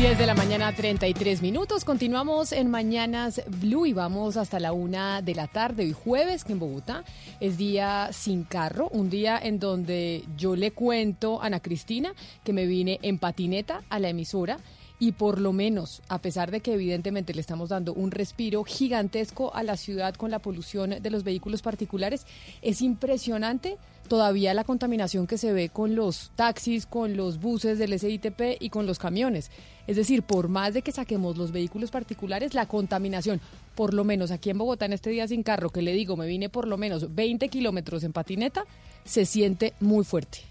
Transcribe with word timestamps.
10 0.00 0.16
de 0.16 0.24
la 0.24 0.34
mañana, 0.34 0.74
33 0.74 1.42
minutos. 1.42 1.84
Continuamos 1.84 2.52
en 2.52 2.70
Mañanas 2.70 3.42
Blue 3.60 3.84
y 3.84 3.92
vamos 3.92 4.38
hasta 4.38 4.58
la 4.58 4.72
una 4.72 5.20
de 5.20 5.34
la 5.34 5.46
tarde, 5.46 5.82
hoy 5.82 5.92
jueves, 5.92 6.42
que 6.42 6.54
en 6.54 6.58
Bogotá 6.58 7.04
es 7.38 7.58
día 7.58 8.08
sin 8.10 8.44
carro, 8.44 8.88
un 8.92 9.10
día 9.10 9.38
en 9.38 9.58
donde 9.58 10.24
yo 10.38 10.56
le 10.56 10.70
cuento 10.70 11.42
a 11.42 11.46
Ana 11.48 11.60
Cristina 11.60 12.14
que 12.44 12.54
me 12.54 12.64
vine 12.64 12.98
en 13.02 13.18
patineta 13.18 13.82
a 13.90 13.98
la 13.98 14.08
emisora 14.08 14.56
y 15.00 15.12
por 15.12 15.40
lo 15.40 15.54
menos, 15.54 16.02
a 16.08 16.18
pesar 16.18 16.50
de 16.50 16.60
que 16.60 16.74
evidentemente 16.74 17.32
le 17.32 17.40
estamos 17.40 17.70
dando 17.70 17.94
un 17.94 18.10
respiro 18.10 18.62
gigantesco 18.64 19.52
a 19.54 19.62
la 19.62 19.78
ciudad 19.78 20.14
con 20.14 20.30
la 20.30 20.40
polución 20.40 20.96
de 21.00 21.10
los 21.10 21.24
vehículos 21.24 21.62
particulares, 21.62 22.26
es 22.60 22.82
impresionante 22.82 23.78
todavía 24.08 24.52
la 24.52 24.64
contaminación 24.64 25.26
que 25.26 25.38
se 25.38 25.54
ve 25.54 25.70
con 25.70 25.94
los 25.94 26.32
taxis, 26.36 26.84
con 26.84 27.16
los 27.16 27.40
buses 27.40 27.78
del 27.78 27.98
SITP 27.98 28.60
y 28.60 28.68
con 28.68 28.86
los 28.86 28.98
camiones. 28.98 29.50
Es 29.86 29.96
decir, 29.96 30.22
por 30.22 30.48
más 30.48 30.74
de 30.74 30.82
que 30.82 30.92
saquemos 30.92 31.38
los 31.38 31.50
vehículos 31.50 31.90
particulares, 31.90 32.52
la 32.52 32.66
contaminación, 32.66 33.40
por 33.74 33.94
lo 33.94 34.04
menos 34.04 34.30
aquí 34.30 34.50
en 34.50 34.58
Bogotá 34.58 34.84
en 34.84 34.92
este 34.92 35.08
día 35.08 35.26
sin 35.26 35.42
carro, 35.42 35.70
que 35.70 35.80
le 35.80 35.94
digo, 35.94 36.16
me 36.16 36.26
vine 36.26 36.50
por 36.50 36.68
lo 36.68 36.76
menos 36.76 37.14
20 37.14 37.48
kilómetros 37.48 38.04
en 38.04 38.12
patineta, 38.12 38.66
se 39.04 39.24
siente 39.24 39.72
muy 39.80 40.04
fuerte. 40.04 40.49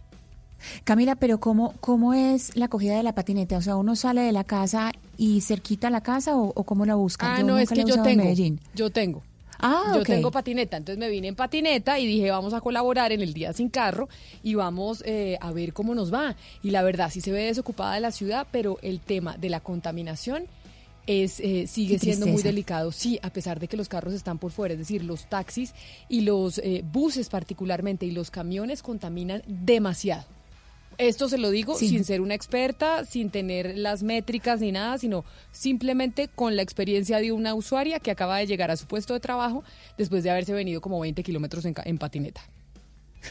Camila, 0.83 1.15
pero 1.15 1.39
¿cómo, 1.39 1.73
¿cómo 1.79 2.13
es 2.13 2.55
la 2.55 2.65
acogida 2.65 2.95
de 2.95 3.03
la 3.03 3.13
patineta? 3.13 3.57
O 3.57 3.61
sea, 3.61 3.75
¿uno 3.75 3.95
sale 3.95 4.21
de 4.21 4.31
la 4.31 4.43
casa 4.43 4.91
y 5.17 5.41
cerquita 5.41 5.88
a 5.88 5.91
la 5.91 6.02
casa 6.02 6.35
o, 6.35 6.53
cómo 6.63 6.85
la 6.85 6.95
busca? 6.95 7.35
Ah, 7.35 7.43
no, 7.43 7.57
es 7.57 7.69
que 7.69 7.83
yo 7.83 8.02
tengo, 8.02 8.23
yo 8.75 8.89
tengo. 8.89 9.23
Ah, 9.61 9.91
Yo 9.93 10.03
tengo 10.03 10.31
patineta, 10.31 10.77
entonces 10.77 10.97
me 10.97 11.09
vine 11.09 11.27
en 11.27 11.35
patineta 11.35 11.99
y 11.99 12.07
dije, 12.07 12.31
vamos 12.31 12.53
a 12.53 12.61
colaborar 12.61 13.11
en 13.11 13.21
el 13.21 13.33
día 13.33 13.52
sin 13.52 13.69
carro 13.69 14.07
y 14.41 14.55
vamos 14.55 15.03
eh, 15.05 15.37
a 15.41 15.52
ver 15.52 15.73
cómo 15.73 15.93
nos 15.93 16.13
va. 16.13 16.37
Y 16.63 16.71
la 16.71 16.81
verdad, 16.81 17.09
sí 17.11 17.19
se 17.19 17.33
ve 17.33 17.43
desocupada 17.43 17.99
la 17.99 18.11
ciudad, 18.11 18.47
pero 18.52 18.77
el 18.81 19.02
tema 19.02 19.35
de 19.37 19.49
la 19.49 19.59
contaminación 19.59 20.45
es 21.07 21.39
eh, 21.41 21.65
sigue 21.67 21.99
siendo 21.99 22.27
muy 22.27 22.41
delicado, 22.41 22.91
sí, 22.91 23.19
a 23.21 23.31
pesar 23.31 23.59
de 23.59 23.67
que 23.67 23.75
los 23.75 23.89
carros 23.89 24.13
están 24.13 24.37
por 24.37 24.52
fuera, 24.52 24.73
es 24.73 24.80
decir, 24.80 25.03
los 25.03 25.27
taxis 25.27 25.73
y 26.07 26.21
los 26.21 26.59
eh, 26.59 26.83
buses 26.89 27.30
particularmente 27.30 28.05
y 28.05 28.11
los 28.11 28.31
camiones 28.31 28.81
contaminan 28.81 29.41
demasiado. 29.47 30.25
Esto 31.00 31.30
se 31.30 31.38
lo 31.38 31.50
digo 31.50 31.75
sin 31.75 32.03
ser 32.03 32.19
una 32.19 32.33
experta, 32.33 33.05
sin 33.05 33.30
tener 33.30 33.78
las 33.78 34.03
métricas 34.03 34.59
ni 34.59 34.73
nada, 34.73 34.97
sino 34.97 35.23
simplemente 35.53 36.28
con 36.28 36.58
la 36.58 36.61
experiencia 36.61 37.19
de 37.19 37.31
una 37.31 37.53
usuaria 37.55 38.02
que 38.02 38.11
acaba 38.11 38.38
de 38.38 38.47
llegar 38.47 38.69
a 38.69 38.75
su 38.75 38.86
puesto 38.86 39.14
de 39.14 39.22
trabajo 39.22 39.64
después 39.97 40.23
de 40.23 40.31
haberse 40.31 40.52
venido 40.52 40.81
como 40.81 41.00
20 41.00 41.23
kilómetros 41.23 41.64
en 41.64 41.97
patineta. 41.97 42.42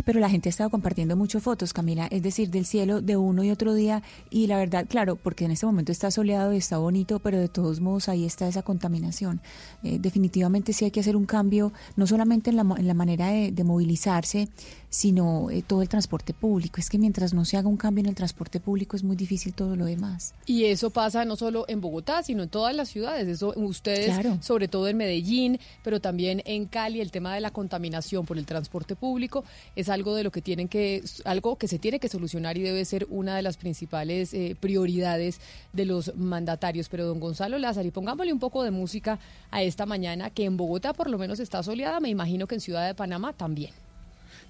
Pero 0.05 0.21
la 0.21 0.29
gente 0.29 0.49
ha 0.49 0.51
estado 0.51 0.71
compartiendo 0.71 1.17
muchas 1.17 1.43
fotos, 1.43 1.73
Camila, 1.73 2.07
es 2.11 2.23
decir, 2.23 2.51
del 2.51 2.67
cielo 2.67 3.01
de 3.01 3.17
uno 3.17 3.43
y 3.43 3.51
otro 3.51 3.75
día. 3.75 4.03
Y 4.31 4.47
la 4.47 4.59
verdad, 4.59 4.87
claro, 4.89 5.17
porque 5.17 5.45
en 5.45 5.51
este 5.51 5.67
momento 5.67 5.93
está 5.93 6.11
soleado 6.11 6.53
y 6.53 6.59
está 6.59 6.79
bonito, 6.79 7.19
pero 7.21 7.39
de 7.39 7.49
todos 7.49 7.81
modos 7.81 8.09
ahí 8.09 8.25
está 8.25 8.47
esa 8.49 8.63
contaminación. 8.63 9.41
Eh, 9.83 9.99
definitivamente 9.99 10.73
sí 10.73 10.85
hay 10.85 10.91
que 10.91 11.01
hacer 11.01 11.17
un 11.17 11.27
cambio, 11.27 11.73
no 11.97 12.07
solamente 12.07 12.51
en 12.51 12.57
la, 12.57 12.63
en 12.77 12.87
la 12.87 12.95
manera 12.95 13.29
de, 13.29 13.65
movilizarse, 13.65 14.49
sino 14.91 15.51
eh, 15.51 15.63
todo 15.67 15.83
el 15.83 15.89
transporte 15.89 16.33
público. 16.33 16.81
Es 16.81 16.89
que 16.89 16.99
mientras 16.99 17.35
no 17.35 17.45
se 17.45 17.57
haga 17.57 17.69
un 17.69 17.77
cambio 17.77 18.01
en 18.03 18.09
el 18.09 18.15
transporte 18.15 18.61
público 18.61 18.97
es 18.97 19.05
muy 19.05 19.17
difícil 19.17 19.55
todo 19.55 19.77
lo 19.77 19.85
demás. 19.85 20.35
Y 20.47 20.65
eso 20.65 20.91
pasa 20.91 21.25
no 21.25 21.37
solo 21.37 21.65
en 21.69 21.81
Bogotá, 21.81 22.23
sino 22.23 22.43
en 22.43 22.49
todas 22.49 22.75
las 22.75 22.89
ciudades. 22.89 23.29
Eso 23.29 23.53
ustedes, 23.57 24.15
sobre 24.41 24.69
todo 24.69 24.89
en 24.89 24.97
Medellín, 24.97 25.59
pero 25.83 26.01
también 26.01 26.43
en 26.45 26.67
Cali, 26.67 27.01
el 27.01 27.11
tema 27.11 27.35
de 27.35 27.41
la 27.41 27.51
contaminación 27.51 28.25
por 28.25 28.39
el 28.39 28.47
transporte 28.47 28.97
público 28.97 29.45
es 29.77 29.89
algo 29.89 30.15
de 30.15 30.25
lo 30.25 30.31
que 30.31 30.43
tienen 30.43 30.69
que 30.69 31.03
algo 31.25 31.57
que 31.57 31.69
se 31.69 31.79
tiene 31.79 31.99
que 31.99 32.09
solucionar 32.09 32.57
y 32.57 32.63
debe 32.63 32.85
ser 32.85 33.07
una 33.11 33.37
de 33.37 33.43
las 33.43 33.57
principales 33.57 34.33
eh, 34.33 34.57
prioridades 34.59 35.41
de 35.73 35.85
los 35.85 36.15
mandatarios. 36.17 36.89
Pero 36.89 37.07
don 37.07 37.21
Gonzalo 37.21 37.59
Lázaro, 37.59 37.91
pongámosle 37.93 38.33
un 38.33 38.39
poco 38.39 38.63
de 38.63 38.71
música 38.71 39.19
a 39.51 39.63
esta 39.63 39.87
mañana 39.87 40.31
que 40.31 40.45
en 40.45 40.57
Bogotá 40.57 40.93
por 40.93 41.11
lo 41.11 41.19
menos 41.19 41.41
está 41.41 41.63
soleada, 41.63 42.01
me 42.01 42.09
imagino 42.09 42.47
que 42.47 42.55
en 42.55 42.61
Ciudad 42.61 42.87
de 42.87 42.95
Panamá 42.95 43.33
también. 43.33 43.73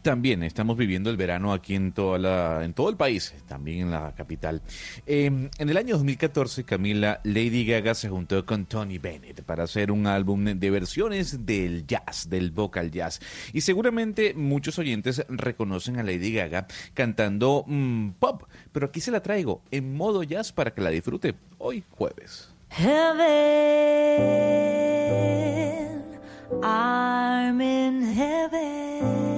También 0.03 0.43
estamos 0.43 0.77
viviendo 0.77 1.11
el 1.11 1.17
verano 1.17 1.53
aquí 1.53 1.75
en, 1.75 1.93
toda 1.93 2.19
la, 2.19 2.65
en 2.65 2.73
todo 2.73 2.89
el 2.89 2.97
país, 2.97 3.35
también 3.47 3.81
en 3.81 3.91
la 3.91 4.15
capital. 4.15 4.63
Em, 5.07 5.51
en 5.59 5.69
el 5.69 5.77
año 5.77 5.95
2014, 5.95 6.65
Camila, 6.65 7.21
Lady 7.25 7.65
Gaga 7.65 7.95
se 7.95 8.09
juntó 8.09 8.45
con 8.47 8.67
Tony 8.67 8.99
Bennett 8.99 9.43
para 9.43 9.65
hacer 9.65 9.91
un 9.91 10.07
álbum 10.07 10.45
de 10.45 10.71
versiones 10.71 11.45
del 11.47 11.87
jazz, 11.87 12.29
del 12.31 12.51
vocal 12.51 12.91
jazz. 12.91 13.21
Y 13.53 13.63
seguramente 13.63 14.35
muchos 14.35 14.79
oyentes 14.79 15.25
reconocen 15.29 15.99
a 15.99 16.03
Lady 16.03 16.33
Gaga 16.33 16.67
cantando 16.95 17.65
mm, 17.67 18.11
pop, 18.19 18.45
pero 18.73 18.87
aquí 18.87 19.01
se 19.01 19.11
la 19.11 19.23
traigo 19.23 19.63
en 19.71 19.95
modo 19.95 20.23
jazz 20.23 20.53
para 20.53 20.73
que 20.73 20.81
la 20.81 20.91
disfrute 20.91 21.35
hoy 21.59 21.85
jueves. 21.91 22.55
I'm 26.63 27.61
in 27.61 28.03
heaven. 28.03 29.38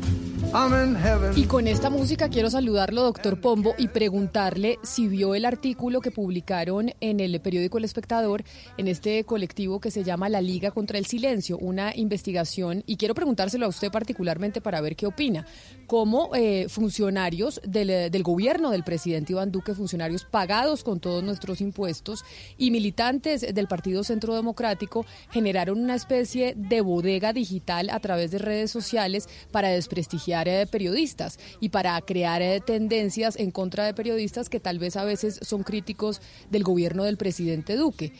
Y 1.37 1.45
con 1.45 1.65
esta 1.65 1.89
música 1.89 2.27
quiero 2.27 2.49
saludarlo, 2.49 3.03
doctor 3.03 3.39
Pombo, 3.39 3.73
y 3.77 3.87
preguntarle 3.87 4.79
si 4.83 5.07
vio 5.07 5.33
el 5.33 5.45
artículo 5.45 6.01
que 6.01 6.11
publicaron 6.11 6.91
en 6.99 7.21
el 7.21 7.39
periódico 7.39 7.77
El 7.77 7.85
Espectador, 7.85 8.43
en 8.77 8.89
este 8.89 9.23
colectivo 9.23 9.79
que 9.79 9.91
se 9.91 10.03
llama 10.03 10.27
La 10.27 10.41
Liga 10.41 10.71
contra 10.71 10.97
el 10.97 11.05
Silencio, 11.05 11.57
una 11.57 11.95
investigación, 11.95 12.83
y 12.85 12.97
quiero 12.97 13.15
preguntárselo 13.15 13.65
a 13.65 13.69
usted 13.69 13.91
particularmente 13.91 14.59
para 14.59 14.81
ver 14.81 14.97
qué 14.97 15.05
opina. 15.05 15.45
¿Cómo 15.87 16.31
eh, 16.35 16.67
funcionarios 16.67 17.61
del, 17.65 18.11
del 18.11 18.23
gobierno 18.23 18.71
del 18.71 18.83
presidente 18.83 19.31
Iván 19.31 19.53
Duque, 19.53 19.73
funcionarios 19.73 20.25
pagados 20.25 20.83
con 20.83 20.99
todos 20.99 21.23
nuestros 21.23 21.61
impuestos, 21.61 22.25
y 22.57 22.71
militantes 22.71 23.53
del 23.53 23.67
Partido 23.67 24.03
Centro 24.03 24.35
Democrático 24.35 25.05
generaron 25.31 25.79
una 25.79 25.95
especie 25.95 26.55
de 26.57 26.81
bodega 26.81 27.31
digital 27.31 27.89
a 27.89 28.01
través 28.01 28.31
de 28.31 28.37
redes 28.37 28.69
sociales 28.69 29.29
para 29.51 29.69
desprestigiar 29.69 30.40
de 30.47 30.67
periodistas 30.67 31.39
y 31.59 31.69
para 31.69 31.99
crear 32.01 32.41
eh, 32.41 32.61
tendencias 32.65 33.37
en 33.37 33.51
contra 33.51 33.85
de 33.85 33.93
periodistas 33.93 34.49
que 34.49 34.59
tal 34.59 34.79
vez 34.79 34.95
a 34.97 35.03
veces 35.03 35.39
son 35.41 35.63
críticos 35.63 36.21
del 36.49 36.63
gobierno 36.63 37.03
del 37.03 37.17
presidente 37.17 37.75
Duque. 37.75 38.13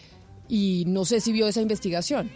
Y 0.47 0.83
no 0.87 1.05
sé 1.05 1.21
si 1.21 1.31
vio 1.31 1.47
esa 1.47 1.61
investigación. 1.61 2.31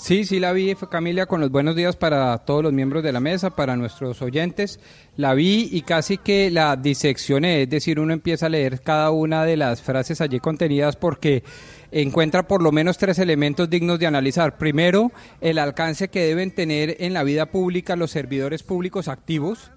Sí, 0.00 0.24
sí 0.24 0.40
la 0.40 0.54
vi, 0.54 0.74
Camila, 0.90 1.26
con 1.26 1.42
los 1.42 1.50
buenos 1.50 1.76
días 1.76 1.94
para 1.94 2.38
todos 2.38 2.62
los 2.62 2.72
miembros 2.72 3.02
de 3.04 3.12
la 3.12 3.20
mesa, 3.20 3.50
para 3.50 3.76
nuestros 3.76 4.22
oyentes. 4.22 4.80
La 5.16 5.34
vi 5.34 5.68
y 5.70 5.82
casi 5.82 6.16
que 6.16 6.50
la 6.50 6.74
diseccioné, 6.76 7.62
es 7.62 7.70
decir, 7.70 8.00
uno 8.00 8.14
empieza 8.14 8.46
a 8.46 8.48
leer 8.48 8.80
cada 8.80 9.10
una 9.10 9.44
de 9.44 9.58
las 9.58 9.82
frases 9.82 10.22
allí 10.22 10.40
contenidas 10.40 10.96
porque 10.96 11.44
encuentra 11.92 12.48
por 12.48 12.62
lo 12.62 12.72
menos 12.72 12.96
tres 12.96 13.18
elementos 13.18 13.68
dignos 13.68 13.98
de 13.98 14.06
analizar. 14.06 14.56
Primero, 14.56 15.12
el 15.42 15.58
alcance 15.58 16.08
que 16.08 16.24
deben 16.24 16.50
tener 16.54 16.96
en 17.00 17.12
la 17.12 17.22
vida 17.22 17.50
pública 17.50 17.94
los 17.94 18.10
servidores 18.10 18.62
públicos 18.62 19.06
activos. 19.06 19.70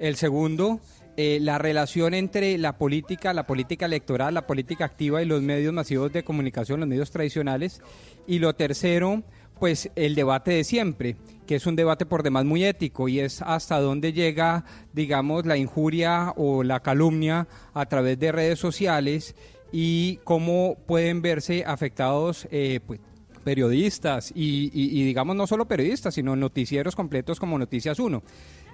El 0.00 0.16
segundo, 0.16 0.80
eh, 1.16 1.38
la 1.40 1.58
relación 1.58 2.14
entre 2.14 2.58
la 2.58 2.78
política, 2.78 3.32
la 3.32 3.46
política 3.46 3.86
electoral, 3.86 4.34
la 4.34 4.46
política 4.46 4.86
activa 4.86 5.22
y 5.22 5.26
los 5.26 5.40
medios 5.40 5.72
masivos 5.72 6.12
de 6.12 6.24
comunicación, 6.24 6.80
los 6.80 6.88
medios 6.88 7.12
tradicionales. 7.12 7.80
Y 8.26 8.40
lo 8.40 8.54
tercero, 8.54 9.22
pues 9.58 9.90
el 9.96 10.14
debate 10.14 10.52
de 10.52 10.64
siempre, 10.64 11.16
que 11.46 11.56
es 11.56 11.66
un 11.66 11.76
debate 11.76 12.06
por 12.06 12.22
demás 12.22 12.44
muy 12.44 12.64
ético 12.64 13.08
y 13.08 13.20
es 13.20 13.42
hasta 13.42 13.80
dónde 13.80 14.12
llega, 14.12 14.64
digamos, 14.92 15.46
la 15.46 15.56
injuria 15.56 16.32
o 16.36 16.62
la 16.62 16.80
calumnia 16.80 17.48
a 17.74 17.86
través 17.86 18.18
de 18.18 18.32
redes 18.32 18.58
sociales 18.58 19.34
y 19.72 20.16
cómo 20.24 20.76
pueden 20.86 21.22
verse 21.22 21.64
afectados 21.66 22.48
eh, 22.50 22.80
pues, 22.86 23.00
periodistas 23.48 24.30
y, 24.34 24.68
digamos 25.04 25.34
no 25.34 25.46
solo 25.46 25.66
periodistas, 25.66 26.14
sino 26.14 26.36
noticieros 26.36 26.94
completos 26.94 27.40
como 27.40 27.58
Noticias 27.58 27.98
1. 27.98 28.22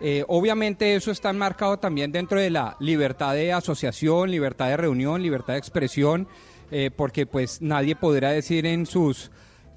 Eh, 0.01 0.25
obviamente 0.27 0.97
eso 0.97 1.13
está 1.13 1.33
marcado 1.33 1.79
también 1.79 2.11
dentro 2.11 2.41
de 2.41 2.51
la 2.51 2.77
libertad 2.81 3.35
de 3.35 3.53
asociación, 3.53 4.33
libertad 4.33 4.69
de 4.69 4.77
reunión, 4.77 5.23
libertad 5.23 5.53
de 5.53 5.61
expresión, 5.61 6.27
eh, 6.73 6.91
porque 6.95 7.25
pues 7.25 7.63
nadie 7.63 7.95
podrá 7.95 8.31
decir 8.31 8.67
en 8.67 8.87
sus, 8.87 9.31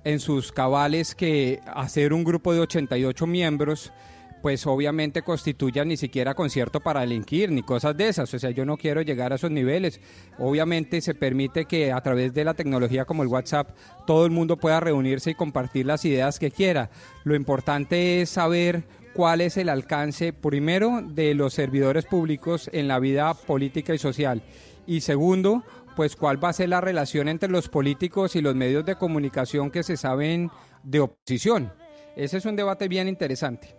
en 0.07 0.21
sus 0.21 0.53
cabales 0.53 1.15
que 1.15 1.59
hacer 1.65 2.13
un 2.13 2.23
grupo 2.23 2.53
de 2.53 2.61
88 2.61 3.27
miembros 3.27 3.91
pues 4.41 4.65
obviamente 4.65 5.23
constituya 5.23 5.83
ni 5.83 5.97
siquiera 5.97 6.33
concierto 6.33 6.79
para 6.79 7.01
delinquir 7.01 7.51
ni 7.51 7.63
cosas 7.63 7.97
de 7.97 8.07
esas. 8.07 8.33
O 8.33 8.39
sea, 8.39 8.51
yo 8.51 8.63
no 8.63 8.77
quiero 8.77 9.01
llegar 9.01 9.33
a 9.33 9.35
esos 9.35 9.51
niveles. 9.51 9.99
Obviamente 10.37 11.01
se 11.01 11.13
permite 11.13 11.65
que 11.65 11.91
a 11.91 11.99
través 11.99 12.33
de 12.33 12.45
la 12.45 12.53
tecnología 12.53 13.03
como 13.03 13.23
el 13.23 13.27
WhatsApp 13.27 13.75
todo 14.05 14.25
el 14.25 14.31
mundo 14.31 14.55
pueda 14.55 14.79
reunirse 14.79 15.31
y 15.31 15.35
compartir 15.35 15.85
las 15.85 16.05
ideas 16.05 16.39
que 16.39 16.51
quiera. 16.51 16.89
Lo 17.25 17.35
importante 17.35 18.21
es 18.21 18.29
saber 18.29 18.85
cuál 19.13 19.41
es 19.41 19.57
el 19.57 19.67
alcance, 19.67 20.31
primero, 20.31 21.01
de 21.01 21.33
los 21.33 21.53
servidores 21.53 22.05
públicos 22.05 22.69
en 22.71 22.87
la 22.87 22.99
vida 22.99 23.33
política 23.33 23.93
y 23.93 23.97
social. 23.97 24.43
Y 24.85 25.01
segundo, 25.01 25.63
pues 25.97 26.15
cuál 26.15 26.41
va 26.41 26.49
a 26.49 26.53
ser 26.53 26.69
la 26.69 26.79
relación 26.79 27.27
entre 27.27 27.49
los 27.49 27.69
políticos 27.69 28.35
y 28.35 28.41
los 28.41 28.53
medios 28.53 28.85
de 28.85 28.93
comunicación 28.93 29.71
que 29.71 29.81
se 29.81 29.97
saben 29.97 30.51
de 30.83 30.99
oposición. 30.99 31.73
Ese 32.15 32.37
es 32.37 32.45
un 32.45 32.55
debate 32.55 32.87
bien 32.87 33.07
interesante. 33.07 33.75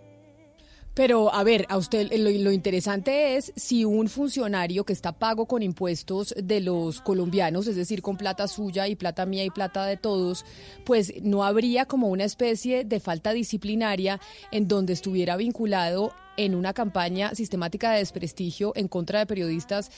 Pero, 0.94 1.32
a 1.32 1.44
ver, 1.44 1.64
a 1.68 1.76
usted 1.76 2.10
lo, 2.12 2.50
interesante 2.50 3.36
es 3.36 3.52
si 3.54 3.84
un 3.84 4.08
funcionario 4.08 4.82
que 4.82 4.92
está 4.92 5.12
pago 5.12 5.46
con 5.46 5.62
impuestos 5.62 6.34
de 6.36 6.60
los 6.60 7.00
colombianos, 7.02 7.68
es 7.68 7.76
decir, 7.76 8.02
con 8.02 8.16
plata 8.16 8.48
suya 8.48 8.88
y 8.88 8.96
plata 8.96 9.24
mía 9.24 9.44
y 9.44 9.50
plata 9.50 9.86
de 9.86 9.96
todos, 9.96 10.44
pues 10.84 11.12
no 11.22 11.44
habría 11.44 11.86
como 11.86 12.08
una 12.08 12.24
especie 12.24 12.82
de 12.82 12.98
falta 12.98 13.32
disciplinaria 13.32 14.18
en 14.50 14.66
donde 14.66 14.92
estuviera 14.92 15.36
vinculado 15.36 16.12
en 16.36 16.54
una 16.54 16.72
campaña 16.72 17.34
sistemática 17.34 17.92
de 17.92 17.98
desprestigio 17.98 18.72
en 18.74 18.88
contra 18.88 19.18
de 19.18 19.26
periodistas 19.26 19.90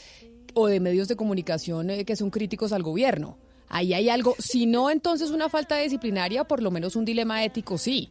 o 0.55 0.67
de 0.67 0.81
medios 0.81 1.09
de 1.09 1.17
comunicación 1.17 1.91
eh, 1.91 2.05
que 2.05 2.17
son 2.17 2.31
críticos 2.31 2.73
al 2.73 2.83
gobierno. 2.83 3.37
Ahí 3.69 3.95
hay 3.95 4.09
algo, 4.09 4.35
si 4.39 4.67
no 4.67 4.91
entonces 4.91 5.31
una 5.31 5.49
falta 5.49 5.79
disciplinaria, 5.79 6.45
por 6.45 6.63
lo 6.63 6.71
menos 6.71 6.97
un 6.97 7.05
dilema 7.05 7.45
ético 7.45 7.79
sí 7.79 8.11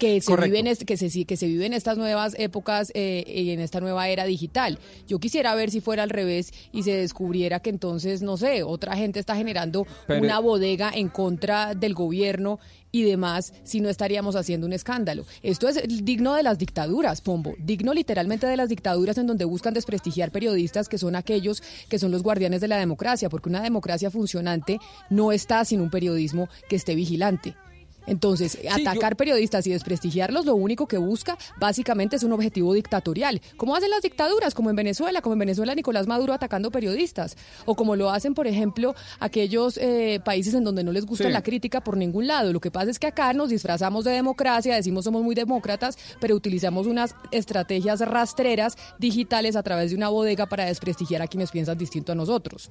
que 0.00 0.20
se, 0.20 0.34
vive 0.34 0.58
en 0.58 0.76
que, 0.76 0.96
se, 0.96 1.24
que 1.24 1.36
se 1.36 1.46
vive 1.46 1.66
en 1.66 1.74
estas 1.74 1.98
nuevas 1.98 2.34
épocas 2.38 2.90
eh, 2.94 3.22
y 3.26 3.50
en 3.50 3.60
esta 3.60 3.80
nueva 3.80 4.08
era 4.08 4.24
digital. 4.24 4.78
Yo 5.06 5.20
quisiera 5.20 5.54
ver 5.54 5.70
si 5.70 5.80
fuera 5.80 6.02
al 6.02 6.10
revés 6.10 6.52
y 6.72 6.82
se 6.82 6.92
descubriera 6.92 7.60
que 7.60 7.70
entonces, 7.70 8.22
no 8.22 8.36
sé, 8.36 8.62
otra 8.62 8.96
gente 8.96 9.20
está 9.20 9.36
generando 9.36 9.86
una 10.08 10.40
bodega 10.40 10.90
en 10.92 11.08
contra 11.08 11.74
del 11.74 11.94
gobierno 11.94 12.58
y 12.92 13.02
demás, 13.02 13.52
si 13.64 13.80
no 13.80 13.88
estaríamos 13.88 14.36
haciendo 14.36 14.66
un 14.66 14.72
escándalo. 14.72 15.24
Esto 15.42 15.68
es 15.68 15.80
digno 16.04 16.34
de 16.34 16.42
las 16.42 16.58
dictaduras, 16.58 17.20
Pombo, 17.20 17.54
digno 17.58 17.94
literalmente 17.94 18.46
de 18.46 18.56
las 18.56 18.68
dictaduras 18.68 19.18
en 19.18 19.26
donde 19.26 19.44
buscan 19.44 19.74
desprestigiar 19.74 20.30
periodistas 20.30 20.88
que 20.88 20.98
son 20.98 21.16
aquellos 21.16 21.62
que 21.88 21.98
son 21.98 22.10
los 22.10 22.22
guardianes 22.22 22.60
de 22.60 22.68
la 22.68 22.78
democracia, 22.78 23.28
porque 23.28 23.48
una 23.48 23.62
democracia 23.62 24.10
funcionante 24.10 24.78
no 25.08 25.32
está 25.32 25.64
sin 25.64 25.80
un 25.80 25.90
periodismo 25.90 26.48
que 26.68 26.76
esté 26.76 26.94
vigilante. 26.94 27.54
Entonces, 28.10 28.58
atacar 28.68 29.14
periodistas 29.14 29.68
y 29.68 29.70
desprestigiarlos 29.70 30.44
lo 30.44 30.56
único 30.56 30.88
que 30.88 30.98
busca 30.98 31.38
básicamente 31.60 32.16
es 32.16 32.24
un 32.24 32.32
objetivo 32.32 32.74
dictatorial, 32.74 33.40
como 33.56 33.76
hacen 33.76 33.88
las 33.88 34.02
dictaduras, 34.02 34.52
como 34.52 34.68
en 34.68 34.74
Venezuela, 34.74 35.22
como 35.22 35.34
en 35.34 35.38
Venezuela 35.38 35.76
Nicolás 35.76 36.08
Maduro 36.08 36.32
atacando 36.32 36.72
periodistas, 36.72 37.36
o 37.66 37.76
como 37.76 37.94
lo 37.94 38.10
hacen, 38.10 38.34
por 38.34 38.48
ejemplo, 38.48 38.96
aquellos 39.20 39.78
eh, 39.78 40.20
países 40.24 40.54
en 40.54 40.64
donde 40.64 40.82
no 40.82 40.90
les 40.90 41.06
gusta 41.06 41.28
la 41.28 41.44
crítica 41.44 41.84
por 41.84 41.96
ningún 41.96 42.26
lado. 42.26 42.52
Lo 42.52 42.60
que 42.60 42.72
pasa 42.72 42.90
es 42.90 42.98
que 42.98 43.06
acá 43.06 43.32
nos 43.32 43.50
disfrazamos 43.50 44.04
de 44.04 44.10
democracia, 44.10 44.74
decimos 44.74 45.04
somos 45.04 45.22
muy 45.22 45.36
demócratas, 45.36 45.96
pero 46.20 46.34
utilizamos 46.34 46.88
unas 46.88 47.14
estrategias 47.30 48.00
rastreras 48.00 48.76
digitales 48.98 49.54
a 49.54 49.62
través 49.62 49.90
de 49.90 49.96
una 49.96 50.08
bodega 50.08 50.46
para 50.46 50.64
desprestigiar 50.64 51.22
a 51.22 51.28
quienes 51.28 51.52
piensan 51.52 51.78
distinto 51.78 52.10
a 52.10 52.16
nosotros. 52.16 52.70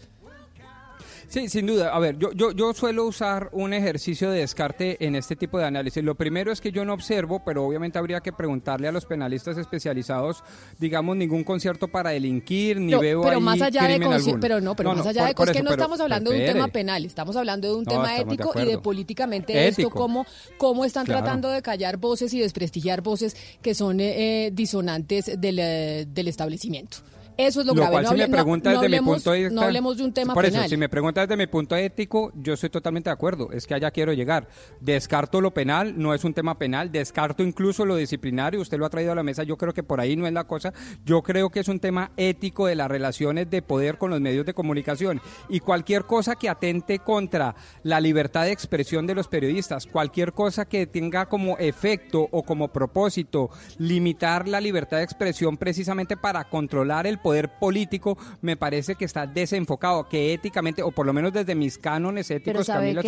Sí, 1.29 1.47
sin 1.47 1.67
duda. 1.67 1.95
A 1.95 1.99
ver, 1.99 2.17
yo, 2.17 2.31
yo, 2.33 2.51
yo 2.51 2.73
suelo 2.73 3.05
usar 3.05 3.49
un 3.51 3.71
ejercicio 3.71 4.31
de 4.31 4.39
descarte 4.39 4.97
en 5.05 5.13
este 5.13 5.35
tipo 5.35 5.59
de 5.59 5.65
análisis. 5.65 6.03
Lo 6.03 6.15
primero 6.15 6.51
es 6.51 6.59
que 6.59 6.71
yo 6.71 6.83
no 6.85 6.93
observo, 6.93 7.43
pero 7.45 7.63
obviamente 7.63 7.99
habría 7.99 8.19
que 8.19 8.33
preguntarle 8.33 8.87
a 8.87 8.91
los 8.91 9.05
penalistas 9.05 9.55
especializados, 9.59 10.43
digamos, 10.79 11.15
ningún 11.15 11.43
concierto 11.43 11.87
para 11.87 12.09
delinquir, 12.09 12.79
ni 12.79 12.95
veo 12.95 13.21
pero 13.21 13.35
ahí 13.35 13.43
más 13.43 13.61
allá 13.61 13.83
de 13.83 13.99
Pero 14.41 14.59
no, 14.59 14.75
pero 14.75 14.95
más 14.95 15.05
allá 15.05 15.27
de 15.27 15.35
cosas 15.35 15.55
que 15.55 15.61
no 15.61 15.69
estamos 15.69 15.99
hablando 15.99 16.31
de 16.31 16.39
un 16.39 16.45
tema 16.45 16.67
penal, 16.67 17.05
estamos 17.05 17.35
hablando 17.35 17.67
de 17.67 17.75
un 17.75 17.85
tema 17.85 18.17
ético 18.17 18.51
y 18.59 18.65
de 18.65 18.79
políticamente 18.79 19.67
esto, 19.67 19.91
cómo, 19.91 20.25
cómo 20.57 20.83
están 20.83 21.05
tratando 21.05 21.49
de 21.49 21.61
callar 21.61 21.97
voces 21.97 22.33
y 22.33 22.39
desprestigiar 22.39 23.01
voces 23.01 23.37
que 23.61 23.75
son 23.75 23.99
eh, 23.99 24.47
eh 24.47 24.51
disonantes 24.51 25.39
del, 25.39 25.59
eh, 25.59 26.07
del 26.09 26.27
establecimiento. 26.27 26.97
Eso 27.39 27.62
es 27.62 27.68
lo, 27.68 27.74
grave. 27.74 28.01
no, 28.01 28.09
si 28.09 28.15
me 28.18 28.27
pregunta 28.27 28.69
desde 28.71 28.89
mi 28.89 29.00
punto 29.00 29.31
de 29.31 29.39
vista, 29.39 29.56
no 29.56 29.62
hablemos 29.62 29.95
de 29.95 30.03
un 30.03 30.12
tema 30.12 30.33
por 30.33 30.45
eso, 30.45 30.62
si 30.68 30.75
me 30.75 30.89
preguntas 30.89 31.25
desde 31.25 31.38
mi 31.38 31.47
punto 31.47 31.74
ético, 31.74 32.33
yo 32.36 32.56
estoy 32.56 32.69
totalmente 32.69 33.09
de 33.09 33.13
acuerdo. 33.13 33.50
Es 33.53 33.65
que 33.65 33.74
allá 33.74 33.91
quiero 33.91 34.12
llegar. 34.12 34.50
Descarto 34.81 35.39
lo 35.39 35.53
penal, 35.53 35.97
no 35.97 36.13
es 36.13 36.25
un 36.25 36.33
tema 36.33 36.57
penal. 36.57 36.91
Descarto 36.91 37.41
incluso 37.41 37.86
lo 37.86 37.95
disciplinario. 37.95 38.59
Usted 38.59 38.77
lo 38.77 38.86
ha 38.86 38.89
traído 38.89 39.13
a 39.13 39.15
la 39.15 39.24
mesa. 39.24 39.44
Yo 39.44 39.56
creo 39.56 39.74
que 39.74 39.83
por 39.83 40.01
ahí 40.01 40.18
no 40.18 40.27
es 40.27 40.33
la 40.33 40.44
cosa. 40.44 40.74
Yo 41.06 41.21
creo 41.21 41.50
que 41.50 41.62
es 41.62 41.69
un 41.69 41.80
tema 41.80 42.12
ético 42.18 42.68
de 42.68 42.75
las 42.75 42.89
relaciones 42.89 43.50
de 43.50 43.62
poder 43.62 43.97
con 43.97 44.12
los 44.12 44.19
medios 44.19 44.45
de 44.45 44.53
comunicación. 44.53 45.21
Y 45.47 45.62
cualquier 45.62 46.03
cosa 46.03 46.35
que 46.35 46.50
atente 46.50 47.00
contra 47.00 47.56
la 47.83 48.01
libertad 48.01 48.44
de 48.44 48.51
expresión 48.51 49.07
de 49.07 49.15
los 49.15 49.30
periodistas, 49.30 49.85
cualquier 49.85 50.33
cosa 50.33 50.65
que 50.65 50.88
tenga 50.88 51.27
como 51.27 51.57
efecto 51.57 52.27
o 52.31 52.44
como 52.44 52.68
propósito 52.68 53.50
limitar 53.77 54.45
la 54.45 54.59
libertad 54.59 54.97
de 54.97 55.03
expresión 55.03 55.56
precisamente 55.56 56.18
para 56.18 56.44
controlar 56.44 57.07
el 57.07 57.18
poder 57.18 57.28
poder 57.29 57.49
político 57.59 58.17
me 58.41 58.57
parece 58.57 58.95
que 58.95 59.05
está 59.05 59.27
desenfocado, 59.27 60.09
que 60.09 60.33
éticamente, 60.33 60.81
o 60.81 60.89
por 60.89 61.05
lo 61.05 61.13
menos 61.13 61.31
desde 61.31 61.53
mis 61.53 61.77
cánones 61.77 62.31
éticos, 62.31 62.65
Camila 62.65 63.03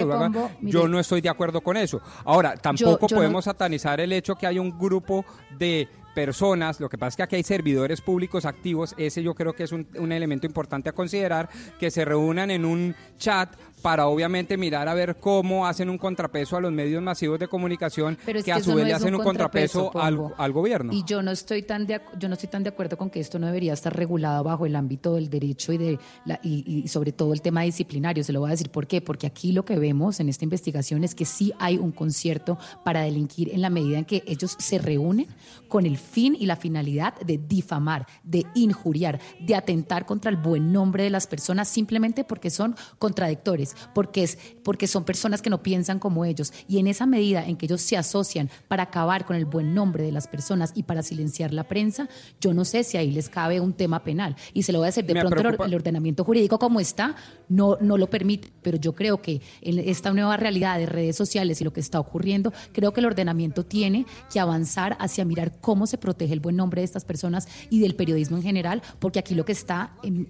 yo 0.61 0.87
no 0.87 0.99
estoy 0.99 1.21
de 1.21 1.29
acuerdo 1.29 1.61
con 1.61 1.75
eso. 1.75 2.01
Ahora, 2.23 2.55
tampoco 2.55 3.07
podemos 3.07 3.45
satanizar 3.45 3.99
el 3.99 4.13
hecho 4.13 4.35
que 4.35 4.45
hay 4.45 4.59
un 4.59 4.77
grupo 4.77 5.25
de 5.57 5.87
personas, 6.13 6.79
lo 6.79 6.89
que 6.89 6.97
pasa 6.97 7.09
es 7.09 7.15
que 7.17 7.23
aquí 7.23 7.35
hay 7.37 7.43
servidores 7.43 8.01
públicos 8.01 8.45
activos, 8.45 8.93
ese 8.97 9.23
yo 9.23 9.33
creo 9.33 9.53
que 9.53 9.63
es 9.63 9.71
un, 9.71 9.87
un, 9.97 10.11
elemento 10.11 10.45
importante 10.45 10.89
a 10.89 10.93
considerar, 10.93 11.49
que 11.79 11.91
se 11.91 12.05
reúnan 12.05 12.51
en 12.51 12.65
un 12.65 12.95
chat 13.17 13.55
para 13.81 14.07
obviamente 14.07 14.57
mirar 14.57 14.87
a 14.87 14.93
ver 14.93 15.17
cómo 15.19 15.65
hacen 15.65 15.89
un 15.89 15.97
contrapeso 15.97 16.55
a 16.55 16.61
los 16.61 16.71
medios 16.71 17.01
masivos 17.01 17.39
de 17.39 17.47
comunicación 17.47 18.17
que, 18.43 18.51
a 18.51 18.59
su 18.59 18.75
vez 18.75 18.85
le 18.85 18.93
hacen 18.93 19.15
un 19.15 19.23
contrapeso, 19.23 19.91
al, 19.95 20.51
gobierno. 20.51 20.93
Y 20.93 21.03
yo 21.03 21.21
no 21.21 21.31
estoy 21.31 21.63
tan 21.63 21.87
de, 21.87 22.01
yo 22.19 22.27
no 22.27 22.33
estoy 22.33 22.49
tan 22.49 22.63
de 22.63 22.69
acuerdo 22.69 22.97
con 22.97 23.09
que 23.09 23.19
esto 23.19 23.39
no 23.39 23.47
debería 23.47 23.73
estar 23.73 23.95
regulado 23.95 24.43
bajo 24.43 24.65
el 24.65 24.75
ámbito 24.75 25.15
del 25.15 25.29
derecho 25.29 25.73
y 25.73 25.77
de 25.77 25.99
la, 26.25 26.39
y, 26.43 26.87
sobre 26.87 27.11
todo 27.11 27.33
el 27.33 27.41
tema 27.41 27.61
disciplinario. 27.61 28.23
Se 28.23 28.33
lo 28.33 28.41
voy 28.41 28.49
a 28.49 28.51
decir 28.51 28.69
por 28.69 28.87
qué, 28.87 29.01
porque 29.01 29.27
aquí 29.27 29.51
lo 29.51 29.65
que 29.65 29.79
vemos 29.79 30.19
en 30.19 30.29
esta 30.29 30.43
investigación 30.43 31.03
es 31.03 31.15
que 31.15 31.25
sí 31.25 31.53
hay 31.59 31.77
un 31.77 31.91
concierto 31.91 32.57
para 32.83 33.01
delinquir 33.01 33.53
en 33.53 33.61
la 33.61 33.69
medida 33.69 33.97
en 33.97 34.05
que 34.05 34.23
ellos 34.27 34.55
se 34.59 34.77
reúnen 34.77 35.27
con 35.67 35.85
el 35.85 35.97
fin 36.01 36.35
y 36.37 36.45
la 36.45 36.55
finalidad 36.55 37.19
de 37.21 37.37
difamar, 37.37 38.07
de 38.23 38.45
injuriar, 38.55 39.19
de 39.39 39.55
atentar 39.55 40.05
contra 40.05 40.29
el 40.29 40.37
buen 40.37 40.73
nombre 40.73 41.03
de 41.03 41.09
las 41.09 41.27
personas 41.27 41.67
simplemente 41.67 42.23
porque 42.23 42.49
son 42.49 42.75
contradictores 42.99 43.75
porque, 43.93 44.23
es, 44.23 44.37
porque 44.63 44.87
son 44.87 45.03
personas 45.03 45.41
que 45.41 45.49
no 45.49 45.61
piensan 45.63 45.99
como 45.99 46.25
ellos. 46.25 46.53
Y 46.67 46.79
en 46.79 46.87
esa 46.87 47.05
medida 47.05 47.45
en 47.45 47.57
que 47.57 47.65
ellos 47.65 47.81
se 47.81 47.97
asocian 47.97 48.49
para 48.67 48.83
acabar 48.83 49.25
con 49.25 49.35
el 49.35 49.45
buen 49.45 49.73
nombre 49.73 50.03
de 50.03 50.11
las 50.11 50.27
personas 50.27 50.71
y 50.75 50.83
para 50.83 51.03
silenciar 51.03 51.53
la 51.53 51.65
prensa, 51.65 52.09
yo 52.39 52.53
no 52.53 52.65
sé 52.65 52.83
si 52.83 52.97
ahí 52.97 53.11
les 53.11 53.29
cabe 53.29 53.59
un 53.59 53.73
tema 53.73 54.03
penal. 54.03 54.35
Y 54.53 54.63
se 54.63 54.71
lo 54.71 54.79
voy 54.79 54.85
a 54.85 54.87
decir, 54.87 55.05
de 55.05 55.19
pronto 55.19 55.63
el, 55.65 55.75
ordenamiento 55.75 56.23
jurídico 56.23 56.59
como 56.59 56.79
está 56.79 57.15
no, 57.49 57.77
no 57.81 57.97
lo 57.97 58.09
permite, 58.09 58.51
pero 58.61 58.77
yo 58.77 58.93
creo 58.93 59.21
que 59.21 59.41
en 59.61 59.79
esta 59.79 60.11
nueva 60.13 60.37
realidad 60.37 60.77
de 60.77 60.85
redes 60.85 61.15
sociales 61.15 61.61
y 61.61 61.63
lo 61.63 61.73
que 61.73 61.79
está 61.79 61.99
ocurriendo, 61.99 62.53
creo 62.71 62.93
que 62.93 62.99
el 62.99 63.05
ordenamiento 63.05 63.65
tiene 63.65 64.05
que 64.31 64.39
avanzar 64.39 64.95
hacia 64.99 65.25
mirar 65.25 65.59
cómo 65.59 65.87
se 65.91 65.97
protege 65.97 66.33
el 66.33 66.39
buen 66.39 66.55
nombre 66.55 66.81
de 66.81 66.85
estas 66.85 67.05
personas 67.05 67.47
y 67.69 67.79
del 67.79 67.95
periodismo 67.95 68.37
en 68.37 68.43
general, 68.43 68.81
porque 68.99 69.19
aquí 69.19 69.35
lo 69.35 69.45
que 69.45 69.51
está 69.51 69.91
en, 70.03 70.27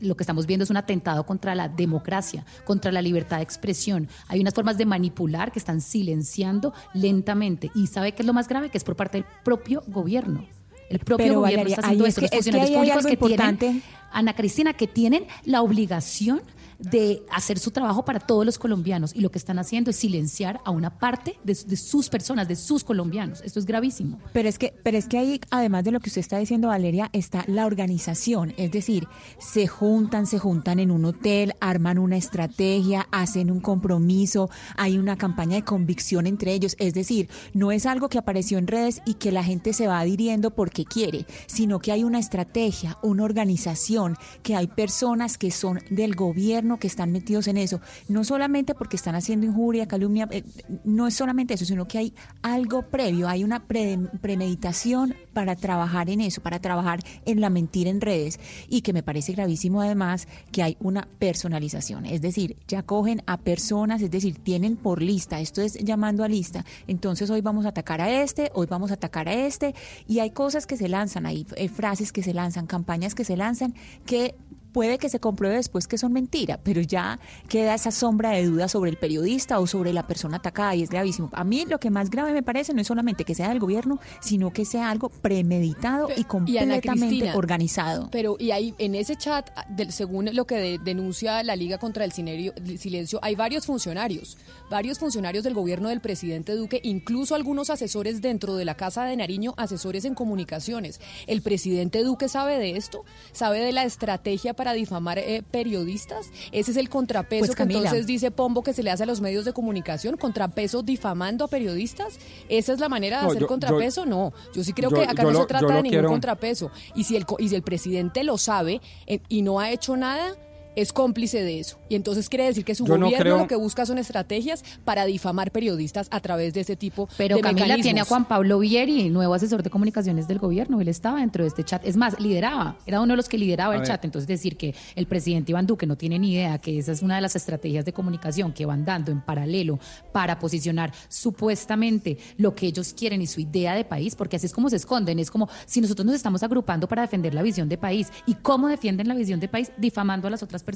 lo 0.00 0.16
que 0.16 0.22
estamos 0.22 0.46
viendo 0.46 0.64
es 0.64 0.70
un 0.70 0.76
atentado 0.76 1.26
contra 1.26 1.54
la 1.54 1.68
democracia 1.68 2.44
contra 2.64 2.92
la 2.92 3.02
libertad 3.02 3.38
de 3.38 3.42
expresión. 3.42 4.08
Hay 4.28 4.40
unas 4.40 4.54
formas 4.54 4.78
de 4.78 4.86
manipular 4.86 5.52
que 5.52 5.58
están 5.58 5.80
silenciando 5.80 6.72
lentamente. 6.94 7.70
Y 7.74 7.86
¿sabe 7.86 8.12
qué 8.12 8.22
es 8.22 8.26
lo 8.26 8.32
más 8.32 8.48
grave? 8.48 8.70
Que 8.70 8.78
es 8.78 8.84
por 8.84 8.96
parte 8.96 9.18
del 9.18 9.26
propio 9.44 9.82
gobierno. 9.86 10.46
El 10.88 10.98
propio 11.00 11.40
gobierno 11.40 11.68
está 11.68 11.82
haciendo 11.82 12.06
esto. 12.06 12.20
Los 12.22 12.30
funcionarios 12.30 12.70
públicos 12.70 13.06
que 13.06 13.16
tienen, 13.16 13.82
Ana 14.10 14.34
Cristina, 14.34 14.72
que 14.72 14.86
tienen 14.86 15.26
la 15.44 15.62
obligación 15.62 16.40
de 16.78 17.22
hacer 17.30 17.58
su 17.58 17.70
trabajo 17.70 18.04
para 18.04 18.20
todos 18.20 18.46
los 18.46 18.58
colombianos 18.58 19.14
y 19.14 19.20
lo 19.20 19.30
que 19.30 19.38
están 19.38 19.58
haciendo 19.58 19.90
es 19.90 19.96
silenciar 19.96 20.60
a 20.64 20.70
una 20.70 20.98
parte 20.98 21.38
de, 21.42 21.54
sus 21.54 22.08
personas, 22.08 22.46
de 22.46 22.56
sus 22.56 22.84
colombianos. 22.84 23.40
Esto 23.42 23.58
es 23.58 23.66
gravísimo. 23.66 24.18
Pero 24.32 24.48
es 24.48 24.58
que, 24.58 24.74
pero 24.82 24.96
es 24.96 25.08
que 25.08 25.18
ahí, 25.18 25.40
además 25.50 25.84
de 25.84 25.90
lo 25.90 26.00
que 26.00 26.08
usted 26.08 26.20
está 26.20 26.38
diciendo, 26.38 26.68
Valeria, 26.68 27.10
está 27.12 27.44
la 27.48 27.66
organización. 27.66 28.54
Es 28.56 28.70
decir, 28.70 29.08
se 29.38 29.66
juntan, 29.66 30.26
se 30.26 30.38
juntan 30.38 30.78
en 30.78 30.90
un 30.90 31.04
hotel, 31.04 31.54
arman 31.60 31.98
una 31.98 32.16
estrategia, 32.16 33.08
hacen 33.10 33.50
un 33.50 33.60
compromiso, 33.60 34.50
hay 34.76 34.98
una 34.98 35.16
campaña 35.16 35.56
de 35.56 35.64
convicción 35.64 36.26
entre 36.26 36.52
ellos. 36.52 36.76
Es 36.78 36.94
decir, 36.94 37.28
no 37.54 37.72
es 37.72 37.86
algo 37.86 38.08
que 38.08 38.18
apareció 38.18 38.58
en 38.58 38.68
redes 38.68 39.02
y 39.04 39.14
que 39.14 39.32
la 39.32 39.42
gente 39.42 39.72
se 39.72 39.88
va 39.88 39.98
adhiriendo 39.98 40.52
porque 40.52 40.84
quiere, 40.84 41.26
sino 41.46 41.80
que 41.80 41.92
hay 41.92 42.04
una 42.04 42.18
estrategia, 42.18 42.98
una 43.02 43.24
organización, 43.24 44.16
que 44.42 44.54
hay 44.54 44.68
personas 44.68 45.38
que 45.38 45.50
son 45.50 45.80
del 45.90 46.14
gobierno 46.14 46.67
que 46.76 46.86
están 46.86 47.12
metidos 47.12 47.48
en 47.48 47.56
eso. 47.56 47.80
No 48.08 48.24
solamente 48.24 48.74
porque 48.74 48.96
están 48.96 49.14
haciendo 49.14 49.46
injuria, 49.46 49.88
calumnia, 49.88 50.28
eh, 50.30 50.44
no 50.84 51.06
es 51.06 51.14
solamente 51.14 51.54
eso, 51.54 51.64
sino 51.64 51.88
que 51.88 51.98
hay 51.98 52.14
algo 52.42 52.82
previo, 52.82 53.28
hay 53.28 53.44
una 53.44 53.64
premeditación 53.66 55.14
para 55.32 55.56
trabajar 55.56 56.10
en 56.10 56.20
eso, 56.20 56.42
para 56.42 56.58
trabajar 56.60 57.00
en 57.24 57.40
la 57.40 57.50
mentira 57.50 57.90
en 57.90 58.00
redes 58.00 58.40
y 58.68 58.82
que 58.82 58.92
me 58.92 59.02
parece 59.02 59.32
gravísimo 59.32 59.80
además 59.80 60.28
que 60.52 60.62
hay 60.62 60.76
una 60.80 61.08
personalización, 61.18 62.06
es 62.06 62.20
decir, 62.20 62.56
ya 62.66 62.82
cogen 62.82 63.22
a 63.26 63.38
personas, 63.38 64.02
es 64.02 64.10
decir, 64.10 64.38
tienen 64.42 64.76
por 64.76 65.00
lista, 65.00 65.40
esto 65.40 65.62
es 65.62 65.74
llamando 65.74 66.24
a 66.24 66.28
lista, 66.28 66.64
entonces 66.86 67.30
hoy 67.30 67.40
vamos 67.40 67.66
a 67.66 67.70
atacar 67.70 68.00
a 68.00 68.22
este, 68.22 68.50
hoy 68.54 68.66
vamos 68.66 68.90
a 68.90 68.94
atacar 68.94 69.28
a 69.28 69.34
este 69.34 69.74
y 70.06 70.18
hay 70.18 70.30
cosas 70.30 70.66
que 70.66 70.76
se 70.76 70.88
lanzan, 70.88 71.26
hay 71.26 71.44
frases 71.72 72.12
que 72.12 72.22
se 72.22 72.34
lanzan, 72.34 72.66
campañas 72.66 73.14
que 73.14 73.24
se 73.24 73.36
lanzan 73.36 73.74
que 74.06 74.34
puede 74.78 74.98
que 74.98 75.08
se 75.08 75.18
compruebe 75.18 75.56
después 75.56 75.88
que 75.88 75.98
son 75.98 76.12
mentira, 76.12 76.60
pero 76.62 76.80
ya 76.80 77.18
queda 77.48 77.74
esa 77.74 77.90
sombra 77.90 78.30
de 78.30 78.44
duda 78.44 78.68
sobre 78.68 78.92
el 78.92 78.96
periodista 78.96 79.58
o 79.58 79.66
sobre 79.66 79.92
la 79.92 80.06
persona 80.06 80.36
atacada 80.36 80.76
y 80.76 80.84
es 80.84 80.88
gravísimo. 80.88 81.30
A 81.32 81.42
mí 81.42 81.66
lo 81.66 81.80
que 81.80 81.90
más 81.90 82.10
grave 82.10 82.32
me 82.32 82.44
parece 82.44 82.72
no 82.72 82.80
es 82.80 82.86
solamente 82.86 83.24
que 83.24 83.34
sea 83.34 83.48
del 83.48 83.58
gobierno, 83.58 83.98
sino 84.20 84.52
que 84.52 84.64
sea 84.64 84.88
algo 84.88 85.08
premeditado 85.08 86.10
y 86.16 86.22
completamente 86.22 87.32
organizado. 87.34 88.08
Pero 88.12 88.36
y 88.38 88.52
ahí 88.52 88.72
en 88.78 88.94
ese 88.94 89.16
chat, 89.16 89.50
según 89.88 90.30
lo 90.32 90.46
que 90.46 90.78
denuncia 90.78 91.42
la 91.42 91.56
Liga 91.56 91.78
contra 91.78 92.04
el 92.04 92.12
Silencio, 92.12 93.18
hay 93.20 93.34
varios 93.34 93.66
funcionarios, 93.66 94.38
varios 94.70 95.00
funcionarios 95.00 95.42
del 95.42 95.54
gobierno 95.54 95.88
del 95.88 96.00
presidente 96.00 96.54
Duque, 96.54 96.80
incluso 96.84 97.34
algunos 97.34 97.68
asesores 97.70 98.20
dentro 98.20 98.54
de 98.54 98.64
la 98.64 98.76
Casa 98.76 99.02
de 99.06 99.16
Nariño, 99.16 99.54
asesores 99.56 100.04
en 100.04 100.14
comunicaciones. 100.14 101.00
¿El 101.26 101.42
presidente 101.42 102.04
Duque 102.04 102.28
sabe 102.28 102.60
de 102.60 102.76
esto? 102.76 103.04
¿Sabe 103.32 103.58
de 103.58 103.72
la 103.72 103.82
estrategia 103.82 104.54
para 104.54 104.67
difamar 104.72 105.18
eh, 105.18 105.42
periodistas? 105.50 106.30
Ese 106.52 106.70
es 106.70 106.76
el 106.76 106.88
contrapeso 106.88 107.46
pues, 107.46 107.56
que 107.56 107.62
entonces 107.62 108.06
dice 108.06 108.30
Pombo 108.30 108.62
que 108.62 108.72
se 108.72 108.82
le 108.82 108.90
hace 108.90 109.02
a 109.02 109.06
los 109.06 109.20
medios 109.20 109.44
de 109.44 109.52
comunicación, 109.52 110.16
contrapeso 110.16 110.82
difamando 110.82 111.44
a 111.44 111.48
periodistas. 111.48 112.18
¿Esa 112.48 112.72
es 112.72 112.80
la 112.80 112.88
manera 112.88 113.20
de 113.20 113.26
hacer 113.26 113.46
contrapeso? 113.46 114.06
no, 114.06 114.32
yo 114.54 114.64
sí 114.64 114.72
creo 114.72 114.90
que 114.90 115.02
acá 115.02 115.22
no 115.22 115.34
se 115.34 115.46
trata 115.46 115.74
de 115.74 115.82
ningún 115.82 116.06
contrapeso. 116.06 116.70
Y 116.94 117.04
si 117.04 117.16
el, 117.16 117.24
y 117.38 117.48
si 117.48 117.54
el 117.54 117.62
presidente 117.62 118.24
lo 118.24 118.38
sabe 118.38 118.80
eh, 119.06 119.20
y 119.28 119.42
no 119.42 119.60
ha 119.60 119.70
hecho 119.70 119.96
nada, 119.96 120.36
es 120.78 120.92
cómplice 120.92 121.42
de 121.42 121.58
eso. 121.58 121.80
Y 121.88 121.96
entonces 121.96 122.28
quiere 122.28 122.44
decir 122.44 122.64
que 122.64 122.76
su 122.76 122.86
gobierno 122.86 123.38
lo 123.38 123.48
que 123.48 123.56
busca 123.56 123.84
son 123.84 123.98
estrategias 123.98 124.64
para 124.84 125.06
difamar 125.06 125.50
periodistas 125.50 126.06
a 126.12 126.20
través 126.20 126.54
de 126.54 126.60
ese 126.60 126.76
tipo 126.76 127.08
Pero 127.16 127.34
de 127.34 127.42
Camila 127.42 127.76
tiene 127.78 128.00
a 128.00 128.04
Juan 128.04 128.26
Pablo 128.26 128.60
Vieri, 128.60 129.10
nuevo 129.10 129.34
asesor 129.34 129.64
de 129.64 129.70
comunicaciones 129.70 130.28
del 130.28 130.38
gobierno. 130.38 130.80
Él 130.80 130.86
estaba 130.86 131.18
dentro 131.18 131.42
de 131.42 131.48
este 131.48 131.64
chat. 131.64 131.84
Es 131.84 131.96
más, 131.96 132.20
lideraba, 132.20 132.78
era 132.86 133.00
uno 133.00 133.14
de 133.14 133.16
los 133.16 133.28
que 133.28 133.38
lideraba 133.38 133.74
el 133.74 133.82
chat. 133.82 134.04
Entonces 134.04 134.28
decir 134.28 134.56
que 134.56 134.72
el 134.94 135.06
presidente 135.06 135.50
Iván 135.50 135.66
Duque 135.66 135.84
no 135.84 135.96
tiene 135.96 136.16
ni 136.16 136.34
idea 136.34 136.58
que 136.58 136.78
esa 136.78 136.92
es 136.92 137.02
una 137.02 137.16
de 137.16 137.22
las 137.22 137.34
estrategias 137.34 137.84
de 137.84 137.92
comunicación 137.92 138.52
que 138.52 138.64
van 138.64 138.84
dando 138.84 139.10
en 139.10 139.20
paralelo 139.20 139.80
para 140.12 140.38
posicionar 140.38 140.92
supuestamente 141.08 142.18
lo 142.36 142.54
que 142.54 142.66
ellos 142.68 142.94
quieren 142.96 143.20
y 143.20 143.26
su 143.26 143.40
idea 143.40 143.74
de 143.74 143.84
país, 143.84 144.14
porque 144.14 144.36
así 144.36 144.46
es 144.46 144.52
como 144.52 144.70
se 144.70 144.76
esconden. 144.76 145.18
Es 145.18 145.32
como 145.32 145.48
si 145.66 145.80
nosotros 145.80 146.06
nos 146.06 146.14
estamos 146.14 146.44
agrupando 146.44 146.86
para 146.86 147.02
defender 147.02 147.34
la 147.34 147.42
visión 147.42 147.68
de 147.68 147.78
país. 147.78 148.12
¿Y 148.26 148.34
cómo 148.34 148.68
defienden 148.68 149.08
la 149.08 149.16
visión 149.16 149.40
de 149.40 149.48
país? 149.48 149.72
Difamando 149.76 150.28
a 150.28 150.30
las 150.30 150.44
otras 150.44 150.62
personas. 150.62 150.67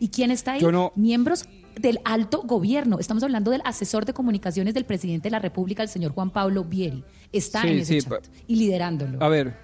¿Y 0.00 0.08
quién 0.08 0.30
está 0.30 0.52
ahí? 0.52 0.62
Miembros 0.94 1.48
del 1.78 2.00
alto 2.04 2.42
gobierno. 2.42 2.98
Estamos 2.98 3.22
hablando 3.22 3.50
del 3.50 3.62
asesor 3.64 4.04
de 4.04 4.12
comunicaciones 4.12 4.74
del 4.74 4.84
presidente 4.84 5.26
de 5.26 5.30
la 5.30 5.38
República, 5.38 5.82
el 5.82 5.88
señor 5.88 6.12
Juan 6.12 6.30
Pablo 6.30 6.64
Vieri. 6.64 7.04
Está 7.32 7.62
en 7.62 7.78
ese 7.78 8.00
chat 8.00 8.26
y 8.46 8.56
liderándolo. 8.56 9.22
A 9.22 9.28
ver, 9.28 9.54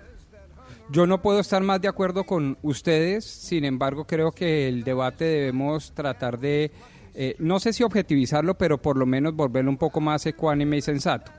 yo 0.90 1.06
no 1.06 1.22
puedo 1.22 1.40
estar 1.40 1.62
más 1.62 1.80
de 1.80 1.88
acuerdo 1.88 2.24
con 2.24 2.58
ustedes, 2.62 3.24
sin 3.24 3.64
embargo 3.64 4.06
creo 4.06 4.32
que 4.32 4.68
el 4.68 4.84
debate 4.84 5.24
debemos 5.24 5.92
tratar 5.92 6.38
de, 6.38 6.70
eh, 7.14 7.34
no 7.38 7.58
sé 7.60 7.72
si 7.72 7.82
objetivizarlo, 7.82 8.58
pero 8.58 8.80
por 8.80 8.96
lo 8.96 9.06
menos 9.06 9.34
volverlo 9.34 9.70
un 9.70 9.78
poco 9.78 10.00
más 10.00 10.26
ecuánime 10.26 10.76
y 10.76 10.82
sensato 10.82 11.32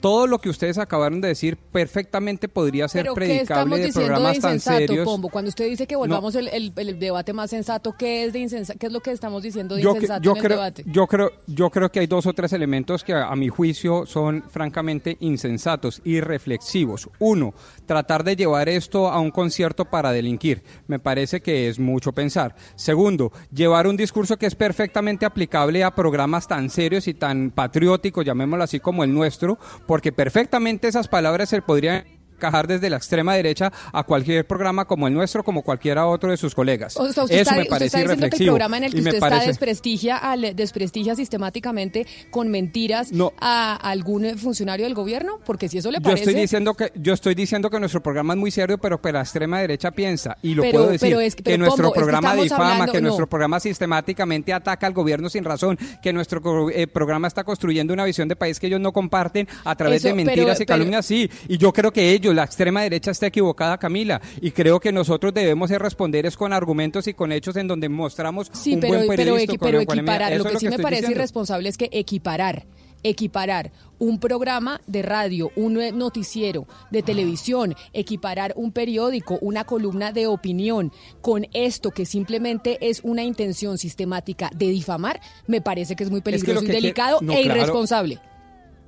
todo 0.00 0.26
lo 0.26 0.38
que 0.38 0.48
ustedes 0.48 0.78
acabaron 0.78 1.20
de 1.20 1.28
decir 1.28 1.56
perfectamente 1.56 2.48
podría 2.48 2.88
ser 2.88 3.06
predicable 3.14 3.78
de 3.78 3.92
programas 3.92 4.34
de 4.34 4.40
tan 4.40 4.60
serios. 4.60 5.04
Pombo? 5.04 5.28
Cuando 5.28 5.50
usted 5.50 5.68
dice 5.68 5.86
que 5.86 5.96
volvamos 5.96 6.34
el, 6.34 6.72
debate 6.74 7.32
más 7.32 7.50
sensato, 7.50 7.94
¿qué 7.96 8.24
es 8.24 8.32
de 8.32 8.40
insensato? 8.40 8.78
¿Qué 8.78 8.86
es 8.86 8.92
lo 8.92 9.00
que 9.00 9.12
estamos 9.12 9.42
diciendo 9.42 9.74
de 9.74 9.82
insensato 9.82 10.22
yo 10.22 10.32
en 10.32 10.38
creo, 10.38 10.50
el 10.50 10.56
debate? 10.56 10.84
Yo 10.86 11.06
creo, 11.06 11.30
yo 11.46 11.70
creo 11.70 11.90
que 11.92 12.00
hay 12.00 12.06
dos 12.06 12.26
o 12.26 12.32
tres 12.32 12.52
elementos 12.52 13.04
que 13.04 13.14
a, 13.14 13.34
mi 13.36 13.48
juicio 13.48 14.06
son 14.06 14.42
francamente 14.48 15.16
insensatos 15.20 16.00
y 16.04 16.20
reflexivos. 16.20 17.08
Uno, 17.18 17.54
tratar 17.86 18.24
de 18.24 18.36
llevar 18.36 18.68
esto 18.68 19.08
a 19.08 19.20
un 19.20 19.30
concierto 19.30 19.84
para 19.84 20.12
delinquir. 20.12 20.62
Me 20.86 20.98
parece 20.98 21.40
que 21.40 21.68
es 21.68 21.78
mucho 21.78 22.12
pensar. 22.12 22.54
Segundo, 22.74 23.32
llevar 23.52 23.86
un 23.86 23.96
discurso 23.96 24.36
que 24.36 24.46
es 24.46 24.54
perfectamente 24.54 25.26
aplicable 25.26 25.84
a 25.84 25.94
programas 25.94 26.48
tan 26.48 26.70
serios 26.70 27.08
y 27.08 27.14
tan 27.14 27.50
patrióticos, 27.50 28.24
llamémoslo 28.24 28.64
así 28.64 28.80
como 28.80 29.04
el 29.04 29.12
nuestro, 29.12 29.58
porque 29.90 30.12
perfectamente 30.12 30.86
esas 30.86 31.08
palabras 31.08 31.48
se 31.48 31.60
podrían 31.62 32.04
encajar 32.40 32.66
desde 32.66 32.88
la 32.88 32.96
extrema 32.96 33.34
derecha 33.34 33.70
a 33.92 34.02
cualquier 34.02 34.46
programa 34.46 34.86
como 34.86 35.06
el 35.06 35.14
nuestro, 35.14 35.44
como 35.44 35.62
cualquiera 35.62 36.06
otro 36.06 36.30
de 36.30 36.36
sus 36.36 36.54
colegas. 36.54 36.96
Eso 36.96 37.54
me 37.54 37.66
parece 37.66 37.98
usted 37.98 38.10
está 38.10 38.30
que 38.30 38.36
el 38.36 38.48
programa 38.48 38.78
en 38.78 38.84
el 38.84 38.92
que 38.92 38.98
usted 38.98 39.14
está 39.14 39.40
desprestigia, 39.40 40.16
al, 40.16 40.56
desprestigia 40.56 41.14
sistemáticamente 41.14 42.06
con 42.30 42.48
mentiras 42.48 43.10
a 43.40 43.76
algún 43.76 44.38
funcionario 44.38 44.86
del 44.86 44.94
gobierno, 44.94 45.38
porque 45.44 45.68
si 45.68 45.78
eso 45.78 45.90
le 45.90 46.00
parece... 46.00 46.24
Yo 46.24 46.30
estoy 46.30 46.40
diciendo 46.40 46.74
que, 46.74 46.92
yo 46.94 47.12
estoy 47.12 47.34
diciendo 47.34 47.70
que 47.70 47.78
nuestro 47.78 48.02
programa 48.02 48.34
es 48.34 48.38
muy 48.38 48.50
serio, 48.50 48.78
pero 48.78 49.00
que 49.00 49.12
la 49.12 49.20
extrema 49.20 49.60
derecha 49.60 49.90
piensa, 49.90 50.36
y 50.42 50.54
lo 50.54 50.62
puedo 50.70 50.88
decir, 50.88 51.16
que 51.42 51.58
nuestro 51.58 51.92
programa 51.92 52.34
difama, 52.34 52.86
que 52.86 53.00
nuestro 53.00 53.28
programa 53.28 53.60
sistemáticamente 53.60 54.52
ataca 54.52 54.86
al 54.86 54.92
gobierno 54.92 55.28
sin 55.28 55.44
razón, 55.44 55.78
que 56.02 56.12
nuestro 56.12 56.70
eh, 56.70 56.86
programa 56.86 57.28
está 57.28 57.44
construyendo 57.44 57.92
una 57.92 58.04
visión 58.04 58.28
de 58.28 58.36
país 58.36 58.58
que 58.58 58.66
ellos 58.66 58.80
no 58.80 58.92
comparten 58.92 59.48
a 59.64 59.74
través 59.74 60.02
de 60.02 60.14
mentiras 60.14 60.60
y 60.60 60.66
calumnias, 60.66 61.06
sí, 61.06 61.30
y 61.48 61.58
yo 61.58 61.72
creo 61.72 61.92
que 61.92 62.12
ellos 62.12 62.29
la 62.32 62.44
extrema 62.44 62.82
derecha 62.82 63.10
está 63.10 63.26
equivocada, 63.26 63.78
Camila, 63.78 64.20
y 64.40 64.50
creo 64.50 64.80
que 64.80 64.92
nosotros 64.92 65.34
debemos 65.34 65.70
responder 65.70 66.26
es 66.26 66.36
con 66.36 66.52
argumentos 66.52 67.06
y 67.06 67.14
con 67.14 67.32
hechos 67.32 67.56
en 67.56 67.68
donde 67.68 67.88
mostramos 67.88 68.50
sí, 68.52 68.74
un 68.74 68.80
pero, 68.80 68.94
buen 68.94 69.08
periodista. 69.08 69.54
Pero, 69.60 69.80
equiparar, 69.80 70.36
lo 70.36 70.44
que, 70.44 70.58
sí 70.58 70.68
me 70.68 70.78
parece 70.78 71.10
irresponsable 71.10 71.68
es 71.68 71.76
que 71.76 71.88
equiparar 71.92 72.66
equiparar 73.02 73.72
un 73.98 74.18
programa 74.18 74.80
de 74.86 75.02
radio, 75.02 75.50
un 75.56 75.74
noticiero 75.96 76.66
de 76.90 77.02
televisión, 77.02 77.74
equiparar 77.92 78.52
un 78.56 78.72
periódico, 78.72 79.38
una 79.40 79.64
columna 79.64 80.12
de 80.12 80.26
opinión 80.26 80.92
con 81.22 81.46
esto 81.54 81.90
que 81.90 82.04
simplemente 82.04 82.78
es 82.80 83.00
una 83.02 83.22
intención 83.22 83.78
sistemática 83.78 84.50
de 84.54 84.68
difamar, 84.68 85.20
me 85.46 85.60
parece 85.60 85.96
que 85.96 86.04
es 86.04 86.10
muy 86.10 86.20
peligroso 86.20 86.62
y 86.64 86.68
delicado 86.68 87.20
e 87.30 87.42
irresponsable. 87.42 88.20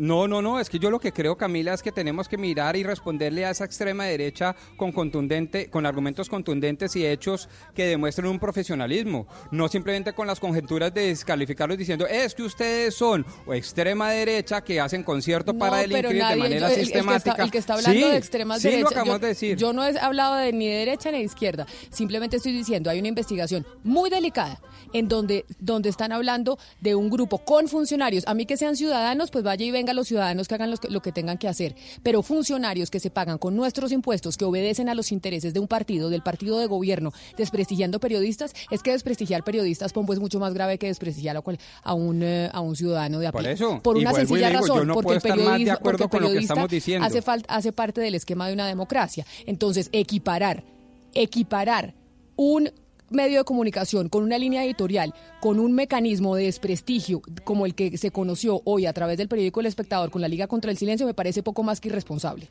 No, 0.02 0.26
no, 0.26 0.42
no, 0.42 0.58
es 0.58 0.68
que 0.68 0.80
yo 0.80 0.90
lo 0.90 0.98
que 0.98 1.12
creo, 1.12 1.36
Camila, 1.36 1.74
es 1.74 1.80
que 1.80 1.92
tenemos 1.92 2.28
que 2.28 2.36
mirar 2.36 2.74
y 2.74 2.82
responderle 2.82 3.46
a 3.46 3.50
esa 3.50 3.64
extrema 3.64 4.04
derecha 4.06 4.56
con 4.76 4.90
contundente, 4.90 5.70
con 5.70 5.86
argumentos 5.86 6.28
contundentes 6.28 6.96
y 6.96 7.06
hechos 7.06 7.48
que 7.72 7.86
demuestren 7.86 8.26
un 8.26 8.40
profesionalismo, 8.40 9.28
no 9.52 9.68
simplemente 9.68 10.12
con 10.12 10.26
las 10.26 10.40
conjeturas 10.40 10.92
de 10.92 11.06
descalificarlos 11.06 11.78
diciendo 11.78 12.08
es 12.08 12.34
que 12.34 12.42
ustedes 12.42 12.96
son 12.96 13.24
o 13.46 13.54
extrema 13.54 14.10
derecha 14.10 14.60
que 14.64 14.80
hacen 14.80 15.04
concierto 15.04 15.56
para 15.56 15.76
delinquir 15.76 16.24
de 16.24 16.36
manera 16.36 16.70
sistemática. 16.70 17.44
El 17.44 17.52
que, 17.52 17.58
está, 17.58 17.74
hablando 17.74 18.08
de 18.08 18.16
extrema 18.16 18.58
sí, 18.58 18.70
derecha. 18.70 18.82
Lo 18.82 18.88
acabamos 18.88 19.14
yo, 19.14 19.18
de 19.20 19.28
decir. 19.28 19.56
yo 19.56 19.72
no 19.72 19.86
he 19.86 19.96
hablado 20.00 20.34
de 20.34 20.52
ni 20.52 20.66
de 20.66 20.78
derecha 20.78 21.12
ni 21.12 21.18
de 21.18 21.24
izquierda. 21.24 21.64
Simplemente 21.90 22.38
estoy 22.38 22.50
diciendo, 22.50 22.90
hay 22.90 22.98
una 22.98 23.06
investigación 23.06 23.64
muy 23.84 24.10
delicada 24.10 24.60
en 24.92 25.06
donde, 25.06 25.44
donde 25.60 25.88
están 25.88 26.10
hablando 26.10 26.58
de 26.80 26.96
un 26.96 27.08
grupo 27.08 27.38
con 27.38 27.68
funcionarios. 27.68 28.26
A 28.26 28.34
mí 28.34 28.46
que 28.46 28.56
sean 28.56 28.74
ciudadanos, 28.74 29.30
pues 29.30 29.44
vaya 29.44 29.64
y 29.64 29.70
venga 29.70 29.91
los 29.94 30.08
ciudadanos 30.08 30.48
que 30.48 30.54
hagan 30.54 30.70
lo 30.70 31.02
que, 31.02 31.12
tengan 31.12 31.38
que 31.38 31.48
hacer, 31.48 31.74
pero 32.02 32.22
funcionarios 32.22 32.90
que 32.90 33.00
se 33.00 33.10
pagan 33.10 33.38
con 33.38 33.56
nuestros 33.56 33.92
impuestos, 33.92 34.36
que 34.36 34.44
obedecen 34.44 34.88
a 34.88 34.94
los 34.94 35.12
intereses 35.12 35.54
de 35.54 35.60
un 35.60 35.68
partido, 35.68 36.10
del 36.10 36.22
partido 36.22 36.58
de 36.58 36.66
gobierno, 36.66 37.12
desprestigiando 37.36 38.00
periodistas, 38.00 38.54
es 38.70 38.82
que 38.82 38.92
desprestigiar 38.92 39.44
periodistas, 39.44 39.92
Pombo, 39.92 40.12
es 40.12 40.20
mucho 40.20 40.40
más 40.40 40.54
grave 40.54 40.78
que 40.78 40.86
desprestigiar 40.86 41.36
a, 41.36 41.94
un, 41.94 42.22
eh, 42.22 42.50
a 42.52 42.60
un 42.60 42.76
ciudadano 42.76 43.18
de 43.18 43.26
a 43.26 43.32
Por 43.32 43.46
eso. 43.46 43.80
Por 43.82 43.96
una 43.96 44.12
sencilla 44.12 44.50
razón, 44.50 44.88
porque 44.92 45.14
el 45.14 45.20
periodismo, 45.20 45.78
porque 45.80 46.04
hace, 47.00 47.22
hace 47.48 47.72
parte 47.72 48.00
del 48.00 48.14
esquema 48.14 48.48
de 48.48 48.54
una 48.54 48.66
democracia. 48.66 49.26
Entonces, 49.46 49.88
equiparar, 49.92 50.64
equiparar 51.14 51.94
un 52.36 52.70
medio 53.12 53.38
de 53.38 53.44
comunicación 53.44 54.08
con 54.08 54.24
una 54.24 54.38
línea 54.38 54.64
editorial, 54.64 55.14
con 55.40 55.58
un 55.58 55.72
mecanismo 55.72 56.36
de 56.36 56.44
desprestigio 56.44 57.22
como 57.44 57.66
el 57.66 57.74
que 57.74 57.96
se 57.98 58.10
conoció 58.10 58.62
hoy 58.64 58.86
a 58.86 58.92
través 58.92 59.18
del 59.18 59.28
periódico 59.28 59.60
El 59.60 59.66
Espectador 59.66 60.10
con 60.10 60.20
la 60.20 60.28
Liga 60.28 60.46
contra 60.46 60.70
el 60.70 60.76
Silencio, 60.76 61.06
me 61.06 61.14
parece 61.14 61.42
poco 61.42 61.62
más 61.62 61.80
que 61.80 61.88
irresponsable. 61.88 62.48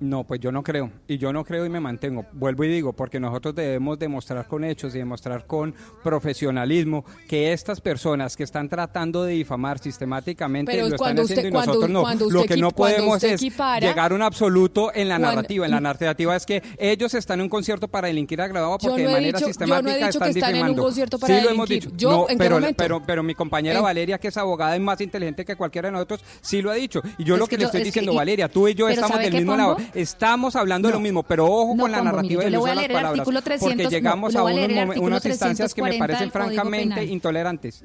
No, 0.00 0.24
pues 0.24 0.40
yo 0.40 0.50
no 0.50 0.62
creo. 0.62 0.90
Y 1.06 1.18
yo 1.18 1.30
no 1.30 1.44
creo 1.44 1.66
y 1.66 1.68
me 1.68 1.78
mantengo. 1.78 2.24
Vuelvo 2.32 2.64
y 2.64 2.68
digo, 2.68 2.94
porque 2.94 3.20
nosotros 3.20 3.54
debemos 3.54 3.98
demostrar 3.98 4.46
con 4.46 4.64
hechos 4.64 4.94
y 4.94 4.98
demostrar 4.98 5.46
con 5.46 5.74
profesionalismo 6.02 7.04
que 7.28 7.52
estas 7.52 7.82
personas 7.82 8.34
que 8.34 8.44
están 8.44 8.70
tratando 8.70 9.24
de 9.24 9.34
difamar 9.34 9.78
sistemáticamente 9.78 10.74
lo 10.78 10.94
están 10.94 11.18
haciendo 11.18 11.48
y 11.48 11.50
nosotros 11.50 11.90
no. 11.90 12.30
Lo 12.30 12.44
que 12.44 12.56
no 12.56 12.70
podemos 12.70 13.22
es 13.22 13.42
llegar 13.42 14.12
a 14.12 14.14
un 14.14 14.22
absoluto 14.22 14.90
en 14.94 15.10
la 15.10 15.18
narrativa. 15.18 15.66
En 15.66 15.72
la 15.72 15.80
narrativa 15.80 16.34
es 16.34 16.46
que 16.46 16.62
ellos 16.78 17.12
están 17.12 17.40
en 17.40 17.44
un 17.44 17.48
concierto 17.50 17.86
para 17.86 18.08
delinquir 18.08 18.40
agravado 18.40 18.78
porque 18.78 19.02
de 19.02 19.12
manera 19.12 19.38
sistemática 19.38 20.08
están, 20.08 20.32
difamando. 20.32 20.90
sí 20.92 21.40
lo 21.42 21.50
hemos 21.50 21.68
dicho. 21.68 21.90
Yo, 21.94 22.26
pero, 22.38 22.58
pero, 22.74 23.02
pero, 23.04 23.22
mi 23.22 23.34
compañera 23.34 23.82
Valeria, 23.82 24.18
que 24.18 24.28
es 24.28 24.36
abogada, 24.38 24.74
es 24.74 24.80
más 24.80 24.98
inteligente 25.02 25.44
que 25.44 25.56
cualquiera 25.56 25.88
de 25.88 25.92
nosotros, 25.92 26.24
sí 26.40 26.62
lo 26.62 26.70
ha 26.70 26.74
dicho. 26.74 27.02
Y 27.18 27.24
yo 27.24 27.36
lo 27.36 27.46
que, 27.46 27.58
le 27.58 27.64
estoy 27.64 27.82
diciendo, 27.82 28.14
Valeria, 28.14 28.48
tú 28.48 28.66
y 28.66 28.74
yo 28.74 28.88
estamos 28.88 29.18
del 29.18 29.34
mismo 29.34 29.56
lado 29.56 29.76
Estamos 29.94 30.56
hablando 30.56 30.88
de 30.88 30.94
lo 30.94 31.00
mismo, 31.00 31.22
pero 31.22 31.46
ojo 31.46 31.76
con 31.76 31.90
la 31.90 32.02
narrativa 32.02 32.44
de 32.44 32.50
las 32.50 32.62
palabras, 32.88 33.28
porque 33.60 33.86
llegamos 33.86 34.34
a, 34.36 34.42
unas 34.42 35.24
instancias 35.26 35.74
que 35.74 35.82
me 35.82 35.98
parecen 35.98 36.30
francamente 36.30 37.04
intolerantes. 37.04 37.82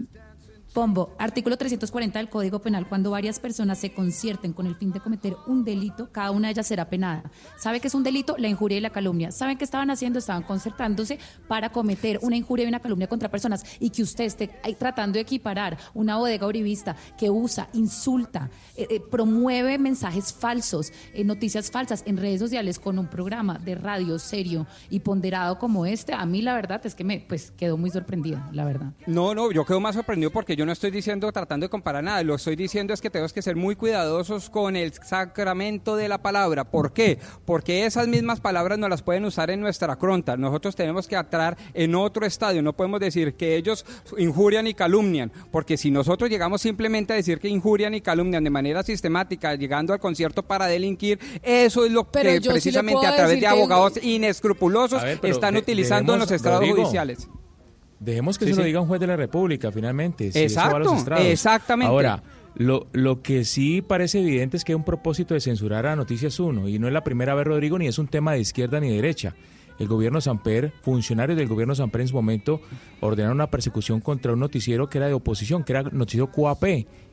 Pombo, 0.76 1.16
artículo 1.18 1.56
340 1.56 2.20
del 2.20 2.28
Código 2.28 2.60
Penal, 2.60 2.90
cuando 2.90 3.10
varias 3.10 3.40
personas 3.40 3.80
se 3.80 3.94
concierten 3.94 4.52
con 4.52 4.68
el 4.68 4.76
fin 4.76 4.92
de 4.92 5.00
cometer 5.00 5.38
un 5.48 5.64
delito, 5.64 6.10
cada 6.12 6.32
una 6.32 6.50
de 6.50 6.52
ellas 6.52 6.68
será 6.68 6.90
penada. 6.90 7.32
¿Sabe 7.58 7.80
qué 7.80 7.88
es 7.88 7.96
un 7.96 8.04
delito? 8.04 8.36
La 8.38 8.50
injuria 8.50 8.78
y 8.78 8.82
la 8.82 8.90
calumnia. 8.90 9.32
¿Saben 9.32 9.58
qué 9.58 9.64
estaban 9.64 9.90
haciendo? 9.90 10.20
Estaban 10.20 10.44
concertándose 10.44 11.18
para 11.48 11.70
cometer 11.70 12.20
una 12.24 12.36
injuria 12.36 12.66
y 12.66 12.68
una 12.68 12.82
calumnia 12.82 13.08
contra 13.08 13.32
personas 13.32 13.64
y 13.80 13.90
que 13.90 14.04
usted 14.04 14.26
esté 14.26 14.50
tratando 14.78 15.14
de 15.14 15.22
equiparar 15.22 15.78
una 15.94 16.18
bodega 16.18 16.46
uribista 16.46 16.98
que 17.18 17.30
usa, 17.30 17.70
insulta, 17.72 18.50
eh, 18.76 18.86
eh, 18.90 19.00
promueve 19.00 19.78
mensajes 19.78 20.34
falsos, 20.34 20.92
eh, 21.14 21.24
noticias 21.24 21.72
falsas 21.72 22.04
en 22.06 22.18
redes 22.18 22.42
sociales 22.42 22.80
con 22.80 23.00
un 23.00 23.08
programa 23.08 23.58
de 23.60 23.76
radio 23.76 24.20
serio 24.20 24.68
y 24.90 25.00
ponderado 25.00 25.58
como 25.58 25.86
este, 25.86 26.14
a 26.14 26.26
mí 26.26 26.42
la 26.42 26.54
verdad 26.54 26.86
es 26.86 26.96
que 26.96 27.06
me 27.06 27.22
pues 27.22 27.52
quedó 27.52 27.78
muy 27.78 27.92
sorprendida, 27.92 28.50
la 28.52 28.66
verdad. 28.66 28.92
No, 29.08 29.34
no, 29.34 29.54
yo 29.54 29.64
quedo 29.64 29.80
más 29.80 29.96
sorprendido 29.96 30.32
porque 30.32 30.58
yo 30.58 30.65
no 30.66 30.72
estoy 30.72 30.92
diciendo 30.92 31.32
tratando 31.32 31.66
de 31.66 31.70
comparar 31.70 32.04
nada, 32.04 32.24
lo 32.24 32.36
estoy 32.36 32.56
diciendo 32.56 32.94
es 32.94 33.02
que 33.02 33.10
tenemos 33.10 33.34
que 33.34 33.42
ser 33.42 33.56
muy 33.56 33.76
cuidadosos 33.76 34.50
con 34.50 34.76
el 34.76 34.94
sacramento 34.94 35.96
de 35.96 36.08
la 36.08 36.18
palabra. 36.18 36.64
¿Por 36.64 36.94
qué? 36.94 37.20
Porque 37.46 37.86
esas 37.86 38.08
mismas 38.08 38.40
palabras 38.40 38.80
no 38.80 38.90
las 38.90 39.02
pueden 39.02 39.26
usar 39.26 39.50
en 39.52 39.62
nuestra 39.62 39.96
cronta. 39.96 40.38
Nosotros 40.38 40.76
tenemos 40.76 41.08
que 41.08 41.16
entrar 41.16 41.58
en 41.74 41.96
otro 41.96 42.26
estadio. 42.26 42.62
No 42.62 42.74
podemos 42.74 43.00
decir 43.00 43.36
que 43.36 43.56
ellos 43.56 43.86
injurian 44.18 44.68
y 44.68 44.74
calumnian, 44.74 45.32
porque 45.52 45.78
si 45.78 45.92
nosotros 45.92 46.30
llegamos 46.30 46.62
simplemente 46.62 47.14
a 47.14 47.16
decir 47.16 47.40
que 47.40 47.48
injurian 47.48 47.94
y 47.94 48.02
calumnian 48.02 48.44
de 48.44 48.50
manera 48.50 48.84
sistemática, 48.84 49.56
llegando 49.56 49.94
al 49.94 50.00
concierto 50.00 50.44
para 50.44 50.68
delinquir, 50.68 51.20
eso 51.44 51.86
es 51.86 51.92
lo 51.92 52.10
que 52.10 52.42
precisamente 52.42 53.08
a 53.08 53.16
través 53.16 53.40
de 53.40 53.48
abogados 53.48 53.94
inescrupulosos 54.02 55.04
están 55.24 55.58
utilizando 55.58 56.14
en 56.14 56.20
los 56.20 56.32
estados 56.32 56.68
judiciales. 56.68 57.28
Dejemos 58.00 58.38
que 58.38 58.46
se 58.46 58.56
lo 58.56 58.64
diga 58.64 58.82
un 58.82 58.88
juez 58.88 59.00
de 59.00 59.08
la 59.08 59.16
República, 59.16 59.72
finalmente. 59.72 60.28
Exacto, 60.34 60.96
exactamente. 61.20 61.90
Ahora, 61.90 62.22
lo, 62.56 62.88
lo 62.94 63.22
que 63.22 63.46
sí 63.46 63.82
parece 63.82 64.20
evidente 64.20 64.58
es 64.58 64.64
que 64.64 64.74
hay 64.74 64.76
un 64.76 64.84
propósito 64.84 65.34
de 65.34 65.42
censurar 65.42 65.86
a 65.86 65.96
Noticias 65.96 66.40
1, 66.40 66.68
y 66.70 66.80
no 66.80 66.88
es 66.88 66.94
la 66.94 67.04
primera 67.04 67.34
vez, 67.36 67.46
Rodrigo, 67.46 67.78
ni 67.78 67.88
es 67.88 67.98
un 67.98 68.08
tema 68.08 68.34
de 68.34 68.40
izquierda 68.40 68.80
ni 68.80 68.90
de 68.90 68.96
derecha. 68.96 69.36
El 69.78 69.88
gobierno 69.88 70.22
Samper, 70.22 70.72
funcionarios 70.82 71.38
del 71.38 71.48
gobierno 71.48 71.76
Samper 71.76 72.02
en 72.02 72.08
su 72.08 72.16
momento, 72.16 72.62
ordenaron 73.02 73.38
una 73.38 73.52
persecución 73.52 74.00
contra 74.00 74.32
un 74.32 74.40
noticiero 74.40 74.90
que 74.90 75.00
era 75.00 75.08
de 75.08 75.14
oposición, 75.14 75.64
que 75.64 75.74
era 75.74 75.84
noticiero 75.84 76.32
QAP, 76.32 76.64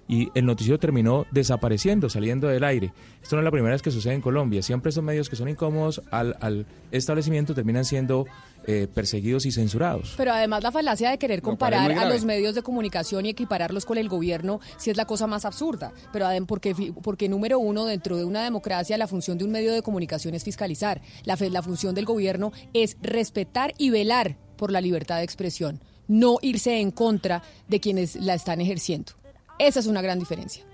y 0.08 0.28
el 0.34 0.46
noticiero 0.46 0.78
terminó 0.78 1.26
desapareciendo, 1.30 2.08
saliendo 2.08 2.48
del 2.48 2.64
aire. 2.64 2.92
Esto 3.22 3.36
no 3.36 3.40
es 3.40 3.44
la 3.44 3.50
primera 3.50 3.72
vez 3.72 3.82
que 3.82 3.90
sucede 3.90 4.14
en 4.14 4.20
Colombia. 4.20 4.62
Siempre 4.62 4.90
esos 4.90 5.02
medios 5.02 5.28
que 5.28 5.36
son 5.36 5.48
incómodos 5.48 6.02
al, 6.10 6.36
al 6.40 6.66
establecimiento 6.90 7.54
terminan 7.54 7.84
siendo 7.84 8.26
eh, 8.66 8.88
perseguidos 8.92 9.46
y 9.46 9.52
censurados. 9.52 10.14
Pero 10.16 10.32
además 10.32 10.62
la 10.62 10.72
falacia 10.72 11.10
de 11.10 11.18
querer 11.18 11.42
comparar 11.42 11.92
a 11.92 12.08
los 12.08 12.24
medios 12.24 12.54
de 12.54 12.62
comunicación 12.62 13.26
y 13.26 13.30
equipararlos 13.30 13.84
con 13.84 13.98
el 13.98 14.08
gobierno 14.08 14.60
sí 14.76 14.90
es 14.90 14.96
la 14.96 15.04
cosa 15.04 15.26
más 15.26 15.44
absurda. 15.44 15.92
Pero 16.12 16.26
además 16.26 16.48
porque, 16.48 16.92
porque 17.02 17.28
número 17.28 17.58
uno, 17.58 17.84
dentro 17.84 18.16
de 18.16 18.24
una 18.24 18.42
democracia, 18.42 18.98
la 18.98 19.06
función 19.06 19.38
de 19.38 19.44
un 19.44 19.50
medio 19.50 19.72
de 19.72 19.82
comunicación 19.82 20.34
es 20.34 20.44
fiscalizar. 20.44 21.00
La, 21.24 21.36
la 21.36 21.62
función 21.62 21.94
del 21.94 22.04
gobierno 22.04 22.52
es 22.72 22.96
respetar 23.00 23.74
y 23.78 23.90
velar 23.90 24.36
por 24.56 24.70
la 24.70 24.80
libertad 24.80 25.18
de 25.18 25.24
expresión, 25.24 25.80
no 26.08 26.38
irse 26.40 26.78
en 26.78 26.90
contra 26.90 27.42
de 27.68 27.80
quienes 27.80 28.16
la 28.16 28.34
están 28.34 28.60
ejerciendo. 28.60 29.12
Esa 29.58 29.80
es 29.80 29.86
una 29.86 30.02
gran 30.02 30.18
diferencia. 30.18 30.64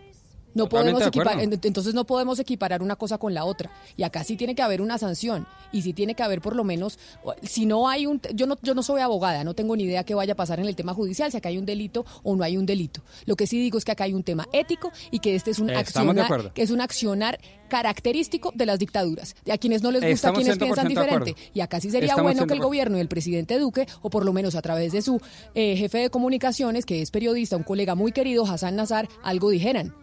No 0.55 0.69
podemos 0.69 1.07
equipar, 1.07 1.41
entonces 1.41 1.95
no 1.95 2.05
podemos 2.05 2.39
equiparar 2.39 2.83
una 2.83 2.97
cosa 2.97 3.19
con 3.19 3.35
la 3.35 3.45
otra. 3.45 3.71
Y 3.97 4.03
acá 4.03 4.25
sí 4.25 4.37
tiene 4.37 4.55
que 4.55 4.63
haber 4.63 4.81
una 4.81 4.99
sanción. 4.99 5.47
Y 5.73 5.83
sí 5.83 5.93
tiene 5.93 6.15
que 6.15 6.23
haber 6.23 6.41
por 6.41 6.57
lo 6.57 6.65
menos, 6.65 6.99
si 7.43 7.67
no 7.67 7.89
hay 7.89 8.07
un, 8.07 8.21
yo 8.35 8.47
no, 8.47 8.57
yo 8.63 8.75
no 8.75 8.83
soy 8.83 9.01
abogada, 9.01 9.45
no 9.45 9.55
tengo 9.55 9.77
ni 9.77 9.85
idea 9.85 10.05
qué 10.05 10.15
vaya 10.15 10.33
a 10.33 10.37
pasar 10.37 10.61
en 10.61 10.67
el 10.67 10.77
tema 10.77 10.95
judicial, 10.95 11.31
si 11.31 11.37
acá 11.37 11.49
hay 11.49 11.59
un 11.59 11.67
delito 11.67 12.05
o 12.23 12.35
no 12.37 12.45
hay 12.45 12.57
un 12.57 12.67
delito. 12.67 13.03
Lo 13.27 13.37
que 13.37 13.47
sí 13.47 13.61
digo 13.61 13.79
es 13.79 13.85
que 13.85 13.93
acá 13.93 14.05
hay 14.05 14.15
un 14.15 14.23
tema 14.23 14.47
ético 14.53 14.91
y 15.11 15.19
que 15.21 15.35
este 15.35 15.51
es 15.51 15.59
un 15.59 15.71
accionar, 15.71 16.53
que 16.53 16.63
es 16.63 16.71
un 16.71 16.81
accionar 16.81 17.39
característico 17.69 18.53
de 18.55 18.67
las 18.67 18.79
dictaduras, 18.79 19.37
de 19.45 19.53
a 19.53 19.59
quienes 19.59 19.83
no 19.83 19.91
les 19.91 20.05
gusta, 20.05 20.31
a 20.31 20.33
quienes 20.33 20.59
piensan 20.59 20.89
diferente. 20.89 21.37
Y 21.53 21.61
acá 21.61 21.81
sí 21.81 21.91
sería 21.91 22.17
bueno 22.17 22.47
que 22.47 22.55
el 22.55 22.61
gobierno 22.61 22.97
y 22.97 23.01
el 23.01 23.09
presidente 23.09 23.59
Duque, 23.59 23.87
o 24.03 24.11
por 24.11 24.25
lo 24.25 24.33
menos 24.33 24.55
a 24.55 24.63
través 24.63 24.93
de 24.93 25.03
su 25.03 25.21
eh, 25.55 25.77
jefe 25.77 25.99
de 25.99 26.11
comunicaciones, 26.11 26.87
que 26.87 27.03
es 27.03 27.11
periodista, 27.11 27.57
un 27.57 27.63
colega 27.63 27.95
muy 27.95 28.13
querido, 28.13 28.45
Hassan 28.47 28.77
Nazar, 28.77 29.09
algo 29.23 29.51
dijeran 29.51 29.95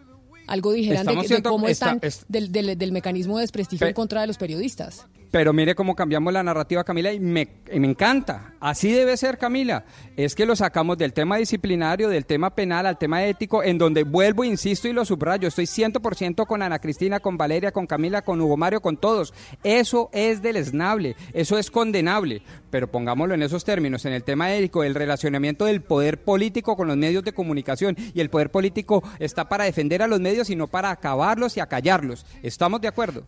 algo 0.46 0.72
dijeran 0.72 1.06
de, 1.06 1.42
cómo 1.42 1.68
están 1.68 2.00
del, 2.28 2.52
del, 2.52 2.92
mecanismo 2.92 3.38
de 3.38 3.42
desprestigio 3.42 3.86
en 3.86 3.94
contra 3.94 4.20
de 4.20 4.26
los 4.26 4.38
periodistas. 4.38 5.06
Pero 5.36 5.52
mire 5.52 5.74
cómo 5.74 5.94
cambiamos 5.94 6.32
la 6.32 6.42
narrativa, 6.42 6.82
Camila, 6.82 7.12
y 7.12 7.20
me, 7.20 7.46
encanta. 7.70 8.54
Así 8.58 8.90
debe 8.90 9.18
ser, 9.18 9.36
Camila. 9.36 9.84
Es 10.16 10.34
que 10.34 10.46
lo 10.46 10.56
sacamos 10.56 10.96
del 10.96 11.12
tema 11.12 11.36
disciplinario, 11.36 12.08
del 12.08 12.24
tema 12.24 12.54
penal 12.54 12.86
al 12.86 12.96
tema 12.96 13.22
ético, 13.22 13.62
en 13.62 13.76
donde 13.76 14.04
vuelvo, 14.04 14.44
insisto 14.44 14.88
y 14.88 14.94
lo 14.94 15.04
subrayo. 15.04 15.46
Estoy 15.46 15.66
100% 15.66 16.46
con 16.46 16.62
Ana 16.62 16.78
Cristina, 16.78 17.20
con 17.20 17.36
Valeria, 17.36 17.70
con 17.70 17.86
Camila, 17.86 18.22
con 18.22 18.40
Hugo 18.40 18.56
Mario, 18.56 18.80
con 18.80 18.96
todos. 18.96 19.34
Eso 19.62 20.08
es 20.14 20.40
deleznable, 20.40 21.16
eso 21.34 21.58
es 21.58 21.70
condenable. 21.70 22.40
Pero 22.70 22.90
pongámoslo 22.90 23.34
en 23.34 23.42
esos 23.42 23.62
términos, 23.62 24.06
en 24.06 24.14
el 24.14 24.24
tema 24.24 24.54
ético, 24.54 24.84
el 24.84 24.94
relacionamiento 24.94 25.66
del 25.66 25.82
poder 25.82 26.24
político 26.24 26.78
con 26.78 26.88
los 26.88 26.96
medios 26.96 27.24
de 27.24 27.34
comunicación. 27.34 27.94
Y 28.14 28.22
el 28.22 28.30
poder 28.30 28.50
político 28.50 29.02
está 29.18 29.50
para 29.50 29.64
defender 29.64 30.00
a 30.00 30.06
los 30.06 30.18
medios 30.18 30.48
y 30.48 30.56
no 30.56 30.66
para 30.66 30.90
acabarlos 30.90 31.58
y 31.58 31.60
acallarlos. 31.60 32.24
¿Estamos 32.42 32.80
de 32.80 32.88
acuerdo? 32.88 33.26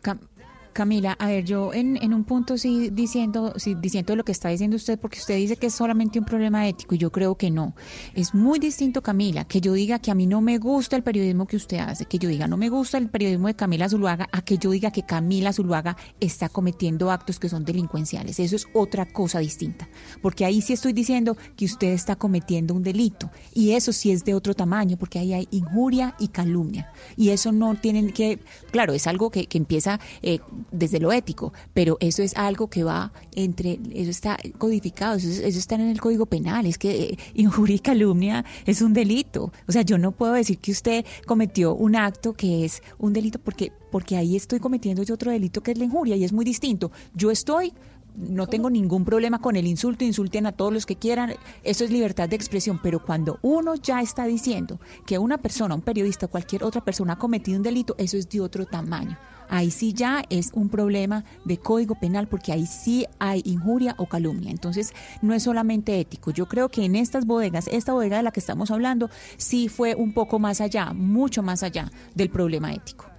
Camila, 0.79 1.17
a 1.19 1.27
ver, 1.27 1.45
yo 1.45 1.75
en, 1.75 1.97
en 2.01 2.15
un 2.15 2.23
punto 2.23 2.57
sí 2.57 2.91
diciendo, 2.91 3.53
sí 3.57 3.75
diciendo 3.75 4.15
lo 4.15 4.25
que 4.25 4.31
está 4.31 4.49
diciendo 4.51 4.77
usted, 4.77 4.97
porque 4.97 5.19
usted 5.19 5.35
dice 5.35 5.57
que 5.57 5.67
es 5.67 5.75
solamente 5.75 6.21
un 6.21 6.25
problema 6.25 6.69
ético 6.69 6.95
y 6.95 6.99
yo 6.99 7.11
creo 7.11 7.35
que 7.35 7.51
no. 7.51 7.75
Es 8.15 8.33
muy 8.33 8.61
distinto, 8.61 9.03
Camila, 9.03 9.45
que 9.45 9.61
yo 9.61 9.73
diga 9.73 9.99
que 9.99 10.13
a 10.13 10.15
mí 10.15 10.29
no 10.29 10.41
me 10.41 10.59
gusta 10.59 10.95
el 10.95 11.03
periodismo 11.03 11.49
que 11.49 11.57
usted 11.57 11.79
hace, 11.79 12.05
que 12.05 12.21
yo 12.21 12.29
diga 12.29 12.47
no 12.47 12.57
me 12.57 12.69
gusta 12.69 12.97
el 12.97 13.09
periodismo 13.09 13.49
de 13.49 13.57
Camila 13.57 13.89
Zuluaga, 13.89 14.29
a 14.31 14.43
que 14.43 14.57
yo 14.57 14.71
diga 14.71 14.93
que 14.93 15.03
Camila 15.03 15.53
Zuluaga 15.53 15.97
está 16.21 16.49
cometiendo 16.49 17.11
actos 17.11 17.41
que 17.41 17.49
son 17.49 17.65
delincuenciales. 17.65 18.39
Eso 18.39 18.55
es 18.55 18.69
otra 18.73 19.05
cosa 19.05 19.41
distinta, 19.41 19.89
porque 20.23 20.45
ahí 20.45 20.61
sí 20.63 20.75
estoy 20.75 20.93
diciendo 20.93 21.37
que 21.57 21.65
usted 21.65 21.89
está 21.89 22.15
cometiendo 22.15 22.73
un 22.73 22.85
delito 22.85 23.33
y 23.53 23.73
eso 23.73 23.93
sí 23.93 24.13
es 24.13 24.25
de 24.25 24.35
otro 24.35 24.55
tamaño, 24.55 24.97
porque 24.97 25.19
ahí 25.19 25.33
hay 25.33 25.49
injuria 25.51 26.15
y 26.21 26.29
calumnia 26.29 26.93
y 27.17 27.31
eso 27.31 27.51
no 27.51 27.75
tienen 27.75 28.13
que, 28.13 28.39
claro, 28.71 28.93
es 28.93 29.09
algo 29.09 29.31
que, 29.31 29.49
que 29.49 29.59
empieza 29.59 29.99
eh, 30.23 30.39
desde 30.71 31.01
lo 31.01 31.13
ético, 31.13 31.53
pero 31.75 31.97
eso 32.01 32.23
es 32.23 32.37
algo 32.37 32.69
que 32.69 32.85
va 32.85 33.13
entre, 33.35 33.79
eso 33.95 34.11
está 34.11 34.39
codificado, 34.59 35.17
eso, 35.17 35.29
está 35.45 35.77
en 35.77 35.89
el 35.89 36.01
Código 36.01 36.27
Penal, 36.27 36.67
es 36.67 36.79
que 36.79 36.91
eh, 36.91 37.19
injuria 37.35 37.77
y 37.77 37.81
calumnia 37.81 38.45
es 38.67 38.83
un 38.83 38.93
delito. 38.93 39.53
O 39.67 39.73
sea, 39.73 39.83
yo 39.83 39.99
no 39.99 40.13
puedo 40.13 40.33
decir 40.33 40.59
que 40.59 40.73
usted 40.73 41.05
cometió 41.27 41.75
un 41.75 41.97
acto 41.97 42.33
que 42.35 42.65
es 42.65 42.83
un 42.99 43.13
delito 43.13 43.39
porque, 43.39 43.73
porque 43.91 44.17
ahí 44.17 44.37
estoy 44.37 44.61
cometiendo 44.61 45.03
yo 45.03 45.15
otro 45.15 45.31
delito 45.31 45.63
que 45.63 45.73
es 45.73 45.79
la 45.79 45.85
injuria 45.85 46.17
y 46.17 46.25
es 46.25 46.33
muy 46.33 46.45
distinto. 46.45 46.91
Yo 47.15 47.31
estoy 47.31 47.73
no 48.19 48.49
tengo 48.49 48.69
ningún 48.69 49.05
problema 49.05 49.39
con 49.41 49.55
el 49.55 49.67
insulto, 49.69 50.05
insulten 50.05 50.47
a 50.47 50.53
todos 50.53 50.73
los 50.73 50.87
que 50.87 50.97
quieran, 50.97 51.35
eso 51.63 51.85
es 51.85 51.93
libertad 51.93 52.29
de 52.29 52.35
expresión, 52.35 52.81
pero 52.83 53.05
cuando 53.05 53.39
uno 53.43 53.77
ya 53.77 54.01
está 54.01 54.25
diciendo 54.25 54.81
que 55.07 55.19
una 55.19 55.39
persona, 55.39 55.77
un 55.77 55.83
periodista, 55.83 56.27
cualquier 56.27 56.65
otra 56.65 56.85
persona 56.85 57.13
ha 57.13 57.19
cometido 57.19 57.57
un 57.57 57.63
delito, 57.63 57.95
eso 57.97 58.17
es 58.17 58.29
de 58.29 58.41
otro 58.41 58.67
tamaño 58.67 59.17
ahí 59.49 59.71
sí 59.71 59.93
ya 59.93 60.23
es 60.31 60.51
un 60.53 60.69
problema 60.69 61.25
de 61.45 61.59
código 61.59 61.95
penal 61.95 62.29
porque 62.29 62.53
ahí 62.53 62.67
sí 62.67 63.07
hay 63.19 63.43
injuria 63.45 63.95
o 63.99 64.07
calumnia. 64.07 64.51
Entonces, 64.51 64.93
no 65.23 65.35
es 65.35 65.43
solamente 65.43 65.99
ético. 66.01 66.31
Yo 66.31 66.47
creo 66.47 66.69
que 66.69 66.85
en 66.85 66.97
estas 66.97 67.27
bodegas, 67.27 67.69
esta 67.69 67.93
bodega 67.93 68.19
de 68.19 68.23
la 68.23 68.33
que 68.33 68.41
estamos 68.41 68.71
hablando, 68.71 69.11
sí 69.37 69.69
fue 69.69 69.95
un 69.95 70.13
poco 70.13 70.39
más 70.39 70.61
allá, 70.61 70.93
mucho 70.93 71.43
más 71.43 71.63
allá 71.63 71.91
del 72.15 72.31
problema 72.31 72.73
ético. 72.73 73.18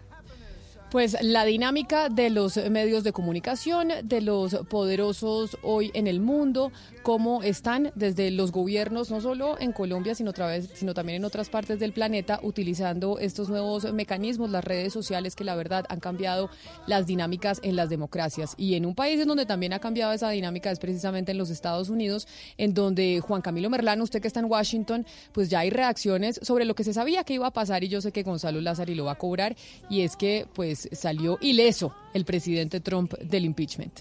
Pues 0.91 1.15
la 1.21 1.45
dinámica 1.45 2.10
de 2.10 2.32
los 2.32 2.58
medios 2.58 3.04
de 3.04 3.13
comunicación, 3.13 3.89
de 4.04 4.21
los 4.21 4.56
poderosos 4.69 5.56
hoy 5.62 5.91
en 5.93 6.08
el 6.08 6.19
mundo, 6.19 6.71
cómo 7.04 7.43
están 7.43 7.91
desde 7.93 8.32
los 8.32 8.52
gobiernos, 8.52 9.12
no 9.12 9.21
solo 9.21 9.56
en 9.60 9.71
Colombia, 9.71 10.15
sino, 10.15 10.32
otra 10.32 10.47
vez, 10.47 10.71
sino 10.73 10.95
también 10.95 11.17
en 11.17 11.25
otras 11.25 11.49
partes 11.49 11.80
del 11.80 11.93
planeta, 11.93 12.39
utilizando 12.41 13.19
estos 13.19 13.49
nuevos 13.49 13.93
mecanismos, 13.93 14.49
las 14.49 14.63
redes 14.63 14.91
sociales 14.91 15.36
que 15.36 15.43
la 15.43 15.56
verdad 15.56 15.86
han 15.89 15.99
cambiado 15.99 16.49
las 16.88 17.06
dinámicas 17.06 17.60
en 17.62 17.75
las 17.75 17.91
democracias. 17.91 18.56
Y 18.58 18.73
en 18.73 18.88
un 18.88 18.95
país 18.95 19.21
en 19.21 19.28
donde 19.28 19.45
también 19.45 19.73
ha 19.73 19.80
cambiado 19.80 20.12
esa 20.12 20.32
dinámica 20.32 20.71
es 20.71 20.80
precisamente 20.80 21.34
en 21.34 21.38
los 21.38 21.52
Estados 21.52 21.89
Unidos, 21.89 22.28
en 22.58 22.73
donde 22.73 23.21
Juan 23.21 23.43
Camilo 23.43 23.69
Merlano, 23.69 24.04
usted 24.04 24.21
que 24.23 24.28
está 24.28 24.39
en 24.39 24.47
Washington, 24.47 25.06
pues 25.34 25.52
ya 25.52 25.60
hay 25.60 25.69
reacciones 25.69 26.39
sobre 26.41 26.65
lo 26.65 26.73
que 26.73 26.84
se 26.84 26.93
sabía 26.93 27.23
que 27.23 27.36
iba 27.36 27.45
a 27.45 27.54
pasar 27.54 27.84
y 27.84 27.89
yo 27.89 28.02
sé 28.02 28.12
que 28.12 28.23
Gonzalo 28.23 28.60
Lázaro 28.60 28.95
lo 28.95 29.06
va 29.06 29.12
a 29.12 29.17
cobrar, 29.19 29.56
y 29.88 30.02
es 30.02 30.15
que 30.15 30.47
pues 30.56 30.79
salió 30.92 31.38
ileso 31.42 31.94
el 32.13 32.26
presidente 32.26 32.80
Trump 32.80 33.13
del 33.20 33.46
impeachment. 33.46 34.00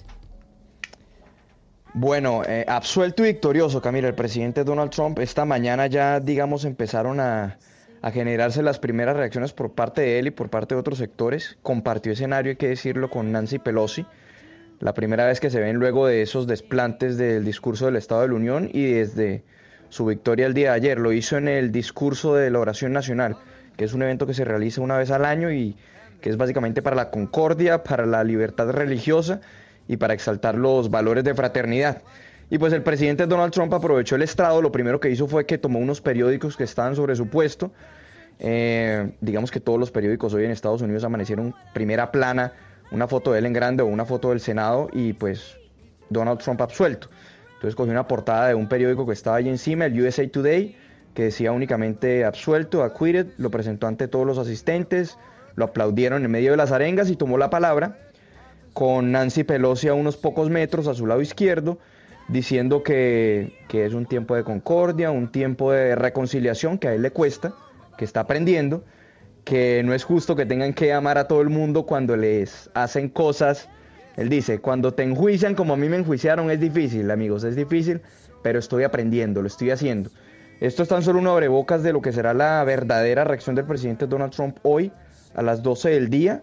Bueno, 1.95 2.43
eh, 2.47 2.65
absuelto 2.69 3.25
y 3.25 3.29
victorioso, 3.29 3.81
Camila, 3.81 4.09
el 4.09 4.15
presidente 4.15 4.63
Donald 4.63 4.91
Trump. 4.91 5.19
Esta 5.19 5.45
mañana 5.45 5.87
ya, 5.87 6.21
digamos, 6.21 6.65
empezaron 6.65 7.19
a, 7.19 7.59
a, 8.03 8.11
generarse 8.11 8.63
las 8.63 8.79
primeras 8.79 9.17
reacciones 9.17 9.53
por 9.53 9.73
parte 9.73 10.03
de 10.03 10.19
él 10.19 10.27
y 10.29 10.31
por 10.31 10.51
parte 10.51 10.75
de 10.75 10.81
otros 10.81 10.99
sectores. 10.99 11.59
Compartió 11.63 12.13
escenario, 12.13 12.51
hay 12.51 12.57
que 12.57 12.69
decirlo, 12.69 13.11
con 13.11 13.33
Nancy 13.33 13.59
Pelosi. 13.59 14.07
La 14.81 14.95
primera 14.95 15.27
vez 15.27 15.41
que 15.41 15.51
se 15.51 15.61
ven 15.61 15.77
luego 15.77 16.07
de 16.07 16.23
esos 16.23 16.47
desplantes 16.47 17.17
del 17.17 17.45
discurso 17.45 17.87
del 17.87 17.97
Estado 17.97 18.21
de 18.21 18.29
la 18.29 18.35
Unión 18.35 18.71
y 18.73 18.85
desde 18.85 19.43
su 19.89 20.05
victoria 20.05 20.47
el 20.47 20.55
día 20.55 20.71
de 20.71 20.77
ayer. 20.77 20.99
Lo 20.99 21.13
hizo 21.13 21.37
en 21.37 21.49
el 21.49 21.73
discurso 21.73 22.35
de 22.35 22.51
la 22.51 22.61
oración 22.61 22.93
nacional, 22.93 23.37
que 23.77 23.85
es 23.85 23.95
un 23.95 24.03
evento 24.03 24.27
que 24.27 24.35
se 24.35 24.45
realiza 24.45 24.81
una 24.81 24.99
vez 24.99 25.11
al 25.11 25.25
año 25.25 25.51
y 25.51 25.77
que 26.21 26.31
es 26.31 26.37
básicamente 26.37 26.83
para 26.83 26.97
la 26.97 27.11
concordia, 27.11 27.83
para 27.83 28.07
la 28.07 28.25
libertad 28.25 28.71
religiosa 28.71 29.41
y 29.87 29.97
para 29.97 30.15
exaltar 30.15 30.57
los 30.57 30.91
valores 30.91 31.25
de 31.25 31.35
fraternidad. 31.35 32.03
Y 32.51 32.59
pues 32.59 32.73
el 32.73 32.83
presidente 32.83 33.27
Donald 33.27 33.53
Trump 33.53 33.73
aprovechó 33.75 34.17
el 34.17 34.23
estrado, 34.23 34.63
lo 34.63 34.73
primero 34.73 35.01
que 35.01 35.11
hizo 35.11 35.27
fue 35.27 35.45
que 35.45 35.59
tomó 35.59 35.79
unos 35.79 36.01
periódicos 36.01 36.57
que 36.57 36.65
estaban 36.65 36.97
sobre 36.97 37.15
su 37.15 37.29
puesto, 37.29 37.73
eh, 38.39 39.13
digamos 39.21 39.51
que 39.51 39.61
todos 39.61 39.79
los 39.79 39.91
periódicos 39.91 40.33
hoy 40.33 40.45
en 40.45 40.51
Estados 40.51 40.81
Unidos 40.81 41.05
amanecieron 41.05 41.55
primera 41.75 42.11
plana, 42.11 42.53
una 42.91 43.07
foto 43.09 43.33
de 43.33 43.41
él 43.41 43.47
en 43.47 43.53
grande 43.53 43.83
o 43.83 43.87
una 43.87 44.05
foto 44.05 44.31
del 44.31 44.41
Senado 44.41 44.89
y 44.93 45.13
pues 45.13 45.59
Donald 46.09 46.39
Trump 46.41 46.61
absuelto. 46.61 47.09
Entonces 47.55 47.75
cogió 47.75 47.93
una 47.93 48.07
portada 48.07 48.49
de 48.49 48.55
un 48.55 48.69
periódico 48.69 49.07
que 49.07 49.13
estaba 49.13 49.37
allí 49.37 49.49
encima, 49.49 49.87
el 49.87 50.01
USA 50.01 50.27
Today, 50.29 50.77
que 51.15 51.25
decía 51.25 51.51
únicamente 51.53 52.25
absuelto, 52.25 52.85
acquitted, 52.85 53.27
lo 53.37 53.51
presentó 53.51 53.89
ante 53.89 54.07
todos 54.07 54.25
los 54.25 54.39
asistentes, 54.39 55.19
lo 55.59 55.65
aplaudieron 55.65 56.25
en 56.25 56.31
medio 56.31 56.53
de 56.53 56.57
las 56.57 56.71
arengas 56.71 57.11
y 57.11 57.17
tomó 57.17 57.37
la 57.37 57.51
palabra 57.51 57.99
con 58.73 59.11
Nancy 59.11 59.43
Pelosi 59.43 59.89
a 59.89 59.95
unos 59.95 60.17
pocos 60.17 60.51
metros 60.51 60.87
a 60.87 60.95
su 60.95 61.05
lado 61.05 61.21
izquierdo, 61.21 61.79
diciendo 62.29 62.85
que, 62.85 63.59
que, 63.69 63.85
es 63.85 63.93
un 63.93 64.07
tiempo 64.07 64.37
de 64.37 64.45
concordia, 64.45 65.11
un 65.11 65.33
tiempo 65.33 65.73
de 65.73 65.97
reconciliación 65.97 66.79
que 66.79 66.87
a 66.87 66.95
él 66.95 67.03
le 67.03 67.11
cuesta, 67.11 67.55
que 67.97 68.05
está 68.05 68.21
aprendiendo, 68.21 68.85
que 69.45 69.83
no 69.85 69.95
es 69.95 70.05
justo 70.05 70.37
que 70.37 70.47
tengan 70.47 70.75
que 70.75 70.93
amar 70.93 71.19
a 71.19 71.27
todo 71.27 71.41
el 71.41 71.49
mundo 71.49 71.87
cuando 71.87 72.17
les 72.17 72.71
hacen 72.75 73.09
cosas. 73.09 73.69
Él 74.17 74.29
dice, 74.29 74.61
cuando 74.61 74.95
te 74.95 75.03
enjuician 75.03 75.57
como 75.57 75.75
a 75.75 75.77
mí 75.77 75.89
me 75.89 75.97
enjuiciaron 75.97 76.49
es 76.53 76.61
difícil, 76.61 77.11
amigos, 77.11 77.43
es 77.43 77.57
difícil, 77.57 78.01
pero 78.43 78.61
estoy 78.61 78.85
aprendiendo, 78.85 79.43
lo 79.43 79.49
estoy 79.49 79.73
haciendo. 79.73 80.11
Esto 80.61 80.85
es 80.85 80.89
tan 80.89 81.03
solo 81.03 81.19
un 81.19 81.27
abrebocas 81.27 81.83
de 81.83 81.93
lo 81.93 82.01
que 82.01 82.13
será 82.13 82.33
la 82.33 82.63
verdadera 82.63 83.25
reacción 83.25 83.57
del 83.57 83.65
presidente 83.65 84.07
Donald 84.07 84.33
Trump 84.33 84.59
hoy 84.63 84.93
a 85.35 85.43
las 85.43 85.63
12 85.63 85.91
del 85.91 86.11
día, 86.11 86.43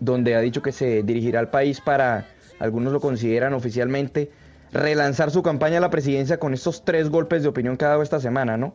donde 0.00 0.34
ha 0.34 0.40
dicho 0.40 0.62
que 0.62 0.72
se 0.72 1.02
dirigirá 1.02 1.40
al 1.40 1.50
país 1.50 1.80
para, 1.80 2.26
algunos 2.58 2.92
lo 2.92 3.00
consideran 3.00 3.54
oficialmente, 3.54 4.30
relanzar 4.72 5.30
su 5.30 5.42
campaña 5.42 5.78
a 5.78 5.80
la 5.80 5.90
presidencia 5.90 6.38
con 6.38 6.52
estos 6.52 6.84
tres 6.84 7.08
golpes 7.08 7.42
de 7.42 7.48
opinión 7.48 7.76
que 7.76 7.84
ha 7.84 7.88
dado 7.88 8.02
esta 8.02 8.20
semana, 8.20 8.56
¿no? 8.56 8.74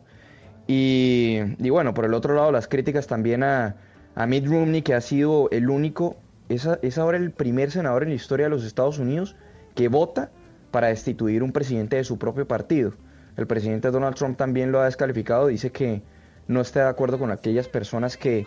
Y, 0.66 1.40
bueno, 1.70 1.94
por 1.94 2.04
el 2.04 2.14
otro 2.14 2.34
lado, 2.34 2.52
las 2.52 2.68
críticas 2.68 3.08
también 3.08 3.42
a, 3.42 3.76
a 4.14 4.26
Mitt 4.26 4.46
Romney, 4.46 4.82
que 4.82 4.94
ha 4.94 5.00
sido 5.00 5.48
el 5.50 5.68
único, 5.68 6.16
es, 6.48 6.68
es 6.82 6.96
ahora 6.96 7.18
el 7.18 7.32
primer 7.32 7.72
senador 7.72 8.04
en 8.04 8.10
la 8.10 8.14
historia 8.14 8.46
de 8.46 8.50
los 8.50 8.64
Estados 8.64 8.98
Unidos 8.98 9.34
que 9.74 9.88
vota 9.88 10.30
para 10.70 10.88
destituir 10.88 11.42
un 11.42 11.52
presidente 11.52 11.96
de 11.96 12.04
su 12.04 12.18
propio 12.18 12.46
partido. 12.46 12.92
El 13.36 13.46
presidente 13.46 13.90
Donald 13.90 14.14
Trump 14.14 14.36
también 14.36 14.70
lo 14.70 14.80
ha 14.80 14.84
descalificado, 14.84 15.48
dice 15.48 15.70
que 15.72 16.02
no 16.46 16.60
está 16.60 16.84
de 16.84 16.90
acuerdo 16.90 17.18
con 17.18 17.30
aquellas 17.30 17.68
personas 17.68 18.16
que 18.16 18.46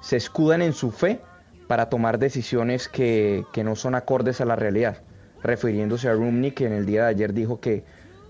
se 0.00 0.16
escudan 0.16 0.62
en 0.62 0.72
su 0.72 0.90
fe 0.90 1.20
para 1.66 1.88
tomar 1.88 2.18
decisiones 2.18 2.88
que, 2.88 3.44
que, 3.52 3.62
no 3.62 3.76
son 3.76 3.94
acordes 3.94 4.40
a 4.40 4.44
la 4.44 4.56
realidad, 4.56 5.02
refiriéndose 5.42 6.08
a 6.08 6.14
Romney 6.14 6.50
que 6.50 6.66
en 6.66 6.72
el 6.72 6.86
día 6.86 7.04
de 7.04 7.10
ayer 7.10 7.32
dijo 7.32 7.60
que 7.60 7.84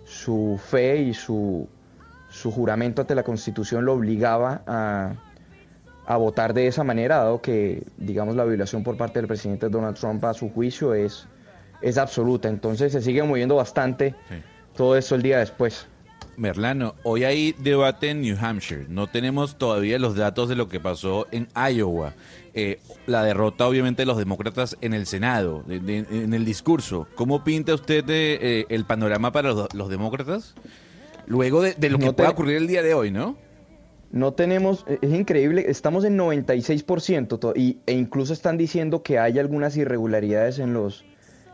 su 0.05 0.61
fe 0.63 0.99
y 0.99 1.15
su, 1.15 1.69
su 2.29 2.51
juramento 2.51 3.03
ante 3.03 3.15
la 3.15 3.23
Constitución 3.23 3.85
lo 3.85 3.95
obligaba 3.95 4.63
a, 4.67 5.15
a, 6.07 6.17
votar 6.17 6.53
de 6.53 6.67
esa 6.67 6.85
manera, 6.85 7.19
dado 7.19 7.41
que, 7.41 7.85
digamos, 7.97 8.37
la 8.37 8.45
violación 8.45 8.83
por 8.83 8.97
parte 8.97 9.21
del 9.21 9.29
presidente 9.29 9.69
Donald 9.69 9.97
Trump 9.97 10.25
a 10.25 10.35
su 10.35 10.51
juicio 10.51 10.95
es, 10.95 11.27
es 11.81 11.97
absoluta. 11.97 12.49
Entonces 12.49 12.93
se 12.93 13.01
sigue 13.01 13.23
moviendo 13.23 13.57
bastante 13.57 14.15
sí. 14.29 14.43
todo 14.77 14.97
eso 14.97 15.15
el 15.15 15.23
día 15.23 15.39
después. 15.39 15.87
Merlano, 16.41 16.95
hoy 17.03 17.25
hay 17.25 17.53
debate 17.59 18.09
en 18.09 18.23
New 18.23 18.35
Hampshire. 18.41 18.87
No 18.89 19.09
tenemos 19.09 19.59
todavía 19.59 19.99
los 19.99 20.17
datos 20.17 20.49
de 20.49 20.57
lo 20.57 20.71
que 20.71 20.81
pasó 20.81 21.27
en 21.33 21.49
Iowa. 21.55 22.15
Eh, 22.55 22.81
la 23.07 23.23
derrota, 23.23 23.69
obviamente, 23.69 24.03
de 24.03 24.07
los 24.07 24.17
demócratas 24.17 24.77
en 24.81 24.95
el 24.95 25.07
Senado, 25.07 25.63
de, 25.67 25.81
de, 25.81 25.99
en 25.99 26.33
el 26.33 26.47
discurso. 26.47 27.07
¿Cómo 27.15 27.45
pinta 27.45 27.75
usted 27.75 28.05
eh, 28.09 28.65
el 28.71 28.87
panorama 28.87 29.33
para 29.33 29.53
los, 29.53 29.75
los 29.75 29.91
demócratas? 29.91 30.55
Luego 31.27 31.61
de, 31.61 31.75
de 31.75 31.91
lo 31.91 31.99
no 31.99 32.07
que 32.07 32.11
te... 32.11 32.15
pueda 32.15 32.31
ocurrir 32.31 32.57
el 32.57 32.67
día 32.67 32.83
de 32.83 32.95
hoy, 32.95 33.11
¿no? 33.11 33.37
No 34.11 34.33
tenemos, 34.33 34.87
es 34.89 35.13
increíble, 35.13 35.67
estamos 35.69 36.05
en 36.05 36.19
96% 36.19 37.53
y, 37.55 37.79
e 37.87 37.93
incluso 37.93 38.33
están 38.33 38.57
diciendo 38.57 39.03
que 39.03 39.19
hay 39.19 39.39
algunas 39.39 39.77
irregularidades 39.77 40.59
en 40.59 40.73
los, 40.73 41.05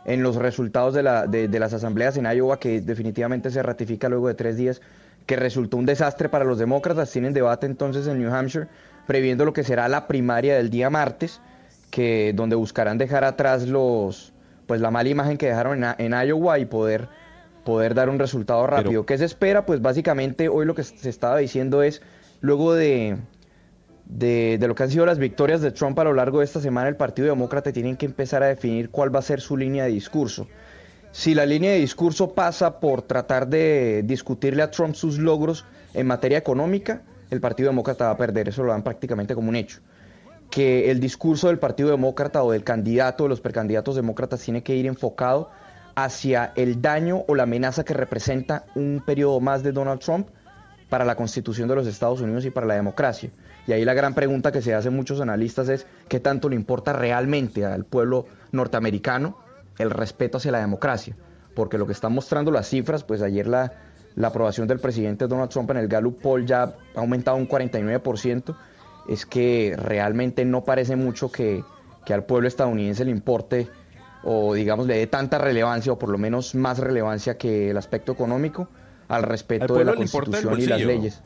en 0.07 0.23
los 0.23 0.37
resultados 0.37 0.95
de, 0.95 1.03
la, 1.03 1.27
de, 1.27 1.49
de, 1.49 1.59
las 1.59 1.73
asambleas 1.73 2.17
en 2.17 2.27
Iowa, 2.27 2.61
que 2.61 2.81
definitivamente 2.81 3.51
se 3.51 3.61
ratifica 3.63 4.09
luego 4.09 4.29
de 4.29 4.35
tres 4.35 4.57
días, 4.57 4.81
que 5.27 5.35
resultó 5.35 5.77
un 5.77 5.85
desastre 5.85 6.29
para 6.29 6.45
los 6.45 6.59
demócratas. 6.59 7.11
Tienen 7.11 7.35
debate 7.35 7.67
entonces 7.67 8.07
en 8.07 8.19
New 8.21 8.33
Hampshire, 8.33 8.69
previendo 9.09 9.45
lo 9.45 9.53
que 9.53 9.65
será 9.65 9.89
la 9.89 10.07
primaria 10.07 10.57
del 10.57 10.71
día 10.71 10.91
martes, 10.91 11.41
que, 11.91 12.33
donde 12.37 12.55
buscarán 12.55 12.99
dejar 12.99 13.25
atrás 13.25 13.67
los, 13.67 14.33
pues 14.69 14.81
la 14.81 14.93
mala 14.93 15.09
imagen 15.09 15.39
que 15.39 15.47
dejaron 15.47 15.83
en, 15.83 15.95
en 15.99 16.29
Iowa 16.29 16.61
y 16.61 16.67
poder, 16.67 17.09
poder 17.65 17.95
dar 17.95 18.09
un 18.09 18.21
resultado 18.21 18.65
rápido. 18.65 18.91
Pero... 18.91 19.07
¿Qué 19.07 19.19
se 19.19 19.25
espera? 19.25 19.67
Pues 19.67 19.83
básicamente 19.83 20.49
hoy 20.49 20.67
lo 20.67 20.77
que 20.77 20.85
se 20.85 21.09
estaba 21.09 21.37
diciendo 21.39 21.83
es, 21.83 22.01
luego 22.41 22.75
de, 22.75 23.17
de, 24.07 24.59
lo 24.61 24.75
que 24.75 24.85
han 24.85 24.91
sido 24.91 25.05
las 25.05 25.19
victorias 25.19 25.61
de 25.61 25.73
Trump 25.73 25.99
a 25.99 26.05
lo 26.05 26.15
largo 26.15 26.39
de 26.39 26.45
esta 26.45 26.61
semana, 26.61 26.89
el 26.89 26.97
Partido 26.97 27.29
Demócrata 27.29 27.73
tiene 27.73 27.97
que 27.97 28.07
empezar 28.07 28.43
a 28.43 28.47
definir 28.47 28.91
cuál 28.91 29.15
va 29.15 29.19
a 29.19 29.23
ser 29.23 29.41
su 29.41 29.57
línea 29.57 29.85
de 29.85 29.91
discurso. 29.91 30.47
Si 31.13 31.35
la 31.35 31.47
línea 31.47 31.73
de 31.73 31.79
discurso 31.79 32.35
pasa 32.35 32.79
por 32.79 33.03
tratar 33.03 33.49
de 33.49 34.03
discutirle 34.05 34.63
a 34.63 34.71
Trump 34.71 34.95
sus 34.95 35.19
logros 35.19 35.65
en 35.95 36.07
materia 36.07 36.39
económica, 36.39 37.03
el 37.31 37.41
Partido 37.41 37.71
Demócrata 37.71 38.07
va 38.07 38.11
a 38.13 38.17
perder, 38.17 38.49
eso 38.49 38.63
lo 38.63 38.73
dan 38.73 38.83
prácticamente 38.83 39.35
como 39.35 39.49
un 39.49 39.57
hecho. 39.57 39.81
Que 40.51 40.91
el 40.91 41.01
discurso 41.01 41.49
del 41.49 41.59
Partido 41.59 41.91
Demócrata 41.91 42.43
o 42.45 42.53
del 42.53 42.63
candidato 42.63 43.25
de 43.25 43.31
los 43.31 43.41
precandidatos 43.41 43.97
demócratas 43.97 44.41
tiene 44.41 44.63
que 44.63 44.77
ir 44.77 44.87
enfocado 44.87 45.51
hacia 45.97 46.53
el 46.55 46.81
daño 46.81 47.25
o 47.27 47.35
la 47.35 47.45
amenaza 47.45 47.85
que 47.85 47.95
representa 47.95 48.67
un 48.75 49.03
periodo 49.05 49.41
más 49.41 49.63
de 49.63 49.73
Donald 49.73 50.01
Trump 50.01 50.29
para 50.89 51.05
la 51.05 51.17
constitución 51.17 51.69
de 51.69 51.75
los 51.75 51.87
Estados 51.87 52.21
Unidos 52.21 52.45
y 52.45 52.51
para 52.51 52.67
la 52.67 52.75
democracia. 52.75 53.31
Y 53.67 53.73
ahí 53.73 53.85
la 53.85 53.95
gran 53.95 54.15
pregunta 54.15 54.53
que 54.53 54.63
se 54.63 54.75
hacen 54.75 54.95
muchos 54.95 55.21
analistas 55.21 55.69
es 55.69 55.87
qué 56.09 56.21
tanto 56.21 56.49
le 56.49 56.57
importa 56.57 56.93
realmente 56.93 57.65
al 57.65 57.85
pueblo 57.85 58.27
norteamericano 58.53 59.39
el 59.79 59.91
respeto 59.91 60.39
hacia 60.39 60.53
la 60.53 60.61
democracia. 60.61 61.17
Porque 61.55 61.79
lo 61.79 61.87
que 61.87 61.93
están 61.93 62.13
mostrando 62.13 62.51
las 62.51 62.69
cifras, 62.69 63.03
pues 63.03 63.23
ayer 63.23 63.47
la, 63.47 63.73
la 64.15 64.29
aprobación 64.29 64.69
del 64.69 64.79
presidente 64.79 65.27
Donald 65.27 65.51
Trump 65.51 65.71
en 65.71 65.79
el 65.79 65.89
Gallup 65.89 66.21
Poll 66.21 66.47
ya 66.47 66.63
ha 66.63 66.75
aumentado 66.95 67.37
un 67.37 67.49
49%, 67.49 68.57
es 69.09 69.27
que 69.27 69.75
realmente 69.77 70.45
no 70.45 70.65
parece 70.65 70.97
mucho 70.97 71.31
que, 71.31 71.65
que 72.05 72.15
al 72.15 72.25
pueblo 72.25 72.49
estadounidense 72.49 73.05
le 73.05 73.11
importe 73.11 73.69
o 74.25 74.55
digamos 74.55 74.87
le 74.87 74.97
dé 74.97 75.07
tanta 75.07 75.39
relevancia 75.39 75.93
o 75.93 75.99
por 75.99 76.09
lo 76.09 76.19
menos 76.19 76.55
más 76.55 76.79
relevancia 76.79 77.39
que 77.39 77.71
el 77.71 77.77
aspecto 77.77 78.13
económico 78.13 78.69
al 79.09 79.23
respeto 79.23 79.75
al 79.75 79.79
de 79.79 79.85
la 79.85 79.95
Constitución 79.95 80.61
y 80.61 80.67
las 80.67 80.81
leyes. 80.81 81.23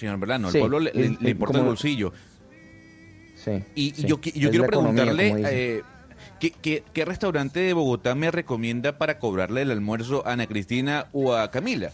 Señor 0.00 0.18
Verlano, 0.18 0.50
sí, 0.50 0.56
al 0.58 0.62
pueblo 0.62 0.80
le, 0.80 0.90
importa 1.30 1.52
como, 1.52 1.58
el 1.60 1.68
bolsillo. 1.68 2.12
Sí, 3.36 3.62
y, 3.74 3.90
sí, 3.92 4.02
yo, 4.06 4.20
yo 4.20 4.50
quiero 4.50 4.66
preguntarle, 4.66 5.34
eh, 5.46 5.82
¿qué, 6.38 6.50
qué, 6.50 6.82
qué, 6.92 7.04
restaurante 7.04 7.60
de 7.60 7.72
Bogotá 7.72 8.14
me 8.14 8.30
recomienda 8.30 8.98
para 8.98 9.18
cobrarle 9.18 9.62
el 9.62 9.70
almuerzo 9.70 10.26
a 10.26 10.32
Ana 10.32 10.46
Cristina 10.46 11.06
o 11.12 11.34
a 11.34 11.50
Camila? 11.50 11.90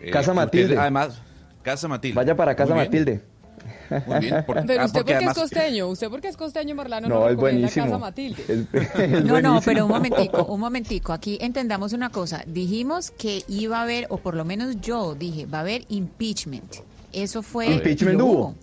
Eh, 0.00 0.10
Casa 0.10 0.34
Matilde. 0.34 0.78
además, 0.78 1.20
Casa 1.62 1.88
Matilde. 1.88 2.16
Vaya 2.16 2.36
para 2.36 2.54
Casa 2.54 2.74
Matilde. 2.74 3.22
Muy 4.06 4.18
bien. 4.20 4.44
Pero 4.66 4.80
ah, 4.80 4.84
usted 4.84 5.00
porque, 5.00 5.24
es 5.24 5.34
costeño, 5.34 5.88
usted 5.88 6.08
porque 6.10 6.28
es 6.28 6.36
costeño, 6.36 6.74
Marlano, 6.74 7.08
no, 7.08 7.28
es 7.28 7.36
buenísimo. 7.36 7.86
La 7.86 7.92
casa 7.92 7.98
Matilde. 7.98 8.66
no, 9.24 9.40
no, 9.40 9.60
pero 9.64 9.86
un 9.86 9.92
momentico, 9.92 10.44
un 10.48 10.60
momentico. 10.60 11.12
Aquí 11.12 11.38
entendamos 11.40 11.92
una 11.92 12.10
cosa. 12.10 12.44
Dijimos 12.46 13.10
que 13.10 13.42
iba 13.48 13.78
a 13.78 13.82
haber, 13.82 14.06
o 14.10 14.18
por 14.18 14.34
lo 14.34 14.44
menos 14.44 14.80
yo 14.80 15.14
dije, 15.14 15.46
va 15.46 15.58
a 15.58 15.60
haber 15.62 15.84
impeachment. 15.88 16.76
Eso 17.14 17.42
fue. 17.42 17.66
Impeachment 17.66 18.20
hubo. 18.20 18.54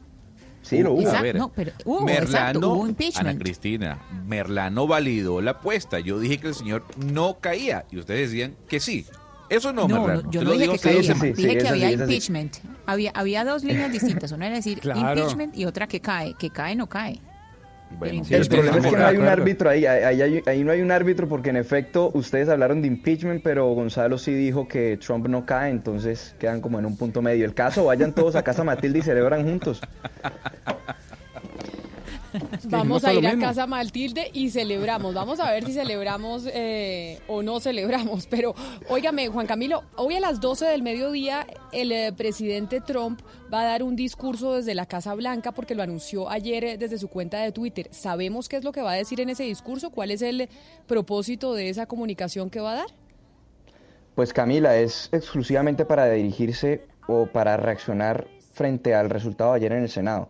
Sí, 0.62 0.80
lo 0.84 0.94
hubo. 0.94 1.02
Exacto, 1.02 1.38
no, 1.38 1.50
pero 1.50 1.72
hubo, 1.86 2.06
Merlano, 2.06 2.60
hubo 2.60 2.88
impeachment. 2.88 3.30
Ana 3.30 3.40
Cristina, 3.40 4.00
Merlano 4.28 4.88
validó 4.88 5.42
la 5.42 5.52
apuesta. 5.52 6.00
Yo 6.00 6.20
dije 6.20 6.38
que 6.38 6.50
el 6.50 6.56
señor 6.56 6.86
no 6.98 7.40
caía 7.40 7.86
y 7.92 7.98
ustedes 7.98 8.30
decían 8.32 8.56
que 8.68 8.80
sí. 8.80 9.06
Eso 9.50 9.74
no, 9.74 9.88
no, 9.88 10.08
no 10.08 10.32
yo 10.32 10.44
no 10.44 10.52
dije 10.52 10.70
que 10.70 10.80
caía, 10.80 11.14
dije 11.14 11.58
que 11.58 11.68
había 11.68 11.92
impeachment. 11.92 12.58
Había, 12.86 13.12
había 13.12 13.44
dos 13.44 13.64
líneas 13.64 13.92
distintas, 13.92 14.32
una 14.32 14.48
era 14.48 14.56
decir 14.56 14.80
impeachment 14.96 15.58
y 15.58 15.66
otra 15.66 15.88
que 15.88 16.00
cae, 16.00 16.36
que 16.36 16.50
cae 16.50 16.76
no 16.76 16.88
cae. 16.88 17.20
Bueno, 17.98 18.24
el 18.30 18.48
problema 18.48 18.78
es 18.78 18.86
que 18.86 18.98
no 18.98 19.06
hay 19.06 19.18
un 19.18 19.28
árbitro 19.28 19.70
ahí, 19.70 19.86
ahí, 19.86 20.42
ahí, 20.46 20.64
no 20.64 20.72
hay 20.72 20.82
un 20.82 20.92
árbitro 20.92 21.28
porque 21.28 21.50
en 21.50 21.58
efecto 21.58 22.12
ustedes 22.14 22.50
hablaron 22.50 22.82
de 22.82 22.88
impeachment, 22.88 23.44
pero 23.44 23.68
Gonzalo 23.74 24.18
sí 24.18 24.34
dijo 24.34 24.68
que 24.68 24.98
Trump 24.98 25.28
no 25.28 25.46
cae, 25.46 25.70
entonces 25.70 26.36
quedan 26.40 26.62
como 26.62 26.80
en 26.80 26.86
un 26.86 26.98
punto 26.98 27.22
medio. 27.22 27.46
El 27.46 27.54
caso, 27.54 27.86
vayan 27.86 28.14
todos 28.14 28.36
a 28.36 28.44
casa 28.44 28.64
Matilde 28.64 29.00
y 29.00 29.02
celebran 29.02 29.44
juntos. 29.44 29.82
Vamos 32.66 33.04
a 33.04 33.14
ir 33.14 33.26
a 33.28 33.38
casa 33.38 33.68
Matilde 33.68 34.30
y 34.34 34.50
celebramos. 34.50 35.14
Vamos 35.14 35.40
a 35.40 35.52
ver 35.52 35.66
si 35.66 35.74
celebramos 35.74 36.48
eh, 36.48 37.20
o 37.28 37.42
no 37.42 37.60
celebramos. 37.60 38.28
Pero, 38.28 38.54
óigame, 38.90 39.28
Juan 39.28 39.48
Camilo, 39.48 39.84
hoy 39.96 40.16
a 40.16 40.20
las 40.20 40.40
12 40.40 40.66
del 40.66 40.84
mediodía 40.84 41.46
el 41.72 41.92
eh, 41.92 42.14
presidente 42.16 42.82
Trump 42.82 43.22
va 43.54 43.62
a 43.62 43.66
dar 43.66 43.84
un 43.84 43.96
discurso 43.96 44.54
desde 44.54 44.76
la 44.76 44.86
Casa 44.86 45.14
Blanca 45.14 45.52
porque 45.52 45.76
lo 45.76 45.84
anunció 45.84 46.30
ayer 46.30 46.64
eh, 46.64 46.78
desde 46.78 46.98
su 46.98 47.08
cuenta 47.08 47.40
de 47.40 47.52
Twitter. 47.52 47.88
¿Sabemos 47.92 48.50
qué 48.50 48.58
es 48.58 48.64
lo 48.64 48.72
que 48.72 48.82
va 48.82 48.92
a 48.92 48.96
decir 48.96 49.20
en 49.22 49.30
ese 49.30 49.44
discurso? 49.44 49.90
¿Cuál 49.90 50.12
es 50.12 50.22
el 50.22 50.50
propósito 50.88 51.54
de 51.54 51.70
esa 51.70 51.86
comunicación 51.86 52.50
que 52.50 52.60
va 52.60 52.72
a 52.72 52.76
dar? 52.76 52.88
Pues 54.16 54.34
Camila, 54.34 54.78
es 54.78 55.10
exclusivamente 55.12 55.86
para 55.86 56.10
dirigirse 56.10 56.86
o 57.08 57.28
para 57.28 57.58
reaccionar 57.58 58.28
frente 58.54 58.94
al 58.94 59.10
resultado 59.10 59.52
de 59.52 59.58
ayer 59.58 59.72
en 59.74 59.84
el 59.84 59.90
Senado. 59.90 60.30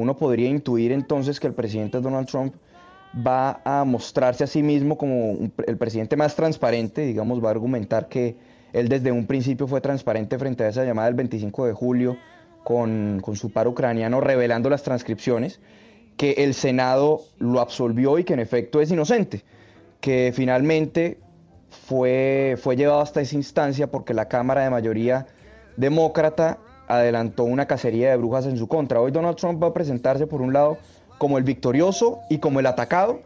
Uno 0.00 0.16
podría 0.16 0.48
intuir 0.48 0.92
entonces 0.92 1.38
que 1.38 1.46
el 1.46 1.54
presidente 1.54 2.00
Donald 2.00 2.26
Trump 2.26 2.54
va 3.14 3.60
a 3.64 3.84
mostrarse 3.84 4.44
a 4.44 4.46
sí 4.46 4.62
mismo 4.62 4.96
como 4.96 5.50
el 5.66 5.76
presidente 5.76 6.16
más 6.16 6.36
transparente, 6.36 7.02
digamos, 7.02 7.42
va 7.42 7.48
a 7.48 7.50
argumentar 7.52 8.08
que 8.08 8.36
él 8.72 8.88
desde 8.88 9.12
un 9.12 9.26
principio 9.26 9.66
fue 9.66 9.80
transparente 9.80 10.38
frente 10.38 10.64
a 10.64 10.68
esa 10.68 10.84
llamada 10.84 11.08
del 11.08 11.16
25 11.16 11.66
de 11.66 11.72
julio 11.72 12.16
con, 12.62 13.22
su 13.34 13.50
par 13.50 13.66
ucraniano 13.66 14.20
revelando 14.20 14.70
las 14.70 14.82
transcripciones, 14.82 15.60
que 16.16 16.32
el 16.38 16.54
Senado 16.54 17.22
lo 17.38 17.60
absolvió 17.60 18.18
y 18.18 18.24
que 18.24 18.34
en 18.34 18.40
efecto 18.40 18.80
es 18.80 18.90
inocente, 18.90 19.42
que 20.00 20.32
finalmente 20.34 21.18
fue, 21.68 22.56
fue 22.60 22.76
llevado 22.76 23.00
hasta 23.00 23.20
esa 23.20 23.34
instancia 23.36 23.90
porque 23.90 24.14
la 24.14 24.28
Cámara 24.28 24.62
de 24.62 24.70
mayoría 24.70 25.26
demócrata 25.76 26.58
adelantó 26.90 27.44
una 27.44 27.66
cacería 27.66 28.10
de 28.10 28.16
brujas 28.16 28.46
en 28.46 28.58
su 28.58 28.66
contra. 28.66 29.00
Hoy 29.00 29.12
Donald 29.12 29.36
Trump 29.36 29.62
va 29.62 29.68
a 29.68 29.72
presentarse 29.72 30.26
por 30.26 30.42
un 30.42 30.52
lado 30.52 30.78
como 31.18 31.38
el 31.38 31.44
victorioso 31.44 32.18
y 32.28 32.38
como 32.38 32.58
el 32.58 32.66
atacado 32.66 33.20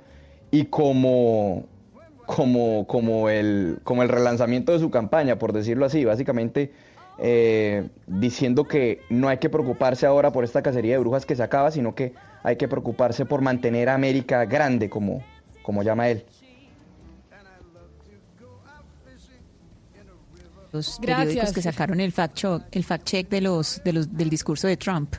y 0.50 0.66
como, 0.66 1.64
como, 2.26 2.86
como, 2.86 3.30
el, 3.30 3.78
como 3.82 4.02
el 4.02 4.10
relanzamiento 4.10 4.72
de 4.72 4.80
su 4.80 4.90
campaña, 4.90 5.38
por 5.38 5.52
decirlo 5.52 5.86
así, 5.86 6.04
básicamente 6.04 6.72
eh, 7.18 7.88
diciendo 8.06 8.64
que 8.64 9.00
no 9.08 9.28
hay 9.28 9.38
que 9.38 9.48
preocuparse 9.48 10.04
ahora 10.04 10.30
por 10.30 10.44
esta 10.44 10.62
cacería 10.62 10.92
de 10.94 10.98
brujas 10.98 11.24
que 11.24 11.34
se 11.34 11.42
acaba, 11.42 11.70
sino 11.70 11.94
que 11.94 12.12
hay 12.42 12.56
que 12.56 12.68
preocuparse 12.68 13.24
por 13.24 13.40
mantener 13.40 13.88
a 13.88 13.94
América 13.94 14.44
grande, 14.44 14.90
como, 14.90 15.22
como 15.62 15.82
llama 15.82 16.08
él. 16.10 16.24
Los 20.74 20.98
periódicos 20.98 21.52
que 21.52 21.62
sacaron 21.62 22.00
el 22.00 22.12
fact 22.12 22.34
check, 22.34 22.62
el 22.72 22.84
fact 22.84 23.04
check 23.04 23.28
de 23.28 23.40
los, 23.40 23.80
de 23.84 23.92
los 23.92 24.16
del 24.16 24.28
discurso 24.28 24.66
de 24.66 24.76
Trump. 24.76 25.14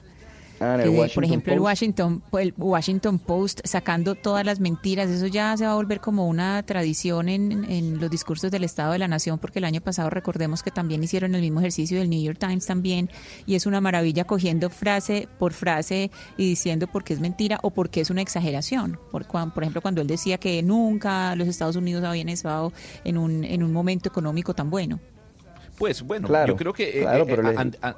Ah, 0.60 0.78
por 1.14 1.26
ejemplo, 1.26 1.54
el 1.54 1.60
Washington, 1.60 2.24
el 2.40 2.54
Washington 2.56 3.20
Post 3.20 3.60
sacando 3.66 4.16
todas 4.16 4.46
las 4.46 4.62
mentiras, 4.62 5.10
eso 5.10 5.28
ya 5.28 5.56
se 5.58 5.66
va 5.66 5.74
a 5.74 5.76
volver 5.76 6.00
como 6.00 6.28
una 6.28 6.64
tradición 6.64 7.28
en, 7.28 7.70
en, 7.70 8.00
los 8.00 8.10
discursos 8.10 8.52
del 8.52 8.64
Estado 8.64 8.94
de 8.94 9.00
la 9.00 9.10
Nación, 9.10 9.38
porque 9.38 9.60
el 9.60 9.66
año 9.66 9.82
pasado 9.82 10.10
recordemos 10.10 10.64
que 10.64 10.72
también 10.72 11.04
hicieron 11.04 11.36
el 11.36 11.42
mismo 11.42 11.60
ejercicio 11.60 12.00
del 12.00 12.10
New 12.10 12.22
York 12.22 12.40
Times 12.40 12.66
también, 12.66 13.10
y 13.46 13.56
es 13.56 13.66
una 13.66 13.82
maravilla 13.82 14.24
cogiendo 14.24 14.70
frase 14.70 15.28
por 15.40 15.52
frase 15.52 16.10
y 16.38 16.48
diciendo 16.48 16.88
por 16.88 17.04
qué 17.04 17.14
es 17.14 17.20
mentira 17.20 17.60
o 17.62 17.72
por 17.72 17.90
qué 17.90 18.00
es 18.00 18.10
una 18.10 18.22
exageración. 18.22 18.98
Por, 19.12 19.26
por 19.28 19.64
ejemplo, 19.64 19.82
cuando 19.82 20.02
él 20.02 20.08
decía 20.08 20.38
que 20.38 20.64
nunca 20.64 21.36
los 21.36 21.50
Estados 21.50 21.76
Unidos 21.76 22.06
habían 22.06 22.30
estado 22.30 22.72
en 23.04 23.18
un, 23.18 23.44
en 23.44 23.62
un 23.62 23.74
momento 23.74 24.08
económico 24.08 24.54
tan 24.54 24.70
bueno. 24.70 25.02
Pues 25.78 26.02
bueno, 26.02 26.28
yo 26.46 26.56
creo 26.56 26.74
que... 26.74 27.02
Eh, 27.02 27.06
eh, 27.06 27.94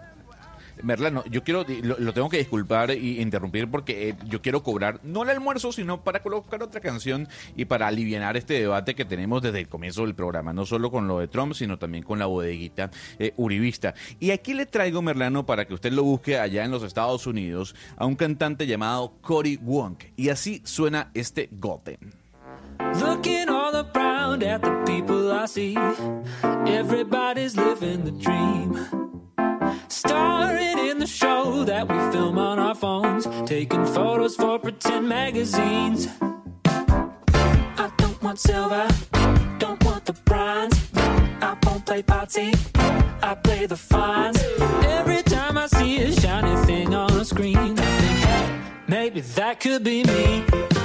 Merlano, 0.83 1.23
yo 1.25 1.43
quiero, 1.43 1.65
lo, 1.81 2.13
tengo 2.13 2.29
que 2.29 2.37
disculpar 2.37 2.91
y 2.91 3.19
interrumpir 3.19 3.67
porque 3.67 4.09
eh, 4.09 4.15
yo 4.27 4.43
quiero 4.43 4.61
cobrar, 4.61 4.99
no 5.01 5.23
el 5.23 5.29
almuerzo, 5.31 5.71
sino 5.71 6.03
para 6.03 6.21
colocar 6.21 6.61
otra 6.61 6.81
canción 6.81 7.27
y 7.55 7.65
para 7.65 7.87
aliviar 7.87 8.37
este 8.37 8.53
debate 8.59 8.93
que 8.93 9.03
tenemos 9.03 9.41
desde 9.41 9.61
el 9.61 9.67
comienzo 9.67 10.03
del 10.03 10.13
programa, 10.13 10.53
no 10.53 10.67
solo 10.67 10.91
con 10.91 11.07
lo 11.07 11.17
de 11.17 11.27
Trump, 11.29 11.53
sino 11.55 11.79
también 11.79 12.03
con 12.03 12.19
la 12.19 12.27
bodeguita 12.27 12.91
uribista. 13.37 13.95
Y 14.19 14.29
aquí 14.29 14.53
le 14.53 14.67
traigo, 14.67 15.01
Merlano, 15.01 15.47
para 15.47 15.65
que 15.65 15.73
usted 15.73 15.91
lo 15.91 16.03
busque 16.03 16.37
allá 16.37 16.63
en 16.63 16.69
los 16.69 16.83
Estados 16.83 17.25
Unidos, 17.25 17.73
a 17.95 18.05
un 18.05 18.15
cantante 18.15 18.67
llamado 18.67 19.13
Cory 19.21 19.57
Wonk. 19.59 20.03
Y 20.15 20.29
así 20.29 20.61
suena 20.63 21.09
este 21.15 21.49
Golden. 21.53 21.97
Looking 22.99 23.56
around 24.37 24.43
at 24.43 24.61
the 24.61 24.83
people 24.85 25.31
I 25.31 25.45
see. 25.45 25.75
Everybody's 26.43 27.55
living 27.55 28.03
the 28.03 28.11
dream. 28.11 28.69
Starring 29.87 30.79
in 30.89 30.99
the 30.99 31.07
show 31.07 31.63
that 31.63 31.87
we 31.87 31.97
film 32.11 32.37
on 32.37 32.59
our 32.59 32.75
phones. 32.75 33.27
Taking 33.45 33.85
photos 33.85 34.35
for 34.35 34.59
pretend 34.59 35.07
magazines. 35.07 36.07
I 36.65 37.91
don't 37.97 38.21
want 38.21 38.39
silver, 38.39 38.87
don't 39.59 39.83
want 39.83 40.05
the 40.05 40.13
bronze. 40.25 40.75
I 41.41 41.55
won't 41.63 41.85
play 41.85 42.03
party, 42.03 42.53
I 43.21 43.35
play 43.35 43.65
the 43.65 43.77
fines. 43.77 44.37
Every 44.83 45.23
time 45.23 45.57
I 45.57 45.67
see 45.67 45.99
a 46.01 46.11
shiny 46.11 46.65
thing 46.65 46.93
on 46.93 47.11
a 47.11 47.25
screen, 47.25 47.57
I 47.57 47.85
think, 48.01 48.19
hey, 48.29 48.59
maybe 48.87 49.21
that 49.21 49.59
could 49.59 49.83
be 49.83 50.03
me. 50.03 50.76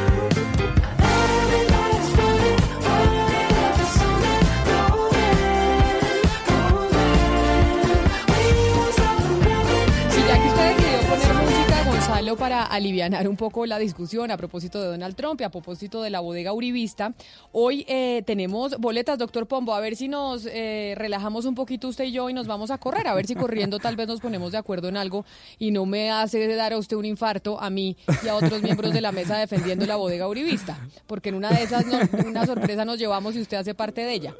Para 12.36 12.64
aliviar 12.64 13.28
un 13.28 13.36
poco 13.36 13.66
la 13.66 13.78
discusión 13.78 14.30
a 14.30 14.36
propósito 14.36 14.80
de 14.80 14.88
Donald 14.88 15.14
Trump 15.14 15.40
y 15.40 15.44
a 15.44 15.50
propósito 15.50 16.02
de 16.02 16.10
la 16.10 16.20
bodega 16.20 16.52
uribista. 16.52 17.14
Hoy 17.52 17.84
eh, 17.88 18.22
tenemos 18.24 18.78
boletas, 18.78 19.18
doctor 19.18 19.46
Pombo, 19.46 19.74
a 19.74 19.80
ver 19.80 19.96
si 19.96 20.08
nos 20.08 20.46
eh, 20.46 20.94
relajamos 20.96 21.44
un 21.44 21.54
poquito 21.54 21.88
usted 21.88 22.04
y 22.04 22.12
yo 22.12 22.30
y 22.30 22.34
nos 22.34 22.46
vamos 22.46 22.70
a 22.70 22.78
correr, 22.78 23.06
a 23.08 23.14
ver 23.14 23.26
si 23.26 23.34
corriendo 23.34 23.78
tal 23.78 23.96
vez 23.96 24.08
nos 24.08 24.20
ponemos 24.20 24.52
de 24.52 24.58
acuerdo 24.58 24.88
en 24.88 24.96
algo 24.96 25.24
y 25.58 25.70
no 25.70 25.86
me 25.86 26.10
hace 26.10 26.46
dar 26.54 26.72
a 26.72 26.78
usted 26.78 26.96
un 26.96 27.04
infarto 27.04 27.60
a 27.60 27.70
mí 27.70 27.96
y 28.24 28.28
a 28.28 28.34
otros 28.34 28.62
miembros 28.62 28.92
de 28.92 29.00
la 29.00 29.12
mesa 29.12 29.36
defendiendo 29.36 29.86
la 29.86 29.96
bodega 29.96 30.28
uribista, 30.28 30.78
porque 31.06 31.30
en 31.30 31.36
una 31.36 31.50
de 31.50 31.62
esas 31.62 31.84
una 32.26 32.46
sorpresa 32.46 32.84
nos 32.84 32.98
llevamos 32.98 33.36
y 33.36 33.40
usted 33.40 33.56
hace 33.58 33.74
parte 33.74 34.02
de 34.02 34.12
ella. 34.14 34.34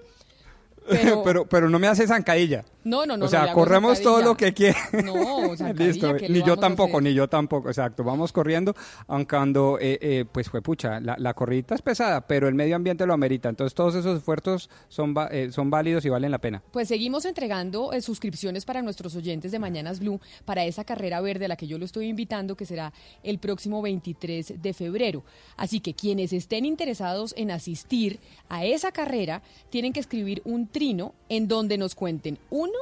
Pero, 1.25 1.47
pero, 1.47 1.69
no 1.69 1.79
me 1.79 1.87
hace 1.87 2.07
zancadilla. 2.07 2.65
No, 2.85 3.07
no, 3.07 3.17
no. 3.17 3.27
O 3.27 3.29
sea, 3.29 3.53
corremos 3.53 4.01
todo 4.01 4.23
lo 4.23 4.37
que 4.37 4.53
quiera. 4.53 4.79
No, 5.05 5.55
Listo. 5.75 6.15
Ni 6.15 6.43
yo 6.43 6.57
tampoco, 6.57 7.01
ni 7.01 7.15
yo 7.15 7.29
tampoco. 7.29 7.69
Exacto. 7.69 8.03
Vamos 8.03 8.33
corriendo, 8.33 8.75
aunque 9.07 9.37
cuando, 9.43 9.79
eh, 9.81 9.99
eh, 10.01 10.25
pues 10.31 10.49
fue 10.51 10.63
pucha, 10.63 11.01
la, 11.01 11.17
la 11.19 11.35
corridita 11.35 11.75
es 11.75 11.83
pesada, 11.83 12.27
pero 12.27 12.49
el 12.49 12.55
medio 12.55 12.77
ambiente 12.77 13.07
lo 13.07 13.15
amerita. 13.15 13.49
Entonces, 13.49 13.75
todos 13.75 13.95
esos 13.95 14.19
esfuerzos 14.19 14.69
son, 14.89 15.15
eh, 15.31 15.51
son 15.51 15.71
válidos 15.71 16.05
y 16.05 16.11
valen 16.11 16.31
la 16.31 16.39
pena. 16.39 16.63
Pues 16.71 16.89
seguimos 16.89 17.25
entregando 17.25 17.91
suscripciones 18.01 18.65
para 18.65 18.83
nuestros 18.83 19.17
oyentes 19.17 19.53
de 19.53 19.59
Mañanas 19.59 20.01
Blue 20.01 20.21
para 20.45 20.65
esa 20.65 20.85
carrera 20.85 21.21
verde 21.21 21.47
a 21.47 21.49
la 21.49 21.57
que 21.57 21.67
yo 21.67 21.79
lo 21.79 21.85
estoy 21.85 22.09
invitando, 22.09 22.57
que 22.57 22.67
será 22.67 22.93
el 23.23 23.39
próximo 23.39 23.81
23 23.83 24.61
de 24.61 24.73
febrero. 24.75 25.25
Así 25.57 25.81
que 25.81 25.95
quienes 25.95 26.33
estén 26.33 26.65
interesados 26.65 27.35
en 27.37 27.51
asistir 27.51 28.21
a 28.49 28.65
esa 28.65 28.93
carrera 28.93 29.43
tienen 29.71 29.93
que 29.93 30.01
escribir 30.01 30.43
un 30.45 30.67
trino 30.73 31.15
en 31.29 31.47
donde 31.47 31.79
nos 31.79 31.95
cuenten, 31.95 32.39
uno, 32.51 32.73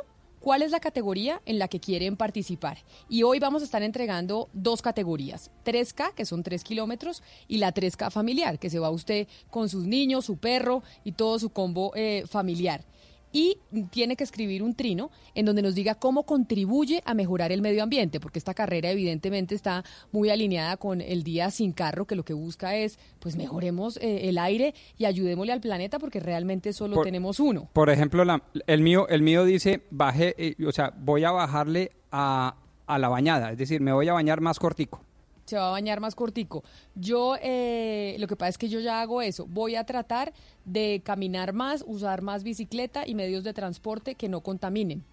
cuál 0.41 0.63
es 0.63 0.71
la 0.71 0.81
categoría 0.81 1.41
en 1.45 1.59
la 1.59 1.69
que 1.69 1.81
quieren 1.81 2.17
participar. 2.17 2.79
Y 3.09 3.23
hoy 3.23 3.39
vamos 3.39 3.63
a 3.63 3.67
estar 3.67 3.83
entregando 3.83 4.49
dos 4.53 4.83
categorías, 4.83 5.51
3K, 5.65 6.15
que 6.15 6.25
son 6.25 6.43
3 6.43 6.65
kilómetros, 6.65 7.23
y 7.47 7.59
la 7.59 7.73
3K 7.73 8.11
familiar, 8.11 8.59
que 8.59 8.71
se 8.71 8.79
va 8.79 8.91
usted 8.91 9.29
con 9.51 9.69
sus 9.69 9.87
niños, 9.87 10.25
su 10.25 10.39
perro 10.39 10.83
y 11.05 11.13
todo 11.13 11.39
su 11.39 11.51
combo 11.51 11.93
eh, 11.95 12.25
familiar. 12.27 12.85
Y 13.33 13.59
tiene 13.91 14.17
que 14.17 14.25
escribir 14.25 14.63
un 14.63 14.75
trino 14.75 15.11
en 15.35 15.47
donde 15.47 15.63
nos 15.63 15.75
diga 15.75 15.95
cómo 15.95 16.25
contribuye 16.25 17.03
a 17.05 17.15
mejorar 17.15 17.53
el 17.53 17.63
medio 17.63 17.83
ambiente, 17.83 18.21
porque 18.21 18.39
esta 18.39 18.55
carrera 18.55 18.91
evidentemente 18.91 19.55
está 19.55 19.85
muy 20.13 20.31
alineada 20.31 20.77
con 20.77 21.01
el 21.01 21.23
día 21.23 21.51
sin 21.51 21.73
carro, 21.73 22.07
que 22.07 22.17
lo 22.17 22.25
que 22.25 22.35
busca 22.35 22.75
es, 22.77 22.99
pues 23.19 23.37
mejoremos 23.37 23.97
eh, 23.99 24.29
el 24.29 24.39
aire 24.39 24.75
y 24.99 25.05
ayudémosle 25.05 25.53
al 25.53 25.61
planeta, 25.61 25.99
porque 25.99 26.21
realmente 26.21 26.73
solo 26.73 27.03
tenemos 27.03 27.41
uno. 27.41 27.69
Por 27.73 27.91
ejemplo, 27.91 28.25
el 28.67 28.81
mío, 28.83 29.09
el 29.09 29.23
mío 29.23 29.45
dice 29.45 29.83
baje, 29.91 30.35
eh, 30.39 30.57
o 30.67 30.73
sea, 30.73 30.93
voy 30.99 31.25
a 31.25 31.31
bajarle 31.31 31.93
a, 32.11 32.57
a 32.87 32.99
la 32.99 33.09
bañada, 33.09 33.53
es 33.53 33.59
decir, 33.59 33.81
me 33.81 33.93
voy 33.93 34.09
a 34.09 34.13
bañar 34.13 34.41
más 34.41 34.59
cortico 34.59 35.05
se 35.51 35.57
va 35.57 35.69
a 35.69 35.73
bañar 35.73 36.01
más 36.01 36.15
cortico. 36.15 36.63
Yo, 36.95 37.37
eh, 37.43 38.17
lo 38.19 38.27
que 38.27 38.37
pasa 38.37 38.51
es 38.51 38.59
que 38.59 38.69
yo 38.69 38.81
ya 38.81 39.01
hago 39.01 39.21
eso. 39.21 39.47
Voy 39.47 39.75
a 39.75 39.85
tratar 39.85 40.33
de 40.65 41.03
caminar 41.05 41.53
más, 41.53 41.85
usar 41.87 42.23
más 42.23 42.43
bicicleta 42.45 43.07
y 43.07 43.15
medios 43.15 43.45
de 43.45 43.53
transporte 43.53 44.15
que 44.15 44.29
no 44.29 44.41
contaminen. 44.41 45.05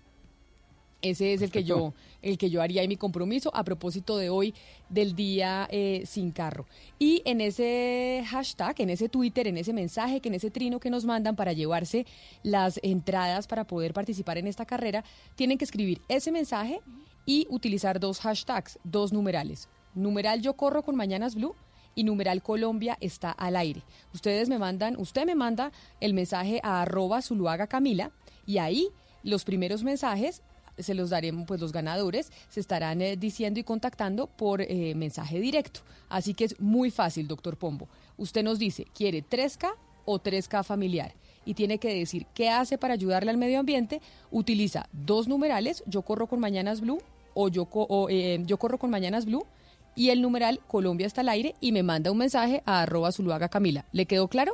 Ese 1.02 1.34
es 1.34 1.42
el 1.44 1.52
que 1.52 1.64
yo, 1.64 1.94
el 2.24 2.40
que 2.40 2.50
yo 2.50 2.62
haría 2.62 2.84
y 2.84 2.88
mi 2.88 2.98
compromiso 2.98 3.56
a 3.56 3.64
propósito 3.64 4.18
de 4.18 4.30
hoy 4.32 4.56
del 4.90 5.16
día 5.16 5.68
eh, 5.72 6.04
sin 6.06 6.32
carro. 6.32 6.66
Y 6.98 7.22
en 7.26 7.40
ese 7.40 8.24
hashtag, 8.28 8.82
en 8.82 8.90
ese 8.90 9.08
Twitter, 9.08 9.48
en 9.48 9.58
ese 9.58 9.74
mensaje, 9.74 10.22
que 10.22 10.30
en 10.30 10.36
ese 10.36 10.50
trino 10.50 10.80
que 10.80 10.90
nos 10.90 11.06
mandan 11.06 11.36
para 11.36 11.54
llevarse 11.54 12.08
las 12.42 12.80
entradas 12.82 13.48
para 13.48 13.68
poder 13.68 13.94
participar 13.94 14.40
en 14.40 14.48
esta 14.48 14.66
carrera, 14.66 15.04
tienen 15.36 15.60
que 15.60 15.66
escribir 15.66 16.02
ese 16.10 16.32
mensaje 16.32 16.82
y 17.28 17.46
utilizar 17.50 18.00
dos 18.00 18.20
hashtags, 18.20 18.80
dos 18.84 19.14
numerales 19.14 19.70
numeral 19.98 20.42
yo 20.42 20.54
corro 20.54 20.84
con 20.84 20.96
Mañanas 20.96 21.36
Blue 21.36 21.56
y 21.96 22.04
numeral 22.04 22.44
Colombia 22.44 22.98
está 23.02 23.32
al 23.32 23.56
aire. 23.56 23.82
Ustedes 24.14 24.50
me 24.50 24.60
mandan, 24.60 24.96
usted 24.98 25.26
me 25.26 25.36
manda 25.36 25.72
el 26.00 26.14
mensaje 26.14 26.60
a 26.64 26.84
arroba 26.84 27.22
Zuluaga 27.22 27.68
Camila 27.68 28.12
y 28.46 28.60
ahí 28.60 28.90
los 29.24 29.44
primeros 29.44 29.84
mensajes 29.84 30.44
se 30.78 30.94
los 30.94 31.10
daremos, 31.10 31.48
pues 31.48 31.60
los 31.60 31.72
ganadores 31.72 32.32
se 32.50 32.60
estarán 32.60 33.02
eh, 33.02 33.18
diciendo 33.18 33.60
y 33.60 33.64
contactando 33.64 34.28
por 34.28 34.62
eh, 34.62 34.94
mensaje 34.96 35.40
directo. 35.40 35.82
Así 36.08 36.34
que 36.34 36.46
es 36.46 36.60
muy 36.60 36.92
fácil, 36.92 37.28
doctor 37.28 37.58
Pombo. 37.58 37.88
Usted 38.18 38.44
nos 38.44 38.60
dice, 38.60 38.86
¿quiere 38.94 39.24
3K 39.24 39.74
o 40.06 40.20
3K 40.20 40.64
familiar? 40.64 41.14
Y 41.46 41.54
tiene 41.54 41.80
que 41.80 41.94
decir 41.94 42.26
qué 42.34 42.50
hace 42.50 42.78
para 42.78 42.94
ayudarle 42.94 43.32
al 43.32 43.38
medio 43.38 43.60
ambiente. 43.60 44.02
Utiliza 44.32 44.88
dos 44.92 45.28
numerales, 45.28 45.84
yo 45.88 46.02
corro 46.02 46.28
con 46.28 46.40
Mañanas 46.40 46.82
Blue 46.82 47.00
o 47.34 47.50
yo, 47.50 47.68
eh, 48.10 48.44
yo 48.46 48.58
corro 48.58 48.78
con 48.78 48.90
Mañanas 48.90 49.26
Blue 49.26 49.46
y 49.98 50.12
el 50.12 50.22
numeral 50.22 50.62
Colombia 50.68 51.08
está 51.08 51.22
al 51.22 51.30
aire 51.30 51.56
y 51.60 51.74
me 51.74 51.84
manda 51.84 52.12
un 52.12 52.20
mensaje 52.20 52.62
a 52.66 52.84
arroba 52.84 53.12
Zuluaga 53.12 53.50
Camila. 53.50 53.84
¿Le 53.92 54.06
quedó 54.06 54.30
claro? 54.30 54.54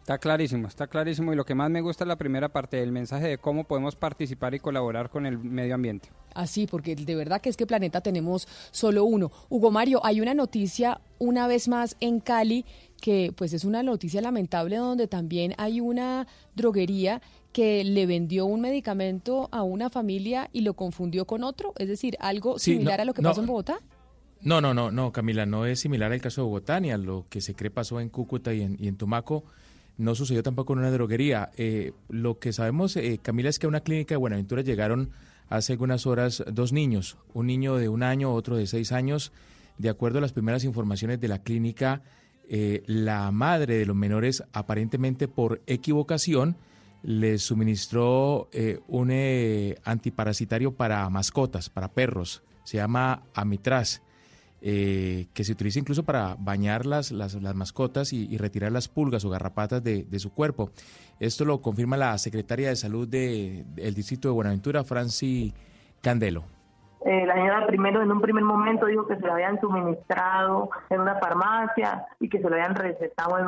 Está 0.00 0.18
clarísimo, 0.18 0.68
está 0.68 0.86
clarísimo 0.86 1.32
y 1.32 1.36
lo 1.36 1.44
que 1.44 1.56
más 1.56 1.68
me 1.68 1.80
gusta 1.80 2.04
es 2.04 2.08
la 2.08 2.16
primera 2.16 2.48
parte 2.48 2.76
del 2.76 2.92
mensaje 2.92 3.26
de 3.26 3.38
cómo 3.38 3.64
podemos 3.64 3.96
participar 3.96 4.54
y 4.54 4.60
colaborar 4.60 5.10
con 5.10 5.26
el 5.26 5.36
medio 5.36 5.74
ambiente. 5.74 6.08
Así, 6.32 6.66
porque 6.66 6.94
de 6.94 7.16
verdad 7.16 7.40
que 7.40 7.48
es 7.48 7.56
que 7.56 7.66
planeta 7.66 8.00
tenemos 8.00 8.46
solo 8.70 9.04
uno. 9.04 9.32
Hugo 9.48 9.72
Mario, 9.72 10.00
hay 10.04 10.20
una 10.20 10.32
noticia 10.32 11.00
una 11.18 11.48
vez 11.48 11.66
más 11.66 11.96
en 12.00 12.20
Cali 12.20 12.64
que 13.00 13.32
pues 13.36 13.52
es 13.52 13.64
una 13.64 13.82
noticia 13.82 14.22
lamentable 14.22 14.76
donde 14.76 15.06
también 15.08 15.54
hay 15.58 15.80
una 15.80 16.28
droguería 16.54 17.20
que 17.52 17.84
le 17.84 18.06
vendió 18.06 18.46
un 18.46 18.60
medicamento 18.60 19.48
a 19.50 19.64
una 19.64 19.90
familia 19.90 20.48
y 20.52 20.60
lo 20.60 20.74
confundió 20.74 21.26
con 21.26 21.42
otro, 21.42 21.74
es 21.78 21.88
decir, 21.88 22.16
algo 22.20 22.58
similar 22.58 23.00
a 23.00 23.04
lo 23.04 23.12
que 23.12 23.22
pasó 23.22 23.40
en 23.40 23.48
Bogotá. 23.48 23.80
No, 24.42 24.60
no, 24.60 24.74
no, 24.74 24.90
no, 24.90 25.12
Camila, 25.12 25.46
no 25.46 25.66
es 25.66 25.80
similar 25.80 26.12
al 26.12 26.20
caso 26.20 26.42
de 26.42 26.44
Bogotá 26.46 26.78
ni 26.78 26.90
a 26.92 26.98
lo 26.98 27.26
que 27.28 27.40
se 27.40 27.54
cree 27.54 27.70
pasó 27.70 28.00
en 28.00 28.08
Cúcuta 28.08 28.52
y 28.52 28.62
en, 28.62 28.76
y 28.78 28.88
en 28.88 28.96
Tumaco. 28.96 29.44
No 29.98 30.14
sucedió 30.14 30.42
tampoco 30.42 30.74
en 30.74 30.80
una 30.80 30.90
droguería. 30.90 31.50
Eh, 31.56 31.92
lo 32.08 32.38
que 32.38 32.52
sabemos, 32.52 32.96
eh, 32.96 33.18
Camila, 33.22 33.48
es 33.48 33.58
que 33.58 33.66
a 33.66 33.68
una 33.68 33.80
clínica 33.80 34.14
de 34.14 34.18
Buenaventura 34.18 34.62
llegaron 34.62 35.10
hace 35.48 35.72
algunas 35.72 36.06
horas 36.06 36.44
dos 36.52 36.72
niños, 36.72 37.16
un 37.32 37.46
niño 37.46 37.76
de 37.76 37.88
un 37.88 38.02
año, 38.02 38.32
otro 38.32 38.56
de 38.56 38.66
seis 38.66 38.92
años. 38.92 39.32
De 39.78 39.88
acuerdo 39.88 40.18
a 40.18 40.20
las 40.20 40.32
primeras 40.32 40.64
informaciones 40.64 41.20
de 41.20 41.28
la 41.28 41.42
clínica, 41.42 42.02
eh, 42.48 42.82
la 42.86 43.30
madre 43.30 43.78
de 43.78 43.86
los 43.86 43.96
menores, 43.96 44.44
aparentemente 44.52 45.28
por 45.28 45.62
equivocación, 45.66 46.56
les 47.02 47.42
suministró 47.42 48.48
un 48.88 49.12
antiparasitario 49.84 50.74
para 50.74 51.08
mascotas, 51.08 51.70
para 51.70 51.92
perros. 51.92 52.42
Se 52.64 52.78
llama 52.78 53.22
Amitraz. 53.32 54.02
Eh, 54.68 55.28
que 55.32 55.44
se 55.44 55.52
utiliza 55.52 55.78
incluso 55.78 56.02
para 56.02 56.34
bañar 56.34 56.86
las, 56.86 57.12
las, 57.12 57.36
mascotas 57.54 58.12
y, 58.12 58.36
retirar 58.36 58.72
las 58.72 58.88
pulgas 58.88 59.24
o 59.24 59.30
garrapatas 59.30 59.80
de, 59.80 60.18
su 60.18 60.30
cuerpo. 60.30 60.72
Esto 61.20 61.44
lo 61.44 61.62
confirma 61.62 61.96
la 61.96 62.18
secretaria 62.18 62.70
de 62.70 62.74
Salud 62.74 63.06
del 63.06 63.94
Distrito 63.94 64.26
de 64.26 64.34
Buenaventura, 64.34 64.82
Franci 64.82 65.54
Candelo. 66.02 66.55
Eh, 67.06 67.24
la 67.24 67.34
señora 67.34 67.64
primero 67.68 68.02
en 68.02 68.10
un 68.10 68.20
primer 68.20 68.42
momento 68.42 68.86
dijo 68.86 69.06
que 69.06 69.14
se 69.14 69.24
lo 69.24 69.34
habían 69.34 69.60
suministrado 69.60 70.70
en 70.90 71.00
una 71.00 71.14
farmacia 71.20 72.04
y 72.18 72.28
que 72.28 72.38
se 72.38 72.50
lo 72.50 72.56
habían 72.56 72.74
recetado 72.74 73.38
en, 73.38 73.46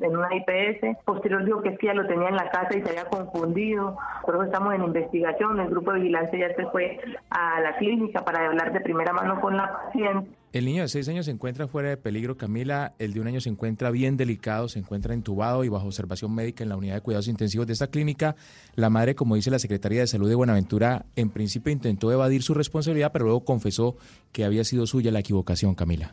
en, 0.00 0.16
una 0.16 0.28
IPS. 0.32 1.04
Posterior 1.04 1.44
dijo 1.44 1.60
que 1.60 1.70
es 1.70 1.78
que 1.78 1.88
ya 1.88 1.94
lo 1.94 2.06
tenía 2.06 2.28
en 2.28 2.36
la 2.36 2.50
casa 2.50 2.76
y 2.76 2.82
se 2.82 2.90
había 2.90 3.06
confundido. 3.06 3.98
Por 4.24 4.36
eso 4.36 4.44
estamos 4.44 4.74
en 4.74 4.84
investigación. 4.84 5.58
El 5.58 5.70
grupo 5.70 5.92
de 5.92 5.98
vigilancia 5.98 6.38
ya 6.38 6.54
se 6.54 6.66
fue 6.66 7.00
a 7.30 7.60
la 7.60 7.76
clínica 7.78 8.24
para 8.24 8.46
hablar 8.46 8.72
de 8.72 8.80
primera 8.80 9.12
mano 9.12 9.40
con 9.40 9.56
la 9.56 9.72
paciente 9.72 10.38
el 10.52 10.64
niño 10.64 10.82
de 10.82 10.88
seis 10.88 11.08
años 11.08 11.26
se 11.26 11.30
encuentra 11.30 11.68
fuera 11.68 11.90
de 11.90 11.96
peligro, 11.96 12.36
Camila. 12.36 12.94
El 12.98 13.12
de 13.12 13.20
un 13.20 13.26
año 13.26 13.40
se 13.40 13.50
encuentra 13.50 13.90
bien 13.90 14.16
delicado, 14.16 14.68
se 14.68 14.78
encuentra 14.78 15.12
entubado 15.12 15.64
y 15.64 15.68
bajo 15.68 15.86
observación 15.86 16.34
médica 16.34 16.62
en 16.62 16.70
la 16.70 16.76
unidad 16.76 16.94
de 16.94 17.00
cuidados 17.02 17.28
intensivos 17.28 17.66
de 17.66 17.74
esta 17.74 17.88
clínica. 17.88 18.34
La 18.74 18.88
madre, 18.90 19.14
como 19.14 19.34
dice 19.34 19.50
la 19.50 19.58
Secretaría 19.58 20.00
de 20.00 20.06
Salud 20.06 20.28
de 20.28 20.34
Buenaventura, 20.34 21.06
en 21.16 21.30
principio 21.30 21.72
intentó 21.72 22.10
evadir 22.12 22.42
su 22.42 22.54
responsabilidad, 22.54 23.12
pero 23.12 23.26
luego 23.26 23.44
confesó 23.44 23.96
que 24.32 24.44
había 24.44 24.64
sido 24.64 24.86
suya 24.86 25.10
la 25.10 25.20
equivocación, 25.20 25.74
Camila. 25.74 26.12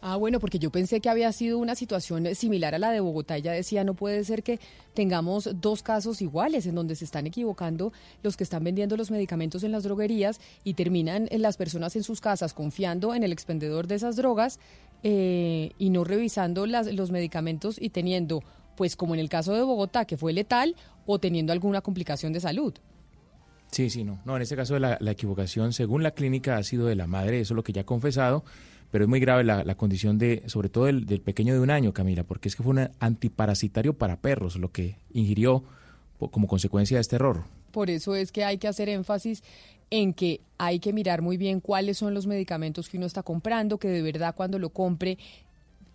Ah, 0.00 0.16
bueno, 0.16 0.38
porque 0.38 0.60
yo 0.60 0.70
pensé 0.70 1.00
que 1.00 1.08
había 1.08 1.32
sido 1.32 1.58
una 1.58 1.74
situación 1.74 2.32
similar 2.36 2.74
a 2.74 2.78
la 2.78 2.90
de 2.90 3.00
Bogotá. 3.00 3.36
Ella 3.36 3.52
decía, 3.52 3.82
no 3.82 3.94
puede 3.94 4.22
ser 4.22 4.44
que 4.44 4.60
tengamos 4.94 5.50
dos 5.60 5.82
casos 5.82 6.22
iguales 6.22 6.66
en 6.66 6.76
donde 6.76 6.94
se 6.94 7.04
están 7.04 7.26
equivocando 7.26 7.92
los 8.22 8.36
que 8.36 8.44
están 8.44 8.62
vendiendo 8.62 8.96
los 8.96 9.10
medicamentos 9.10 9.64
en 9.64 9.72
las 9.72 9.82
droguerías 9.82 10.40
y 10.62 10.74
terminan 10.74 11.28
las 11.32 11.56
personas 11.56 11.96
en 11.96 12.04
sus 12.04 12.20
casas 12.20 12.54
confiando 12.54 13.12
en 13.12 13.24
el 13.24 13.32
expendedor 13.32 13.88
de 13.88 13.96
esas 13.96 14.14
drogas 14.14 14.60
eh, 15.02 15.72
y 15.78 15.90
no 15.90 16.04
revisando 16.04 16.66
las, 16.66 16.86
los 16.92 17.10
medicamentos 17.10 17.76
y 17.80 17.90
teniendo, 17.90 18.44
pues 18.76 18.94
como 18.94 19.14
en 19.14 19.20
el 19.20 19.28
caso 19.28 19.52
de 19.52 19.62
Bogotá, 19.62 20.04
que 20.04 20.16
fue 20.16 20.32
letal, 20.32 20.76
o 21.06 21.18
teniendo 21.18 21.52
alguna 21.52 21.80
complicación 21.80 22.32
de 22.32 22.40
salud. 22.40 22.74
Sí, 23.72 23.90
sí, 23.90 24.04
no. 24.04 24.20
No, 24.24 24.36
en 24.36 24.42
este 24.42 24.56
caso 24.56 24.78
la, 24.78 24.96
la 25.00 25.10
equivocación, 25.10 25.72
según 25.72 26.02
la 26.02 26.12
clínica, 26.12 26.56
ha 26.56 26.62
sido 26.62 26.86
de 26.86 26.94
la 26.94 27.06
madre, 27.06 27.40
eso 27.40 27.54
es 27.54 27.56
lo 27.56 27.64
que 27.64 27.72
ya 27.72 27.80
ha 27.80 27.86
confesado 27.86 28.44
pero 28.90 29.04
es 29.04 29.08
muy 29.08 29.20
grave 29.20 29.44
la, 29.44 29.74
condición 29.74 30.18
de, 30.18 30.42
sobre 30.46 30.68
todo 30.68 30.86
del, 30.86 31.20
pequeño 31.20 31.54
de 31.54 31.60
un 31.60 31.70
año, 31.70 31.92
Camila, 31.92 32.24
porque 32.24 32.48
es 32.48 32.56
que 32.56 32.62
fue 32.62 32.72
un 32.72 32.90
antiparasitario 33.00 33.94
para 33.94 34.20
perros 34.20 34.56
lo 34.56 34.72
que 34.72 34.96
ingirió 35.12 35.64
como 36.18 36.48
consecuencia 36.48 36.96
de 36.96 37.02
este 37.02 37.16
error. 37.16 37.44
Por 37.70 37.90
eso 37.90 38.14
es 38.14 38.32
que 38.32 38.44
hay 38.44 38.58
que 38.58 38.66
hacer 38.66 38.88
énfasis 38.88 39.42
en 39.90 40.12
que 40.12 40.40
hay 40.58 40.80
que 40.80 40.92
mirar 40.92 41.22
muy 41.22 41.36
bien 41.36 41.60
cuáles 41.60 41.98
son 41.98 42.14
los 42.14 42.26
medicamentos 42.26 42.88
que 42.88 42.96
uno 42.96 43.06
está 43.06 43.22
comprando, 43.22 43.78
que 43.78 43.88
de 43.88 44.02
verdad 44.02 44.34
cuando 44.34 44.58
lo 44.58 44.70
compre 44.70 45.18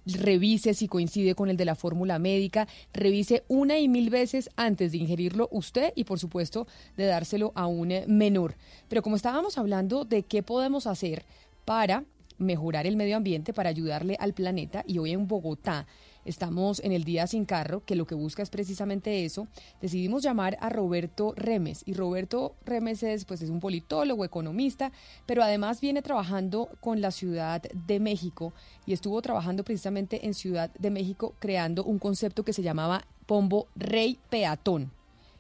revise 0.06 0.74
si 0.74 0.88
coincide 0.88 1.36
con 1.36 1.50
el 1.50 1.58
de 1.58 1.66
la 1.66 1.76
fórmula 1.76 2.20
médica, 2.20 2.68
revise 2.94 3.44
una 3.48 3.80
y 3.80 3.88
mil 3.88 4.10
veces 4.10 4.50
antes 4.56 4.92
de 4.92 4.98
ingerirlo 4.98 5.48
usted 5.52 5.94
y 5.96 6.04
por 6.04 6.20
supuesto 6.20 6.68
de 6.98 7.06
dárselo 7.06 7.52
a 7.56 7.68
un 7.68 7.94
menor. 8.08 8.56
Pero 8.90 9.02
como 9.02 9.16
estábamos 9.16 9.58
hablando 9.58 10.06
de 10.06 10.24
qué 10.24 10.44
podemos 10.44 10.88
hacer 10.88 11.26
para 11.66 12.04
mejorar 12.38 12.88
el 12.88 12.96
medio 12.96 13.18
ambiente, 13.18 13.54
para 13.54 13.70
ayudarle 13.70 14.16
al 14.20 14.34
planeta. 14.34 14.84
Y 14.88 14.98
hoy 14.98 15.12
en 15.12 15.28
Bogotá 15.28 15.88
estamos 16.26 16.80
en 16.80 16.92
el 16.92 17.04
Día 17.04 17.28
Sin 17.28 17.46
Carro, 17.46 17.84
que 17.86 17.96
lo 17.96 18.06
que 18.06 18.16
busca 18.16 18.44
es 18.44 18.50
precisamente 18.50 19.26
eso. 19.26 19.48
Decidimos 19.82 20.24
llamar 20.24 20.58
a 20.62 20.70
Roberto 20.70 21.34
Remes. 21.36 21.84
Y 21.86 21.94
Roberto 21.94 22.56
Remes 22.66 23.04
es, 23.04 23.26
pues, 23.26 23.42
es 23.42 23.50
un 23.50 23.60
politólogo, 23.60 24.26
economista, 24.26 24.92
pero 25.26 25.44
además 25.44 25.82
viene 25.82 26.02
trabajando 26.02 26.70
con 26.80 27.02
la 27.02 27.12
Ciudad 27.12 27.62
de 27.62 28.00
México 28.00 28.54
y 28.86 28.94
estuvo 28.94 29.22
trabajando 29.22 29.64
precisamente 29.64 30.26
en 30.26 30.34
Ciudad 30.34 30.72
de 30.74 30.90
México 30.90 31.36
creando 31.40 31.84
un 31.84 32.00
concepto 32.00 32.44
que 32.44 32.54
se 32.54 32.64
llamaba 32.64 33.06
Pombo 33.26 33.68
Rey 33.76 34.20
Peatón 34.30 34.92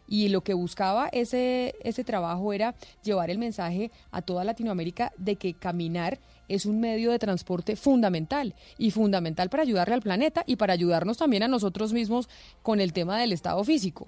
y 0.07 0.29
lo 0.29 0.41
que 0.41 0.53
buscaba 0.53 1.07
ese, 1.07 1.75
ese 1.83 2.03
trabajo 2.03 2.53
era 2.53 2.75
llevar 3.03 3.29
el 3.29 3.37
mensaje 3.37 3.91
a 4.11 4.21
toda 4.21 4.43
Latinoamérica 4.43 5.13
de 5.17 5.35
que 5.37 5.53
caminar 5.53 6.19
es 6.53 6.65
un 6.65 6.79
medio 6.79 7.11
de 7.11 7.19
transporte 7.19 7.75
fundamental 7.75 8.55
y 8.77 8.91
fundamental 8.91 9.49
para 9.49 9.63
ayudarle 9.63 9.95
al 9.95 10.01
planeta 10.01 10.43
y 10.45 10.55
para 10.55 10.73
ayudarnos 10.73 11.17
también 11.17 11.43
a 11.43 11.47
nosotros 11.47 11.93
mismos 11.93 12.29
con 12.61 12.79
el 12.79 12.93
tema 12.93 13.19
del 13.19 13.31
estado 13.31 13.63
físico. 13.63 14.07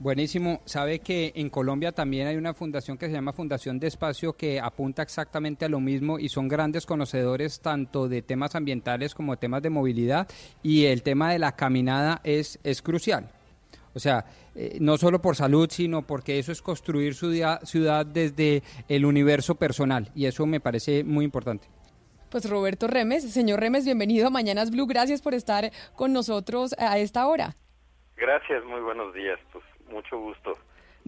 Buenísimo. 0.00 0.60
Sabe 0.64 1.00
que 1.00 1.32
en 1.34 1.50
Colombia 1.50 1.90
también 1.90 2.28
hay 2.28 2.36
una 2.36 2.54
fundación 2.54 2.96
que 2.96 3.06
se 3.06 3.12
llama 3.12 3.32
Fundación 3.32 3.80
de 3.80 3.88
Espacio 3.88 4.32
que 4.34 4.60
apunta 4.60 5.02
exactamente 5.02 5.64
a 5.64 5.68
lo 5.68 5.80
mismo 5.80 6.20
y 6.20 6.28
son 6.28 6.46
grandes 6.46 6.86
conocedores 6.86 7.58
tanto 7.58 8.08
de 8.08 8.22
temas 8.22 8.54
ambientales 8.54 9.12
como 9.12 9.32
de 9.32 9.38
temas 9.38 9.60
de 9.60 9.70
movilidad 9.70 10.28
y 10.62 10.84
el 10.84 11.02
tema 11.02 11.32
de 11.32 11.40
la 11.40 11.56
caminada 11.56 12.20
es, 12.22 12.60
es 12.62 12.80
crucial. 12.80 13.28
O 13.92 13.98
O 13.98 14.00
sea, 14.00 14.24
eh, 14.60 14.78
no 14.80 14.96
solo 14.96 15.20
por 15.20 15.36
salud, 15.36 15.68
sino 15.70 16.02
porque 16.02 16.40
eso 16.40 16.50
es 16.50 16.62
construir 16.62 17.14
su 17.14 17.32
ciudad 17.62 18.04
desde 18.04 18.64
el 18.88 19.04
universo 19.04 19.54
personal 19.54 20.10
y 20.16 20.26
eso 20.26 20.46
me 20.46 20.58
parece 20.58 21.04
muy 21.04 21.24
importante. 21.24 21.68
Pues 22.28 22.50
Roberto 22.50 22.88
Remes, 22.88 23.32
señor 23.32 23.60
Remes, 23.60 23.84
bienvenido 23.84 24.26
a 24.26 24.30
Mañanas 24.30 24.72
Blue, 24.72 24.88
gracias 24.88 25.22
por 25.22 25.34
estar 25.34 25.70
con 25.94 26.12
nosotros 26.12 26.74
a 26.76 26.98
esta 26.98 27.28
hora. 27.28 27.54
Gracias, 28.16 28.64
muy 28.64 28.80
buenos 28.80 29.14
días, 29.14 29.38
pues 29.52 29.64
mucho 29.92 30.18
gusto. 30.18 30.58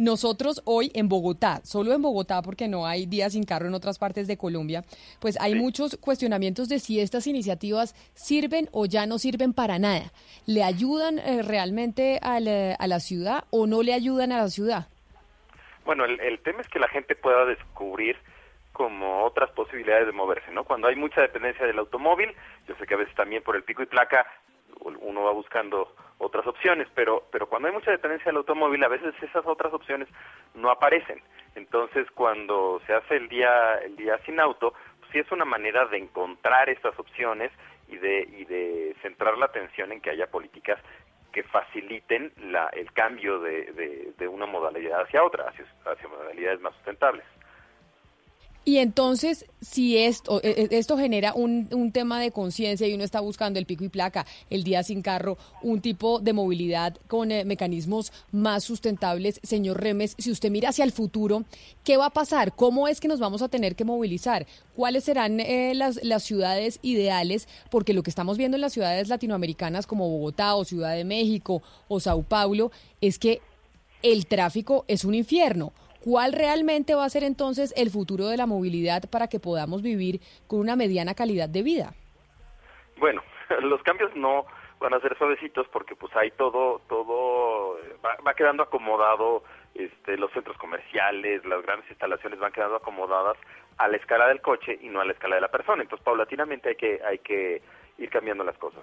Nosotros 0.01 0.63
hoy 0.65 0.91
en 0.95 1.11
Bogotá, 1.11 1.61
solo 1.63 1.93
en 1.93 2.01
Bogotá 2.01 2.41
porque 2.41 2.69
no 2.69 2.87
hay 2.87 3.05
días 3.05 3.35
sin 3.35 3.45
carro 3.45 3.67
en 3.67 3.75
otras 3.75 3.99
partes 3.99 4.27
de 4.27 4.39
Colombia, 4.39 4.83
pues 5.21 5.39
hay 5.39 5.55
muchos 5.55 5.99
cuestionamientos 5.99 6.71
de 6.71 6.79
si 6.79 7.01
estas 7.01 7.27
iniciativas 7.27 7.95
sirven 8.15 8.71
o 8.73 8.87
ya 8.87 9.05
no 9.05 9.19
sirven 9.19 9.53
para 9.53 9.79
nada. 9.79 10.11
¿Le 10.47 10.65
ayudan 10.65 11.19
eh, 11.19 11.43
realmente 11.43 12.15
eh, 12.15 12.77
a 12.79 12.87
la 12.87 13.01
ciudad 13.01 13.45
o 13.51 13.67
no 13.67 13.83
le 13.83 13.93
ayudan 13.93 14.33
a 14.33 14.39
la 14.39 14.49
ciudad? 14.49 14.89
Bueno, 15.85 16.07
el, 16.07 16.19
el 16.21 16.39
tema 16.39 16.63
es 16.63 16.69
que 16.69 16.79
la 16.79 16.89
gente 16.89 17.15
pueda 17.15 17.45
descubrir 17.45 18.17
como 18.73 19.25
otras 19.25 19.51
posibilidades 19.51 20.07
de 20.07 20.13
moverse, 20.13 20.51
¿no? 20.51 20.65
Cuando 20.65 20.89
hay 20.89 20.97
mucha 20.97 21.21
dependencia 21.21 21.67
del 21.67 21.79
automóvil, 21.79 22.35
yo 22.67 22.75
sé 22.77 22.87
que 22.87 22.95
a 22.95 22.97
veces 22.97 23.15
también 23.17 23.43
por 23.43 23.55
el 23.55 23.65
pico 23.65 23.83
y 23.83 23.87
placa 23.87 24.27
uno 24.81 25.25
va 25.25 25.33
buscando 25.33 25.95
otras 26.19 26.47
opciones, 26.47 26.87
pero, 26.95 27.25
pero 27.33 27.49
cuando 27.49 27.69
hay 27.69 27.75
mucha 27.75 27.91
dependencia 27.91 28.27
del 28.27 28.39
automóvil, 28.39 28.85
a 28.85 28.89
veces 28.89 29.15
esas 29.23 29.47
otras 29.47 29.73
opciones 29.73 30.09
no 30.55 30.71
aparecen. 30.71 31.23
Entonces, 31.55 32.11
cuando 32.13 32.81
se 32.87 32.95
hace 32.95 33.17
el 33.17 33.29
día, 33.29 33.79
el 33.83 33.97
día 33.97 34.19
sin 34.27 34.39
auto, 34.39 34.75
pues 35.01 35.13
sí 35.13 35.19
es 35.19 35.33
una 35.33 35.45
manera 35.45 35.87
de 35.87 35.99
encontrar 35.99 36.69
estas 36.69 36.99
opciones 36.99 37.51
y 37.89 37.97
de, 37.97 38.21
y 38.39 38.45
de 38.45 38.97
centrar 39.03 39.37
la 39.39 39.47
atención 39.47 39.93
en 39.93 40.01
que 40.01 40.11
haya 40.11 40.31
políticas 40.31 40.79
que 41.33 41.43
faciliten 41.45 42.33
la, 42.37 42.69
el 42.69 42.93
cambio 42.93 43.41
de, 43.41 44.13
de, 44.17 44.29
una 44.29 44.47
modalidad 44.47 45.03
hacia 45.03 45.23
otra, 45.23 45.49
hacia 45.49 46.09
modalidades 46.09 46.61
más 46.61 46.75
sustentables. 46.75 47.25
Y 48.71 48.79
entonces, 48.79 49.47
si 49.61 49.97
esto, 49.97 50.41
e, 50.45 50.69
e, 50.71 50.79
esto 50.79 50.97
genera 50.97 51.35
un, 51.35 51.67
un 51.73 51.91
tema 51.91 52.21
de 52.21 52.31
conciencia 52.31 52.87
y 52.87 52.95
uno 52.95 53.03
está 53.03 53.19
buscando 53.19 53.59
el 53.59 53.67
pico 53.67 53.83
y 53.83 53.89
placa, 53.89 54.27
el 54.49 54.63
día 54.63 54.85
sin 54.85 55.03
carro, 55.03 55.39
un 55.61 55.81
tipo 55.81 56.21
de 56.21 56.33
movilidad 56.33 56.97
con 57.09 57.33
eh, 57.33 57.45
mecanismos 57.45 58.13
más 58.31 58.63
sustentables, 58.63 59.41
señor 59.43 59.81
Remes, 59.83 60.15
si 60.19 60.31
usted 60.31 60.53
mira 60.53 60.69
hacia 60.69 60.85
el 60.85 60.93
futuro, 60.93 61.43
¿qué 61.83 61.97
va 61.97 62.07
a 62.07 62.11
pasar? 62.11 62.55
¿Cómo 62.55 62.87
es 62.87 63.01
que 63.01 63.09
nos 63.09 63.19
vamos 63.19 63.43
a 63.43 63.49
tener 63.49 63.75
que 63.75 63.85
movilizar? 63.85 64.47
¿Cuáles 64.77 65.03
serán 65.03 65.41
eh, 65.41 65.75
las, 65.75 66.05
las 66.05 66.23
ciudades 66.23 66.79
ideales? 66.83 67.49
Porque 67.73 67.93
lo 67.93 68.05
que 68.05 68.11
estamos 68.11 68.39
viendo 68.39 68.57
en 68.57 68.61
las 68.61 68.73
ciudades 68.73 69.09
latinoamericanas 69.09 69.89
como 69.89 70.09
Bogotá 70.09 70.55
o 70.55 70.65
Ciudad 70.65 70.95
de 70.95 71.03
México 71.03 71.61
o 71.89 71.99
Sao 71.99 72.23
Paulo 72.23 72.71
es 73.01 73.19
que 73.19 73.41
el 74.05 74.29
tráfico 74.29 74.85
es 74.87 75.05
un 75.05 75.17
infierno 75.17 75.73
¿Cuál 76.03 76.33
realmente 76.33 76.95
va 76.95 77.05
a 77.05 77.11
ser 77.11 77.25
entonces 77.25 77.75
el 77.77 77.91
futuro 77.91 78.29
de 78.29 78.37
la 78.37 78.47
movilidad 78.47 79.03
para 79.11 79.29
que 79.29 79.39
podamos 79.39 79.83
vivir 79.83 80.21
con 80.47 80.61
una 80.61 80.77
mediana 80.77 81.15
calidad 81.15 81.49
de 81.49 81.63
vida? 81.63 81.93
Bueno, 82.97 83.23
los 83.63 83.83
cambios 83.83 84.15
no 84.17 84.47
van 84.79 84.95
a 84.95 85.01
ser 85.01 85.17
suavecitos 85.19 85.69
porque 85.69 85.95
pues 85.95 86.15
ahí 86.17 86.31
todo 86.31 86.81
todo 86.89 87.77
va, 88.03 88.35
quedando 88.35 88.63
acomodado 88.63 89.45
este, 89.75 90.17
los 90.17 90.33
centros 90.33 90.57
comerciales, 90.57 91.45
las 91.45 91.63
grandes 91.63 91.89
instalaciones 91.91 92.39
van 92.39 92.53
quedando 92.53 92.77
acomodadas 92.77 93.37
a 93.77 93.89
la 93.89 93.97
escala 93.97 94.27
del 94.29 94.41
coche 94.41 94.79
y 94.81 94.89
no 94.89 95.01
a 95.01 95.05
la 95.05 95.13
escala 95.13 95.35
de 95.35 95.43
la 95.43 95.51
persona. 95.51 95.83
Entonces, 95.83 96.05
paulatinamente 96.05 96.71
hay 96.71 96.77
que 96.77 97.01
hay 97.05 97.19
que 97.19 97.63
ir 97.99 98.09
cambiando 98.09 98.43
las 98.43 98.57
cosas. 98.57 98.83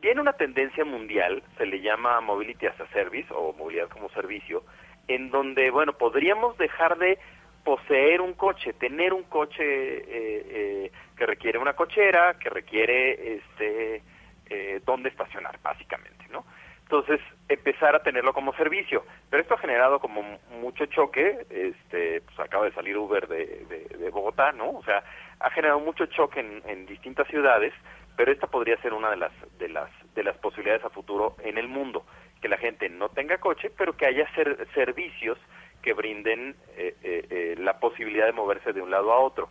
Viene 0.00 0.20
una 0.20 0.34
tendencia 0.34 0.84
mundial, 0.84 1.42
se 1.56 1.66
le 1.66 1.80
llama 1.80 2.20
Mobility 2.20 2.66
as 2.66 2.80
a 2.80 2.86
Service 2.88 3.28
o 3.30 3.52
movilidad 3.52 3.88
como 3.88 4.10
servicio, 4.10 4.62
en 5.08 5.30
donde, 5.30 5.70
bueno, 5.70 5.92
podríamos 5.94 6.56
dejar 6.58 6.98
de 6.98 7.18
poseer 7.64 8.20
un 8.20 8.34
coche, 8.34 8.74
tener 8.74 9.12
un 9.12 9.24
coche 9.24 9.62
eh, 9.62 10.04
eh, 10.08 10.92
que 11.16 11.26
requiere 11.26 11.58
una 11.58 11.74
cochera, 11.74 12.34
que 12.38 12.50
requiere 12.50 13.36
este 13.36 14.02
eh, 14.50 14.80
dónde 14.84 15.08
estacionar, 15.08 15.58
básicamente, 15.62 16.26
¿no? 16.30 16.44
Entonces, 16.82 17.18
empezar 17.48 17.96
a 17.96 18.02
tenerlo 18.02 18.34
como 18.34 18.54
servicio. 18.54 19.04
Pero 19.30 19.42
esto 19.42 19.54
ha 19.54 19.58
generado 19.58 19.98
como 19.98 20.22
mucho 20.60 20.84
choque, 20.86 21.46
este, 21.48 22.20
pues 22.20 22.38
acaba 22.38 22.66
de 22.66 22.72
salir 22.72 22.96
Uber 22.98 23.26
de, 23.26 23.88
de, 23.98 24.10
Bogotá, 24.10 24.52
¿no? 24.52 24.70
O 24.70 24.84
sea, 24.84 25.02
ha 25.40 25.50
generado 25.50 25.80
mucho 25.80 26.06
choque 26.06 26.40
en, 26.40 26.62
en 26.66 26.86
distintas 26.86 27.26
ciudades, 27.28 27.72
pero 28.16 28.32
esta 28.32 28.46
podría 28.46 28.80
ser 28.82 28.92
una 28.92 29.10
de 29.10 29.16
las, 29.16 29.32
de 29.58 29.68
las, 29.68 29.90
de 30.14 30.22
las 30.22 30.36
posibilidades 30.38 30.84
a 30.84 30.90
futuro 30.90 31.36
en 31.42 31.58
el 31.58 31.68
mundo 31.68 32.04
que 32.40 32.48
la 32.48 32.58
gente 32.58 32.88
no 32.88 33.08
tenga 33.08 33.38
coche, 33.38 33.70
pero 33.70 33.96
que 33.96 34.06
haya 34.06 34.28
servicios 34.74 35.38
que 35.80 35.94
brinden 35.94 36.56
eh, 36.76 36.94
eh, 37.02 37.26
eh, 37.30 37.54
la 37.58 37.78
posibilidad 37.78 38.26
de 38.26 38.32
moverse 38.32 38.72
de 38.72 38.82
un 38.82 38.90
lado 38.90 39.12
a 39.12 39.18
otro. 39.18 39.48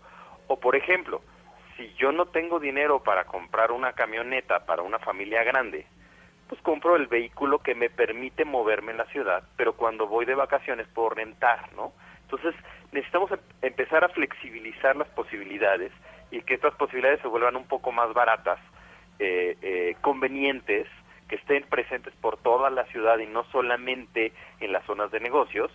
O, 0.47 0.59
por 0.59 0.75
ejemplo, 0.75 1.21
si 1.75 1.93
yo 1.95 2.11
no 2.11 2.27
tengo 2.27 2.59
dinero 2.59 3.01
para 3.01 3.25
comprar 3.25 3.71
una 3.71 3.93
camioneta 3.93 4.65
para 4.65 4.83
una 4.83 4.99
familia 4.99 5.43
grande, 5.43 5.85
pues 6.47 6.61
compro 6.61 6.95
el 6.95 7.07
vehículo 7.07 7.59
que 7.59 7.73
me 7.73 7.89
permite 7.89 8.45
moverme 8.45 8.91
en 8.91 8.97
la 8.99 9.05
ciudad, 9.05 9.43
pero 9.57 9.73
cuando 9.73 10.07
voy 10.07 10.25
de 10.25 10.35
vacaciones 10.35 10.87
puedo 10.93 11.09
rentar, 11.09 11.73
¿no? 11.73 11.93
Entonces 12.21 12.53
necesitamos 12.91 13.31
em-, 13.31 13.39
empezar 13.61 14.03
a 14.03 14.09
flexibilizar 14.09 14.95
las 14.95 15.07
posibilidades 15.09 15.91
y 16.33 16.41
que 16.41 16.55
estas 16.55 16.75
posibilidades 16.75 17.21
se 17.21 17.27
vuelvan 17.27 17.55
un 17.55 17.67
poco 17.67 17.91
más 17.91 18.13
baratas, 18.13 18.59
convenientes 20.01 20.87
que 21.29 21.35
estén 21.35 21.63
presentes 21.63 22.13
por 22.15 22.37
toda 22.37 22.69
la 22.69 22.83
ciudad 22.85 23.17
y 23.19 23.27
no 23.27 23.45
solamente 23.45 24.33
en 24.59 24.73
las 24.73 24.83
zonas 24.85 25.11
de 25.11 25.19
negocios, 25.21 25.71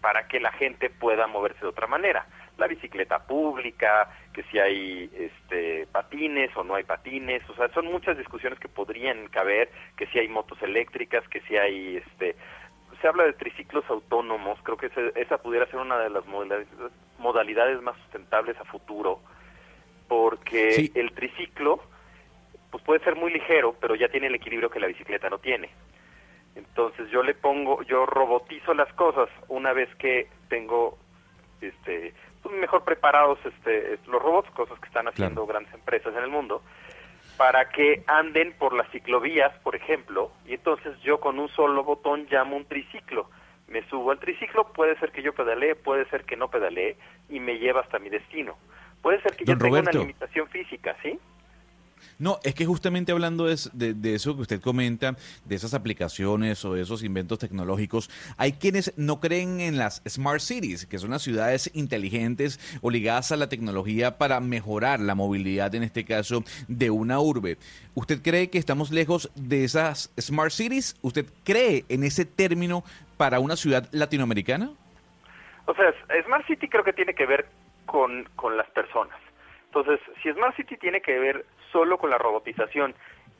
para 0.00 0.26
que 0.28 0.40
la 0.40 0.52
gente 0.52 0.90
pueda 0.90 1.26
moverse 1.26 1.60
de 1.60 1.68
otra 1.68 1.86
manera. 1.86 2.26
La 2.56 2.66
bicicleta 2.66 3.26
pública, 3.26 4.10
que 4.32 4.42
si 4.44 4.58
hay 4.58 5.10
este, 5.14 5.86
patines 5.92 6.54
o 6.56 6.64
no 6.64 6.74
hay 6.74 6.84
patines, 6.84 7.48
o 7.48 7.54
sea, 7.54 7.68
son 7.68 7.86
muchas 7.86 8.16
discusiones 8.18 8.58
que 8.58 8.68
podrían 8.68 9.28
caber, 9.28 9.70
que 9.96 10.06
si 10.06 10.18
hay 10.18 10.28
motos 10.28 10.60
eléctricas, 10.62 11.26
que 11.28 11.40
si 11.42 11.56
hay, 11.56 11.96
este, 11.98 12.36
se 13.00 13.08
habla 13.08 13.24
de 13.24 13.32
triciclos 13.34 13.84
autónomos, 13.88 14.58
creo 14.62 14.76
que 14.76 14.90
esa 15.16 15.38
pudiera 15.38 15.66
ser 15.66 15.80
una 15.80 15.98
de 15.98 16.10
las 16.10 16.24
modalidades, 17.18 17.82
más 17.82 17.96
sustentables 17.98 18.58
a 18.58 18.64
futuro, 18.64 19.20
porque 20.10 20.90
el 20.96 21.12
triciclo 21.12 21.80
pues 22.72 22.82
puede 22.82 22.98
ser 23.04 23.14
muy 23.14 23.32
ligero, 23.32 23.76
pero 23.80 23.94
ya 23.94 24.08
tiene 24.08 24.26
el 24.26 24.34
equilibrio 24.34 24.68
que 24.68 24.80
la 24.80 24.88
bicicleta 24.88 25.30
no 25.30 25.38
tiene. 25.38 25.70
Entonces 26.56 27.08
yo 27.10 27.22
le 27.22 27.34
pongo, 27.34 27.84
yo 27.84 28.06
robotizo 28.06 28.74
las 28.74 28.92
cosas 28.94 29.28
una 29.46 29.72
vez 29.72 29.88
que 29.96 30.26
tengo 30.48 30.98
este 31.60 32.12
pues, 32.42 32.56
mejor 32.56 32.82
preparados 32.82 33.38
este 33.44 34.00
los 34.08 34.20
robots, 34.20 34.50
cosas 34.50 34.80
que 34.80 34.88
están 34.88 35.06
haciendo 35.06 35.46
grandes 35.46 35.72
empresas 35.74 36.12
en 36.16 36.24
el 36.24 36.30
mundo, 36.30 36.60
para 37.36 37.68
que 37.68 38.02
anden 38.08 38.52
por 38.58 38.72
las 38.72 38.90
ciclovías, 38.90 39.56
por 39.60 39.76
ejemplo, 39.76 40.32
y 40.44 40.54
entonces 40.54 41.00
yo 41.02 41.20
con 41.20 41.38
un 41.38 41.48
solo 41.50 41.84
botón 41.84 42.26
llamo 42.28 42.56
un 42.56 42.64
triciclo. 42.64 43.30
Me 43.68 43.88
subo 43.88 44.10
al 44.10 44.18
triciclo, 44.18 44.72
puede 44.72 44.98
ser 44.98 45.12
que 45.12 45.22
yo 45.22 45.32
pedalee, 45.32 45.76
puede 45.76 46.04
ser 46.06 46.24
que 46.24 46.36
no 46.36 46.50
pedalee, 46.50 46.96
y 47.28 47.38
me 47.38 47.60
lleva 47.60 47.82
hasta 47.82 48.00
mi 48.00 48.08
destino. 48.08 48.56
Puede 49.02 49.20
ser 49.22 49.34
que 49.36 49.44
yo 49.44 49.56
tenga 49.56 49.80
una 49.80 49.92
limitación 49.92 50.48
física, 50.48 50.96
¿sí? 51.02 51.18
No, 52.18 52.38
es 52.44 52.54
que 52.54 52.66
justamente 52.66 53.12
hablando 53.12 53.46
de, 53.46 53.94
de, 53.94 54.14
eso 54.14 54.36
que 54.36 54.42
usted 54.42 54.60
comenta, 54.60 55.16
de 55.46 55.54
esas 55.54 55.72
aplicaciones 55.72 56.62
o 56.66 56.74
de 56.74 56.82
esos 56.82 57.02
inventos 57.02 57.38
tecnológicos, 57.38 58.10
hay 58.36 58.52
quienes 58.52 58.92
no 58.98 59.20
creen 59.20 59.60
en 59.60 59.78
las 59.78 60.02
smart 60.06 60.40
cities, 60.40 60.84
que 60.84 60.98
son 60.98 61.10
las 61.10 61.22
ciudades 61.22 61.70
inteligentes 61.72 62.60
o 62.82 62.90
ligadas 62.90 63.32
a 63.32 63.36
la 63.36 63.48
tecnología 63.48 64.18
para 64.18 64.38
mejorar 64.40 65.00
la 65.00 65.14
movilidad, 65.14 65.74
en 65.74 65.82
este 65.82 66.04
caso, 66.04 66.44
de 66.68 66.90
una 66.90 67.20
urbe. 67.20 67.56
¿Usted 67.94 68.20
cree 68.22 68.50
que 68.50 68.58
estamos 68.58 68.90
lejos 68.90 69.30
de 69.34 69.64
esas 69.64 70.12
smart 70.20 70.52
cities? 70.52 70.96
¿Usted 71.00 71.24
cree 71.42 71.86
en 71.88 72.04
ese 72.04 72.26
término 72.26 72.84
para 73.16 73.40
una 73.40 73.56
ciudad 73.56 73.88
latinoamericana? 73.92 74.70
O 75.64 75.74
sea, 75.74 75.94
Smart 76.24 76.46
City 76.46 76.68
creo 76.68 76.82
que 76.84 76.92
tiene 76.92 77.14
que 77.14 77.26
ver 77.26 77.46
con, 77.90 78.24
con 78.36 78.56
las 78.56 78.70
personas. 78.70 79.18
Entonces, 79.66 79.98
si 80.22 80.32
Smart 80.32 80.54
City 80.54 80.76
tiene 80.76 81.00
que 81.00 81.18
ver 81.18 81.44
solo 81.72 81.98
con 81.98 82.08
la 82.08 82.18
robotización 82.18 82.94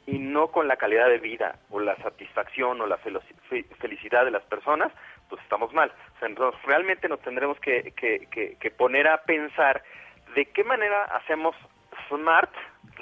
y 0.07 0.19
no 0.19 0.49
con 0.49 0.67
la 0.67 0.77
calidad 0.77 1.09
de 1.09 1.19
vida 1.19 1.61
o 1.71 1.79
la 1.79 1.95
satisfacción 1.99 2.81
o 2.81 2.87
la 2.87 2.99
felicidad 2.99 4.25
de 4.25 4.33
las 4.33 4.43
personas, 4.43 4.93
pues 5.29 5.41
estamos 5.43 5.73
mal. 5.73 5.93
entonces, 6.21 6.61
realmente 6.65 7.09
nos 7.09 7.21
tendremos 7.21 7.61
que, 7.61 7.93
que, 7.95 8.71
poner 8.73 9.07
a 9.07 9.23
pensar 9.23 9.85
de 10.35 10.47
qué 10.47 10.65
manera 10.65 11.05
hacemos 11.05 11.55
smart 12.09 12.51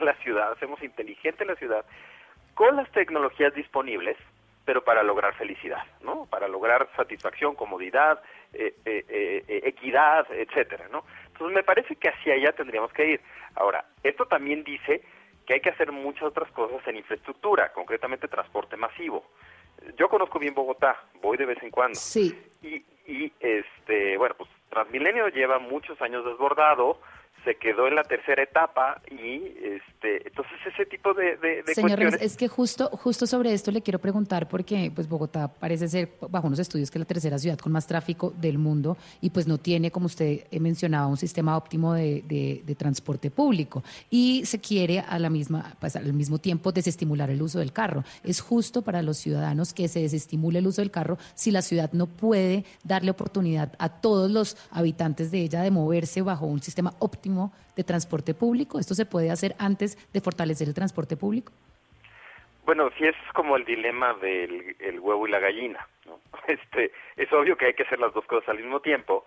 la 0.03 0.12
ciudad, 0.16 0.53
hacemos 0.53 0.82
inteligente 0.82 1.46
la 1.46 1.57
ciudad 1.57 1.86
con 2.53 2.76
las 2.76 2.90
tecnologías 2.90 3.55
disponibles, 3.55 4.18
pero 4.66 4.84
para 4.84 5.03
lograr 5.03 5.34
felicidad, 5.34 5.82
¿no? 6.03 6.26
Para 6.26 6.46
lograr 6.46 6.88
satisfacción, 6.94 7.55
comodidad, 7.55 8.20
eh, 8.53 8.74
eh, 8.84 9.05
eh, 9.09 9.61
equidad, 9.64 10.26
etcétera, 10.30 10.88
¿no? 10.90 11.05
Entonces 11.39 11.55
me 11.55 11.62
parece 11.62 11.95
que 11.95 12.09
hacia 12.09 12.34
allá 12.34 12.51
tendríamos 12.51 12.93
que 12.93 13.12
ir. 13.12 13.20
Ahora, 13.55 13.84
esto 14.03 14.26
también 14.26 14.64
dice 14.64 15.03
que 15.47 15.55
hay 15.55 15.61
que 15.61 15.70
hacer 15.70 15.93
muchas 15.93 16.24
otras 16.24 16.51
cosas 16.51 16.84
en 16.89 16.97
infraestructura, 16.97 17.72
concretamente 17.72 18.26
transporte 18.26 18.76
masivo. 18.76 19.24
yo 19.97 20.09
conozco 20.09 20.41
bien 20.41 20.53
Bogotá, 20.53 21.01
voy 21.22 21.36
de 21.36 21.47
vez 21.47 21.62
en 21.62 21.70
cuando. 21.70 21.95
Sí. 21.95 22.36
Y, 22.61 22.84
y 23.07 23.32
este, 23.39 24.16
bueno, 24.16 24.34
pues 24.36 24.51
Transmilenio 24.68 25.28
lleva 25.28 25.61
muchos 25.61 26.03
años 26.03 26.24
desbordado, 26.24 27.01
se 27.45 27.57
quedó 27.57 27.89
en 27.89 27.95
la 27.95 28.05
tercera 28.05 28.43
etapa 28.43 29.01
y 29.11 29.43
este 29.62 30.28
entonces 30.28 30.59
ese 30.66 30.86
tipo 30.86 31.14
de, 31.14 31.36
de, 31.36 31.74
Señor 31.74 32.03
es 32.20 32.36
que 32.36 32.49
justo 32.49 32.89
justo 32.91 33.26
sobre 33.26 33.53
esto 33.53 33.70
le 33.70 33.82
quiero 33.82 33.99
preguntar 33.99 34.49
porque 34.49 34.91
pues 34.95 35.09
Bogotá 35.09 35.49
parece 35.49 35.89
ser 35.89 36.11
bajo 36.28 36.47
unos 36.47 36.59
estudios 36.59 36.91
que 36.91 36.99
es 36.99 37.01
la 37.01 37.07
tercera 37.07 37.39
ciudad 37.39 37.59
con 37.59 37.72
más 37.72 37.86
tráfico 37.86 38.32
del 38.36 38.59
mundo 38.59 38.97
y 39.20 39.30
pues 39.30 39.47
no 39.47 39.59
tiene 39.59 39.91
como 39.91 40.07
usted 40.07 40.47
mencionaba 40.61 41.07
un 41.07 41.16
sistema 41.16 41.57
óptimo 41.57 41.95
de, 41.95 42.22
de, 42.64 42.74
transporte 42.74 43.30
público. 43.30 43.82
Y 44.11 44.45
se 44.45 44.61
quiere 44.61 45.01
a 45.01 45.18
la 45.18 45.30
misma 45.30 45.74
pues 45.80 45.97
al 45.97 46.12
mismo 46.12 46.39
tiempo 46.39 46.72
desestimular 46.72 47.30
el 47.30 47.43
uso 47.43 47.59
del 47.59 47.72
carro. 47.72 48.05
Es 48.22 48.41
justo 48.41 48.82
para 48.82 49.03
los 49.03 49.18
ciudadanos 49.18 49.72
que 49.72 49.89
se 49.89 50.01
desestimule 50.01 50.61
el 50.61 50.66
uso 50.66 50.82
del 50.82 50.91
carro 50.91 51.18
si 51.34 51.51
la 51.51 51.62
ciudad 51.62 51.93
no 51.93 52.07
puede 52.07 52.64
darle 52.84 53.11
oportunidad 53.11 53.74
a 53.78 53.89
todos 53.89 54.30
los 54.30 54.57
habitantes 54.70 55.30
de 55.30 55.41
ella 55.41 55.62
de 55.62 55.70
moverse 55.70 56.22
bajo 56.22 56.47
un 56.47 56.62
sistema 56.62 56.95
óptimo 56.99 57.28
de 57.76 57.85
transporte 57.85 58.35
público? 58.35 58.79
¿Esto 58.79 58.95
se 58.95 59.07
puede 59.07 59.31
hacer 59.31 59.55
antes 59.59 59.97
de 60.12 60.20
fortalecer 60.20 60.68
el 60.68 60.74
transporte 60.74 61.16
público? 61.16 61.53
Bueno, 62.64 62.91
sí 62.99 63.05
es 63.05 63.16
como 63.33 63.57
el 63.57 63.64
dilema 63.64 64.14
del 64.14 65.01
huevo 65.01 65.26
y 65.26 65.31
la 65.31 65.39
gallina. 65.39 65.87
¿no? 66.07 66.18
Este, 66.49 66.93
es 67.16 67.33
obvio 67.33 67.57
que 67.57 67.66
hay 67.66 67.74
que 67.74 67.83
hacer 67.83 67.99
las 67.99 68.12
dos 68.14 68.24
cosas 68.24 68.49
al 68.49 68.59
mismo 68.59 68.81
tiempo, 68.81 69.26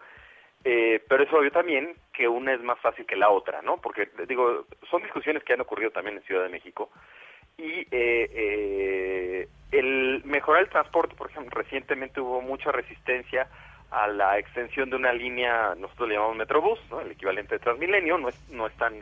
eh, 0.64 1.04
pero 1.08 1.24
es 1.24 1.34
obvio 1.34 1.52
también 1.52 1.96
que 2.14 2.28
una 2.28 2.54
es 2.54 2.62
más 2.62 2.80
fácil 2.80 3.06
que 3.06 3.16
la 3.16 3.30
otra, 3.30 3.62
¿no? 3.62 3.78
Porque, 3.78 4.10
digo, 4.28 4.66
son 4.90 5.02
discusiones 5.02 5.44
que 5.44 5.54
han 5.54 5.62
ocurrido 5.62 5.92
también 5.92 6.18
en 6.18 6.24
Ciudad 6.24 6.44
de 6.44 6.50
México. 6.50 6.90
Y 7.58 7.82
eh, 7.82 7.88
eh, 7.92 9.48
el 9.72 10.22
mejorar 10.26 10.64
el 10.64 10.70
transporte, 10.70 11.16
por 11.16 11.30
ejemplo, 11.30 11.62
recientemente 11.62 12.22
hubo 12.22 12.42
mucha 12.42 12.72
resistencia 12.72 13.48
a 13.92 14.08
la 14.08 14.40
extensión 14.40 14.90
de 14.90 14.96
una 14.96 15.14
línea, 15.14 15.76
nosotros 15.78 16.10
le 16.10 16.16
llamamos 16.16 16.38
Metrobús, 16.38 16.80
¿no? 16.90 17.02
el 17.02 17.12
equivalente 17.12 17.56
de 17.56 17.60
Transmilenio, 17.60 18.18
no 18.18 18.30
es, 18.30 18.50
no 18.50 18.68
es 18.68 18.74
tan, 18.74 18.94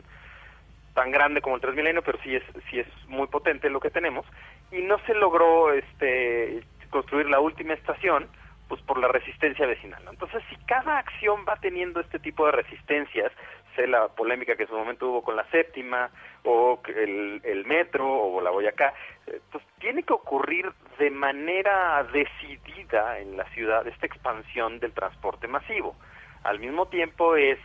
tan 0.94 1.10
grande 1.10 1.40
como 1.40 1.56
el 1.56 1.62
Transmilenio, 1.62 2.02
pero 2.02 2.18
sí 2.22 2.34
es, 2.34 2.42
sí 2.68 2.80
es 2.80 2.88
muy 3.06 3.28
potente 3.28 3.70
lo 3.70 3.80
que 3.80 3.90
tenemos, 3.90 4.26
y 4.72 4.82
no 4.82 4.98
se 5.06 5.14
logró 5.14 5.72
este, 5.72 6.62
construir 6.90 7.30
la 7.30 7.40
última 7.40 7.74
estación, 7.74 8.28
pues 8.68 8.82
por 8.82 8.98
la 8.98 9.08
resistencia 9.08 9.66
vecinal. 9.66 10.02
Entonces, 10.08 10.42
si 10.48 10.56
cada 10.66 10.98
acción 10.98 11.44
va 11.48 11.56
teniendo 11.56 12.00
este 12.00 12.18
tipo 12.18 12.46
de 12.46 12.52
resistencias, 12.52 13.32
sé 13.74 13.86
la 13.86 14.08
polémica 14.08 14.56
que 14.56 14.64
en 14.64 14.68
su 14.68 14.76
momento 14.76 15.08
hubo 15.08 15.22
con 15.22 15.36
la 15.36 15.44
séptima, 15.50 16.10
o 16.44 16.80
el, 16.88 17.40
el 17.44 17.64
metro, 17.66 18.06
o 18.06 18.40
la 18.40 18.50
Boyacá, 18.50 18.94
pues 19.50 19.64
tiene 19.78 20.02
que 20.02 20.12
ocurrir 20.12 20.72
de 20.98 21.10
manera 21.10 22.04
decidida 22.12 23.18
en 23.18 23.36
la 23.36 23.44
ciudad 23.50 23.86
esta 23.86 24.06
expansión 24.06 24.78
del 24.80 24.92
transporte 24.92 25.48
masivo. 25.48 25.96
Al 26.42 26.58
mismo 26.58 26.88
tiempo 26.88 27.36
es 27.36 27.58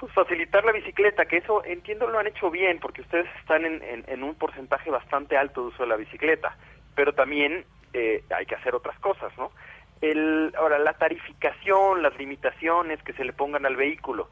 pues 0.00 0.12
facilitar 0.14 0.64
la 0.64 0.72
bicicleta, 0.72 1.26
que 1.26 1.36
eso 1.36 1.62
entiendo 1.64 2.08
lo 2.08 2.18
han 2.18 2.26
hecho 2.26 2.50
bien, 2.50 2.80
porque 2.80 3.02
ustedes 3.02 3.26
están 3.38 3.66
en, 3.66 4.04
en, 4.06 4.22
un 4.22 4.34
porcentaje 4.34 4.90
bastante 4.90 5.36
alto 5.36 5.60
de 5.60 5.66
uso 5.68 5.82
de 5.82 5.90
la 5.90 5.96
bicicleta, 5.96 6.56
pero 6.94 7.12
también 7.12 7.66
eh, 7.92 8.24
hay 8.34 8.46
que 8.46 8.54
hacer 8.54 8.74
otras 8.74 8.98
cosas, 9.00 9.30
¿no? 9.36 9.52
El, 10.00 10.54
ahora, 10.56 10.78
la 10.78 10.94
tarificación, 10.94 12.02
las 12.02 12.16
limitaciones 12.16 13.02
que 13.02 13.12
se 13.12 13.24
le 13.24 13.34
pongan 13.34 13.66
al 13.66 13.76
vehículo, 13.76 14.30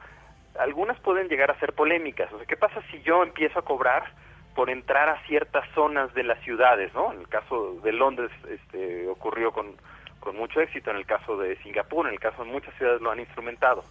algunas 0.58 0.98
pueden 1.00 1.28
llegar 1.28 1.50
a 1.50 1.58
ser 1.58 1.72
polémicas. 1.72 2.32
O 2.32 2.38
sea, 2.38 2.46
¿qué 2.46 2.56
pasa 2.56 2.82
si 2.90 3.00
yo 3.02 3.22
empiezo 3.22 3.58
a 3.58 3.64
cobrar 3.64 4.12
por 4.54 4.70
entrar 4.70 5.08
a 5.08 5.22
ciertas 5.26 5.64
zonas 5.74 6.12
de 6.14 6.24
las 6.24 6.40
ciudades, 6.42 6.92
¿no? 6.92 7.12
En 7.12 7.20
el 7.20 7.28
caso 7.28 7.74
de 7.82 7.92
Londres 7.92 8.30
este, 8.48 9.06
ocurrió 9.06 9.52
con, 9.52 9.76
con 10.18 10.36
mucho 10.36 10.60
éxito, 10.60 10.90
en 10.90 10.96
el 10.96 11.06
caso 11.06 11.36
de 11.36 11.56
Singapur, 11.62 12.06
en 12.06 12.14
el 12.14 12.20
caso 12.20 12.44
de 12.44 12.50
muchas 12.50 12.74
ciudades 12.74 13.00
lo 13.00 13.10
han 13.10 13.20
instrumentado, 13.20 13.84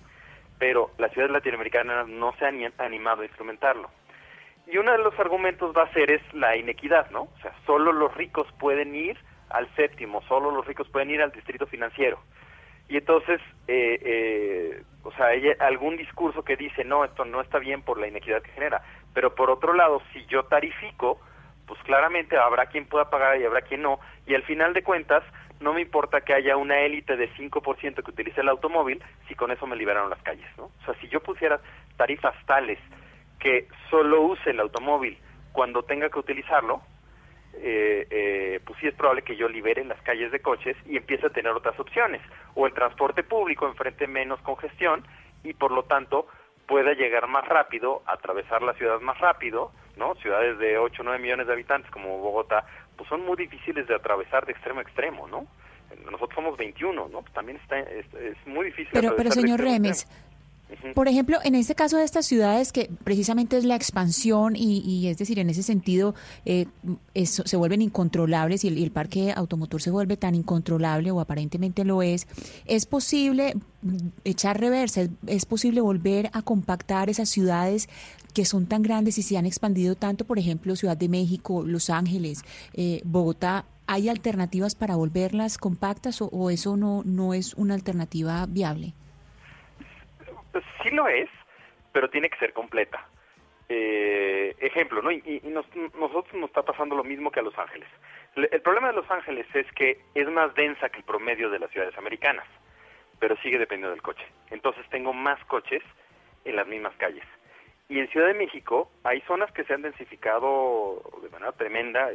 pero 0.59 0.91
las 0.97 1.11
ciudades 1.13 1.32
latinoamericanas 1.32 2.07
no 2.07 2.34
se 2.38 2.45
han 2.45 2.59
animado 2.80 3.22
a 3.22 3.26
instrumentarlo. 3.26 3.89
Y 4.70 4.78
uno 4.78 4.91
de 4.91 4.97
los 4.97 5.18
argumentos 5.18 5.74
va 5.76 5.84
a 5.84 5.93
ser 5.93 6.11
es 6.11 6.22
la 6.34 6.57
inequidad, 6.57 7.09
¿no? 7.11 7.22
O 7.22 7.38
sea, 7.41 7.53
solo 7.65 7.93
los 7.93 8.13
ricos 8.15 8.47
pueden 8.59 8.93
ir 8.93 9.18
al 9.49 9.74
séptimo, 9.76 10.22
solo 10.24 10.51
los 10.51 10.68
ricos 10.68 10.89
pueden 10.89 11.09
ir 11.11 11.22
al 11.22 11.32
distrito 11.32 11.65
financiero. 11.68 12.20
Y 12.89 12.97
entonces, 12.97 13.39
eh, 13.68 13.99
eh, 14.01 14.84
o 15.08 15.12
sea, 15.14 15.28
hay 15.28 15.53
algún 15.60 15.95
discurso 15.95 16.43
que 16.43 16.58
dice, 16.58 16.84
no, 16.84 17.05
esto 17.05 17.24
no 17.24 17.39
está 17.39 17.60
bien 17.60 17.82
por 17.82 17.97
la 17.97 18.10
inequidad 18.10 18.41
que 18.41 18.51
genera. 18.51 18.82
Pero 19.14 19.34
por 19.36 19.49
otro 19.49 19.74
lado, 19.74 20.01
si 20.12 20.26
yo 20.26 20.43
tarifico, 20.43 21.22
pues 21.66 21.82
claramente 21.84 22.38
habrá 22.38 22.66
quien 22.66 22.86
pueda 22.86 23.10
pagar 23.10 23.39
y 23.39 23.45
habrá 23.45 23.62
quien 23.62 23.84
no. 23.84 24.01
Y 24.26 24.36
al 24.36 24.43
final 24.43 24.74
de 24.74 24.84
cuentas, 24.84 25.24
no 25.62 25.74
me 25.74 25.80
importa 25.80 26.20
que 26.20 26.34
haya 26.34 26.58
una 26.58 26.82
élite 26.82 27.16
de 27.16 27.32
5% 27.36 28.03
que 28.03 28.12
utilice 28.12 28.41
el 28.41 28.49
automóvil 28.49 29.01
si 29.30 29.36
con 29.36 29.49
eso 29.49 29.66
me 29.66 29.78
liberaron 29.78 30.10
las 30.10 30.22
calles, 30.24 30.49
¿no? 30.58 30.66
O 30.66 30.86
sea, 30.86 30.93
si 30.95 31.08
yo 31.08 31.22
pusiera 31.22 31.62
tarifas 31.95 32.36
tales 32.45 32.80
que 33.39 33.70
solo 33.89 34.24
use 34.24 34.49
el 34.49 34.60
automóvil 34.60 35.18
cuando 35.53 35.84
tenga 35.84 36.10
que 36.10 36.20
utilizarlo, 36.20 36.82
eh, 37.60 38.08
eh, 38.10 38.60
pues 38.66 38.80
sí 38.80 38.88
es 38.88 38.95
probable 38.95 39.24
que 39.24 39.36
yo 39.36 39.47
libere 39.47 39.84
las 39.86 40.01
calles 40.01 40.32
de 40.32 40.39
coches 40.39 40.76
y 40.86 40.97
empiece 40.97 41.28
a 41.28 41.30
tener 41.30 41.51
otras 41.51 41.80
opciones. 41.80 42.22
O 42.55 42.66
el 42.66 42.74
transporte 42.74 43.24
público 43.24 43.68
enfrente 43.68 44.08
menos 44.08 44.39
congestión 44.41 45.03
y 45.43 45.53
por 45.53 45.72
lo 45.72 45.84
tanto 45.84 46.28
pueda 46.68 46.93
llegar 46.93 47.28
más 47.28 47.47
rápido, 47.47 48.03
atravesar 48.05 48.62
la 48.62 48.74
ciudad 48.74 48.99
más 48.99 49.18
rápido, 49.20 49.72
¿no? 49.95 50.16
Ciudades 50.16 50.60
de 50.60 50.78
8 50.78 51.01
o 51.01 51.05
9 51.05 51.20
millones 51.20 51.47
de 51.47 51.53
habitantes 51.53 51.89
como 51.91 52.20
Bogotá, 52.20 52.66
pues 52.95 53.10
son 53.10 53.26
muy 53.26 53.38
difíciles 53.38 53.88
de 53.88 53.95
atravesar 53.95 54.45
de 54.45 54.51
extremo 54.51 54.80
a 54.80 54.84
extremo, 54.84 55.28
¿no? 55.28 55.47
Nosotros 56.03 56.36
somos 56.36 56.58
21, 56.58 57.08
¿no? 57.08 57.22
Pues 57.22 57.34
también 57.34 57.58
está, 57.58 57.80
es, 57.80 58.05
muy 58.45 58.66
difícil. 58.66 58.91
Pero, 58.91 59.16
pero 59.16 59.32
señor 59.32 59.62
Remes, 59.62 60.05
por 60.93 61.07
ejemplo, 61.07 61.39
en 61.43 61.55
este 61.55 61.76
caso 61.76 61.97
de 61.97 62.03
estas 62.03 62.26
ciudades 62.26 62.72
que 62.72 62.89
precisamente 63.03 63.57
es 63.57 63.63
la 63.63 63.76
expansión 63.76 64.55
y, 64.55 65.07
es 65.07 65.18
decir, 65.18 65.39
en 65.39 65.49
ese 65.49 65.63
sentido 65.63 66.13
eh, 66.45 66.68
se 67.24 67.57
vuelven 67.57 67.82
incontrolables 67.82 68.63
y 68.65 68.68
el, 68.68 68.91
parque 68.91 69.34
automotor 69.36 69.82
se 69.82 69.91
vuelve 69.91 70.18
tan 70.18 70.36
incontrolable 70.36 71.11
o 71.11 71.20
aparentemente 71.20 71.86
lo 71.86 72.01
es, 72.01 72.28
¿es 72.65 72.86
posible 72.86 73.55
echar 74.26 74.59
reversa? 74.59 75.07
¿Es, 75.26 75.45
posible 75.45 75.80
volver 75.82 76.30
a 76.34 76.41
compactar 76.41 77.09
esas 77.09 77.30
ciudades 77.30 77.88
que 78.34 78.43
son 78.43 78.65
tan 78.65 78.82
grandes 78.84 79.18
y 79.18 79.24
se 79.24 79.38
han 79.38 79.45
expandido 79.45 79.95
tanto, 79.95 80.26
por 80.26 80.38
ejemplo, 80.38 80.76
Ciudad 80.76 80.97
de 80.97 81.07
México, 81.07 81.63
Los 81.63 81.89
Ángeles, 81.89 82.43
eh, 82.74 83.01
Bogotá? 83.05 83.65
¿Hay 83.86 84.09
alternativas 84.09 84.76
para 84.76 84.97
volverlas 84.97 85.57
compactas 85.57 86.22
o, 86.22 86.26
o 86.28 86.49
eso 86.49 86.76
no, 86.76 87.03
no 87.05 87.34
es 87.34 87.53
una 87.53 87.74
alternativa 87.74 88.45
viable? 88.45 88.93
Sí 90.82 90.89
lo 90.91 91.08
es, 91.08 91.30
pero 91.91 92.10
tiene 92.10 92.30
que 92.30 92.38
ser 92.38 92.53
completa. 92.53 93.08
Eh, 93.70 94.55
ejemplo, 94.60 95.01
¿no? 95.01 95.12
Y, 95.12 95.41
nosotros 95.43 96.34
nos 96.34 96.49
está 96.49 96.64
pasando 96.64 96.95
lo 96.95 97.03
mismo 97.03 97.32
que 97.32 97.41
a 97.41 97.43
Los 97.43 97.58
Ángeles. 97.58 97.89
el 98.36 98.62
problema 98.62 98.88
de 98.88 98.93
Los 98.93 99.10
Ángeles 99.12 99.45
es 99.53 99.70
que 99.74 99.99
es 100.16 100.30
más 100.30 100.53
densa 100.55 100.89
que 100.89 100.99
el 100.99 101.03
promedio 101.03 101.49
de 101.49 101.60
las 101.60 101.70
ciudades 101.72 101.97
americanas, 101.97 102.45
pero 103.20 103.36
sigue 103.38 103.58
dependiendo 103.58 103.91
del 103.91 104.01
coche. 104.01 104.26
Entonces 104.51 104.88
tengo 104.89 105.12
más 105.12 105.43
coches 105.45 105.84
en 106.45 106.55
las 106.55 106.68
mismas 106.68 106.95
calles. 106.97 107.26
Y 107.89 107.99
en 107.99 108.08
Ciudad 108.10 108.28
de 108.28 108.34
México 108.34 108.89
hay 109.03 109.22
zonas 109.22 109.51
que 109.51 109.64
se 109.64 109.74
han 109.74 109.82
densificado 109.82 111.01
de 111.22 111.30
manera 111.30 111.51
tremenda. 111.53 112.10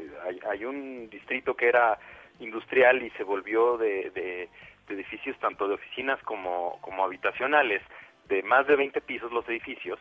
Hay, 0.49 0.65
un 0.65 1.09
distrito 1.11 1.55
que 1.55 1.69
era 1.69 1.99
industrial 2.41 3.03
y 3.03 3.11
se 3.11 3.25
volvió 3.25 3.77
de, 3.79 4.11
de 4.11 4.49
edificios 4.89 5.39
tanto 5.39 5.69
de 5.69 5.75
oficinas 5.75 6.23
como 6.23 7.05
habitacionales 7.05 7.83
de 8.29 8.43
más 8.43 8.67
de 8.67 8.77
20 8.77 9.01
pisos 9.03 9.33
los 9.33 9.49
edificios 9.49 9.99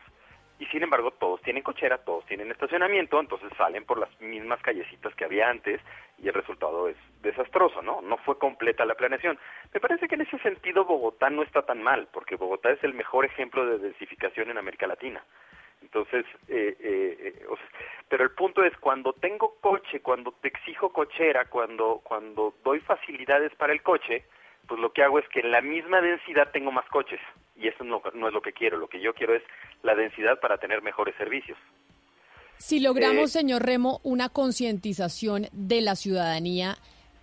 y 0.62 0.66
sin 0.66 0.84
embargo 0.84 1.10
todos 1.10 1.42
tienen 1.42 1.64
cochera, 1.64 1.98
todos 1.98 2.24
tienen 2.26 2.52
estacionamiento, 2.52 3.18
entonces 3.18 3.50
salen 3.56 3.84
por 3.84 3.98
las 3.98 4.08
mismas 4.20 4.60
callecitas 4.62 5.12
que 5.16 5.24
había 5.24 5.48
antes 5.48 5.80
y 6.18 6.28
el 6.28 6.34
resultado 6.34 6.88
es 6.88 6.96
desastroso, 7.20 7.82
¿no? 7.82 8.00
No 8.00 8.16
fue 8.18 8.38
completa 8.38 8.84
la 8.84 8.94
planeación. 8.94 9.38
Me 9.74 9.80
parece 9.80 10.06
que 10.06 10.14
en 10.14 10.20
ese 10.20 10.38
sentido 10.38 10.84
Bogotá 10.84 11.30
no 11.30 11.42
está 11.42 11.62
tan 11.62 11.82
mal, 11.82 12.06
porque 12.12 12.36
Bogotá 12.36 12.70
es 12.70 12.84
el 12.84 12.94
mejor 12.94 13.24
ejemplo 13.24 13.66
de 13.66 13.78
densificación 13.78 14.50
en 14.50 14.58
América 14.58 14.86
Latina. 14.86 15.24
Entonces, 15.82 16.24
eh, 16.46 16.76
eh, 16.78 17.16
eh 17.20 17.46
pero 18.08 18.22
el 18.22 18.30
punto 18.30 18.62
es 18.62 18.76
cuando 18.76 19.14
tengo 19.14 19.56
coche, 19.60 20.00
cuando 20.00 20.30
te 20.30 20.46
exijo 20.46 20.92
cochera, 20.92 21.46
cuando 21.46 22.00
cuando 22.04 22.54
doy 22.62 22.78
facilidades 22.80 23.52
para 23.56 23.72
el 23.72 23.82
coche, 23.82 24.26
pues 24.66 24.80
lo 24.80 24.92
que 24.92 25.02
hago 25.02 25.18
es 25.18 25.28
que 25.28 25.40
en 25.40 25.50
la 25.50 25.60
misma 25.60 26.00
densidad 26.00 26.50
tengo 26.52 26.72
más 26.72 26.86
coches 26.88 27.20
y 27.56 27.68
eso 27.68 27.84
no, 27.84 28.02
no 28.14 28.28
es 28.28 28.34
lo 28.34 28.42
que 28.42 28.52
quiero, 28.52 28.78
lo 28.78 28.88
que 28.88 29.00
yo 29.00 29.14
quiero 29.14 29.34
es 29.34 29.42
la 29.82 29.94
densidad 29.94 30.40
para 30.40 30.58
tener 30.58 30.82
mejores 30.82 31.14
servicios. 31.16 31.58
Si 32.58 32.80
logramos, 32.80 33.30
eh, 33.30 33.40
señor 33.40 33.64
Remo, 33.64 34.00
una 34.04 34.28
concientización 34.28 35.48
de 35.52 35.80
la 35.80 35.96
ciudadanía, 35.96 36.78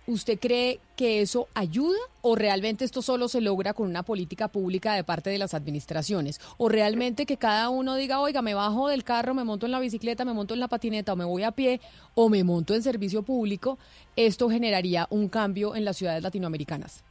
¿usted 0.06 0.38
cree 0.38 0.80
que 0.96 1.22
eso 1.22 1.48
ayuda 1.54 1.98
o 2.20 2.36
realmente 2.36 2.84
esto 2.84 3.00
solo 3.00 3.26
se 3.26 3.40
logra 3.40 3.72
con 3.72 3.88
una 3.88 4.02
política 4.02 4.48
pública 4.48 4.92
de 4.94 5.02
parte 5.02 5.30
de 5.30 5.38
las 5.38 5.54
administraciones? 5.54 6.40
¿O 6.58 6.68
realmente 6.68 7.24
que 7.24 7.38
cada 7.38 7.70
uno 7.70 7.96
diga, 7.96 8.20
oiga, 8.20 8.42
me 8.42 8.52
bajo 8.52 8.88
del 8.88 9.02
carro, 9.02 9.32
me 9.32 9.44
monto 9.44 9.64
en 9.64 9.72
la 9.72 9.80
bicicleta, 9.80 10.26
me 10.26 10.34
monto 10.34 10.52
en 10.52 10.60
la 10.60 10.68
patineta 10.68 11.14
o 11.14 11.16
me 11.16 11.24
voy 11.24 11.42
a 11.42 11.52
pie 11.52 11.80
o 12.14 12.28
me 12.28 12.44
monto 12.44 12.74
en 12.74 12.82
servicio 12.82 13.22
público? 13.22 13.78
¿Esto 14.16 14.50
generaría 14.50 15.06
un 15.08 15.28
cambio 15.30 15.74
en 15.74 15.86
las 15.86 15.96
ciudades 15.96 16.22
latinoamericanas? 16.22 17.02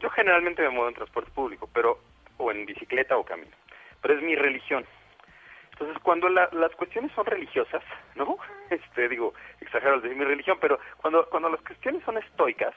Yo 0.00 0.10
generalmente 0.10 0.62
me 0.62 0.70
muevo 0.70 0.88
en 0.88 0.94
transporte 0.94 1.30
público, 1.30 1.68
pero 1.72 1.98
o 2.38 2.50
en 2.50 2.64
bicicleta 2.64 3.16
o 3.16 3.24
camino, 3.24 3.54
pero 4.00 4.14
es 4.14 4.22
mi 4.22 4.34
religión. 4.34 4.84
Entonces, 5.72 6.02
cuando 6.02 6.28
las 6.28 6.74
cuestiones 6.76 7.12
son 7.12 7.26
religiosas, 7.26 7.82
¿no? 8.14 8.36
Este, 8.70 9.08
digo, 9.08 9.34
exagero 9.60 9.94
al 9.94 10.02
decir 10.02 10.16
mi 10.16 10.24
religión, 10.24 10.58
pero 10.60 10.78
cuando, 10.98 11.26
cuando 11.28 11.48
las 11.48 11.60
cuestiones 11.62 12.04
son 12.04 12.18
estoicas, 12.18 12.74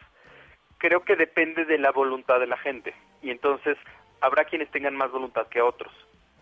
creo 0.79 1.03
que 1.03 1.15
depende 1.15 1.65
de 1.65 1.77
la 1.77 1.91
voluntad 1.91 2.39
de 2.39 2.47
la 2.47 2.57
gente. 2.57 2.95
Y 3.21 3.29
entonces, 3.29 3.77
habrá 4.21 4.45
quienes 4.45 4.71
tengan 4.71 4.95
más 4.95 5.11
voluntad 5.11 5.47
que 5.47 5.61
otros. 5.61 5.93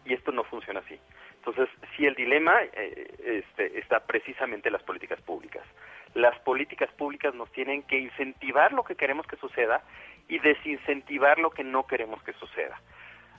Y 0.06 0.14
esto 0.14 0.32
no 0.32 0.44
funciona 0.46 0.80
así. 0.80 0.98
Entonces, 1.36 1.68
sí, 1.98 2.06
el 2.06 2.16
dilema 2.16 2.54
eh, 2.64 3.44
este, 3.44 3.80
está 3.80 4.00
precisamente 4.00 4.70
en 4.70 4.74
las 4.74 4.84
políticas 4.84 5.20
públicas. 5.22 5.64
Las 6.14 6.40
políticas 6.40 6.92
públicas 6.94 7.34
nos 7.36 7.52
tienen 7.52 7.84
que 7.84 7.98
incentivar 8.00 8.72
lo 8.72 8.84
que 8.84 8.96
queremos 8.96 9.28
que 9.28 9.36
suceda 9.38 9.82
y 10.32 10.40
desincentivar 10.40 11.40
lo 11.40 11.50
que 11.50 11.62
no 11.62 11.86
queremos 11.86 12.24
que 12.24 12.32
suceda. 12.32 12.80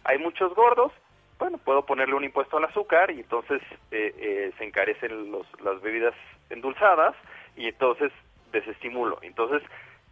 Hay 0.05 0.18
muchos 0.18 0.55
gordos, 0.55 0.93
bueno, 1.38 1.57
puedo 1.57 1.86
ponerle 1.86 2.14
un 2.14 2.22
impuesto 2.22 2.59
al 2.59 2.64
azúcar 2.64 3.11
y 3.11 3.20
entonces 3.20 3.62
eh, 3.90 4.14
eh, 4.18 4.53
se 4.59 4.64
encarecen 4.64 5.32
los, 5.32 5.47
las 5.62 5.80
bebidas 5.80 6.14
endulzadas 6.51 7.16
y 7.57 7.66
entonces 7.66 8.12
desestimulo. 8.53 9.18
Entonces 9.22 9.62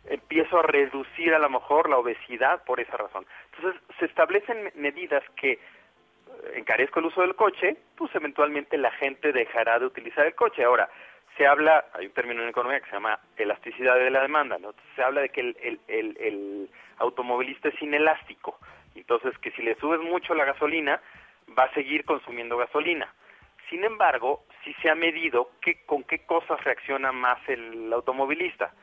empiezo 0.06 0.58
a 0.58 0.62
reducir 0.62 1.34
a 1.34 1.38
lo 1.38 1.50
mejor 1.50 1.90
la 1.90 1.98
obesidad 1.98 2.64
por 2.64 2.80
esa 2.80 2.96
razón. 2.96 3.26
Entonces 3.52 3.82
se 3.98 4.06
establecen 4.06 4.72
medidas 4.74 5.22
que 5.36 5.52
eh, 5.52 5.58
encarezco 6.54 7.00
el 7.00 7.06
uso 7.06 7.20
del 7.20 7.36
coche, 7.36 7.76
pues 7.94 8.10
eventualmente 8.14 8.78
la 8.78 8.92
gente 8.92 9.32
dejará 9.32 9.78
de 9.78 9.84
utilizar 9.84 10.24
el 10.26 10.34
coche. 10.34 10.64
Ahora, 10.64 10.88
se 11.40 11.46
habla, 11.46 11.86
hay 11.94 12.04
un 12.04 12.12
término 12.12 12.42
en 12.42 12.50
economía 12.50 12.80
que 12.80 12.90
se 12.90 12.96
llama 12.96 13.18
elasticidad 13.38 13.94
de 13.94 14.10
la 14.10 14.20
demanda, 14.20 14.58
¿no? 14.58 14.74
Se 14.94 15.02
habla 15.02 15.22
de 15.22 15.30
que 15.30 15.40
el, 15.40 15.80
el, 15.88 16.18
el, 16.20 16.70
automovilista 16.98 17.70
es 17.70 17.80
inelástico, 17.80 18.58
entonces 18.94 19.38
que 19.38 19.50
si 19.52 19.62
le 19.62 19.74
subes 19.76 20.00
mucho 20.00 20.34
la 20.34 20.44
gasolina, 20.44 21.00
va 21.58 21.64
a 21.64 21.72
seguir 21.72 22.04
consumiendo 22.04 22.58
gasolina. 22.58 23.10
Sin 23.70 23.84
embargo, 23.84 24.44
sí 24.62 24.76
se 24.82 24.90
ha 24.90 24.94
medido 24.94 25.52
que, 25.62 25.82
con 25.86 26.04
qué 26.04 26.26
cosas 26.26 26.62
reacciona 26.62 27.10
más 27.10 27.38
el 27.48 27.90
automovilista. 27.90 28.74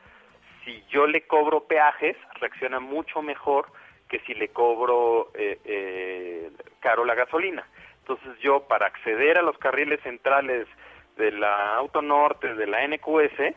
Si 0.64 0.82
yo 0.90 1.06
le 1.06 1.28
cobro 1.28 1.68
peajes, 1.68 2.16
reacciona 2.40 2.80
mucho 2.80 3.22
mejor 3.22 3.66
que 4.08 4.18
si 4.26 4.34
le 4.34 4.48
cobro 4.48 5.30
eh, 5.34 5.60
eh, 5.64 6.50
caro 6.80 7.04
la 7.04 7.14
gasolina. 7.14 7.64
Entonces 8.00 8.36
yo, 8.40 8.66
para 8.66 8.86
acceder 8.86 9.38
a 9.38 9.42
los 9.42 9.56
carriles 9.58 10.00
centrales 10.00 10.66
de 11.18 11.32
la 11.32 11.76
Auto 11.76 12.00
Norte, 12.00 12.54
de 12.54 12.66
la 12.66 12.86
NQS, 12.86 13.54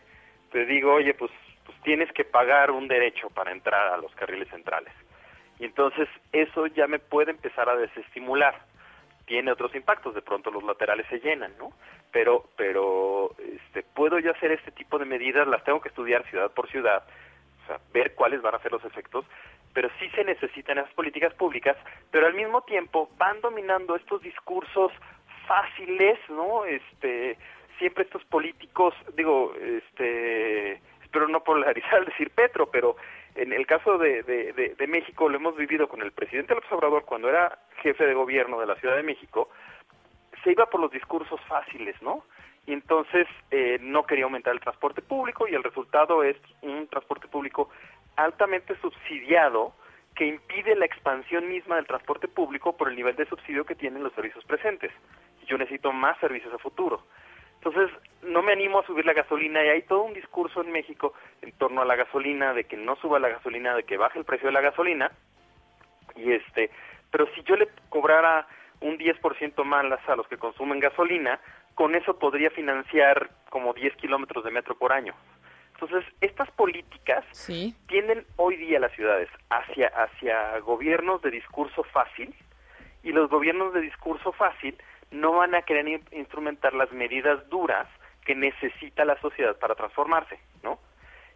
te 0.52 0.66
digo, 0.66 0.96
oye, 0.96 1.14
pues, 1.14 1.32
pues 1.66 1.80
tienes 1.84 2.12
que 2.12 2.26
pagar 2.26 2.72
un 2.72 2.88
derecho 2.90 3.30
para 3.30 3.52
entrar 3.52 3.94
a 3.94 3.98
los 3.98 4.14
carriles 4.16 4.50
centrales. 4.50 4.94
Y 5.60 5.66
entonces 5.66 6.10
eso 6.34 6.68
ya 6.68 6.88
me 6.88 7.00
puede 7.00 7.32
empezar 7.32 7.70
a 7.70 7.78
desestimular 7.78 8.56
tiene 9.32 9.54
otros 9.54 9.74
impactos, 9.76 10.14
de 10.14 10.22
pronto 10.22 10.52
los 10.52 10.62
laterales 10.62 11.06
se 11.08 11.22
llenan, 11.22 11.54
¿no? 11.58 11.72
Pero, 12.12 12.50
pero, 12.58 13.34
este, 13.40 13.82
puedo 13.82 14.20
yo 14.20 14.32
hacer 14.32 14.52
este 14.52 14.72
tipo 14.72 15.00
de 15.00 15.06
medidas, 15.06 15.48
las 15.48 15.64
tengo 15.64 15.80
que 15.80 15.88
estudiar 15.88 16.28
ciudad 16.30 16.52
por 16.52 16.70
ciudad, 16.70 17.04
o 17.64 17.68
sea, 17.68 17.80
ver 17.94 18.14
cuáles 18.14 18.42
van 18.42 18.56
a 18.56 18.60
ser 18.60 18.74
los 18.74 18.84
efectos, 18.84 19.24
pero 19.74 19.90
sí 20.00 20.10
se 20.10 20.26
necesitan 20.26 20.80
esas 20.80 20.94
políticas 20.96 21.34
públicas, 21.36 21.78
pero 22.12 22.28
al 22.28 22.34
mismo 22.34 22.64
tiempo 22.64 23.10
van 23.18 23.40
dominando 23.40 23.96
estos 23.96 24.22
discursos 24.22 24.92
fáciles, 25.48 26.18
¿no? 26.30 26.66
Este, 26.66 27.38
siempre 27.78 28.04
estos 28.04 28.24
políticos, 28.26 28.94
digo, 29.16 29.54
este, 29.56 30.74
espero 31.04 31.28
no 31.28 31.44
polarizar 31.44 31.96
al 31.96 32.06
decir 32.06 32.30
Petro, 32.32 32.70
pero 32.72 32.96
en 33.36 33.54
el 33.54 33.66
caso 33.66 33.98
de, 33.98 34.24
de, 34.24 34.88
México 34.88 35.30
lo 35.30 35.38
hemos 35.38 35.56
vivido 35.56 35.88
con 35.88 36.02
el 36.02 36.12
presidente 36.12 36.54
López 36.54 36.72
Obrador 36.72 37.06
cuando 37.06 37.30
era 37.30 37.60
jefe 37.82 38.06
de 38.06 38.14
gobierno 38.14 38.60
de 38.60 38.66
la 38.66 38.76
Ciudad 38.76 38.96
de 38.96 39.04
México, 39.04 39.50
se 40.44 40.52
iba 40.52 40.66
por 40.66 40.82
los 40.82 40.92
discursos 40.92 41.40
fáciles, 41.48 41.96
¿no? 42.02 42.24
Y 42.66 42.74
entonces 42.74 43.28
eh, 43.50 43.80
no 43.82 44.04
quería 44.04 44.26
aumentar 44.26 44.54
el 44.54 44.60
transporte 44.60 45.02
público 45.02 45.48
y 45.48 45.56
el 45.56 45.64
resultado 45.64 46.24
es 46.24 46.38
un 46.62 46.88
transporte 46.88 47.28
público 47.28 47.70
altamente 48.16 48.76
subsidiado 48.82 49.74
que 50.16 50.26
impide 50.26 50.76
la 50.76 50.86
expansión 50.86 51.48
misma 51.48 51.78
del 51.78 51.88
transporte 51.88 52.28
público 52.28 52.76
por 52.76 52.90
el 52.90 52.96
nivel 52.96 53.16
de 53.16 53.26
subsidio 53.26 53.66
que 53.66 53.76
tienen 53.76 54.04
los 54.04 54.14
servicios 54.14 54.44
presentes. 54.46 54.92
Yo 55.52 55.58
necesito 55.58 55.92
más 55.92 56.18
servicios 56.20 56.54
a 56.54 56.58
futuro. 56.60 57.04
Entonces, 57.56 57.92
no 58.22 58.42
me 58.42 58.54
animo 58.54 58.80
a 58.80 58.86
subir 58.86 59.06
la 59.06 59.12
gasolina 59.12 59.62
y 59.66 59.68
hay 59.68 59.82
todo 59.82 60.04
un 60.04 60.14
discurso 60.14 60.62
en 60.62 60.72
México 60.72 61.14
en 61.42 61.52
torno 61.52 61.82
a 61.82 61.86
la 61.86 61.98
gasolina, 61.98 62.54
de 62.54 62.64
que 62.64 62.78
no 62.78 62.96
suba 62.96 63.20
la 63.20 63.28
gasolina, 63.28 63.76
de 63.76 63.84
que 63.84 63.98
baje 63.98 64.18
el 64.18 64.24
precio 64.24 64.48
de 64.48 64.54
la 64.54 64.62
gasolina. 64.62 65.12
Y 66.16 66.32
este, 66.32 66.72
pero 67.12 67.28
si 67.36 67.44
yo 67.44 67.58
le 67.58 67.68
cobrara 67.90 68.48
un 68.80 68.98
10% 68.98 69.62
más 69.66 69.86
a 70.08 70.16
los 70.16 70.26
que 70.30 70.38
consumen 70.38 70.80
gasolina, 70.80 71.42
con 71.76 71.96
eso 71.96 72.18
podría 72.18 72.50
financiar 72.50 73.30
como 73.50 73.74
10 73.74 73.98
kilómetros 73.98 74.46
de 74.46 74.52
metro 74.52 74.76
por 74.76 74.94
año. 74.94 75.14
Entonces, 75.74 76.06
estas 76.22 76.50
políticas 76.52 77.26
tienden 77.88 78.26
hoy 78.38 78.56
día 78.56 78.80
las 78.80 78.94
ciudades 78.94 79.28
hacia, 79.50 79.88
hacia 79.88 80.60
gobiernos 80.60 81.22
de 81.22 81.32
discurso 81.32 81.84
fácil 81.84 82.34
y 83.04 83.12
los 83.12 83.30
gobiernos 83.30 83.74
de 83.74 83.82
discurso 83.82 84.32
fácil 84.32 84.78
no 85.12 85.34
van 85.34 85.56
a 85.56 85.62
querer 85.64 86.02
instrumentar 86.12 86.74
las 86.74 86.92
medidas 86.92 87.48
duras 87.50 87.88
que 88.26 88.36
necesita 88.36 89.06
la 89.06 89.20
sociedad 89.20 89.58
para 89.60 89.76
transformarse, 89.76 90.40
¿no? 90.64 90.80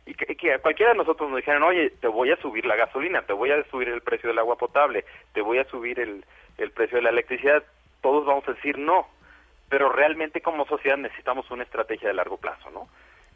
Y 0.05 0.13
que, 0.13 0.53
a 0.53 0.59
cualquiera 0.59 0.91
de 0.91 0.97
nosotros 0.97 1.29
nos 1.29 1.37
dijeran, 1.37 1.63
oye, 1.63 1.89
te 1.89 2.07
voy 2.07 2.31
a 2.31 2.37
subir 2.37 2.65
la 2.65 2.75
gasolina, 2.75 3.23
te 3.23 3.33
voy 3.33 3.51
a 3.51 3.63
subir 3.65 3.89
el 3.89 4.01
precio 4.01 4.29
del 4.29 4.37
agua 4.39 4.55
potable, 4.55 5.03
te 5.33 5.41
voy 5.41 5.57
a 5.57 5.65
subir 5.65 5.99
el, 5.99 6.23
el 6.57 6.71
precio 6.71 6.97
de 6.97 7.03
la 7.03 7.09
electricidad, 7.09 7.63
todos 8.01 8.25
vamos 8.25 8.47
a 8.47 8.53
decir 8.53 8.77
no, 8.77 9.07
pero 9.67 9.89
realmente 9.89 10.41
como 10.41 10.65
sociedad 10.67 10.97
necesitamos 10.97 11.49
una 11.49 11.63
estrategia 11.63 12.07
de 12.07 12.13
largo 12.13 12.37
plazo, 12.37 12.69
¿no? 12.69 12.87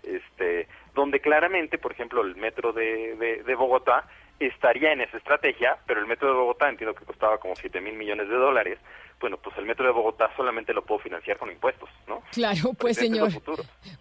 Este, 0.04 0.68
donde 0.94 1.20
claramente, 1.20 1.78
por 1.78 1.92
ejemplo, 1.92 2.22
el 2.22 2.36
metro 2.36 2.72
de, 2.72 3.16
de, 3.16 3.44
de 3.44 3.56
Bogotá 3.56 4.06
estaría 4.40 4.94
en 4.94 5.02
esa 5.02 5.18
estrategia, 5.18 5.78
pero 5.86 6.00
el 6.00 6.08
metro 6.08 6.30
de 6.30 6.34
Bogotá 6.34 6.70
entiendo 6.70 6.96
que 6.96 7.06
costaba 7.06 7.38
como 7.38 7.56
7 7.56 7.82
mil 7.82 7.96
millones 7.96 8.30
de 8.30 8.36
dólares, 8.36 8.80
bueno, 9.20 9.38
pues 9.38 9.58
el 9.58 9.66
metro 9.66 9.86
de 9.86 9.92
Bogotá 9.92 10.32
solamente 10.38 10.74
lo 10.74 10.84
puedo 10.84 11.02
financiar 11.02 11.38
con 11.38 11.52
impuestos, 11.52 11.90
¿no? 12.08 12.24
Claro, 12.32 12.74
pues 12.80 12.98
señor, 12.98 13.30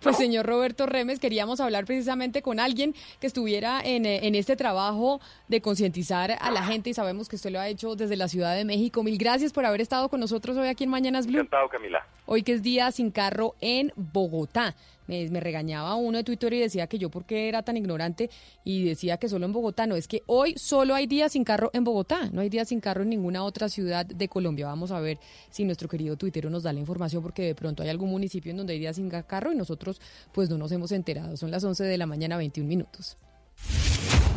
pues 0.00 0.16
señor 0.16 0.46
Roberto 0.46 0.86
Remes, 0.86 1.18
queríamos 1.18 1.60
hablar 1.60 1.84
precisamente 1.86 2.40
con 2.40 2.60
alguien 2.60 2.94
que 3.20 3.26
estuviera 3.26 3.80
en, 3.82 4.06
eh, 4.06 4.26
en 4.26 4.36
este 4.36 4.54
trabajo 4.54 5.20
de 5.48 5.60
concientizar 5.60 6.36
a 6.40 6.50
la 6.50 6.62
gente 6.62 6.90
y 6.90 6.94
sabemos 6.94 7.28
que 7.28 7.36
usted 7.36 7.50
lo 7.50 7.58
ha 7.58 7.68
hecho 7.68 7.96
desde 7.96 8.16
la 8.16 8.28
Ciudad 8.28 8.54
de 8.54 8.64
México. 8.64 9.02
Mil 9.02 9.18
gracias 9.18 9.52
por 9.52 9.64
haber 9.64 9.80
estado 9.80 10.08
con 10.08 10.20
nosotros 10.20 10.56
hoy 10.56 10.68
aquí 10.68 10.84
en 10.84 10.90
Mañanas 10.90 11.26
Blue. 11.26 11.38
Encantado, 11.38 11.68
Camila. 11.68 12.06
Hoy 12.26 12.42
que 12.42 12.52
es 12.52 12.62
día 12.62 12.92
sin 12.92 13.10
carro 13.10 13.54
en 13.60 13.92
Bogotá 13.96 14.76
me, 15.08 15.40
regañaba 15.40 15.96
uno 15.96 16.18
de 16.18 16.24
Twitter 16.24 16.52
y 16.52 16.60
decía 16.60 16.86
que 16.86 16.98
yo 16.98 17.10
porque 17.10 17.48
era 17.48 17.62
tan 17.62 17.76
ignorante 17.76 18.30
y 18.64 18.84
decía 18.84 19.16
que 19.16 19.28
solo 19.28 19.46
en 19.46 19.52
Bogotá, 19.52 19.86
no, 19.86 19.96
es 19.96 20.06
que 20.06 20.22
hoy 20.26 20.54
solo 20.56 20.94
hay 20.94 21.06
días 21.06 21.32
sin 21.32 21.44
carro 21.44 21.70
en 21.72 21.84
Bogotá, 21.84 22.28
no 22.30 22.40
hay 22.40 22.48
días 22.48 22.68
sin 22.68 22.80
carro 22.80 23.02
en 23.02 23.08
ninguna 23.08 23.42
otra 23.42 23.68
ciudad 23.68 24.06
de 24.06 24.28
Colombia. 24.28 24.66
Vamos 24.66 24.90
a 24.90 25.00
ver 25.00 25.18
si 25.50 25.64
nuestro 25.64 25.88
querido 25.88 26.16
tuitero 26.16 26.50
nos 26.50 26.62
da 26.62 26.72
la 26.72 26.80
información 26.80 27.22
porque 27.22 27.42
de 27.42 27.54
pronto 27.54 27.82
hay 27.82 27.88
algún 27.88 28.10
municipio 28.10 28.50
en 28.50 28.58
donde 28.58 28.74
hay 28.74 28.78
días 28.78 28.96
sin 28.96 29.08
carro 29.08 29.52
y 29.52 29.56
nosotros 29.56 30.00
pues 30.32 30.50
no 30.50 30.58
nos 30.58 30.70
hemos 30.72 30.92
enterado. 30.92 31.36
Son 31.36 31.50
las 31.50 31.64
11 31.64 31.84
de 31.84 31.98
la 31.98 32.06
mañana, 32.06 32.36
21 32.36 32.68
minutos. 32.68 33.16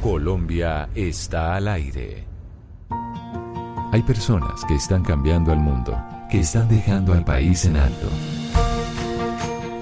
Colombia 0.01 0.89
está 0.95 1.55
al 1.55 1.67
aire. 1.67 2.25
Hay 3.91 4.01
personas 4.03 4.63
que 4.67 4.75
están 4.75 5.03
cambiando 5.03 5.51
al 5.51 5.59
mundo, 5.59 6.01
que 6.29 6.39
están 6.39 6.69
dejando 6.69 7.13
al 7.13 7.25
país 7.25 7.65
en 7.65 7.75
alto. 7.75 8.07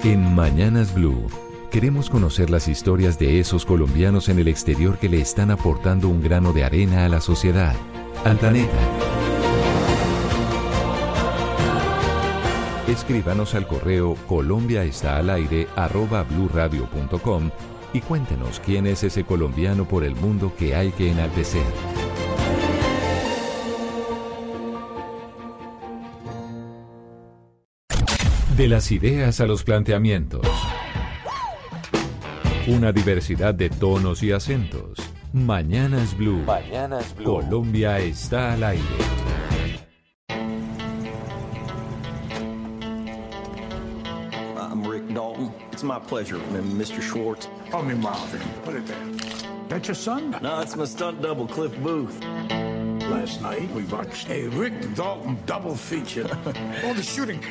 En 0.02 0.34
Mañanas 0.34 0.94
Blue 0.94 1.26
queremos 1.70 2.08
conocer 2.08 2.48
las 2.48 2.68
historias 2.68 3.18
de 3.18 3.38
esos 3.38 3.66
colombianos 3.66 4.30
en 4.30 4.38
el 4.38 4.48
exterior 4.48 4.98
que 4.98 5.10
le 5.10 5.20
están 5.20 5.50
aportando 5.50 6.08
un 6.08 6.22
grano 6.22 6.54
de 6.54 6.64
arena 6.64 7.04
a 7.04 7.08
la 7.10 7.20
sociedad, 7.20 7.76
al 8.24 8.38
planeta. 8.38 8.78
Escríbanos 12.88 13.54
al 13.54 13.66
correo 13.66 14.16
Colombia 14.26 14.84
está 14.84 15.18
al 15.18 15.28
aire 15.28 15.68
y 17.92 18.00
cuéntenos 18.00 18.58
quién 18.64 18.86
es 18.86 19.04
ese 19.04 19.24
colombiano 19.24 19.84
por 19.84 20.02
el 20.02 20.16
mundo 20.16 20.50
que 20.58 20.74
hay 20.74 20.92
que 20.92 21.10
enaltecer. 21.10 21.62
De 28.60 28.68
las 28.68 28.92
ideas 28.92 29.40
a 29.40 29.46
los 29.46 29.64
planteamientos. 29.64 30.46
Una 32.66 32.92
diversidad 32.92 33.54
de 33.54 33.70
tonos 33.70 34.22
y 34.22 34.32
acentos. 34.32 34.98
Mañanas 35.32 36.14
Blue. 36.14 36.42
Mañanas 36.44 37.16
Blue. 37.16 37.24
Colombia 37.24 37.98
está 38.00 38.52
al 38.52 38.62
aire. 38.64 38.84
I'm 44.58 44.84
Rick 44.86 45.08
Dalton. 45.14 45.54
It's 45.72 45.82
my 45.82 45.98
pleasure, 45.98 46.38
Mr. 46.52 47.00
Schwartz. 47.00 47.48
Call 47.70 47.84
me 47.84 47.94
Marvin. 47.94 48.42
Put 48.66 48.74
it 48.74 48.86
there. 48.86 48.98
That's 49.70 49.88
your 49.88 49.94
son? 49.94 50.36
No, 50.42 50.60
it's 50.60 50.76
my 50.76 50.84
stunt 50.84 51.22
double, 51.22 51.46
Cliff 51.46 51.74
Booth. 51.82 52.20
Last 53.08 53.40
night 53.40 53.70
we 53.72 53.84
watched 53.84 54.28
a 54.28 54.48
Rick 54.48 54.74
Dalton 54.94 55.38
double 55.46 55.74
feature. 55.74 56.28
All 56.84 56.92
the 56.92 57.02
shooting. 57.02 57.42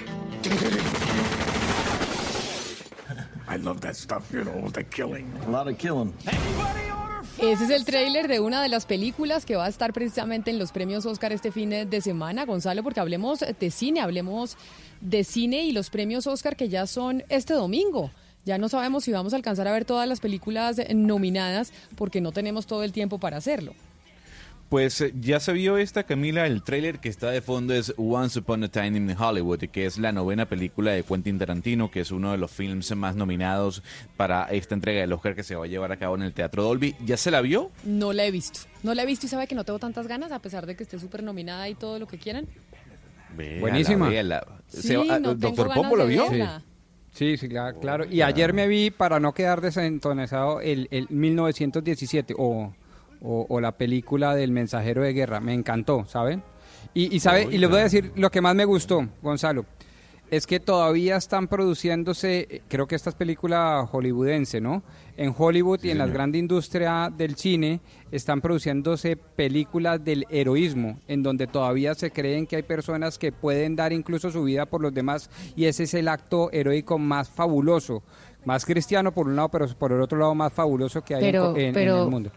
I 3.47 3.57
love 3.57 3.81
that 3.81 3.95
stuff, 3.95 4.31
you 4.31 4.43
know, 4.43 4.69
the 4.69 4.83
killing. 4.83 5.25
A 5.47 5.49
lot 5.49 5.67
of 5.67 5.77
killing. 5.77 6.13
Ese 7.41 7.63
es 7.63 7.69
el 7.69 7.83
tráiler 7.85 8.27
de 8.27 8.39
una 8.39 8.61
de 8.61 8.69
las 8.69 8.85
películas 8.85 9.45
que 9.45 9.55
va 9.55 9.65
a 9.65 9.69
estar 9.69 9.91
precisamente 9.93 10.51
en 10.51 10.59
los 10.59 10.71
premios 10.71 11.05
Oscar 11.05 11.33
este 11.33 11.51
fin 11.51 11.69
de 11.69 12.01
semana, 12.01 12.45
Gonzalo, 12.45 12.83
porque 12.83 12.99
hablemos 12.99 13.39
de 13.39 13.71
cine, 13.71 14.01
hablemos 14.01 14.57
de 15.01 15.23
cine 15.23 15.63
y 15.63 15.71
los 15.71 15.89
premios 15.89 16.27
Oscar 16.27 16.55
que 16.55 16.69
ya 16.69 16.85
son 16.85 17.23
este 17.29 17.53
domingo. 17.53 18.11
Ya 18.45 18.57
no 18.57 18.69
sabemos 18.69 19.03
si 19.03 19.11
vamos 19.11 19.33
a 19.33 19.35
alcanzar 19.35 19.67
a 19.67 19.71
ver 19.71 19.85
todas 19.85 20.07
las 20.07 20.19
películas 20.19 20.77
nominadas 20.93 21.73
porque 21.95 22.21
no 22.21 22.31
tenemos 22.31 22.65
todo 22.67 22.83
el 22.83 22.91
tiempo 22.91 23.19
para 23.19 23.37
hacerlo. 23.37 23.73
Pues 24.69 25.01
eh, 25.01 25.11
ya 25.19 25.39
se 25.39 25.51
vio 25.53 25.77
esta, 25.77 26.03
Camila, 26.03 26.45
el 26.45 26.61
tráiler 26.61 26.99
que 26.99 27.09
está 27.09 27.31
de 27.31 27.41
fondo 27.41 27.73
es 27.73 27.91
Once 27.97 28.37
Upon 28.37 28.63
a 28.65 28.67
Time 28.67 28.97
in 28.97 29.15
Hollywood, 29.19 29.61
que 29.71 29.87
es 29.87 29.97
la 29.97 30.11
novena 30.11 30.45
película 30.47 30.91
de 30.91 31.01
Quentin 31.01 31.39
Tarantino, 31.39 31.89
que 31.89 32.01
es 32.01 32.11
uno 32.11 32.31
de 32.31 32.37
los 32.37 32.51
films 32.51 32.95
más 32.95 33.15
nominados 33.15 33.81
para 34.15 34.43
esta 34.51 34.75
entrega 34.75 35.01
del 35.01 35.11
Oscar 35.13 35.33
que 35.35 35.41
se 35.41 35.55
va 35.55 35.65
a 35.65 35.67
llevar 35.67 35.91
a 35.91 35.97
cabo 35.97 36.15
en 36.15 36.21
el 36.21 36.33
Teatro 36.33 36.61
Dolby. 36.61 36.95
¿Ya 37.03 37.17
se 37.17 37.31
la 37.31 37.41
vio? 37.41 37.71
No 37.83 38.13
la 38.13 38.25
he 38.25 38.31
visto. 38.31 38.59
No 38.83 38.93
la 38.93 39.01
he 39.01 39.05
visto 39.07 39.25
y 39.25 39.29
sabe 39.29 39.47
que 39.47 39.55
no 39.55 39.63
tengo 39.63 39.79
tantas 39.79 40.07
ganas, 40.07 40.31
a 40.31 40.39
pesar 40.39 40.67
de 40.67 40.75
que 40.75 40.83
esté 40.83 40.99
súper 40.99 41.23
nominada 41.23 41.67
y 41.67 41.73
todo 41.73 41.97
lo 41.97 42.05
que 42.07 42.19
quieran. 42.19 42.45
Véala, 43.35 43.61
Buenísima. 43.61 44.07
véala. 44.09 44.45
Sí, 44.67 44.81
Se 44.83 44.97
va- 44.97 45.19
no 45.19 45.33
¿Doctor 45.33 45.39
tengo 45.67 45.73
Pombo 45.73 45.81
ganas 45.81 45.97
lo 45.97 46.03
de 46.05 46.09
vio? 46.13 46.61
Sí, 47.11 47.37
sí, 47.37 47.47
cla- 47.49 47.73
claro. 47.79 48.05
Y 48.05 48.21
ayer 48.21 48.53
me 48.53 48.67
vi, 48.67 48.91
para 48.91 49.19
no 49.19 49.33
quedar 49.33 49.61
desentonizado, 49.61 50.61
el, 50.61 50.87
el 50.91 51.07
1917 51.09 52.35
o, 52.37 52.71
o, 53.21 53.45
o 53.49 53.59
la 53.61 53.73
película 53.77 54.35
del 54.35 54.51
mensajero 54.51 55.01
de 55.03 55.13
guerra. 55.13 55.39
Me 55.39 55.53
encantó, 55.53 56.05
¿saben? 56.05 56.43
Y, 56.93 57.15
y, 57.15 57.19
¿sabe? 57.19 57.47
y 57.51 57.57
les 57.57 57.69
voy 57.69 57.79
a 57.79 57.83
decir 57.83 58.11
lo 58.15 58.29
que 58.31 58.41
más 58.41 58.55
me 58.55 58.65
gustó, 58.65 59.07
Gonzalo. 59.21 59.65
Es 60.31 60.45
que 60.45 60.59
todavía 60.59 61.15
están 61.17 61.47
produciéndose, 61.47 62.47
eh, 62.49 62.61
creo 62.67 62.85
que 62.87 62.93
esta 62.95 63.09
es 63.09 63.15
película 63.15 63.83
hollywoodense, 63.91 64.61
¿no? 64.61 64.83
En 65.17 65.33
Hollywood 65.35 65.83
y 65.83 65.89
en 65.89 65.97
la 65.97 66.05
gran 66.05 66.35
industria 66.35 67.11
del 67.15 67.35
cine 67.35 67.81
están 68.11 68.39
produciéndose 68.39 69.15
películas 69.17 70.03
del 70.03 70.25
heroísmo, 70.29 70.99
en 71.07 71.23
donde 71.23 71.47
todavía 71.47 71.95
se 71.95 72.11
creen 72.11 72.45
que 72.45 72.57
hay 72.57 72.61
personas 72.63 73.17
que 73.17 73.31
pueden 73.31 73.75
dar 73.75 73.91
incluso 73.91 74.29
su 74.29 74.43
vida 74.43 74.67
por 74.67 74.81
los 74.81 74.93
demás 74.93 75.31
y 75.55 75.65
ese 75.65 75.83
es 75.83 75.95
el 75.95 76.07
acto 76.07 76.51
heroico 76.51 76.99
más 76.99 77.27
fabuloso, 77.27 78.03
más 78.45 78.65
cristiano 78.65 79.11
por 79.11 79.27
un 79.27 79.35
lado, 79.35 79.49
pero 79.49 79.67
por 79.79 79.91
el 79.93 79.99
otro 80.01 80.19
lado 80.19 80.35
más 80.35 80.53
fabuloso 80.53 81.03
que 81.03 81.15
hay 81.15 81.25
en 81.25 81.31
Pero- 81.31 81.57
en, 81.57 81.75
el 81.75 82.07
mundo. 82.07 82.31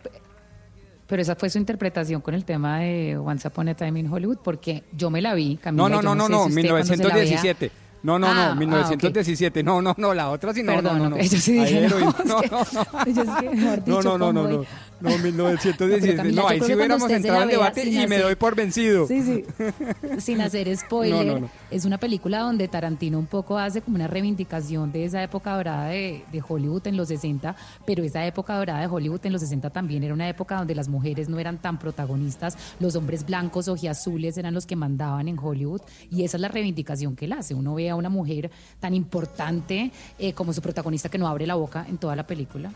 Pero 1.07 1.21
esa 1.23 1.35
fue 1.37 1.51
su 1.51 1.59
interpretación 1.59 2.21
con 2.21 2.35
el 2.35 2.45
tema 2.45 2.79
de 2.81 3.17
Once 3.19 3.47
Upon 3.47 3.69
a 3.69 3.75
Time 3.75 4.01
in 4.01 4.11
Hollywood, 4.13 4.39
porque 4.43 4.85
yo 4.97 5.11
me 5.11 5.21
la 5.21 5.35
vi, 5.35 5.57
Camila, 5.57 5.83
No, 5.83 5.89
no, 5.89 6.03
no, 6.03 6.15
no, 6.15 6.29
no, 6.29 6.45
si 6.45 6.51
usted 6.51 6.69
cuando 6.71 6.87
se 6.87 6.97
la 6.97 7.05
vea- 7.15 7.25
1917. 7.25 7.73
No, 8.05 8.19
no, 8.19 8.27
Ah, 8.27 8.31
ah, 8.47 8.49
no. 8.55 8.57
1917. 8.57 9.63
No, 9.63 9.81
no, 9.81 9.95
no, 9.97 10.13
la 10.15 10.31
otra 10.31 10.53
sí, 10.53 10.63
no, 10.65 10.73
Perdón, 10.75 10.99
no, 10.99 11.11
no. 11.11 11.17
ok, 11.17 11.23
yo 11.23 11.39
sí 11.39 11.53
dije, 11.53 11.89
no, 11.89 11.99
no, 12.01 12.15
no, 12.25 14.03
no. 14.03 14.03
No, 14.03 14.33
no, 14.33 14.33
no, 14.33 14.65
no, 15.03 15.11
¿cómo 15.11 15.17
no. 15.19 15.23
voy? 15.23 15.33
No, 15.33 15.45
Pero, 15.45 15.53
1917. 15.57 16.17
Camila, 16.17 16.43
No, 16.43 16.49
ahí 16.49 16.61
sí 16.61 16.75
hubiéramos 16.75 17.11
entrado 17.11 17.43
en 17.43 17.49
debate 17.49 17.85
y 17.89 17.93
me 17.93 18.05
hacer- 18.05 18.23
doy 18.23 18.35
por 18.37 18.55
vencido. 18.55 19.07
Sí, 19.07 19.23
sí. 19.23 19.45
Sin 20.19 20.41
hacer 20.41 20.75
spoiler, 20.77 21.27
No, 21.27 21.33
no, 21.35 21.41
no. 21.41 21.51
es 21.71 21.85
una 21.85 21.99
película 21.99 22.41
donde 22.41 22.69
Tarantino 22.69 23.19
un 23.19 23.27
poco 23.27 23.59
hace 23.59 23.81
como 23.83 23.97
una 23.97 24.07
reivindicación 24.07 24.93
de 24.93 25.05
esa 25.05 25.23
época 25.23 25.55
dorada 25.57 25.87
de, 25.89 26.25
de 26.31 26.43
Hollywood 26.47 26.87
en 26.87 26.97
los 26.97 27.09
60, 27.09 27.55
pero 27.87 28.03
esa 28.05 28.25
época 28.27 28.57
dorada 28.57 28.81
de 28.81 28.87
Hollywood 28.87 29.21
en 29.25 29.33
los 29.33 29.41
60 29.43 29.71
también 29.71 30.03
era 30.05 30.15
una 30.15 30.29
época 30.29 30.57
donde 30.57 30.75
las 30.75 30.89
mujeres 30.89 31.29
no 31.29 31.39
eran 31.39 31.59
tan 31.59 31.79
protagonistas, 31.79 32.57
los 32.81 32.97
hombres 32.97 33.25
blancos 33.27 33.69
ojiazules 33.69 34.37
eran 34.39 34.55
los 34.55 34.67
que 34.67 34.77
mandaban 34.77 35.29
en 35.29 35.39
Hollywood 35.39 35.81
y 36.11 36.25
esa 36.25 36.37
es 36.37 36.41
la 36.41 36.49
reivindicación 36.49 37.17
que 37.17 37.25
él 37.27 37.33
hace. 37.33 37.55
Uno 37.55 37.75
ve 37.75 37.91
a 37.91 37.97
una 37.97 38.09
mujer 38.09 38.51
tan 38.81 38.95
importante 38.95 39.91
eh, 40.19 40.33
como 40.33 40.53
su 40.53 40.61
protagonista 40.63 41.09
que 41.09 41.19
no 41.19 41.27
abre 41.29 41.47
la 41.47 41.55
boca 41.55 41.87
en 41.89 41.99
toda 41.99 42.15
la 42.17 42.27
película. 42.27 42.71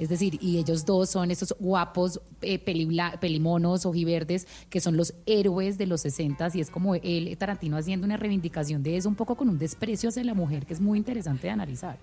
Es 0.00 0.08
decir, 0.08 0.38
y 0.40 0.56
ellos 0.58 0.86
dos 0.86 1.10
son 1.10 1.30
esos 1.30 1.54
guapos 1.58 2.20
eh, 2.40 2.58
pelibla- 2.58 3.20
pelimonos, 3.20 3.84
ojiverdes, 3.84 4.46
que 4.70 4.80
son 4.80 4.96
los 4.96 5.12
héroes 5.26 5.76
de 5.76 5.86
los 5.86 6.00
60 6.00 6.48
y 6.54 6.60
es 6.60 6.70
como 6.70 6.94
él, 6.94 7.36
Tarantino, 7.38 7.76
haciendo 7.76 8.06
una 8.06 8.16
reivindicación 8.16 8.82
de 8.82 8.96
eso, 8.96 9.08
un 9.10 9.14
poco 9.14 9.36
con 9.36 9.48
un 9.50 9.58
desprecio 9.58 10.08
hacia 10.08 10.24
la 10.24 10.32
mujer, 10.34 10.64
que 10.64 10.72
es 10.72 10.80
muy 10.80 10.98
interesante 10.98 11.48
de 11.48 11.50
analizar. 11.52 11.98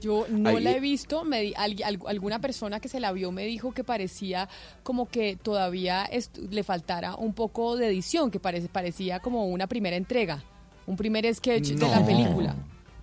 Yo 0.00 0.26
no 0.30 0.48
Ahí- 0.48 0.64
la 0.64 0.72
he 0.72 0.80
visto, 0.80 1.24
me 1.24 1.42
di- 1.42 1.54
al- 1.56 1.76
al- 1.84 1.98
alguna 2.06 2.40
persona 2.40 2.80
que 2.80 2.88
se 2.88 2.98
la 3.00 3.12
vio 3.12 3.30
me 3.32 3.44
dijo 3.44 3.72
que 3.72 3.84
parecía 3.84 4.48
como 4.82 5.06
que 5.08 5.36
todavía 5.36 6.08
le 6.50 6.62
faltara 6.64 7.14
un 7.16 7.34
poco 7.34 7.76
de 7.76 7.86
edición, 7.88 8.30
que 8.30 8.40
parece, 8.40 8.68
parecía 8.68 9.20
como 9.20 9.46
una 9.46 9.66
primera 9.66 9.94
entrega, 9.96 10.42
un 10.86 10.96
primer 10.96 11.32
sketch 11.34 11.72
de 11.74 11.86
la 11.86 12.00
No. 12.00 12.06
película. 12.06 12.56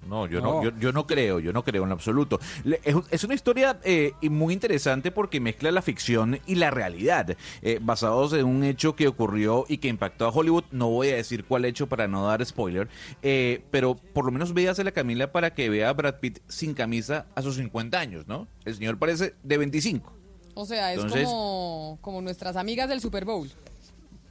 No, 0.10 0.28
yo 0.28 0.42
no, 0.42 0.56
No. 0.56 0.64
yo, 0.64 0.72
yo 0.80 0.92
no 0.92 1.06
creo, 1.08 1.40
yo 1.40 1.54
no 1.54 1.64
creo 1.64 1.84
en 1.86 1.92
absoluto. 1.92 2.40
Le- 2.64 2.80
Es, 2.84 2.96
es 3.12 3.24
una 3.24 3.36
historia 3.36 3.80
eh, 3.84 4.14
muy 4.24 4.54
interesante 4.54 5.12
porque 5.12 5.40
mezcla 5.40 5.72
la 5.72 5.82
ficción 5.82 6.40
y 6.46 6.56
la 6.56 6.72
realidad, 6.72 7.38
eh, 7.62 7.80
basados 7.82 8.34
en 8.34 8.46
un 8.46 8.64
hecho 8.64 8.96
que 8.96 9.08
ocurrió 9.08 9.66
y 9.70 9.78
que 9.78 9.88
impactó 9.88 10.26
a 10.26 10.30
Hollywood. 10.30 10.64
No 10.72 10.90
voy 10.90 11.10
a 11.10 11.16
decir 11.16 11.46
cuál 11.46 11.66
hecho 11.66 11.88
para 11.88 12.08
no 12.08 12.26
dar 12.26 12.44
spoiler, 12.46 12.90
eh, 13.22 13.64
pero 13.72 13.96
por 13.96 14.26
lo 14.26 14.32
menos 14.32 14.54
véasela 14.54 14.92
Camila 14.92 15.32
para 15.32 15.54
que 15.54 15.70
vea 15.70 15.90
a 15.90 15.94
Brad 15.94 16.16
Pitt 16.20 16.40
sin 16.48 16.74
camisa 16.74 17.28
a 17.36 17.42
sus 17.42 17.56
50 17.56 18.00
años, 18.00 18.28
¿no? 18.28 18.48
El 18.66 18.76
señor 18.76 18.98
parece 18.98 19.36
de 19.44 19.58
25. 19.58 20.12
O 20.56 20.66
sea, 20.66 20.92
es 20.94 21.00
Entonces- 21.00 21.26
como, 21.26 21.98
como 22.02 22.22
nuestras 22.22 22.56
amigas 22.56 22.90
del 22.90 23.00
Super 23.02 23.24
Bowl. 23.26 23.50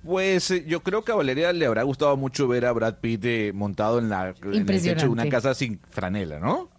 Pues 0.04 0.50
eh, 0.50 0.64
yo 0.66 0.82
creo 0.82 1.04
que 1.04 1.12
a 1.12 1.16
Valeria 1.16 1.52
le 1.52 1.66
habrá 1.66 1.82
gustado 1.82 2.16
mucho 2.16 2.46
ver 2.48 2.64
a 2.66 2.72
Brad 2.72 2.96
Pitt 3.00 3.24
eh, 3.24 3.52
montado 3.54 3.98
en, 3.98 4.08
la, 4.08 4.34
en 4.42 4.54
el 4.54 4.66
techo 4.66 4.94
de 5.06 5.08
una 5.08 5.28
casa 5.28 5.54
sin 5.54 5.80
franela, 5.90 6.38
¿no? 6.38 6.70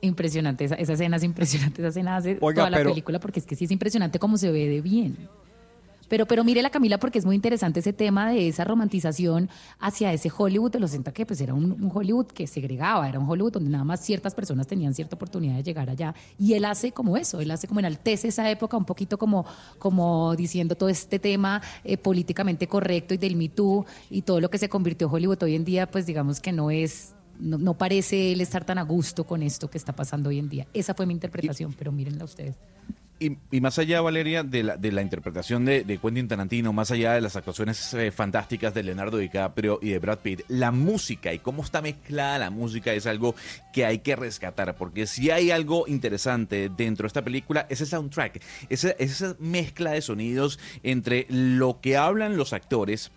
Impresionante, 0.00 0.64
esa, 0.64 0.74
esa 0.74 0.94
escena 0.94 1.16
es 1.16 1.22
impresionante, 1.22 1.80
esa 1.80 1.88
escena 1.90 2.16
hace 2.16 2.38
Oiga, 2.40 2.62
toda 2.62 2.70
la 2.70 2.76
pero- 2.78 2.90
película, 2.90 3.20
porque 3.20 3.38
es 3.38 3.46
que 3.46 3.54
sí 3.54 3.66
es 3.66 3.70
impresionante 3.70 4.18
cómo 4.18 4.36
se 4.36 4.50
ve 4.50 4.66
de 4.68 4.80
bien. 4.80 5.28
Pero, 6.12 6.26
pero 6.26 6.44
mire 6.44 6.60
la 6.60 6.68
Camila, 6.68 6.98
porque 6.98 7.18
es 7.18 7.24
muy 7.24 7.34
interesante 7.34 7.80
ese 7.80 7.94
tema 7.94 8.28
de 8.28 8.46
esa 8.46 8.64
romantización 8.64 9.48
hacia 9.78 10.12
ese 10.12 10.30
Hollywood 10.36 10.70
de 10.70 10.78
los 10.78 10.90
60, 10.90 11.10
que 11.10 11.24
pues 11.24 11.40
era 11.40 11.54
un, 11.54 11.90
Hollywood 11.90 12.26
que 12.26 12.46
segregaba, 12.46 13.08
era 13.08 13.18
un 13.18 13.26
Hollywood 13.26 13.52
donde 13.52 13.70
nada 13.70 13.82
más 13.82 14.00
ciertas 14.00 14.34
personas 14.34 14.66
tenían 14.66 14.92
cierta 14.92 15.16
oportunidad 15.16 15.56
de 15.56 15.62
llegar 15.62 15.88
allá. 15.88 16.14
Y 16.38 16.52
él 16.52 16.66
hace 16.66 16.92
como 16.92 17.16
eso, 17.16 17.40
él 17.40 17.50
hace 17.50 17.66
como 17.66 17.80
enaltece 17.80 18.28
esa 18.28 18.50
época 18.50 18.76
un 18.76 18.84
poquito 18.84 19.16
como, 19.16 19.46
como 19.78 20.36
diciendo 20.36 20.74
todo 20.74 20.90
este 20.90 21.18
tema 21.18 21.62
eh, 21.82 21.96
políticamente 21.96 22.66
correcto 22.66 23.14
y 23.14 23.16
del 23.16 23.34
Me 23.34 23.48
Too 23.48 23.86
y 24.10 24.20
todo 24.20 24.38
lo 24.38 24.50
que 24.50 24.58
se 24.58 24.68
convirtió 24.68 25.10
Hollywood 25.10 25.42
hoy 25.44 25.54
en 25.54 25.64
día, 25.64 25.90
pues 25.90 26.04
digamos 26.04 26.40
que 26.40 26.52
no 26.52 26.70
es 26.70 27.14
no, 27.38 27.56
no 27.56 27.78
parece 27.78 28.32
él 28.32 28.42
estar 28.42 28.66
tan 28.66 28.76
a 28.76 28.82
gusto 28.82 29.24
con 29.24 29.42
esto 29.42 29.70
que 29.70 29.78
está 29.78 29.94
pasando 29.94 30.28
hoy 30.28 30.38
en 30.38 30.50
día. 30.50 30.66
Esa 30.74 30.92
fue 30.92 31.06
mi 31.06 31.14
interpretación, 31.14 31.72
pero 31.72 31.90
mírenla 31.90 32.26
ustedes. 32.26 32.56
Y, 33.22 33.38
y 33.52 33.60
más 33.60 33.78
allá, 33.78 34.00
Valeria, 34.00 34.42
de 34.42 34.64
la, 34.64 34.76
de 34.76 34.90
la 34.90 35.00
interpretación 35.00 35.64
de, 35.64 35.84
Quentin 36.02 36.26
Tarantino, 36.26 36.72
más 36.72 36.90
allá 36.90 37.12
de 37.12 37.20
las 37.20 37.36
actuaciones 37.36 37.94
eh, 37.94 38.10
fantásticas 38.10 38.74
de 38.74 38.82
Leonardo 38.82 39.16
DiCaprio 39.18 39.78
y 39.80 39.90
de 39.90 40.00
Brad 40.00 40.18
Pitt, 40.18 40.40
la 40.48 40.72
música 40.72 41.32
y 41.32 41.38
cómo 41.38 41.62
está 41.62 41.80
mezclada 41.80 42.40
la 42.40 42.50
música 42.50 42.92
es 42.92 43.06
algo 43.06 43.36
que 43.72 43.86
hay 43.86 44.00
que 44.00 44.16
rescatar, 44.16 44.74
porque 44.74 45.06
si 45.06 45.30
hay 45.30 45.52
algo 45.52 45.86
interesante 45.86 46.68
dentro 46.68 47.04
de 47.04 47.06
esta 47.06 47.22
película, 47.22 47.64
es 47.70 47.80
el 47.80 47.86
soundtrack, 47.86 48.42
esa, 48.68 48.90
esa 48.98 49.36
mezcla 49.38 49.92
de 49.92 50.02
sonidos 50.02 50.58
entre 50.82 51.26
lo 51.28 51.80
que 51.80 51.96
hablan 51.96 52.36
los 52.36 52.52
actores 52.52 53.12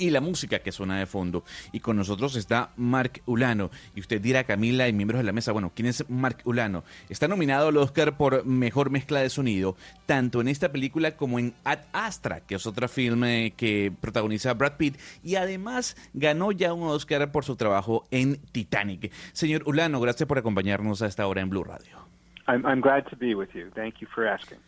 y 0.00 0.10
la 0.10 0.20
música 0.20 0.58
que 0.60 0.72
suena 0.72 0.98
de 0.98 1.06
fondo. 1.06 1.44
Y 1.72 1.80
con 1.80 1.96
nosotros 1.96 2.34
está 2.34 2.70
Mark 2.76 3.22
Ulano. 3.26 3.70
Y 3.94 4.00
usted 4.00 4.20
dirá, 4.20 4.44
Camila 4.44 4.88
y 4.88 4.92
miembros 4.92 5.18
de 5.18 5.24
la 5.24 5.32
mesa, 5.32 5.52
bueno, 5.52 5.70
¿quién 5.74 5.86
es 5.86 6.08
Mark 6.08 6.38
Ulano? 6.44 6.82
Está 7.08 7.28
nominado 7.28 7.68
al 7.68 7.76
Oscar 7.76 8.16
por 8.16 8.44
Mejor 8.44 8.90
Mezcla 8.90 9.20
de 9.20 9.30
Sonido, 9.30 9.76
tanto 10.06 10.40
en 10.40 10.48
esta 10.48 10.72
película 10.72 11.16
como 11.16 11.38
en 11.38 11.54
Ad 11.64 11.80
Astra, 11.92 12.40
que 12.40 12.56
es 12.56 12.66
otra 12.66 12.88
filme 12.88 13.52
que 13.56 13.92
protagoniza 14.00 14.54
Brad 14.54 14.76
Pitt, 14.76 14.98
y 15.22 15.36
además 15.36 15.96
ganó 16.14 16.50
ya 16.50 16.72
un 16.72 16.88
Oscar 16.88 17.30
por 17.30 17.44
su 17.44 17.56
trabajo 17.56 18.06
en 18.10 18.38
Titanic. 18.52 19.12
Señor 19.32 19.62
Ulano, 19.66 20.00
gracias 20.00 20.26
por 20.26 20.38
acompañarnos 20.38 21.02
a 21.02 21.06
esta 21.06 21.26
hora 21.26 21.42
en 21.42 21.50
Blue 21.50 21.64
Radio. 21.64 22.08
I'm 22.48 22.80
glad 22.80 23.04
to 23.10 23.16
be 23.16 23.34
with 23.34 23.50
you. 23.54 23.70
Thank 23.74 24.00
you 24.00 24.08
for 24.12 24.26
asking. 24.26 24.58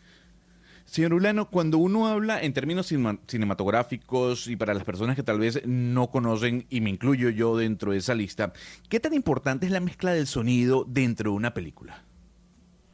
Señor 0.93 1.15
Ulano, 1.15 1.45
cuando 1.49 1.79
uno 1.79 2.05
habla 2.05 2.39
en 2.39 2.53
términos 2.53 2.85
cinema- 2.85 3.17
cinematográficos 3.25 4.47
y 4.47 4.55
para 4.55 4.75
las 4.75 4.83
personas 4.83 5.15
que 5.15 5.23
tal 5.23 5.39
vez 5.39 5.65
no 5.65 6.11
conocen, 6.11 6.67
y 6.69 6.81
me 6.81 6.91
incluyo 6.91 7.31
yo 7.31 7.57
dentro 7.57 7.93
de 7.93 7.97
esa 7.97 8.13
lista, 8.13 8.53
¿qué 8.89 8.99
tan 8.99 9.15
importante 9.15 9.65
es 9.65 9.71
la 9.71 9.79
mezcla 9.79 10.13
del 10.13 10.27
sonido 10.27 10.85
dentro 10.87 11.31
de 11.31 11.37
una 11.37 11.51
película? 11.51 12.03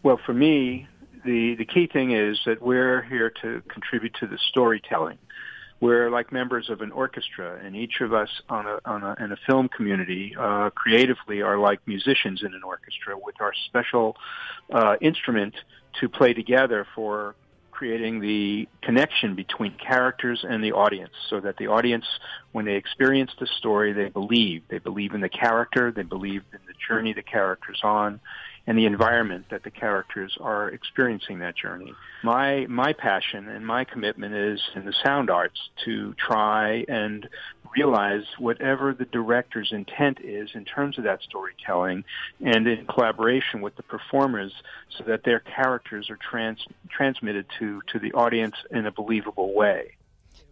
Well, 0.02 0.18
for 0.26 0.34
me, 0.34 0.88
the, 1.26 1.58
the 1.58 1.66
key 1.66 1.88
thing 1.88 2.12
is 2.12 2.40
that 2.46 2.62
we're 2.62 3.02
here 3.02 3.34
to 3.42 3.62
contribute 3.68 4.14
to 4.22 4.28
the 4.28 4.38
storytelling. 4.50 5.18
We're 5.82 6.10
like 6.10 6.32
members 6.32 6.70
of 6.70 6.80
an 6.80 6.94
orchestra, 6.94 7.60
and 7.62 7.76
each 7.76 8.00
of 8.00 8.14
us 8.14 8.30
on 8.48 8.66
a, 8.66 8.80
on 8.86 9.04
a, 9.04 9.22
in 9.22 9.34
a 9.34 9.38
film 9.46 9.68
community 9.68 10.34
uh, 10.40 10.70
creatively 10.70 11.42
are 11.42 11.58
like 11.58 11.82
musicians 11.86 12.44
in 12.44 12.54
an 12.54 12.64
orchestra 12.64 13.18
with 13.18 13.36
our 13.42 13.52
special 13.68 14.16
uh, 14.72 14.96
instrument 15.02 15.56
to 16.00 16.08
play 16.08 16.34
together 16.34 16.88
for 16.96 17.36
creating 17.80 18.20
the 18.20 18.68
connection 18.82 19.36
between 19.36 19.74
characters 19.78 20.44
and 20.44 20.62
the 20.62 20.74
audience 20.74 21.14
so 21.30 21.40
that 21.40 21.56
the 21.56 21.68
audience, 21.68 22.04
when 22.52 22.66
they 22.66 22.76
experience 22.76 23.32
the 23.40 23.48
story, 23.58 23.94
they 23.94 24.10
believe. 24.10 24.64
They 24.68 24.80
believe 24.80 25.14
in 25.14 25.22
the 25.22 25.30
character, 25.30 25.90
they 25.90 26.04
believe 26.04 26.44
in 26.52 26.60
the 26.68 26.74
journey 26.86 27.14
the 27.14 27.24
character's 27.24 27.80
on, 27.82 28.20
and 28.68 28.78
the 28.78 28.86
environment 28.86 29.46
that 29.50 29.64
the 29.64 29.72
characters 29.72 30.38
are 30.42 30.68
experiencing 30.68 31.40
that 31.40 31.56
journey. 31.56 31.94
My 32.22 32.66
my 32.68 32.92
passion 32.92 33.48
and 33.48 33.66
my 33.66 33.86
commitment 33.86 34.36
is 34.36 34.62
in 34.76 34.84
the 34.86 34.94
sound 35.02 35.30
arts 35.30 35.60
to 35.86 36.14
try 36.16 36.84
and 36.90 37.30
realize 37.76 38.24
whatever 38.38 38.94
the 38.94 39.06
director's 39.06 39.72
intent 39.72 40.20
is 40.22 40.50
in 40.54 40.66
terms 40.66 40.98
of 40.98 41.04
that 41.04 41.22
storytelling 41.22 42.04
and 42.44 42.68
in 42.68 42.86
collaboration 42.86 43.62
with 43.62 43.76
the 43.76 43.84
performers 43.84 44.52
so 44.98 45.04
that 45.06 45.24
their 45.24 45.40
characters 45.40 46.10
are 46.10 46.18
trans, 46.18 46.60
transmitted 46.90 47.46
to, 47.60 47.82
to 47.92 48.00
the 48.00 48.12
audience 48.14 48.56
in 48.72 48.86
a 48.86 48.92
believable 48.92 49.54
way. 49.54 49.92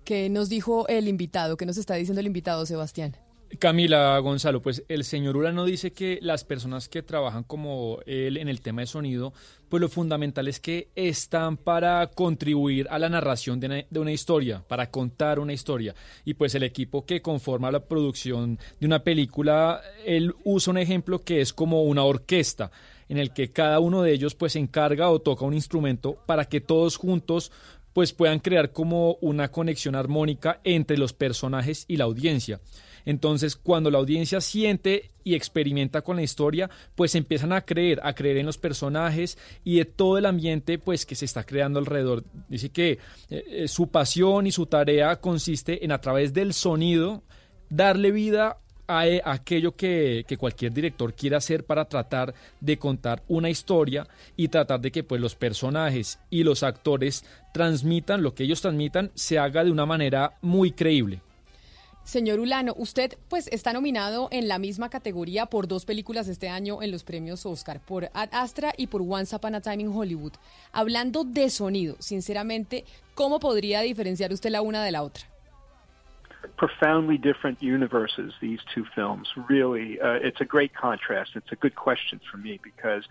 ¿Qué 0.05 0.29
nos 0.29 0.47
dijo 0.49 0.85
el 0.87 1.07
invitado? 1.07 1.57
¿Qué 1.57 1.65
nos 1.65 1.77
está 1.77 1.95
diciendo 1.95 2.21
el 2.21 2.27
invitado, 2.27 2.65
Sebastián? 2.65 3.17
Camila 3.59 4.17
Gonzalo, 4.19 4.61
pues 4.61 4.83
el 4.87 5.03
señor 5.03 5.37
Urano 5.37 5.65
dice 5.65 5.91
que 5.91 6.19
las 6.21 6.43
personas 6.43 6.89
que 6.89 7.01
trabajan 7.01 7.43
como 7.43 7.99
él 8.05 8.37
en 8.37 8.49
el 8.49 8.61
tema 8.61 8.81
de 8.81 8.87
sonido, 8.87 9.33
pues 9.69 9.81
lo 9.81 9.89
fundamental 9.89 10.47
es 10.47 10.59
que 10.59 10.89
están 10.95 11.57
para 11.57 12.07
contribuir 12.07 12.87
a 12.89 12.99
la 12.99 13.09
narración 13.09 13.59
de 13.59 13.67
una, 13.67 13.85
de 13.89 13.99
una, 13.99 14.11
historia, 14.11 14.63
para 14.67 14.91
contar 14.91 15.39
una 15.39 15.53
historia. 15.53 15.95
Y 16.25 16.35
pues 16.35 16.55
el 16.55 16.63
equipo 16.63 17.05
que 17.05 17.21
conforma 17.21 17.71
la 17.71 17.85
producción 17.85 18.59
de 18.79 18.85
una 18.85 19.03
película, 19.03 19.81
él 20.05 20.35
usa 20.43 20.71
un 20.71 20.77
ejemplo 20.77 21.23
que 21.23 21.41
es 21.41 21.53
como 21.53 21.83
una 21.83 22.03
orquesta, 22.03 22.71
en 23.09 23.17
el 23.17 23.33
que 23.33 23.51
cada 23.51 23.79
uno 23.79 24.03
de 24.03 24.11
ellos 24.11 24.35
pues 24.35 24.55
encarga 24.55 25.09
o 25.09 25.19
toca 25.19 25.45
un 25.45 25.53
instrumento 25.53 26.17
para 26.25 26.45
que 26.45 26.61
todos 26.61 26.97
juntos 26.97 27.51
pues 27.93 28.13
puedan 28.13 28.39
crear 28.39 28.73
como 28.73 29.17
una 29.21 29.49
conexión 29.49 29.95
armónica 29.95 30.59
entre 30.63 30.97
los 30.97 31.13
personajes 31.13 31.85
y 31.87 31.97
la 31.97 32.03
audiencia. 32.03 32.59
Entonces, 33.07 33.55
cuando 33.55 33.89
la 33.89 33.99
audiencia 33.99 34.41
siente 34.41 35.11
y 35.23 35.33
experimenta 35.33 36.01
con 36.01 36.17
la 36.17 36.23
historia, 36.23 36.69
pues 36.93 37.15
empiezan 37.15 37.53
a 37.53 37.61
creer, 37.61 38.01
a 38.03 38.13
creer 38.13 38.35
en 38.35 38.45
los 38.45 38.57
personajes 38.57 39.37
y 39.63 39.77
de 39.77 39.85
todo 39.85 40.17
el 40.17 40.25
ambiente 40.25 40.77
pues 40.77 41.05
que 41.05 41.15
se 41.15 41.23
está 41.23 41.45
creando 41.45 41.79
alrededor. 41.79 42.25
Dice 42.49 42.67
que 42.67 42.99
eh, 43.29 43.65
su 43.69 43.87
pasión 43.87 44.45
y 44.45 44.51
su 44.51 44.65
tarea 44.65 45.15
consiste 45.21 45.85
en 45.85 45.93
a 45.93 46.01
través 46.01 46.33
del 46.33 46.53
sonido 46.53 47.23
darle 47.69 48.11
vida 48.11 48.57
a, 48.89 49.03
aquello 49.23 49.73
que, 49.73 50.25
que, 50.27 50.35
cualquier 50.35 50.73
director 50.73 51.13
quiera 51.13 51.37
hacer 51.37 51.63
para 51.63 51.85
tratar 51.85 52.33
de 52.59 52.77
contar 52.77 53.23
una 53.29 53.49
historia 53.49 54.05
y 54.35 54.49
tratar 54.49 54.81
de 54.81 54.91
que 54.91 55.05
pues 55.05 55.21
los 55.21 55.33
personajes 55.35 56.19
y 56.29 56.43
los 56.43 56.61
actores 56.61 57.23
transmitan 57.53 58.21
lo 58.21 58.35
que 58.35 58.43
ellos 58.43 58.59
transmitan 58.59 59.11
se 59.13 59.39
haga 59.39 59.63
de 59.63 59.71
una 59.71 59.85
manera 59.85 60.33
muy 60.41 60.71
creíble. 60.71 61.21
Señor 62.07 62.39
Ulano, 62.39 62.73
usted 62.77 63.17
pues 63.29 63.49
está 63.49 63.73
nominado 63.73 64.29
en 64.31 64.47
la 64.47 64.59
misma 64.59 64.89
categoría 64.89 65.47
por 65.47 65.67
dos 65.67 65.83
películas 65.83 66.29
este 66.29 66.47
año 66.47 66.81
en 66.81 66.89
los 66.89 67.03
premios 67.03 67.45
Oscar, 67.45 67.81
por 67.85 68.05
Ad 68.13 68.29
Astra 68.31 68.71
y 68.77 68.87
por 68.87 69.01
Once 69.01 69.35
Upon 69.35 69.55
a 69.55 69.59
Time 69.59 69.83
in 69.83 69.91
Hollywood. 69.93 70.31
Hablando 70.71 71.25
de 71.25 71.49
sonido, 71.49 71.97
sinceramente, 71.99 72.85
¿cómo 73.13 73.41
podría 73.41 73.81
diferenciar 73.81 74.31
usted 74.31 74.51
la 74.51 74.61
una 74.61 74.85
de 74.85 74.91
la 74.93 75.03
otra? 75.03 75.25
profoundly 76.55 77.17
different 77.17 77.61
universes, 77.61 78.33
these 78.39 78.61
two 78.73 78.85
films. 78.95 79.27
Really, 79.49 79.99
uh, 79.99 80.13
it's 80.13 80.41
a 80.41 80.45
great 80.45 80.73
contrast. 80.73 81.31
It's 81.35 81.51
a 81.51 81.55
good 81.55 81.75
question 81.75 82.19
for 82.31 82.37
me 82.37 82.59
because 82.63 83.03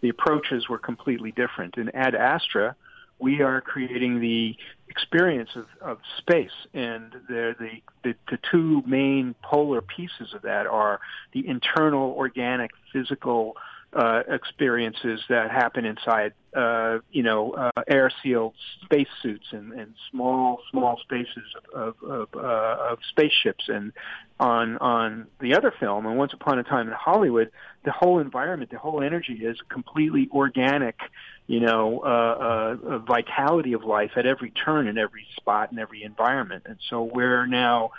the 0.00 0.08
approaches 0.08 0.68
were 0.68 0.78
completely 0.78 1.32
different. 1.32 1.76
In 1.76 1.90
Ad 1.90 2.14
Astra, 2.14 2.76
we 3.18 3.42
are 3.42 3.60
creating 3.60 4.20
the 4.20 4.56
experience 4.88 5.50
of, 5.56 5.66
of 5.80 5.98
space, 6.18 6.50
and 6.72 7.12
the, 7.28 7.54
the, 7.58 7.70
the 8.02 8.14
the 8.30 8.38
two 8.50 8.82
main 8.86 9.34
polar 9.42 9.80
pieces 9.80 10.34
of 10.34 10.42
that 10.42 10.66
are 10.66 11.00
the 11.32 11.46
internal, 11.46 12.14
organic, 12.16 12.70
physical 12.92 13.56
uh, 13.94 14.22
experiences 14.28 15.20
that 15.28 15.50
happen 15.50 15.84
inside, 15.84 16.32
uh, 16.56 16.98
you 17.12 17.22
know, 17.22 17.52
uh, 17.52 17.70
air-sealed 17.86 18.52
spacesuits 18.84 19.46
and, 19.52 19.72
and 19.72 19.94
small, 20.10 20.58
small 20.70 20.98
spaces 20.98 21.44
of, 21.72 21.94
of, 22.02 22.10
of, 22.10 22.28
uh, 22.34 22.90
of 22.90 22.98
spaceships. 23.08 23.64
And 23.68 23.92
on 24.40 24.78
on 24.78 25.28
the 25.40 25.54
other 25.54 25.72
film, 25.78 26.06
and 26.06 26.18
Once 26.18 26.32
Upon 26.32 26.58
a 26.58 26.64
Time 26.64 26.88
in 26.88 26.94
Hollywood, 26.94 27.50
the 27.84 27.92
whole 27.92 28.18
environment, 28.18 28.72
the 28.72 28.78
whole 28.78 29.00
energy 29.00 29.34
is 29.44 29.56
completely 29.68 30.28
organic. 30.32 30.98
You 31.46 31.60
know, 31.60 32.00
uh, 32.02 32.76
uh, 32.88 32.98
vitality 32.98 33.74
of 33.74 33.84
life 33.84 34.12
at 34.16 34.24
every 34.24 34.50
turn, 34.50 34.86
in 34.86 34.96
every 34.96 35.26
spot, 35.36 35.72
in 35.72 35.78
every 35.78 36.02
environment. 36.02 36.64
And 36.66 36.78
so 36.88 37.02
we're 37.02 37.46
now 37.46 37.90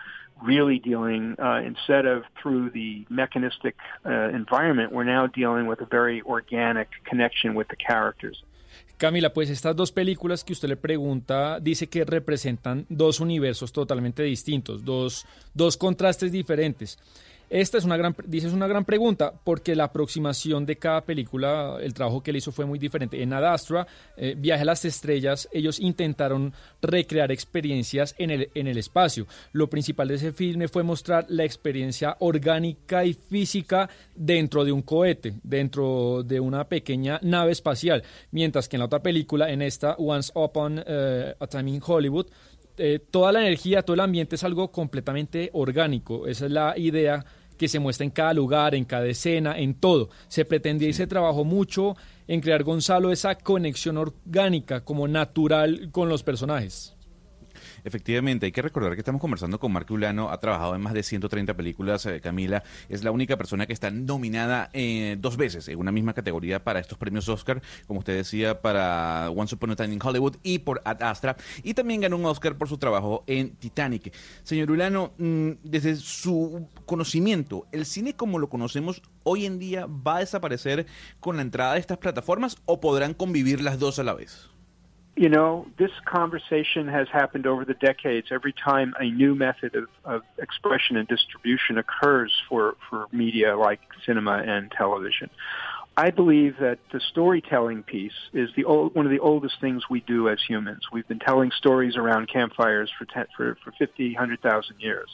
really 0.44 0.80
dealing 0.80 1.36
uh, 1.40 1.62
instead 1.64 2.06
of 2.06 2.24
through 2.42 2.72
the 2.72 3.06
mechanistic 3.10 3.76
uh, 4.06 4.30
environment, 4.30 4.92
we're 4.92 5.04
now 5.04 5.28
dealing 5.28 5.68
with 5.68 5.82
a 5.82 5.86
very 5.86 6.22
organic 6.24 6.90
connection 7.06 7.54
with 7.54 7.68
the 7.68 7.76
characters. 7.76 8.44
Camila, 8.98 9.34
pues 9.34 9.50
estas 9.50 9.76
dos 9.76 9.92
películas 9.92 10.44
que 10.44 10.54
usted 10.54 10.70
le 10.70 10.78
pregunta 10.78 11.60
dice 11.60 11.88
que 11.88 12.06
representan 12.06 12.86
dos 12.88 13.20
universos 13.20 13.74
totalmente 13.74 14.24
distintos, 14.24 14.86
dos, 14.86 15.26
dos 15.54 15.76
contrastes 15.76 16.32
diferentes. 16.32 16.98
Esta 17.56 17.78
es 17.78 17.86
una 17.86 17.96
gran, 17.96 18.14
dices 18.28 18.52
una 18.52 18.68
gran 18.68 18.84
pregunta 18.84 19.34
porque 19.42 19.78
la 19.78 19.86
aproximación 19.86 20.66
de 20.66 20.76
cada 20.76 21.06
película, 21.06 21.78
el 21.82 21.94
trabajo 21.94 22.22
que 22.22 22.32
él 22.32 22.36
hizo 22.36 22.52
fue 22.52 22.66
muy 22.66 22.78
diferente. 22.78 23.24
En 23.24 23.32
Adastra, 23.32 23.88
eh, 24.18 24.36
Viaje 24.38 24.64
a 24.64 24.66
las 24.66 24.84
Estrellas, 24.84 25.48
ellos 25.54 25.80
intentaron 25.80 26.52
recrear 26.82 27.32
experiencias 27.32 28.14
en 28.18 28.32
el, 28.32 28.50
en 28.56 28.68
el 28.68 28.78
espacio. 28.78 29.26
Lo 29.54 29.70
principal 29.70 30.10
de 30.10 30.16
ese 30.16 30.34
filme 30.34 30.68
fue 30.68 30.84
mostrar 30.84 31.28
la 31.30 31.46
experiencia 31.46 32.18
orgánica 32.20 33.06
y 33.06 33.14
física 33.14 33.90
dentro 34.14 34.66
de 34.66 34.74
un 34.74 34.82
cohete, 34.82 35.36
dentro 35.42 36.24
de 36.24 36.42
una 36.42 36.66
pequeña 36.66 37.22
nave 37.24 37.54
espacial. 37.54 38.04
Mientras 38.32 38.68
que 38.68 38.76
en 38.76 38.80
la 38.80 38.88
otra 38.88 39.02
película, 39.02 39.50
en 39.50 39.62
esta 39.62 39.96
Once 39.96 40.30
Upon 40.36 40.84
eh, 40.86 41.34
a 41.40 41.48
Time 41.48 41.72
in 41.72 41.82
Hollywood, 41.82 42.28
eh, 42.78 43.00
toda 43.10 43.32
la 43.32 43.40
energía, 43.40 43.84
todo 43.84 43.94
el 43.94 44.02
ambiente 44.02 44.36
es 44.36 44.44
algo 44.44 44.70
completamente 44.72 45.50
orgánico. 45.54 46.28
Esa 46.28 46.48
es 46.48 46.52
la 46.52 46.78
idea 46.78 47.26
que 47.58 47.68
se 47.68 47.80
muestra 47.80 48.06
en 48.06 48.12
cada 48.12 48.34
lugar, 48.34 48.76
en 48.76 48.86
cada 48.86 49.06
escena, 49.06 49.58
en 49.58 49.76
todo. 49.76 50.10
Se 50.28 50.46
pretendía 50.46 50.90
y 50.90 50.94
se 50.94 51.08
trabajó 51.08 51.44
mucho 51.44 51.96
en 52.28 52.42
crear, 52.42 52.64
Gonzalo, 52.64 53.12
esa 53.12 53.36
conexión 53.36 53.98
orgánica 53.98 54.82
como 54.82 55.08
natural 55.08 55.90
con 55.92 56.10
los 56.10 56.24
personajes. 56.24 56.95
Efectivamente, 57.86 58.48
hay 58.48 58.52
que 58.52 58.64
recordar 58.64 58.96
que 58.96 59.02
estamos 59.02 59.22
conversando 59.22 59.60
con 59.60 59.72
Marco 59.72 59.94
Ulano, 59.94 60.32
ha 60.32 60.40
trabajado 60.40 60.74
en 60.74 60.82
más 60.82 60.94
de 60.96 61.04
130 61.04 61.54
películas, 61.54 62.04
eh, 62.08 62.20
Camila, 62.20 62.64
es 62.90 63.04
la 63.04 63.12
única 63.12 63.38
persona 63.38 63.68
que 63.68 63.74
está 63.74 63.92
nominada 63.92 64.72
eh, 64.74 65.18
dos 65.20 65.38
veces 65.38 65.68
en 65.68 65.78
una 65.78 65.92
misma 65.92 66.14
categoría 66.14 66.64
para 66.64 66.80
estos 66.80 66.98
premios 66.98 67.30
Oscar, 67.30 67.62
como 67.86 68.00
usted 68.00 68.16
decía, 68.16 68.60
para 68.60 69.30
Once 69.30 69.54
Upon 69.54 69.70
a 69.70 69.76
Time 69.76 69.94
in 69.94 70.00
Hollywood 70.04 70.38
y 70.42 70.60
por 70.60 70.82
Ad 70.84 71.04
Astra, 71.04 71.38
y 71.62 71.76
también 71.76 72.02
ganó 72.02 72.18
un 72.18 72.26
Oscar 72.26 72.58
por 72.58 72.68
su 72.68 72.80
trabajo 72.80 73.24
en 73.28 73.52
Titanic. 73.52 74.12
Señor 74.42 74.72
Ulano, 74.72 75.14
mm, 75.20 75.52
desde 75.62 75.96
su 75.98 76.68
conocimiento, 76.88 77.68
¿el 77.72 77.86
cine 77.86 78.16
como 78.16 78.40
lo 78.40 78.50
conocemos 78.50 79.04
hoy 79.22 79.46
en 79.46 79.60
día 79.60 79.86
va 79.86 80.18
a 80.18 80.20
desaparecer 80.22 80.88
con 81.20 81.36
la 81.36 81.44
entrada 81.44 81.74
de 81.76 81.82
estas 81.82 82.00
plataformas 82.00 82.58
o 82.66 82.80
podrán 82.80 83.14
convivir 83.14 83.62
las 83.62 83.78
dos 83.78 84.00
a 84.00 84.04
la 84.04 84.16
vez? 84.16 84.55
You 85.16 85.30
know, 85.30 85.66
this 85.80 85.92
conversation 86.06 86.88
has 86.88 87.08
happened 87.08 87.48
over 87.48 87.64
the 87.64 87.74
decades. 87.74 88.28
Every 88.32 88.54
time 88.54 88.94
a 89.00 89.06
new 89.06 89.34
method 89.34 89.76
of, 89.76 89.88
of 90.04 90.22
expression 90.38 90.98
and 90.98 91.08
distribution 91.08 91.78
occurs 91.78 92.34
for, 92.50 92.76
for 92.90 93.08
media 93.14 93.58
like 93.58 93.80
cinema 94.06 94.44
and 94.46 94.72
television. 94.72 95.30
I 95.98 96.10
believe 96.10 96.56
that 96.60 96.80
the 96.92 97.00
storytelling 97.00 97.84
piece 97.84 98.12
is 98.34 98.50
the 98.58 98.66
old, 98.66 98.94
one 98.96 99.06
of 99.06 99.12
the 99.12 99.20
oldest 99.20 99.62
things 99.62 99.84
we 99.90 100.02
do 100.02 100.28
as 100.28 100.40
humans. 100.46 100.82
We've 100.92 101.08
been 101.08 101.20
telling 101.20 101.52
stories 101.52 101.96
around 101.96 102.28
campfires 102.28 102.92
for, 102.98 103.06
ten, 103.06 103.28
for, 103.38 103.58
for 103.64 103.72
50, 103.80 104.14
100,000 104.14 104.76
years. 104.80 105.08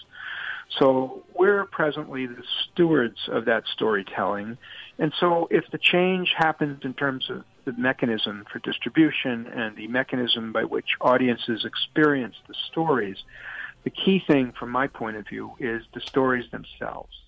So 0.80 1.24
we're 1.36 1.66
presently 1.66 2.26
the 2.26 2.44
stewards 2.72 3.18
of 3.28 3.46
that 3.46 3.64
storytelling. 3.74 4.58
And 4.98 5.14
so 5.20 5.48
if 5.52 5.66
the 5.72 5.78
change 5.78 6.34
happens 6.36 6.80
in 6.84 6.96
terms 6.96 7.30
of 7.30 7.44
the 7.66 7.74
mechanism 7.74 8.46
for 8.52 8.60
distribution 8.60 9.48
and 9.48 9.76
the 9.76 9.88
mechanism 9.88 10.52
by 10.52 10.64
which 10.64 10.90
audiences 11.00 11.66
experience 11.66 12.36
the 12.48 12.56
stories, 12.72 13.18
the 13.84 13.90
key 13.90 14.24
thing 14.28 14.54
from 14.58 14.70
my 14.70 14.88
point 14.88 15.18
of 15.18 15.28
view 15.28 15.52
is 15.60 15.84
the 15.94 16.02
stories 16.02 16.46
themselves. 16.52 17.21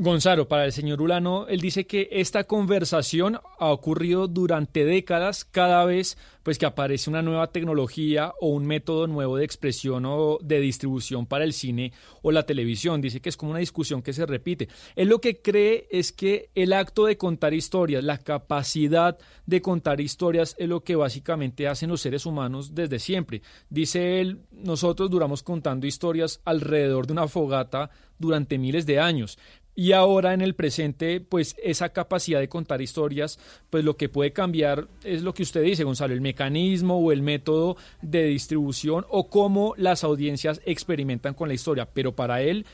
Gonzalo, 0.00 0.48
para 0.48 0.64
el 0.64 0.72
señor 0.72 1.02
Ulano, 1.02 1.46
él 1.46 1.60
dice 1.60 1.86
que 1.86 2.08
esta 2.10 2.44
conversación 2.44 3.38
ha 3.58 3.70
ocurrido 3.70 4.28
durante 4.28 4.86
décadas 4.86 5.44
cada 5.44 5.84
vez 5.84 6.16
pues 6.42 6.58
que 6.58 6.66
aparece 6.66 7.10
una 7.10 7.22
nueva 7.22 7.48
tecnología 7.48 8.32
o 8.40 8.48
un 8.48 8.66
método 8.66 9.06
nuevo 9.06 9.36
de 9.36 9.44
expresión 9.44 10.06
o 10.06 10.38
de 10.40 10.60
distribución 10.60 11.26
para 11.26 11.44
el 11.44 11.52
cine 11.52 11.92
o 12.22 12.32
la 12.32 12.44
televisión. 12.44 13.00
Dice 13.00 13.20
que 13.20 13.28
es 13.28 13.36
como 13.36 13.50
una 13.50 13.60
discusión 13.60 14.02
que 14.02 14.12
se 14.12 14.24
repite. 14.26 14.68
Él 14.96 15.08
lo 15.08 15.20
que 15.20 15.42
cree 15.42 15.86
es 15.90 16.12
que 16.12 16.50
el 16.54 16.72
acto 16.72 17.04
de 17.04 17.18
contar 17.18 17.52
historias, 17.52 18.02
la 18.02 18.18
capacidad 18.18 19.18
de 19.44 19.60
contar 19.60 20.00
historias 20.00 20.54
es 20.58 20.68
lo 20.68 20.82
que 20.82 20.96
básicamente 20.96 21.68
hacen 21.68 21.90
los 21.90 22.00
seres 22.00 22.24
humanos 22.24 22.74
desde 22.74 22.98
siempre. 22.98 23.42
Dice 23.68 24.20
él, 24.20 24.40
nosotros 24.50 25.10
duramos 25.10 25.42
contando 25.42 25.86
historias 25.86 26.40
alrededor 26.44 27.06
de 27.06 27.12
una 27.12 27.28
fogata 27.28 27.90
durante 28.18 28.58
miles 28.58 28.86
de 28.86 29.00
años. 29.00 29.38
Y 29.74 29.92
ahora 29.92 30.34
en 30.34 30.40
el 30.40 30.54
presente, 30.54 31.20
pues 31.20 31.56
esa 31.62 31.90
capacidad 31.90 32.40
de 32.40 32.48
contar 32.48 32.82
historias, 32.82 33.38
pues 33.70 33.84
lo 33.84 33.96
que 33.96 34.08
puede 34.08 34.32
cambiar 34.32 34.88
es 35.04 35.22
lo 35.22 35.32
que 35.32 35.42
usted 35.42 35.62
dice, 35.62 35.84
Gonzalo, 35.84 36.12
el 36.12 36.20
mecanismo 36.20 36.98
o 36.98 37.12
el 37.12 37.22
método 37.22 37.76
de 38.02 38.24
distribución 38.24 39.06
o 39.08 39.28
cómo 39.28 39.74
las 39.76 40.04
audiencias 40.04 40.60
experimentan 40.64 41.34
con 41.34 41.48
la 41.48 41.54
historia. 41.54 41.88
Pero 41.92 42.12
para 42.12 42.42
él, 42.42 42.66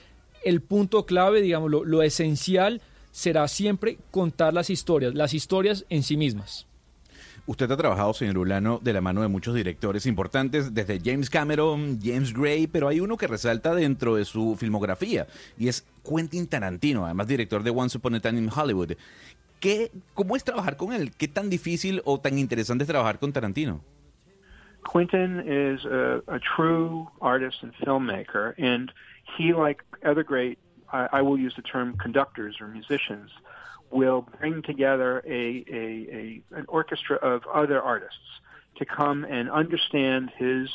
el 0.45 0.63
punto 0.63 1.07
clave, 1.07 1.43
digamos, 1.43 1.71
lo, 1.71 1.85
lo 1.85 2.03
esencial 2.03 2.81
será 3.13 3.47
siempre 3.49 3.99
contar 4.11 4.53
las 4.53 4.71
historias, 4.71 5.15
las 5.15 5.33
historias 5.33 5.85
en 5.89 6.03
sí 6.03 6.17
mismas. 6.17 6.67
Usted 7.49 7.71
ha 7.71 7.77
trabajado, 7.77 8.13
señor 8.13 8.39
Ulano, 8.39 8.81
de 8.83 8.93
la 8.93 9.01
mano 9.01 9.23
de 9.23 9.29
muchos 9.29 9.55
directores 9.55 10.05
importantes, 10.07 10.75
desde 10.75 11.01
James 11.03 11.31
Cameron, 11.31 12.01
James 12.03 12.35
Gray, 12.35 12.67
pero 12.67 12.89
hay 12.89 12.99
uno 12.99 13.17
que 13.17 13.29
resalta 13.29 13.73
dentro 13.73 14.17
de 14.17 14.25
su 14.25 14.57
filmografía 14.57 15.29
y 15.57 15.69
es 15.69 15.87
Quentin 16.05 16.49
Tarantino, 16.49 17.05
además 17.05 17.29
director 17.29 17.63
de 17.63 17.71
Once 17.71 17.97
Upon 17.97 18.17
a 18.17 18.21
Time 18.21 18.41
in 18.41 18.51
Hollywood. 18.55 18.95
¿Qué, 19.61 19.93
¿Cómo 20.15 20.35
es 20.35 20.43
trabajar 20.43 20.77
con 20.77 20.93
él? 20.93 21.13
¿Qué 21.17 21.29
tan 21.29 21.49
difícil 21.49 22.03
o 22.05 22.19
tan 22.19 22.37
interesante 22.39 22.83
es 22.83 22.89
trabajar 22.89 23.21
con 23.21 23.33
Tarantino? 23.33 23.81
Quentin 24.93 25.41
is 25.47 25.85
a, 25.85 26.23
a 26.27 26.41
true 26.41 27.09
artist 27.21 27.63
and 27.63 27.73
filmmaker, 27.75 28.55
and 28.59 28.93
he, 29.37 29.53
like 29.53 29.83
other 30.05 30.25
great, 30.25 30.59
I, 30.93 31.09
I 31.13 31.23
will 31.23 31.39
use 31.39 31.55
the 31.55 31.63
term 31.63 31.97
conductors 31.97 32.61
or 32.61 32.67
musicians, 32.67 33.31
will 33.91 34.27
bring 34.41 34.63
together 34.63 35.23
a, 35.27 35.65
a, 35.71 36.43
a 36.53 36.59
an 36.59 36.65
orchestra 36.69 37.17
of 37.17 37.43
other 37.47 37.81
artists 37.81 38.19
to 38.77 38.85
come 38.85 39.25
and 39.25 39.51
understand 39.51 40.31
his 40.37 40.69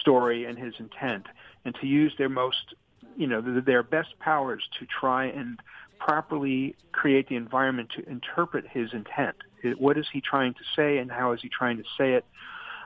story 0.00 0.44
and 0.44 0.58
his 0.58 0.74
intent, 0.78 1.26
and 1.64 1.74
to 1.76 1.86
use 1.86 2.12
their 2.18 2.28
most, 2.28 2.74
you 3.16 3.26
know, 3.26 3.40
their 3.40 3.82
best 3.82 4.18
powers 4.18 4.62
to 4.78 4.86
try 4.86 5.26
and 5.26 5.60
properly 5.98 6.74
create 6.90 7.28
the 7.28 7.36
environment 7.36 7.90
to 7.96 8.08
interpret 8.08 8.66
his 8.66 8.92
intent. 8.92 9.36
What 9.78 9.96
is 9.96 10.06
he 10.12 10.20
trying 10.20 10.54
to 10.54 10.64
say, 10.74 10.98
and 10.98 11.10
how 11.10 11.32
is 11.32 11.40
he 11.40 11.48
trying 11.48 11.76
to 11.76 11.84
say 11.96 12.14
it? 12.14 12.24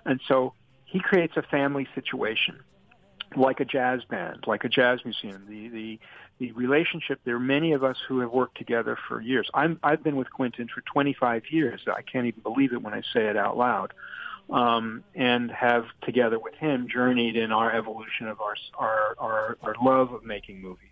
And 0.05 0.21
so 0.29 0.53
he 0.85 1.01
creates 1.01 1.37
a 1.37 1.43
family 1.43 1.89
situation, 1.95 2.61
like 3.35 3.61
a 3.61 3.64
jazz 3.64 4.03
band, 4.05 4.45
like 4.47 4.64
a 4.64 4.68
jazz 4.68 5.01
museum. 5.05 5.45
The 5.49 5.68
the 5.68 5.99
the 6.39 6.53
relationship. 6.53 7.20
There 7.24 7.37
are 7.37 7.41
many 7.41 7.72
of 7.72 7.83
us 7.83 7.97
who 8.07 8.20
have 8.20 8.31
worked 8.31 8.59
together 8.59 8.99
for 9.09 9.20
years. 9.20 9.49
I'm, 9.55 9.79
I've 9.83 10.03
been 10.03 10.16
with 10.16 10.31
Quentin 10.31 10.68
for 10.68 10.83
25 10.83 11.45
years. 11.51 11.81
I 11.87 12.03
can't 12.03 12.27
even 12.27 12.43
believe 12.43 12.72
it 12.72 12.83
when 12.83 12.93
I 12.93 13.03
say 13.12 13.27
it 13.27 13.37
out 13.37 13.57
loud. 13.57 13.95
Um, 14.49 15.03
and 15.16 15.51
have 15.51 15.87
together 16.03 16.39
with 16.39 16.55
him 16.55 16.87
journeyed 16.89 17.37
in 17.37 17.51
our 17.51 17.74
evolution 17.74 18.29
of 18.29 18.41
our, 18.41 18.55
our, 18.79 19.16
our, 19.18 19.59
our 19.62 19.74
love 19.83 20.12
of 20.12 20.24
making 20.24 20.62
movies. 20.62 20.91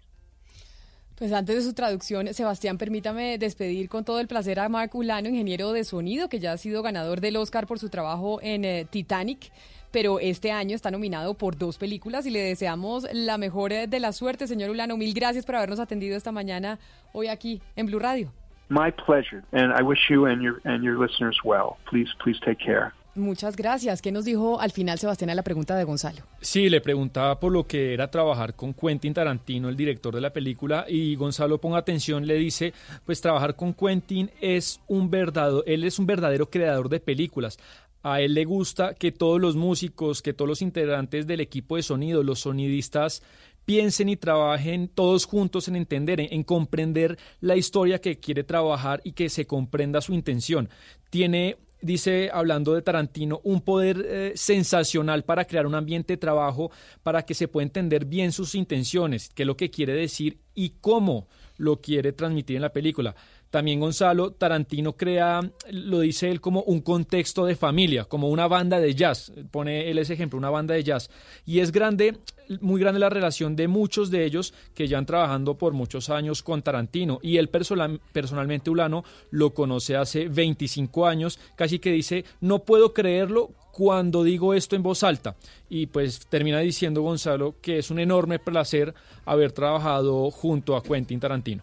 Pues 1.16 1.32
antes 1.32 1.54
de 1.54 1.62
su 1.62 1.74
traducción, 1.74 2.26
Sebastián, 2.34 2.76
permítame 2.76 3.38
despedir 3.38 3.88
con 3.88 4.04
todo 4.04 4.18
el 4.18 4.26
placer 4.26 4.58
a 4.58 4.68
Mark 4.68 4.90
Ulano, 4.94 5.28
ingeniero 5.28 5.72
de 5.72 5.84
sonido, 5.84 6.28
que 6.28 6.40
ya 6.40 6.52
ha 6.52 6.56
sido 6.56 6.82
ganador 6.82 7.20
del 7.20 7.36
Oscar 7.36 7.68
por 7.68 7.78
su 7.78 7.88
trabajo 7.88 8.40
en 8.42 8.64
eh, 8.64 8.84
Titanic, 8.90 9.52
pero 9.92 10.18
este 10.18 10.50
año 10.50 10.74
está 10.74 10.90
nominado 10.90 11.34
por 11.34 11.56
dos 11.56 11.78
películas 11.78 12.26
y 12.26 12.30
le 12.30 12.40
deseamos 12.40 13.06
la 13.12 13.38
mejor 13.38 13.72
eh, 13.72 13.86
de 13.86 14.00
la 14.00 14.10
suerte, 14.10 14.48
señor 14.48 14.70
Ulano. 14.70 14.96
Mil 14.96 15.14
gracias 15.14 15.46
por 15.46 15.54
habernos 15.54 15.78
atendido 15.78 16.16
esta 16.16 16.32
mañana 16.32 16.80
hoy 17.12 17.28
aquí 17.28 17.62
en 17.76 17.86
Blue 17.86 18.00
Radio. 18.00 18.32
My 18.68 18.90
pleasure, 18.90 19.44
and 19.52 19.72
I 19.72 19.84
wish 19.84 20.10
you 20.10 20.26
and 20.26 20.42
your 20.42 20.60
and 20.64 20.82
your 20.82 20.98
listeners 20.98 21.38
well. 21.44 21.76
Please, 21.88 22.10
please 22.18 22.40
take 22.40 22.58
care. 22.58 22.92
Muchas 23.14 23.56
gracias. 23.56 24.02
¿Qué 24.02 24.10
nos 24.10 24.24
dijo 24.24 24.60
al 24.60 24.72
final 24.72 24.98
Sebastián 24.98 25.30
a 25.30 25.34
la 25.34 25.42
pregunta 25.44 25.76
de 25.76 25.84
Gonzalo? 25.84 26.22
Sí, 26.40 26.68
le 26.68 26.80
preguntaba 26.80 27.38
por 27.38 27.52
lo 27.52 27.66
que 27.66 27.94
era 27.94 28.10
trabajar 28.10 28.54
con 28.54 28.74
Quentin 28.74 29.14
Tarantino, 29.14 29.68
el 29.68 29.76
director 29.76 30.14
de 30.14 30.20
la 30.20 30.32
película, 30.32 30.84
y 30.88 31.14
Gonzalo, 31.14 31.60
ponga 31.60 31.78
atención, 31.78 32.26
le 32.26 32.34
dice, 32.34 32.72
pues 33.06 33.20
trabajar 33.20 33.54
con 33.54 33.72
Quentin 33.72 34.30
es 34.40 34.80
un 34.88 35.10
verdadero, 35.10 35.64
él 35.64 35.84
es 35.84 35.98
un 35.98 36.06
verdadero 36.06 36.50
creador 36.50 36.88
de 36.88 36.98
películas. 36.98 37.58
A 38.02 38.20
él 38.20 38.34
le 38.34 38.44
gusta 38.44 38.94
que 38.94 39.12
todos 39.12 39.40
los 39.40 39.56
músicos, 39.56 40.20
que 40.20 40.34
todos 40.34 40.48
los 40.48 40.60
integrantes 40.60 41.26
del 41.26 41.40
equipo 41.40 41.76
de 41.76 41.82
sonido, 41.82 42.22
los 42.22 42.40
sonidistas, 42.40 43.22
piensen 43.64 44.08
y 44.08 44.16
trabajen 44.16 44.88
todos 44.88 45.24
juntos 45.24 45.68
en 45.68 45.76
entender, 45.76 46.20
en, 46.20 46.42
comprender 46.42 47.18
la 47.40 47.56
historia 47.56 48.00
que 48.00 48.18
quiere 48.18 48.44
trabajar 48.44 49.00
y 49.04 49.12
que 49.12 49.28
se 49.28 49.46
comprenda 49.46 50.00
su 50.00 50.12
intención. 50.12 50.68
Tiene 51.10 51.56
dice, 51.84 52.30
hablando 52.32 52.74
de 52.74 52.82
Tarantino, 52.82 53.40
un 53.44 53.60
poder 53.60 54.04
eh, 54.06 54.32
sensacional 54.34 55.24
para 55.24 55.44
crear 55.44 55.66
un 55.66 55.74
ambiente 55.74 56.14
de 56.14 56.16
trabajo 56.16 56.70
para 57.02 57.22
que 57.22 57.34
se 57.34 57.46
pueda 57.46 57.64
entender 57.64 58.06
bien 58.06 58.32
sus 58.32 58.54
intenciones, 58.54 59.28
qué 59.34 59.42
es 59.42 59.46
lo 59.46 59.56
que 59.56 59.70
quiere 59.70 59.92
decir 59.92 60.38
y 60.54 60.76
cómo 60.80 61.28
lo 61.56 61.80
quiere 61.80 62.12
transmitir 62.12 62.56
en 62.56 62.62
la 62.62 62.72
película. 62.72 63.14
También 63.54 63.78
Gonzalo 63.78 64.32
Tarantino 64.32 64.96
crea, 64.96 65.40
lo 65.70 66.00
dice 66.00 66.28
él, 66.28 66.40
como 66.40 66.64
un 66.64 66.80
contexto 66.80 67.46
de 67.46 67.54
familia, 67.54 68.04
como 68.04 68.28
una 68.28 68.48
banda 68.48 68.80
de 68.80 68.96
jazz. 68.96 69.30
Pone 69.52 69.88
él 69.92 69.98
ese 69.98 70.14
ejemplo, 70.14 70.36
una 70.36 70.50
banda 70.50 70.74
de 70.74 70.82
jazz. 70.82 71.08
Y 71.46 71.60
es 71.60 71.70
grande, 71.70 72.18
muy 72.60 72.80
grande 72.80 72.98
la 72.98 73.10
relación 73.10 73.54
de 73.54 73.68
muchos 73.68 74.10
de 74.10 74.24
ellos 74.24 74.54
que 74.74 74.88
ya 74.88 74.98
han 74.98 75.06
trabajando 75.06 75.56
por 75.56 75.72
muchos 75.72 76.10
años 76.10 76.42
con 76.42 76.62
Tarantino. 76.62 77.20
Y 77.22 77.36
él 77.36 77.48
personalmente, 77.48 78.70
Ulano, 78.70 79.04
lo 79.30 79.54
conoce 79.54 79.94
hace 79.94 80.26
25 80.26 81.06
años. 81.06 81.38
Casi 81.54 81.78
que 81.78 81.92
dice, 81.92 82.24
no 82.40 82.64
puedo 82.64 82.92
creerlo 82.92 83.52
cuando 83.70 84.24
digo 84.24 84.52
esto 84.54 84.74
en 84.74 84.82
voz 84.82 85.04
alta. 85.04 85.36
Y 85.70 85.86
pues 85.86 86.26
termina 86.26 86.58
diciendo 86.58 87.02
Gonzalo 87.02 87.54
que 87.62 87.78
es 87.78 87.92
un 87.92 88.00
enorme 88.00 88.40
placer 88.40 88.94
haber 89.24 89.52
trabajado 89.52 90.32
junto 90.32 90.74
a 90.74 90.82
Quentin 90.82 91.20
Tarantino. 91.20 91.62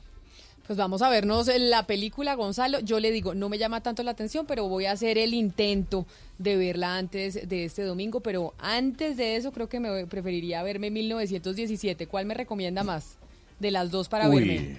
Pues 0.72 0.78
vamos 0.78 1.01
a 1.01 1.09
vernos 1.09 1.47
la 1.53 1.86
película, 1.86 2.36
Gonzalo. 2.36 2.80
Yo 2.80 3.01
le 3.01 3.11
digo, 3.11 3.36
no 3.36 3.49
me 3.49 3.57
llama 3.57 3.84
tanto 3.84 4.03
la 4.03 4.11
atención, 4.11 4.45
pero 4.45 4.69
voy 4.69 4.86
a 4.86 4.93
hacer 4.93 5.17
el 5.17 5.34
intento 5.34 6.05
de 6.38 6.55
verla 6.55 6.95
antes 6.95 7.49
de 7.49 7.65
este 7.65 7.84
domingo. 7.84 8.22
Pero 8.22 8.53
antes 8.57 9.17
de 9.17 9.36
eso, 9.36 9.51
creo 9.51 9.67
que 9.67 9.82
me 9.82 10.07
preferiría 10.07 10.63
verme 10.63 10.89
1917. 10.89 12.07
¿Cuál 12.07 12.26
me 12.26 12.36
recomienda 12.36 12.86
más 12.86 13.17
de 13.59 13.69
las 13.69 13.91
dos 13.91 14.07
para 14.07 14.30
verme? 14.30 14.78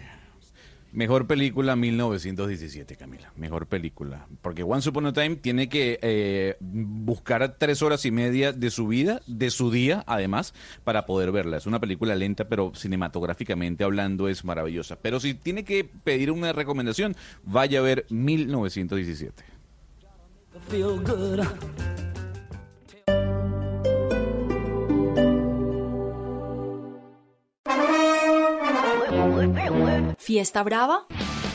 Mejor 0.93 1.27
película 1.27 1.75
1917, 1.75 2.97
Camila. 2.97 3.33
Mejor 3.35 3.67
película. 3.67 4.27
Porque 4.43 4.63
Once 4.63 4.91
Upon 4.91 5.07
a 5.07 5.13
Time 5.15 5.37
tiene 5.37 5.71
que 5.71 5.99
eh, 6.03 6.57
buscar 6.61 7.57
tres 7.59 7.81
horas 7.81 8.05
y 8.05 8.11
media 8.11 8.53
de 8.53 8.71
su 8.71 8.89
vida, 8.89 9.23
de 9.27 9.51
su 9.51 9.71
día, 9.71 10.05
además, 10.07 10.53
para 10.85 11.07
poder 11.07 11.33
verla. 11.33 11.57
Es 11.57 11.67
una 11.67 11.81
película 11.81 12.15
lenta, 12.15 12.47
pero 12.47 12.73
cinematográficamente 12.75 13.85
hablando 13.85 14.29
es 14.29 14.45
maravillosa. 14.45 14.97
Pero 14.97 15.19
si 15.19 15.33
tiene 15.33 15.65
que 15.65 15.85
pedir 15.85 16.31
una 16.31 16.53
recomendación, 16.53 17.17
vaya 17.43 17.79
a 17.79 17.83
ver 17.83 18.05
1917. 18.11 19.45
¿Fiesta 30.23 30.63
brava? 30.63 31.05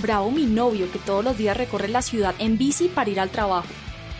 Bravo 0.01 0.29
mi 0.29 0.45
novio 0.45 0.91
que 0.91 0.99
todos 0.99 1.23
los 1.23 1.37
días 1.37 1.55
recorre 1.55 1.87
la 1.87 2.01
ciudad 2.01 2.35
en 2.37 2.57
bici 2.57 2.89
para 2.89 3.09
ir 3.09 3.21
al 3.21 3.29
trabajo. 3.29 3.69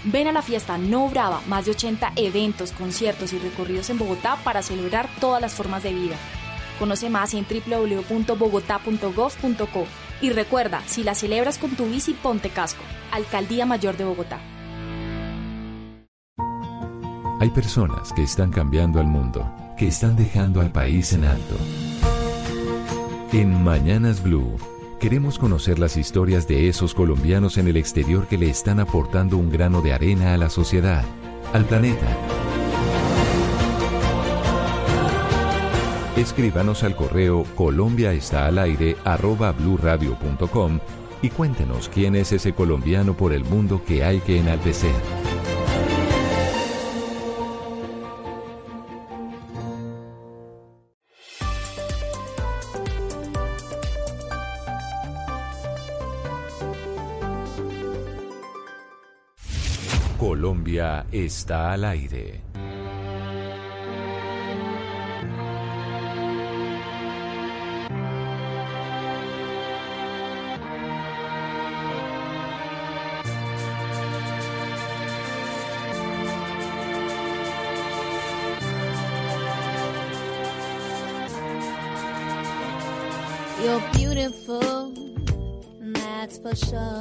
Ven 0.06 0.28
a 0.28 0.32
la 0.32 0.42
fiesta 0.42 0.78
No 0.78 1.10
Brava, 1.10 1.42
más 1.48 1.66
de 1.66 1.72
80 1.72 2.14
eventos, 2.16 2.72
conciertos 2.72 3.34
y 3.34 3.40
recorridos 3.40 3.90
en 3.90 3.98
Bogotá 3.98 4.38
para 4.46 4.62
celebrar 4.62 5.10
todas 5.20 5.42
las 5.42 5.54
formas 5.54 5.84
de 5.84 5.94
vida. 5.94 6.16
Conoce 6.80 7.10
más 7.10 7.34
en 7.34 7.46
www.bogotá.gov.co 7.46 9.86
y 10.22 10.30
recuerda, 10.30 10.82
si 10.86 11.04
la 11.04 11.14
celebras 11.14 11.58
con 11.58 11.72
tu 11.72 11.88
bici, 11.88 12.14
ponte 12.14 12.50
casco. 12.50 12.84
Alcaldía 13.12 13.66
Mayor 13.66 13.98
de 13.98 14.06
Bogotá. 14.06 14.40
Hay 17.42 17.50
personas 17.50 18.14
que 18.14 18.24
están 18.24 18.52
cambiando 18.52 19.02
al 19.02 19.08
mundo, 19.08 19.54
que 19.78 19.88
están 19.88 20.16
dejando 20.16 20.62
al 20.62 20.72
país 20.72 21.12
en 21.12 21.26
alto. 21.26 21.58
En 23.34 23.62
Mañanas 23.62 24.24
Blue 24.24 24.56
queremos 25.02 25.38
conocer 25.38 25.80
las 25.80 25.98
historias 25.98 26.48
de 26.48 26.70
esos 26.70 26.94
colombianos 26.94 27.58
en 27.58 27.68
el 27.68 27.76
exterior 27.76 28.26
que 28.26 28.38
le 28.38 28.50
están 28.50 28.80
aportando 28.80 29.38
un 29.38 29.50
grano 29.50 29.82
de 29.82 29.92
arena 29.92 30.34
a 30.34 30.38
la 30.38 30.50
sociedad, 30.50 31.04
al 31.52 31.66
planeta. 31.66 32.08
Escríbanos 36.16 36.84
al 36.84 36.96
correo 36.96 37.44
Colombia 37.56 38.14
está 38.14 38.46
al 38.48 38.60
aire 38.60 38.96
arroba 39.04 39.54
y 41.22 41.30
cuéntenos 41.30 41.90
quién 41.90 42.16
es 42.16 42.32
ese 42.32 42.54
colombiano 42.54 43.18
por 43.18 43.34
el 43.34 43.44
mundo 43.44 43.82
que 43.86 44.06
hay 44.06 44.20
que 44.22 44.40
enaltecer. 44.40 44.96
Colombia 60.38 61.04
está 61.12 61.74
al 61.74 61.84
aire. 61.84 62.44
You're 83.64 83.82
beautiful, 83.94 84.94
that's 85.82 86.38
for 86.38 86.56
sure. 86.56 86.97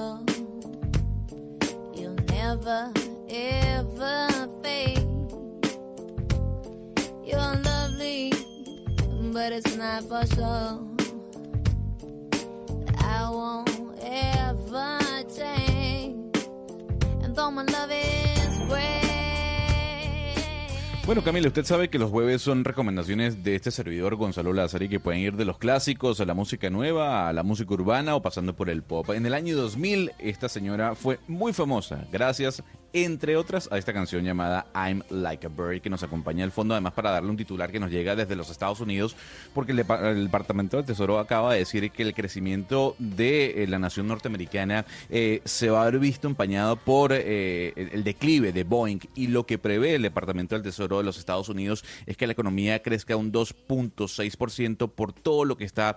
Camila, 21.27 21.49
usted 21.49 21.65
sabe 21.65 21.91
que 21.91 21.99
los 21.99 22.13
jueves 22.13 22.41
son 22.41 22.63
recomendaciones 22.63 23.43
de 23.43 23.57
este 23.57 23.73
servidor 23.73 24.15
Gonzalo 24.15 24.53
Lázaro 24.53 24.89
que 24.89 25.01
pueden 25.01 25.23
ir 25.23 25.35
de 25.35 25.45
los 25.45 25.59
clásicos 25.59 26.21
a 26.21 26.25
la 26.25 26.35
música 26.35 26.71
nueva, 26.71 27.29
a 27.29 27.33
la 27.33 27.43
música 27.43 27.75
urbana 27.75 28.15
o 28.15 28.23
pasando 28.23 28.55
por 28.55 28.71
el 28.71 28.85
pop. 28.85 29.11
En 29.11 29.27
el 29.27 29.35
año 29.35 29.57
2000, 29.57 30.13
esta 30.21 30.49
señora 30.49 30.95
fue 30.95 31.19
muy 31.27 31.53
famosa 31.53 32.07
gracias, 32.13 32.63
entre 32.93 33.37
otras, 33.37 33.69
a 33.71 33.79
esta 33.79 33.93
canción 33.93 34.25
llamada 34.25 34.67
I'm 34.75 35.03
Like 35.11 35.47
a 35.47 35.51
Bird 35.51 35.81
que 35.81 35.91
nos 35.91 36.03
acompaña 36.03 36.45
al 36.45 36.53
fondo, 36.53 36.75
además 36.75 36.93
para 36.95 37.11
darle 37.11 37.31
un 37.31 37.37
titular 37.37 37.71
que 37.71 37.81
nos 37.81 37.91
llega 37.91 38.17
desde 38.17 38.37
los 38.37 38.51
Estados 38.51 38.81
Unidos, 38.81 39.17
porque 39.55 39.73
el, 39.73 39.79
Depa- 39.79 40.03
el 40.13 40.25
Departamento 40.25 40.77
del 40.77 40.87
Tesoro 40.87 41.19
acaba 41.19 41.53
de 41.53 41.59
decir 41.61 41.91
que 41.91 42.03
el 42.03 42.15
crecimiento 42.15 42.97
de 42.99 43.63
eh, 43.63 43.67
la 43.67 43.79
nación 43.79 44.09
norteamericana 44.09 44.87
eh, 45.11 45.41
se 45.45 45.71
va 45.71 45.83
a 45.83 45.91
ver 45.91 45.99
visto 45.99 46.27
empañado 46.29 46.77
por 46.77 47.13
eh, 47.13 47.73
el 47.77 48.05
declive 48.05 48.53
de 48.53 48.65
Boeing 48.65 49.01
y 49.15 49.27
lo 49.29 49.45
que 49.47 49.59
prevé 49.59 49.95
el 49.97 50.03
Departamento 50.03 50.55
del 50.55 50.63
Tesoro 50.63 50.99
de 50.99 51.05
los 51.05 51.19
Estados 51.19 51.49
Unidos 51.49 51.85
es 52.07 52.17
que 52.17 52.27
la 52.27 52.33
economía 52.33 52.83
crezca 52.83 53.17
un 53.17 53.33
2.6% 53.33 54.91
por 54.91 55.13
todo 55.13 55.45
lo 55.45 55.57
que 55.57 55.65
está 55.65 55.97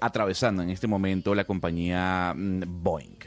atravesando 0.00 0.62
en 0.62 0.70
este 0.70 0.86
momento 0.86 1.34
la 1.34 1.44
compañía 1.44 2.34
mm, 2.36 2.62
Boeing. 2.82 3.18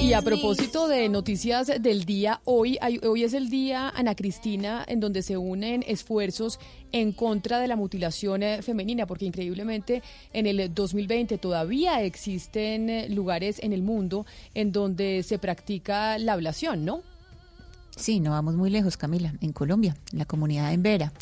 Y 0.00 0.12
a 0.12 0.22
propósito 0.22 0.88
de 0.88 1.08
noticias 1.08 1.70
del 1.80 2.04
día, 2.04 2.40
hoy, 2.44 2.78
hay- 2.80 2.98
hoy 2.98 3.24
es 3.24 3.34
el 3.34 3.50
día, 3.50 3.88
Ana 3.90 4.14
Cristina, 4.14 4.84
en 4.86 5.00
donde 5.00 5.22
se 5.22 5.36
unen 5.36 5.84
esfuerzos 5.86 6.58
en 6.92 7.12
contra 7.12 7.58
de 7.58 7.68
la 7.68 7.76
mutilación 7.76 8.42
eh, 8.42 8.62
femenina, 8.62 9.06
porque 9.06 9.24
increíblemente 9.26 10.02
en 10.32 10.46
el 10.46 10.72
2020 10.72 11.38
todavía 11.38 12.02
existen 12.02 12.88
eh, 12.90 13.08
lugares 13.08 13.58
en 13.62 13.72
el 13.72 13.82
mundo 13.82 14.24
en 14.54 14.72
donde 14.72 15.22
se 15.22 15.38
practica 15.38 16.16
la 16.18 16.34
ablación, 16.34 16.84
¿no? 16.84 17.02
Sí, 17.98 18.20
no 18.20 18.30
vamos 18.30 18.54
muy 18.54 18.70
lejos, 18.70 18.96
Camila, 18.96 19.34
en 19.40 19.52
Colombia, 19.52 19.96
la 20.12 20.24
comunidad 20.24 20.72
en 20.72 20.84
Vera. 20.84 21.12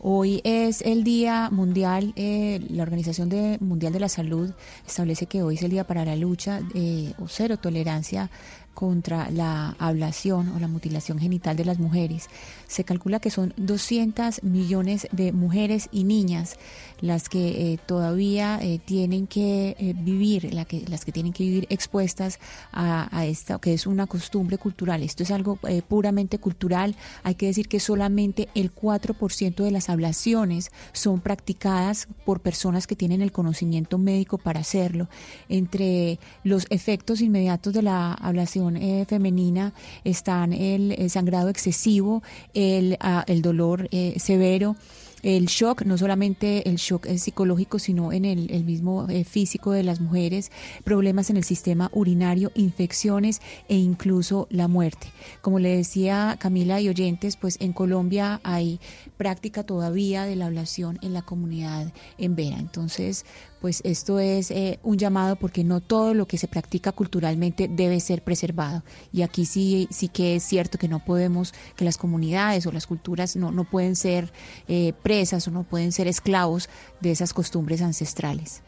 Hoy 0.00 0.40
es 0.42 0.82
el 0.82 1.04
Día 1.04 1.48
Mundial, 1.50 2.12
eh, 2.16 2.60
la 2.70 2.82
Organización 2.82 3.28
de- 3.28 3.56
Mundial 3.60 3.92
de 3.92 4.00
la 4.00 4.08
Salud 4.08 4.50
establece 4.84 5.26
que 5.26 5.44
hoy 5.44 5.54
es 5.54 5.62
el 5.62 5.70
día 5.70 5.84
para 5.86 6.04
la 6.04 6.16
lucha 6.16 6.60
eh, 6.74 7.12
o 7.20 7.28
cero 7.28 7.56
tolerancia 7.56 8.30
contra 8.74 9.30
la 9.30 9.76
ablación 9.78 10.48
o 10.48 10.58
la 10.58 10.66
mutilación 10.66 11.20
genital 11.20 11.56
de 11.56 11.64
las 11.64 11.78
mujeres. 11.78 12.28
Se 12.66 12.84
calcula 12.84 13.20
que 13.20 13.30
son 13.30 13.52
200 13.56 14.42
millones 14.42 15.08
de 15.12 15.32
mujeres 15.32 15.88
y 15.92 16.04
niñas 16.04 16.56
las 17.04 17.28
que 17.28 17.72
eh, 17.72 17.78
todavía 17.84 18.58
eh, 18.62 18.80
tienen 18.82 19.26
que 19.26 19.76
eh, 19.78 19.94
vivir, 19.94 20.48
que, 20.66 20.84
las 20.88 21.04
que 21.04 21.12
tienen 21.12 21.34
que 21.34 21.44
vivir 21.44 21.66
expuestas 21.68 22.38
a, 22.72 23.26
esta, 23.26 23.58
que 23.58 23.74
es 23.74 23.86
una 23.86 24.06
costumbre 24.06 24.56
cultural. 24.56 25.02
Esto 25.02 25.22
es 25.22 25.30
algo 25.30 25.58
puramente 25.86 26.38
cultural. 26.38 26.96
Hay 27.22 27.34
que 27.34 27.46
decir 27.46 27.68
que 27.68 27.78
solamente 27.78 28.48
el 28.54 28.74
4% 28.74 29.62
de 29.62 29.70
las 29.70 29.90
ablaciones 29.90 30.70
son 30.92 31.20
practicadas 31.20 32.08
por 32.24 32.40
personas 32.40 32.86
que 32.86 32.96
tienen 32.96 33.20
el 33.20 33.32
conocimiento 33.32 33.98
médico 33.98 34.38
para 34.38 34.60
hacerlo. 34.60 35.08
Entre 35.48 36.18
los 36.42 36.66
efectos 36.70 37.20
inmediatos 37.20 37.74
de 37.74 37.82
la 37.82 38.14
ablación 38.14 38.78
femenina 39.06 39.74
están 40.04 40.52
el, 40.52 41.10
sangrado 41.10 41.50
excesivo, 41.50 42.22
el, 42.54 42.96
ah, 43.00 43.24
el 43.26 43.42
dolor 43.42 43.88
eh, 43.90 44.14
severo, 44.18 44.76
el 45.24 45.46
shock, 45.46 45.82
no 45.82 45.96
solamente 45.96 46.68
el 46.68 46.76
shock 46.76 47.06
eh, 47.06 47.18
psicológico, 47.18 47.78
sino 47.78 48.12
en 48.12 48.26
el, 48.26 48.50
el 48.50 48.64
mismo 48.64 49.08
eh, 49.08 49.24
físico 49.24 49.72
de 49.72 49.82
las 49.82 50.00
mujeres, 50.00 50.52
problemas 50.84 51.30
en 51.30 51.38
el 51.38 51.44
sistema 51.44 51.90
urinario, 51.94 52.52
infecciones 52.54 53.40
e 53.68 53.76
incluso 53.76 54.46
la 54.50 54.68
muerte. 54.68 55.06
Como 55.40 55.58
le 55.58 55.76
decía 55.76 56.36
Camila 56.38 56.80
y 56.80 56.90
oyentes, 56.90 57.36
pues 57.36 57.56
en 57.60 57.72
Colombia 57.72 58.40
hay 58.44 58.80
práctica 59.16 59.62
todavía 59.62 60.24
de 60.24 60.36
la 60.36 60.46
ablación 60.46 60.98
en 61.00 61.14
la 61.14 61.22
comunidad 61.22 61.90
en 62.18 62.36
Vera. 62.36 62.58
Entonces, 62.58 63.24
pues 63.64 63.80
esto 63.82 64.20
es 64.20 64.50
eh, 64.50 64.78
un 64.82 64.98
llamado 64.98 65.36
porque 65.36 65.64
no 65.64 65.80
todo 65.80 66.12
lo 66.12 66.26
que 66.26 66.36
se 66.36 66.48
practica 66.48 66.92
culturalmente 66.92 67.66
debe 67.66 67.98
ser 67.98 68.22
preservado. 68.22 68.82
Y 69.10 69.22
aquí 69.22 69.46
sí, 69.46 69.88
sí 69.90 70.08
que 70.08 70.36
es 70.36 70.42
cierto 70.42 70.76
que 70.76 70.86
no 70.86 71.02
podemos, 71.02 71.54
que 71.74 71.86
las 71.86 71.96
comunidades 71.96 72.66
o 72.66 72.72
las 72.72 72.86
culturas 72.86 73.36
no, 73.36 73.52
no 73.52 73.64
pueden 73.64 73.96
ser 73.96 74.30
eh, 74.68 74.92
presas 75.02 75.48
o 75.48 75.50
no 75.50 75.62
pueden 75.62 75.92
ser 75.92 76.08
esclavos 76.08 76.68
de 77.00 77.12
esas 77.12 77.32
costumbres 77.32 77.80
ancestrales. 77.80 78.62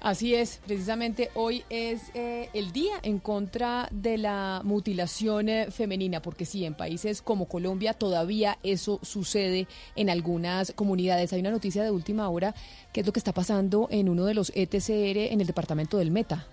Así 0.00 0.34
es, 0.34 0.60
precisamente 0.66 1.30
hoy 1.34 1.62
es 1.68 2.10
eh, 2.14 2.48
el 2.54 2.72
día 2.72 2.94
en 3.02 3.18
contra 3.18 3.86
de 3.90 4.16
la 4.16 4.62
mutilación 4.64 5.50
eh, 5.50 5.70
femenina, 5.70 6.22
porque 6.22 6.46
sí, 6.46 6.64
en 6.64 6.72
países 6.72 7.20
como 7.20 7.46
Colombia 7.46 7.92
todavía 7.92 8.56
eso 8.62 8.98
sucede 9.02 9.68
en 9.96 10.08
algunas 10.08 10.72
comunidades. 10.72 11.34
Hay 11.34 11.40
una 11.40 11.50
noticia 11.50 11.82
de 11.82 11.90
última 11.90 12.30
hora, 12.30 12.54
que 12.94 13.00
es 13.00 13.06
lo 13.06 13.12
que 13.12 13.20
está 13.20 13.34
pasando 13.34 13.88
en 13.90 14.08
uno 14.08 14.24
de 14.24 14.32
los 14.32 14.50
ETCR 14.54 15.18
en 15.32 15.42
el 15.42 15.46
departamento 15.46 15.98
del 15.98 16.10
Meta. 16.10 16.46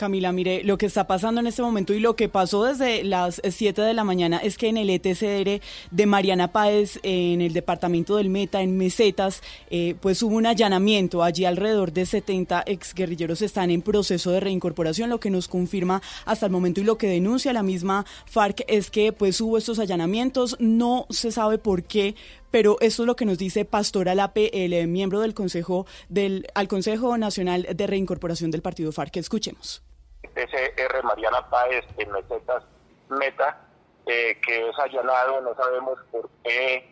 Camila, 0.00 0.32
mire, 0.32 0.64
lo 0.64 0.78
que 0.78 0.86
está 0.86 1.06
pasando 1.06 1.42
en 1.42 1.46
este 1.46 1.60
momento 1.60 1.92
y 1.92 2.00
lo 2.00 2.16
que 2.16 2.30
pasó 2.30 2.64
desde 2.64 3.04
las 3.04 3.38
7 3.46 3.82
de 3.82 3.92
la 3.92 4.02
mañana 4.02 4.38
es 4.38 4.56
que 4.56 4.68
en 4.68 4.78
el 4.78 4.88
ETCR 4.88 5.60
de 5.90 6.06
Mariana 6.06 6.52
Páez, 6.52 6.98
en 7.02 7.42
el 7.42 7.52
departamento 7.52 8.16
del 8.16 8.30
Meta, 8.30 8.62
en 8.62 8.78
Mesetas, 8.78 9.42
eh, 9.68 9.96
pues 10.00 10.22
hubo 10.22 10.36
un 10.36 10.46
allanamiento. 10.46 11.22
Allí 11.22 11.44
alrededor 11.44 11.92
de 11.92 12.06
70 12.06 12.62
exguerrilleros 12.64 13.42
están 13.42 13.70
en 13.70 13.82
proceso 13.82 14.30
de 14.30 14.40
reincorporación, 14.40 15.10
lo 15.10 15.20
que 15.20 15.28
nos 15.28 15.48
confirma 15.48 16.00
hasta 16.24 16.46
el 16.46 16.52
momento 16.52 16.80
y 16.80 16.84
lo 16.84 16.96
que 16.96 17.06
denuncia 17.06 17.52
la 17.52 17.62
misma 17.62 18.06
FARC 18.24 18.64
es 18.68 18.90
que 18.90 19.12
pues 19.12 19.38
hubo 19.42 19.58
estos 19.58 19.78
allanamientos, 19.78 20.56
no 20.60 21.08
se 21.10 21.30
sabe 21.30 21.58
por 21.58 21.82
qué, 21.82 22.14
pero 22.50 22.78
esto 22.80 23.02
es 23.02 23.06
lo 23.06 23.16
que 23.16 23.26
nos 23.26 23.36
dice 23.36 23.66
Pastor 23.66 24.08
Alape, 24.08 24.64
el 24.64 24.72
eh, 24.72 24.86
miembro 24.86 25.20
del 25.20 25.34
Consejo 25.34 25.84
del 26.08 26.46
al 26.54 26.68
Consejo 26.68 27.18
Nacional 27.18 27.68
de 27.70 27.86
Reincorporación 27.86 28.50
del 28.50 28.62
Partido 28.62 28.92
FARC. 28.92 29.18
Escuchemos. 29.18 29.82
PCR 30.28 31.02
Mariana 31.02 31.48
Páez 31.48 31.84
en 31.98 32.10
Mesetas 32.12 32.64
Meta, 33.08 33.58
eh, 34.06 34.38
que 34.40 34.68
es 34.68 34.78
allanado, 34.78 35.40
no 35.40 35.54
sabemos 35.54 35.98
por 36.10 36.28
qué 36.44 36.90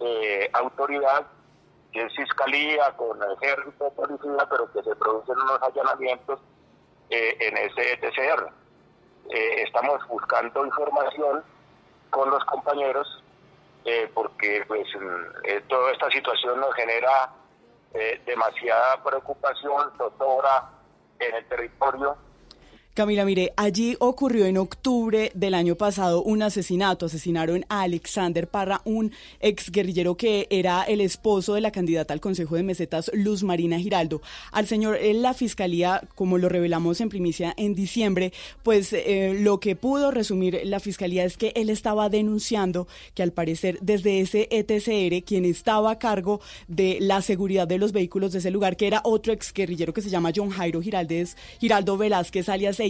eh, 0.00 0.50
autoridad, 0.52 1.26
que 1.92 2.02
es 2.02 2.14
fiscalía 2.14 2.90
con 2.96 3.18
ejército, 3.22 3.90
policía, 3.90 4.46
pero 4.50 4.70
que 4.72 4.82
se 4.82 4.96
producen 4.96 5.38
unos 5.38 5.62
allanamientos 5.62 6.40
eh, 7.10 7.36
en 7.40 7.56
ese 7.56 7.92
ETCR. 7.92 8.48
Eh, 9.30 9.62
estamos 9.62 10.06
buscando 10.08 10.66
información 10.66 11.44
con 12.10 12.30
los 12.30 12.44
compañeros 12.44 13.20
porque 14.14 14.64
pues 14.66 14.86
mm, 14.98 15.68
toda 15.68 15.92
esta 15.92 16.10
situación 16.10 16.58
nos 16.58 16.74
genera 16.74 17.30
demasiada 18.24 19.02
preocupación, 19.04 19.92
zozobra 19.98 20.70
en 21.18 21.34
el 21.34 21.46
territorio 21.48 22.16
Camila, 22.94 23.24
mire, 23.24 23.52
allí 23.56 23.96
ocurrió 23.98 24.46
en 24.46 24.56
octubre 24.56 25.32
del 25.34 25.54
año 25.54 25.74
pasado 25.74 26.22
un 26.22 26.42
asesinato. 26.42 27.06
Asesinaron 27.06 27.66
a 27.68 27.82
Alexander 27.82 28.46
Parra, 28.46 28.82
un 28.84 29.10
ex 29.40 29.72
guerrillero 29.72 30.16
que 30.16 30.46
era 30.48 30.84
el 30.84 31.00
esposo 31.00 31.54
de 31.54 31.60
la 31.60 31.72
candidata 31.72 32.14
al 32.14 32.20
Consejo 32.20 32.54
de 32.54 32.62
Mesetas, 32.62 33.10
Luz 33.12 33.42
Marina 33.42 33.80
Giraldo. 33.80 34.22
Al 34.52 34.68
señor, 34.68 34.96
en 35.00 35.22
la 35.22 35.34
fiscalía, 35.34 36.02
como 36.14 36.38
lo 36.38 36.48
revelamos 36.48 37.00
en 37.00 37.08
primicia 37.08 37.52
en 37.56 37.74
diciembre, 37.74 38.32
pues 38.62 38.92
eh, 38.92 39.36
lo 39.40 39.58
que 39.58 39.74
pudo 39.74 40.12
resumir 40.12 40.60
la 40.62 40.78
fiscalía 40.78 41.24
es 41.24 41.36
que 41.36 41.52
él 41.56 41.70
estaba 41.70 42.08
denunciando 42.08 42.86
que 43.14 43.24
al 43.24 43.32
parecer 43.32 43.76
desde 43.80 44.20
ese 44.20 44.46
ETCR, 44.52 45.24
quien 45.24 45.46
estaba 45.46 45.90
a 45.90 45.98
cargo 45.98 46.40
de 46.68 46.98
la 47.00 47.22
seguridad 47.22 47.66
de 47.66 47.78
los 47.78 47.90
vehículos 47.90 48.30
de 48.30 48.38
ese 48.38 48.52
lugar, 48.52 48.76
que 48.76 48.86
era 48.86 49.00
otro 49.02 49.32
ex 49.32 49.52
guerrillero 49.52 49.92
que 49.92 50.00
se 50.00 50.10
llama 50.10 50.30
John 50.32 50.50
Jairo 50.50 50.80
Giraldez, 50.80 51.36
Giraldo 51.58 51.96
Velázquez, 51.96 52.48
alias 52.48 52.83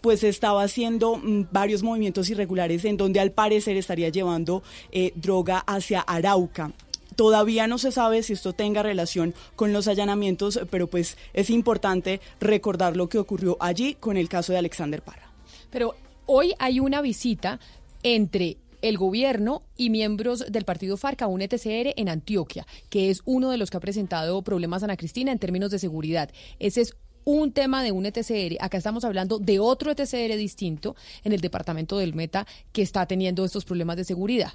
pues 0.00 0.24
estaba 0.24 0.62
haciendo 0.62 1.16
mm, 1.16 1.48
varios 1.50 1.82
movimientos 1.82 2.28
irregulares 2.30 2.84
en 2.84 2.96
donde 2.96 3.20
al 3.20 3.32
parecer 3.32 3.76
estaría 3.76 4.08
llevando 4.08 4.62
eh, 4.92 5.12
droga 5.14 5.58
hacia 5.58 6.00
Arauca. 6.00 6.72
Todavía 7.16 7.66
no 7.66 7.78
se 7.78 7.92
sabe 7.92 8.22
si 8.22 8.32
esto 8.32 8.52
tenga 8.52 8.82
relación 8.82 9.34
con 9.56 9.72
los 9.72 9.88
allanamientos, 9.88 10.60
pero 10.70 10.86
pues 10.86 11.18
es 11.34 11.50
importante 11.50 12.20
recordar 12.40 12.96
lo 12.96 13.08
que 13.08 13.18
ocurrió 13.18 13.56
allí 13.60 13.94
con 13.94 14.16
el 14.16 14.28
caso 14.28 14.52
de 14.52 14.58
Alexander 14.58 15.02
Parra. 15.02 15.30
Pero 15.70 15.94
hoy 16.26 16.54
hay 16.58 16.80
una 16.80 17.02
visita 17.02 17.60
entre 18.02 18.56
el 18.82 18.96
gobierno 18.96 19.62
y 19.76 19.90
miembros 19.90 20.44
del 20.50 20.64
partido 20.64 20.96
FARC 20.96 21.22
a 21.22 21.26
un 21.26 21.42
ETCR 21.42 21.92
en 21.96 22.08
Antioquia, 22.08 22.66
que 22.88 23.10
es 23.10 23.22
uno 23.24 23.50
de 23.50 23.58
los 23.58 23.70
que 23.70 23.76
ha 23.76 23.80
presentado 23.80 24.40
problemas 24.42 24.82
a 24.82 24.86
Ana 24.86 24.96
Cristina 24.96 25.32
en 25.32 25.38
términos 25.38 25.70
de 25.70 25.78
seguridad. 25.78 26.30
Ese 26.58 26.80
es 26.80 26.96
un 27.24 27.52
tema 27.52 27.82
de 27.82 27.92
un 27.92 28.06
ETCR, 28.06 28.56
acá 28.60 28.78
estamos 28.78 29.04
hablando 29.04 29.38
de 29.38 29.58
otro 29.58 29.90
ETCR 29.90 30.36
distinto 30.36 30.96
en 31.24 31.32
el 31.32 31.40
departamento 31.40 31.98
del 31.98 32.14
Meta 32.14 32.46
que 32.72 32.82
está 32.82 33.06
teniendo 33.06 33.44
estos 33.44 33.64
problemas 33.64 33.96
de 33.96 34.04
seguridad. 34.04 34.52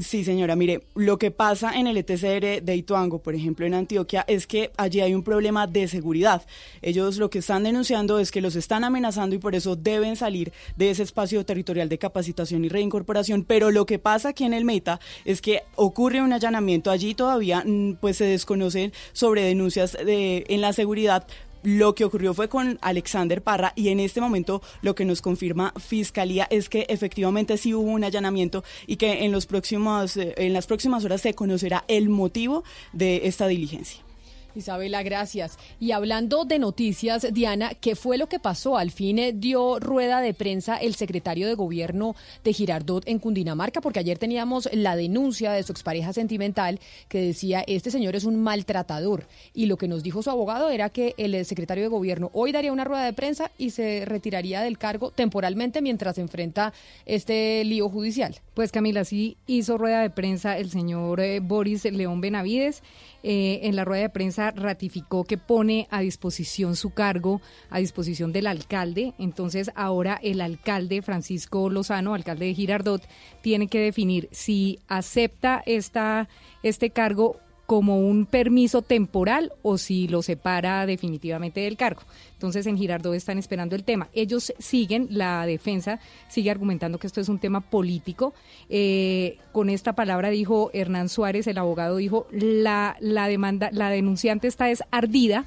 Sí, 0.00 0.24
señora, 0.24 0.56
mire, 0.56 0.82
lo 0.94 1.18
que 1.18 1.30
pasa 1.30 1.78
en 1.78 1.86
el 1.86 1.96
ETCR 1.96 2.62
de 2.62 2.76
Ituango, 2.76 3.22
por 3.22 3.34
ejemplo, 3.34 3.66
en 3.66 3.74
Antioquia, 3.74 4.24
es 4.26 4.46
que 4.46 4.70
allí 4.76 5.00
hay 5.00 5.14
un 5.14 5.22
problema 5.22 5.66
de 5.66 5.88
seguridad. 5.88 6.44
Ellos 6.82 7.18
lo 7.18 7.30
que 7.30 7.40
están 7.40 7.62
denunciando 7.62 8.18
es 8.18 8.30
que 8.30 8.40
los 8.40 8.56
están 8.56 8.84
amenazando 8.84 9.36
y 9.36 9.38
por 9.38 9.54
eso 9.54 9.76
deben 9.76 10.16
salir 10.16 10.52
de 10.76 10.90
ese 10.90 11.02
espacio 11.02 11.44
territorial 11.44 11.88
de 11.88 11.98
capacitación 11.98 12.64
y 12.64 12.68
reincorporación, 12.68 13.44
pero 13.44 13.70
lo 13.70 13.86
que 13.86 13.98
pasa 13.98 14.30
aquí 14.30 14.44
en 14.44 14.54
el 14.54 14.64
Meta 14.64 15.00
es 15.24 15.40
que 15.40 15.62
ocurre 15.76 16.22
un 16.22 16.32
allanamiento 16.32 16.90
allí 16.90 17.14
todavía, 17.14 17.62
mm, 17.64 17.94
pues 18.00 18.16
se 18.16 18.24
desconocen 18.24 18.92
sobre 19.12 19.42
denuncias 19.42 19.92
de, 19.92 20.44
en 20.48 20.60
la 20.60 20.72
seguridad, 20.72 21.26
lo 21.62 21.94
que 21.94 22.04
ocurrió 22.04 22.34
fue 22.34 22.48
con 22.48 22.78
Alexander 22.80 23.42
Parra 23.42 23.72
y 23.76 23.88
en 23.88 24.00
este 24.00 24.20
momento 24.20 24.62
lo 24.82 24.94
que 24.94 25.04
nos 25.04 25.22
confirma 25.22 25.72
Fiscalía 25.78 26.46
es 26.50 26.68
que 26.68 26.86
efectivamente 26.88 27.56
sí 27.56 27.74
hubo 27.74 27.90
un 27.90 28.04
allanamiento 28.04 28.64
y 28.86 28.96
que 28.96 29.24
en, 29.24 29.32
los 29.32 29.46
próximos, 29.46 30.16
eh, 30.16 30.34
en 30.36 30.52
las 30.52 30.66
próximas 30.66 31.04
horas 31.04 31.20
se 31.20 31.34
conocerá 31.34 31.84
el 31.88 32.08
motivo 32.08 32.64
de 32.92 33.22
esta 33.24 33.46
diligencia. 33.46 34.09
Isabela, 34.54 35.02
gracias. 35.02 35.58
Y 35.78 35.92
hablando 35.92 36.44
de 36.44 36.58
noticias, 36.58 37.26
Diana, 37.32 37.72
¿qué 37.74 37.94
fue 37.94 38.18
lo 38.18 38.28
que 38.28 38.38
pasó? 38.38 38.76
Al 38.76 38.90
fin 38.90 39.18
eh, 39.18 39.32
dio 39.32 39.78
rueda 39.78 40.20
de 40.20 40.34
prensa 40.34 40.76
el 40.76 40.94
secretario 40.94 41.46
de 41.46 41.54
gobierno 41.54 42.16
de 42.44 42.52
Girardot 42.52 43.06
en 43.06 43.18
Cundinamarca, 43.18 43.80
porque 43.80 44.00
ayer 44.00 44.18
teníamos 44.18 44.68
la 44.72 44.96
denuncia 44.96 45.52
de 45.52 45.62
su 45.62 45.72
expareja 45.72 46.12
sentimental 46.12 46.80
que 47.08 47.20
decía, 47.20 47.64
este 47.66 47.90
señor 47.90 48.16
es 48.16 48.24
un 48.24 48.42
maltratador. 48.42 49.26
Y 49.54 49.66
lo 49.66 49.76
que 49.76 49.88
nos 49.88 50.02
dijo 50.02 50.22
su 50.22 50.30
abogado 50.30 50.70
era 50.70 50.90
que 50.90 51.14
el 51.16 51.44
secretario 51.44 51.84
de 51.84 51.88
gobierno 51.88 52.30
hoy 52.32 52.52
daría 52.52 52.72
una 52.72 52.84
rueda 52.84 53.04
de 53.04 53.12
prensa 53.12 53.50
y 53.58 53.70
se 53.70 54.04
retiraría 54.04 54.62
del 54.62 54.78
cargo 54.78 55.10
temporalmente 55.10 55.82
mientras 55.82 56.18
enfrenta 56.18 56.72
este 57.06 57.64
lío 57.64 57.88
judicial. 57.88 58.36
Pues 58.54 58.72
Camila, 58.72 59.04
sí 59.04 59.36
hizo 59.46 59.78
rueda 59.78 60.00
de 60.00 60.10
prensa 60.10 60.58
el 60.58 60.70
señor 60.70 61.20
eh, 61.20 61.40
Boris 61.40 61.84
León 61.84 62.20
Benavides. 62.20 62.82
Eh, 63.22 63.60
en 63.64 63.76
la 63.76 63.84
rueda 63.84 64.02
de 64.02 64.08
prensa 64.08 64.50
ratificó 64.50 65.24
que 65.24 65.36
pone 65.38 65.86
a 65.90 66.00
disposición 66.00 66.76
su 66.76 66.90
cargo, 66.90 67.40
a 67.68 67.78
disposición 67.78 68.32
del 68.32 68.46
alcalde. 68.46 69.14
Entonces 69.18 69.70
ahora 69.74 70.18
el 70.22 70.40
alcalde 70.40 71.02
Francisco 71.02 71.68
Lozano, 71.70 72.14
alcalde 72.14 72.46
de 72.46 72.54
Girardot, 72.54 73.02
tiene 73.42 73.68
que 73.68 73.80
definir 73.80 74.28
si 74.32 74.78
acepta 74.88 75.62
esta, 75.66 76.28
este 76.62 76.90
cargo 76.90 77.36
como 77.70 78.00
un 78.00 78.26
permiso 78.26 78.82
temporal 78.82 79.52
o 79.62 79.78
si 79.78 80.08
lo 80.08 80.22
separa 80.22 80.86
definitivamente 80.86 81.60
del 81.60 81.76
cargo. 81.76 82.02
Entonces 82.32 82.66
en 82.66 82.76
Girardot 82.76 83.14
están 83.14 83.38
esperando 83.38 83.76
el 83.76 83.84
tema. 83.84 84.08
Ellos 84.12 84.52
siguen, 84.58 85.06
la 85.08 85.46
defensa 85.46 86.00
sigue 86.28 86.50
argumentando 86.50 86.98
que 86.98 87.06
esto 87.06 87.20
es 87.20 87.28
un 87.28 87.38
tema 87.38 87.60
político. 87.60 88.34
Eh, 88.70 89.38
con 89.52 89.70
esta 89.70 89.92
palabra 89.92 90.30
dijo 90.30 90.72
Hernán 90.72 91.08
Suárez, 91.08 91.46
el 91.46 91.58
abogado 91.58 91.98
dijo, 91.98 92.26
la, 92.32 92.96
la 92.98 93.28
demanda, 93.28 93.70
la 93.72 93.88
denunciante 93.90 94.48
está 94.48 94.68
es 94.68 94.82
ardida 94.90 95.44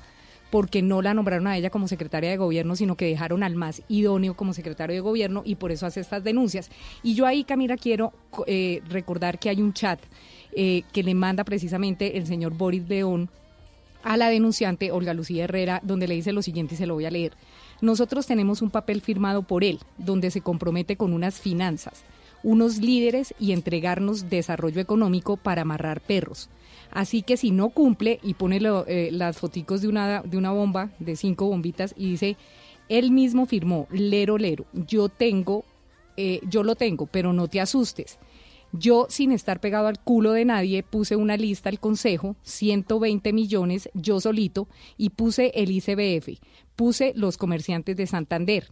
porque 0.49 0.81
no 0.81 1.01
la 1.01 1.13
nombraron 1.13 1.47
a 1.47 1.57
ella 1.57 1.71
como 1.71 1.89
secretaria 1.89 2.29
de 2.29 2.37
gobierno, 2.37 2.77
sino 2.77 2.95
que 2.95 3.07
dejaron 3.07 3.43
al 3.43 3.55
más 3.55 3.81
idóneo 3.89 4.35
como 4.35 4.53
secretario 4.53 4.93
de 4.93 5.01
gobierno 5.01 5.41
y 5.43 5.55
por 5.55 5.73
eso 5.73 5.87
hace 5.87 5.99
estas 5.99 6.23
denuncias. 6.23 6.69
Y 7.01 7.15
yo 7.15 7.25
ahí, 7.25 7.43
Camila, 7.43 7.75
quiero 7.75 8.13
eh, 8.47 8.81
recordar 8.87 9.39
que 9.39 9.49
hay 9.49 9.61
un 9.61 9.73
chat 9.73 9.99
eh, 10.55 10.83
que 10.91 11.03
le 11.03 11.13
manda 11.13 11.43
precisamente 11.43 12.17
el 12.17 12.27
señor 12.27 12.53
Boris 12.53 12.87
León 12.87 13.29
a 14.03 14.17
la 14.17 14.29
denunciante 14.29 14.91
Olga 14.91 15.13
Lucía 15.13 15.45
Herrera, 15.45 15.79
donde 15.83 16.07
le 16.07 16.15
dice 16.15 16.33
lo 16.33 16.41
siguiente 16.41 16.75
y 16.75 16.77
se 16.77 16.85
lo 16.85 16.93
voy 16.93 17.05
a 17.05 17.11
leer. 17.11 17.33
Nosotros 17.81 18.27
tenemos 18.27 18.61
un 18.61 18.69
papel 18.69 19.01
firmado 19.01 19.43
por 19.43 19.63
él, 19.63 19.79
donde 19.97 20.31
se 20.31 20.41
compromete 20.41 20.97
con 20.97 21.13
unas 21.13 21.39
finanzas, 21.39 22.03
unos 22.43 22.77
líderes 22.77 23.33
y 23.39 23.53
entregarnos 23.53 24.29
desarrollo 24.29 24.81
económico 24.81 25.37
para 25.37 25.61
amarrar 25.63 26.01
perros. 26.01 26.49
Así 26.91 27.23
que 27.23 27.37
si 27.37 27.51
no 27.51 27.69
cumple 27.69 28.19
y 28.21 28.35
pone 28.35 28.59
eh, 28.61 29.09
las 29.11 29.37
foticos 29.37 29.81
de 29.81 29.87
una, 29.87 30.21
de 30.21 30.37
una 30.37 30.51
bomba, 30.51 30.91
de 30.99 31.15
cinco 31.15 31.47
bombitas, 31.47 31.95
y 31.97 32.11
dice, 32.11 32.37
él 32.87 33.11
mismo 33.11 33.45
firmó, 33.45 33.87
lero, 33.89 34.37
lero, 34.37 34.65
yo 34.73 35.09
tengo, 35.09 35.65
eh, 36.17 36.41
yo 36.47 36.63
lo 36.63 36.75
tengo, 36.75 37.07
pero 37.07 37.33
no 37.33 37.47
te 37.47 37.61
asustes. 37.61 38.19
Yo, 38.75 39.05
sin 39.07 39.31
estar 39.31 39.59
pegado 39.59 39.85
al 39.85 39.99
culo 39.99 40.31
de 40.31 40.45
nadie, 40.45 40.81
puse 40.81 41.15
una 41.15 41.37
lista 41.37 41.69
al 41.69 41.79
Consejo, 41.79 42.35
120 42.41 43.31
millones, 43.31 43.87
yo 43.93 44.19
solito, 44.19 44.67
y 44.97 45.11
puse 45.11 45.51
el 45.53 45.69
ICBF, 45.69 46.39
puse 46.75 47.13
los 47.15 47.37
comerciantes 47.37 47.95
de 47.95 48.07
Santander, 48.07 48.71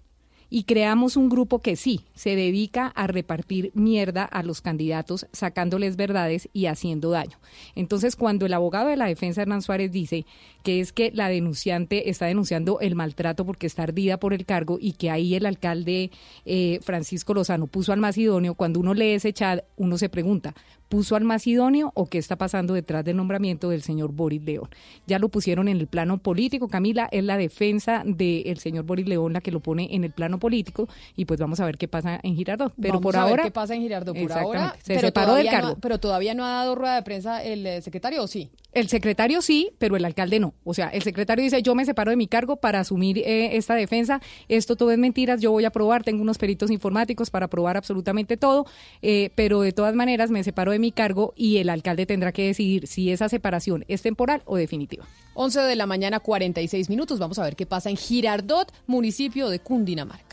y 0.54 0.66
creamos 0.66 1.16
un 1.16 1.30
grupo 1.30 1.60
que 1.60 1.78
sí, 1.78 2.02
se 2.14 2.36
dedica 2.36 2.88
a 2.88 3.08
repartir 3.08 3.72
mierda 3.74 4.26
a 4.26 4.44
los 4.44 4.60
candidatos, 4.60 5.26
sacándoles 5.32 5.96
verdades 5.96 6.50
y 6.52 6.66
haciendo 6.66 7.10
daño. 7.10 7.40
Entonces, 7.74 8.18
cuando 8.18 8.46
el 8.46 8.54
abogado 8.54 8.90
de 8.90 8.98
la 8.98 9.06
defensa, 9.06 9.42
Hernán 9.42 9.62
Suárez, 9.62 9.94
dice 9.94 10.26
que 10.62 10.82
es 10.82 10.92
que 10.92 11.10
la 11.14 11.30
denunciante 11.30 12.10
está 12.10 12.26
denunciando 12.26 12.82
el 12.82 12.96
maltrato 12.96 13.46
porque 13.46 13.66
está 13.66 13.84
ardida 13.84 14.20
por 14.20 14.34
el 14.34 14.46
cargo 14.46 14.78
y 14.80 14.92
que 14.92 15.10
ahí 15.10 15.36
el 15.36 15.46
alcalde 15.46 16.12
eh, 16.46 16.80
Francisco 16.84 17.34
Lozano 17.34 17.68
puso 17.68 17.94
al 17.94 18.02
más 18.02 18.18
idóneo, 18.18 18.54
cuando 18.56 18.82
uno 18.82 18.94
lee 18.94 19.14
ese 19.14 19.32
chat, 19.32 19.64
uno 19.78 19.98
se 19.98 20.10
pregunta, 20.10 20.54
puso 20.92 21.16
al 21.16 21.24
más 21.24 21.48
idóneo 21.48 21.94
o 21.96 22.08
qué 22.08 22.18
está 22.18 22.36
pasando 22.36 22.74
detrás 22.74 23.06
del 23.06 23.16
nombramiento 23.16 23.70
del 23.70 23.82
señor 23.82 24.12
Boris 24.12 24.44
León. 24.44 24.68
Ya 25.08 25.20
lo 25.20 25.30
pusieron 25.30 25.70
en 25.70 25.78
el 25.78 25.88
plano 25.88 26.18
político, 26.18 26.68
Camila, 26.68 27.08
es 27.14 27.24
la 27.24 27.38
defensa 27.38 28.04
del 28.06 28.58
señor 28.58 28.84
Boris 28.84 29.08
León 29.08 29.32
la 29.32 29.40
que 29.40 29.52
lo 29.52 29.62
pone 29.62 29.88
en 29.96 30.04
el 30.04 30.12
plano 30.12 30.38
político 30.38 30.90
y 31.16 31.24
pues 31.24 31.40
vamos 31.40 31.62
a 31.62 31.66
ver 31.66 31.78
qué 31.78 31.88
pasa 31.88 32.20
en 32.22 32.36
Girardot. 32.36 32.74
Pero 32.76 32.96
vamos 32.96 33.04
por 33.04 33.16
a 33.16 33.22
ahora... 33.22 33.44
Ver 33.44 33.46
qué 33.46 33.52
pasa 33.52 33.74
en 33.74 33.84
Girardot 33.84 34.18
por 34.18 34.34
ahora. 34.34 34.76
Se 34.84 35.00
separó 35.00 35.36
del 35.36 35.48
cargo. 35.48 35.78
pero 35.80 35.98
todavía 35.98 36.34
no 36.34 36.46
ha 36.46 36.50
dado 36.50 36.76
rueda 36.76 36.96
de 36.96 37.04
prensa 37.04 37.42
el 37.42 37.66
eh, 37.66 37.82
secretario, 37.82 38.22
¿o 38.22 38.28
sí? 38.28 38.52
El 38.74 38.88
secretario 38.88 39.42
sí, 39.42 39.72
pero 39.80 39.98
el 39.98 40.06
alcalde 40.06 40.40
no. 40.40 40.54
O 40.64 40.74
sea, 40.74 40.88
el 40.88 41.02
secretario 41.02 41.44
dice, 41.44 41.62
yo 41.62 41.76
me 41.76 41.86
separo 41.86 42.12
de 42.12 42.18
mi 42.18 42.28
cargo 42.28 42.56
para 42.56 42.80
asumir 42.80 43.18
eh, 43.18 43.58
esta 43.58 43.76
defensa. 43.76 44.22
Esto 44.48 44.78
todo 44.78 44.92
es 44.92 44.98
mentiras, 44.98 45.42
yo 45.42 45.52
voy 45.52 45.66
a 45.66 45.72
probar, 45.72 46.04
tengo 46.04 46.22
unos 46.22 46.38
peritos 46.38 46.72
informáticos 46.72 47.30
para 47.30 47.50
probar 47.50 47.76
absolutamente 47.76 48.38
todo, 48.38 48.66
eh, 49.02 49.32
pero 49.36 49.62
de 49.62 49.74
todas 49.74 49.94
maneras 49.94 50.32
me 50.32 50.44
separo 50.44 50.72
de 50.72 50.80
mi 50.80 50.92
cargo 50.92 51.34
y 51.36 51.58
el 51.58 51.70
alcalde 51.70 52.06
tendrá 52.06 52.32
que 52.32 52.46
decidir 52.46 52.88
si 52.88 53.12
esa 53.12 53.28
separación 53.28 53.84
es 53.90 54.02
temporal 54.02 54.42
o 54.46 54.56
definitiva. 54.56 55.06
11 55.34 55.62
de 55.62 55.76
la 55.76 55.86
mañana, 55.86 56.20
46 56.20 56.90
minutos. 56.90 57.20
Vamos 57.20 57.40
a 57.40 57.44
ver 57.44 57.56
qué 57.56 57.66
pasa 57.66 57.90
en 57.90 57.98
Girardot, 57.98 58.72
municipio 58.88 59.50
de 59.50 59.60
Cundinamarca. 59.60 60.31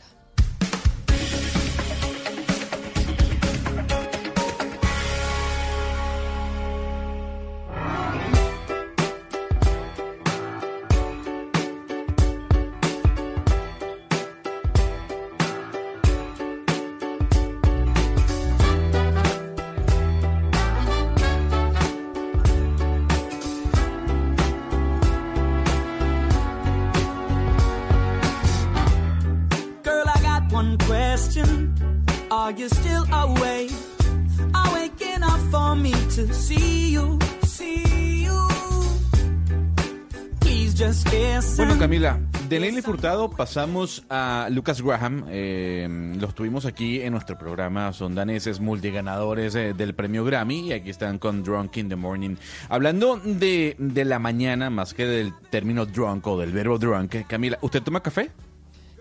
Camila, 41.98 42.20
de 42.48 42.60
Nelly 42.60 42.80
Furtado 42.80 43.28
pasamos 43.28 44.04
a 44.08 44.46
Lucas 44.52 44.80
Graham. 44.80 45.24
Eh, 45.30 46.14
los 46.16 46.32
tuvimos 46.32 46.64
aquí 46.64 47.00
en 47.00 47.10
nuestro 47.10 47.36
programa. 47.36 47.92
Son 47.92 48.14
daneses 48.14 48.60
multiganadores 48.60 49.56
eh, 49.56 49.74
del 49.74 49.96
premio 49.96 50.24
Grammy 50.24 50.68
y 50.68 50.72
aquí 50.74 50.90
están 50.90 51.18
con 51.18 51.42
Drunk 51.42 51.76
in 51.76 51.88
the 51.88 51.96
Morning. 51.96 52.36
Hablando 52.68 53.16
de, 53.16 53.74
de 53.80 54.04
la 54.04 54.20
mañana, 54.20 54.70
más 54.70 54.94
que 54.94 55.06
del 55.06 55.34
término 55.50 55.86
drunk 55.86 56.24
o 56.28 56.38
del 56.38 56.52
verbo 56.52 56.78
drunk, 56.78 57.26
Camila, 57.26 57.58
¿usted 57.62 57.82
toma 57.82 58.00
café? 58.00 58.30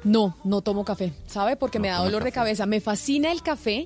No, 0.04 0.36
no 0.44 0.62
tomo 0.62 0.84
café, 0.84 1.14
¿sabe? 1.28 1.56
Porque 1.56 1.78
No 1.78 1.84
me 1.84 1.90
da 1.90 2.00
dolor 2.00 2.24
de 2.24 2.32
cabeza. 2.32 2.66
Me 2.66 2.82
fascina 2.82 3.32
el 3.32 3.44
café, 3.44 3.86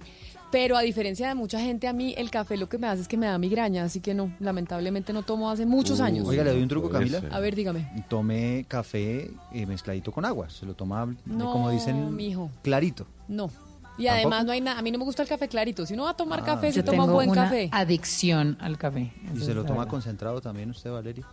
pero 0.52 0.76
a 0.78 0.82
diferencia 0.82 1.28
de 1.28 1.36
mucha 1.36 1.60
gente, 1.60 1.88
a 1.88 1.94
mí 1.94 2.14
el 2.18 2.30
café 2.30 2.58
lo 2.58 2.68
que 2.70 2.78
me 2.78 2.88
hace 2.88 3.02
es 3.04 3.08
que 3.08 3.18
me 3.18 3.26
da 3.28 3.38
migraña, 3.38 3.84
así 3.84 4.00
que 4.02 4.14
no, 4.14 4.32
lamentablemente 4.40 5.14
no 5.14 5.24
tomo 5.24 5.50
hace 5.50 5.66
muchos 5.66 6.00
años. 6.02 6.28
Oiga, 6.28 6.44
le 6.44 6.52
doy 6.52 6.62
un 6.62 6.68
truco, 6.68 6.90
Camila. 6.90 7.22
A 7.32 7.40
ver, 7.40 7.56
dígame. 7.56 7.90
Tome 8.10 8.66
café 8.68 9.32
eh, 9.54 9.66
mezcladito 9.66 10.12
con 10.12 10.26
agua. 10.26 10.50
Se 10.50 10.66
lo 10.66 10.74
toma, 10.74 11.08
eh, 11.10 11.16
No, 11.26 11.52
como 11.52 11.70
dicen, 11.70 12.16
mijo. 12.16 12.52
clarito. 12.62 13.08
No. 13.28 13.50
Y 13.98 14.06
¿Tampoco? 14.06 14.12
además 14.14 14.46
no 14.46 14.52
hay 14.54 14.62
nada, 14.62 14.80
a 14.80 14.82
mí 14.82 14.90
no 14.92 14.98
me 14.98 15.04
gusta 15.04 15.22
el 15.24 15.30
café 15.30 15.48
clarito. 15.48 15.86
Si 15.86 15.94
uno 15.94 16.04
va 16.04 16.12
a 16.12 16.16
tomar 16.18 16.44
café, 16.44 16.72
se 16.72 16.82
toma 16.82 17.04
tengo 17.04 17.14
buen 17.16 17.30
una 17.30 17.44
café. 17.44 17.70
adicción 17.72 18.58
al 18.60 18.78
café. 18.78 19.12
¿Y 19.36 19.40
se 19.42 19.54
lo 19.54 19.64
toma 19.64 19.80
verdad. 19.80 19.90
concentrado 19.92 20.42
también 20.42 20.70
usted, 20.72 20.90
Valeria? 20.92 21.26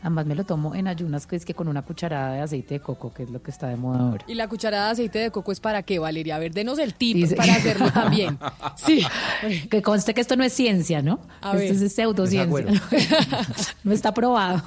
Además 0.00 0.26
me 0.26 0.34
lo 0.34 0.44
tomo 0.44 0.74
en 0.74 0.86
ayunas, 0.88 1.26
que 1.26 1.36
es 1.36 1.44
que 1.44 1.54
con 1.54 1.66
una 1.68 1.82
cucharada 1.82 2.34
de 2.34 2.40
aceite 2.40 2.74
de 2.74 2.80
coco, 2.80 3.12
que 3.12 3.24
es 3.24 3.30
lo 3.30 3.42
que 3.42 3.50
está 3.50 3.66
de 3.68 3.76
moda 3.76 3.98
ahora. 3.98 4.24
¿Y 4.28 4.34
la 4.34 4.48
cucharada 4.48 4.86
de 4.86 4.92
aceite 4.92 5.18
de 5.18 5.30
coco 5.30 5.50
es 5.52 5.60
para 5.60 5.82
qué, 5.82 5.98
Valeria? 5.98 6.36
A 6.36 6.38
ver, 6.38 6.52
denos 6.54 6.78
el 6.78 6.94
tip 6.94 7.16
Dice- 7.16 7.34
para 7.36 7.54
hacerlo 7.54 7.90
también. 7.90 8.38
Sí. 8.76 9.04
Que 9.70 9.82
conste 9.82 10.14
que 10.14 10.20
esto 10.20 10.36
no 10.36 10.44
es 10.44 10.52
ciencia, 10.52 11.02
¿no? 11.02 11.20
A 11.40 11.56
esto 11.56 11.74
ver. 11.74 11.82
es 11.84 11.94
pseudociencia. 11.94 12.66
Es 12.92 13.74
no 13.84 13.92
está 13.92 14.14
probado. 14.14 14.62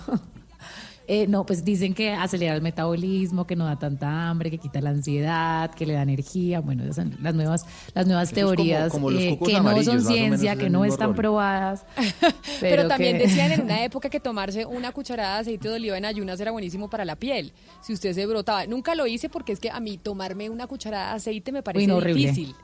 Eh, 1.13 1.27
no, 1.27 1.45
pues 1.45 1.65
dicen 1.65 1.93
que 1.93 2.13
acelera 2.13 2.55
el 2.55 2.61
metabolismo, 2.61 3.45
que 3.45 3.57
no 3.57 3.65
da 3.65 3.77
tanta 3.77 4.29
hambre, 4.29 4.49
que 4.49 4.57
quita 4.57 4.79
la 4.79 4.91
ansiedad, 4.91 5.69
que 5.75 5.85
le 5.85 5.91
da 5.91 6.03
energía. 6.03 6.61
Bueno, 6.61 6.83
esas 6.83 6.95
son 6.95 7.17
las 7.21 7.35
nuevas, 7.35 7.65
las 7.93 8.07
nuevas 8.07 8.31
Eso 8.31 8.39
es 8.39 8.43
como- 8.45 8.55
teorías 8.55 8.89
como 8.93 9.11
eh, 9.11 9.37
que 9.45 9.59
no 9.59 9.83
son 9.83 10.01
ciencia, 10.05 10.55
que 10.55 10.69
no 10.69 10.85
están 10.85 11.09
rol. 11.09 11.15
probadas. 11.17 11.83
Pero, 11.97 12.31
Pero, 12.61 12.87
también 12.87 13.17
que- 13.17 13.23
decían 13.23 13.51
en 13.51 13.63
una 13.63 13.83
época 13.83 14.09
que 14.09 14.21
tomarse 14.21 14.65
una 14.65 14.93
cucharada 14.93 15.35
de 15.35 15.41
aceite 15.41 15.67
de 15.67 15.75
oliva 15.75 15.97
en 15.97 16.05
ayunas 16.05 16.39
era 16.39 16.51
buenísimo 16.51 16.89
para 16.89 17.03
la 17.03 17.17
piel. 17.17 17.51
Si 17.81 17.91
usted 17.91 18.13
se 18.13 18.25
brotaba. 18.25 18.65
Nunca 18.65 18.95
lo 18.95 19.05
hice 19.05 19.27
porque 19.27 19.51
es 19.51 19.59
que 19.59 19.69
a 19.69 19.81
mí 19.81 19.97
tomarme 19.97 20.49
una 20.49 20.65
cucharada 20.65 21.09
de 21.09 21.15
aceite 21.17 21.51
me 21.51 21.61
parece 21.61 21.87
no, 21.87 21.97
horrible. 21.97 22.21
difícil. 22.31 22.55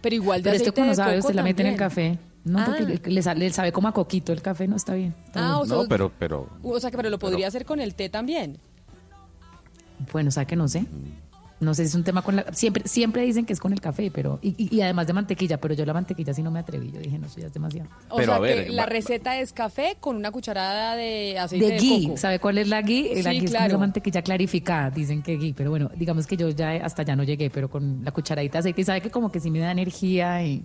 Pero 0.00 0.14
igual 0.16 0.40
de 0.42 0.44
Pero 0.44 0.56
esto 0.56 0.70
aceite 0.70 0.80
como 0.80 0.90
de 0.92 0.96
sabe, 0.96 1.16
coco 1.16 1.26
usted 1.26 1.34
la 1.36 1.42
mete 1.42 1.60
en 1.60 1.68
el 1.68 1.76
café. 1.76 2.18
No, 2.44 2.58
Ah. 2.58 2.64
porque 2.66 2.84
le, 3.08 3.14
le 3.14 3.22
sa- 3.22 3.34
le 3.34 3.50
sabe 3.50 3.70
como 3.72 3.88
a 3.88 3.92
coquito 3.92 4.32
el 4.32 4.42
café, 4.42 4.66
no 4.66 4.76
está 4.76 4.94
bien. 4.94 5.14
está 5.26 5.40
Ah, 5.40 5.42
bien. 5.52 5.54
o 5.62 5.66
sea, 5.66 5.76
No, 5.76 5.88
pero, 5.88 6.10
pero 6.18 6.48
O 6.62 6.80
sea, 6.80 6.90
que 6.90 6.96
pero 6.96 7.08
lo 7.10 7.18
podría 7.18 7.46
hacer 7.48 7.64
con 7.64 7.80
el 7.80 7.94
té 7.94 8.08
también. 8.08 8.58
Bueno, 10.12 10.28
o 10.28 10.32
sea 10.32 10.44
que 10.44 10.56
no 10.56 10.66
sé. 10.68 10.84
No 11.60 11.74
sé 11.74 11.84
si 11.84 11.90
es 11.90 11.94
un 11.94 12.02
tema 12.02 12.22
con 12.22 12.34
la... 12.34 12.44
Siempre, 12.52 12.82
siempre 12.88 13.22
dicen 13.22 13.46
que 13.46 13.52
es 13.52 13.60
con 13.60 13.72
el 13.72 13.80
café, 13.80 14.10
pero... 14.10 14.40
Y, 14.42 14.48
y- 14.58 14.74
y 14.76 14.80
además 14.80 15.06
de 15.06 15.12
mantequilla, 15.12 15.58
pero 15.60 15.74
yo 15.74 15.86
la 15.86 15.92
mantequilla 15.94 16.34
sí 16.34 16.42
no 16.42 16.50
me 16.50 16.58
atreví. 16.58 16.90
Yo 16.90 16.98
dije, 16.98 17.16
no, 17.20 17.28
eso 17.28 17.38
ya 17.38 17.46
es 17.46 17.52
demasiado. 17.54 17.88
O 18.08 18.16
Pero, 18.16 18.26
sea 18.32 18.34
a 18.34 18.40
ver, 18.40 18.64
que 18.66 18.72
la 18.72 18.84
receta 18.86 19.38
es 19.38 19.52
café 19.52 19.96
con 20.00 20.16
una 20.16 20.32
cucharada 20.32 20.96
de 20.96 21.38
aceite 21.38 21.64
De 21.66 21.72
de, 21.74 21.78
ghee, 21.78 22.02
coco. 22.06 22.16
¿sabe 22.16 22.40
cuál 22.40 22.58
es 22.58 22.66
la 22.66 22.82
ghee? 22.82 23.22
La 23.22 23.30
Sí, 23.30 23.38
ghee 23.38 23.44
es 23.44 23.52
la 23.52 23.78
mantequilla 23.78 24.22
clarificada, 24.22 24.90
dicen 24.90 25.22
que 25.22 25.36
ghee, 25.36 25.54
pero 25.54 25.70
bueno, 25.70 25.88
digamos 25.94 26.26
que 26.26 26.36
yo 26.36 26.48
ya 26.50 26.72
hasta 26.84 27.04
ya 27.04 27.14
no 27.14 27.22
llegué, 27.22 27.48
pero 27.48 27.70
con 27.70 28.04
la 28.04 28.10
cucharadita 28.10 28.54
de 28.54 28.58
aceite, 28.58 28.80
y 28.80 28.84
sabe 28.84 29.00
que 29.00 29.10
como 29.12 29.30
que 29.30 29.38
sí 29.38 29.48
me 29.52 29.60
da 29.60 29.70
energía 29.70 30.44
y 30.44 30.64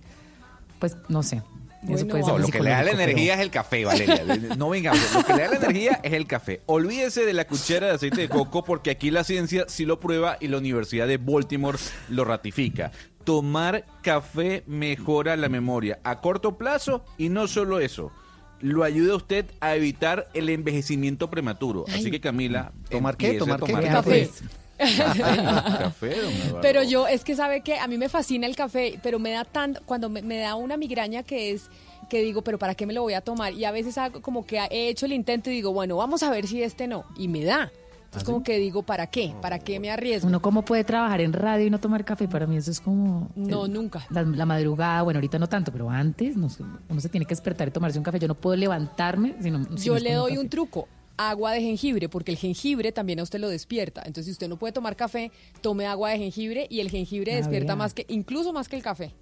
pues 0.79 0.97
no 1.09 1.21
sé. 1.21 1.43
Eso 1.83 1.91
Bueno, 1.91 2.07
puede 2.07 2.23
ser 2.23 2.33
No, 2.33 2.39
lo 2.39 2.47
que 2.47 2.59
le 2.59 2.69
da 2.71 2.83
la 2.83 2.91
pero- 2.91 3.03
energía 3.03 3.33
es 3.35 3.39
el 3.39 3.51
café, 3.51 3.85
Valeria. 3.85 4.23
No 4.57 4.69
vengamos, 4.69 5.13
lo 5.13 5.23
que 5.23 5.33
le 5.33 5.43
da 5.43 5.49
la 5.51 5.55
energía 5.57 5.99
es 6.03 6.13
el 6.13 6.25
café. 6.27 6.61
Olvídese 6.65 7.25
de 7.25 7.33
la 7.33 7.45
cuchara 7.47 7.87
de 7.87 7.93
aceite 7.93 8.21
de 8.21 8.29
coco 8.29 8.63
porque 8.63 8.89
aquí 8.89 9.11
la 9.11 9.23
ciencia 9.23 9.65
sí 9.67 9.85
lo 9.85 9.99
prueba 9.99 10.37
y 10.39 10.47
la 10.47 10.57
Universidad 10.57 11.07
de 11.07 11.17
Baltimore 11.17 11.77
lo 12.09 12.25
ratifica. 12.25 12.91
Tomar 13.23 13.85
café 14.01 14.63
mejora 14.67 15.35
la 15.35 15.49
memoria 15.49 15.99
a 16.03 16.19
corto 16.21 16.57
plazo 16.57 17.05
y 17.17 17.29
no 17.29 17.47
solo 17.47 17.79
eso. 17.79 18.11
Lo 18.59 18.83
ayuda 18.83 19.13
a 19.13 19.17
usted 19.17 19.45
a 19.59 19.75
evitar 19.75 20.29
el 20.33 20.49
envejecimiento 20.49 21.29
prematuro. 21.29 21.85
Así 21.89 22.09
que 22.09 22.19
Camila, 22.19 22.71
¿Tomar 22.89 23.15
qué? 23.17 23.33
¿Tomar 23.33 23.59
qué? 23.59 23.65
tomar 23.67 23.83
¿Qué 23.83 23.89
Café. 23.89 24.29
Café. 24.77 26.15
Pero 26.61 26.83
yo, 26.83 27.07
es 27.07 27.23
que 27.23 27.35
sabe 27.35 27.61
que 27.61 27.77
a 27.79 27.87
mí 27.87 27.97
me 27.97 28.09
fascina 28.09 28.47
el 28.47 28.55
café, 28.55 28.99
pero 29.01 29.19
me 29.19 29.31
da 29.31 29.43
tan, 29.45 29.79
cuando 29.85 30.09
me, 30.09 30.21
me 30.21 30.37
da 30.39 30.55
una 30.55 30.77
migraña 30.77 31.23
que 31.23 31.51
es 31.51 31.69
que 32.09 32.21
digo, 32.21 32.41
pero 32.41 32.57
¿para 32.57 32.73
qué 32.73 32.85
me 32.85 32.93
lo 32.93 33.01
voy 33.01 33.13
a 33.15 33.21
tomar? 33.21 33.53
Y 33.53 33.65
a 33.65 33.71
veces 33.71 33.97
hago 33.97 34.21
como 34.21 34.45
que 34.45 34.59
he 34.71 34.87
hecho 34.89 35.05
el 35.05 35.11
intento 35.13 35.49
y 35.49 35.53
digo, 35.53 35.73
bueno, 35.73 35.97
vamos 35.97 36.23
a 36.23 36.29
ver 36.29 36.47
si 36.47 36.63
este 36.63 36.87
no. 36.87 37.03
Y 37.17 37.27
me 37.27 37.43
da. 37.43 37.69
Entonces 38.05 38.23
como 38.23 38.41
que 38.41 38.57
digo, 38.57 38.83
¿para 38.83 39.07
qué? 39.07 39.33
¿Para 39.41 39.59
qué 39.59 39.81
me 39.81 39.91
arriesgo? 39.91 40.29
Uno 40.29 40.41
cómo 40.41 40.61
puede 40.63 40.85
trabajar 40.85 41.19
en 41.19 41.33
radio 41.33 41.65
y 41.65 41.69
no 41.69 41.79
tomar 41.81 42.05
café, 42.05 42.29
para 42.29 42.47
mí 42.47 42.55
eso 42.55 42.71
es 42.71 42.79
como... 42.79 43.29
No, 43.35 43.65
el- 43.65 43.73
nunca. 43.73 44.05
La, 44.09 44.23
la 44.23 44.45
madrugada, 44.45 45.01
bueno, 45.01 45.17
ahorita 45.17 45.37
no 45.37 45.47
tanto, 45.47 45.73
pero 45.73 45.89
antes 45.89 46.37
no 46.37 46.49
sé, 46.49 46.63
uno 46.87 47.01
se 47.01 47.09
tiene 47.09 47.25
que 47.25 47.31
despertar 47.31 47.67
y 47.67 47.71
tomarse 47.71 47.97
un 47.97 48.05
café. 48.05 48.17
Yo 48.19 48.29
no 48.29 48.35
puedo 48.35 48.55
levantarme 48.55 49.35
sino, 49.41 49.65
si 49.77 49.87
Yo 49.87 49.91
no 49.93 49.97
es 49.97 50.03
le 50.03 50.09
con 50.11 50.17
doy 50.19 50.31
café. 50.31 50.39
un 50.41 50.49
truco. 50.49 50.87
Agua 51.17 51.51
de 51.53 51.61
jengibre, 51.61 52.09
porque 52.09 52.31
el 52.31 52.37
jengibre 52.37 52.91
también 52.91 53.19
a 53.19 53.23
usted 53.23 53.39
lo 53.39 53.49
despierta. 53.49 54.01
Entonces, 54.05 54.25
si 54.25 54.31
usted 54.33 54.47
no 54.47 54.57
puede 54.57 54.71
tomar 54.73 54.95
café, 54.95 55.31
tome 55.61 55.85
agua 55.87 56.11
de 56.11 56.19
jengibre 56.19 56.67
y 56.69 56.79
el 56.79 56.89
jengibre 56.91 57.33
Ah, 57.33 57.37
despierta 57.37 57.75
más 57.75 57.93
que, 57.95 58.05
incluso 58.09 58.53
más 58.53 58.69
que 58.69 58.75
el 58.75 58.83
café. 58.83 59.13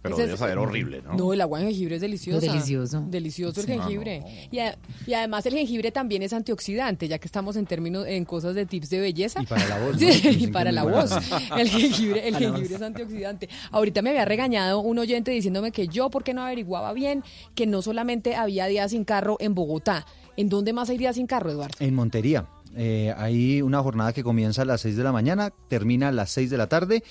Pero 0.00 0.16
debe 0.16 0.34
es- 0.34 0.38
saber 0.38 0.58
horrible, 0.58 1.02
¿no? 1.02 1.14
No, 1.14 1.32
el 1.32 1.40
agua 1.40 1.58
de 1.58 1.66
jengibre 1.66 1.96
es 1.96 2.00
deliciosa. 2.00 2.46
Delicioso. 2.46 3.04
Delicioso 3.08 3.60
el 3.62 3.66
Sí. 3.66 3.72
jengibre. 3.72 4.22
Y, 4.52 4.60
a- 4.60 4.78
y 5.08 5.14
además 5.14 5.44
el 5.46 5.54
jengibre 5.54 5.90
también 5.90 6.22
es 6.22 6.32
antioxidante, 6.32 7.08
ya 7.08 7.18
que 7.18 7.26
estamos 7.26 7.56
en 7.56 7.66
términos, 7.66 8.06
en 8.06 8.24
cosas 8.24 8.54
de 8.54 8.64
tips 8.64 8.90
de 8.90 9.00
belleza. 9.00 9.42
Y 9.42 9.46
para 9.46 9.66
la 9.66 9.78
voz, 9.80 9.92
¿no? 9.94 9.98
Sí, 9.98 10.06
Dicen 10.06 10.40
y 10.40 10.46
para 10.48 10.70
la 10.70 10.84
voz. 10.84 11.10
El 11.56 11.68
jengibre, 11.68 12.28
el 12.28 12.36
jengibre 12.36 12.76
es 12.76 12.82
antioxidante. 12.82 13.48
Ahorita 13.72 14.00
me 14.02 14.10
había 14.10 14.24
regañado 14.24 14.78
un 14.80 14.98
oyente 15.00 15.32
diciéndome 15.32 15.72
que 15.72 15.88
yo, 15.88 16.10
¿por 16.10 16.22
qué 16.22 16.32
no 16.32 16.42
averiguaba 16.42 16.92
bien 16.92 17.24
que 17.56 17.66
no 17.66 17.82
solamente 17.82 18.36
había 18.36 18.66
días 18.66 18.92
sin 18.92 19.04
carro 19.04 19.36
en 19.40 19.54
Bogotá? 19.56 20.06
¿En 20.38 20.48
dónde 20.48 20.72
más 20.72 20.88
hay 20.88 20.98
días 20.98 21.16
sin 21.16 21.26
carro, 21.26 21.50
Eduardo? 21.50 21.74
En 21.80 21.96
Montería. 21.96 22.46
Eh, 22.76 23.12
hay 23.16 23.60
una 23.60 23.82
jornada 23.82 24.12
que 24.12 24.22
comienza 24.22 24.62
a 24.62 24.64
las 24.64 24.82
6 24.82 24.96
de 24.96 25.02
la 25.02 25.10
mañana, 25.10 25.52
termina 25.66 26.08
a 26.08 26.12
las 26.12 26.30
6 26.30 26.48
de 26.48 26.56
la 26.56 26.68
tarde. 26.68 27.02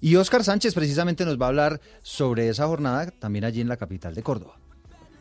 Y 0.00 0.16
Oscar 0.16 0.42
Sánchez 0.42 0.72
precisamente 0.72 1.26
nos 1.26 1.38
va 1.38 1.44
a 1.44 1.48
hablar 1.50 1.80
sobre 2.00 2.48
esa 2.48 2.66
jornada 2.66 3.10
también 3.10 3.44
allí 3.44 3.60
en 3.60 3.68
la 3.68 3.76
capital 3.76 4.14
de 4.14 4.22
Córdoba. 4.22 4.54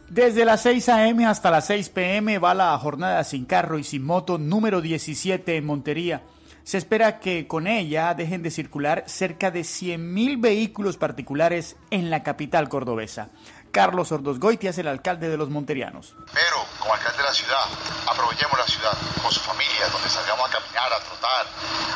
Desde 0.10 0.46
las 0.46 0.62
6 0.62 0.88
a.m. 0.88 1.26
hasta 1.26 1.52
las 1.52 1.68
6 1.68 1.90
p.m. 1.90 2.40
va 2.40 2.54
la 2.54 2.78
jornada 2.78 3.26
sin 3.26 3.44
carro 3.44 3.78
y 3.78 3.84
sin 3.84 4.06
moto 4.06 4.38
número 4.38 4.80
17 4.80 5.58
en 5.58 5.66
Montería. 5.66 6.24
Se 6.64 6.78
espera 6.78 7.20
que 7.20 7.48
con 7.48 7.68
ella 7.68 8.14
dejen 8.14 8.42
de 8.42 8.52
circular 8.52 9.04
cerca 9.08 9.52
de 9.52 9.62
100.000 9.62 10.40
vehículos 10.40 10.98
particulares 10.98 11.76
en 11.90 12.10
la 12.10 12.24
capital 12.24 12.70
cordobesa. 12.70 13.32
Carlos 13.72 14.12
Ordosgoitia 14.12 14.72
es 14.72 14.78
el 14.78 14.88
alcalde 14.88 15.30
de 15.30 15.38
los 15.38 15.50
monterianos. 15.50 16.16
Pero, 16.34 16.58
como 16.80 16.94
alcalde 16.94 17.18
de 17.18 17.24
la 17.24 17.34
ciudad, 17.34 17.66
aprovechemos 18.08 18.58
la 18.58 18.66
ciudad 18.66 18.98
con 19.22 19.32
su 19.32 19.40
familia, 19.40 19.88
donde 19.92 20.10
salgamos 20.10 20.50
a 20.50 20.52
caminar, 20.52 20.94
a 20.94 21.00
trotar, 21.04 21.46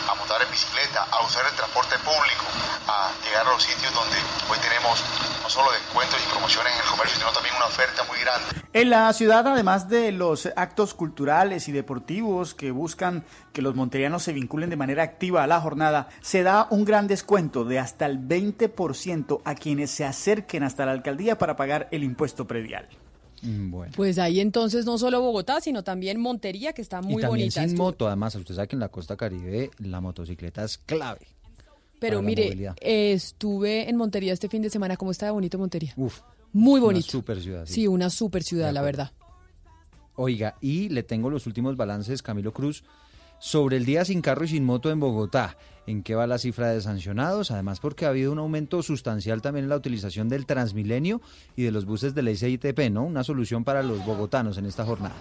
a 0.09 0.15
montar 0.15 0.41
en 0.41 0.51
bicicleta, 0.51 1.07
a 1.09 1.25
usar 1.25 1.45
el 1.45 1.55
transporte 1.55 1.95
público, 1.99 2.45
a 2.87 3.11
llegar 3.25 3.47
a 3.47 3.51
los 3.51 3.63
sitios 3.63 3.93
donde 3.93 4.17
hoy 4.49 4.57
tenemos 4.59 5.03
no 5.41 5.49
solo 5.49 5.71
descuentos 5.71 6.19
y 6.23 6.29
promociones 6.29 6.73
en 6.73 6.79
el 6.79 6.85
comercio, 6.85 7.17
sino 7.17 7.31
también 7.31 7.55
una 7.55 7.65
oferta 7.65 8.03
muy 8.03 8.19
grande. 8.19 8.63
En 8.73 8.89
la 8.89 9.11
ciudad, 9.13 9.47
además 9.47 9.87
de 9.87 10.11
los 10.11 10.49
actos 10.55 10.93
culturales 10.93 11.67
y 11.67 11.71
deportivos 11.71 12.53
que 12.53 12.71
buscan 12.71 13.23
que 13.51 13.61
los 13.61 13.75
monterianos 13.75 14.23
se 14.23 14.33
vinculen 14.33 14.69
de 14.69 14.77
manera 14.77 15.03
activa 15.03 15.43
a 15.43 15.47
la 15.47 15.61
jornada, 15.61 16.09
se 16.21 16.43
da 16.43 16.67
un 16.71 16.85
gran 16.85 17.07
descuento 17.07 17.65
de 17.65 17.79
hasta 17.79 18.05
el 18.05 18.19
20% 18.19 19.41
a 19.45 19.55
quienes 19.55 19.91
se 19.91 20.05
acerquen 20.05 20.63
hasta 20.63 20.85
la 20.85 20.91
alcaldía 20.91 21.37
para 21.37 21.55
pagar 21.63 21.87
el 21.91 22.03
impuesto 22.03 22.45
predial. 22.45 22.87
Mm, 23.41 23.71
Bueno. 23.71 23.93
Pues 23.95 24.19
ahí 24.19 24.39
entonces 24.39 24.85
no 24.85 24.97
solo 24.97 25.21
Bogotá, 25.21 25.59
sino 25.61 25.83
también 25.83 26.19
Montería, 26.19 26.73
que 26.73 26.81
está 26.81 27.01
muy 27.01 27.13
y 27.21 27.21
también 27.21 27.29
bonita. 27.29 27.61
sin 27.61 27.69
Estuvo- 27.71 27.85
moto, 27.85 28.07
además, 28.07 28.35
usted 28.35 28.55
sabe 28.55 28.67
que 28.67 28.75
en 28.75 28.79
la 28.81 28.89
costa 28.89 29.15
caribe 29.17 29.69
la 29.79 29.99
motocicleta 30.01 30.63
es 30.63 30.77
clave. 30.77 31.27
Pero 31.99 32.21
mire, 32.21 32.73
eh, 32.81 33.13
estuve 33.13 33.89
en 33.89 33.95
Montería 33.95 34.33
este 34.33 34.49
fin 34.49 34.61
de 34.61 34.69
semana. 34.69 34.97
¿Cómo 34.97 35.11
está 35.11 35.25
de 35.27 35.31
bonito 35.31 35.57
Montería? 35.57 35.93
Uf, 35.95 36.19
Muy 36.51 36.79
una 36.79 36.85
bonito. 36.87 37.07
super 37.11 37.41
ciudad, 37.41 37.65
sí. 37.65 37.73
Sí, 37.75 37.87
una 37.87 38.09
super 38.09 38.43
ciudad, 38.43 38.73
la 38.73 38.81
verdad. 38.81 39.11
Oiga, 40.15 40.55
y 40.61 40.89
le 40.89 41.03
tengo 41.03 41.29
los 41.29 41.47
últimos 41.47 41.75
balances, 41.77 42.21
Camilo 42.21 42.51
Cruz, 42.53 42.83
sobre 43.39 43.77
el 43.77 43.85
día 43.85 44.05
sin 44.05 44.21
carro 44.21 44.45
y 44.45 44.49
sin 44.49 44.63
moto 44.65 44.91
en 44.91 44.99
Bogotá. 44.99 45.57
¿En 45.85 46.01
qué 46.01 46.15
va 46.15 46.27
la 46.27 46.37
cifra 46.37 46.69
de 46.69 46.81
sancionados? 46.81 47.51
Además, 47.51 47.81
porque 47.81 48.05
ha 48.05 48.09
habido 48.09 48.31
un 48.31 48.39
aumento 48.39 48.81
sustancial 48.83 49.41
también 49.41 49.65
en 49.65 49.69
la 49.69 49.75
utilización 49.75 50.29
del 50.29 50.45
Transmilenio 50.45 51.21
y 51.57 51.63
de 51.63 51.71
los 51.71 51.85
buses 51.85 52.15
de 52.15 52.21
la 52.21 52.31
ICITP, 52.31 52.89
¿no? 52.89 53.03
Una 53.03 53.23
solución 53.23 53.65
para 53.65 53.83
los 53.83 54.05
bogotanos 54.05 54.57
en 54.57 54.65
esta 54.65 54.85
jornada. 54.85 55.15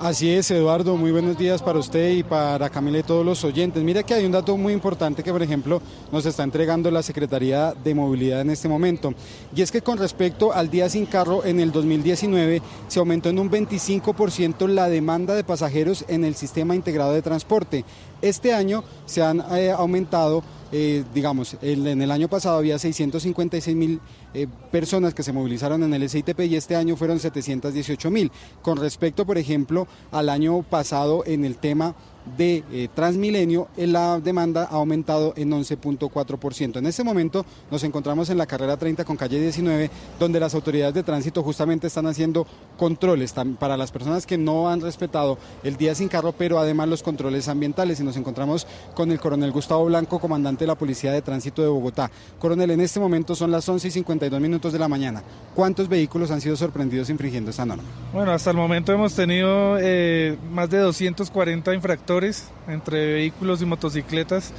Así 0.00 0.30
es, 0.30 0.48
Eduardo, 0.52 0.96
muy 0.96 1.10
buenos 1.10 1.36
días 1.36 1.60
para 1.60 1.80
usted 1.80 2.12
y 2.12 2.22
para 2.22 2.70
Camila 2.70 3.00
y 3.00 3.02
todos 3.02 3.26
los 3.26 3.42
oyentes. 3.42 3.82
Mira 3.82 4.04
que 4.04 4.14
hay 4.14 4.24
un 4.24 4.30
dato 4.30 4.56
muy 4.56 4.72
importante 4.72 5.24
que, 5.24 5.32
por 5.32 5.42
ejemplo, 5.42 5.82
nos 6.12 6.24
está 6.24 6.44
entregando 6.44 6.88
la 6.92 7.02
Secretaría 7.02 7.74
de 7.74 7.96
Movilidad 7.96 8.42
en 8.42 8.50
este 8.50 8.68
momento. 8.68 9.12
Y 9.56 9.60
es 9.60 9.72
que 9.72 9.82
con 9.82 9.98
respecto 9.98 10.52
al 10.52 10.70
día 10.70 10.88
sin 10.88 11.04
carro, 11.04 11.44
en 11.44 11.58
el 11.58 11.72
2019 11.72 12.62
se 12.86 13.00
aumentó 13.00 13.28
en 13.28 13.40
un 13.40 13.50
25% 13.50 14.68
la 14.68 14.88
demanda 14.88 15.34
de 15.34 15.42
pasajeros 15.42 16.04
en 16.06 16.24
el 16.24 16.36
sistema 16.36 16.76
integrado 16.76 17.12
de 17.12 17.20
transporte. 17.20 17.84
Este 18.22 18.52
año 18.52 18.84
se 19.06 19.22
han 19.22 19.40
eh, 19.52 19.70
aumentado 19.70 20.42
eh, 20.70 21.02
digamos, 21.14 21.56
en 21.62 22.02
el 22.02 22.10
año 22.10 22.28
pasado 22.28 22.58
había 22.58 22.78
656 22.78 23.74
mil 23.74 24.00
eh, 24.34 24.46
personas 24.70 25.14
que 25.14 25.22
se 25.22 25.32
movilizaron 25.32 25.82
en 25.82 25.94
el 25.94 26.08
SITP 26.08 26.40
y 26.40 26.56
este 26.56 26.76
año 26.76 26.94
fueron 26.94 27.18
718 27.18 28.10
mil. 28.10 28.30
Con 28.60 28.76
respecto, 28.76 29.24
por 29.24 29.38
ejemplo, 29.38 29.88
al 30.12 30.28
año 30.28 30.62
pasado 30.62 31.24
en 31.24 31.46
el 31.46 31.56
tema 31.56 31.94
de 32.36 32.64
eh, 32.72 32.88
Transmilenio, 32.94 33.68
eh, 33.76 33.86
la 33.86 34.20
demanda 34.20 34.64
ha 34.64 34.76
aumentado 34.76 35.32
en 35.36 35.50
11.4%. 35.50 36.78
En 36.78 36.86
este 36.86 37.04
momento 37.04 37.44
nos 37.70 37.84
encontramos 37.84 38.30
en 38.30 38.38
la 38.38 38.46
carrera 38.46 38.76
30 38.76 39.04
con 39.04 39.16
calle 39.16 39.40
19, 39.40 39.90
donde 40.18 40.40
las 40.40 40.54
autoridades 40.54 40.94
de 40.94 41.02
tránsito 41.02 41.42
justamente 41.42 41.86
están 41.86 42.06
haciendo 42.06 42.46
controles 42.76 43.34
para 43.58 43.76
las 43.76 43.92
personas 43.92 44.26
que 44.26 44.38
no 44.38 44.68
han 44.68 44.80
respetado 44.80 45.38
el 45.62 45.76
día 45.76 45.94
sin 45.94 46.08
carro, 46.08 46.32
pero 46.32 46.58
además 46.58 46.88
los 46.88 47.02
controles 47.02 47.48
ambientales. 47.48 48.00
Y 48.00 48.04
nos 48.04 48.16
encontramos 48.16 48.66
con 48.94 49.10
el 49.12 49.20
coronel 49.20 49.52
Gustavo 49.52 49.84
Blanco, 49.86 50.18
comandante 50.18 50.64
de 50.64 50.68
la 50.68 50.74
Policía 50.74 51.12
de 51.12 51.22
Tránsito 51.22 51.62
de 51.62 51.68
Bogotá. 51.68 52.10
Coronel, 52.38 52.70
en 52.70 52.80
este 52.80 53.00
momento 53.00 53.34
son 53.34 53.50
las 53.50 53.68
11 53.68 53.88
y 53.88 53.90
52 53.90 54.40
minutos 54.40 54.72
de 54.72 54.78
la 54.78 54.88
mañana. 54.88 55.22
¿Cuántos 55.54 55.88
vehículos 55.88 56.30
han 56.30 56.40
sido 56.40 56.56
sorprendidos 56.56 57.10
infringiendo 57.10 57.50
esta 57.50 57.64
norma? 57.64 57.84
Bueno, 58.12 58.32
hasta 58.32 58.50
el 58.50 58.56
momento 58.56 58.92
hemos 58.92 59.14
tenido 59.14 59.76
eh, 59.80 60.36
más 60.50 60.70
de 60.70 60.78
240 60.78 61.74
infractores 61.74 62.17
entre 62.66 63.14
vehículos 63.14 63.62
y 63.62 63.66
motocicletas. 63.66 64.52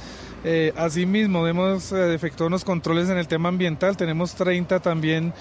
Eh, 0.44 0.72
asimismo, 0.76 1.46
hemos 1.46 1.92
eh, 1.92 2.14
efectuado 2.14 2.48
unos 2.48 2.64
controles 2.64 3.08
en 3.10 3.18
el 3.18 3.28
tema 3.28 3.48
ambiental. 3.50 3.96
Tenemos 3.96 4.34
30 4.34 4.80
también 4.80 5.34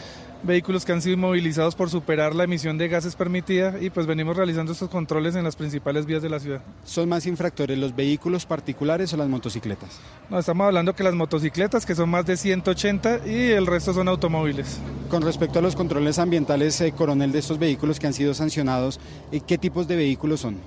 vehículos 0.43 0.85
que 0.85 0.91
han 0.93 1.01
sido 1.01 1.15
inmovilizados 1.15 1.75
por 1.75 1.89
superar 1.89 2.33
la 2.33 2.45
emisión 2.45 2.77
de 2.77 2.87
gases 2.87 3.15
permitida 3.15 3.75
y 3.79 3.89
pues 3.89 4.07
venimos 4.07 4.37
realizando 4.37 4.71
estos 4.71 4.89
controles 4.89 5.35
en 5.35 5.43
las 5.43 5.55
principales 5.55 6.05
vías 6.05 6.21
de 6.21 6.29
la 6.29 6.39
ciudad. 6.39 6.61
¿Son 6.85 7.09
más 7.09 7.25
infractores 7.25 7.77
los 7.77 7.95
vehículos 7.95 8.45
particulares 8.45 9.13
o 9.13 9.17
las 9.17 9.27
motocicletas? 9.27 9.99
No, 10.29 10.39
estamos 10.39 10.65
hablando 10.65 10.95
que 10.95 11.03
las 11.03 11.13
motocicletas, 11.13 11.85
que 11.85 11.95
son 11.95 12.09
más 12.09 12.25
de 12.25 12.37
180 12.37 13.27
y 13.27 13.51
el 13.51 13.67
resto 13.67 13.93
son 13.93 14.07
automóviles. 14.07 14.79
Con 15.09 15.23
respecto 15.23 15.59
a 15.59 15.61
los 15.61 15.75
controles 15.75 16.19
ambientales, 16.19 16.79
eh, 16.81 16.93
coronel, 16.93 17.31
de 17.31 17.39
estos 17.39 17.59
vehículos 17.59 17.99
que 17.99 18.07
han 18.07 18.13
sido 18.13 18.33
sancionados, 18.33 18.99
eh, 19.31 19.41
¿qué 19.45 19.57
tipos 19.57 19.87
de 19.87 19.95
vehículos 19.95 20.39
son? 20.39 20.57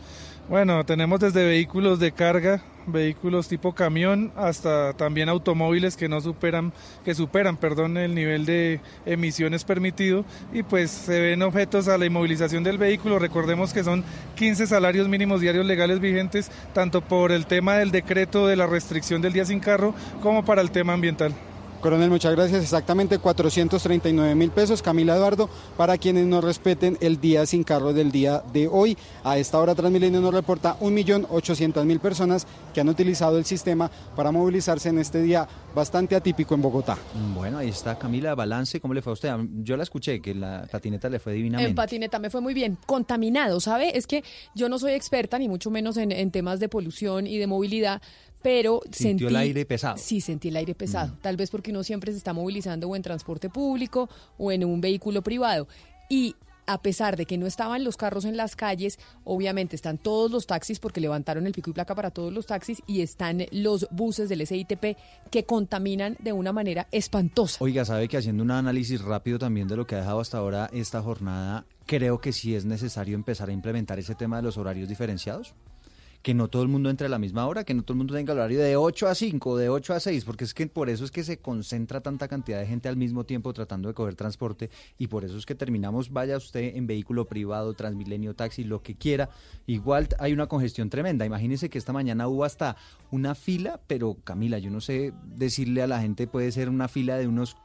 Bueno, 0.48 0.84
tenemos 0.84 1.20
desde 1.20 1.44
vehículos 1.44 1.98
de 2.00 2.12
carga, 2.12 2.60
vehículos 2.86 3.46
tipo 3.48 3.74
camión, 3.74 4.32
hasta 4.36 4.92
también 4.92 5.28
automóviles 5.28 5.96
que 5.96 6.08
no 6.08 6.20
superan, 6.20 6.72
que 7.04 7.14
superan, 7.14 7.56
perdón, 7.56 7.96
el 7.96 8.14
nivel 8.14 8.44
de 8.44 8.80
emisiones 9.06 9.64
permitido 9.64 10.24
y 10.52 10.64
pues 10.64 10.90
se 10.90 11.20
ven 11.20 11.42
objetos 11.42 11.86
a 11.86 11.96
la 11.96 12.06
inmovilización 12.06 12.64
del 12.64 12.76
vehículo. 12.76 13.20
Recordemos 13.20 13.72
que 13.72 13.84
son 13.84 14.04
15 14.34 14.66
salarios 14.66 15.08
mínimos 15.08 15.40
diarios 15.40 15.64
legales 15.64 16.00
vigentes, 16.00 16.50
tanto 16.74 17.02
por 17.02 17.30
el 17.30 17.46
tema 17.46 17.76
del 17.76 17.92
decreto 17.92 18.46
de 18.46 18.56
la 18.56 18.66
restricción 18.66 19.22
del 19.22 19.32
día 19.32 19.44
sin 19.44 19.60
carro 19.60 19.94
como 20.22 20.44
para 20.44 20.60
el 20.60 20.72
tema 20.72 20.92
ambiental. 20.92 21.32
Coronel, 21.82 22.10
muchas 22.10 22.32
gracias. 22.36 22.62
Exactamente 22.62 23.18
439 23.18 24.36
mil 24.36 24.52
pesos. 24.52 24.80
Camila 24.80 25.16
Eduardo, 25.16 25.50
para 25.76 25.98
quienes 25.98 26.26
no 26.26 26.40
respeten 26.40 26.96
el 27.00 27.20
día 27.20 27.44
sin 27.44 27.64
carro 27.64 27.92
del 27.92 28.12
día 28.12 28.40
de 28.52 28.68
hoy. 28.68 28.96
A 29.24 29.36
esta 29.36 29.58
hora 29.58 29.74
Transmilenio 29.74 30.20
nos 30.20 30.32
reporta 30.32 30.78
1.800.000 30.78 31.98
personas 31.98 32.46
que 32.72 32.80
han 32.80 32.88
utilizado 32.88 33.36
el 33.36 33.44
sistema 33.44 33.90
para 34.14 34.30
movilizarse 34.30 34.90
en 34.90 34.98
este 35.00 35.22
día 35.22 35.48
bastante 35.74 36.14
atípico 36.14 36.54
en 36.54 36.62
Bogotá. 36.62 36.96
Bueno, 37.34 37.58
ahí 37.58 37.70
está 37.70 37.98
Camila, 37.98 38.36
balance, 38.36 38.80
¿cómo 38.80 38.94
le 38.94 39.02
fue 39.02 39.10
a 39.10 39.14
usted? 39.14 39.34
Yo 39.64 39.76
la 39.76 39.82
escuché, 39.82 40.20
que 40.20 40.34
la 40.36 40.68
patineta 40.70 41.08
le 41.08 41.18
fue 41.18 41.32
En 41.32 41.38
divinamente. 41.38 41.74
patineta 41.74 42.20
me 42.20 42.30
fue 42.30 42.40
muy 42.40 42.54
bien. 42.54 42.78
Contaminado, 42.86 43.58
¿sabe? 43.58 43.98
Es 43.98 44.06
que 44.06 44.22
yo 44.54 44.68
no 44.68 44.78
soy 44.78 44.92
experta, 44.92 45.36
ni 45.36 45.48
mucho 45.48 45.70
menos 45.70 45.96
en, 45.96 46.12
en 46.12 46.30
temas 46.30 46.60
de 46.60 46.68
polución 46.68 47.26
y 47.26 47.38
de 47.38 47.48
movilidad, 47.48 48.00
pero 48.42 48.80
Sintió 48.90 49.28
sentí... 49.28 49.34
el 49.34 49.36
aire 49.36 49.64
pesado. 49.64 49.96
Sí, 49.96 50.20
sentí 50.20 50.48
el 50.48 50.56
aire 50.56 50.74
pesado. 50.74 51.16
Tal 51.20 51.36
vez 51.36 51.50
porque 51.50 51.70
uno 51.70 51.82
siempre 51.82 52.12
se 52.12 52.18
está 52.18 52.32
movilizando 52.32 52.88
o 52.88 52.96
en 52.96 53.02
transporte 53.02 53.48
público 53.48 54.08
o 54.38 54.52
en 54.52 54.64
un 54.64 54.80
vehículo 54.80 55.22
privado. 55.22 55.68
Y 56.08 56.34
a 56.66 56.80
pesar 56.80 57.16
de 57.16 57.26
que 57.26 57.38
no 57.38 57.46
estaban 57.46 57.84
los 57.84 57.96
carros 57.96 58.24
en 58.24 58.36
las 58.36 58.56
calles, 58.56 58.98
obviamente 59.24 59.76
están 59.76 59.98
todos 59.98 60.30
los 60.30 60.46
taxis 60.46 60.78
porque 60.78 61.00
levantaron 61.00 61.46
el 61.46 61.52
pico 61.52 61.70
y 61.70 61.72
placa 61.72 61.94
para 61.94 62.10
todos 62.10 62.32
los 62.32 62.46
taxis 62.46 62.82
y 62.86 63.00
están 63.00 63.46
los 63.50 63.86
buses 63.90 64.28
del 64.28 64.46
SITP 64.46 64.96
que 65.30 65.44
contaminan 65.44 66.16
de 66.20 66.32
una 66.32 66.52
manera 66.52 66.86
espantosa. 66.92 67.58
Oiga, 67.60 67.84
sabe 67.84 68.08
que 68.08 68.16
haciendo 68.16 68.42
un 68.42 68.50
análisis 68.50 69.00
rápido 69.02 69.38
también 69.38 69.68
de 69.68 69.76
lo 69.76 69.86
que 69.86 69.96
ha 69.96 69.98
dejado 69.98 70.20
hasta 70.20 70.38
ahora 70.38 70.70
esta 70.72 71.02
jornada, 71.02 71.66
creo 71.86 72.20
que 72.20 72.32
sí 72.32 72.54
es 72.54 72.64
necesario 72.64 73.16
empezar 73.16 73.48
a 73.48 73.52
implementar 73.52 73.98
ese 73.98 74.14
tema 74.14 74.36
de 74.36 74.42
los 74.42 74.56
horarios 74.56 74.88
diferenciados. 74.88 75.54
Que 76.22 76.34
no 76.34 76.46
todo 76.46 76.62
el 76.62 76.68
mundo 76.68 76.88
entre 76.88 77.08
a 77.08 77.10
la 77.10 77.18
misma 77.18 77.46
hora, 77.48 77.64
que 77.64 77.74
no 77.74 77.82
todo 77.82 77.94
el 77.94 77.98
mundo 77.98 78.14
tenga 78.14 78.32
el 78.32 78.38
horario 78.38 78.60
de 78.60 78.76
8 78.76 79.08
a 79.08 79.14
5, 79.16 79.56
de 79.56 79.68
8 79.68 79.94
a 79.94 79.98
6, 79.98 80.24
porque 80.24 80.44
es 80.44 80.54
que 80.54 80.68
por 80.68 80.88
eso 80.88 81.04
es 81.04 81.10
que 81.10 81.24
se 81.24 81.38
concentra 81.38 82.00
tanta 82.00 82.28
cantidad 82.28 82.60
de 82.60 82.66
gente 82.66 82.88
al 82.88 82.96
mismo 82.96 83.24
tiempo 83.24 83.52
tratando 83.52 83.88
de 83.88 83.94
coger 83.94 84.14
transporte 84.14 84.70
y 84.98 85.08
por 85.08 85.24
eso 85.24 85.36
es 85.36 85.46
que 85.46 85.56
terminamos, 85.56 86.12
vaya 86.12 86.36
usted 86.36 86.76
en 86.76 86.86
vehículo 86.86 87.24
privado, 87.24 87.74
Transmilenio, 87.74 88.34
taxi, 88.34 88.62
lo 88.62 88.82
que 88.82 88.94
quiera, 88.94 89.30
igual 89.66 90.08
hay 90.20 90.32
una 90.32 90.46
congestión 90.46 90.90
tremenda. 90.90 91.26
Imagínese 91.26 91.68
que 91.68 91.78
esta 91.78 91.92
mañana 91.92 92.28
hubo 92.28 92.44
hasta 92.44 92.76
una 93.10 93.34
fila, 93.34 93.80
pero 93.88 94.16
Camila, 94.22 94.60
yo 94.60 94.70
no 94.70 94.80
sé 94.80 95.12
decirle 95.34 95.82
a 95.82 95.88
la 95.88 96.00
gente, 96.00 96.28
puede 96.28 96.52
ser 96.52 96.68
una 96.68 96.86
fila 96.86 97.16
de 97.18 97.26
unos 97.26 97.56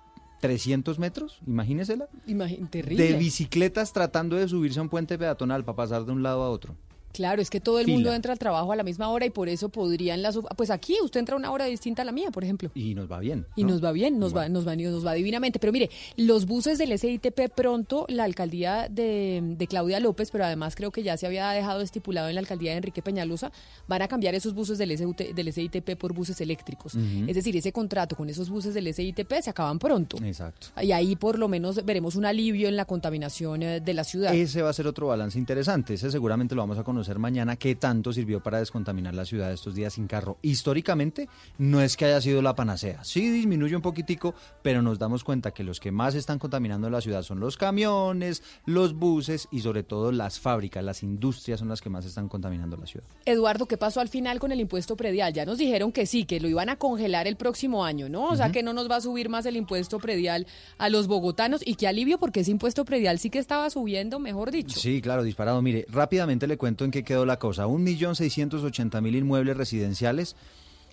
300 0.42 0.98
metros, 1.00 1.40
imagínesela, 1.46 2.08
Imagín- 2.28 2.70
terrible. 2.70 3.04
de 3.04 3.18
bicicletas 3.18 3.94
tratando 3.94 4.36
de 4.36 4.48
subirse 4.48 4.80
a 4.80 4.84
un 4.84 4.90
puente 4.90 5.18
peatonal 5.18 5.64
para 5.64 5.76
pasar 5.76 6.06
de 6.06 6.12
un 6.12 6.24
lado 6.24 6.44
a 6.44 6.50
otro. 6.50 6.76
Claro, 7.18 7.42
es 7.42 7.50
que 7.50 7.60
todo 7.60 7.80
el 7.80 7.86
Fila. 7.86 7.96
mundo 7.96 8.14
entra 8.14 8.32
al 8.32 8.38
trabajo 8.38 8.72
a 8.72 8.76
la 8.76 8.84
misma 8.84 9.10
hora 9.10 9.26
y 9.26 9.32
por 9.32 9.50
eso 9.50 9.70
podrían 9.70 10.22
las... 10.22 10.38
Pues 10.56 10.70
aquí 10.70 10.96
usted 11.04 11.20
entra 11.20 11.34
a 11.34 11.40
una 11.40 11.50
hora 11.52 11.66
distinta 11.66 12.04
a 12.04 12.06
la 12.06 12.12
mía, 12.12 12.30
por 12.30 12.44
ejemplo. 12.44 12.70
Y 12.76 12.94
nos 12.94 13.12
va 13.12 13.18
bien. 13.18 13.48
Y 13.56 13.64
¿no? 13.64 13.72
nos 13.72 13.84
va 13.84 13.92
bien, 13.92 14.20
nos 14.20 14.36
va, 14.36 14.48
nos 14.50 14.68
va, 14.68 14.76
nos 14.76 15.04
va 15.04 15.14
divinamente. 15.14 15.58
Pero 15.58 15.74
mire, 15.74 15.90
los 16.16 16.46
buses 16.46 16.78
del 16.78 16.96
SITP 16.96 17.50
pronto, 17.56 18.06
la 18.08 18.24
alcaldía 18.24 18.88
de, 18.88 19.42
de 19.44 19.66
Claudia 19.66 20.00
López, 20.00 20.30
pero 20.30 20.46
además 20.46 20.76
creo 20.76 20.92
que 20.92 21.02
ya 21.02 21.18
se 21.18 21.26
había 21.26 21.50
dejado 21.50 21.82
estipulado 21.82 22.30
en 22.30 22.36
la 22.36 22.42
alcaldía 22.42 22.70
de 22.74 22.78
Enrique 22.78 23.02
Peñalosa, 23.02 23.52
van 23.88 24.04
a 24.04 24.08
cambiar 24.08 24.36
esos 24.36 24.54
buses 24.54 24.78
del, 24.78 24.96
SUT 24.96 25.18
del 25.34 25.52
SITP 25.52 25.96
por 25.98 26.14
buses 26.14 26.40
eléctricos. 26.40 26.94
Es 27.28 27.36
decir, 27.36 27.58
ese 27.58 27.72
contrato 27.72 28.16
con 28.16 28.30
esos 28.30 28.52
buses 28.52 28.76
del 28.76 28.94
SITP 28.94 29.42
se 29.42 29.50
acaban 29.50 29.80
pronto. 29.80 30.18
Exacto. 30.24 30.68
Y 30.82 30.92
ahí 30.92 31.16
por 31.16 31.40
lo 31.40 31.48
menos 31.48 31.84
veremos 31.84 32.16
un 32.16 32.26
alivio 32.26 32.68
en 32.68 32.76
la 32.76 32.86
contaminación 32.86 33.64
eh, 33.64 33.80
de 33.80 33.94
la 33.96 34.04
ciudad. 34.04 34.36
Ese 34.36 34.62
va 34.62 34.70
a 34.70 34.74
ser 34.74 34.86
otro 34.86 35.08
balance 35.08 35.40
interesante. 35.40 35.96
Ese 35.96 36.12
seguramente 36.12 36.54
lo 36.54 36.62
vamos 36.62 36.78
a 36.78 36.84
conocer 36.84 37.07
mañana. 37.16 37.56
¿Qué 37.56 37.76
tanto 37.76 38.14
sirvió 38.14 38.42
para 38.42 38.60
descontaminar 38.60 39.16
la 39.16 39.26
ciudad 39.26 39.52
estos 39.52 39.74
días 39.74 39.94
sin 39.94 40.08
carro? 40.08 40.38
Históricamente, 40.42 41.30
no 41.58 41.82
es 41.82 41.96
que 41.98 42.06
haya 42.06 42.22
sido 42.22 42.42
la 42.42 42.56
panacea. 42.56 43.04
Sí 43.04 43.30
disminuye 43.30 43.76
un 43.76 43.82
poquitico, 43.82 44.36
pero 44.62 44.82
nos 44.82 45.00
damos 45.00 45.24
cuenta 45.24 45.52
que 45.52 45.64
los 45.64 45.80
que 45.80 45.92
más 45.92 46.16
están 46.16 46.40
contaminando 46.40 46.90
la 46.90 47.02
ciudad 47.02 47.24
son 47.24 47.40
los 47.40 47.58
camiones, 47.58 48.44
los 48.66 48.94
buses 48.94 49.48
y 49.52 49.62
sobre 49.62 49.84
todo 49.84 50.12
las 50.12 50.40
fábricas, 50.40 50.84
las 50.84 51.04
industrias 51.04 51.60
son 51.60 51.70
las 51.70 51.82
que 51.82 51.90
más 51.90 52.06
están 52.06 52.28
contaminando 52.28 52.78
la 52.78 52.86
ciudad. 52.86 53.08
Eduardo, 53.26 53.66
¿qué 53.66 53.78
pasó 53.78 54.02
al 54.02 54.10
final 54.10 54.40
con 54.40 54.52
el 54.52 54.60
impuesto 54.60 54.96
predial? 54.96 55.34
Ya 55.34 55.46
nos 55.46 55.58
dijeron 55.58 55.92
que 55.92 56.06
sí, 56.06 56.26
que 56.26 56.40
lo 56.40 56.48
iban 56.48 56.70
a 56.70 56.76
congelar 56.76 57.28
el 57.28 57.38
próximo 57.38 57.86
año, 57.86 58.10
¿no? 58.10 58.26
O 58.26 58.36
sea, 58.36 58.52
que 58.52 58.64
no 58.64 58.74
nos 58.74 58.90
va 58.90 58.98
a 58.98 59.02
subir 59.02 59.30
más 59.30 59.46
el 59.46 59.56
impuesto 59.56 60.00
predial 60.00 60.48
a 60.78 60.90
los 60.90 61.08
bogotanos 61.08 61.62
y 61.66 61.76
qué 61.76 61.88
alivio 61.88 62.18
porque 62.18 62.42
ese 62.42 62.52
impuesto 62.52 62.86
predial 62.86 63.20
sí 63.20 63.30
que 63.30 63.40
estaba 63.40 63.70
subiendo, 63.70 64.20
mejor 64.20 64.52
dicho. 64.52 64.80
Sí, 64.80 65.02
claro, 65.02 65.24
disparado. 65.24 65.62
Mire, 65.62 65.86
rápidamente 65.90 66.48
le 66.48 66.58
cuento 66.58 66.86
en 66.86 66.92
qué 66.92 66.97
quedó 67.04 67.26
la 67.26 67.40
cosa. 67.40 67.68
1.680.000 67.68 69.16
inmuebles 69.16 69.58
residenciales 69.58 70.36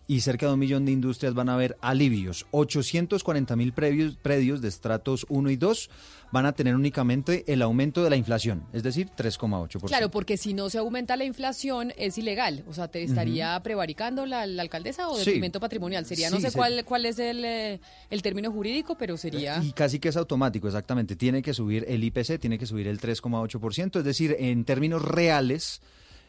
y 0.06 0.20
cerca 0.20 0.46
de 0.46 0.52
un 0.52 0.58
millón 0.58 0.84
de 0.84 0.92
industrias 0.92 1.32
van 1.34 1.48
a 1.48 1.54
haber 1.54 1.76
alivios. 1.80 2.44
840.000 2.52 3.72
predios, 3.72 4.16
predios 4.16 4.60
de 4.60 4.68
estratos 4.68 5.24
1 5.28 5.50
y 5.50 5.56
2 5.56 5.90
van 6.32 6.46
a 6.46 6.52
tener 6.52 6.74
únicamente 6.74 7.44
el 7.52 7.62
aumento 7.62 8.02
de 8.02 8.10
la 8.10 8.16
inflación, 8.16 8.64
es 8.72 8.82
decir, 8.82 9.08
3,8%. 9.16 9.86
Claro, 9.86 10.10
porque 10.10 10.36
si 10.36 10.52
no 10.52 10.68
se 10.68 10.78
aumenta 10.78 11.16
la 11.16 11.24
inflación 11.24 11.92
es 11.96 12.18
ilegal. 12.18 12.64
O 12.68 12.74
sea, 12.74 12.88
te 12.88 13.02
estaría 13.02 13.58
prevaricando 13.62 14.26
la, 14.26 14.44
la 14.46 14.62
alcaldesa 14.62 15.08
o 15.08 15.14
Sí. 15.16 15.24
detrimento 15.26 15.60
patrimonial. 15.60 16.04
Sería, 16.06 16.28
no 16.30 16.36
Sí, 16.36 16.42
sé 16.42 16.50
se- 16.50 16.58
cuál, 16.58 16.84
cuál 16.84 17.06
es 17.06 17.18
el, 17.18 17.44
eh, 17.44 17.80
el 18.10 18.20
término 18.22 18.50
jurídico, 18.50 18.96
pero 18.98 19.16
sería... 19.16 19.62
Y 19.62 19.72
casi 19.72 20.00
que 20.00 20.08
es 20.08 20.16
automático, 20.16 20.66
exactamente. 20.66 21.14
Tiene 21.16 21.40
que 21.40 21.54
subir 21.54 21.84
el 21.88 22.02
IPC, 22.04 22.38
tiene 22.40 22.58
que 22.58 22.66
subir 22.66 22.88
el 22.88 23.00
3,8%, 23.00 23.98
es 24.00 24.04
decir, 24.04 24.36
en 24.38 24.64
términos 24.64 25.02
reales, 25.02 25.80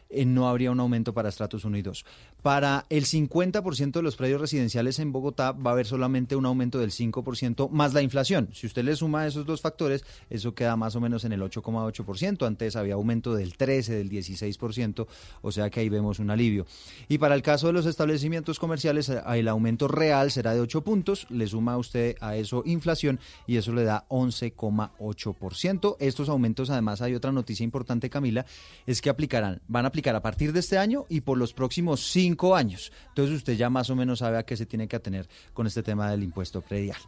eh, 0.08 0.24
no 0.24 0.48
habría 0.48 0.70
un 0.70 0.78
aumento 0.78 1.12
para 1.14 1.28
estratos 1.30 1.64
1 1.64 1.76
y 1.78 1.82
2. 1.82 2.04
Para 2.42 2.86
el 2.90 3.06
50% 3.06 3.92
de 3.92 4.02
los 4.02 4.16
predios 4.16 4.40
residenciales 4.40 4.98
en 4.98 5.10
Bogotá 5.10 5.52
va 5.52 5.70
a 5.70 5.74
haber 5.74 5.86
solamente 5.86 6.36
un 6.36 6.46
aumento 6.46 6.78
del 6.78 6.92
5% 6.92 7.70
más 7.70 7.92
la 7.92 8.02
inflación. 8.02 8.50
Si 8.52 8.66
usted 8.66 8.84
le 8.84 8.94
suma 8.94 9.26
esos 9.26 9.46
dos 9.46 9.60
factores, 9.60 10.04
eso 10.30 10.54
queda 10.54 10.76
más 10.76 10.94
o 10.94 11.00
menos 11.00 11.24
en 11.24 11.32
el 11.32 11.42
8,8%. 11.42 12.46
Antes 12.46 12.76
había 12.76 12.94
aumento 12.94 13.34
del 13.34 13.56
13, 13.56 13.94
del 13.94 14.10
16%, 14.10 15.06
o 15.42 15.52
sea 15.52 15.70
que 15.70 15.80
ahí 15.80 15.88
vemos 15.88 16.18
un 16.18 16.30
alivio. 16.30 16.66
Y 17.08 17.18
para 17.18 17.34
el 17.34 17.42
caso 17.42 17.66
de 17.66 17.72
los 17.72 17.86
establecimientos 17.86 18.58
comerciales, 18.58 19.08
eh, 19.08 19.20
el 19.34 19.48
aumento 19.48 19.88
real 19.88 20.30
será 20.30 20.54
de 20.54 20.60
8 20.60 20.82
puntos, 20.82 21.26
le 21.30 21.46
suma 21.46 21.76
usted 21.76 22.16
a 22.20 22.36
eso 22.36 22.62
inflación 22.64 23.18
y 23.46 23.56
eso 23.56 23.72
le 23.72 23.84
da 23.84 24.06
11,8%. 24.08 25.96
Estos 25.98 26.28
aumentos, 26.28 26.70
además, 26.70 27.02
hay 27.02 27.14
otra 27.14 27.32
noticia 27.32 27.64
importante, 27.64 28.10
Camila, 28.10 28.46
es 28.86 29.00
que 29.00 29.10
aplicarán, 29.10 29.60
van 29.68 29.84
a 29.84 29.88
aplicar 29.88 30.14
a 30.14 30.22
partir 30.22 30.52
de 30.52 30.60
este 30.60 30.78
año 30.78 31.06
y 31.08 31.22
por 31.22 31.38
los 31.38 31.52
próximos 31.52 32.00
años. 32.54 32.92
Entonces 33.08 33.36
usted 33.36 33.54
ya 33.54 33.70
más 33.70 33.90
o 33.90 33.96
menos 33.96 34.20
sabe 34.20 34.38
a 34.38 34.44
qué 34.44 34.56
se 34.56 34.66
tiene 34.66 34.88
que 34.88 34.96
atener 34.96 35.28
con 35.52 35.66
este 35.66 35.82
tema 35.82 36.10
del 36.10 36.22
impuesto 36.22 36.60
predial. 36.60 36.98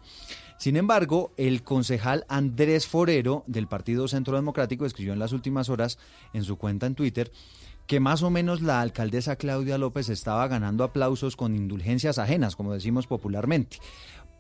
Sin 0.59 0.77
embargo, 0.77 1.33
el 1.37 1.63
concejal 1.63 2.25
Andrés 2.29 2.87
Forero 2.87 3.45
del 3.47 3.69
Partido 3.69 4.09
Centro 4.09 4.35
Democrático 4.35 4.87
escribió 4.87 5.13
en 5.13 5.19
las 5.19 5.33
últimas 5.33 5.69
horas 5.69 5.99
en 6.33 6.45
su 6.45 6.57
cuenta 6.57 6.87
en 6.87 6.95
Twitter 6.95 7.31
que 7.87 8.01
más 8.01 8.23
o 8.23 8.29
menos 8.29 8.61
la 8.61 8.83
alcaldesa 8.83 9.37
Claudia 9.37 9.79
López 9.79 10.11
estaba 10.11 10.47
ganando 10.47 10.85
aplausos 10.85 11.37
con 11.37 11.55
indulgencias 11.55 12.19
ajenas, 12.19 12.55
como 12.55 12.75
decimos 12.75 13.07
popularmente 13.07 13.79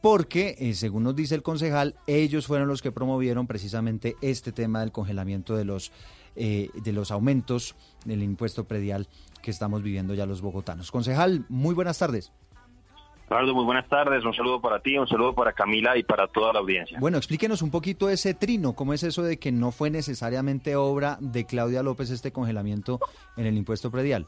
porque, 0.00 0.56
eh, 0.58 0.74
según 0.74 1.04
nos 1.04 1.16
dice 1.16 1.34
el 1.34 1.42
concejal, 1.42 1.96
ellos 2.06 2.46
fueron 2.46 2.68
los 2.68 2.82
que 2.82 2.92
promovieron 2.92 3.46
precisamente 3.46 4.16
este 4.20 4.52
tema 4.52 4.80
del 4.80 4.92
congelamiento 4.92 5.56
de 5.56 5.64
los, 5.64 5.92
eh, 6.36 6.70
de 6.82 6.92
los 6.92 7.10
aumentos 7.10 7.74
del 8.04 8.22
impuesto 8.22 8.64
predial 8.64 9.08
que 9.42 9.50
estamos 9.50 9.82
viviendo 9.82 10.14
ya 10.14 10.26
los 10.26 10.40
bogotanos. 10.40 10.90
Concejal, 10.90 11.44
muy 11.48 11.74
buenas 11.74 11.98
tardes. 11.98 12.32
Eduardo, 13.28 13.54
muy 13.54 13.64
buenas 13.64 13.86
tardes. 13.88 14.24
Un 14.24 14.32
saludo 14.32 14.60
para 14.60 14.80
ti, 14.80 14.96
un 14.96 15.06
saludo 15.06 15.34
para 15.34 15.52
Camila 15.52 15.98
y 15.98 16.02
para 16.02 16.28
toda 16.28 16.52
la 16.54 16.60
audiencia. 16.60 16.98
Bueno, 16.98 17.18
explíquenos 17.18 17.60
un 17.60 17.70
poquito 17.70 18.08
ese 18.08 18.32
trino. 18.32 18.72
¿Cómo 18.72 18.94
es 18.94 19.02
eso 19.02 19.22
de 19.22 19.38
que 19.38 19.52
no 19.52 19.70
fue 19.70 19.90
necesariamente 19.90 20.76
obra 20.76 21.18
de 21.20 21.44
Claudia 21.44 21.82
López 21.82 22.10
este 22.10 22.32
congelamiento 22.32 22.98
en 23.36 23.44
el 23.44 23.56
impuesto 23.58 23.90
predial? 23.90 24.26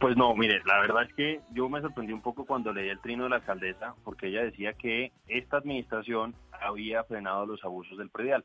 Pues 0.00 0.16
no, 0.16 0.34
mire, 0.34 0.62
la 0.66 0.80
verdad 0.80 1.04
es 1.04 1.14
que 1.14 1.40
yo 1.52 1.68
me 1.68 1.80
sorprendí 1.80 2.12
un 2.12 2.20
poco 2.20 2.44
cuando 2.44 2.72
leí 2.72 2.88
el 2.88 3.00
trino 3.00 3.24
de 3.24 3.30
la 3.30 3.36
alcaldesa, 3.36 3.94
porque 4.04 4.28
ella 4.28 4.42
decía 4.42 4.72
que 4.74 5.12
esta 5.26 5.58
administración 5.58 6.34
había 6.52 7.04
frenado 7.04 7.46
los 7.46 7.62
abusos 7.64 7.96
del 7.98 8.10
predial. 8.10 8.44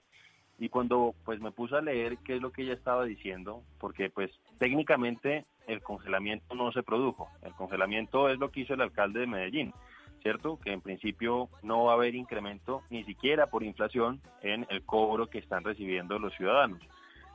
Y 0.60 0.70
cuando 0.70 1.16
pues 1.26 1.40
me 1.40 1.52
puse 1.52 1.76
a 1.76 1.82
leer 1.82 2.18
qué 2.20 2.36
es 2.36 2.42
lo 2.42 2.52
que 2.52 2.64
ella 2.64 2.74
estaba 2.74 3.06
diciendo, 3.06 3.64
porque 3.80 4.10
pues 4.10 4.32
técnicamente 4.60 5.46
el 5.68 5.82
congelamiento 5.82 6.54
no 6.56 6.72
se 6.72 6.84
produjo. 6.84 7.30
El 7.42 7.54
congelamiento 7.54 8.30
es 8.30 8.38
lo 8.40 8.52
que 8.52 8.62
hizo 8.62 8.74
el 8.74 8.82
alcalde 8.82 9.22
de 9.22 9.28
Medellín, 9.28 9.74
¿cierto? 10.22 10.60
Que 10.60 10.72
en 10.72 10.82
principio 10.82 11.50
no 11.64 11.86
va 11.86 11.94
a 11.94 11.96
haber 11.96 12.16
incremento 12.16 12.82
ni 12.90 13.04
siquiera 13.04 13.48
por 13.48 13.64
inflación 13.64 14.22
en 14.42 14.68
el 14.70 14.84
cobro 14.84 15.30
que 15.30 15.40
están 15.40 15.64
recibiendo 15.64 16.20
los 16.20 16.34
ciudadanos. 16.36 16.82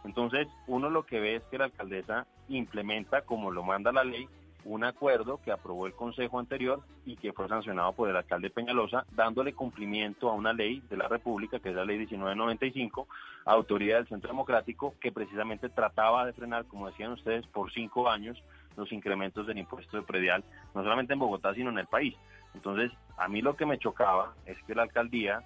Entonces, 0.05 0.47
uno 0.69 0.89
lo 0.89 1.05
que 1.05 1.19
ve 1.19 1.37
es 1.37 1.43
que 1.45 1.59
la 1.59 1.65
alcaldesa 1.65 2.27
implementa, 2.49 3.23
como 3.23 3.51
lo 3.51 3.65
manda 3.65 3.91
la 3.91 4.05
ley, 4.05 4.29
un 4.67 4.85
acuerdo 4.85 5.41
que 5.43 5.53
aprobó 5.53 5.87
el 5.87 5.95
Consejo 5.95 6.39
anterior 6.41 6.81
y 7.05 7.17
que 7.17 7.33
fue 7.33 7.49
sancionado 7.49 7.93
por 7.93 8.11
el 8.11 8.17
alcalde 8.17 8.51
Peñalosa, 8.51 9.07
dándole 9.13 9.53
cumplimiento 9.53 10.29
a 10.29 10.35
una 10.35 10.53
ley 10.53 10.83
de 10.91 10.97
la 10.97 11.07
República, 11.07 11.61
que 11.61 11.71
es 11.71 11.75
la 11.75 11.85
ley 11.85 11.99
1995, 11.99 13.07
autoridad 13.45 13.99
del 13.99 14.09
Centro 14.09 14.29
Democrático, 14.29 14.95
que 15.01 15.13
precisamente 15.13 15.69
trataba 15.69 16.27
de 16.27 16.33
frenar, 16.33 16.65
como 16.67 16.89
decían 16.89 17.13
ustedes, 17.13 17.47
por 17.47 17.73
cinco 17.73 18.11
años 18.11 18.43
los 18.77 18.91
incrementos 18.93 19.47
del 19.47 19.59
impuesto 19.59 19.97
de 19.97 20.03
predial, 20.03 20.45
no 20.75 20.83
solamente 20.83 21.13
en 21.13 21.21
Bogotá, 21.21 21.55
sino 21.55 21.71
en 21.71 21.79
el 21.79 21.87
país. 21.87 22.15
Entonces, 22.55 22.91
a 23.17 23.29
mí 23.29 23.43
lo 23.43 23.57
que 23.57 23.67
me 23.67 23.79
chocaba 23.79 24.35
es 24.47 24.61
que 24.65 24.75
la 24.75 24.83
alcaldía 24.83 25.45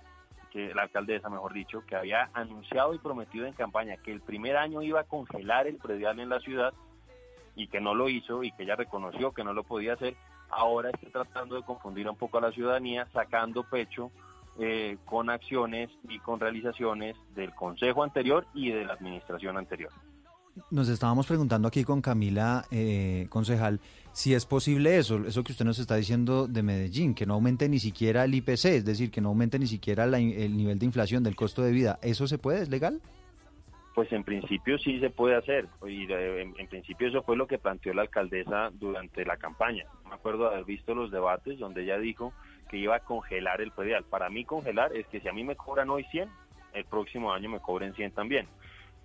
que 0.50 0.74
la 0.74 0.82
alcaldesa, 0.82 1.28
mejor 1.28 1.52
dicho, 1.52 1.84
que 1.86 1.94
había 1.94 2.28
anunciado 2.34 2.92
y 2.92 2.98
prometido 2.98 3.46
en 3.46 3.52
campaña 3.52 3.98
que 3.98 4.10
el 4.10 4.20
primer 4.20 4.56
año 4.56 4.82
iba 4.82 4.98
a 4.98 5.04
congelar 5.04 5.68
el 5.68 5.76
predial 5.76 6.18
en 6.18 6.28
la 6.28 6.40
ciudad 6.40 6.74
y 7.56 7.68
que 7.68 7.80
no 7.80 7.94
lo 7.94 8.08
hizo 8.08 8.42
y 8.42 8.52
que 8.52 8.62
ella 8.64 8.76
reconoció 8.76 9.32
que 9.32 9.44
no 9.44 9.52
lo 9.52 9.64
podía 9.64 9.94
hacer, 9.94 10.16
ahora 10.50 10.90
está 10.90 11.10
tratando 11.10 11.56
de 11.56 11.62
confundir 11.62 12.08
un 12.08 12.16
poco 12.16 12.38
a 12.38 12.42
la 12.42 12.52
ciudadanía, 12.52 13.06
sacando 13.12 13.62
pecho 13.64 14.10
eh, 14.58 14.98
con 15.04 15.30
acciones 15.30 15.90
y 16.08 16.18
con 16.18 16.40
realizaciones 16.40 17.16
del 17.34 17.54
consejo 17.54 18.02
anterior 18.02 18.46
y 18.54 18.70
de 18.70 18.84
la 18.84 18.94
administración 18.94 19.56
anterior. 19.56 19.90
Nos 20.70 20.88
estábamos 20.88 21.26
preguntando 21.26 21.68
aquí 21.68 21.84
con 21.84 22.02
Camila, 22.02 22.64
eh, 22.70 23.26
concejal, 23.30 23.80
si 24.12 24.34
es 24.34 24.44
posible 24.46 24.98
eso, 24.98 25.24
eso 25.26 25.44
que 25.44 25.52
usted 25.52 25.64
nos 25.64 25.78
está 25.78 25.94
diciendo 25.96 26.48
de 26.48 26.62
Medellín, 26.62 27.14
que 27.14 27.26
no 27.26 27.34
aumente 27.34 27.68
ni 27.68 27.78
siquiera 27.78 28.24
el 28.24 28.34
IPC, 28.34 28.64
es 28.66 28.84
decir, 28.84 29.10
que 29.10 29.20
no 29.20 29.28
aumente 29.28 29.58
ni 29.58 29.66
siquiera 29.66 30.04
el 30.04 30.56
nivel 30.56 30.78
de 30.78 30.86
inflación 30.86 31.22
del 31.22 31.36
costo 31.36 31.62
de 31.62 31.70
vida. 31.70 31.98
¿Eso 32.02 32.26
se 32.26 32.36
puede? 32.36 32.62
¿Es 32.62 32.68
legal? 32.68 33.00
Pues 33.94 34.12
en 34.12 34.22
principio 34.22 34.78
sí 34.78 35.00
se 35.00 35.10
puede 35.10 35.36
hacer. 35.36 35.66
Y 35.86 36.10
eh, 36.10 36.42
en, 36.42 36.66
principio 36.68 37.08
eso 37.08 37.22
fue 37.22 37.36
lo 37.36 37.46
que 37.46 37.58
planteó 37.58 37.92
la 37.92 38.02
alcaldesa 38.02 38.70
durante 38.72 39.24
la 39.24 39.36
campaña. 39.36 39.84
Me 40.08 40.14
acuerdo 40.14 40.44
de 40.44 40.54
haber 40.54 40.64
visto 40.64 40.94
los 40.94 41.10
debates 41.10 41.58
donde 41.58 41.82
ella 41.82 41.98
dijo 41.98 42.32
que 42.68 42.76
iba 42.76 42.96
a 42.96 43.00
congelar 43.00 43.60
el 43.60 43.72
predial. 43.72 44.04
Para 44.04 44.30
mí 44.30 44.44
congelar 44.44 44.96
es 44.96 45.06
que 45.08 45.20
si 45.20 45.28
a 45.28 45.32
mí 45.32 45.42
me 45.42 45.56
cobran 45.56 45.90
hoy 45.90 46.04
100, 46.04 46.28
el 46.72 46.84
próximo 46.84 47.32
año 47.32 47.50
me 47.50 47.58
cobren 47.58 47.94
100 47.94 48.12
también. 48.12 48.46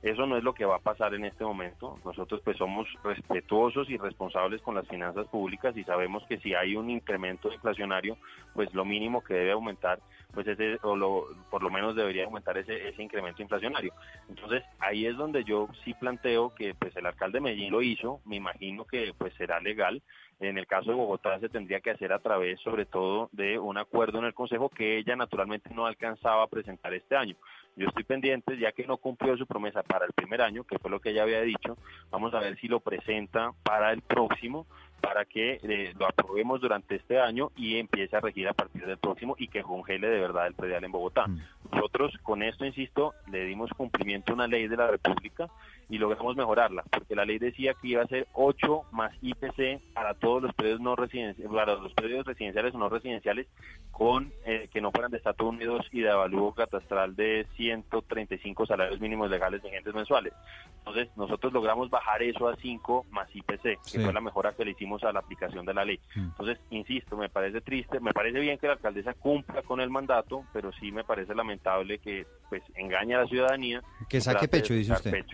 Eso 0.06 0.28
no 0.28 0.38
es 0.38 0.44
lo 0.44 0.54
que 0.54 0.66
va 0.66 0.76
a 0.76 0.80
pasar 0.80 1.16
en 1.16 1.26
este 1.26 1.44
momento. 1.44 1.98
Nosotros 2.06 2.40
pues 2.46 2.58
somos 2.58 2.88
respetuosos 3.04 3.90
y 3.90 3.98
responsables 3.98 4.62
con 4.62 4.76
las 4.76 4.88
finanzas 4.88 5.26
públicas 5.30 5.76
y 5.76 5.84
sabemos 5.84 6.24
que 6.30 6.38
si 6.38 6.54
hay 6.54 6.76
un 6.76 6.92
incremento 6.92 7.52
inflacionario, 7.52 8.16
pues 8.54 8.72
lo 8.76 8.86
mínimo 8.86 9.24
que 9.24 9.34
debe 9.34 9.54
aumentar, 9.54 9.98
pues 10.32 10.46
ese, 10.46 10.78
o 10.84 10.96
lo, 10.96 11.26
por 11.50 11.64
lo 11.64 11.72
menos 11.72 11.96
debería 11.96 12.26
aumentar 12.26 12.56
ese, 12.56 12.88
ese 12.88 13.02
incremento 13.02 13.42
inflacionario. 13.42 13.94
Entonces 14.30 14.62
ahí 14.78 15.08
es 15.08 15.18
donde 15.18 15.44
yo 15.44 15.70
sí 15.84 15.96
planteo 15.96 16.54
que 16.54 16.76
pues 16.76 16.96
el 16.96 17.08
alcalde 17.08 17.40
de 17.40 17.42
Medellín 17.42 17.72
lo 17.72 17.82
hizo, 17.82 18.22
me 18.26 18.36
imagino 18.36 18.86
que 18.86 19.12
pues 19.18 19.34
será 19.34 19.60
legal. 19.60 20.04
En 20.40 20.58
el 20.58 20.68
caso 20.68 20.92
de 20.92 20.98
Bogotá 20.98 21.40
se 21.40 21.50
tendría 21.50 21.80
que 21.80 21.92
hacer 21.92 22.14
a 22.14 22.20
través 22.20 22.60
sobre 22.60 22.86
todo 22.86 23.30
de 23.32 23.58
un 23.58 23.78
acuerdo 23.78 24.20
en 24.20 24.26
el 24.26 24.34
Consejo 24.36 24.70
que 24.70 24.98
ella 24.98 25.16
naturalmente 25.16 25.74
no 25.74 25.88
alcanzaba 25.88 26.44
a 26.44 26.48
presentar 26.48 26.94
este 26.94 27.16
año. 27.16 27.38
Yo 27.76 27.88
estoy 27.88 28.04
pendiente, 28.04 28.58
ya 28.58 28.72
que 28.72 28.88
no 28.88 28.98
cumplió 28.98 29.36
su 29.38 29.46
promesa 29.46 29.84
para 29.84 30.06
el 30.06 30.14
primer 30.14 30.42
año, 30.42 30.64
que 30.64 30.80
fue 30.80 30.90
lo 30.90 31.00
que 31.00 31.10
ella 31.10 31.24
había 31.24 31.42
dicho, 31.42 31.78
vamos 32.10 32.34
a 32.34 32.40
ver 32.40 32.58
si 32.60 32.68
lo 32.68 32.80
presenta 32.80 33.52
para 33.64 33.92
el 33.92 34.02
próximo, 34.02 34.66
para 35.02 35.26
que 35.26 35.60
eh, 35.62 35.94
lo 36.00 36.08
aprobemos 36.08 36.62
durante 36.62 36.96
este 36.96 37.20
año 37.20 37.52
y 37.56 37.78
empiece 37.78 38.16
a 38.16 38.22
regir 38.22 38.48
a 38.48 38.54
partir 38.54 38.86
del 38.86 38.98
próximo 38.98 39.36
y 39.38 39.50
que 39.50 39.62
congele 39.62 40.08
de 40.08 40.20
verdad 40.20 40.48
el 40.48 40.54
predial 40.54 40.84
en 40.84 40.92
Bogotá. 40.92 41.28
Mm. 41.28 41.42
Nosotros 41.72 42.14
con 42.24 42.44
esto, 42.44 42.66
insisto, 42.66 43.14
le 43.32 43.46
dimos 43.46 43.70
cumplimiento 43.72 44.32
a 44.32 44.36
una 44.36 44.48
ley 44.48 44.68
de 44.68 44.78
la 44.78 44.88
República 44.88 45.50
y 45.90 45.98
logramos 45.98 46.36
mejorarla, 46.36 46.84
porque 46.90 47.16
la 47.16 47.26
ley 47.26 47.38
decía 47.38 47.74
que 47.80 47.90
iba 47.90 48.02
a 48.02 48.08
ser 48.08 48.28
8 48.34 48.86
más 48.92 49.12
IPC 49.22 49.94
para 49.94 50.14
todos 50.16 50.42
los 50.42 50.54
predios 50.54 50.80
no 50.82 50.96
residenciales, 50.96 51.54
para 51.54 51.76
los 51.76 51.94
predios 51.94 52.26
residenciales 52.26 52.74
o 52.74 52.78
no 52.78 52.90
residenciales 52.90 53.48
con 53.92 54.32
eh, 54.46 54.68
que 54.74 54.82
no 54.82 54.92
fueran 54.92 55.12
de 55.12 55.18
estatus 55.18 55.48
unidos 55.48 55.86
y 55.92 56.02
de 56.02 56.10
avalúo 56.10 56.54
catastral 56.54 57.16
de 57.16 57.46
135 57.56 58.66
salarios 58.66 59.00
mínimos 59.00 59.30
legales 59.30 59.62
vigentes 59.62 59.94
mensuales. 59.94 60.34
Entonces, 60.80 61.10
nosotros 61.16 61.54
logramos 61.54 61.90
bajar 61.90 62.22
eso 62.22 62.48
a 62.48 62.56
5 62.56 63.06
más 63.12 63.34
IPC, 63.34 63.80
que 63.92 64.00
fue 64.00 64.14
la 64.14 64.22
mejora 64.22 64.54
que 64.54 64.66
le 64.66 64.72
hicimos 64.72 65.04
a 65.04 65.14
la 65.14 65.20
aplicación 65.20 65.66
de 65.66 65.74
la 65.74 65.86
ley. 65.86 66.00
Mm. 66.16 66.20
Entonces, 66.20 66.60
insisto, 66.72 67.16
me 67.16 67.30
parece 67.30 67.62
triste, 67.62 68.00
me 68.00 68.12
parece 68.12 68.40
bien 68.40 68.58
que 68.58 68.68
la 68.68 68.74
alcaldesa 68.74 69.14
cumpla 69.14 69.62
con 69.62 69.80
el 69.80 69.90
mandato, 69.90 70.44
pero 70.52 70.72
sí 70.74 70.92
me 70.92 71.04
parece 71.04 71.34
lamentable 71.34 71.55
que 72.00 72.26
pues 72.50 72.62
engañe 72.76 73.16
a 73.16 73.20
la 73.20 73.28
ciudadanía. 73.28 73.82
Que 74.08 74.22
saque 74.22 74.48
pecho, 74.48 74.74
dice 74.74 74.94
usted 74.94 75.26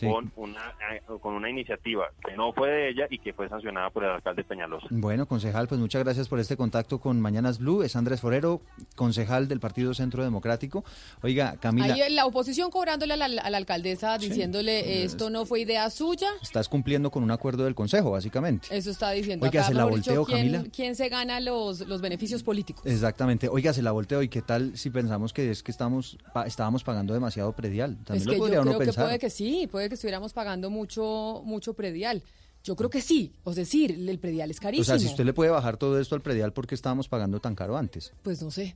con, 0.00 0.32
una, 0.36 0.74
eh, 0.92 1.02
con 1.20 1.34
una 1.34 1.48
iniciativa 1.48 2.10
que 2.24 2.36
no 2.36 2.52
fue 2.52 2.70
de 2.70 2.88
ella 2.90 3.06
y 3.10 3.18
que 3.18 3.32
fue 3.32 3.48
sancionada 3.48 3.90
por 3.90 4.04
el 4.04 4.10
alcalde 4.10 4.44
Peñalosa. 4.44 4.86
Bueno, 4.90 5.26
concejal, 5.26 5.68
pues 5.68 5.80
muchas 5.80 6.04
gracias 6.04 6.28
por 6.28 6.38
este 6.38 6.56
contacto 6.56 7.00
con 7.00 7.20
Mañanas 7.20 7.58
Blue. 7.58 7.82
Es 7.82 7.96
Andrés 7.96 8.20
Forero, 8.20 8.60
concejal 8.94 9.48
del 9.48 9.60
Partido 9.60 9.94
Centro 9.94 10.22
Democrático. 10.22 10.84
Oiga, 11.22 11.56
Camila. 11.60 11.94
Ahí 11.94 12.12
la 12.14 12.26
oposición 12.26 12.70
cobrándole 12.70 13.14
a 13.14 13.28
la, 13.28 13.56
alcaldesa, 13.56 14.18
diciéndole 14.18 15.04
esto 15.04 15.30
no 15.30 15.46
fue 15.46 15.60
idea 15.60 15.88
suya. 15.90 16.28
Estás 16.42 16.68
cumpliendo 16.68 17.10
con 17.10 17.22
un 17.22 17.30
acuerdo 17.30 17.64
del 17.64 17.74
Consejo, 17.74 18.10
básicamente. 18.10 18.68
Eso 18.70 18.90
está 18.90 19.10
diciendo. 19.10 19.46
Oiga, 19.46 19.62
se 19.64 19.74
la 19.74 19.84
volteo, 19.84 20.24
Camila. 20.24 20.64
¿Quién 20.74 20.94
se 20.94 21.08
gana 21.08 21.40
los, 21.40 21.80
los 21.86 22.00
beneficios 22.00 22.42
políticos? 22.42 22.84
Exactamente. 22.84 23.48
Oiga, 23.48 23.72
se 23.72 23.82
la 23.82 23.92
volteo. 23.92 24.22
¿Y 24.22 24.28
qué 24.28 24.42
tal 24.42 24.76
si 24.76 24.90
pensamos 24.90 25.32
que 25.32 25.50
es 25.50 25.62
que 25.62 25.70
estamos 25.70 26.18
estábamos 26.46 26.84
pagando 26.84 27.14
demasiado 27.14 27.52
predial? 27.52 27.96
También 28.04 28.28
lo 28.28 28.38
podría 28.38 28.60
uno 28.60 28.78
pensar. 28.78 29.06
puede 29.06 29.18
que 29.18 29.30
sí, 29.30 29.68
puede 29.70 29.85
que 29.88 29.94
estuviéramos 29.94 30.32
pagando 30.32 30.70
mucho, 30.70 31.42
mucho 31.44 31.74
predial. 31.74 32.22
Yo 32.62 32.74
creo 32.74 32.90
que 32.90 33.00
sí, 33.00 33.32
es 33.46 33.54
decir, 33.54 33.92
el 33.92 34.18
predial 34.18 34.50
es 34.50 34.58
carísimo. 34.58 34.82
O 34.82 34.84
sea, 34.84 34.98
si 34.98 35.06
usted 35.06 35.24
le 35.24 35.32
puede 35.32 35.50
bajar 35.50 35.76
todo 35.76 36.00
esto 36.00 36.14
al 36.14 36.20
predial, 36.20 36.52
¿por 36.52 36.66
qué 36.66 36.74
estábamos 36.74 37.08
pagando 37.08 37.38
tan 37.38 37.54
caro 37.54 37.76
antes? 37.76 38.12
Pues 38.22 38.42
no 38.42 38.50
sé. 38.50 38.74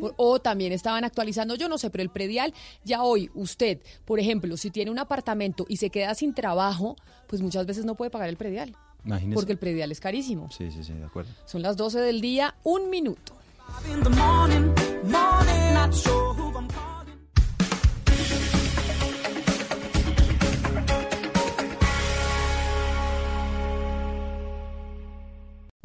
O, 0.00 0.12
o 0.16 0.40
también 0.40 0.72
estaban 0.72 1.04
actualizando, 1.04 1.54
yo 1.54 1.68
no 1.68 1.78
sé, 1.78 1.90
pero 1.90 2.02
el 2.02 2.10
predial, 2.10 2.54
ya 2.84 3.02
hoy 3.02 3.30
usted, 3.34 3.80
por 4.04 4.20
ejemplo, 4.20 4.56
si 4.56 4.70
tiene 4.70 4.90
un 4.90 4.98
apartamento 4.98 5.64
y 5.68 5.78
se 5.78 5.90
queda 5.90 6.14
sin 6.14 6.34
trabajo, 6.34 6.96
pues 7.26 7.42
muchas 7.42 7.66
veces 7.66 7.84
no 7.84 7.94
puede 7.94 8.10
pagar 8.10 8.28
el 8.28 8.36
predial. 8.36 8.76
Imagínese. 9.04 9.34
Porque 9.34 9.52
el 9.52 9.58
predial 9.58 9.92
es 9.92 10.00
carísimo. 10.00 10.50
Sí, 10.50 10.70
sí, 10.70 10.82
sí, 10.82 10.92
de 10.92 11.04
acuerdo. 11.04 11.30
Son 11.46 11.62
las 11.62 11.76
12 11.76 12.00
del 12.00 12.20
día, 12.20 12.56
un 12.64 12.90
minuto. 12.90 13.34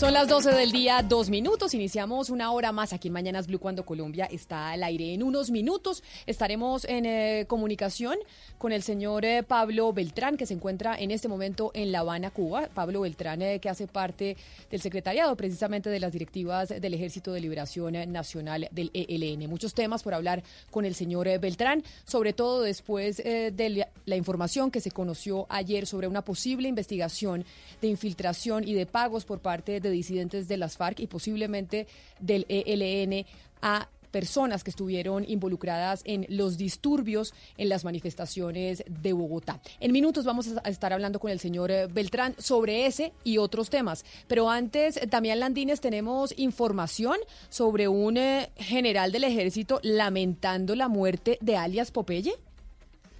Son 0.00 0.14
las 0.14 0.28
12 0.28 0.52
del 0.52 0.72
día, 0.72 1.02
dos 1.06 1.28
minutos. 1.28 1.74
Iniciamos 1.74 2.30
una 2.30 2.52
hora 2.52 2.72
más 2.72 2.94
aquí 2.94 3.08
en 3.08 3.12
Mañanas 3.12 3.46
Blue 3.46 3.58
cuando 3.58 3.84
Colombia 3.84 4.24
está 4.32 4.70
al 4.70 4.82
aire. 4.82 5.12
En 5.12 5.22
unos 5.22 5.50
minutos 5.50 6.02
estaremos 6.24 6.86
en 6.86 7.04
eh, 7.04 7.44
comunicación 7.46 8.16
con 8.56 8.72
el 8.72 8.82
señor 8.82 9.26
eh, 9.26 9.42
Pablo 9.42 9.92
Beltrán, 9.92 10.38
que 10.38 10.46
se 10.46 10.54
encuentra 10.54 10.98
en 10.98 11.10
este 11.10 11.28
momento 11.28 11.70
en 11.74 11.92
La 11.92 11.98
Habana, 11.98 12.30
Cuba. 12.30 12.70
Pablo 12.72 13.02
Beltrán, 13.02 13.42
eh, 13.42 13.58
que 13.60 13.68
hace 13.68 13.86
parte 13.86 14.38
del 14.70 14.80
secretariado 14.80 15.36
precisamente 15.36 15.90
de 15.90 16.00
las 16.00 16.14
directivas 16.14 16.70
del 16.70 16.94
Ejército 16.94 17.34
de 17.34 17.40
Liberación 17.40 17.92
Nacional 18.10 18.68
del 18.70 18.90
ELN. 18.94 19.50
Muchos 19.50 19.74
temas 19.74 20.02
por 20.02 20.14
hablar 20.14 20.42
con 20.70 20.86
el 20.86 20.94
señor 20.94 21.28
eh, 21.28 21.36
Beltrán, 21.36 21.84
sobre 22.06 22.32
todo 22.32 22.62
después 22.62 23.18
de 23.18 23.86
la 24.06 24.16
información 24.16 24.70
que 24.70 24.80
se 24.80 24.92
conoció 24.92 25.44
ayer 25.50 25.86
sobre 25.86 26.08
una 26.08 26.22
posible 26.22 26.68
investigación 26.68 27.44
de 27.82 27.88
infiltración 27.88 28.66
y 28.66 28.72
de 28.72 28.86
pagos 28.86 29.26
por 29.26 29.40
parte 29.40 29.80
de 29.80 29.89
disidentes 29.90 30.48
de 30.48 30.56
las 30.56 30.76
FARC 30.76 31.00
y 31.00 31.06
posiblemente 31.06 31.86
del 32.20 32.46
ELN 32.48 33.26
a 33.62 33.88
personas 34.10 34.64
que 34.64 34.70
estuvieron 34.70 35.24
involucradas 35.28 36.02
en 36.04 36.26
los 36.28 36.58
disturbios 36.58 37.32
en 37.56 37.68
las 37.68 37.84
manifestaciones 37.84 38.84
de 38.88 39.12
Bogotá. 39.12 39.60
En 39.78 39.92
minutos 39.92 40.24
vamos 40.24 40.48
a 40.62 40.68
estar 40.68 40.92
hablando 40.92 41.20
con 41.20 41.30
el 41.30 41.40
señor 41.40 41.70
eh, 41.70 41.86
Beltrán 41.86 42.34
sobre 42.38 42.86
ese 42.86 43.12
y 43.24 43.38
otros 43.38 43.70
temas. 43.70 44.04
Pero 44.26 44.50
antes, 44.50 45.00
Damián 45.08 45.40
Landines, 45.40 45.80
tenemos 45.80 46.34
información 46.36 47.16
sobre 47.48 47.88
un 47.88 48.16
eh, 48.16 48.50
general 48.56 49.12
del 49.12 49.24
ejército 49.24 49.80
lamentando 49.82 50.74
la 50.74 50.88
muerte 50.88 51.38
de 51.40 51.56
alias 51.56 51.90
Popeye. 51.90 52.34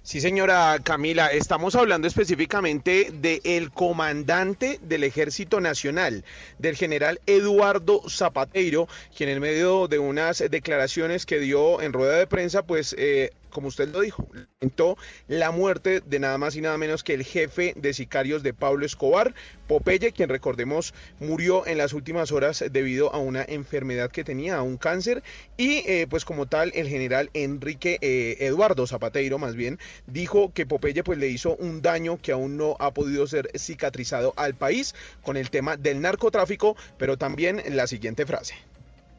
Sí, 0.03 0.19
señora 0.19 0.79
Camila, 0.83 1.27
estamos 1.27 1.75
hablando 1.75 2.07
específicamente 2.07 3.09
del 3.13 3.69
comandante 3.69 4.79
del 4.81 5.03
Ejército 5.03 5.61
Nacional, 5.61 6.25
del 6.57 6.75
general 6.75 7.21
Eduardo 7.27 8.01
Zapateiro, 8.09 8.87
quien 9.15 9.29
en 9.29 9.39
medio 9.39 9.87
de 9.87 9.99
unas 9.99 10.43
declaraciones 10.49 11.27
que 11.27 11.37
dio 11.37 11.81
en 11.81 11.93
rueda 11.93 12.17
de 12.17 12.25
prensa, 12.25 12.63
pues, 12.63 12.95
eh, 12.97 13.29
como 13.51 13.67
usted 13.67 13.89
lo 13.89 14.01
dijo, 14.01 14.27
lamentó 14.33 14.97
la 15.27 15.51
muerte 15.51 16.01
de 16.01 16.19
nada 16.19 16.37
más 16.37 16.55
y 16.55 16.61
nada 16.61 16.77
menos 16.77 17.03
que 17.03 17.13
el 17.13 17.23
jefe 17.23 17.73
de 17.75 17.93
sicarios 17.93 18.43
de 18.43 18.53
Pablo 18.53 18.85
Escobar, 18.85 19.35
Popeye, 19.67 20.11
quien 20.11 20.29
recordemos 20.29 20.93
murió 21.19 21.65
en 21.67 21.77
las 21.77 21.93
últimas 21.93 22.31
horas 22.31 22.63
debido 22.71 23.13
a 23.13 23.19
una 23.19 23.43
enfermedad 23.43 24.11
que 24.11 24.23
tenía, 24.23 24.57
a 24.57 24.61
un 24.63 24.77
cáncer, 24.77 25.23
y 25.57 25.83
eh, 25.85 26.07
pues 26.09 26.25
como 26.25 26.47
tal 26.47 26.71
el 26.75 26.87
general 26.87 27.29
Enrique 27.33 27.99
eh, 28.01 28.37
Eduardo 28.39 28.87
Zapateiro 28.87 29.37
más 29.37 29.55
bien 29.55 29.79
dijo 30.07 30.51
que 30.53 30.65
Popeye 30.65 31.03
pues 31.03 31.19
le 31.19 31.27
hizo 31.27 31.55
un 31.57 31.81
daño 31.81 32.19
que 32.21 32.31
aún 32.31 32.57
no 32.57 32.75
ha 32.79 32.93
podido 32.93 33.27
ser 33.27 33.49
cicatrizado 33.57 34.33
al 34.37 34.55
país 34.55 34.95
con 35.21 35.37
el 35.37 35.49
tema 35.49 35.77
del 35.77 36.01
narcotráfico, 36.01 36.75
pero 36.97 37.17
también 37.17 37.61
la 37.69 37.87
siguiente 37.87 38.25
frase. 38.25 38.55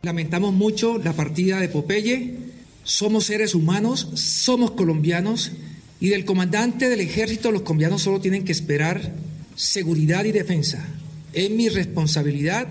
Lamentamos 0.03 0.53
mucho 0.53 0.99
la 0.99 1.13
partida 1.13 1.61
de 1.61 1.69
Popeye. 1.69 2.62
Somos 2.85 3.27
seres 3.27 3.55
humanos, 3.55 4.09
somos 4.15 4.73
colombianos 4.73 5.53
y 6.01 6.09
del 6.09 6.25
comandante 6.25 6.89
del 6.89 7.01
ejército 7.01 7.53
los 7.53 7.63
colombianos 7.63 8.03
solo 8.03 8.21
tienen 8.21 8.45
que 8.45 8.53
esperar 8.53 9.13
seguridad 9.55 10.25
y 10.25 10.33
defensa. 10.33 10.87
Es 11.33 11.51
mi 11.51 11.69
responsabilidad 11.69 12.67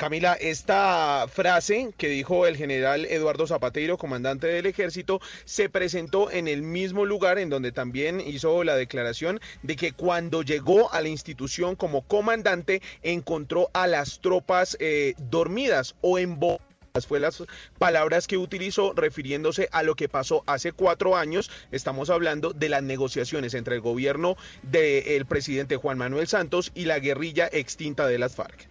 Camila, 0.00 0.32
esta 0.32 1.26
frase 1.28 1.92
que 1.98 2.08
dijo 2.08 2.46
el 2.46 2.56
general 2.56 3.04
Eduardo 3.04 3.46
Zapateiro, 3.46 3.98
comandante 3.98 4.46
del 4.46 4.64
ejército, 4.64 5.20
se 5.44 5.68
presentó 5.68 6.30
en 6.30 6.48
el 6.48 6.62
mismo 6.62 7.04
lugar 7.04 7.38
en 7.38 7.50
donde 7.50 7.70
también 7.70 8.18
hizo 8.18 8.64
la 8.64 8.76
declaración 8.76 9.40
de 9.62 9.76
que 9.76 9.92
cuando 9.92 10.40
llegó 10.40 10.90
a 10.90 11.02
la 11.02 11.10
institución 11.10 11.76
como 11.76 12.00
comandante 12.00 12.80
encontró 13.02 13.68
a 13.74 13.86
las 13.86 14.20
tropas 14.20 14.74
eh, 14.80 15.12
dormidas 15.18 15.94
o 16.00 16.18
en 16.18 16.40
fue 17.06 17.20
las 17.20 17.44
palabras 17.78 18.26
que 18.26 18.36
utilizó 18.36 18.92
refiriéndose 18.92 19.68
a 19.72 19.82
lo 19.82 19.94
que 19.94 20.08
pasó 20.08 20.42
hace 20.46 20.72
cuatro 20.72 21.16
años. 21.16 21.50
Estamos 21.70 22.10
hablando 22.10 22.52
de 22.52 22.68
las 22.68 22.82
negociaciones 22.82 23.54
entre 23.54 23.76
el 23.76 23.80
gobierno 23.80 24.36
del 24.62 25.24
presidente 25.26 25.76
Juan 25.76 25.98
Manuel 25.98 26.26
Santos 26.26 26.72
y 26.74 26.86
la 26.86 26.98
guerrilla 26.98 27.48
extinta 27.52 28.06
de 28.06 28.18
las 28.18 28.34
FARC. 28.34 28.68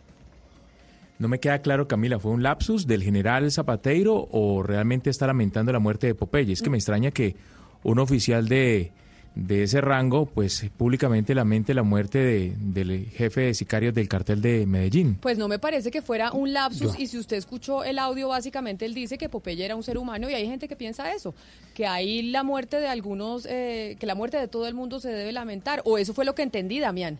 No 1.17 1.27
me 1.27 1.39
queda 1.39 1.61
claro, 1.61 1.87
Camila, 1.87 2.19
¿fue 2.19 2.31
un 2.31 2.43
lapsus 2.43 2.87
del 2.87 3.03
general 3.03 3.51
Zapateiro 3.51 4.27
o 4.31 4.63
realmente 4.63 5.09
está 5.09 5.27
lamentando 5.27 5.71
la 5.73 5.79
muerte 5.79 6.07
de 6.07 6.15
Popeye? 6.15 6.53
Es 6.53 6.61
que 6.61 6.69
me 6.69 6.77
extraña 6.77 7.11
que 7.11 7.35
un 7.83 7.99
oficial 7.99 8.47
de, 8.47 8.91
de 9.35 9.63
ese 9.63 9.79
rango, 9.81 10.25
pues 10.25 10.65
públicamente 10.77 11.33
lamente 11.35 11.73
la 11.73 11.83
muerte 11.83 12.17
de- 12.19 12.53
del 12.57 13.05
jefe 13.09 13.41
de 13.41 13.53
sicarios 13.53 13.93
del 13.93 14.07
cartel 14.09 14.41
de 14.41 14.65
Medellín. 14.65 15.15
Pues 15.15 15.37
no 15.37 15.47
me 15.47 15.59
parece 15.59 15.91
que 15.91 16.01
fuera 16.01 16.31
un 16.31 16.51
lapsus 16.53 16.97
y 16.99 17.07
si 17.07 17.17
usted 17.17 17.37
escuchó 17.37 17.83
el 17.83 17.99
audio, 17.99 18.27
básicamente 18.27 18.85
él 18.85 18.93
dice 18.93 19.17
que 19.17 19.29
Popeye 19.29 19.63
era 19.65 19.75
un 19.75 19.83
ser 19.83 19.97
humano 19.97 20.29
y 20.29 20.33
hay 20.33 20.45
gente 20.47 20.67
que 20.67 20.75
piensa 20.75 21.13
eso, 21.13 21.33
que 21.73 21.85
ahí 21.87 22.21
la 22.23 22.43
muerte 22.43 22.79
de 22.79 22.87
algunos, 22.87 23.45
eh, 23.49 23.95
que 23.99 24.05
la 24.05 24.15
muerte 24.15 24.37
de 24.37 24.47
todo 24.47 24.67
el 24.67 24.73
mundo 24.73 24.99
se 24.99 25.09
debe 25.09 25.31
lamentar, 25.31 25.81
o 25.85 25.97
eso 25.97 26.13
fue 26.13 26.25
lo 26.25 26.35
que 26.35 26.41
entendí, 26.43 26.79
Damián. 26.79 27.19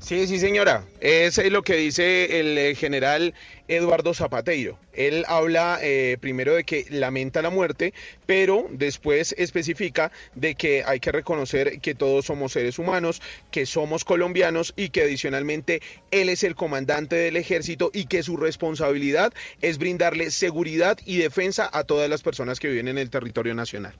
Sí, 0.00 0.26
sí, 0.26 0.38
señora. 0.38 0.86
Es 1.00 1.36
eh, 1.36 1.50
lo 1.50 1.62
que 1.62 1.76
dice 1.76 2.40
el 2.40 2.56
eh, 2.56 2.74
general 2.74 3.34
Eduardo 3.68 4.14
Zapateiro. 4.14 4.78
Él 4.94 5.24
habla 5.28 5.78
eh, 5.82 6.16
primero 6.18 6.54
de 6.54 6.64
que 6.64 6.86
lamenta 6.88 7.42
la 7.42 7.50
muerte, 7.50 7.92
pero 8.24 8.66
después 8.70 9.34
especifica 9.36 10.10
de 10.34 10.54
que 10.54 10.84
hay 10.86 11.00
que 11.00 11.12
reconocer 11.12 11.80
que 11.80 11.94
todos 11.94 12.24
somos 12.24 12.52
seres 12.52 12.78
humanos, 12.78 13.20
que 13.50 13.66
somos 13.66 14.04
colombianos 14.04 14.72
y 14.74 14.88
que 14.88 15.02
adicionalmente 15.02 15.82
él 16.10 16.30
es 16.30 16.44
el 16.44 16.54
comandante 16.54 17.16
del 17.16 17.36
ejército 17.36 17.90
y 17.92 18.06
que 18.06 18.22
su 18.22 18.38
responsabilidad 18.38 19.34
es 19.60 19.76
brindarle 19.76 20.30
seguridad 20.30 20.96
y 21.04 21.18
defensa 21.18 21.68
a 21.70 21.84
todas 21.84 22.08
las 22.08 22.22
personas 22.22 22.58
que 22.58 22.68
viven 22.68 22.88
en 22.88 22.96
el 22.96 23.10
territorio 23.10 23.54
nacional. 23.54 23.94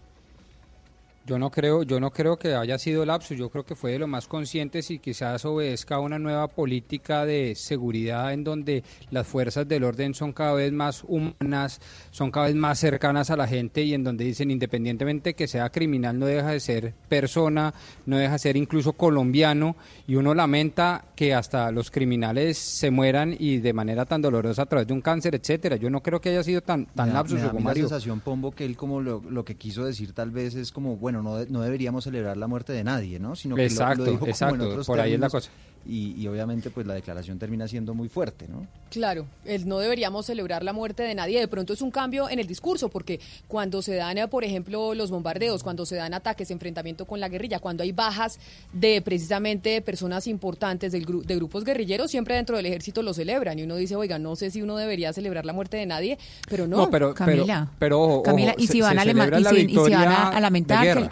Yo 1.30 1.38
no 1.38 1.48
creo, 1.48 1.84
yo 1.84 2.00
no 2.00 2.10
creo 2.10 2.36
que 2.36 2.56
haya 2.56 2.76
sido 2.76 3.06
lapsus, 3.06 3.38
yo 3.38 3.50
creo 3.50 3.64
que 3.64 3.76
fue 3.76 3.92
de 3.92 4.00
lo 4.00 4.08
más 4.08 4.26
conscientes 4.26 4.90
y 4.90 4.98
quizás 4.98 5.44
obedezca 5.44 5.94
a 5.94 6.00
una 6.00 6.18
nueva 6.18 6.48
política 6.48 7.24
de 7.24 7.54
seguridad 7.54 8.32
en 8.32 8.42
donde 8.42 8.82
las 9.12 9.28
fuerzas 9.28 9.68
del 9.68 9.84
orden 9.84 10.12
son 10.12 10.32
cada 10.32 10.54
vez 10.54 10.72
más 10.72 11.04
humanas, 11.06 11.80
son 12.10 12.32
cada 12.32 12.46
vez 12.46 12.56
más 12.56 12.80
cercanas 12.80 13.30
a 13.30 13.36
la 13.36 13.46
gente 13.46 13.82
y 13.84 13.94
en 13.94 14.02
donde 14.02 14.24
dicen 14.24 14.50
independientemente 14.50 15.34
que 15.34 15.46
sea 15.46 15.70
criminal 15.70 16.18
no 16.18 16.26
deja 16.26 16.50
de 16.50 16.58
ser 16.58 16.94
persona, 17.08 17.74
no 18.06 18.18
deja 18.18 18.32
de 18.32 18.38
ser 18.40 18.56
incluso 18.56 18.94
colombiano 18.94 19.76
y 20.08 20.16
uno 20.16 20.34
lamenta 20.34 21.04
que 21.14 21.32
hasta 21.32 21.70
los 21.70 21.92
criminales 21.92 22.58
se 22.58 22.90
mueran 22.90 23.36
y 23.38 23.58
de 23.58 23.72
manera 23.72 24.04
tan 24.04 24.20
dolorosa 24.20 24.62
a 24.62 24.66
través 24.66 24.88
de 24.88 24.94
un 24.94 25.00
cáncer, 25.00 25.36
etcétera. 25.36 25.76
Yo 25.76 25.90
no 25.90 26.02
creo 26.02 26.20
que 26.20 26.30
haya 26.30 26.42
sido 26.42 26.60
tan 26.60 26.86
tan 26.86 27.06
me 27.06 27.12
da, 27.12 27.20
lapsus, 27.20 27.38
me 27.38 27.46
da 27.46 27.52
mí 27.52 27.58
la 27.60 27.64
Mario. 27.66 27.84
sensación, 27.84 28.18
Pombo, 28.18 28.50
que 28.50 28.64
él 28.64 28.76
como 28.76 29.00
lo, 29.00 29.22
lo 29.30 29.44
que 29.44 29.54
quiso 29.54 29.84
decir 29.84 30.12
tal 30.12 30.32
vez 30.32 30.56
es 30.56 30.72
como, 30.72 30.96
bueno, 30.96 31.19
no, 31.22 31.36
de- 31.36 31.46
no 31.50 31.60
deberíamos 31.62 32.04
celebrar 32.04 32.36
la 32.36 32.46
muerte 32.46 32.72
de 32.72 32.84
nadie, 32.84 33.18
¿no? 33.18 33.36
Sino 33.36 33.56
que 33.56 33.62
lo- 33.62 33.68
Exacto, 33.68 34.04
lo, 34.04 34.10
dijo 34.10 34.18
como 34.18 34.26
en 34.26 34.30
exacto, 34.30 34.68
otros 34.68 34.86
por 34.86 35.00
ahí 35.00 35.14
es 35.14 35.20
la 35.20 35.28
términos, 35.28 35.48
cosa. 35.48 35.50
Y, 35.86 36.14
y 36.20 36.28
obviamente 36.28 36.70
pues 36.70 36.86
la 36.86 36.94
declaración 36.94 37.38
termina 37.38 37.66
siendo 37.66 37.94
muy 37.94 38.08
fuerte, 38.08 38.46
¿no? 38.48 38.66
Claro, 38.90 39.26
el 39.44 39.66
no 39.68 39.78
deberíamos 39.78 40.26
celebrar 40.26 40.62
la 40.62 40.72
muerte 40.72 41.02
de 41.04 41.14
nadie. 41.14 41.40
De 41.40 41.48
pronto 41.48 41.72
es 41.72 41.80
un 41.80 41.90
cambio 41.90 42.28
en 42.28 42.38
el 42.38 42.46
discurso, 42.46 42.88
porque 42.88 43.18
cuando 43.48 43.80
se 43.82 43.94
dan, 43.94 44.18
eh, 44.18 44.28
por 44.28 44.44
ejemplo, 44.44 44.94
los 44.94 45.10
bombardeos, 45.10 45.62
cuando 45.62 45.86
se 45.86 45.96
dan 45.96 46.12
ataques, 46.12 46.50
enfrentamiento 46.50 47.06
con 47.06 47.18
la 47.20 47.28
guerrilla, 47.28 47.60
cuando 47.60 47.82
hay 47.82 47.92
bajas 47.92 48.38
de 48.72 49.00
precisamente 49.00 49.80
personas 49.80 50.26
importantes 50.26 50.92
del 50.92 51.06
gru- 51.06 51.24
de 51.24 51.36
grupos 51.36 51.64
guerrilleros, 51.64 52.10
siempre 52.10 52.34
dentro 52.34 52.56
del 52.56 52.66
ejército 52.66 53.02
lo 53.02 53.14
celebran. 53.14 53.58
Y 53.58 53.62
uno 53.62 53.76
dice, 53.76 53.96
oiga, 53.96 54.18
no 54.18 54.36
sé 54.36 54.50
si 54.50 54.60
uno 54.62 54.76
debería 54.76 55.12
celebrar 55.12 55.46
la 55.46 55.52
muerte 55.52 55.76
de 55.76 55.86
nadie, 55.86 56.18
pero 56.48 56.66
no. 56.66 56.76
No, 56.76 56.90
pero, 56.90 57.14
Camila. 57.14 57.70
pero 57.78 58.00
ojo, 58.02 58.22
Camila, 58.22 58.52
ojo, 58.52 58.60
y 58.62 58.66
se- 58.66 58.72
si 58.74 58.80
van 58.80 58.94
se 58.94 58.98
a, 59.00 59.04
y 59.40 59.44
si- 59.44 59.56
y 59.66 59.68
si 59.68 59.76
van 59.76 60.08
a, 60.34 60.40
lamentar 60.40 61.10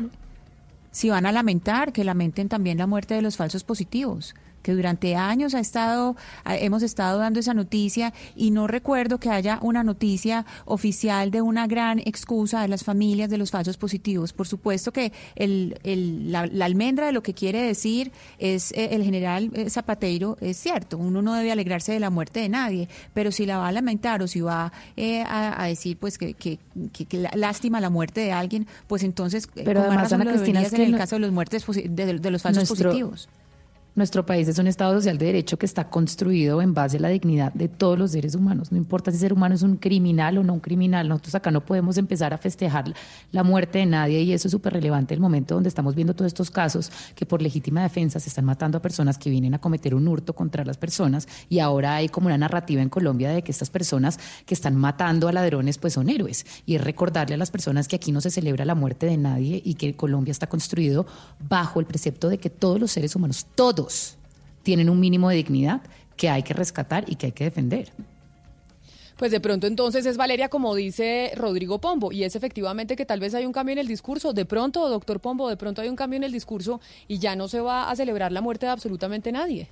si 0.91 1.11
van 1.11 1.27
a 1.27 1.33
lamentar 1.33 1.93
que 1.93 2.03
lamenten 2.03 2.49
también 2.49 2.79
la 2.79 2.87
muerte 2.87 3.15
de 3.15 3.23
los 3.23 3.37
falsos 3.37 3.63
positivos 3.63 4.35
que 4.63 4.73
durante 4.75 5.17
años 5.17 5.55
ha 5.55 5.61
estado 5.61 6.17
hemos 6.47 6.83
estado 6.83 7.19
dando 7.19 7.41
esa 7.41 7.55
noticia 7.55 8.13
y 8.37 8.51
no 8.51 8.67
recuerdo 8.67 9.19
que 9.19 9.31
haya 9.31 9.59
una 9.63 9.83
noticia 9.83 10.45
oficial 10.65 11.31
de 11.31 11.43
una 11.43 11.67
gran 11.67 11.99
excusa 12.01 12.63
de 12.63 12.69
las 12.69 12.85
familias 12.85 13.31
de 13.31 13.39
los 13.39 13.51
falsos 13.51 13.77
positivos. 13.77 14.33
Por 14.33 14.47
supuesto 14.49 14.93
que 14.93 15.13
el, 15.37 15.79
el- 15.85 16.33
la, 16.33 16.47
la 16.47 16.65
almendra 16.65 17.07
de 17.07 17.13
lo 17.13 17.23
que 17.23 17.35
quiere 17.35 17.63
decir 17.63 18.13
es 18.39 18.73
eh, 18.73 18.89
el 18.93 19.03
general 19.05 19.51
eh, 19.55 19.71
Zapateiro 19.71 20.37
es 20.41 20.57
cierto, 20.57 20.99
uno 20.99 21.23
no 21.23 21.35
debe 21.35 21.53
alegrarse 21.53 21.93
de 21.93 22.01
la 22.01 22.11
muerte 22.11 22.41
de 22.41 22.49
nadie, 22.49 22.89
pero 23.15 23.33
si 23.33 23.47
la 23.47 23.59
va 23.59 23.69
a 23.69 23.73
lamentar 23.73 24.23
o 24.23 24.27
si 24.27 24.41
va 24.41 24.73
eh, 24.97 25.23
a, 25.23 25.63
a 25.63 25.67
decir 25.67 25.97
pues 25.97 26.19
que, 26.19 26.35
que, 26.35 26.59
que- 26.93 27.07
que 27.07 27.17
la- 27.19 27.31
lástima 27.35 27.81
la 27.81 27.91
muerte 27.91 28.21
de 28.21 28.33
alguien, 28.33 28.67
pues 28.87 29.03
entonces 29.03 29.49
eh, 29.57 29.63
Pero 29.65 29.81
además, 29.81 30.03
razón 30.05 30.23
Ana 30.23 30.33
Cristina, 30.33 30.63
es 30.63 30.71
que 30.71 30.77
en 30.77 30.83
el 30.83 30.93
no- 30.93 30.99
caso 30.99 31.17
de 31.17 31.21
los 31.21 31.33
muertes 31.33 31.65
de, 31.67 32.19
de 32.19 32.31
los 32.31 32.43
falsos 32.43 32.69
Nuestro- 32.69 32.91
positivos. 32.91 33.29
Nuestro 33.99 34.25
país 34.25 34.47
es 34.47 34.57
un 34.61 34.69
Estado 34.69 34.95
social 34.95 35.19
de 35.19 35.27
derecho 35.27 35.59
que 35.59 35.67
está 35.67 35.91
construido 35.91 36.63
en 36.63 36.73
base 36.73 36.99
a 36.99 37.01
la 37.01 37.09
dignidad 37.09 37.53
de 37.53 37.67
todos 37.67 37.99
los 37.99 38.13
seres 38.13 38.37
humanos. 38.37 38.71
No 38.71 38.79
importa 38.79 39.11
si 39.11 39.19
ser 39.19 39.33
humano 39.33 39.57
es 39.57 39.63
un 39.65 39.77
criminal 39.77 40.39
o 40.39 40.45
no 40.45 40.55
un 40.55 40.61
criminal. 40.61 41.09
Nosotros 41.09 41.35
acá 41.35 41.51
no 41.51 41.67
podemos 41.67 41.99
empezar 41.99 42.33
a 42.33 42.39
festejar 42.39 42.95
la 43.33 43.43
muerte 43.43 43.79
de 43.79 43.87
nadie 43.87 44.23
y 44.23 44.33
eso 44.33 44.47
es 44.47 44.53
súper 44.53 44.75
relevante 44.75 45.15
el 45.15 45.21
momento 45.21 45.55
donde 45.55 45.69
estamos 45.69 45.97
viendo 45.97 46.15
todos 46.15 46.29
estos 46.29 46.49
casos 46.49 46.93
que 47.17 47.27
por 47.27 47.43
legítima 47.43 47.83
defensa 47.83 48.21
se 48.21 48.29
están 48.29 48.45
matando 48.45 48.79
a 48.79 48.83
personas 48.83 49.19
que 49.19 49.31
vienen 49.31 49.55
a 49.55 49.59
cometer 49.59 49.97
un 49.97 50.07
hurto 50.07 50.33
contra 50.33 50.65
las 50.65 50.77
personas 50.77 51.27
y 51.49 51.59
ahora 51.59 51.97
hay 51.97 52.09
como 52.09 52.29
una 52.29 52.39
narrativa 52.39 52.81
en 52.81 52.91
Colombia 52.91 53.31
de 53.31 53.43
que 53.43 53.51
estas 53.51 53.69
personas 53.69 54.21
que 54.47 54.55
están 54.55 54.77
matando 54.77 55.27
a 55.27 55.33
ladrones 55.33 55.77
pues 55.77 55.95
son 55.95 56.09
héroes 56.09 56.47
y 56.67 56.77
es 56.77 56.85
recordarle 56.85 57.35
a 57.35 57.39
las 57.39 57.51
personas 57.51 57.89
que 57.89 57.97
aquí 57.97 58.13
no 58.13 58.21
se 58.21 58.31
celebra 58.31 58.65
la 58.65 58.77
muerte 58.77 59.07
de 59.07 59.17
nadie 59.17 59.61
y 59.65 59.75
que 59.75 59.97
Colombia 59.97 60.31
está 60.31 60.47
construido 60.47 61.05
bajo 61.41 61.81
el 61.81 61.87
precepto 61.87 62.29
de 62.29 62.39
que 62.39 62.49
todos 62.49 62.79
los 62.79 62.93
seres 62.93 63.17
humanos, 63.17 63.45
todos, 63.57 63.88
tienen 64.63 64.91
un 64.91 65.01
mínimo 65.01 65.29
de 65.31 65.37
dignidad 65.37 65.83
que 66.17 66.29
hay 66.29 66.43
que 66.43 66.55
rescatar 66.55 67.05
y 67.07 67.17
que 67.17 67.27
hay 67.27 67.33
que 67.33 67.45
defender. 67.45 67.93
Pues 69.17 69.33
de 69.33 69.41
pronto 69.41 69.67
entonces 69.67 70.07
es 70.07 70.17
Valeria 70.17 70.49
como 70.49 70.77
dice 70.77 71.33
Rodrigo 71.35 71.81
Pombo 71.81 72.13
y 72.13 72.23
es 72.23 72.37
efectivamente 72.37 72.95
que 72.95 73.05
tal 73.05 73.19
vez 73.19 73.35
hay 73.35 73.47
un 73.47 73.53
cambio 73.53 73.73
en 73.73 73.79
el 73.79 73.89
discurso. 73.89 74.33
De 74.33 74.45
pronto, 74.45 74.89
doctor 74.89 75.19
Pombo, 75.19 75.49
de 75.49 75.57
pronto 75.57 75.83
hay 75.83 75.89
un 75.89 75.97
cambio 75.97 76.19
en 76.19 76.25
el 76.25 76.33
discurso 76.33 76.81
y 77.09 77.19
ya 77.19 77.35
no 77.35 77.49
se 77.49 77.61
va 77.61 77.91
a 77.91 77.97
celebrar 77.97 78.31
la 78.31 78.41
muerte 78.41 78.67
de 78.67 78.73
absolutamente 78.73 79.33
nadie. 79.33 79.69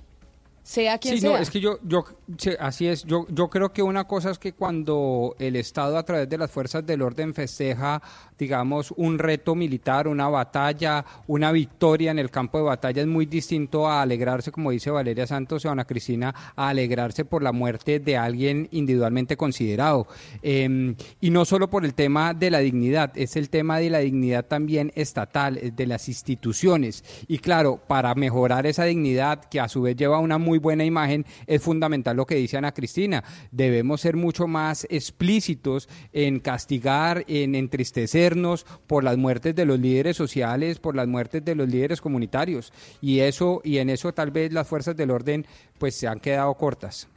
Sea 0.67 0.97
quien 0.97 1.15
Sí, 1.15 1.21
sea. 1.21 1.29
no, 1.29 1.37
es 1.37 1.49
que 1.49 1.61
yo, 1.61 1.79
yo, 1.81 2.03
sí, 2.37 2.49
así 2.59 2.87
es. 2.87 3.05
Yo, 3.05 3.25
yo 3.29 3.49
creo 3.49 3.71
que 3.71 3.81
una 3.81 4.05
cosa 4.05 4.31
es 4.31 4.37
que 4.37 4.51
cuando 4.51 5.33
el 5.39 5.55
Estado 5.55 5.97
a 5.97 6.03
través 6.03 6.27
de 6.27 6.37
las 6.37 6.51
fuerzas 6.51 6.85
del 6.85 7.03
orden 7.03 7.33
festeja, 7.33 8.01
digamos, 8.37 8.91
un 8.97 9.17
reto 9.17 9.55
militar, 9.55 10.09
una 10.09 10.27
batalla, 10.27 11.05
una 11.27 11.53
victoria 11.53 12.11
en 12.11 12.19
el 12.19 12.29
campo 12.29 12.57
de 12.57 12.65
batalla, 12.65 13.01
es 13.01 13.07
muy 13.07 13.25
distinto 13.25 13.87
a 13.87 14.01
alegrarse, 14.01 14.51
como 14.51 14.71
dice 14.71 14.91
Valeria 14.91 15.25
Santos 15.25 15.63
o 15.63 15.69
Ana 15.69 15.85
Cristina, 15.85 16.35
a 16.57 16.67
alegrarse 16.67 17.23
por 17.23 17.43
la 17.43 17.53
muerte 17.53 18.01
de 18.01 18.17
alguien 18.17 18.67
individualmente 18.71 19.37
considerado. 19.37 20.05
Eh, 20.43 20.95
y 21.21 21.29
no 21.29 21.45
solo 21.45 21.69
por 21.69 21.85
el 21.85 21.93
tema 21.93 22.33
de 22.33 22.51
la 22.51 22.59
dignidad, 22.59 23.17
es 23.17 23.37
el 23.37 23.49
tema 23.49 23.79
de 23.79 23.89
la 23.89 23.99
dignidad 23.99 24.43
también 24.45 24.91
estatal, 24.95 25.61
de 25.73 25.87
las 25.87 26.09
instituciones. 26.09 27.05
Y 27.29 27.37
claro, 27.39 27.79
para 27.87 28.13
mejorar 28.15 28.67
esa 28.67 28.83
dignidad, 28.83 29.45
que 29.45 29.61
a 29.61 29.69
su 29.69 29.83
vez 29.83 29.95
lleva 29.95 30.19
una 30.19 30.37
muy 30.37 30.56
buena 30.57 30.85
imagen, 30.85 31.25
es 31.45 31.61
fundamental 31.61 32.17
lo 32.17 32.25
que 32.25 32.35
dice 32.35 32.57
Ana 32.57 32.73
Cristina. 32.73 33.23
Debemos 33.51 34.01
ser 34.01 34.15
mucho 34.15 34.47
más 34.47 34.87
explícitos 34.89 35.89
en 36.13 36.39
castigar, 36.39 37.23
en 37.27 37.55
entristecernos 37.55 38.65
por 38.87 39.03
las 39.03 39.17
muertes 39.17 39.55
de 39.55 39.65
los 39.65 39.79
líderes 39.79 40.17
sociales, 40.17 40.79
por 40.79 40.95
las 40.95 41.07
muertes 41.07 41.43
de 41.43 41.55
los 41.55 41.69
líderes 41.69 42.01
comunitarios. 42.01 42.73
Y 43.01 43.19
eso, 43.19 43.61
y 43.63 43.77
en 43.77 43.89
eso 43.89 44.13
tal 44.13 44.31
vez 44.31 44.53
las 44.53 44.67
fuerzas 44.67 44.95
del 44.95 45.11
orden 45.11 45.45
pues 45.77 45.95
se 45.95 46.07
han 46.07 46.19
quedado 46.19 46.53
cortas. 46.55 47.07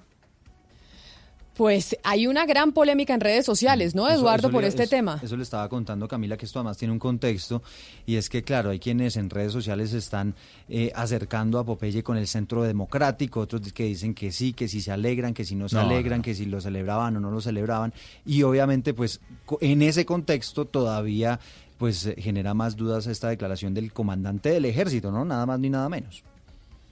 Pues 1.61 1.95
hay 2.05 2.27
una 2.27 2.47
gran 2.47 2.73
polémica 2.73 3.13
en 3.13 3.21
redes 3.21 3.45
sociales, 3.45 3.95
¿no, 3.95 4.09
Eduardo, 4.09 4.47
eso 4.49 4.51
por 4.51 4.63
le- 4.63 4.69
este 4.69 4.85
eso- 4.85 4.91
tema? 4.97 5.21
Eso 5.23 5.37
le 5.37 5.43
estaba 5.43 5.69
contando 5.69 6.09
Camila, 6.09 6.39
que 6.39 6.47
esto 6.47 6.59
además 6.59 6.79
tiene 6.79 6.91
un 6.93 6.99
contexto, 6.99 7.63
y 8.07 8.17
es 8.17 8.31
que, 8.31 8.43
claro, 8.43 8.71
hay 8.71 8.79
quienes 8.79 9.19
en 9.19 9.29
redes 9.29 9.53
sociales 9.53 9.91
se 9.91 9.99
están 9.99 10.35
eh, 10.71 10.91
acercando 10.95 11.59
a 11.59 11.65
Popeye 11.67 12.03
con 12.03 12.17
el 12.17 12.27
centro 12.29 12.63
democrático, 12.63 13.41
otros 13.41 13.75
que 13.75 13.85
dicen 13.85 14.15
que 14.15 14.33
sí, 14.33 14.55
que 14.55 14.69
si 14.69 14.81
se 14.81 14.91
alegran, 14.91 15.35
que 15.35 15.45
si 15.45 15.55
no 15.55 15.69
se 15.69 15.75
No, 15.77 15.83
alegran, 15.83 16.21
no. 16.21 16.25
que 16.25 16.35
si 16.35 16.47
lo 16.47 16.63
celebraban 16.63 17.19
o 17.19 17.21
no 17.21 17.31
lo 17.31 17.43
celebraban, 17.43 17.93
y 18.25 18.43
obviamente, 18.43 18.95
pues, 18.95 19.21
co- 19.45 19.59
en 19.61 19.83
ese 19.83 20.07
contexto 20.07 20.65
todavía 20.65 21.41
pues 21.77 22.07
eh, 22.07 22.15
genera 22.17 22.55
más 22.55 22.75
dudas 22.75 23.07
esta 23.07 23.29
declaración 23.29 23.75
del 23.75 23.93
comandante 23.93 24.49
del 24.49 24.65
ejército, 24.65 25.11
¿no? 25.13 25.27
Nada 25.27 25.45
más 25.45 25.61
ni 25.61 25.69
nada 25.69 25.91
menos. 25.91 26.23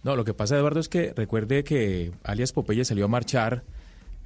No, 0.05 0.15
lo 0.15 0.27
que 0.27 0.35
pasa, 0.35 0.59
Eduardo, 0.59 0.79
es 0.81 0.91
que 0.91 1.15
recuerde 1.17 1.65
que 1.65 2.13
alias 2.23 2.53
Popeye 2.53 2.85
salió 2.85 3.07
a 3.07 3.09
marchar 3.09 3.63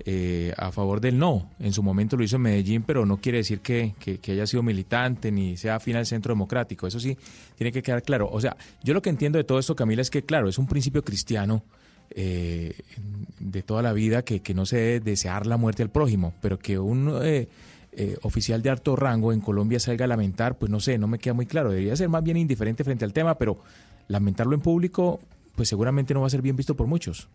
eh, 0.04 0.52
a 0.56 0.72
favor 0.72 1.00
del 1.00 1.18
no. 1.18 1.48
En 1.60 1.72
su 1.72 1.82
momento 1.82 2.16
lo 2.16 2.24
hizo 2.24 2.36
en 2.36 2.42
Medellín, 2.42 2.82
pero 2.82 3.06
no 3.06 3.18
quiere 3.18 3.38
decir 3.38 3.60
que, 3.60 3.94
que- 4.00 4.32
haya 4.32 4.46
sido 4.46 4.62
militante 4.62 5.30
ni 5.30 5.56
sea 5.56 5.76
afín 5.76 5.96
al 5.96 6.06
centro 6.06 6.32
democrático. 6.34 6.86
Eso 6.86 6.98
sí, 6.98 7.16
tiene 7.56 7.70
que 7.72 7.82
quedar 7.82 8.02
claro. 8.02 8.28
O 8.32 8.40
sea, 8.40 8.56
yo 8.82 8.94
lo 8.94 9.02
que 9.02 9.10
entiendo 9.10 9.38
de 9.38 9.44
todo 9.44 9.58
esto, 9.58 9.76
Camila, 9.76 10.02
es 10.02 10.10
que, 10.10 10.22
claro, 10.22 10.48
es 10.48 10.58
un 10.58 10.66
principio 10.66 11.04
cristiano 11.04 11.62
eh, 12.10 12.74
de 13.38 13.62
toda 13.62 13.82
la 13.82 13.92
vida 13.92 14.22
que, 14.22 14.40
que 14.40 14.54
no 14.54 14.66
se 14.66 14.76
debe 14.76 15.00
desear 15.00 15.46
la 15.46 15.56
muerte 15.56 15.82
al 15.82 15.90
prójimo, 15.90 16.34
pero 16.40 16.58
que 16.58 16.78
un 16.78 17.18
eh, 17.22 17.48
eh, 17.92 18.16
oficial 18.22 18.60
de 18.62 18.70
alto 18.70 18.96
rango 18.96 19.32
en 19.32 19.40
Colombia 19.40 19.78
salga 19.78 20.04
a 20.06 20.08
lamentar, 20.08 20.58
pues 20.58 20.70
no 20.70 20.80
sé, 20.80 20.98
no 20.98 21.06
me 21.06 21.18
queda 21.18 21.34
muy 21.34 21.46
claro. 21.46 21.70
Debería 21.70 21.94
ser 21.96 22.08
más 22.08 22.22
bien 22.24 22.36
indiferente 22.36 22.82
frente 22.84 23.04
al 23.04 23.12
tema, 23.12 23.36
pero 23.38 23.58
lamentarlo 24.08 24.54
en 24.54 24.60
público, 24.60 25.20
pues 25.54 25.68
seguramente 25.68 26.12
no 26.12 26.22
va 26.22 26.26
a 26.26 26.30
ser 26.30 26.42
bien 26.42 26.56
visto 26.56 26.74
por 26.74 26.86
muchos. 26.86 27.28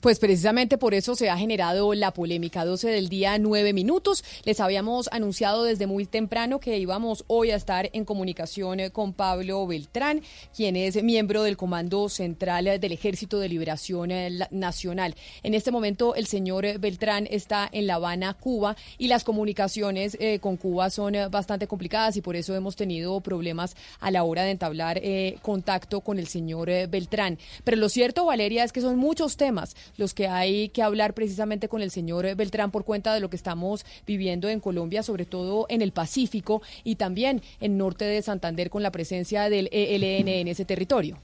Pues 0.00 0.18
precisamente 0.18 0.78
por 0.78 0.94
eso 0.94 1.14
se 1.14 1.28
ha 1.28 1.36
generado 1.36 1.92
la 1.92 2.12
polémica. 2.12 2.64
12 2.64 2.88
del 2.88 3.10
día, 3.10 3.38
9 3.38 3.74
minutos. 3.74 4.24
Les 4.44 4.58
habíamos 4.60 5.08
anunciado 5.12 5.64
desde 5.64 5.86
muy 5.86 6.06
temprano 6.06 6.58
que 6.58 6.78
íbamos 6.78 7.24
hoy 7.26 7.50
a 7.50 7.56
estar 7.56 7.90
en 7.92 8.06
comunicación 8.06 8.80
eh, 8.80 8.90
con 8.90 9.12
Pablo 9.12 9.66
Beltrán, 9.66 10.22
quien 10.56 10.76
es 10.76 11.02
miembro 11.02 11.42
del 11.42 11.58
Comando 11.58 12.08
Central 12.08 12.80
del 12.80 12.92
Ejército 12.92 13.38
de 13.38 13.50
Liberación 13.50 14.10
eh, 14.10 14.46
Nacional. 14.50 15.14
En 15.42 15.52
este 15.52 15.70
momento 15.70 16.14
el 16.14 16.26
señor 16.26 16.64
eh, 16.64 16.78
Beltrán 16.78 17.26
está 17.30 17.68
en 17.70 17.86
La 17.86 17.96
Habana, 17.96 18.34
Cuba, 18.34 18.76
y 18.98 19.08
las 19.08 19.24
comunicaciones 19.24 20.16
eh, 20.20 20.38
con 20.40 20.56
Cuba 20.56 20.90
son 20.90 21.14
bastante 21.30 21.66
complicadas 21.66 22.16
y 22.16 22.22
por 22.22 22.36
eso 22.36 22.54
hemos 22.54 22.76
tenido 22.76 23.20
problemas 23.20 23.76
a 24.00 24.10
la 24.10 24.24
hora 24.24 24.44
de 24.44 24.50
entablar 24.52 24.98
eh, 25.02 25.38
contacto 25.42 26.00
con 26.00 26.18
el 26.18 26.26
señor 26.26 26.70
Beltrán. 26.88 27.38
Pero 27.64 27.76
lo 27.76 27.88
cierto, 27.88 28.24
Valeria, 28.24 28.64
es 28.64 28.72
que 28.72 28.80
son 28.80 28.96
muchos 28.96 29.36
temas 29.36 29.74
los 29.96 30.14
que 30.14 30.28
hay 30.28 30.68
que 30.70 30.82
hablar 30.82 31.14
precisamente 31.14 31.68
con 31.68 31.82
el 31.82 31.90
señor 31.90 32.26
eh, 32.26 32.34
Beltrán 32.34 32.70
por 32.70 32.84
cuenta 32.84 33.14
de 33.14 33.20
lo 33.20 33.30
que 33.30 33.36
estamos 33.36 33.84
viviendo 34.06 34.48
en 34.48 34.60
Colombia, 34.60 35.02
sobre 35.02 35.24
todo 35.24 35.66
en 35.68 35.82
el 35.82 35.92
Pacífico 35.92 36.62
y 36.84 36.96
también 36.96 37.42
en 37.60 37.78
norte 37.78 38.04
de 38.04 38.22
Santander 38.22 38.70
con 38.70 38.82
la 38.82 38.92
presencia 38.92 39.48
del 39.48 39.68
ELN 39.72 40.28
en 40.28 40.48
ese 40.48 40.64
territorio. 40.64 41.18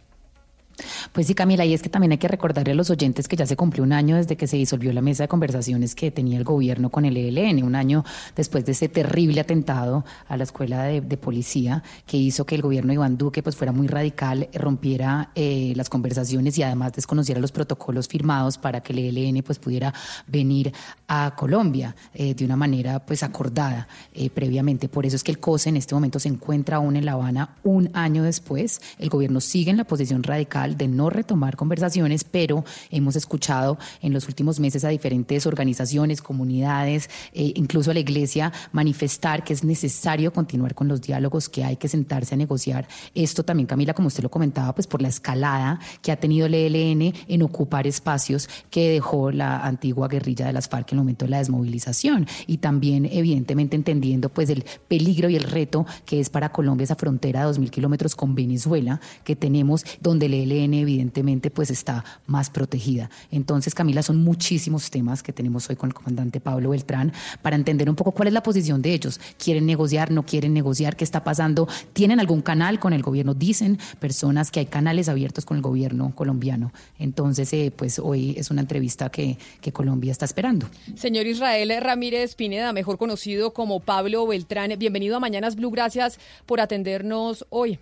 Pues 1.12 1.26
sí, 1.26 1.34
Camila, 1.34 1.64
y 1.64 1.72
es 1.72 1.82
que 1.82 1.88
también 1.88 2.12
hay 2.12 2.18
que 2.18 2.28
recordarle 2.28 2.72
a 2.72 2.74
los 2.74 2.90
oyentes 2.90 3.28
que 3.28 3.36
ya 3.36 3.46
se 3.46 3.56
cumplió 3.56 3.82
un 3.82 3.92
año 3.92 4.16
desde 4.16 4.36
que 4.36 4.46
se 4.46 4.56
disolvió 4.56 4.92
la 4.92 5.00
mesa 5.00 5.24
de 5.24 5.28
conversaciones 5.28 5.94
que 5.94 6.10
tenía 6.10 6.36
el 6.36 6.44
gobierno 6.44 6.90
con 6.90 7.04
el 7.04 7.16
ELN, 7.16 7.64
un 7.64 7.74
año 7.74 8.04
después 8.34 8.64
de 8.66 8.72
ese 8.72 8.88
terrible 8.88 9.40
atentado 9.40 10.04
a 10.28 10.36
la 10.36 10.44
escuela 10.44 10.84
de, 10.84 11.16
policía 11.16 11.82
que 12.06 12.18
hizo 12.18 12.44
que 12.44 12.54
el 12.54 12.62
gobierno 12.62 12.88
de 12.88 12.94
Iván 12.94 13.16
Duque 13.16 13.42
pues 13.42 13.56
fuera 13.56 13.72
muy 13.72 13.86
radical, 13.86 14.50
rompiera 14.52 15.30
eh, 15.34 15.72
las 15.76 15.88
conversaciones 15.88 16.58
y 16.58 16.62
además 16.62 16.92
desconociera 16.92 17.40
los 17.40 17.52
protocolos 17.52 18.06
firmados 18.06 18.58
para 18.58 18.82
que 18.82 18.92
el 18.92 19.16
ELN 19.16 19.42
pues 19.42 19.58
pudiera 19.58 19.94
venir 20.26 20.74
a 21.08 21.34
Colombia 21.36 21.96
eh, 22.12 22.34
de 22.34 22.44
una 22.44 22.56
manera 22.56 23.04
pues 23.04 23.22
acordada 23.22 23.88
eh, 24.12 24.28
previamente. 24.28 24.90
Por 24.90 25.06
eso 25.06 25.16
es 25.16 25.24
que 25.24 25.32
el 25.32 25.38
COSE 25.38 25.70
en 25.70 25.76
este 25.76 25.94
momento 25.94 26.18
se 26.18 26.28
encuentra 26.28 26.76
aún 26.76 26.96
en 26.96 27.06
La 27.06 27.12
Habana 27.12 27.56
un 27.64 27.88
año 27.94 28.22
después. 28.22 28.82
El 28.98 29.08
gobierno 29.08 29.40
sigue 29.40 29.70
en 29.70 29.78
la 29.78 29.84
posición 29.84 30.22
radical 30.22 30.65
de 30.74 30.88
no 30.88 31.10
retomar 31.10 31.56
conversaciones, 31.56 32.24
pero 32.24 32.64
hemos 32.90 33.14
escuchado 33.14 33.78
en 34.02 34.12
los 34.12 34.26
últimos 34.26 34.58
meses 34.58 34.84
a 34.84 34.88
diferentes 34.88 35.46
organizaciones, 35.46 36.22
comunidades, 36.22 37.08
eh, 37.32 37.52
incluso 37.54 37.90
a 37.90 37.94
la 37.94 38.00
iglesia, 38.00 38.52
manifestar 38.72 39.44
que 39.44 39.52
es 39.52 39.62
necesario 39.62 40.32
continuar 40.32 40.74
con 40.74 40.88
los 40.88 41.00
diálogos, 41.00 41.48
que 41.48 41.62
hay 41.62 41.76
que 41.76 41.88
sentarse 41.88 42.34
a 42.34 42.38
negociar. 42.38 42.88
Esto 43.14 43.44
también, 43.44 43.66
Camila, 43.66 43.94
como 43.94 44.08
usted 44.08 44.22
lo 44.22 44.30
comentaba, 44.30 44.74
pues 44.74 44.86
por 44.86 45.02
la 45.02 45.08
escalada 45.08 45.78
que 46.02 46.10
ha 46.10 46.16
tenido 46.16 46.46
el 46.46 46.54
ELN 46.54 47.14
en 47.28 47.42
ocupar 47.42 47.86
espacios 47.86 48.48
que 48.70 48.90
dejó 48.90 49.30
la 49.30 49.60
antigua 49.64 50.08
guerrilla 50.08 50.46
de 50.46 50.52
las 50.52 50.68
FARC 50.68 50.92
en 50.92 50.98
el 50.98 51.02
momento 51.02 51.24
de 51.24 51.30
la 51.30 51.38
desmovilización 51.38 52.26
y 52.46 52.58
también, 52.58 53.06
evidentemente, 53.06 53.76
entendiendo 53.76 54.28
pues 54.28 54.50
el 54.50 54.64
peligro 54.88 55.28
y 55.28 55.36
el 55.36 55.44
reto 55.44 55.86
que 56.04 56.20
es 56.20 56.30
para 56.30 56.50
Colombia 56.50 56.84
esa 56.84 56.96
frontera 56.96 57.46
de 57.46 57.52
2.000 57.52 57.70
kilómetros 57.70 58.16
con 58.16 58.34
Venezuela 58.34 59.00
que 59.24 59.36
tenemos, 59.36 59.84
donde 60.00 60.26
el 60.26 60.34
ELN 60.34 60.55
evidentemente 60.64 61.50
pues 61.50 61.70
está 61.70 62.04
más 62.26 62.50
protegida. 62.50 63.10
Entonces, 63.30 63.74
Camila, 63.74 64.02
son 64.02 64.18
muchísimos 64.18 64.90
temas 64.90 65.22
que 65.22 65.32
tenemos 65.32 65.68
hoy 65.68 65.76
con 65.76 65.90
el 65.90 65.94
comandante 65.94 66.40
Pablo 66.40 66.70
Beltrán 66.70 67.12
para 67.42 67.56
entender 67.56 67.88
un 67.88 67.96
poco 67.96 68.12
cuál 68.12 68.28
es 68.28 68.34
la 68.34 68.42
posición 68.42 68.82
de 68.82 68.94
ellos. 68.94 69.20
¿Quieren 69.38 69.66
negociar? 69.66 70.10
¿No 70.10 70.24
quieren 70.24 70.54
negociar? 70.54 70.96
¿Qué 70.96 71.04
está 71.04 71.24
pasando? 71.24 71.68
¿Tienen 71.92 72.20
algún 72.20 72.42
canal 72.42 72.78
con 72.78 72.92
el 72.92 73.02
gobierno? 73.02 73.34
Dicen 73.34 73.78
personas 73.98 74.50
que 74.50 74.60
hay 74.60 74.66
canales 74.66 75.08
abiertos 75.08 75.44
con 75.44 75.56
el 75.56 75.62
gobierno 75.62 76.12
colombiano. 76.14 76.72
Entonces, 76.98 77.52
eh, 77.52 77.72
pues 77.74 77.98
hoy 77.98 78.34
es 78.36 78.50
una 78.50 78.60
entrevista 78.60 79.10
que, 79.10 79.38
que 79.60 79.72
Colombia 79.72 80.12
está 80.12 80.24
esperando. 80.24 80.68
Señor 80.94 81.26
Israel 81.26 81.72
Ramírez 81.80 82.34
Pineda, 82.34 82.72
mejor 82.72 82.98
conocido 82.98 83.52
como 83.52 83.80
Pablo 83.80 84.26
Beltrán, 84.26 84.72
bienvenido 84.78 85.16
a 85.16 85.20
Mañanas 85.20 85.56
Blue. 85.56 85.70
Gracias 85.70 86.18
por 86.46 86.60
atendernos 86.60 87.46
hoy. 87.50 87.78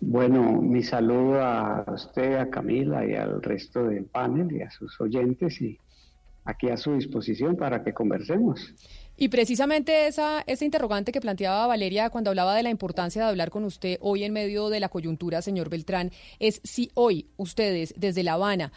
Bueno, 0.00 0.62
mi 0.62 0.82
saludo 0.82 1.42
a 1.42 1.84
usted, 1.92 2.36
a 2.36 2.48
Camila 2.48 3.04
y 3.04 3.14
al 3.14 3.42
resto 3.42 3.84
del 3.84 4.04
panel 4.04 4.52
y 4.52 4.62
a 4.62 4.70
sus 4.70 5.00
oyentes 5.00 5.60
y 5.60 5.78
aquí 6.44 6.70
a 6.70 6.76
su 6.76 6.94
disposición 6.94 7.56
para 7.56 7.82
que 7.82 7.92
conversemos. 7.92 8.74
Y 9.16 9.28
precisamente 9.28 10.06
esa, 10.06 10.44
interrogante 10.60 11.10
que 11.10 11.20
planteaba 11.20 11.66
Valeria 11.66 12.08
cuando 12.08 12.30
hablaba 12.30 12.54
de 12.54 12.62
la 12.62 12.70
importancia 12.70 13.22
de 13.22 13.28
hablar 13.28 13.50
con 13.50 13.64
usted 13.64 13.98
hoy 14.00 14.22
en 14.22 14.32
medio 14.32 14.68
de 14.68 14.78
la 14.78 14.88
coyuntura, 14.88 15.42
señor 15.42 15.68
Beltrán, 15.68 16.12
es 16.38 16.60
si 16.62 16.90
hoy 16.94 17.26
ustedes 17.36 17.92
desde 17.96 18.22
La 18.22 18.34
Habana 18.34 18.72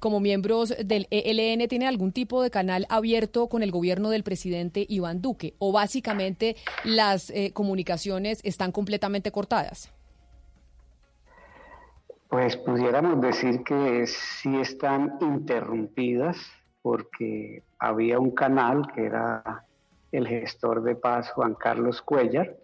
como 0.00 0.20
miembros 0.20 0.74
del 0.84 1.06
ELN 1.10 1.66
tienen 1.68 1.88
algún 1.88 2.12
tipo 2.12 2.42
de 2.42 2.50
canal 2.50 2.86
abierto 2.88 3.48
con 3.48 3.62
el 3.62 3.70
gobierno 3.70 4.10
del 4.10 4.22
presidente 4.22 4.84
Iván 4.88 5.22
Duque 5.22 5.54
o 5.58 5.72
básicamente 5.72 6.56
las 6.84 7.30
eh, 7.30 7.52
comunicaciones 7.52 8.40
están 8.44 8.70
completamente 8.70 9.32
cortadas? 9.32 9.90
Pues 12.28 12.58
pudiéramos 12.58 13.20
decir 13.22 13.62
que 13.64 14.06
sí 14.06 14.54
están 14.58 15.16
interrumpidas 15.20 16.36
porque 16.82 17.62
había 17.78 18.18
un 18.18 18.32
canal 18.32 18.90
que 18.94 19.06
era 19.06 19.64
el 20.12 20.28
gestor 20.28 20.82
de 20.82 20.94
paz 20.94 21.30
Juan 21.30 21.54
Carlos 21.54 22.02
Cuellar 22.02 22.54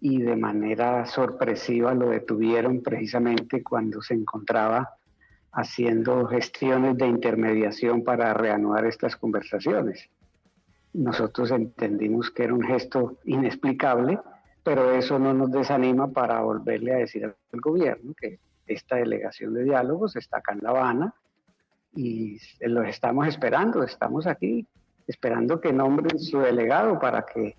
y 0.00 0.20
de 0.20 0.36
manera 0.36 1.06
sorpresiva 1.06 1.94
lo 1.94 2.10
detuvieron 2.10 2.82
precisamente 2.82 3.62
cuando 3.62 4.02
se 4.02 4.14
encontraba 4.14 4.96
haciendo 5.52 6.26
gestiones 6.26 6.98
de 6.98 7.06
intermediación 7.06 8.04
para 8.04 8.34
reanudar 8.34 8.84
estas 8.84 9.16
conversaciones. 9.16 10.10
Nosotros 10.92 11.50
entendimos 11.52 12.30
que 12.30 12.44
era 12.44 12.54
un 12.54 12.62
gesto 12.62 13.18
inexplicable, 13.24 14.18
pero 14.62 14.92
eso 14.92 15.18
no 15.18 15.34
nos 15.34 15.50
desanima 15.50 16.08
para 16.08 16.40
volverle 16.40 16.94
a 16.94 16.98
decir 16.98 17.24
al 17.24 17.60
gobierno 17.60 18.14
que 18.14 18.38
esta 18.66 18.96
delegación 18.96 19.54
de 19.54 19.64
diálogos 19.64 20.16
está 20.16 20.38
acá 20.38 20.52
en 20.52 20.60
La 20.62 20.70
Habana 20.70 21.14
y 21.94 22.38
los 22.60 22.86
estamos 22.86 23.26
esperando, 23.26 23.82
estamos 23.82 24.26
aquí 24.26 24.66
esperando 25.06 25.60
que 25.60 25.72
nombren 25.72 26.18
su 26.18 26.38
delegado 26.38 26.98
para 26.98 27.26
que 27.26 27.56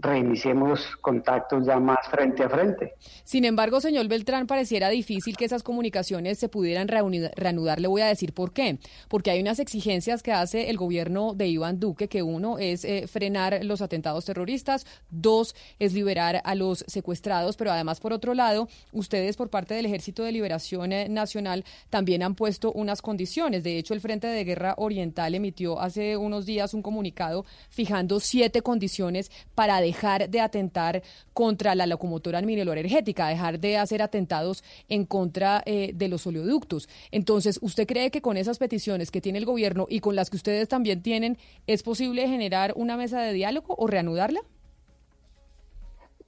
reiniciemos 0.00 0.96
contactos 1.00 1.66
ya 1.66 1.78
más 1.78 1.98
frente 2.10 2.42
a 2.42 2.48
frente. 2.48 2.94
Sin 3.24 3.44
embargo, 3.44 3.80
señor 3.80 4.08
Beltrán, 4.08 4.46
pareciera 4.46 4.88
difícil 4.88 5.36
que 5.36 5.44
esas 5.44 5.62
comunicaciones 5.62 6.38
se 6.38 6.48
pudieran 6.48 6.88
reanudar. 6.88 7.80
Le 7.80 7.88
voy 7.88 8.02
a 8.02 8.06
decir 8.06 8.32
por 8.32 8.52
qué. 8.52 8.78
Porque 9.08 9.30
hay 9.30 9.40
unas 9.40 9.58
exigencias 9.58 10.22
que 10.22 10.32
hace 10.32 10.70
el 10.70 10.76
gobierno 10.76 11.34
de 11.34 11.48
Iván 11.48 11.80
Duque, 11.80 12.08
que 12.08 12.22
uno 12.22 12.58
es 12.58 12.84
eh, 12.84 13.06
frenar 13.06 13.64
los 13.64 13.80
atentados 13.82 14.24
terroristas, 14.24 14.86
dos 15.10 15.54
es 15.78 15.94
liberar 15.94 16.40
a 16.44 16.54
los 16.54 16.84
secuestrados, 16.88 17.56
pero 17.56 17.72
además, 17.72 18.00
por 18.00 18.12
otro 18.12 18.34
lado, 18.34 18.68
ustedes 18.92 19.36
por 19.36 19.50
parte 19.50 19.74
del 19.74 19.86
Ejército 19.86 20.22
de 20.24 20.32
Liberación 20.32 20.92
eh, 20.92 21.08
Nacional 21.08 21.64
también 21.90 22.22
han 22.22 22.34
puesto 22.34 22.72
unas 22.72 23.02
condiciones. 23.02 23.62
De 23.62 23.78
hecho, 23.78 23.94
el 23.94 24.00
Frente 24.00 24.26
de 24.26 24.44
Guerra 24.44 24.74
Oriental 24.76 25.34
emitió 25.34 25.80
hace 25.80 26.16
unos 26.16 26.46
días 26.46 26.74
un 26.74 26.82
comunicado 26.82 27.44
fijando 27.70 28.20
siete 28.20 28.62
condiciones 28.62 29.30
para 29.54 29.80
dejar 29.84 30.28
de 30.28 30.40
atentar 30.40 31.02
contra 31.32 31.74
la 31.74 31.86
locomotora 31.86 32.40
energética, 32.40 33.28
dejar 33.28 33.60
de 33.60 33.76
hacer 33.76 34.02
atentados 34.02 34.64
en 34.88 35.04
contra 35.04 35.62
eh, 35.66 35.92
de 35.94 36.08
los 36.08 36.26
oleoductos. 36.26 36.88
Entonces, 37.10 37.58
¿usted 37.62 37.86
cree 37.86 38.10
que 38.10 38.22
con 38.22 38.36
esas 38.36 38.58
peticiones 38.58 39.10
que 39.10 39.20
tiene 39.20 39.38
el 39.38 39.44
gobierno 39.44 39.86
y 39.88 40.00
con 40.00 40.16
las 40.16 40.30
que 40.30 40.36
ustedes 40.36 40.68
también 40.68 41.02
tienen, 41.02 41.36
es 41.66 41.82
posible 41.82 42.26
generar 42.26 42.72
una 42.76 42.96
mesa 42.96 43.20
de 43.20 43.32
diálogo 43.32 43.74
o 43.76 43.86
reanudarla? 43.86 44.40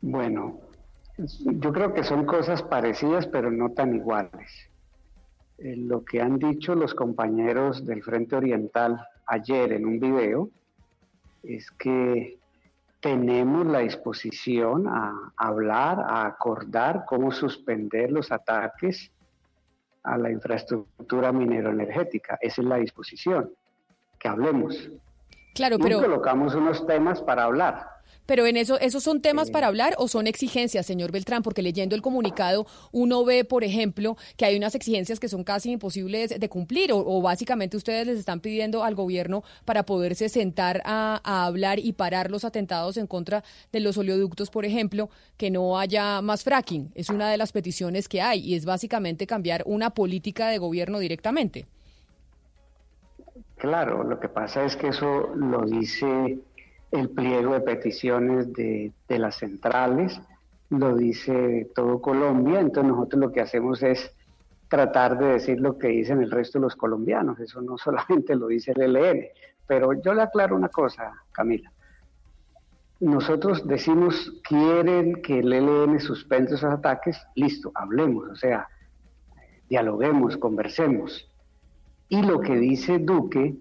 Bueno, 0.02 0.60
yo 1.18 1.72
creo 1.72 1.94
que 1.94 2.04
son 2.04 2.26
cosas 2.26 2.62
parecidas, 2.62 3.26
pero 3.26 3.50
no 3.50 3.70
tan 3.70 3.94
iguales. 3.94 4.50
Eh, 5.58 5.74
lo 5.76 6.04
que 6.04 6.20
han 6.20 6.38
dicho 6.38 6.74
los 6.74 6.94
compañeros 6.94 7.86
del 7.86 8.02
Frente 8.02 8.36
Oriental 8.36 9.08
ayer 9.26 9.72
en 9.72 9.86
un 9.86 9.98
video 9.98 10.50
es 11.42 11.70
que 11.72 12.38
tenemos 13.00 13.66
la 13.66 13.80
disposición 13.80 14.88
a 14.88 15.32
hablar, 15.36 16.00
a 16.00 16.26
acordar 16.26 17.04
cómo 17.06 17.30
suspender 17.30 18.10
los 18.10 18.32
ataques 18.32 19.12
a 20.02 20.16
la 20.16 20.30
infraestructura 20.30 21.32
mineroenergética. 21.32 22.38
Esa 22.40 22.62
es 22.62 22.66
la 22.66 22.76
disposición, 22.76 23.52
que 24.18 24.28
hablemos. 24.28 24.90
Claro, 25.54 25.78
pero... 25.78 26.00
colocamos 26.00 26.54
unos 26.54 26.86
temas 26.86 27.20
para 27.22 27.44
hablar. 27.44 27.95
Pero 28.26 28.46
en 28.46 28.56
eso, 28.56 28.78
¿esos 28.80 29.02
son 29.02 29.20
temas 29.20 29.50
para 29.50 29.68
hablar 29.68 29.94
o 29.98 30.08
son 30.08 30.26
exigencias, 30.26 30.84
señor 30.84 31.12
Beltrán? 31.12 31.42
Porque 31.42 31.62
leyendo 31.62 31.94
el 31.94 32.02
comunicado 32.02 32.66
uno 32.92 33.24
ve, 33.24 33.44
por 33.44 33.64
ejemplo, 33.64 34.16
que 34.36 34.44
hay 34.44 34.56
unas 34.56 34.74
exigencias 34.74 35.20
que 35.20 35.28
son 35.28 35.44
casi 35.44 35.70
imposibles 35.70 36.38
de 36.38 36.48
cumplir 36.48 36.90
o, 36.92 37.22
básicamente 37.22 37.76
ustedes 37.76 38.06
les 38.06 38.18
están 38.18 38.40
pidiendo 38.40 38.84
al 38.84 38.94
gobierno 38.94 39.42
para 39.64 39.84
poderse 39.84 40.28
sentar 40.28 40.82
a, 40.84 41.20
hablar 41.46 41.78
y 41.78 41.92
parar 41.92 42.30
los 42.30 42.44
atentados 42.44 42.96
en 42.96 43.06
contra 43.06 43.44
de 43.72 43.80
los 43.80 43.96
oleoductos, 43.96 44.50
por 44.50 44.64
ejemplo, 44.64 45.08
que 45.36 45.50
no 45.50 45.78
haya 45.78 46.20
más 46.20 46.44
fracking. 46.44 46.90
Es 46.94 47.08
una 47.08 47.30
de 47.30 47.36
las 47.36 47.52
peticiones 47.52 48.08
que 48.08 48.20
hay 48.20 48.40
y 48.40 48.54
es 48.54 48.64
básicamente 48.64 49.26
cambiar 49.26 49.62
una 49.66 49.90
política 49.90 50.48
de 50.48 50.58
gobierno 50.58 50.98
directamente. 50.98 51.66
Claro, 53.56 54.04
lo 54.04 54.20
que 54.20 54.28
pasa 54.28 54.64
es 54.64 54.76
que 54.76 54.88
eso 54.88 55.34
lo 55.34 55.64
dice 55.64 56.38
el 56.90 57.10
pliego 57.10 57.54
de 57.54 57.60
peticiones 57.60 58.52
de, 58.52 58.92
las 59.08 59.36
centrales, 59.36 60.20
lo 60.70 60.96
dice 60.96 61.70
todo 61.74 62.00
Colombia, 62.00 62.60
entonces 62.60 62.92
nosotros 62.92 63.20
lo 63.20 63.32
que 63.32 63.40
hacemos 63.40 63.82
es 63.82 64.12
tratar 64.68 65.18
de 65.18 65.26
decir 65.28 65.60
lo 65.60 65.78
que 65.78 65.88
dicen 65.88 66.22
el 66.22 66.30
resto 66.30 66.58
de 66.58 66.64
los 66.64 66.76
colombianos, 66.76 67.38
eso 67.40 67.60
no 67.60 67.78
solamente 67.78 68.34
lo 68.34 68.48
dice 68.48 68.72
el 68.74 68.96
ELN, 68.96 69.26
pero 69.66 69.92
yo 69.94 70.14
le 70.14 70.22
aclaro 70.22 70.56
una 70.56 70.68
cosa, 70.68 71.12
Camila. 71.32 71.72
Nosotros 72.98 73.66
decimos, 73.66 74.32
quieren 74.42 75.20
que 75.20 75.40
el 75.40 75.52
ELN 75.52 76.00
suspenda 76.00 76.54
esos 76.54 76.72
ataques, 76.72 77.20
listo, 77.34 77.70
hablemos, 77.74 78.28
o 78.30 78.36
sea, 78.36 78.68
dialoguemos, 79.68 80.36
conversemos. 80.38 81.30
Y 82.08 82.22
lo 82.22 82.40
que 82.40 82.56
dice 82.56 82.98
Duque 82.98 83.56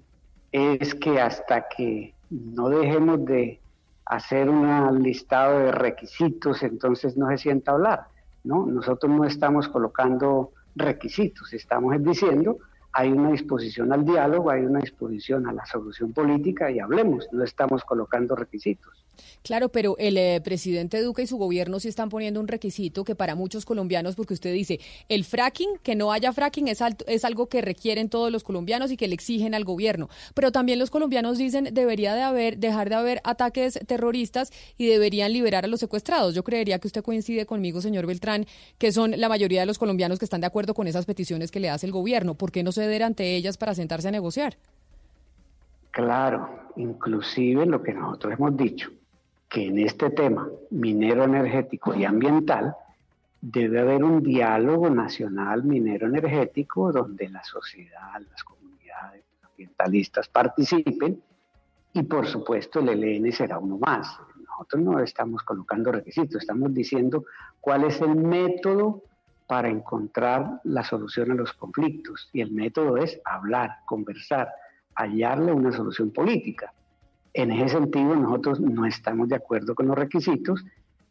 es 0.52 0.96
que 0.96 1.20
hasta 1.20 1.68
que 1.68 2.15
no 2.30 2.70
dejemos 2.70 3.26
de 3.26 3.60
hacer 4.06 4.50
un 4.50 5.02
listado 5.02 5.60
de 5.60 5.72
requisitos, 5.72 6.64
entonces 6.64 7.18
no 7.18 7.30
se 7.30 7.38
sienta 7.38 7.72
hablar. 7.72 8.08
¿no? 8.44 8.66
Nosotros 8.66 9.12
no 9.12 9.26
estamos 9.26 9.68
colocando 9.68 10.52
requisitos, 10.76 11.54
estamos 11.54 11.96
diciendo 12.04 12.58
hay 12.98 13.12
una 13.12 13.32
disposición 13.32 13.92
al 13.92 14.06
diálogo, 14.06 14.50
hay 14.50 14.66
una 14.66 14.80
disposición 14.80 15.48
a 15.48 15.54
la 15.54 15.66
solución 15.66 16.14
política 16.14 16.72
y 16.72 16.80
hablemos, 16.80 17.28
no 17.34 17.44
estamos 17.44 17.84
colocando 17.84 18.38
requisitos. 18.38 19.05
Claro, 19.44 19.70
pero 19.70 19.96
el 19.98 20.18
eh, 20.18 20.42
presidente 20.44 21.02
Duque 21.02 21.24
y 21.24 21.28
su 21.28 21.38
gobierno 21.38 21.80
sí 21.80 21.88
están 21.88 22.10
poniendo 22.10 22.40
un 22.40 22.48
requisito 22.48 23.04
que 23.04 23.16
para 23.16 23.36
muchos 23.36 23.66
colombianos, 23.66 24.16
porque 24.16 24.34
usted 24.34 24.54
dice, 24.54 24.80
el 25.10 25.24
fracking, 25.24 25.78
que 25.84 25.96
no 25.96 26.12
haya 26.12 26.34
fracking 26.34 26.68
es, 26.68 26.80
es 27.08 27.26
algo 27.26 27.48
que 27.48 27.62
requieren 27.62 28.10
todos 28.10 28.32
los 28.32 28.44
colombianos 28.44 28.92
y 28.92 28.98
que 28.98 29.08
le 29.08 29.16
exigen 29.16 29.54
al 29.54 29.64
gobierno. 29.64 30.10
Pero 30.34 30.52
también 30.52 30.80
los 30.80 30.90
colombianos 30.90 31.38
dicen 31.38 31.70
debería 31.72 32.16
de 32.16 32.22
haber, 32.22 32.58
dejar 32.58 32.90
de 32.90 32.96
haber 32.96 33.22
ataques 33.24 33.80
terroristas 33.88 34.52
y 34.78 34.88
deberían 34.88 35.34
liberar 35.34 35.66
a 35.66 35.68
los 35.68 35.80
secuestrados. 35.80 36.36
Yo 36.36 36.44
creería 36.44 36.80
que 36.80 36.88
usted 36.88 37.04
coincide 37.04 37.46
conmigo, 37.46 37.82
señor 37.82 38.06
Beltrán, 38.06 38.46
que 38.78 38.92
son 38.92 39.20
la 39.20 39.30
mayoría 39.30 39.62
de 39.62 39.66
los 39.66 39.78
colombianos 39.78 40.20
que 40.20 40.26
están 40.26 40.42
de 40.42 40.48
acuerdo 40.48 40.74
con 40.74 40.88
esas 40.88 41.06
peticiones 41.06 41.52
que 41.52 41.60
le 41.60 41.70
hace 41.70 41.86
el 41.86 41.92
gobierno. 41.92 42.36
¿Por 42.36 42.52
qué 42.52 42.64
no 42.64 42.72
ceder 42.72 43.04
ante 43.04 43.36
ellas 43.36 43.58
para 43.58 43.76
sentarse 43.76 44.08
a 44.08 44.12
negociar? 44.12 44.58
Claro, 45.92 46.50
inclusive 46.76 47.66
lo 47.66 47.82
que 47.82 47.94
nosotros 47.94 48.34
hemos 48.34 48.58
dicho 48.58 48.90
que 49.50 49.68
en 49.68 49.80
este 49.80 50.10
tema 50.10 50.50
minero 50.72 51.24
energético 51.24 51.94
y 51.94 52.06
ambiental 52.06 52.76
debe 53.42 53.80
haber 53.80 54.04
un 54.04 54.24
diálogo 54.24 54.90
nacional 54.90 55.64
minero 55.64 56.08
energético 56.08 56.92
donde 56.92 57.30
la 57.30 57.44
sociedad, 57.44 58.20
las 58.32 58.44
comunidades 58.44 59.24
ambientalistas 59.44 60.28
participen 60.28 61.22
y 61.94 62.04
por 62.04 62.28
supuesto 62.28 62.80
el 62.80 62.90
ELN 62.90 63.32
será 63.32 63.60
uno 63.60 63.78
más. 63.78 64.20
Nosotros 64.48 64.82
no 64.82 65.00
estamos 65.00 65.44
colocando 65.44 65.92
requisitos, 65.92 66.42
estamos 66.42 66.74
diciendo 66.74 67.26
cuál 67.62 67.84
es 67.84 68.02
el 68.02 68.16
método 68.16 69.04
para 69.48 69.70
encontrar 69.70 70.60
la 70.64 70.84
solución 70.84 71.32
a 71.32 71.36
los 71.36 71.54
conflictos 71.54 72.30
y 72.34 72.42
el 72.42 72.52
método 72.52 72.98
es 72.98 73.22
hablar, 73.26 73.78
conversar, 73.86 74.50
hallarle 74.96 75.52
una 75.52 75.72
solución 75.72 76.12
política. 76.12 76.74
En 77.38 77.52
ese 77.52 77.76
sentido, 77.76 78.16
nosotros 78.16 78.62
no 78.62 78.86
estamos 78.86 79.28
de 79.28 79.36
acuerdo 79.36 79.76
con 79.76 79.88
los 79.88 79.98
requisitos 79.98 80.64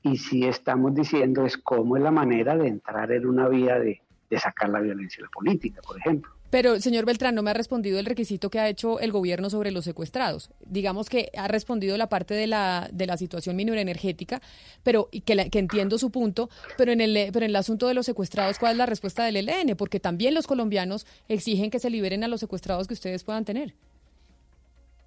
y 0.02 0.16
sí 0.16 0.46
estamos 0.46 0.94
diciendo 0.94 1.44
es 1.44 1.59
cómo 1.59 1.98
es 1.98 2.02
la 2.02 2.10
manera 2.10 2.56
de 2.56 2.66
entrar 2.66 3.12
en 3.12 3.26
una 3.26 3.46
vía 3.46 3.78
de, 3.78 4.01
sacar 4.38 4.70
la 4.70 4.80
violencia 4.80 5.18
de 5.18 5.24
la 5.24 5.30
política, 5.30 5.82
por 5.82 5.98
ejemplo. 5.98 6.32
Pero, 6.48 6.80
señor 6.80 7.05
Beltrán, 7.05 7.34
no 7.34 7.42
me 7.42 7.51
ha 7.51 7.55
respondido 7.55 7.98
el 7.98 8.06
requisito 8.06 8.48
que 8.48 8.59
ha 8.59 8.68
hecho 8.68 9.01
el 9.01 9.12
gobierno 9.12 9.51
sobre 9.51 9.70
los 9.70 9.84
secuestrados. 9.84 10.51
Digamos 10.64 11.10
que 11.10 11.30
ha 11.36 11.46
respondido 11.46 11.96
la 11.98 12.09
parte 12.09 12.32
de 12.32 12.46
la, 12.46 12.88
de 12.90 13.06
la 13.06 13.18
situación 13.18 13.60
energética, 13.60 14.40
pero 14.82 15.10
y 15.12 15.20
que, 15.20 15.51
que 15.51 15.59
entiendo 15.59 15.98
su 15.98 16.10
punto, 16.10 16.48
pero 16.78 16.90
en, 16.90 17.02
el, 17.02 17.30
pero 17.32 17.44
en 17.44 17.51
el 17.51 17.56
asunto 17.56 17.86
de 17.86 17.94
los 17.94 18.06
secuestrados, 18.06 18.59
¿cuál 18.59 18.72
es 18.72 18.78
la 18.78 18.86
respuesta 18.86 19.24
del 19.24 19.36
ELN? 19.36 19.76
Porque 19.76 20.01
también 20.01 20.32
los 20.32 20.46
colombianos 20.46 21.06
exigen 21.28 21.70
que 21.70 21.78
se 21.78 21.90
liberen 21.90 22.24
a 22.24 22.28
los 22.28 22.40
secuestrados 22.40 22.88
que 22.88 22.94
ustedes 22.94 23.24
puedan 23.24 23.44
tener. 23.44 23.74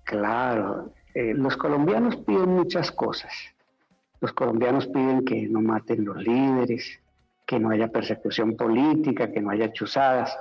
Claro, 0.07 0.93
eh, 1.17 1.33
los 1.33 1.57
colombianos 1.57 2.15
piden 2.17 2.49
muchas 2.49 2.91
cosas. 2.91 3.33
Los 4.21 4.33
colombianos 4.33 4.85
piden 4.85 5.25
que 5.25 5.47
no 5.49 5.61
maten 5.61 6.05
los 6.05 6.17
líderes, 6.17 6.99
que 7.43 7.59
no 7.59 7.71
haya 7.71 7.87
persecución 7.87 8.55
política, 8.55 9.31
que 9.31 9.41
no 9.41 9.49
haya 9.49 9.73
chuzadas. 9.73 10.37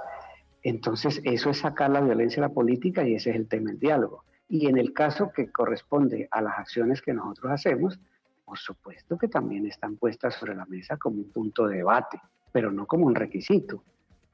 Entonces, 0.62 1.23
eso 1.24 1.48
es 1.48 1.61
sacar 1.61 1.89
la 1.89 2.03
violencia 2.03 2.44
a 2.44 2.48
la 2.48 2.53
política 2.53 3.09
y 3.09 3.15
ese 3.15 3.31
es 3.31 3.36
el 3.36 3.48
tema 3.48 3.70
del 3.70 3.78
diálogo. 3.78 4.24
Y 4.51 4.66
en 4.66 4.77
el 4.77 4.93
caso 4.93 5.32
que 5.35 5.51
corresponde 5.51 6.28
a 6.31 6.43
las 6.43 6.59
acciones 6.59 7.01
que 7.01 7.15
nosotros 7.15 7.53
hacemos, 7.53 7.98
por 8.44 8.59
supuesto 8.59 9.16
que 9.16 9.28
también 9.28 9.65
están 9.65 9.97
puestas 9.97 10.35
sobre 10.35 10.55
la 10.55 10.66
mesa 10.66 10.98
como 10.98 11.16
un 11.16 11.32
punto 11.32 11.69
de 11.69 11.78
debate, 11.78 12.20
pero 12.53 12.70
no 12.70 12.85
como 12.85 13.07
un 13.07 13.15
requisito, 13.15 13.82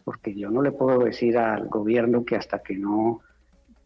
porque 0.03 0.35
yo 0.35 0.51
no 0.51 0.61
le 0.61 0.73
puedo 0.73 1.05
decir 1.05 1.39
al 1.39 1.69
gobierno 1.69 2.25
que 2.25 2.35
hasta 2.35 2.65
que 2.65 2.77
no 2.77 3.21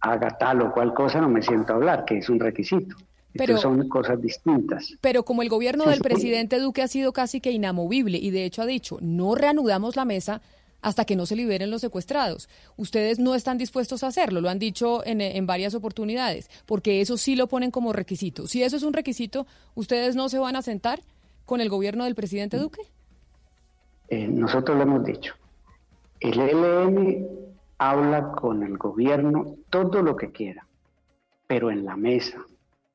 haga 0.01 0.37
tal 0.39 0.63
o 0.63 0.73
cual 0.73 0.95
cosa, 0.95 1.21
no 1.21 1.29
me 1.29 1.43
siento 1.43 1.73
a 1.73 1.77
hablar, 1.77 2.05
que 2.05 2.19
es 2.19 2.29
un 2.29 2.41
requisito. 2.41 2.97
Pero, 3.35 3.59
son 3.59 3.87
cosas 3.89 4.21
distintas. 4.21 4.95
Pero 5.03 5.25
como 5.25 5.43
el 5.43 5.51
gobierno 5.51 5.85
del 5.85 6.01
presidente 6.01 6.59
Duque 6.59 6.81
ha 6.81 6.89
sido 6.89 7.13
casi 7.13 7.41
que 7.43 7.51
inamovible 7.51 8.17
y 8.17 8.31
de 8.31 8.45
hecho 8.45 8.63
ha 8.63 8.67
dicho, 8.67 8.97
no 9.03 9.35
reanudamos 9.35 9.95
la 9.95 10.07
mesa 10.07 10.41
hasta 10.81 11.05
que 11.05 11.17
no 11.17 11.27
se 11.27 11.37
liberen 11.37 11.71
los 11.71 11.83
secuestrados. 11.83 12.49
Ustedes 12.77 13.19
no 13.19 13.35
están 13.35 13.59
dispuestos 13.59 14.05
a 14.05 14.07
hacerlo, 14.07 14.41
lo 14.41 14.49
han 14.49 14.59
dicho 14.59 15.05
en, 15.05 15.21
en 15.21 15.47
varias 15.47 15.75
oportunidades, 15.75 16.49
porque 16.65 17.01
eso 17.01 17.19
sí 17.19 17.37
lo 17.37 17.47
ponen 17.47 17.71
como 17.71 17.93
requisito. 17.93 18.47
Si 18.47 18.63
eso 18.63 18.77
es 18.77 18.83
un 18.83 18.95
requisito, 18.95 19.47
¿ustedes 19.75 20.17
no 20.17 20.29
se 20.29 20.39
van 20.39 20.57
a 20.57 20.63
sentar 20.63 21.03
con 21.45 21.61
el 21.61 21.69
gobierno 21.69 22.05
del 22.05 22.15
presidente 22.15 22.57
Duque? 22.57 22.83
Eh, 24.09 24.29
nosotros 24.29 24.77
lo 24.77 24.83
hemos 24.83 25.05
dicho. 25.05 25.35
El 26.21 26.41
ELN 26.41 27.46
habla 27.79 28.33
con 28.33 28.63
el 28.63 28.79
gobierno 28.79 29.57
todo 29.71 30.03
lo 30.03 30.17
que 30.17 30.33
quiera, 30.33 30.67
pero 31.47 31.71
en 31.71 31.85
la 31.85 31.97
mesa 31.97 32.45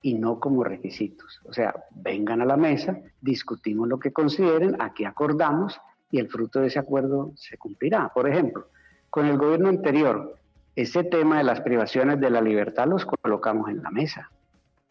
y 0.01 0.15
no 0.15 0.39
como 0.39 0.63
requisitos. 0.63 1.41
O 1.45 1.53
sea, 1.53 1.75
vengan 1.91 2.41
a 2.41 2.45
la 2.45 2.57
mesa, 2.57 2.99
discutimos 3.21 3.87
lo 3.87 3.99
que 3.99 4.11
consideren, 4.11 4.81
aquí 4.81 5.05
acordamos 5.05 5.79
y 6.09 6.19
el 6.19 6.27
fruto 6.27 6.59
de 6.59 6.67
ese 6.67 6.79
acuerdo 6.79 7.31
se 7.35 7.57
cumplirá. 7.57 8.11
Por 8.13 8.27
ejemplo, 8.27 8.67
con 9.09 9.27
el 9.27 9.37
gobierno 9.37 9.69
anterior, 9.69 10.35
ese 10.75 11.03
tema 11.03 11.37
de 11.37 11.43
las 11.43 11.61
privaciones 11.61 12.19
de 12.19 12.29
la 12.29 12.41
libertad 12.41 12.87
los 12.87 13.05
colocamos 13.05 13.69
en 13.69 13.83
la 13.83 13.91
mesa. 13.91 14.31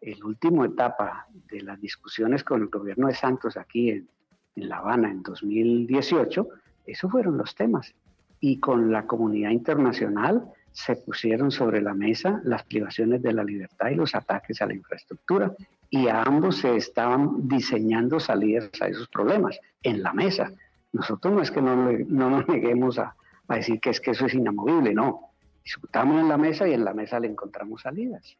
El 0.00 0.22
último 0.24 0.64
etapa 0.64 1.26
de 1.50 1.62
las 1.62 1.80
discusiones 1.80 2.44
con 2.44 2.62
el 2.62 2.68
gobierno 2.68 3.08
de 3.08 3.14
Santos 3.14 3.56
aquí 3.56 3.90
en, 3.90 4.08
en 4.56 4.68
La 4.68 4.78
Habana 4.78 5.10
en 5.10 5.22
2018, 5.22 6.48
esos 6.86 7.10
fueron 7.10 7.36
los 7.36 7.54
temas 7.54 7.94
y 8.40 8.58
con 8.58 8.90
la 8.90 9.06
comunidad 9.06 9.50
internacional 9.50 10.44
se 10.72 10.96
pusieron 10.96 11.50
sobre 11.50 11.82
la 11.82 11.94
mesa 11.94 12.40
las 12.44 12.62
privaciones 12.64 13.22
de 13.22 13.32
la 13.32 13.44
libertad 13.44 13.90
y 13.90 13.96
los 13.96 14.14
ataques 14.14 14.62
a 14.62 14.66
la 14.66 14.74
infraestructura 14.74 15.52
y 15.90 16.06
a 16.06 16.22
ambos 16.22 16.58
se 16.58 16.76
estaban 16.76 17.48
diseñando 17.48 18.20
salidas 18.20 18.70
a 18.80 18.86
esos 18.86 19.08
problemas 19.08 19.58
en 19.82 20.02
la 20.02 20.12
mesa. 20.12 20.52
Nosotros 20.92 21.34
no 21.34 21.42
es 21.42 21.50
que 21.50 21.60
no, 21.60 21.92
no 21.92 22.30
nos 22.30 22.48
neguemos 22.48 22.98
a, 22.98 23.16
a 23.48 23.56
decir 23.56 23.80
que 23.80 23.90
es 23.90 24.00
que 24.00 24.12
eso 24.12 24.26
es 24.26 24.34
inamovible, 24.34 24.94
no. 24.94 25.32
Discutamos 25.64 26.20
en 26.20 26.28
la 26.28 26.38
mesa 26.38 26.68
y 26.68 26.72
en 26.72 26.84
la 26.84 26.94
mesa 26.94 27.18
le 27.18 27.28
encontramos 27.28 27.82
salidas. 27.82 28.36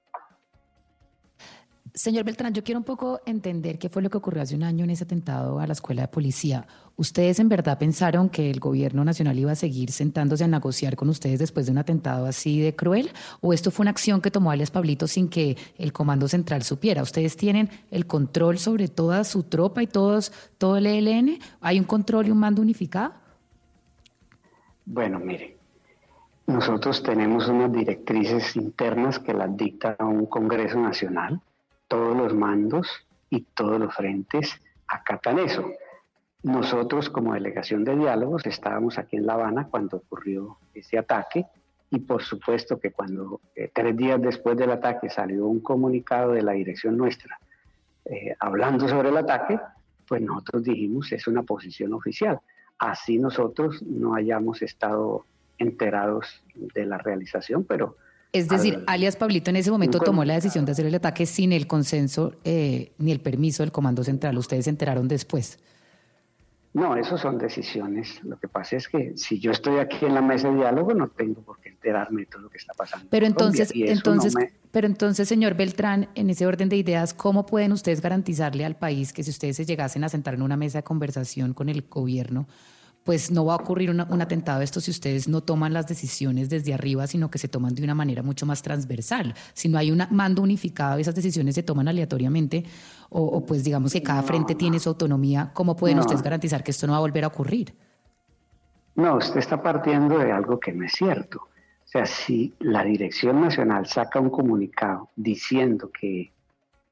Señor 1.95 2.25
Beltrán, 2.25 2.55
yo 2.55 2.62
quiero 2.62 2.79
un 2.79 2.85
poco 2.85 3.21
entender 3.27 3.79
qué 3.79 3.89
fue 3.89 4.03
lo 4.03 4.11
que 4.11 4.19
ocurrió 4.19 4.43
hace 4.43 4.55
un 4.55 4.62
año 4.62 4.85
en 4.85 4.91
ese 4.91 5.05
atentado 5.05 5.59
a 5.59 5.67
la 5.67 5.73
escuela 5.73 6.03
de 6.03 6.09
policía. 6.09 6.67
¿Ustedes 6.97 7.41
en 7.41 7.49
verdad 7.49 7.79
pensaron 7.79 8.29
que 8.29 8.51
el 8.51 8.61
gobierno 8.61 9.05
nacional 9.05 9.39
iba 9.39 9.53
a 9.53 9.57
seguir 9.57 9.91
sentándose 9.91 10.45
a 10.45 10.49
negociar 10.49 10.95
con 10.95 11.09
ustedes 11.09 11.41
después 11.41 11.67
de 11.67 11.73
un 11.73 11.79
atentado 11.79 12.27
así 12.27 12.61
de 12.61 12.77
cruel? 12.77 13.11
¿O 13.41 13.53
esto 13.53 13.71
fue 13.71 13.85
una 13.85 13.91
acción 13.91 14.21
que 14.21 14.31
tomó 14.31 14.51
alias 14.53 14.71
Pablito 14.71 15.09
sin 15.09 15.29
que 15.29 15.57
el 15.79 15.93
Comando 15.93 16.29
Central 16.29 16.62
supiera? 16.62 17.03
¿Ustedes 17.03 17.37
tienen 17.37 17.71
el 17.91 18.07
control 18.07 18.59
sobre 18.59 18.87
toda 18.87 19.25
su 19.25 19.43
tropa 19.43 19.83
y 19.83 19.87
todos, 19.89 20.33
todo 20.59 20.77
el 20.77 20.87
ELN? 20.87 21.39
¿Hay 21.61 21.79
un 21.79 21.85
control 21.85 22.29
y 22.29 22.31
un 22.31 22.39
mando 22.39 22.62
unificado? 22.62 23.15
Bueno, 24.87 25.19
mire, 25.19 25.57
nosotros 26.47 27.03
tenemos 27.03 27.49
unas 27.49 27.73
directrices 27.73 28.55
internas 28.55 29.19
que 29.19 29.35
las 29.35 29.57
dicta 29.57 29.97
un 30.01 30.27
Congreso 30.27 30.79
Nacional 30.79 31.41
todos 31.91 32.17
los 32.17 32.33
mandos 32.33 32.87
y 33.31 33.43
todos 33.53 33.81
los 33.81 33.93
frentes 33.93 34.62
acatan 34.87 35.41
eso. 35.41 35.73
Nosotros 36.45 37.11
como 37.11 37.35
delegación 37.35 37.85
de 37.85 37.97
diálogos 37.97 38.47
estábamos 38.47 38.97
aquí 38.97 39.17
en 39.17 39.27
La 39.27 39.35
Habana 39.35 39.67
cuando 39.69 39.97
ocurrió 39.97 40.59
ese 40.73 40.99
ataque 40.99 41.47
y 41.91 41.99
por 41.99 42.23
supuesto 42.23 42.79
que 42.79 42.93
cuando 42.93 43.41
eh, 43.57 43.73
tres 43.75 43.97
días 43.97 44.23
después 44.23 44.57
del 44.57 44.71
ataque 44.71 45.11
salió 45.11 45.47
un 45.47 45.59
comunicado 45.59 46.31
de 46.33 46.43
la 46.43 46.53
dirección 46.53 46.97
nuestra 46.97 47.41
eh, 48.05 48.37
hablando 48.39 48.89
sobre 48.89 49.09
el 49.09 49.17
ataque, 49.17 49.59
pues 50.07 50.23
nosotros 50.23 50.62
dijimos 50.62 51.11
es 51.11 51.27
una 51.27 51.43
posición 51.43 51.93
oficial. 51.93 52.39
Así 52.79 53.19
nosotros 53.19 53.83
no 53.83 54.15
hayamos 54.15 54.62
estado 54.62 55.27
enterados 55.59 56.45
de 56.55 56.87
la 56.87 56.99
realización, 56.99 57.65
pero 57.65 57.97
es 58.32 58.48
decir, 58.48 58.85
alias 58.86 59.16
Pablito 59.16 59.51
en 59.51 59.57
ese 59.57 59.70
momento 59.70 59.98
tomó 59.98 60.24
la 60.24 60.35
decisión 60.35 60.65
de 60.65 60.73
hacer 60.73 60.86
el 60.86 60.94
ataque 60.94 61.27
sin 61.27 61.52
el 61.52 61.66
consenso 61.66 62.35
eh, 62.44 62.93
ni 62.98 63.11
el 63.11 63.20
permiso 63.20 63.62
del 63.62 63.73
Comando 63.73 64.05
Central. 64.05 64.39
Ustedes 64.39 64.65
se 64.65 64.70
enteraron 64.70 65.09
después. 65.09 65.59
No, 66.73 66.94
eso 66.94 67.19
son 67.19 67.36
decisiones. 67.36 68.23
Lo 68.23 68.39
que 68.39 68.47
pasa 68.47 68.77
es 68.77 68.86
que 68.86 69.16
si 69.16 69.40
yo 69.40 69.51
estoy 69.51 69.78
aquí 69.78 70.07
en 70.07 70.15
la 70.15 70.23
mesa 70.23 70.48
de 70.48 70.59
diálogo, 70.59 70.94
no 70.94 71.09
tengo 71.09 71.43
por 71.43 71.59
qué 71.61 71.70
enterarme 71.70 72.20
de 72.20 72.27
todo 72.27 72.43
lo 72.43 72.48
que 72.48 72.59
está 72.59 72.73
pasando. 72.74 73.09
Pero 73.11 73.27
entonces, 73.27 73.73
entonces, 73.74 74.35
pero 74.70 74.86
entonces, 74.86 75.28
señor 75.28 75.55
Beltrán, 75.55 76.09
en 76.15 76.31
ese 76.31 76.47
orden 76.47 76.69
de 76.69 76.77
ideas, 76.77 77.12
¿cómo 77.12 77.44
pueden 77.44 77.73
ustedes 77.73 78.01
garantizarle 78.01 78.65
al 78.65 78.77
país 78.77 79.12
que 79.12 79.24
si 79.24 79.31
ustedes 79.31 79.57
se 79.57 79.66
llegasen 79.66 80.05
a 80.05 80.09
sentar 80.09 80.35
en 80.35 80.43
una 80.43 80.57
mesa 80.57 80.78
de 80.78 80.85
conversación 80.85 81.55
con 81.55 81.69
el 81.69 81.82
gobierno, 81.90 82.47
pues 83.05 83.31
no 83.31 83.44
va 83.44 83.55
a 83.55 83.56
ocurrir 83.56 83.90
un 83.90 84.20
atentado 84.20 84.59
de 84.59 84.64
esto 84.64 84.81
si 84.81 84.90
ustedes 84.90 85.27
no 85.27 85.40
toman 85.40 85.72
las 85.72 85.86
decisiones 85.86 86.51
desde 86.51 86.74
arriba, 86.74 87.06
sino 87.06 87.31
que 87.31 87.39
se 87.39 87.48
toman 87.48 87.74
de 87.74 87.82
una 87.82 87.94
manera 87.94 88.22
mucho 88.22 88.47
más 88.47 88.62
transversal. 88.62 89.35
Si 89.55 89.68
no 89.68 89.78
hay 89.78 89.90
un 89.90 90.02
mando 90.10 90.43
unificado 90.43 90.98
esas 90.98 91.14
decisiones 91.14 91.55
se 91.55 91.62
toman 91.62 91.89
aleatoriamente, 91.89 92.64
o, 93.09 93.44
pues 93.44 93.64
digamos 93.64 93.93
que 93.93 94.02
cada 94.02 94.22
frente 94.22 94.55
tiene 94.55 94.78
su 94.78 94.89
autonomía, 94.90 95.51
¿cómo 95.52 95.74
pueden 95.74 95.98
ustedes 95.98 96.22
garantizar 96.22 96.62
que 96.62 96.70
esto 96.70 96.86
no 96.86 96.93
va 96.93 96.98
a 96.98 97.02
volver 97.02 97.24
a 97.24 97.28
ocurrir? 97.28 97.74
No, 98.94 99.16
usted 99.16 99.39
está 99.39 99.62
partiendo 99.62 100.18
de 100.18 100.31
algo 100.31 100.60
que 100.60 100.72
no 100.72 100.85
es 100.85 100.93
cierto. 100.93 101.39
O 101.39 101.89
sea, 101.89 102.06
si 102.06 102.55
la 102.60 102.85
Dirección 102.85 103.40
Nacional 103.40 103.86
saca 103.86 104.20
un 104.20 104.31
comunicado 104.31 105.09
diciendo 105.16 105.90
que 105.90 106.31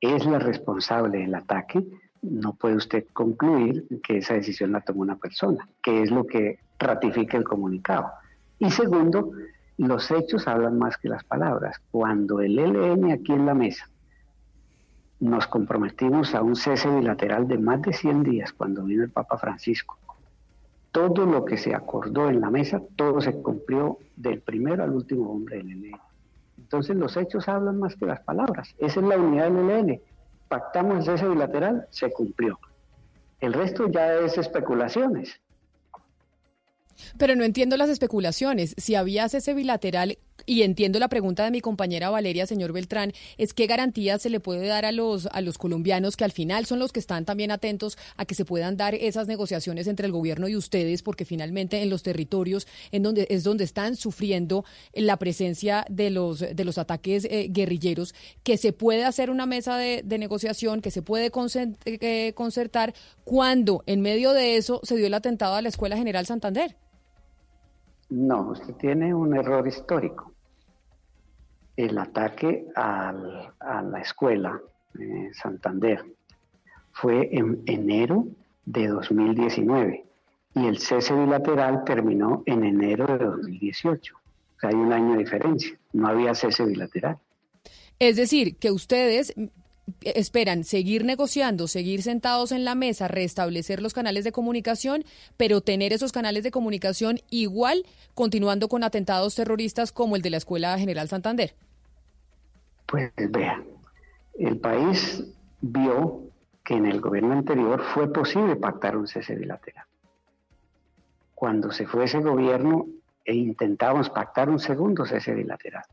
es 0.01 0.25
la 0.27 0.39
responsable 0.39 1.19
del 1.19 1.35
ataque, 1.35 1.85
no 2.23 2.55
puede 2.55 2.77
usted 2.77 3.07
concluir 3.13 3.87
que 4.03 4.19
esa 4.19 4.35
decisión 4.35 4.73
la 4.73 4.81
tomó 4.81 5.03
una 5.03 5.17
persona, 5.17 5.69
que 5.83 6.03
es 6.03 6.11
lo 6.11 6.27
que 6.27 6.59
ratifica 6.79 7.37
el 7.37 7.45
comunicado. 7.45 8.09
Y 8.59 8.71
segundo, 8.71 9.33
los 9.77 10.11
hechos 10.11 10.49
hablan 10.49 10.79
más 10.79 10.97
que 10.97 11.09
las 11.09 11.25
palabras. 11.25 11.81
Cuando 11.91 12.41
el 12.41 12.57
LN 12.57 13.13
aquí 13.13 13.33
en 13.33 13.47
la 13.47 13.55
mesa 13.55 13.89
nos 15.21 15.47
comprometimos 15.47 16.35
a 16.35 16.43
un 16.43 16.55
cese 16.55 16.89
bilateral 16.89 17.49
de 17.49 17.59
más 17.59 17.83
de 17.83 17.93
100 17.93 18.23
días 18.23 18.53
cuando 18.53 18.85
vino 18.85 19.03
el 19.05 19.11
Papa 19.11 19.39
Francisco, 19.39 19.99
todo 20.93 21.27
lo 21.27 21.45
que 21.45 21.57
se 21.57 21.75
acordó 21.75 22.29
en 22.29 22.41
la 22.41 22.51
mesa, 22.51 22.81
todo 22.97 23.21
se 23.21 23.35
cumplió 23.41 23.99
del 24.17 24.41
primero 24.41 24.83
al 24.83 24.91
último 24.91 25.31
hombre 25.31 25.59
del 25.59 25.81
LN. 25.81 26.01
Entonces 26.59 26.97
los 26.97 27.17
hechos 27.17 27.49
hablan 27.49 27.79
más 27.79 27.95
que 27.97 28.07
las 28.07 28.21
palabras. 28.21 28.75
Esa 28.79 29.01
es 29.01 29.07
la 29.07 29.17
unidad 29.17 29.51
del 29.51 29.67
LN. 29.67 30.01
Pactamos 30.49 30.99
el 30.99 31.05
cese 31.05 31.29
bilateral, 31.29 31.87
se 31.91 32.11
cumplió. 32.11 32.59
El 33.41 33.53
resto 33.53 33.89
ya 33.89 34.15
es 34.15 34.39
especulaciones. 34.39 35.41
Pero 37.17 37.37
no 37.37 37.45
entiendo 37.45 37.77
las 37.77 37.91
especulaciones. 37.91 38.75
Si 38.77 38.95
había 38.95 39.29
cese 39.29 39.55
bilateral, 39.55 40.19
y 40.49 40.63
entiendo 40.63 40.99
la 40.99 41.09
pregunta 41.09 41.45
de 41.45 41.51
mi 41.51 41.61
compañera 41.61 42.09
Valeria, 42.09 42.47
señor 42.47 42.73
Beltrán, 42.73 43.13
es 43.37 43.53
qué 43.53 43.67
garantías 43.67 44.23
se 44.23 44.31
le 44.31 44.41
puede 44.41 44.67
dar 44.67 44.87
a 44.87 44.93
los, 44.93 45.27
a 45.27 45.43
los 45.43 45.59
colombianos 45.59 46.17
que 46.17 46.25
al 46.25 46.33
final 46.33 46.65
son 46.65 46.79
los 46.79 46.91
que 46.91 47.01
están 47.01 47.27
también 47.27 47.51
atentos 47.51 47.99
a 48.17 48.25
que 48.25 48.35
se 48.35 48.47
puedan 48.47 48.79
dar 48.79 48.95
esas 48.95 49.29
negociaciones 49.29 49.87
entre 49.87 50.07
el 50.07 50.13
gobierno 50.13 50.49
y 50.49 50.57
ustedes, 50.57 51.03
porque 51.03 51.27
finalmente 51.27 51.83
en 51.83 51.91
los 51.91 52.03
territorios 52.03 52.67
en 52.93 53.03
donde, 53.03 53.27
es 53.29 53.45
donde 53.45 53.65
están 53.65 53.95
sufriendo 53.95 54.65
la 54.95 55.19
presencia 55.19 55.85
de 55.91 56.09
los, 56.11 56.41
de 56.41 56.65
los 56.65 56.79
ataques 56.79 57.27
eh, 57.27 57.49
guerrilleros, 57.51 58.15
que 58.43 58.57
se 58.57 58.73
puede 58.73 59.05
hacer 59.05 59.31
una 59.31 59.45
mesa 59.45 59.77
de, 59.77 60.03
negociación, 60.19 60.81
que 60.81 60.91
se 60.91 61.03
puede 61.03 61.31
eh, 61.85 62.33
concertar 62.35 62.95
cuando 63.25 63.83
en 63.87 64.01
medio 64.01 64.33
de 64.33 64.57
eso 64.57 64.81
se 64.83 64.97
dio 64.97 65.07
el 65.07 65.15
atentado 65.15 65.55
a 65.55 65.63
la 65.63 65.69
Escuela 65.69 65.97
General 65.97 66.25
Santander. 66.25 66.77
No, 68.09 68.51
usted 68.51 68.75
tiene 68.75 69.13
un 69.13 69.37
error 69.37 69.69
histórico. 69.69 70.33
El 71.79 71.97
ataque 71.97 72.67
a 72.75 73.13
la 73.13 74.01
escuela 74.01 74.61
eh, 74.99 75.31
Santander 75.33 76.05
fue 76.91 77.29
en 77.31 77.63
enero 77.67 78.27
de 78.65 78.89
2019 78.89 80.05
y 80.57 80.67
el 80.67 80.79
cese 80.79 81.15
bilateral 81.15 81.85
terminó 81.85 82.43
en 82.47 82.65
enero 82.65 83.07
de 83.07 83.25
2018. 83.25 84.17
O 84.17 84.61
sea, 84.61 84.71
hay 84.71 84.75
un 84.75 84.93
año 84.93 85.13
de 85.13 85.19
diferencia. 85.19 85.79
No 85.93 86.09
había 86.09 86.35
cese 86.35 86.65
bilateral. 86.65 87.19
Es 88.01 88.17
decir, 88.17 88.57
que 88.57 88.73
ustedes 88.73 89.33
esperan 90.03 90.65
seguir 90.65 91.05
negociando, 91.05 91.69
seguir 91.69 92.03
sentados 92.03 92.51
en 92.51 92.65
la 92.65 92.75
mesa, 92.75 93.07
restablecer 93.07 93.81
los 93.81 93.95
canales 93.95 94.25
de 94.25 94.33
comunicación, 94.33 95.05
pero 95.37 95.61
tener 95.61 95.93
esos 95.93 96.11
canales 96.11 96.43
de 96.43 96.51
comunicación 96.51 97.21
igual 97.31 97.87
continuando 98.15 98.69
con 98.69 98.83
atentados 98.83 99.37
terroristas 99.37 99.93
como 99.93 100.17
el 100.17 100.23
de 100.23 100.31
la 100.31 100.39
Escuela 100.39 100.77
General 100.77 101.09
Santander? 101.09 101.55
Pues 102.89 103.13
vea, 103.17 103.63
el 104.39 104.61
país 104.61 105.23
vio 105.61 106.23
que 106.65 106.75
en 106.75 106.87
el 106.87 107.03
gobierno 107.03 107.35
anterior 107.35 107.83
fue 107.83 108.11
posible 108.11 108.57
pactar 108.57 108.97
un 108.97 109.07
cese 109.07 109.35
bilateral. 109.35 109.85
Cuando 111.35 111.71
se 111.71 111.87
fue 111.87 112.05
ese 112.05 112.21
gobierno 112.21 112.87
e 113.27 113.35
intentábamos 113.35 114.09
pactar 114.09 114.49
un 114.49 114.59
segundo 114.59 115.05
cese 115.05 115.35
bilateral. 115.35 115.85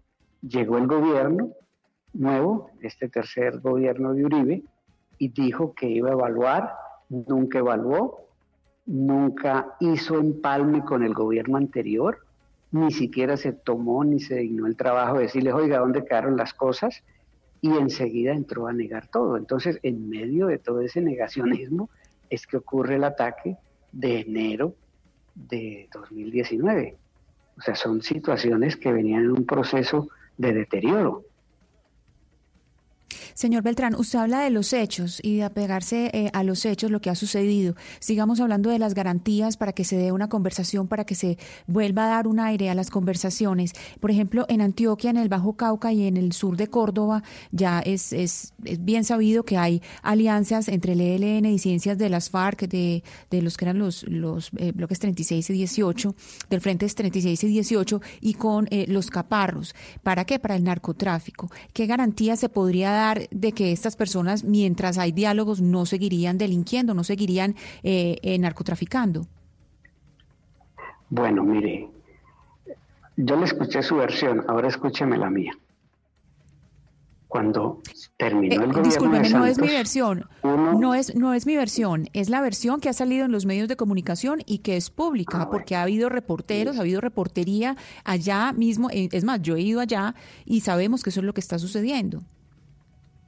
Llegó 0.41 0.77
el 0.77 0.88
gobierno 0.88 1.49
nuevo, 2.13 2.72
este 2.80 3.09
tercer 3.09 3.59
gobierno 3.59 4.13
de 4.13 4.23
Uribe, 4.23 4.63
y 5.17 5.27
dijo 5.27 5.73
que 5.73 5.89
iba 5.89 6.11
a 6.11 6.13
evaluar, 6.13 6.76
nunca 7.09 7.59
evaluó, 7.59 8.30
nunca 8.85 9.76
hizo 9.81 10.17
empalme 10.17 10.85
con 10.85 11.03
el 11.03 11.13
gobierno 11.13 11.57
anterior, 11.57 12.24
ni 12.76 12.91
siquiera 12.91 13.38
se 13.38 13.53
tomó 13.53 14.03
ni 14.03 14.19
se 14.19 14.35
dignó 14.35 14.68
el 14.68 14.76
trabajo 14.76 15.15
de 15.15 15.23
decirles, 15.23 15.53
oiga, 15.53 15.80
¿dónde 15.80 16.03
quedaron 16.03 16.35
las 16.35 16.53
cosas? 16.53 17.03
Y 17.61 17.69
enseguida 17.69 18.34
entró 18.34 18.68
a 18.68 18.73
negar 18.73 19.07
todo. 19.07 19.38
Entonces, 19.38 19.80
en 19.81 20.10
medio 20.10 20.47
de 20.47 20.57
todo 20.57 20.81
ese 20.81 20.99
negacionismo, 20.99 21.89
es 22.30 22.45
que 22.45 22.57
ocurre 22.57 22.95
el 22.95 23.06
ataque 23.06 23.56
de 23.93 24.19
enero 24.19 24.76
de 25.35 25.88
2019. 25.93 26.97
O 27.57 27.61
sea, 27.61 27.76
son 27.76 28.02
situaciones 28.02 28.76
que 28.76 28.91
venían 28.91 29.23
en 29.23 29.31
un 29.31 29.45
proceso 29.45 30.10
de 30.38 30.53
deterioro. 30.53 31.23
Señor 33.33 33.63
Beltrán, 33.63 33.95
usted 33.95 34.19
habla 34.19 34.41
de 34.41 34.49
los 34.49 34.73
hechos 34.73 35.19
y 35.21 35.37
de 35.37 35.43
apegarse 35.43 36.09
eh, 36.13 36.29
a 36.33 36.43
los 36.43 36.65
hechos, 36.65 36.91
lo 36.91 37.01
que 37.01 37.09
ha 37.09 37.15
sucedido. 37.15 37.75
Sigamos 37.99 38.39
hablando 38.39 38.69
de 38.69 38.79
las 38.79 38.93
garantías 38.93 39.57
para 39.57 39.73
que 39.73 39.83
se 39.83 39.97
dé 39.97 40.11
una 40.11 40.29
conversación, 40.29 40.87
para 40.87 41.05
que 41.05 41.15
se 41.15 41.37
vuelva 41.67 42.05
a 42.05 42.09
dar 42.09 42.27
un 42.27 42.39
aire 42.39 42.69
a 42.69 42.75
las 42.75 42.89
conversaciones. 42.89 43.73
Por 43.99 44.11
ejemplo, 44.11 44.45
en 44.49 44.61
Antioquia, 44.61 45.09
en 45.09 45.17
el 45.17 45.29
Bajo 45.29 45.53
Cauca 45.53 45.91
y 45.91 46.07
en 46.07 46.17
el 46.17 46.31
sur 46.31 46.57
de 46.57 46.67
Córdoba, 46.67 47.23
ya 47.51 47.79
es, 47.79 48.13
es, 48.13 48.53
bien 48.79 49.03
sabido 49.03 49.43
que 49.43 49.57
hay 49.57 49.81
alianzas 50.01 50.67
entre 50.69 50.93
el 50.93 51.01
ELN 51.01 51.45
y 51.45 51.59
ciencias 51.59 51.97
de 51.97 52.09
las 52.09 52.29
FARC, 52.29 52.67
de, 52.67 53.03
de 53.29 53.41
los 53.41 53.57
que 53.57 53.65
eran 53.65 53.79
los, 53.79 54.03
los 54.03 54.51
eh, 54.57 54.71
bloques 54.71 54.99
36 54.99 55.49
y 55.49 55.53
18, 55.53 56.15
del 56.49 56.61
Frente 56.61 56.85
36 56.93 57.43
y 57.43 57.47
18, 57.47 58.01
y 58.21 58.33
con 58.35 58.67
eh, 58.69 58.85
los 58.87 59.09
caparros. 59.09 59.75
¿Para 60.03 60.25
qué? 60.25 60.39
Para 60.39 60.55
el 60.55 60.63
narcotráfico. 60.63 61.49
¿Qué 61.73 61.85
garantía 61.85 62.35
se 62.35 62.49
podría 62.49 62.91
dar? 62.91 63.05
De 63.14 63.52
que 63.52 63.72
estas 63.72 63.95
personas, 63.95 64.44
mientras 64.44 64.98
hay 64.98 65.11
diálogos, 65.11 65.61
no 65.61 65.86
seguirían 65.86 66.38
delinquiendo, 66.38 66.94
no 66.94 67.03
seguirían 67.03 67.56
eh, 67.84 68.18
eh, 68.22 68.38
narcotraficando? 68.40 69.27
Bueno, 71.10 71.44
mire, 71.44 71.90
yo 73.15 73.36
le 73.38 73.45
escuché 73.45 73.82
su 73.84 73.95
versión, 73.95 74.44
ahora 74.48 74.68
escúcheme 74.68 75.18
la 75.18 75.30
mía. 75.30 75.53
Cuando 77.27 77.82
terminó 78.18 78.64
el 78.64 78.69
eh, 78.69 78.73
gobierno 78.73 79.11
de 79.11 79.30
no 79.30 79.45
es 79.45 79.60
mi 79.60 79.68
versión, 79.68 80.26
no 80.44 80.94
es 80.94 81.15
no 81.15 81.34
es 81.34 81.45
mi 81.45 81.57
versión, 81.57 82.07
es 82.14 82.30
la 82.30 82.40
versión 82.40 82.80
que 82.80 82.88
ha 82.88 82.94
salido 82.94 83.26
en 83.26 83.32
los 83.32 83.45
medios 83.45 83.68
de 83.68 83.76
comunicación 83.76 84.41
y 84.45 84.60
que 84.60 84.77
es 84.77 84.90
pública, 84.90 85.41
ah, 85.41 85.49
porque 85.49 85.76
ha 85.76 85.82
habido 85.82 86.07
reporteros, 86.07 86.77
ha 86.77 86.82
habido 86.82 87.02
reportería 87.02 87.76
allá 88.06 88.53
mismo, 88.53 88.90
es 88.91 89.23
más, 89.26 89.41
yo 89.41 89.57
he 89.57 89.61
ido 89.61 89.82
allá 89.82 90.15
y 90.45 90.61
sabemos 90.61 91.03
que 91.03 91.10
eso 91.10 91.19
es 91.19 91.26
lo 91.26 91.34
que 91.34 91.41
está 91.41 91.60
sucediendo. 91.60 92.22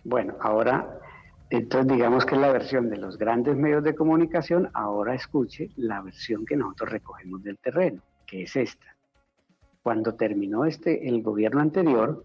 Bueno, 0.08 0.38
ahora, 0.40 1.02
entonces 1.50 1.92
digamos 1.92 2.26
que 2.26 2.36
es 2.36 2.40
la 2.40 2.54
versión 2.54 2.90
de 2.90 2.96
los 2.96 3.18
grandes 3.18 3.58
medios 3.58 3.84
de 3.84 3.94
comunicación, 3.94 4.70
ahora 4.74 5.14
escuche 5.14 5.70
la 5.76 6.02
versión 6.02 6.46
que 6.46 6.56
nosotros 6.56 6.92
recogemos 6.92 7.44
del 7.44 7.58
terreno, 7.58 8.02
que 8.26 8.44
es 8.44 8.56
esta. 8.56 8.96
Cuando 9.84 10.16
terminó 10.16 10.64
este, 10.64 11.10
el 11.10 11.22
gobierno 11.22 11.60
anterior, 11.60 12.24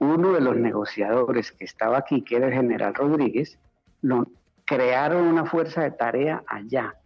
uno 0.00 0.32
de 0.32 0.40
los 0.40 0.56
negociadores 0.56 1.52
que 1.52 1.66
estaba 1.66 1.98
aquí, 1.98 2.22
que 2.22 2.34
era 2.34 2.48
el 2.48 2.52
general 2.52 2.96
Rodríguez, 2.96 3.60
lo, 4.02 4.26
crearon 4.64 5.28
una 5.28 5.44
fuerza 5.44 5.82
de 5.82 5.92
tarea 5.92 6.42
allá, 6.48 6.96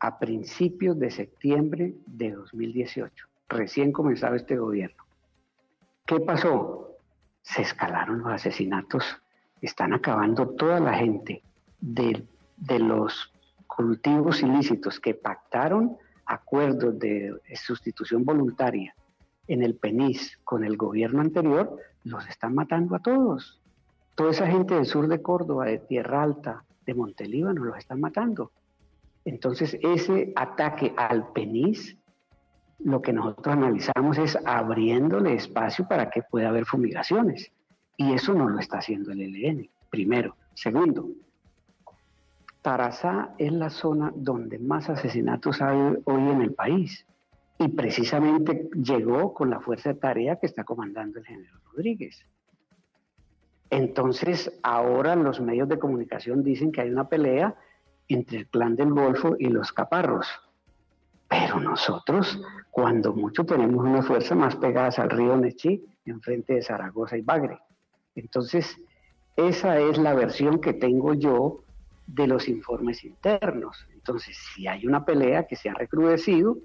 a 0.00 0.18
principios 0.18 0.98
de 0.98 1.10
septiembre 1.10 1.94
de 2.04 2.32
2018. 2.32 3.26
Recién 3.48 3.90
comenzaba 3.90 4.36
este 4.36 4.58
gobierno. 4.58 5.02
¿Qué 6.04 6.20
pasó? 6.20 6.98
Se 7.40 7.62
escalaron 7.62 8.18
los 8.18 8.32
asesinatos 8.32 9.18
están 9.60 9.92
acabando 9.92 10.48
toda 10.48 10.80
la 10.80 10.94
gente 10.94 11.42
de, 11.80 12.24
los 12.78 13.32
cultivos 13.66 14.42
ilícitos 14.42 15.00
que 15.00 15.14
pactaron 15.14 15.96
acuerdos 16.26 16.98
de 16.98 17.40
sustitución 17.54 18.24
voluntaria 18.24 18.94
en 19.50 19.62
el 19.64 19.74
PENIS 19.74 20.38
con 20.44 20.64
el 20.64 20.76
gobierno 20.76 21.20
anterior, 21.20 21.76
los 22.04 22.26
están 22.28 22.54
matando 22.54 22.94
a 22.94 23.00
todos. 23.00 23.60
Toda 24.14 24.30
esa 24.30 24.46
gente 24.46 24.74
del 24.74 24.86
sur 24.86 25.08
de 25.08 25.20
Córdoba, 25.20 25.66
de 25.66 25.78
Tierra 25.78 26.22
Alta, 26.22 26.64
de 26.86 26.94
Montelíbano, 26.94 27.64
los 27.64 27.76
están 27.76 28.00
matando. 28.00 28.52
Entonces, 29.24 29.76
ese 29.82 30.32
ataque 30.36 30.94
al 30.96 31.32
PENIS, 31.32 31.96
lo 32.78 33.02
que 33.02 33.12
nosotros 33.12 33.56
analizamos 33.56 34.18
es 34.18 34.38
abriéndole 34.44 35.34
espacio 35.34 35.86
para 35.88 36.10
que 36.10 36.22
pueda 36.22 36.48
haber 36.48 36.64
fumigaciones. 36.64 37.52
Y 38.00 38.14
eso 38.14 38.32
no 38.32 38.48
lo 38.48 38.58
está 38.58 38.78
haciendo 38.78 39.12
el 39.12 39.20
ELN, 39.20 39.68
primero. 39.90 40.34
Segundo, 40.54 41.10
Tarazá 42.62 43.34
es 43.36 43.52
la 43.52 43.68
zona 43.68 44.10
donde 44.16 44.58
más 44.58 44.88
asesinatos 44.88 45.60
hay 45.60 45.98
hoy 46.04 46.28
en 46.30 46.40
el 46.40 46.54
país. 46.54 47.06
Y 47.58 47.68
precisamente 47.68 48.70
llegó 48.72 49.34
con 49.34 49.50
la 49.50 49.60
fuerza 49.60 49.90
de 49.90 50.00
tarea 50.00 50.36
que 50.36 50.46
está 50.46 50.64
comandando 50.64 51.18
el 51.18 51.26
general 51.26 51.60
Rodríguez. 51.70 52.24
Entonces, 53.68 54.50
ahora 54.62 55.14
los 55.14 55.38
medios 55.42 55.68
de 55.68 55.78
comunicación 55.78 56.42
dicen 56.42 56.72
que 56.72 56.80
hay 56.80 56.90
una 56.90 57.06
pelea 57.06 57.54
entre 58.08 58.38
el 58.38 58.46
clan 58.46 58.76
del 58.76 58.94
Golfo 58.94 59.36
y 59.38 59.50
los 59.50 59.74
caparros. 59.74 60.26
Pero 61.28 61.60
nosotros, 61.60 62.40
cuando 62.70 63.12
mucho, 63.12 63.44
tenemos 63.44 63.84
una 63.84 64.00
fuerza 64.00 64.34
más 64.34 64.56
pegadas 64.56 64.98
al 64.98 65.10
río 65.10 65.36
Nechí, 65.36 65.84
enfrente 66.06 66.54
de 66.54 66.62
Zaragoza 66.62 67.18
y 67.18 67.20
Bagre. 67.20 67.58
Entonces, 68.14 68.76
Esa 69.36 69.78
es 69.78 69.96
la 69.96 70.12
versión 70.12 70.60
que 70.60 70.74
tengo 70.74 71.14
yo 71.14 71.62
de 72.06 72.26
los 72.26 72.48
informes 72.48 73.04
internos. 73.04 73.86
Entonces, 73.94 74.36
si 74.54 74.66
hay 74.66 74.86
una 74.86 75.04
pelea 75.04 75.46
que 75.46 75.56
se 75.56 75.70
ha 75.70 75.74
recrudecido, 75.74 76.58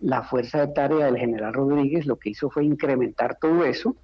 la 0.00 0.22
fuerza 0.22 0.60
de 0.60 0.72
tarea 0.72 1.06
del 1.06 1.18
general 1.18 1.52
Rodríguez 1.54 2.06
lo 2.06 2.16
que 2.16 2.30
hizo 2.30 2.48
fue 2.50 2.64
incrementar 2.64 3.36
todo 3.40 3.64
eso 3.64 3.96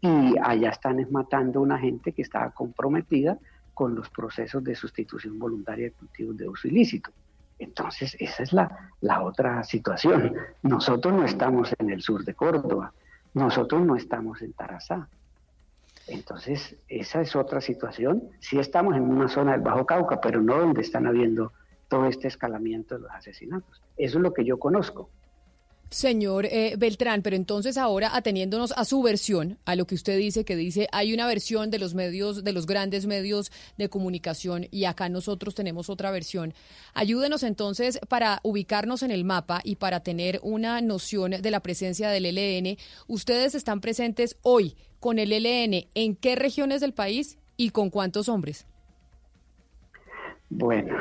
y 0.00 0.34
allá 0.42 0.70
están 0.70 1.04
matando 1.10 1.58
a 1.58 1.62
una 1.62 1.78
gente 1.78 2.12
que 2.12 2.22
estaba 2.22 2.50
comprometida 2.50 3.38
con 3.74 3.94
los 3.94 4.08
procesos 4.08 4.64
de 4.64 4.74
sustitución 4.74 5.38
voluntaria 5.38 5.86
de 5.86 5.92
cultivos 5.92 6.36
de 6.36 6.48
uso 6.48 6.68
ilícito. 6.68 7.10
Entonces, 7.58 8.16
esa 8.18 8.42
es 8.42 8.52
la, 8.52 8.90
la 9.00 9.22
otra 9.22 9.62
situación. 9.64 10.34
Nosotros 10.62 11.12
no 11.12 11.24
estamos 11.24 11.74
en 11.78 11.90
el 11.90 12.00
sur 12.00 12.24
de 12.24 12.34
Córdoba, 12.34 12.92
nosotros 13.34 13.82
no 13.82 13.96
estamos 13.96 14.40
en 14.42 14.52
Tarazá. 14.52 15.08
Entonces, 16.06 16.76
esa 16.88 17.20
es 17.20 17.34
otra 17.34 17.60
situación. 17.60 18.30
Sí 18.40 18.58
estamos 18.58 18.94
en 18.96 19.02
una 19.02 19.28
zona 19.28 19.52
del 19.52 19.60
Bajo 19.60 19.86
Cauca, 19.86 20.20
pero 20.20 20.40
no 20.40 20.58
donde 20.58 20.82
están 20.82 21.06
habiendo 21.06 21.52
todo 21.88 22.06
este 22.06 22.28
escalamiento 22.28 22.96
de 22.96 23.02
los 23.02 23.10
asesinatos. 23.10 23.82
Eso 23.96 24.18
es 24.18 24.22
lo 24.22 24.32
que 24.32 24.44
yo 24.44 24.58
conozco. 24.58 25.10
Señor 25.90 26.46
eh, 26.46 26.74
Beltrán, 26.76 27.22
pero 27.22 27.36
entonces 27.36 27.76
ahora 27.76 28.16
ateniéndonos 28.16 28.72
a 28.76 28.84
su 28.84 29.02
versión, 29.02 29.58
a 29.64 29.76
lo 29.76 29.86
que 29.86 29.94
usted 29.94 30.18
dice, 30.18 30.44
que 30.44 30.56
dice 30.56 30.88
hay 30.90 31.14
una 31.14 31.28
versión 31.28 31.70
de 31.70 31.78
los 31.78 31.94
medios, 31.94 32.42
de 32.42 32.52
los 32.52 32.66
grandes 32.66 33.06
medios 33.06 33.52
de 33.78 33.88
comunicación 33.88 34.66
y 34.72 34.84
acá 34.84 35.08
nosotros 35.08 35.54
tenemos 35.54 35.88
otra 35.88 36.10
versión. 36.10 36.54
Ayúdenos 36.92 37.44
entonces 37.44 38.00
para 38.08 38.40
ubicarnos 38.42 39.04
en 39.04 39.12
el 39.12 39.24
mapa 39.24 39.60
y 39.62 39.76
para 39.76 40.00
tener 40.00 40.40
una 40.42 40.80
noción 40.80 41.30
de 41.30 41.50
la 41.52 41.60
presencia 41.60 42.10
del 42.10 42.26
ELN. 42.26 42.76
Ustedes 43.06 43.54
están 43.54 43.80
presentes 43.80 44.38
hoy 44.42 44.76
con 45.06 45.20
el 45.20 45.30
ELN 45.30 45.86
en 45.94 46.16
qué 46.16 46.34
regiones 46.34 46.80
del 46.80 46.92
país 46.92 47.38
y 47.56 47.70
con 47.70 47.90
cuántos 47.90 48.28
hombres. 48.28 48.66
Bueno, 50.50 50.96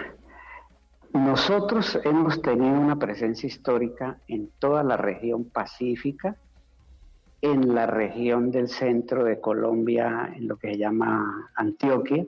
nosotros 1.12 2.00
hemos 2.04 2.40
tenido 2.40 2.80
una 2.80 3.00
presencia 3.00 3.48
histórica 3.48 4.20
en 4.28 4.52
toda 4.60 4.84
la 4.84 4.96
región 4.96 5.46
pacífica, 5.46 6.38
en 7.42 7.74
la 7.74 7.88
región 7.88 8.52
del 8.52 8.68
centro 8.68 9.24
de 9.24 9.42
Colombia, 9.42 10.32
en 10.36 10.50
lo 10.50 10.58
que 10.58 10.74
se 10.74 10.78
llama 10.78 11.50
Antioquia, 11.56 12.28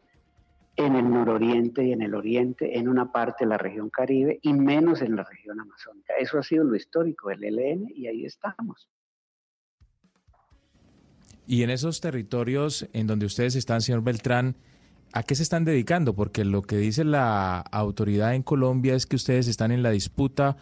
en 0.77 0.95
el 0.95 1.07
nororiente 1.07 1.83
y 1.83 1.91
en 1.91 2.01
el 2.01 2.15
oriente, 2.15 2.79
en 2.79 2.89
una 2.89 3.11
parte 3.11 3.45
de 3.45 3.49
la 3.49 3.59
región 3.59 3.91
caribe 3.91 4.39
y 4.41 4.51
menos 4.53 5.03
en 5.03 5.15
la 5.15 5.23
región 5.25 5.59
amazónica. 5.59 6.15
Eso 6.17 6.39
ha 6.39 6.43
sido 6.43 6.63
lo 6.63 6.75
histórico 6.75 7.29
del 7.29 7.43
ELN 7.43 7.91
y 7.93 8.07
ahí 8.07 8.25
estamos. 8.25 8.89
Y 11.47 11.63
en 11.63 11.69
esos 11.69 12.01
territorios 12.01 12.87
en 12.93 13.07
donde 13.07 13.25
ustedes 13.25 13.55
están, 13.55 13.81
señor 13.81 14.03
Beltrán, 14.03 14.55
¿A 15.13 15.23
qué 15.23 15.35
se 15.35 15.43
están 15.43 15.65
dedicando? 15.65 16.13
Porque 16.13 16.43
lo 16.43 16.61
que 16.61 16.77
dice 16.77 17.03
la 17.03 17.59
autoridad 17.59 18.35
en 18.35 18.43
Colombia 18.43 18.93
es 18.93 19.05
que 19.05 19.15
ustedes 19.15 19.47
están 19.47 19.71
en 19.71 19.81
la 19.81 19.91
disputa 19.91 20.57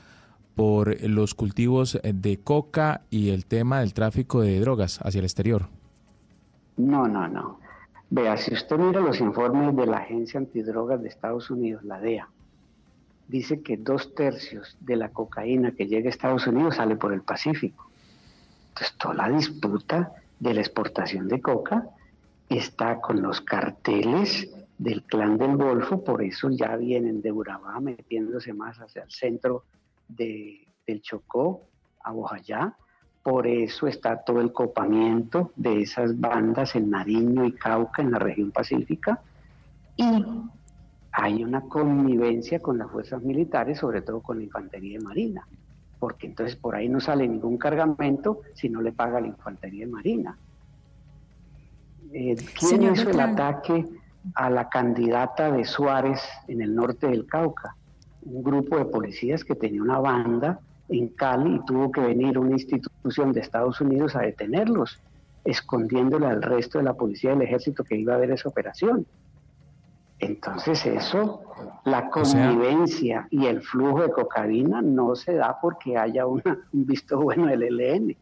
por 0.56 1.02
los 1.02 1.34
cultivos 1.34 2.00
de 2.04 2.40
coca 2.40 3.02
y 3.10 3.32
el 3.32 3.46
tema 3.46 3.80
del 3.80 3.94
tráfico 3.94 4.42
de 4.42 4.60
drogas 4.60 5.00
hacia 5.04 5.20
el 5.20 5.26
exterior. 5.26 5.68
No, 6.78 7.08
no, 7.08 7.28
no. 7.28 7.60
Vea, 8.10 8.38
si 8.38 8.54
usted 8.54 8.78
mira 8.78 9.02
los 9.02 9.20
informes 9.20 9.76
de 9.76 9.88
la 9.88 9.98
Agencia 9.98 10.40
Antidrogas 10.40 11.02
de 11.02 11.10
Estados 11.10 11.50
Unidos, 11.50 11.84
la 11.84 12.00
DEA, 12.00 12.30
dice 13.28 13.62
que 13.62 13.78
dos 13.78 14.14
tercios 14.14 14.78
de 14.80 14.96
la 14.96 15.10
cocaína 15.10 15.72
que 15.72 15.88
llega 15.88 16.08
a 16.08 16.12
Estados 16.12 16.46
Unidos 16.48 16.76
sale 16.76 16.96
por 16.96 17.12
el 17.12 17.24
Pacífico. 17.24 17.90
Entonces, 18.70 18.96
toda 18.98 19.16
la 19.16 19.30
disputa 19.30 20.14
de 20.46 20.54
la 20.54 20.62
exportación 20.62 21.28
de 21.28 21.42
coca 21.42 21.90
está 22.48 23.02
con 23.02 23.22
los 23.22 23.42
carteles 23.42 24.48
del 24.78 25.04
clan 25.04 25.38
del 25.38 25.58
Golfo, 25.58 26.04
por 26.04 26.22
eso 26.22 26.50
ya 26.52 26.76
vienen 26.76 27.22
de 27.22 27.32
Urabá 27.32 27.80
metiéndose 27.80 28.54
más 28.54 28.78
hacia 28.78 29.04
el 29.04 29.12
centro 29.12 29.64
de, 30.08 30.68
del 30.86 31.02
Chocó, 31.02 31.64
a 32.04 32.12
Bojayá, 32.12 32.76
por 33.24 33.48
eso 33.48 33.88
está 33.88 34.24
todo 34.24 34.40
el 34.42 34.52
copamiento 34.52 35.52
de 35.56 35.82
esas 35.82 36.20
bandas 36.20 36.76
en 36.76 36.92
Nariño 36.92 37.46
y 37.46 37.54
Cauca, 37.54 38.04
en 38.04 38.12
la 38.12 38.20
región 38.20 38.52
pacífica, 38.52 39.22
y 39.96 40.24
hay 41.12 41.44
una 41.44 41.62
connivencia 41.62 42.60
con 42.60 42.78
las 42.78 42.92
fuerzas 42.92 43.24
militares, 43.24 43.80
sobre 43.80 44.04
todo 44.04 44.22
con 44.22 44.38
la 44.38 44.44
infantería 44.44 45.00
de 45.00 45.04
marina, 45.04 45.48
porque 46.06 46.28
entonces 46.28 46.56
por 46.56 46.76
ahí 46.76 46.88
no 46.88 47.00
sale 47.00 47.28
ningún 47.28 47.58
cargamento 47.58 48.42
si 48.54 48.70
no 48.70 48.80
le 48.80 48.92
paga 48.92 49.20
la 49.20 49.26
infantería 49.26 49.88
de 49.88 49.92
marina. 49.92 50.38
Eh, 52.14 52.36
¿Quién 52.60 52.84
hizo 52.84 53.10
el 53.10 53.20
ataque 53.20 53.88
a 54.36 54.52
la 54.52 54.70
candidata 54.70 55.52
de 55.52 55.66
Suárez 55.66 56.22
en 56.48 56.62
el 56.62 56.76
norte 56.76 57.08
del 57.08 57.26
Cauca? 57.26 57.76
Un 58.22 58.44
grupo 58.44 58.78
de 58.78 58.86
policías 58.86 59.44
que 59.44 59.56
tenía 59.56 59.82
una 59.82 59.98
banda 59.98 60.60
en 60.90 61.08
Cali 61.08 61.56
y 61.56 61.66
tuvo 61.66 61.92
que 61.92 62.02
venir 62.02 62.38
una 62.38 62.52
institución 62.52 63.34
de 63.34 63.40
Estados 63.40 63.82
Unidos 63.82 64.16
a 64.16 64.20
detenerlos, 64.20 65.02
escondiéndole 65.44 66.28
al 66.28 66.44
resto 66.44 66.78
de 66.78 66.84
la 66.84 66.94
policía 66.94 67.32
del 67.32 67.42
ejército 67.42 67.84
que 67.84 67.98
iba 67.98 68.14
a 68.14 68.20
ver 68.20 68.30
esa 68.30 68.48
operación. 68.48 69.08
Entonces 70.20 70.86
eso, 70.86 71.42
la 71.84 72.10
convivencia 72.10 73.28
y 73.32 73.48
el 73.48 73.62
flujo 73.62 74.02
de 74.02 74.12
cocaína 74.12 74.82
no 74.82 75.16
se 75.16 75.34
da 75.34 75.58
porque 75.62 75.98
haya 75.98 76.26
un 76.26 76.42
visto 76.72 77.20
bueno 77.20 77.48
del 77.48 77.64
ELN. 77.64 78.16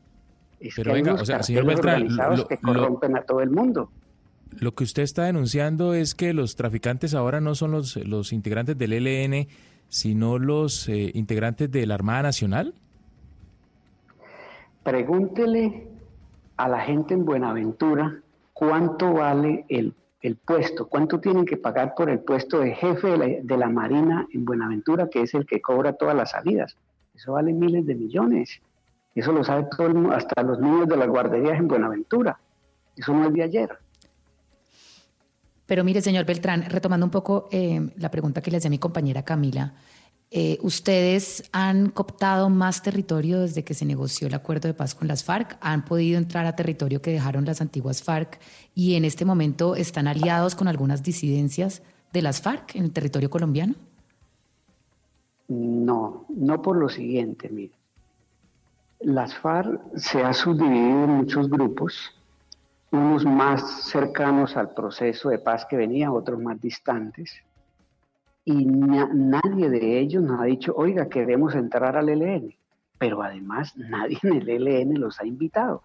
Pero 0.76 0.94
venga, 0.94 1.14
o 1.14 1.26
sea, 1.26 1.44
señor 1.44 1.66
Beltrán, 1.66 2.08
lo, 2.16 2.48
que 2.48 2.58
corrompen 2.58 3.18
a 3.18 3.22
todo 3.24 3.42
el 3.42 3.52
mundo. 3.52 3.92
Lo 4.60 4.74
que 4.74 4.84
usted 4.84 5.04
está 5.04 5.24
denunciando 5.26 5.94
es 5.94 6.16
que 6.16 6.34
los 6.34 6.56
traficantes 6.56 7.14
ahora 7.14 7.42
no 7.42 7.54
son 7.56 7.72
los, 7.72 7.98
los 7.98 8.32
integrantes 8.34 8.78
del 8.78 8.94
ELN, 8.94 9.48
sino 9.90 10.40
los 10.40 10.88
eh, 10.90 11.12
integrantes 11.14 11.70
de 11.72 11.86
la 11.86 11.96
Armada 11.96 12.24
Nacional. 12.24 12.74
Pregúntele 14.84 15.88
a 16.58 16.68
la 16.68 16.80
gente 16.82 17.14
en 17.14 17.26
Buenaventura 17.26 18.20
cuánto 18.54 19.14
vale 19.14 19.66
el, 19.70 19.94
el 20.24 20.38
puesto, 20.38 20.88
cuánto 20.88 21.20
tienen 21.20 21.46
que 21.46 21.58
pagar 21.58 21.94
por 21.96 22.10
el 22.10 22.20
puesto 22.20 22.62
de 22.62 22.74
jefe 22.74 23.10
de 23.10 23.18
la, 23.18 23.26
de 23.44 23.58
la 23.58 23.68
Marina 23.68 24.26
en 24.34 24.46
Buenaventura, 24.46 25.10
que 25.10 25.22
es 25.22 25.34
el 25.34 25.46
que 25.46 25.62
cobra 25.62 25.94
todas 25.94 26.16
las 26.16 26.32
salidas. 26.32 26.78
Eso 27.14 27.34
vale 27.34 27.52
miles 27.52 27.86
de 27.86 27.94
millones. 27.94 28.62
Eso 29.14 29.34
lo 29.34 29.44
sabe 29.44 29.68
todo 29.76 29.88
el 29.88 29.96
mundo, 29.96 30.14
hasta 30.14 30.42
los 30.42 30.60
niños 30.60 30.88
de 30.88 30.96
las 30.96 31.10
guarderías 31.10 31.60
en 31.60 31.68
Buenaventura. 31.68 32.40
Eso 32.96 33.14
no 33.14 33.28
es 33.28 33.34
de 33.34 33.44
ayer. 33.44 33.78
Pero 35.66 35.84
mire, 35.84 36.02
señor 36.02 36.26
Beltrán, 36.26 36.64
retomando 36.70 37.06
un 37.06 37.12
poco 37.12 37.50
eh, 37.52 37.90
la 37.98 38.10
pregunta 38.10 38.42
que 38.42 38.50
le 38.50 38.58
hacía 38.58 38.70
mi 38.70 38.80
compañera 38.80 39.24
Camila, 39.24 39.74
eh, 40.36 40.58
ustedes 40.64 41.48
han 41.52 41.92
cooptado 41.92 42.50
más 42.50 42.82
territorio 42.82 43.42
desde 43.42 43.64
que 43.64 43.76
se 43.76 43.86
negoció 43.86 44.26
el 44.26 44.34
acuerdo 44.34 44.68
de 44.68 44.74
paz 44.74 44.96
con 44.96 45.08
las 45.08 45.24
FARC, 45.24 45.60
han 45.62 45.86
podido 45.86 46.18
entrar 46.18 46.48
a 46.48 46.56
territorio 46.56 47.04
que 47.04 47.12
dejaron 47.12 47.46
las 47.46 47.62
antiguas 47.62 48.02
FARC 48.02 48.40
y 48.74 48.96
en 48.96 49.06
este 49.06 49.26
momento 49.26 49.76
están 49.76 50.08
aliados 50.08 50.56
con 50.56 50.68
algunas 50.68 51.04
disidencias 51.04 51.84
de 52.12 52.24
las 52.24 52.42
FARC 52.42 52.76
en 52.76 52.86
el 52.86 52.92
territorio 52.92 53.30
colombiano. 53.30 53.76
No, 55.50 56.26
no 56.30 56.62
por 56.64 56.78
lo 56.78 56.90
siguiente, 56.90 57.50
mire. 57.50 57.76
Las 59.02 59.36
FARC 59.36 59.82
se 59.98 60.24
ha 60.24 60.34
subdividido 60.34 61.04
en 61.04 61.10
muchos 61.12 61.48
grupos, 61.48 62.10
unos 62.90 63.24
más 63.24 63.84
cercanos 63.84 64.58
al 64.58 64.74
proceso 64.74 65.30
de 65.30 65.38
paz 65.38 65.68
que 65.70 65.78
venía, 65.78 66.12
otros 66.12 66.42
más 66.42 66.60
distantes, 66.60 67.32
y 68.46 68.66
nadie 68.66 69.70
de 69.70 70.00
ellos 70.00 70.24
nos 70.24 70.40
ha 70.40 70.46
dicho, 70.46 70.74
oiga, 70.76 71.08
queremos 71.08 71.56
entrar 71.56 71.96
al 71.96 72.10
ELN, 72.10 72.54
pero 72.98 73.22
además 73.22 73.76
nadie 73.78 74.20
en 74.24 74.34
el 74.34 74.50
ELN 74.68 75.00
los 75.00 75.20
ha 75.20 75.26
invitado. 75.26 75.84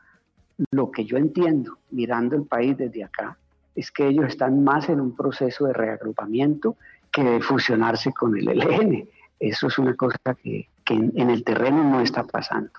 Lo 0.73 0.91
que 0.91 1.05
yo 1.05 1.17
entiendo, 1.17 1.79
mirando 1.91 2.35
el 2.35 2.45
país 2.45 2.77
desde 2.77 3.05
acá, 3.05 3.39
es 3.77 3.93
que 3.93 4.09
ellos 4.09 4.27
están 4.27 4.65
más 4.65 4.89
en 4.89 5.01
un 5.01 5.15
proceso 5.15 5.67
de 5.67 5.73
reagrupamiento 5.73 6.77
que 7.13 7.23
de 7.23 7.41
fusionarse 7.41 8.13
con 8.13 8.37
el 8.37 8.49
ELN. 8.49 9.09
Eso 9.39 9.69
es 9.69 9.79
una 9.79 9.95
cosa 9.95 10.19
que, 10.43 10.69
en 10.91 11.31
el 11.31 11.45
terreno 11.45 11.85
no 11.85 12.01
está 12.01 12.25
pasando. 12.25 12.73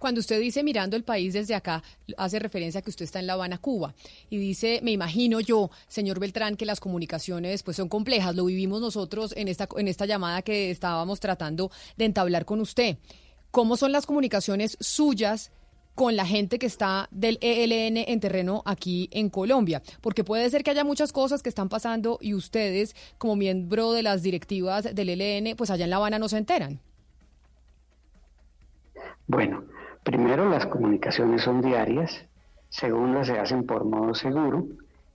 Cuando 0.00 0.20
usted 0.20 0.40
dice 0.40 0.62
mirando 0.62 0.96
el 0.96 1.04
país 1.04 1.34
desde 1.34 1.54
acá, 1.54 1.82
hace 2.16 2.38
referencia 2.38 2.78
a 2.78 2.82
que 2.82 2.88
usted 2.88 3.04
está 3.04 3.20
en 3.20 3.26
La 3.26 3.34
Habana, 3.34 3.58
Cuba, 3.58 3.94
y 4.30 4.38
dice, 4.38 4.80
me 4.82 4.92
imagino 4.92 5.40
yo, 5.40 5.70
señor 5.88 6.18
Beltrán, 6.18 6.56
que 6.56 6.64
las 6.64 6.80
comunicaciones 6.80 7.62
pues 7.62 7.76
son 7.76 7.90
complejas, 7.90 8.34
lo 8.34 8.46
vivimos 8.46 8.80
nosotros 8.80 9.34
en 9.36 9.46
esta, 9.48 9.68
en 9.76 9.88
esta 9.88 10.06
llamada 10.06 10.40
que 10.40 10.70
estábamos 10.70 11.20
tratando 11.20 11.70
de 11.98 12.06
entablar 12.06 12.46
con 12.46 12.62
usted. 12.62 12.96
¿Cómo 13.50 13.76
son 13.76 13.92
las 13.92 14.06
comunicaciones 14.06 14.78
suyas? 14.80 15.52
con 15.94 16.16
la 16.16 16.24
gente 16.24 16.58
que 16.58 16.66
está 16.66 17.08
del 17.10 17.36
ELN 17.42 17.98
en 17.98 18.20
terreno 18.20 18.62
aquí 18.64 19.10
en 19.12 19.28
Colombia, 19.28 19.82
porque 20.00 20.24
puede 20.24 20.48
ser 20.48 20.62
que 20.62 20.70
haya 20.70 20.84
muchas 20.84 21.12
cosas 21.12 21.42
que 21.42 21.50
están 21.50 21.68
pasando 21.68 22.16
y 22.22 22.32
ustedes, 22.32 22.96
como 23.18 23.36
miembro 23.36 23.92
de 23.92 24.02
las 24.02 24.22
directivas 24.22 24.94
del 24.94 25.10
ELN, 25.10 25.56
pues 25.56 25.68
allá 25.68 25.84
en 25.84 25.90
La 25.90 25.96
Habana 25.96 26.18
no 26.18 26.28
se 26.30 26.38
enteran. 26.38 26.80
Bueno, 29.26 29.64
Primero, 30.02 30.48
las 30.48 30.66
comunicaciones 30.66 31.42
son 31.42 31.60
diarias. 31.60 32.24
Segundo, 32.68 33.24
se 33.24 33.38
hacen 33.38 33.64
por 33.64 33.84
modo 33.84 34.14
seguro. 34.14 34.66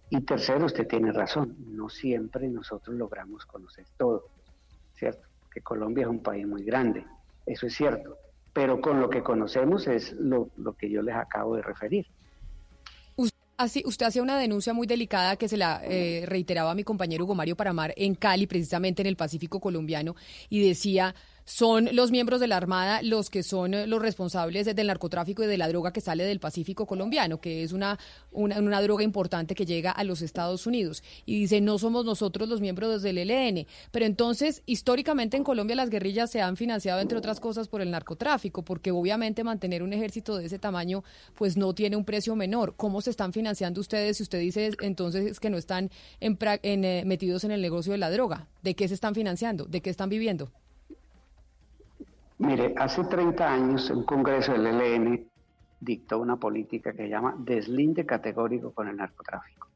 Y 0.10 0.22
tercero, 0.22 0.66
usted 0.66 0.88
tiene 0.88 1.12
razón, 1.12 1.56
no 1.68 1.90
siempre 1.90 2.48
nosotros 2.48 2.96
logramos 2.96 3.46
conocer 3.46 3.86
todo, 3.98 4.26
¿cierto? 4.94 5.28
Que 5.52 5.62
Colombia 5.62 6.04
es 6.04 6.10
un 6.10 6.22
país 6.22 6.46
muy 6.46 6.64
grande, 6.64 7.04
eso 7.46 7.66
es 7.66 7.74
cierto, 7.74 8.18
pero 8.54 8.80
con 8.80 9.02
lo 9.02 9.10
que 9.10 9.24
conocemos 9.24 9.88
es 9.88 10.14
lo, 10.14 10.50
lo 10.58 10.74
que 10.74 10.92
yo 10.92 11.02
les 11.02 11.16
acabo 11.16 11.56
de 11.56 11.64
referir. 11.64 12.06
Así, 13.58 13.84
usted 13.86 14.06
hacía 14.06 14.22
una 14.22 14.38
denuncia 14.38 14.74
muy 14.74 14.86
delicada 14.86 15.38
que 15.38 15.48
se 15.48 15.56
la 15.56 15.80
eh, 15.86 16.26
reiteraba 16.28 16.72
a 16.72 16.76
mi 16.76 16.84
compañero 16.84 17.24
Hugo 17.24 17.36
Mario 17.36 17.56
Paramar 17.56 17.94
en 17.96 18.14
Cali, 18.14 18.48
precisamente 18.48 19.02
en 19.02 19.08
el 19.08 19.16
Pacífico 19.16 19.62
colombiano, 19.62 20.14
y 20.50 20.68
decía 20.68 21.16
son 21.46 21.90
los 21.94 22.10
miembros 22.10 22.40
de 22.40 22.48
la 22.48 22.58
Armada 22.58 23.02
los 23.04 23.30
que 23.30 23.44
son 23.44 23.76
eh, 23.76 23.88
los 23.88 24.02
responsables 24.02 24.66
del 24.66 24.88
narcotráfico 24.88 25.44
y 25.44 25.48
de 25.48 25.58
la 25.58 25.68
droga 25.68 25.94
que 25.94 26.02
sale 26.02 26.26
del 26.26 26.40
Pacífico 26.40 26.88
colombiano, 26.88 27.40
que 27.40 27.64
es 27.64 27.72
una, 27.72 28.00
una, 28.32 28.82
droga 28.82 29.04
importante 29.04 29.56
que 29.56 29.66
llega 29.66 29.92
a 29.92 30.04
los 30.04 30.22
Estados 30.22 30.66
Unidos. 30.66 31.04
Y 31.26 31.40
dice, 31.40 31.62
no 31.62 31.78
somos 31.78 32.04
nosotros 32.04 32.50
los 32.50 32.62
miembros 32.62 33.02
del 33.04 33.20
ELN. 33.20 33.68
Pero 33.92 34.06
entonces, 34.06 34.64
históricamente 34.66 35.38
en 35.38 35.44
Colombia 35.44 35.76
las 35.76 35.90
guerrillas 35.90 36.32
se 36.32 36.42
han 36.42 36.58
financiado, 36.58 37.00
entre 37.00 37.18
otras 37.18 37.40
cosas, 37.40 37.68
por 37.68 37.82
el 37.82 37.92
narcotráfico, 37.92 38.64
porque 38.64 38.92
obviamente 38.92 39.44
mantener 39.44 39.84
un 39.84 39.94
ejército 39.94 40.38
de 40.38 40.46
ese 40.46 40.60
tamaño, 40.60 41.04
pues 41.36 41.58
no 41.58 41.74
tiene 41.74 41.96
un 41.96 42.06
precio 42.06 42.36
menor. 42.36 42.76
¿Cómo 42.76 43.02
se 43.02 43.12
están 43.12 43.34
financiando 43.34 43.82
ustedes 43.82 44.18
si 44.18 44.24
usted 44.24 44.40
dice 44.40 44.72
entonces 44.82 45.40
que 45.40 45.50
no 45.50 45.58
están 45.58 45.92
eh, 46.20 47.04
metidos 47.06 47.44
en 47.44 47.52
el 47.52 47.62
negocio 47.62 47.92
de 47.92 48.00
la 48.00 48.10
droga? 48.10 48.48
¿De 48.64 48.76
qué 48.76 48.88
se 48.88 48.96
están 48.96 49.14
financiando? 49.14 49.66
¿De 49.66 49.82
qué 49.82 49.90
están 49.90 50.10
viviendo? 50.10 50.52
Mire, 52.38 52.74
hace 52.78 53.06
30 53.06 53.50
años 53.50 53.90
un 53.90 54.04
congreso 54.04 54.52
del 54.52 54.68
ELN 54.68 55.30
dictó 55.80 56.20
una 56.20 56.36
política 56.36 56.92
que 56.92 57.04
se 57.04 57.10
llama 57.10 57.36
deslinde 57.38 58.06
categórico 58.06 58.74
con 58.74 58.90
el 58.90 58.98
narcotráfico. 58.98 59.70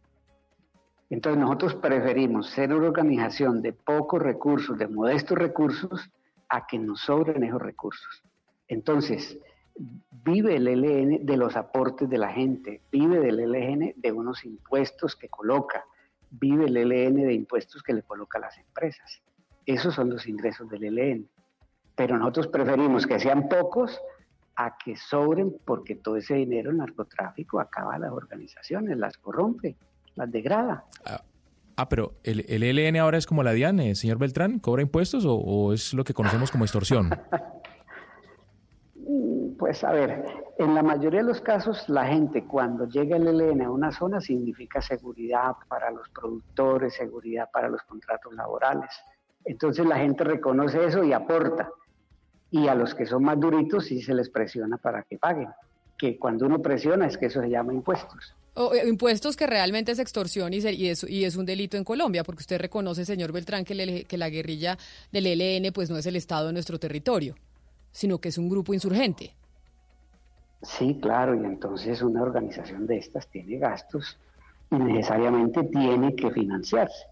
Entonces 1.09 1.41
nosotros 1.41 1.75
preferimos 1.75 2.49
ser 2.49 2.73
una 2.73 2.87
organización 2.87 3.61
de 3.61 3.73
pocos 3.73 4.21
recursos, 4.21 4.77
de 4.77 4.87
modestos 4.87 5.37
recursos, 5.37 6.11
a 6.49 6.67
que 6.67 6.77
nos 6.77 7.01
sobren 7.01 7.43
esos 7.43 7.61
recursos. 7.61 8.23
Entonces, 8.67 9.39
vive 10.11 10.57
el 10.57 10.67
ELN 10.67 11.25
de 11.25 11.37
los 11.37 11.55
aportes 11.55 12.09
de 12.09 12.17
la 12.17 12.29
gente, 12.29 12.81
vive 12.91 13.19
del 13.19 13.39
ELN 13.39 13.93
de 13.95 14.11
unos 14.11 14.43
impuestos 14.43 15.15
que 15.15 15.29
coloca, 15.29 15.85
vive 16.29 16.65
el 16.65 16.75
ELN 16.75 17.15
de 17.15 17.33
impuestos 17.33 17.81
que 17.81 17.93
le 17.93 18.03
coloca 18.03 18.37
a 18.37 18.41
las 18.41 18.57
empresas. 18.57 19.21
Esos 19.65 19.95
son 19.95 20.09
los 20.09 20.27
ingresos 20.27 20.69
del 20.69 20.83
ELN 20.83 21.29
pero 21.99 22.17
nosotros 22.17 22.47
preferimos 22.47 23.05
que 23.05 23.19
sean 23.19 23.49
pocos 23.49 23.99
a 24.55 24.77
que 24.77 24.95
sobren 24.95 25.53
porque 25.65 25.95
todo 25.95 26.15
ese 26.15 26.35
dinero 26.35 26.71
el 26.71 26.77
narcotráfico 26.77 27.59
acaba 27.59 27.95
a 27.95 27.99
las 27.99 28.13
organizaciones, 28.13 28.97
las 28.97 29.17
corrompe, 29.17 29.75
las 30.15 30.31
degrada. 30.31 30.85
Ah, 31.03 31.21
ah 31.75 31.89
pero 31.89 32.13
el, 32.23 32.45
el, 32.47 32.63
ELN 32.63 32.95
ahora 32.95 33.17
es 33.17 33.27
como 33.27 33.43
la 33.43 33.51
DIAN, 33.51 33.81
¿eh, 33.81 33.95
señor 33.95 34.17
Beltrán, 34.17 34.59
¿cobra 34.59 34.81
impuestos 34.81 35.25
o, 35.27 35.73
es 35.73 35.93
lo 35.93 36.05
que 36.05 36.13
conocemos 36.13 36.51
como 36.51 36.63
extorsión? 36.63 37.09
pues 39.59 39.83
a 39.83 39.91
ver, 39.91 40.23
en 40.57 40.75
la 40.75 40.83
mayoría 40.83 41.19
de 41.19 41.27
los 41.27 41.41
casos 41.41 41.89
la 41.89 42.05
gente 42.05 42.45
cuando 42.45 42.87
llega 42.87 43.17
el 43.17 43.27
ELN 43.27 43.63
a 43.63 43.71
una 43.71 43.91
zona 43.91 44.21
significa 44.21 44.81
seguridad 44.81 45.51
para 45.67 45.91
los 45.91 46.07
productores, 46.11 46.93
seguridad 46.93 47.49
para 47.51 47.67
los 47.67 47.81
contratos 47.81 48.33
laborales. 48.35 48.89
Entonces 49.43 49.85
la 49.85 49.97
gente 49.97 50.23
reconoce 50.23 50.85
eso 50.85 51.03
y 51.03 51.11
aporta 51.11 51.69
y 52.51 52.67
a 52.67 52.75
los 52.75 52.95
que 52.95 53.05
son 53.05 53.23
más 53.23 53.39
duritos 53.39 53.85
sí 53.85 54.01
se 54.01 54.13
les 54.13 54.29
presiona 54.29 54.77
para 54.77 55.03
que 55.03 55.17
paguen. 55.17 55.49
Que 55.97 56.17
cuando 56.17 56.45
uno 56.45 56.61
presiona 56.61 57.07
es 57.07 57.17
que 57.17 57.27
eso 57.27 57.41
se 57.41 57.49
llama 57.49 57.73
impuestos. 57.73 58.33
Eh, 58.55 58.87
impuestos 58.87 59.35
que 59.35 59.47
realmente 59.47 59.91
es 59.91 59.99
extorsión 59.99 60.53
y, 60.53 60.57
y, 60.57 60.89
es, 60.89 61.03
y 61.07 61.25
es 61.25 61.35
un 61.35 61.45
delito 61.45 61.77
en 61.77 61.83
Colombia, 61.83 62.23
porque 62.23 62.41
usted 62.41 62.59
reconoce, 62.59 63.05
señor 63.05 63.31
Beltrán, 63.31 63.63
que, 63.63 64.05
que 64.07 64.17
la 64.17 64.29
guerrilla 64.29 64.77
del 65.11 65.27
ELN 65.27 65.71
pues 65.73 65.89
no 65.89 65.97
es 65.97 66.05
el 66.05 66.15
Estado 66.15 66.47
de 66.47 66.53
nuestro 66.53 66.79
territorio, 66.79 67.35
sino 67.91 68.17
que 68.17 68.29
es 68.29 68.37
un 68.37 68.49
grupo 68.49 68.73
insurgente. 68.73 69.33
Sí, 70.61 70.97
claro, 71.01 71.35
y 71.35 71.45
entonces 71.45 72.01
una 72.01 72.21
organización 72.21 72.85
de 72.85 72.97
estas 72.97 73.27
tiene 73.27 73.57
gastos 73.57 74.17
y 74.71 74.75
necesariamente 74.75 75.63
tiene 75.63 76.15
que 76.15 76.29
financiarse 76.31 77.08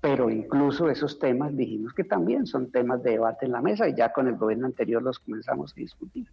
pero 0.00 0.30
incluso 0.30 0.88
esos 0.88 1.18
temas 1.18 1.54
dijimos 1.54 1.92
que 1.92 2.04
también 2.04 2.46
son 2.46 2.70
temas 2.70 3.02
de 3.02 3.12
debate 3.12 3.44
en 3.44 3.52
la 3.52 3.60
mesa 3.60 3.86
y 3.86 3.94
ya 3.94 4.12
con 4.12 4.28
el 4.28 4.36
gobierno 4.36 4.66
anterior 4.66 5.02
los 5.02 5.18
comenzamos 5.18 5.72
a 5.72 5.74
discutir. 5.74 6.26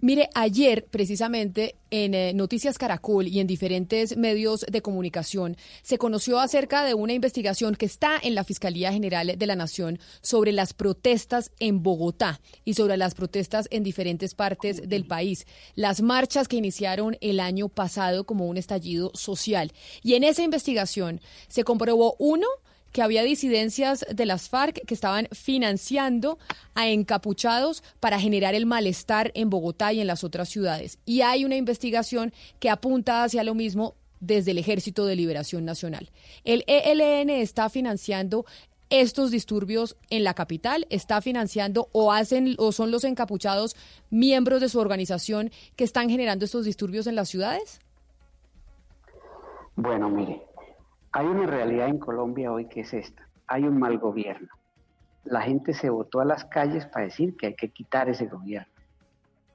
Mire, 0.00 0.28
ayer 0.34 0.84
precisamente 0.90 1.76
en 1.90 2.12
eh, 2.12 2.34
Noticias 2.34 2.76
Caracol 2.76 3.26
y 3.26 3.40
en 3.40 3.46
diferentes 3.46 4.18
medios 4.18 4.66
de 4.70 4.82
comunicación 4.82 5.56
se 5.82 5.96
conoció 5.96 6.38
acerca 6.38 6.84
de 6.84 6.92
una 6.92 7.14
investigación 7.14 7.76
que 7.76 7.86
está 7.86 8.18
en 8.22 8.34
la 8.34 8.44
Fiscalía 8.44 8.92
General 8.92 9.32
de 9.38 9.46
la 9.46 9.56
Nación 9.56 9.98
sobre 10.20 10.52
las 10.52 10.74
protestas 10.74 11.50
en 11.60 11.82
Bogotá 11.82 12.40
y 12.64 12.74
sobre 12.74 12.98
las 12.98 13.14
protestas 13.14 13.68
en 13.70 13.84
diferentes 13.84 14.34
partes 14.34 14.86
del 14.86 15.06
país, 15.06 15.46
las 15.76 16.02
marchas 16.02 16.46
que 16.46 16.56
iniciaron 16.56 17.16
el 17.22 17.40
año 17.40 17.70
pasado 17.70 18.24
como 18.24 18.48
un 18.48 18.58
estallido 18.58 19.10
social. 19.14 19.72
Y 20.02 20.14
en 20.14 20.24
esa 20.24 20.42
investigación 20.42 21.20
se 21.48 21.64
comprobó 21.64 22.16
uno 22.18 22.46
que 22.94 23.02
había 23.02 23.24
disidencias 23.24 24.06
de 24.08 24.24
las 24.24 24.48
FARC 24.48 24.86
que 24.86 24.94
estaban 24.94 25.26
financiando 25.32 26.38
a 26.76 26.86
encapuchados 26.86 27.82
para 27.98 28.20
generar 28.20 28.54
el 28.54 28.66
malestar 28.66 29.32
en 29.34 29.50
Bogotá 29.50 29.92
y 29.92 30.00
en 30.00 30.06
las 30.06 30.22
otras 30.22 30.48
ciudades. 30.48 31.00
Y 31.04 31.22
hay 31.22 31.44
una 31.44 31.56
investigación 31.56 32.32
que 32.60 32.70
apunta 32.70 33.24
hacia 33.24 33.42
lo 33.42 33.56
mismo 33.56 33.96
desde 34.20 34.52
el 34.52 34.58
Ejército 34.58 35.06
de 35.06 35.16
Liberación 35.16 35.64
Nacional. 35.64 36.12
El 36.44 36.62
ELN 36.68 37.30
está 37.30 37.68
financiando 37.68 38.46
estos 38.90 39.32
disturbios 39.32 39.96
en 40.08 40.22
la 40.22 40.34
capital, 40.34 40.86
está 40.88 41.20
financiando 41.20 41.88
o 41.90 42.12
hacen 42.12 42.54
o 42.58 42.70
son 42.70 42.92
los 42.92 43.02
encapuchados 43.02 43.74
miembros 44.10 44.60
de 44.60 44.68
su 44.68 44.78
organización 44.78 45.50
que 45.74 45.82
están 45.82 46.10
generando 46.10 46.44
estos 46.44 46.64
disturbios 46.64 47.08
en 47.08 47.16
las 47.16 47.28
ciudades? 47.28 47.80
Bueno, 49.74 50.08
mire, 50.08 50.42
hay 51.14 51.26
una 51.26 51.46
realidad 51.46 51.88
en 51.88 51.98
Colombia 51.98 52.50
hoy 52.50 52.66
que 52.66 52.80
es 52.80 52.92
esta. 52.92 53.28
Hay 53.46 53.62
un 53.62 53.78
mal 53.78 53.98
gobierno. 53.98 54.48
La 55.22 55.42
gente 55.42 55.72
se 55.72 55.88
votó 55.88 56.20
a 56.20 56.24
las 56.24 56.44
calles 56.44 56.86
para 56.86 57.04
decir 57.04 57.36
que 57.36 57.46
hay 57.46 57.54
que 57.54 57.68
quitar 57.68 58.08
ese 58.08 58.26
gobierno. 58.26 58.72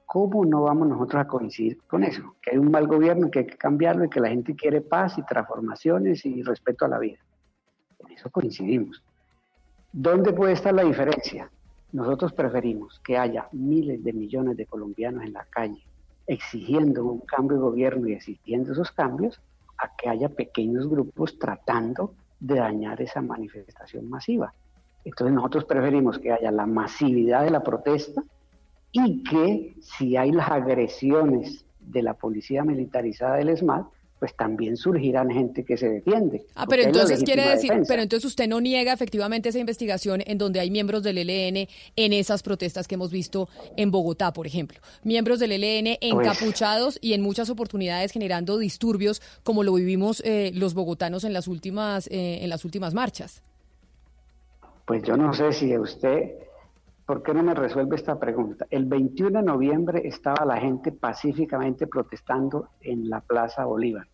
¿Cómo 0.06 0.46
no 0.46 0.62
vamos 0.62 0.88
nosotros 0.88 1.20
a 1.20 1.28
coincidir 1.28 1.78
con 1.86 2.02
eso? 2.02 2.34
Que 2.40 2.52
hay 2.52 2.56
un 2.56 2.70
mal 2.70 2.86
gobierno, 2.86 3.30
que 3.30 3.40
hay 3.40 3.46
que 3.46 3.58
cambiarlo 3.58 4.06
y 4.06 4.08
que 4.08 4.20
la 4.20 4.30
gente 4.30 4.56
quiere 4.56 4.80
paz 4.80 5.18
y 5.18 5.22
transformaciones 5.22 6.24
y 6.24 6.42
respeto 6.42 6.86
a 6.86 6.88
la 6.88 6.98
vida. 6.98 7.18
En 7.98 8.12
eso 8.12 8.30
coincidimos. 8.30 9.04
¿Dónde 9.92 10.32
puede 10.32 10.54
estar 10.54 10.72
la 10.72 10.84
diferencia? 10.84 11.50
Nosotros 11.92 12.32
preferimos 12.32 13.00
que 13.00 13.18
haya 13.18 13.48
miles 13.52 14.02
de 14.02 14.14
millones 14.14 14.56
de 14.56 14.64
colombianos 14.64 15.24
en 15.24 15.34
la 15.34 15.44
calle 15.44 15.84
exigiendo 16.26 17.04
un 17.04 17.20
cambio 17.20 17.58
de 17.58 17.62
gobierno 17.64 18.08
y 18.08 18.12
exigiendo 18.14 18.72
esos 18.72 18.92
cambios 18.92 19.42
a 19.82 19.96
que 19.96 20.08
haya 20.08 20.28
pequeños 20.28 20.88
grupos 20.88 21.38
tratando 21.38 22.14
de 22.38 22.56
dañar 22.56 23.00
esa 23.00 23.20
manifestación 23.20 24.08
masiva. 24.08 24.52
Entonces 25.04 25.34
nosotros 25.34 25.64
preferimos 25.64 26.18
que 26.18 26.32
haya 26.32 26.50
la 26.50 26.66
masividad 26.66 27.44
de 27.44 27.50
la 27.50 27.62
protesta 27.62 28.22
y 28.92 29.22
que 29.22 29.74
si 29.80 30.16
hay 30.16 30.32
las 30.32 30.50
agresiones 30.50 31.64
de 31.80 32.02
la 32.02 32.14
policía 32.14 32.64
militarizada 32.64 33.36
del 33.36 33.50
ESMAD, 33.50 33.84
pues 34.20 34.36
también 34.36 34.76
surgirán 34.76 35.30
gente 35.30 35.64
que 35.64 35.78
se 35.78 35.88
defiende. 35.88 36.44
Ah, 36.54 36.66
pero 36.68 36.82
entonces 36.82 37.24
quiere 37.24 37.48
decir, 37.48 37.72
pero 37.88 38.02
entonces 38.02 38.26
usted 38.26 38.46
no 38.46 38.60
niega 38.60 38.92
efectivamente 38.92 39.48
esa 39.48 39.58
investigación 39.58 40.22
en 40.26 40.36
donde 40.36 40.60
hay 40.60 40.70
miembros 40.70 41.02
del 41.02 41.18
ELN 41.18 41.66
en 41.96 42.12
esas 42.12 42.42
protestas 42.42 42.86
que 42.86 42.96
hemos 42.96 43.10
visto 43.10 43.48
en 43.78 43.90
Bogotá, 43.90 44.34
por 44.34 44.46
ejemplo. 44.46 44.78
Miembros 45.04 45.38
del 45.38 45.52
ELN 45.52 45.96
pues 45.98 46.12
encapuchados 46.12 46.98
y 47.00 47.14
en 47.14 47.22
muchas 47.22 47.48
oportunidades 47.48 48.12
generando 48.12 48.58
disturbios 48.58 49.22
como 49.42 49.64
lo 49.64 49.72
vivimos 49.72 50.22
eh, 50.26 50.52
los 50.54 50.74
bogotanos 50.74 51.24
en 51.24 51.32
las 51.32 51.48
últimas 51.48 52.06
eh, 52.08 52.40
en 52.42 52.50
las 52.50 52.66
últimas 52.66 52.92
marchas. 52.92 53.42
Pues 54.84 55.02
yo 55.02 55.16
no 55.16 55.32
sé 55.32 55.50
si 55.54 55.78
usted 55.78 56.34
¿por 57.10 57.24
qué 57.24 57.34
no 57.34 57.42
me 57.42 57.54
resuelve 57.54 57.96
esta 57.96 58.20
pregunta? 58.20 58.68
El 58.70 58.84
21 58.84 59.40
de 59.40 59.44
noviembre 59.44 60.02
estaba 60.04 60.44
la 60.44 60.58
gente 60.58 60.92
pacíficamente 60.92 61.88
protestando 61.88 62.68
en 62.82 63.10
la 63.10 63.20
Plaza 63.20 63.64
Bolívar. 63.64 64.06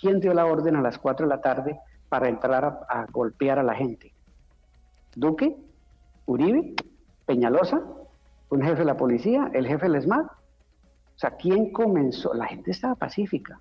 ¿Quién 0.00 0.20
dio 0.20 0.32
la 0.32 0.46
orden 0.46 0.76
a 0.76 0.80
las 0.80 0.96
4 0.98 1.26
de 1.26 1.30
la 1.34 1.40
tarde 1.40 1.80
para 2.08 2.28
entrar 2.28 2.86
a, 2.88 3.06
golpear 3.10 3.58
a 3.58 3.64
la 3.64 3.74
gente? 3.74 4.14
¿Duque? 5.16 5.56
¿Uribe? 6.26 6.74
¿Peñalosa? 7.26 7.82
¿Un 8.50 8.62
jefe 8.62 8.78
de 8.78 8.84
la 8.84 8.96
policía? 8.96 9.50
¿El 9.52 9.66
jefe 9.66 9.86
del 9.86 9.96
ESMAD? 9.96 10.26
O 10.26 11.18
sea, 11.18 11.32
¿quién 11.32 11.72
comenzó? 11.72 12.34
La 12.34 12.46
gente 12.46 12.70
estaba 12.70 12.94
pacífica. 12.94 13.58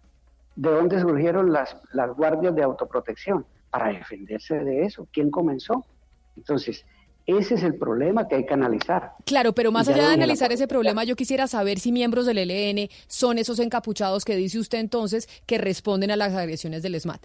¿De 0.55 0.69
dónde 0.69 0.99
surgieron 1.01 1.51
las, 1.51 1.75
las 1.93 2.15
guardias 2.15 2.53
de 2.53 2.61
autoprotección? 2.61 3.43
Para 3.71 3.87
defenderse 3.87 4.63
de 4.63 4.83
eso. 4.83 5.07
¿Quién 5.11 5.31
comenzó? 5.31 5.83
Entonces, 6.37 6.85
ese 7.25 7.55
es 7.55 7.63
el 7.63 7.75
problema 7.75 8.27
que 8.27 8.35
hay 8.35 8.45
que 8.45 8.53
analizar. 8.53 9.13
Claro, 9.25 9.53
pero 9.53 9.71
más 9.71 9.87
allá 9.87 10.07
de 10.09 10.13
analizar 10.15 10.51
ese 10.51 10.67
problema, 10.67 11.03
yo 11.05 11.15
quisiera 11.15 11.47
saber 11.47 11.79
si 11.79 11.91
miembros 11.91 12.25
del 12.25 12.37
ELN 12.39 12.89
son 13.07 13.37
esos 13.37 13.59
encapuchados 13.59 14.25
que 14.25 14.35
dice 14.35 14.59
usted 14.59 14.79
entonces 14.79 15.27
que 15.45 15.57
responden 15.57 16.11
a 16.11 16.15
las 16.17 16.33
agresiones 16.33 16.83
del 16.83 16.99
SMAT. 16.99 17.21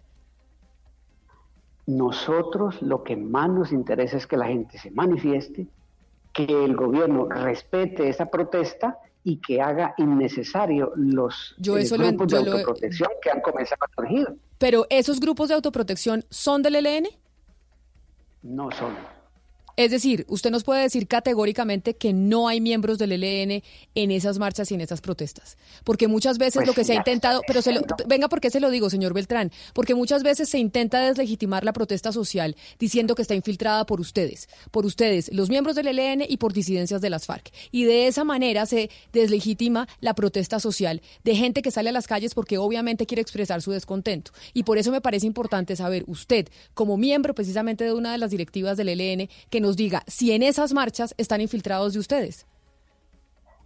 Nosotros 1.86 2.82
lo 2.82 3.02
que 3.02 3.16
más 3.16 3.48
nos 3.48 3.72
interesa 3.72 4.18
es 4.18 4.26
que 4.26 4.36
la 4.36 4.46
gente 4.46 4.78
se 4.78 4.90
manifieste, 4.90 5.66
que 6.34 6.44
el 6.44 6.76
gobierno 6.76 7.26
respete 7.28 8.08
esa 8.08 8.26
protesta 8.26 8.98
y 9.24 9.38
que 9.40 9.60
haga 9.62 9.94
innecesario 9.96 10.92
los 10.96 11.54
Yo 11.58 11.76
eh, 11.78 11.86
lo- 11.90 11.96
grupos 11.96 12.28
yo 12.30 12.38
de 12.38 12.44
lo- 12.44 12.52
autoprotección 12.52 13.08
que 13.22 13.30
han 13.30 13.40
comenzado 13.40 13.80
a 13.84 13.94
surgir. 13.94 14.28
Pero 14.58 14.86
esos 14.90 15.18
grupos 15.18 15.48
de 15.48 15.54
autoprotección 15.54 16.24
son 16.30 16.62
del 16.62 16.76
ELN? 16.76 17.08
No 18.42 18.70
son. 18.70 18.94
Es 19.78 19.92
decir, 19.92 20.26
usted 20.26 20.50
nos 20.50 20.64
puede 20.64 20.82
decir 20.82 21.06
categóricamente 21.06 21.94
que 21.94 22.12
no 22.12 22.48
hay 22.48 22.60
miembros 22.60 22.98
del 22.98 23.12
ELN 23.12 23.62
en 23.94 24.10
esas 24.10 24.40
marchas 24.40 24.72
y 24.72 24.74
en 24.74 24.80
esas 24.80 25.00
protestas. 25.00 25.56
Porque 25.84 26.08
muchas 26.08 26.36
veces 26.36 26.54
Pues 26.56 26.66
lo 26.66 26.74
que 26.74 26.82
se 26.82 26.94
ha 26.94 26.96
intentado, 26.96 27.42
pero 27.46 27.62
se 27.62 27.70
lo, 27.70 27.82
venga, 28.08 28.28
¿por 28.28 28.40
qué 28.40 28.50
se 28.50 28.58
lo 28.58 28.70
digo, 28.70 28.90
señor 28.90 29.14
Beltrán? 29.14 29.52
Porque 29.74 29.94
muchas 29.94 30.24
veces 30.24 30.48
se 30.48 30.58
intenta 30.58 30.98
deslegitimar 30.98 31.62
la 31.62 31.72
protesta 31.72 32.10
social 32.10 32.56
diciendo 32.80 33.14
que 33.14 33.22
está 33.22 33.36
infiltrada 33.36 33.86
por 33.86 34.00
ustedes, 34.00 34.48
por 34.72 34.84
ustedes, 34.84 35.32
los 35.32 35.48
miembros 35.48 35.76
del 35.76 35.86
ELN 35.86 36.24
y 36.28 36.38
por 36.38 36.52
disidencias 36.52 37.00
de 37.00 37.10
las 37.10 37.26
FARC. 37.26 37.52
Y 37.70 37.84
de 37.84 38.08
esa 38.08 38.24
manera 38.24 38.66
se 38.66 38.90
deslegitima 39.12 39.86
la 40.00 40.14
protesta 40.14 40.58
social 40.58 41.02
de 41.22 41.36
gente 41.36 41.62
que 41.62 41.70
sale 41.70 41.90
a 41.90 41.92
las 41.92 42.08
calles 42.08 42.34
porque 42.34 42.58
obviamente 42.58 43.06
quiere 43.06 43.22
expresar 43.22 43.62
su 43.62 43.70
descontento. 43.70 44.32
Y 44.54 44.64
por 44.64 44.76
eso 44.76 44.90
me 44.90 45.00
parece 45.00 45.28
importante 45.28 45.76
saber, 45.76 46.02
usted, 46.08 46.48
como 46.74 46.96
miembro 46.96 47.32
precisamente 47.32 47.84
de 47.84 47.92
una 47.92 48.10
de 48.10 48.18
las 48.18 48.32
directivas 48.32 48.76
del 48.76 48.88
ELN, 48.88 49.28
que 49.50 49.60
nos 49.60 49.67
diga 49.76 50.02
si 50.06 50.32
en 50.32 50.42
esas 50.42 50.72
marchas 50.72 51.14
están 51.18 51.40
infiltrados 51.40 51.92
de 51.92 52.00
ustedes. 52.00 52.46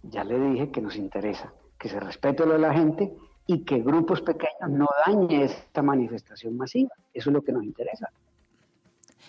Ya 0.03 0.23
le 0.23 0.39
dije 0.39 0.71
que 0.71 0.81
nos 0.81 0.95
interesa 0.95 1.53
que 1.79 1.89
se 1.89 1.99
respete 1.99 2.45
lo 2.45 2.53
de 2.53 2.59
la 2.59 2.73
gente 2.73 3.11
y 3.45 3.65
que 3.65 3.79
grupos 3.79 4.21
pequeños 4.21 4.69
no 4.69 4.87
dañen 5.05 5.41
esta 5.41 5.81
manifestación 5.81 6.55
masiva. 6.55 6.91
Eso 7.13 7.29
es 7.29 7.33
lo 7.33 7.41
que 7.41 7.51
nos 7.51 7.63
interesa. 7.63 8.09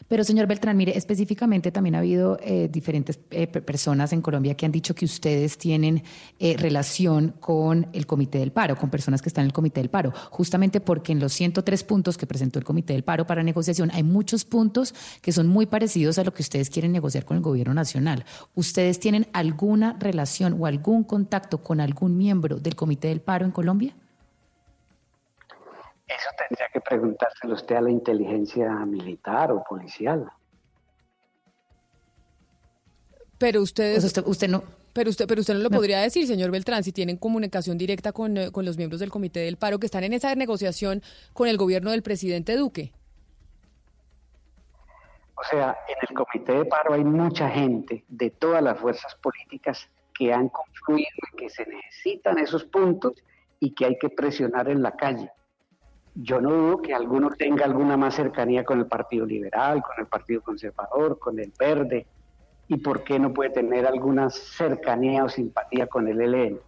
Pero, 0.09 0.23
señor 0.25 0.47
Beltrán, 0.47 0.77
mire, 0.77 0.97
específicamente 0.97 1.71
también 1.73 1.95
ha 1.95 1.99
habido 1.99 2.39
eh, 2.43 2.69
diferentes 2.71 3.19
eh, 3.31 3.47
pe- 3.47 3.62
personas 3.62 4.12
en 4.12 4.21
Colombia 4.21 4.55
que 4.55 4.66
han 4.66 4.73
dicho 4.73 4.95
que 4.95 5.05
ustedes 5.05 5.57
tienen 5.57 6.03
eh, 6.39 6.57
relación 6.59 7.35
con 7.41 7.87
el 7.93 8.07
Comité 8.07 8.39
del 8.39 8.53
Paro, 8.53 8.77
con 8.77 8.91
personas 8.91 9.23
que 9.23 9.29
están 9.29 9.43
en 9.45 9.47
el 9.47 9.53
Comité 9.53 9.81
del 9.81 9.91
Paro, 9.91 10.12
justamente 10.31 10.81
porque 10.81 11.12
en 11.12 11.21
los 11.21 11.33
103 11.33 11.85
puntos 11.85 12.19
que 12.19 12.27
presentó 12.27 12.59
el 12.59 12.65
Comité 12.65 12.93
del 12.93 13.05
Paro 13.05 13.27
para 13.27 13.43
negociación 13.43 13.91
hay 13.93 14.03
muchos 14.03 14.45
puntos 14.45 14.95
que 15.23 15.33
son 15.33 15.47
muy 15.47 15.66
parecidos 15.66 16.19
a 16.19 16.25
lo 16.25 16.35
que 16.35 16.43
ustedes 16.43 16.71
quieren 16.71 16.93
negociar 16.93 17.25
con 17.25 17.37
el 17.37 17.43
Gobierno 17.43 17.73
Nacional. 17.75 18.25
¿Ustedes 18.55 19.01
tienen 19.01 19.27
alguna 19.33 19.97
relación 19.99 20.57
o 20.61 20.66
algún 20.66 21.05
contacto 21.05 21.62
con 21.62 21.81
algún 21.81 22.16
miembro 22.16 22.59
del 22.59 22.75
Comité 22.77 23.09
del 23.09 23.21
Paro 23.21 23.45
en 23.47 23.53
Colombia? 23.53 23.95
Eso 26.06 26.28
tendría 26.36 26.68
que 26.72 26.81
preguntárselo 26.81 27.55
usted 27.55 27.76
a 27.76 27.81
la 27.81 27.90
inteligencia 27.90 28.70
militar 28.86 29.51
o 29.52 29.62
policial. 29.64 30.31
Pero 33.39 33.62
ustedes... 33.62 34.05
Usted, 34.05 34.22
usted 34.26 34.48
no... 34.48 34.62
Pero 34.93 35.10
usted, 35.10 35.26
pero 35.26 35.40
usted 35.40 35.55
no 35.55 35.60
lo 35.60 35.70
No. 35.70 35.76
podría 35.76 36.01
decir, 36.01 36.24
señor 36.26 36.52
Beltrán, 36.52 36.85
si 36.85 36.93
tienen 36.93 37.16
comunicación 37.16 37.76
directa 37.76 38.12
con, 38.12 38.36
eh, 38.36 38.52
con 38.52 38.64
los 38.64 38.76
miembros 38.76 39.01
del 39.01 39.10
Comité 39.10 39.40
del 39.40 39.56
Paro 39.56 39.81
que 39.81 39.86
están 39.86 40.05
en 40.05 40.12
esa 40.12 40.32
negociación 40.36 41.02
con 41.32 41.48
el 41.48 41.56
gobierno 41.56 41.90
del 41.90 42.02
presidente 42.02 42.55
Duque. 42.56 42.93
O 45.36 45.43
sea, 45.43 45.76
en 45.89 45.97
el 46.09 46.14
comité 46.14 46.52
de 46.52 46.64
paro 46.64 46.94
hay 46.94 47.02
mucha 47.05 47.51
gente 47.51 48.05
de 48.09 48.31
todas 48.31 48.62
las 48.62 48.78
fuerzas 48.78 49.16
políticas 49.16 49.90
que 50.14 50.32
han 50.32 50.48
confluido 50.48 51.09
y 51.32 51.36
que 51.36 51.51
se 51.51 51.66
necesitan 51.66 52.39
esos 52.39 52.64
puntos 52.64 53.14
y 53.59 53.74
que 53.74 53.85
hay 53.85 53.98
que 53.98 54.09
presionar 54.10 54.68
en 54.68 54.81
la 54.81 54.93
calle. 54.93 55.28
Yo 56.15 56.41
no 56.41 56.51
dudo 56.51 56.82
que 56.82 56.95
alguno 56.95 57.31
tenga 57.31 57.65
alguna 57.65 57.97
más 57.97 58.15
cercanía 58.15 58.65
con 58.65 58.78
el 58.78 58.86
Partido 58.86 59.27
Liberal, 59.27 59.82
con 59.82 59.97
el 59.99 60.07
Partido 60.07 60.43
Conservador, 60.43 61.19
con 61.19 61.39
el 61.41 61.53
Verde, 61.59 62.07
y 62.69 62.77
por 62.78 63.03
qué 63.03 63.19
no 63.19 63.35
puede 63.35 63.51
tener 63.51 63.86
alguna 63.86 64.31
cercanía 64.31 65.24
o 65.24 65.28
simpatía 65.28 65.86
con 65.86 66.09
el 66.09 66.20
ELN. 66.20 66.61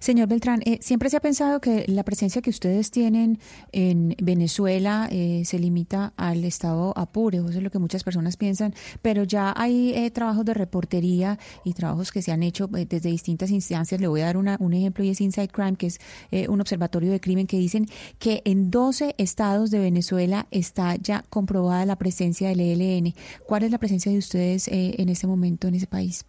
Señor 0.00 0.28
Beltrán, 0.28 0.60
eh, 0.64 0.78
siempre 0.80 1.08
se 1.10 1.16
ha 1.16 1.20
pensado 1.20 1.60
que 1.60 1.84
la 1.88 2.02
presencia 2.04 2.42
que 2.42 2.50
ustedes 2.50 2.90
tienen 2.90 3.38
en 3.72 4.14
Venezuela 4.22 5.08
eh, 5.10 5.42
se 5.44 5.58
limita 5.58 6.12
al 6.16 6.44
estado 6.44 6.92
Apure, 6.96 7.38
eso 7.38 7.48
es 7.48 7.62
lo 7.62 7.70
que 7.70 7.78
muchas 7.78 8.04
personas 8.04 8.36
piensan, 8.36 8.74
pero 9.00 9.24
ya 9.24 9.52
hay 9.56 9.92
eh, 9.94 10.10
trabajos 10.10 10.44
de 10.44 10.54
reportería 10.54 11.38
y 11.64 11.72
trabajos 11.74 12.12
que 12.12 12.22
se 12.22 12.32
han 12.32 12.42
hecho 12.42 12.68
eh, 12.76 12.86
desde 12.88 13.10
distintas 13.10 13.50
instancias. 13.50 14.00
Le 14.00 14.06
voy 14.08 14.20
a 14.20 14.26
dar 14.26 14.36
una- 14.36 14.56
un 14.60 14.72
ejemplo 14.72 15.04
y 15.04 15.10
es 15.10 15.20
Inside 15.20 15.48
Crime, 15.48 15.76
que 15.76 15.86
es 15.86 16.00
eh, 16.30 16.48
un 16.48 16.60
observatorio 16.60 17.10
de 17.12 17.20
crimen 17.20 17.46
que 17.46 17.58
dicen 17.58 17.86
que 18.18 18.42
en 18.44 18.70
12 18.70 19.14
estados 19.18 19.70
de 19.70 19.78
Venezuela 19.78 20.46
está 20.50 20.96
ya 20.96 21.24
comprobada 21.30 21.86
la 21.86 21.96
presencia 21.96 22.48
del 22.48 22.60
ELN. 22.60 23.14
¿Cuál 23.46 23.62
es 23.64 23.70
la 23.70 23.78
presencia 23.78 24.12
de 24.12 24.18
ustedes 24.18 24.68
eh, 24.68 24.94
en 24.98 25.08
este 25.08 25.26
momento 25.26 25.68
en 25.68 25.74
ese 25.74 25.86
país? 25.86 26.24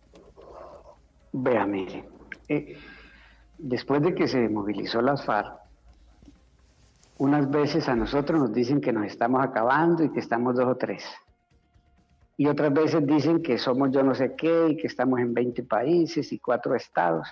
Vea, 1.32 1.66
mire, 1.66 2.04
después 3.64 4.02
de 4.02 4.14
que 4.14 4.28
se 4.28 4.50
movilizó 4.50 5.02
las 5.02 5.24
FARC, 5.24 5.54
unas 7.18 7.50
veces 7.50 7.88
a 7.88 7.96
nosotros 7.96 8.40
nos 8.40 8.54
dicen 8.54 8.82
que 8.82 8.92
nos 8.92 9.06
estamos 9.06 9.42
acabando 9.42 10.04
y 10.04 10.10
que 10.10 10.20
estamos 10.20 10.56
dos 10.56 10.66
o 10.66 10.76
tres. 10.76 11.06
Y 12.36 12.48
otras 12.48 12.74
veces 12.74 13.06
dicen 13.06 13.42
que 13.42 13.58
somos 13.58 13.92
yo 13.92 14.04
no 14.04 14.14
sé 14.16 14.36
qué 14.36 14.70
y 14.70 14.78
que 14.78 14.88
estamos 14.88 15.20
en 15.20 15.34
20 15.34 15.64
países 15.64 16.34
y 16.34 16.40
cuatro 16.40 16.76
estados. 16.76 17.28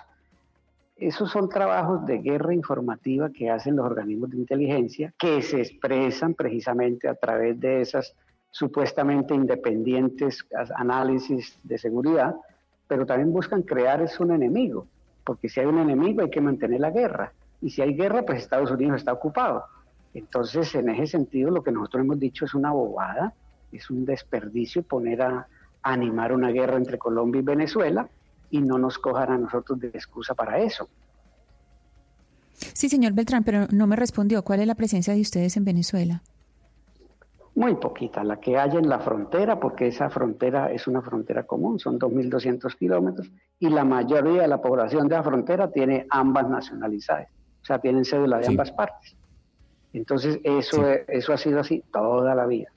Esos 0.96 1.30
son 1.30 1.48
trabajos 1.50 2.06
de 2.06 2.18
guerra 2.18 2.54
informativa 2.54 3.30
que 3.30 3.50
hacen 3.50 3.76
los 3.76 3.84
organismos 3.84 4.30
de 4.30 4.38
inteligencia, 4.38 5.12
que 5.18 5.42
se 5.42 5.60
expresan 5.60 6.32
precisamente 6.34 7.08
a 7.08 7.14
través 7.14 7.60
de 7.60 7.82
esas 7.82 8.14
supuestamente 8.50 9.34
independientes 9.34 10.46
análisis 10.76 11.58
de 11.62 11.76
seguridad, 11.76 12.34
pero 12.86 13.04
también 13.04 13.32
buscan 13.32 13.62
crear 13.62 14.00
es 14.00 14.18
un 14.20 14.30
enemigo, 14.30 14.86
porque 15.24 15.48
si 15.48 15.60
hay 15.60 15.66
un 15.66 15.78
enemigo 15.78 16.22
hay 16.22 16.30
que 16.30 16.40
mantener 16.40 16.80
la 16.80 16.90
guerra, 16.90 17.32
y 17.60 17.70
si 17.70 17.80
hay 17.80 17.94
guerra, 17.94 18.22
pues 18.24 18.40
Estados 18.40 18.70
Unidos 18.70 18.96
está 18.96 19.12
ocupado. 19.12 19.64
Entonces, 20.14 20.74
en 20.74 20.88
ese 20.90 21.06
sentido, 21.06 21.50
lo 21.50 21.62
que 21.62 21.70
nosotros 21.70 22.04
hemos 22.04 22.18
dicho 22.18 22.44
es 22.44 22.54
una 22.54 22.72
bobada, 22.72 23.32
es 23.70 23.88
un 23.88 24.04
desperdicio 24.04 24.82
poner 24.82 25.22
a, 25.22 25.46
animar 25.84 26.32
una 26.32 26.50
guerra 26.50 26.76
entre 26.76 26.96
Colombia 26.96 27.40
y 27.40 27.42
Venezuela 27.42 28.08
y 28.50 28.60
no 28.60 28.78
nos 28.78 28.98
cojan 28.98 29.32
a 29.32 29.38
nosotros 29.38 29.80
de 29.80 29.88
excusa 29.88 30.32
para 30.32 30.60
eso. 30.60 30.88
Sí, 32.52 32.88
señor 32.88 33.14
Beltrán, 33.14 33.42
pero 33.42 33.66
no 33.72 33.88
me 33.88 33.96
respondió. 33.96 34.44
¿Cuál 34.44 34.60
es 34.60 34.68
la 34.68 34.76
presencia 34.76 35.12
de 35.12 35.20
ustedes 35.20 35.56
en 35.56 35.64
Venezuela? 35.64 36.22
Muy 37.54 37.74
poquita, 37.76 38.24
la 38.24 38.40
que 38.40 38.56
hay 38.56 38.70
en 38.78 38.88
la 38.88 38.98
frontera, 39.00 39.60
porque 39.60 39.86
esa 39.88 40.08
frontera 40.08 40.72
es 40.72 40.86
una 40.86 41.02
frontera 41.02 41.42
común, 41.44 41.78
son 41.78 41.98
2.200 41.98 42.74
kilómetros, 42.76 43.30
y 43.58 43.68
la 43.68 43.84
mayoría 43.84 44.42
de 44.42 44.48
la 44.48 44.62
población 44.62 45.06
de 45.06 45.16
la 45.16 45.22
frontera 45.22 45.70
tiene 45.70 46.06
ambas 46.08 46.48
nacionalidades, 46.48 47.28
o 47.28 47.64
sea, 47.66 47.78
tienen 47.78 48.06
cédula 48.06 48.38
de 48.38 48.44
Sí. 48.44 48.50
ambas 48.52 48.72
partes. 48.72 49.16
Entonces, 49.92 50.40
eso, 50.44 50.86
es- 50.90 51.02
eso 51.08 51.32
ha 51.34 51.36
sido 51.36 51.60
así 51.60 51.84
toda 51.92 52.34
la 52.34 52.46
vida. 52.46 52.68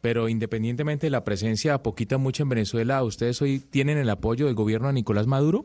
Pero 0.00 0.28
independientemente 0.28 1.06
de 1.06 1.10
la 1.10 1.24
presencia 1.24 1.82
poquita 1.82 2.18
mucha 2.18 2.42
en 2.42 2.48
Venezuela, 2.50 3.02
¿ustedes 3.04 3.40
hoy 3.40 3.60
tienen 3.60 3.96
el 3.98 4.10
apoyo 4.10 4.46
del 4.46 4.54
gobierno 4.54 4.88
de 4.88 4.94
Nicolás 4.94 5.26
Maduro? 5.26 5.64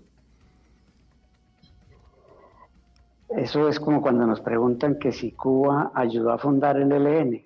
Eso 3.39 3.69
es 3.69 3.79
como 3.79 4.01
cuando 4.01 4.25
nos 4.27 4.41
preguntan 4.41 4.99
que 4.99 5.13
si 5.13 5.31
Cuba 5.31 5.91
ayudó 5.95 6.33
a 6.33 6.37
fundar 6.37 6.77
el 6.77 6.91
ELN. 6.91 7.41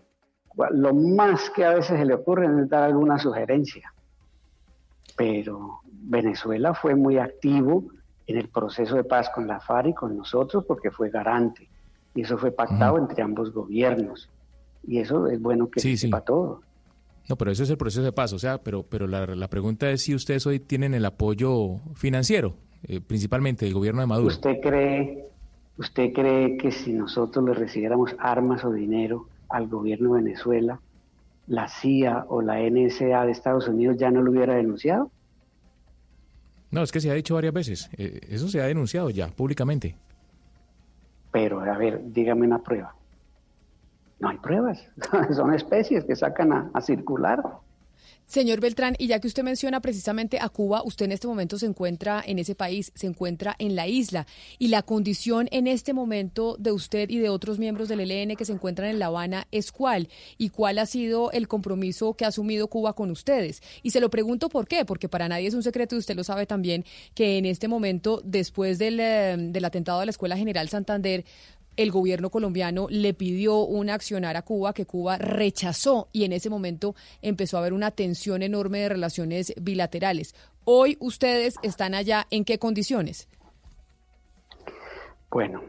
Lo 0.71 0.93
más 0.93 1.51
que 1.51 1.65
a 1.65 1.75
veces 1.75 1.99
se 1.99 2.05
le 2.05 2.15
ocurre 2.15 2.47
es 2.47 2.69
dar 2.69 2.83
alguna 2.83 3.19
sugerencia. 3.19 3.93
Pero 5.15 5.81
Venezuela 5.85 6.73
fue 6.73 6.95
muy 6.95 7.19
activo 7.19 7.85
en 8.25 8.37
el 8.37 8.49
proceso 8.49 8.95
de 8.95 9.03
paz 9.03 9.29
con 9.29 9.45
la 9.45 9.59
FARC 9.59 9.89
y 9.89 9.93
con 9.93 10.17
nosotros 10.17 10.65
porque 10.67 10.89
fue 10.89 11.11
garante. 11.11 11.69
Y 12.15 12.21
eso 12.21 12.39
fue 12.39 12.51
pactado 12.51 12.97
entre 12.97 13.21
ambos 13.21 13.53
gobiernos. 13.53 14.29
Y 14.87 14.97
eso 14.97 15.27
es 15.27 15.39
bueno 15.39 15.69
que 15.69 15.79
Sí, 15.79 15.95
se 15.95 16.07
sepa 16.07 16.21
todo. 16.21 16.61
No, 17.29 17.35
pero 17.37 17.51
eso 17.51 17.61
es 17.61 17.69
el 17.69 17.77
proceso 17.77 18.03
de 18.03 18.11
paz, 18.11 18.33
o 18.33 18.39
sea, 18.39 18.57
pero, 18.57 18.83
pero 18.83 19.05
la, 19.05 19.27
la 19.27 19.47
pregunta 19.47 19.91
es 19.91 20.01
si 20.01 20.15
ustedes 20.15 20.45
hoy 20.47 20.59
tienen 20.59 20.93
el 20.93 21.05
apoyo 21.05 21.77
financiero, 21.93 22.55
eh, 22.83 22.99
principalmente 22.99 23.65
del 23.65 23.75
gobierno 23.75 24.01
de 24.01 24.07
Maduro. 24.07 24.27
¿Usted 24.27 24.59
cree, 24.61 25.32
¿Usted 25.77 26.13
cree 26.13 26.57
que 26.57 26.71
si 26.71 26.93
nosotros 26.93 27.43
le 27.45 27.53
recibiéramos 27.53 28.15
armas 28.19 28.63
o 28.63 28.71
dinero 28.71 29.27
al 29.49 29.67
gobierno 29.67 30.13
de 30.13 30.23
Venezuela, 30.23 30.79
la 31.47 31.67
CIA 31.67 32.25
o 32.29 32.41
la 32.41 32.59
NSA 32.59 33.25
de 33.25 33.31
Estados 33.31 33.67
Unidos 33.67 33.97
ya 33.97 34.11
no 34.11 34.21
lo 34.21 34.31
hubiera 34.31 34.55
denunciado? 34.55 35.11
No, 36.71 36.81
es 36.81 36.91
que 36.91 36.99
se 36.99 37.09
ha 37.11 37.13
dicho 37.13 37.35
varias 37.35 37.53
veces, 37.53 37.89
eh, 37.97 38.19
eso 38.29 38.47
se 38.47 38.61
ha 38.61 38.65
denunciado 38.65 39.09
ya 39.09 39.27
públicamente. 39.27 39.95
Pero, 41.31 41.59
a 41.59 41.77
ver, 41.77 42.01
dígame 42.05 42.45
una 42.45 42.59
prueba. 42.59 42.95
No 44.19 44.29
hay 44.29 44.37
pruebas, 44.37 44.87
son 45.35 45.53
especies 45.53 46.05
que 46.05 46.15
sacan 46.15 46.53
a, 46.53 46.71
a 46.73 46.81
circular. 46.81 47.43
Señor 48.25 48.61
Beltrán, 48.61 48.95
y 48.97 49.07
ya 49.07 49.19
que 49.19 49.27
usted 49.27 49.43
menciona 49.43 49.81
precisamente 49.81 50.39
a 50.39 50.49
Cuba, 50.49 50.81
usted 50.83 51.05
en 51.05 51.11
este 51.11 51.27
momento 51.27 51.59
se 51.59 51.65
encuentra 51.65 52.23
en 52.25 52.39
ese 52.39 52.55
país, 52.55 52.91
se 52.95 53.07
encuentra 53.07 53.55
en 53.59 53.75
la 53.75 53.87
isla, 53.87 54.25
y 54.57 54.69
la 54.69 54.81
condición 54.81 55.47
en 55.51 55.67
este 55.67 55.93
momento 55.93 56.55
de 56.57 56.71
usted 56.71 57.09
y 57.09 57.17
de 57.17 57.29
otros 57.29 57.59
miembros 57.59 57.89
del 57.89 57.99
ELN 57.99 58.35
que 58.35 58.45
se 58.45 58.53
encuentran 58.53 58.89
en 58.89 58.99
La 58.99 59.07
Habana 59.07 59.47
es 59.51 59.71
cuál, 59.71 60.09
y 60.37 60.49
cuál 60.49 60.79
ha 60.79 60.85
sido 60.85 61.31
el 61.31 61.47
compromiso 61.47 62.13
que 62.13 62.25
ha 62.25 62.29
asumido 62.29 62.67
Cuba 62.67 62.93
con 62.93 63.11
ustedes. 63.11 63.61
Y 63.83 63.91
se 63.91 63.99
lo 63.99 64.09
pregunto 64.09 64.49
por 64.49 64.67
qué, 64.67 64.85
porque 64.85 65.09
para 65.09 65.27
nadie 65.27 65.47
es 65.47 65.53
un 65.53 65.63
secreto, 65.63 65.95
y 65.95 65.99
usted 65.99 66.15
lo 66.15 66.23
sabe 66.23 66.45
también, 66.45 66.85
que 67.13 67.37
en 67.37 67.45
este 67.45 67.67
momento, 67.67 68.21
después 68.23 68.79
del, 68.79 68.99
eh, 68.99 69.35
del 69.37 69.65
atentado 69.65 69.99
a 69.99 70.05
la 70.05 70.11
Escuela 70.11 70.37
General 70.37 70.67
Santander, 70.69 71.25
el 71.77 71.91
gobierno 71.91 72.29
colombiano 72.29 72.87
le 72.89 73.13
pidió 73.13 73.59
un 73.59 73.89
accionar 73.89 74.37
a 74.37 74.41
Cuba 74.43 74.73
que 74.73 74.85
Cuba 74.85 75.17
rechazó 75.17 76.07
y 76.11 76.25
en 76.25 76.33
ese 76.33 76.49
momento 76.49 76.95
empezó 77.21 77.57
a 77.57 77.61
haber 77.61 77.73
una 77.73 77.91
tensión 77.91 78.43
enorme 78.43 78.79
de 78.79 78.89
relaciones 78.89 79.53
bilaterales. 79.59 80.35
Hoy 80.65 80.97
ustedes 80.99 81.55
están 81.61 81.93
allá, 81.93 82.27
¿en 82.29 82.45
qué 82.45 82.59
condiciones? 82.59 83.27
Bueno, 85.29 85.61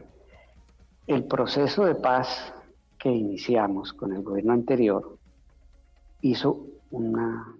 el 1.07 1.23
proceso 1.23 1.85
de 1.85 1.95
paz 1.95 2.53
que 2.97 3.09
iniciamos 3.09 3.93
con 3.93 4.13
el 4.13 4.21
gobierno 4.21 4.53
anterior 4.53 5.17
hizo 6.21 6.67
una, 6.91 7.55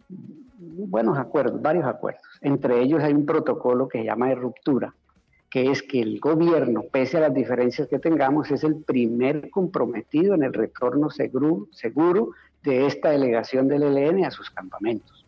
buenos 0.58 1.18
acuerdos, 1.18 1.62
varios 1.62 1.86
acuerdos. 1.86 2.22
Entre 2.42 2.82
ellos 2.82 3.04
hay 3.04 3.14
un 3.14 3.26
protocolo 3.26 3.88
que 3.88 4.00
se 4.00 4.06
llama 4.06 4.30
de 4.30 4.36
ruptura, 4.36 4.94
que 5.56 5.72
es 5.72 5.84
que 5.84 6.02
el 6.02 6.20
gobierno, 6.20 6.84
pese 6.92 7.16
a 7.16 7.22
las 7.22 7.34
diferencias 7.34 7.88
que 7.88 7.98
tengamos, 7.98 8.52
es 8.52 8.66
el 8.66 8.76
primer 8.76 9.50
comprometido 9.50 10.36
en 10.36 10.44
el 10.44 10.52
retorno 10.52 11.10
seguro, 11.10 11.70
seguro 11.72 12.32
de 12.62 12.88
esta 12.88 13.12
delegación 13.12 13.70
del 13.70 13.84
ELN 13.84 14.26
a 14.26 14.32
sus 14.32 14.50
campamentos. 14.50 15.26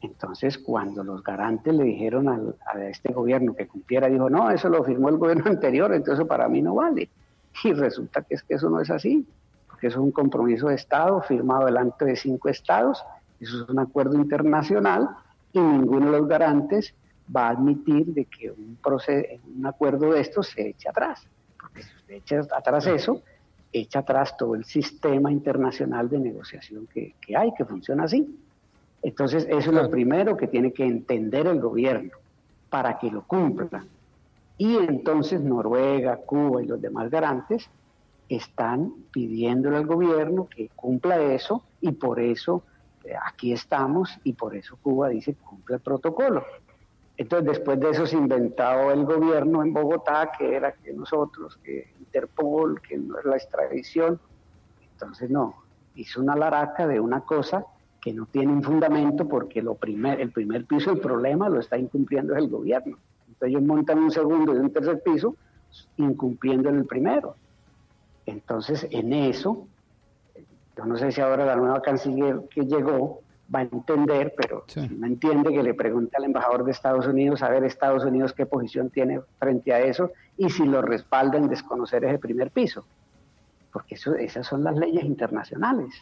Entonces, 0.00 0.56
cuando 0.56 1.04
los 1.04 1.22
garantes 1.22 1.74
le 1.74 1.84
dijeron 1.84 2.26
a 2.26 2.86
este 2.86 3.12
gobierno 3.12 3.54
que 3.54 3.68
cumpliera, 3.68 4.08
dijo, 4.08 4.30
no, 4.30 4.50
eso 4.50 4.70
lo 4.70 4.82
firmó 4.82 5.10
el 5.10 5.18
gobierno 5.18 5.44
anterior, 5.50 5.92
entonces 5.92 6.26
para 6.26 6.48
mí 6.48 6.62
no 6.62 6.76
vale. 6.76 7.10
Y 7.64 7.74
resulta 7.74 8.22
que 8.22 8.34
es 8.34 8.42
que 8.42 8.54
eso 8.54 8.70
no 8.70 8.80
es 8.80 8.88
así, 8.88 9.26
porque 9.66 9.88
eso 9.88 9.98
es 9.98 10.04
un 10.04 10.12
compromiso 10.12 10.68
de 10.68 10.76
Estado 10.76 11.20
firmado 11.20 11.66
delante 11.66 12.06
de 12.06 12.16
cinco 12.16 12.48
estados, 12.48 13.04
eso 13.40 13.62
es 13.62 13.68
un 13.68 13.78
acuerdo 13.78 14.14
internacional 14.14 15.10
y 15.52 15.60
ninguno 15.60 16.12
de 16.12 16.18
los 16.18 16.28
garantes 16.28 16.94
va 17.34 17.48
a 17.48 17.50
admitir 17.50 18.06
de 18.06 18.24
que 18.24 18.50
un, 18.50 18.78
un 19.56 19.66
acuerdo 19.66 20.12
de 20.12 20.20
estos 20.20 20.48
se 20.48 20.68
eche 20.68 20.88
atrás. 20.88 21.26
Porque 21.60 21.82
si 21.82 21.94
usted 21.96 22.14
echa 22.14 22.40
atrás 22.56 22.86
eso, 22.86 23.22
echa 23.72 24.00
atrás 24.00 24.36
todo 24.36 24.54
el 24.54 24.64
sistema 24.64 25.30
internacional 25.30 26.08
de 26.08 26.18
negociación 26.18 26.86
que, 26.86 27.14
que 27.20 27.36
hay, 27.36 27.52
que 27.54 27.64
funciona 27.64 28.04
así. 28.04 28.26
Entonces, 29.02 29.46
eso 29.48 29.70
es 29.70 29.76
lo 29.76 29.90
primero 29.90 30.36
que 30.36 30.48
tiene 30.48 30.72
que 30.72 30.84
entender 30.84 31.46
el 31.46 31.60
gobierno 31.60 32.12
para 32.68 32.98
que 32.98 33.10
lo 33.10 33.22
cumpla. 33.22 33.84
Y 34.56 34.76
entonces 34.76 35.40
Noruega, 35.40 36.16
Cuba 36.16 36.62
y 36.62 36.66
los 36.66 36.80
demás 36.80 37.10
garantes 37.10 37.70
están 38.28 38.92
pidiéndole 39.12 39.76
al 39.76 39.86
gobierno 39.86 40.48
que 40.48 40.68
cumpla 40.74 41.20
eso 41.20 41.62
y 41.80 41.92
por 41.92 42.20
eso 42.20 42.62
eh, 43.04 43.14
aquí 43.24 43.52
estamos 43.52 44.18
y 44.24 44.34
por 44.34 44.54
eso 44.56 44.76
Cuba 44.82 45.08
dice 45.08 45.34
cumple 45.34 45.76
el 45.76 45.80
protocolo. 45.80 46.44
Entonces, 47.18 47.48
después 47.48 47.80
de 47.80 47.90
eso 47.90 48.06
se 48.06 48.16
inventó 48.16 48.92
el 48.92 49.04
gobierno 49.04 49.64
en 49.64 49.72
Bogotá, 49.72 50.30
que 50.38 50.54
era 50.54 50.72
que 50.72 50.92
nosotros, 50.92 51.58
que 51.64 51.92
Interpol, 51.98 52.80
que 52.80 52.96
no 52.96 53.18
es 53.18 53.24
la 53.24 53.36
extradición. 53.36 54.20
Entonces, 54.92 55.28
no, 55.28 55.56
hizo 55.96 56.20
una 56.20 56.36
laraca 56.36 56.86
de 56.86 57.00
una 57.00 57.22
cosa 57.22 57.66
que 58.00 58.12
no 58.12 58.26
tiene 58.26 58.52
un 58.52 58.62
fundamento 58.62 59.28
porque 59.28 59.60
lo 59.60 59.74
primer, 59.74 60.20
el 60.20 60.30
primer 60.30 60.64
piso 60.64 60.90
del 60.90 61.00
problema 61.00 61.48
lo 61.48 61.58
está 61.58 61.76
incumpliendo 61.76 62.36
el 62.36 62.48
gobierno. 62.48 62.96
Entonces, 63.26 63.48
ellos 63.48 63.62
montan 63.62 63.98
un 63.98 64.12
segundo 64.12 64.54
y 64.54 64.58
un 64.58 64.72
tercer 64.72 65.02
piso 65.02 65.34
incumpliendo 65.96 66.68
el 66.70 66.86
primero. 66.86 67.34
Entonces, 68.26 68.86
en 68.92 69.12
eso, 69.12 69.66
yo 70.76 70.84
no 70.84 70.96
sé 70.96 71.10
si 71.10 71.20
ahora 71.20 71.44
la 71.44 71.56
nueva 71.56 71.82
canciller 71.82 72.42
que 72.48 72.64
llegó 72.64 73.22
va 73.54 73.60
a 73.60 73.62
entender, 73.62 74.34
pero 74.36 74.64
si 74.66 74.80
no 74.88 75.06
entiende, 75.06 75.52
que 75.52 75.62
le 75.62 75.74
pregunte 75.74 76.16
al 76.16 76.24
embajador 76.24 76.64
de 76.64 76.72
Estados 76.72 77.06
Unidos 77.06 77.42
a 77.42 77.48
ver 77.48 77.64
Estados 77.64 78.04
Unidos 78.04 78.32
qué 78.32 78.46
posición 78.46 78.90
tiene 78.90 79.20
frente 79.38 79.72
a 79.72 79.80
eso 79.80 80.12
y 80.36 80.50
si 80.50 80.64
lo 80.64 80.82
respalda 80.82 81.38
en 81.38 81.48
desconocer 81.48 82.04
ese 82.04 82.18
primer 82.18 82.50
piso. 82.50 82.84
Porque 83.72 83.94
eso, 83.94 84.14
esas 84.14 84.46
son 84.46 84.64
las 84.64 84.76
leyes 84.76 85.04
internacionales. 85.04 85.94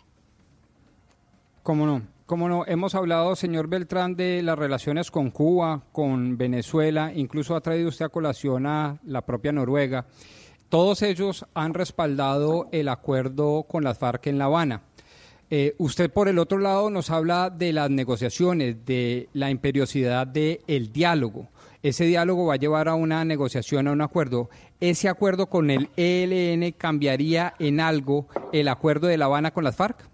¿Cómo 1.63 1.87
no? 1.87 2.03
¿Cómo 2.27 2.49
no? 2.49 2.65
Hemos 2.67 2.97
hablado, 2.97 3.37
señor 3.37 3.69
Beltrán, 3.69 4.17
de 4.17 4.43
las 4.43 4.59
relaciones 4.59 5.13
con 5.13 5.31
Cuba, 5.31 5.83
con 5.93 6.37
Venezuela, 6.37 7.13
incluso 7.15 7.55
ha 7.55 7.61
traído 7.61 7.89
usted 7.89 8.07
a 8.07 8.09
colación 8.09 8.67
a 8.67 8.99
la 9.05 9.23
propia 9.23 9.53
Noruega. 9.53 10.07
Todos 10.69 11.03
ellos 11.03 11.47
han 11.55 11.75
respaldado 11.75 12.69
el 12.73 12.89
acuerdo 12.89 13.63
con 13.69 13.85
las 13.85 13.99
FARC 13.99 14.27
en 14.27 14.39
La 14.39 14.47
Habana. 14.47 14.83
Eh, 15.49 15.77
usted, 15.79 16.11
por 16.13 16.29
el 16.29 16.41
otro 16.41 16.59
lado, 16.59 16.91
nos 16.91 17.11
habla 17.11 17.51
de 17.51 17.73
las 17.73 17.89
negociaciones, 17.89 18.85
de 18.85 19.29
la 19.33 19.51
imperiosidad 19.51 20.27
del 20.27 20.93
diálogo. 20.93 21.49
Ese 21.83 22.05
diálogo 22.05 22.47
va 22.47 22.55
a 22.55 22.59
llevar 22.59 22.89
a 22.89 22.97
una 22.97 23.25
negociación, 23.25 23.87
a 23.87 23.93
un 23.93 24.01
acuerdo. 24.01 24.51
¿Ese 24.81 25.09
acuerdo 25.09 25.47
con 25.47 25.71
el 25.71 25.89
ELN 25.97 26.73
cambiaría 26.73 27.55
en 27.61 27.79
algo 27.79 28.27
el 28.53 28.67
acuerdo 28.67 29.07
de 29.07 29.19
La 29.19 29.27
Habana 29.27 29.53
con 29.53 29.63
las 29.63 29.77
FARC? 29.77 30.09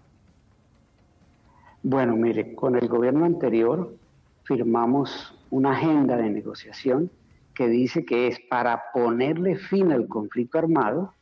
Bueno, 1.81 2.15
mire, 2.15 2.53
con 2.53 2.75
el 2.75 2.87
gobierno 2.87 3.25
anterior 3.25 3.95
firmamos 4.43 5.35
una 5.49 5.71
agenda 5.71 6.15
de 6.15 6.29
negociación 6.29 7.09
que 7.55 7.67
dice 7.67 8.05
que 8.05 8.27
es 8.27 8.39
para 8.39 8.91
ponerle 8.93 9.55
fin 9.55 9.91
al 9.91 10.07
conflicto 10.07 10.59
armado 10.59 11.13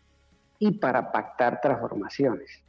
y 0.59 0.71
para 0.71 1.11
pactar 1.11 1.61
transformaciones 1.61 2.61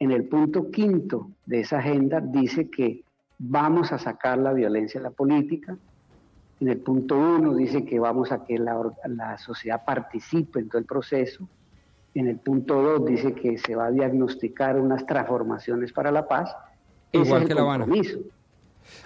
en 0.00 0.10
el 0.10 0.24
punto 0.24 0.70
quinto 0.70 1.30
de 1.44 1.60
esa 1.60 1.78
agenda 1.78 2.20
dice 2.20 2.70
que 2.70 3.04
vamos 3.38 3.92
a 3.92 3.98
sacar 3.98 4.38
la 4.38 4.52
violencia 4.52 4.98
de 4.98 5.04
la 5.04 5.10
política. 5.10 5.76
En 6.58 6.68
el 6.68 6.78
punto 6.78 7.16
uno 7.16 7.54
dice 7.54 7.84
que 7.84 8.00
vamos 8.00 8.32
a 8.32 8.44
que 8.44 8.58
la, 8.58 9.38
sociedad 9.38 9.84
participe 9.84 10.58
en 10.58 10.68
todo 10.68 10.78
el 10.78 10.86
proceso. 10.86 11.46
En 12.14 12.28
el 12.28 12.38
punto 12.38 12.82
dos 12.82 13.06
dice 13.06 13.34
que 13.34 13.58
se 13.58 13.76
va 13.76 13.86
a 13.86 13.90
diagnosticar 13.90 14.80
unas 14.80 15.06
transformaciones 15.06 15.92
para 15.92 16.10
la 16.10 16.26
paz. 16.26 16.54
Igual 17.12 17.46
que 17.46 17.54
La 17.54 17.60
Habana. 17.60 17.86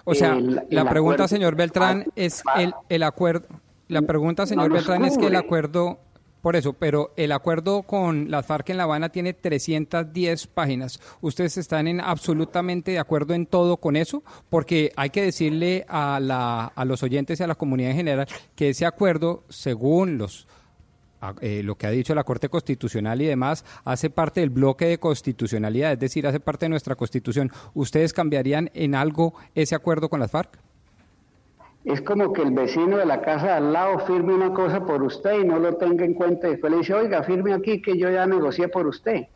O 0.04 0.14
sea, 0.14 0.38
la 0.70 0.88
pregunta, 0.88 1.26
señor 1.26 1.56
Beltrán, 1.56 2.04
es 2.14 2.42
el, 2.56 2.72
el 2.88 3.02
acuerdo. 3.02 3.48
La 3.88 4.02
pregunta, 4.02 4.46
señor 4.46 4.72
Beltrán, 4.72 5.04
es 5.04 5.18
que 5.18 5.26
el 5.26 5.36
acuerdo 5.36 5.98
por 6.44 6.56
eso, 6.56 6.74
pero 6.74 7.14
el 7.16 7.32
acuerdo 7.32 7.84
con 7.84 8.30
las 8.30 8.44
FARC 8.44 8.68
en 8.68 8.76
La 8.76 8.82
Habana 8.82 9.08
tiene 9.08 9.32
310 9.32 10.46
páginas. 10.48 11.00
¿Ustedes 11.22 11.56
están 11.56 11.88
en 11.88 12.02
absolutamente 12.02 12.90
de 12.90 12.98
acuerdo 12.98 13.32
en 13.32 13.46
todo 13.46 13.78
con 13.78 13.96
eso? 13.96 14.22
Porque 14.50 14.92
hay 14.94 15.08
que 15.08 15.22
decirle 15.22 15.86
a, 15.88 16.20
la, 16.20 16.66
a 16.66 16.84
los 16.84 17.02
oyentes 17.02 17.40
y 17.40 17.42
a 17.42 17.46
la 17.46 17.54
comunidad 17.54 17.92
en 17.92 17.96
general 17.96 18.28
que 18.54 18.68
ese 18.68 18.84
acuerdo, 18.84 19.44
según 19.48 20.18
los 20.18 20.46
eh, 21.40 21.62
lo 21.62 21.76
que 21.76 21.86
ha 21.86 21.90
dicho 21.90 22.14
la 22.14 22.24
Corte 22.24 22.50
Constitucional 22.50 23.22
y 23.22 23.24
demás, 23.24 23.64
hace 23.86 24.10
parte 24.10 24.40
del 24.40 24.50
bloque 24.50 24.84
de 24.84 24.98
constitucionalidad, 24.98 25.92
es 25.92 25.98
decir, 25.98 26.26
hace 26.26 26.40
parte 26.40 26.66
de 26.66 26.70
nuestra 26.70 26.94
Constitución. 26.94 27.50
¿Ustedes 27.72 28.12
cambiarían 28.12 28.70
en 28.74 28.94
algo 28.94 29.32
ese 29.54 29.74
acuerdo 29.74 30.10
con 30.10 30.20
las 30.20 30.30
FARC? 30.30 30.58
Es 31.84 32.00
como 32.00 32.32
que 32.32 32.42
el 32.42 32.50
vecino 32.52 32.96
de 32.96 33.04
la 33.04 33.20
casa 33.20 33.46
de 33.46 33.52
al 33.52 33.72
lado 33.72 33.98
firme 34.00 34.34
una 34.34 34.52
cosa 34.54 34.86
por 34.86 35.02
usted 35.02 35.40
y 35.40 35.44
no 35.44 35.58
lo 35.58 35.76
tenga 35.76 36.04
en 36.04 36.14
cuenta 36.14 36.48
y 36.48 36.52
después 36.52 36.72
le 36.72 36.78
dice, 36.78 36.94
oiga, 36.94 37.22
firme 37.22 37.52
aquí 37.52 37.82
que 37.82 37.98
yo 37.98 38.10
ya 38.10 38.26
negocié 38.26 38.68
por 38.68 38.86
usted. 38.86 39.26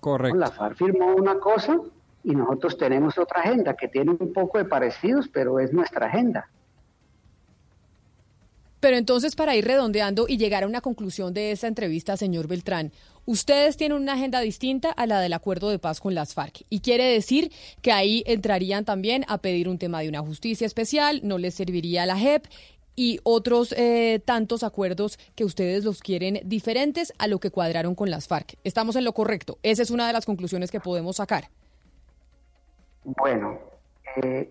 Correcto. 0.00 0.38
la 0.38 0.50
FARC 0.50 0.76
firmó 0.76 1.14
una 1.14 1.38
cosa 1.40 1.80
y 2.22 2.34
nosotros 2.34 2.76
tenemos 2.78 3.18
otra 3.18 3.40
agenda 3.40 3.74
que 3.74 3.88
tiene 3.88 4.12
un 4.12 4.32
poco 4.32 4.58
de 4.58 4.64
parecidos, 4.64 5.28
pero 5.28 5.58
es 5.60 5.72
nuestra 5.72 6.06
agenda. 6.06 6.48
Pero 8.80 8.96
entonces, 8.96 9.34
para 9.34 9.56
ir 9.56 9.64
redondeando 9.64 10.26
y 10.28 10.36
llegar 10.36 10.62
a 10.62 10.68
una 10.68 10.80
conclusión 10.80 11.34
de 11.34 11.50
esta 11.50 11.66
entrevista, 11.66 12.16
señor 12.16 12.46
Beltrán, 12.46 12.92
ustedes 13.28 13.76
tienen 13.76 13.98
una 13.98 14.14
agenda 14.14 14.40
distinta 14.40 14.90
a 14.90 15.06
la 15.06 15.20
del 15.20 15.34
acuerdo 15.34 15.68
de 15.68 15.78
paz 15.78 16.00
con 16.00 16.14
las 16.14 16.32
FARC. 16.32 16.64
Y 16.70 16.80
quiere 16.80 17.04
decir 17.04 17.52
que 17.82 17.92
ahí 17.92 18.24
entrarían 18.26 18.86
también 18.86 19.26
a 19.28 19.36
pedir 19.36 19.68
un 19.68 19.78
tema 19.78 20.00
de 20.00 20.08
una 20.08 20.20
justicia 20.20 20.66
especial, 20.66 21.20
no 21.22 21.36
les 21.36 21.54
serviría 21.54 22.06
la 22.06 22.16
JEP 22.16 22.46
y 22.96 23.20
otros 23.24 23.74
eh, 23.76 24.22
tantos 24.24 24.62
acuerdos 24.62 25.18
que 25.36 25.44
ustedes 25.44 25.84
los 25.84 26.00
quieren 26.00 26.40
diferentes 26.46 27.12
a 27.18 27.26
lo 27.26 27.38
que 27.38 27.50
cuadraron 27.50 27.94
con 27.94 28.10
las 28.10 28.26
FARC. 28.28 28.56
Estamos 28.64 28.96
en 28.96 29.04
lo 29.04 29.12
correcto. 29.12 29.58
Esa 29.62 29.82
es 29.82 29.90
una 29.90 30.06
de 30.06 30.14
las 30.14 30.24
conclusiones 30.24 30.70
que 30.70 30.80
podemos 30.80 31.16
sacar. 31.16 31.50
Bueno, 33.04 33.58
eh, 34.22 34.50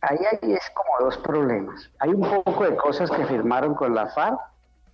ahí 0.00 0.18
hay 0.18 0.52
es 0.54 0.70
como 0.74 1.08
dos 1.08 1.18
problemas. 1.18 1.88
Hay 2.00 2.10
un 2.10 2.42
poco 2.42 2.64
de 2.64 2.74
cosas 2.74 3.08
que 3.12 3.24
firmaron 3.26 3.76
con 3.76 3.94
la 3.94 4.08
FARC, 4.08 4.40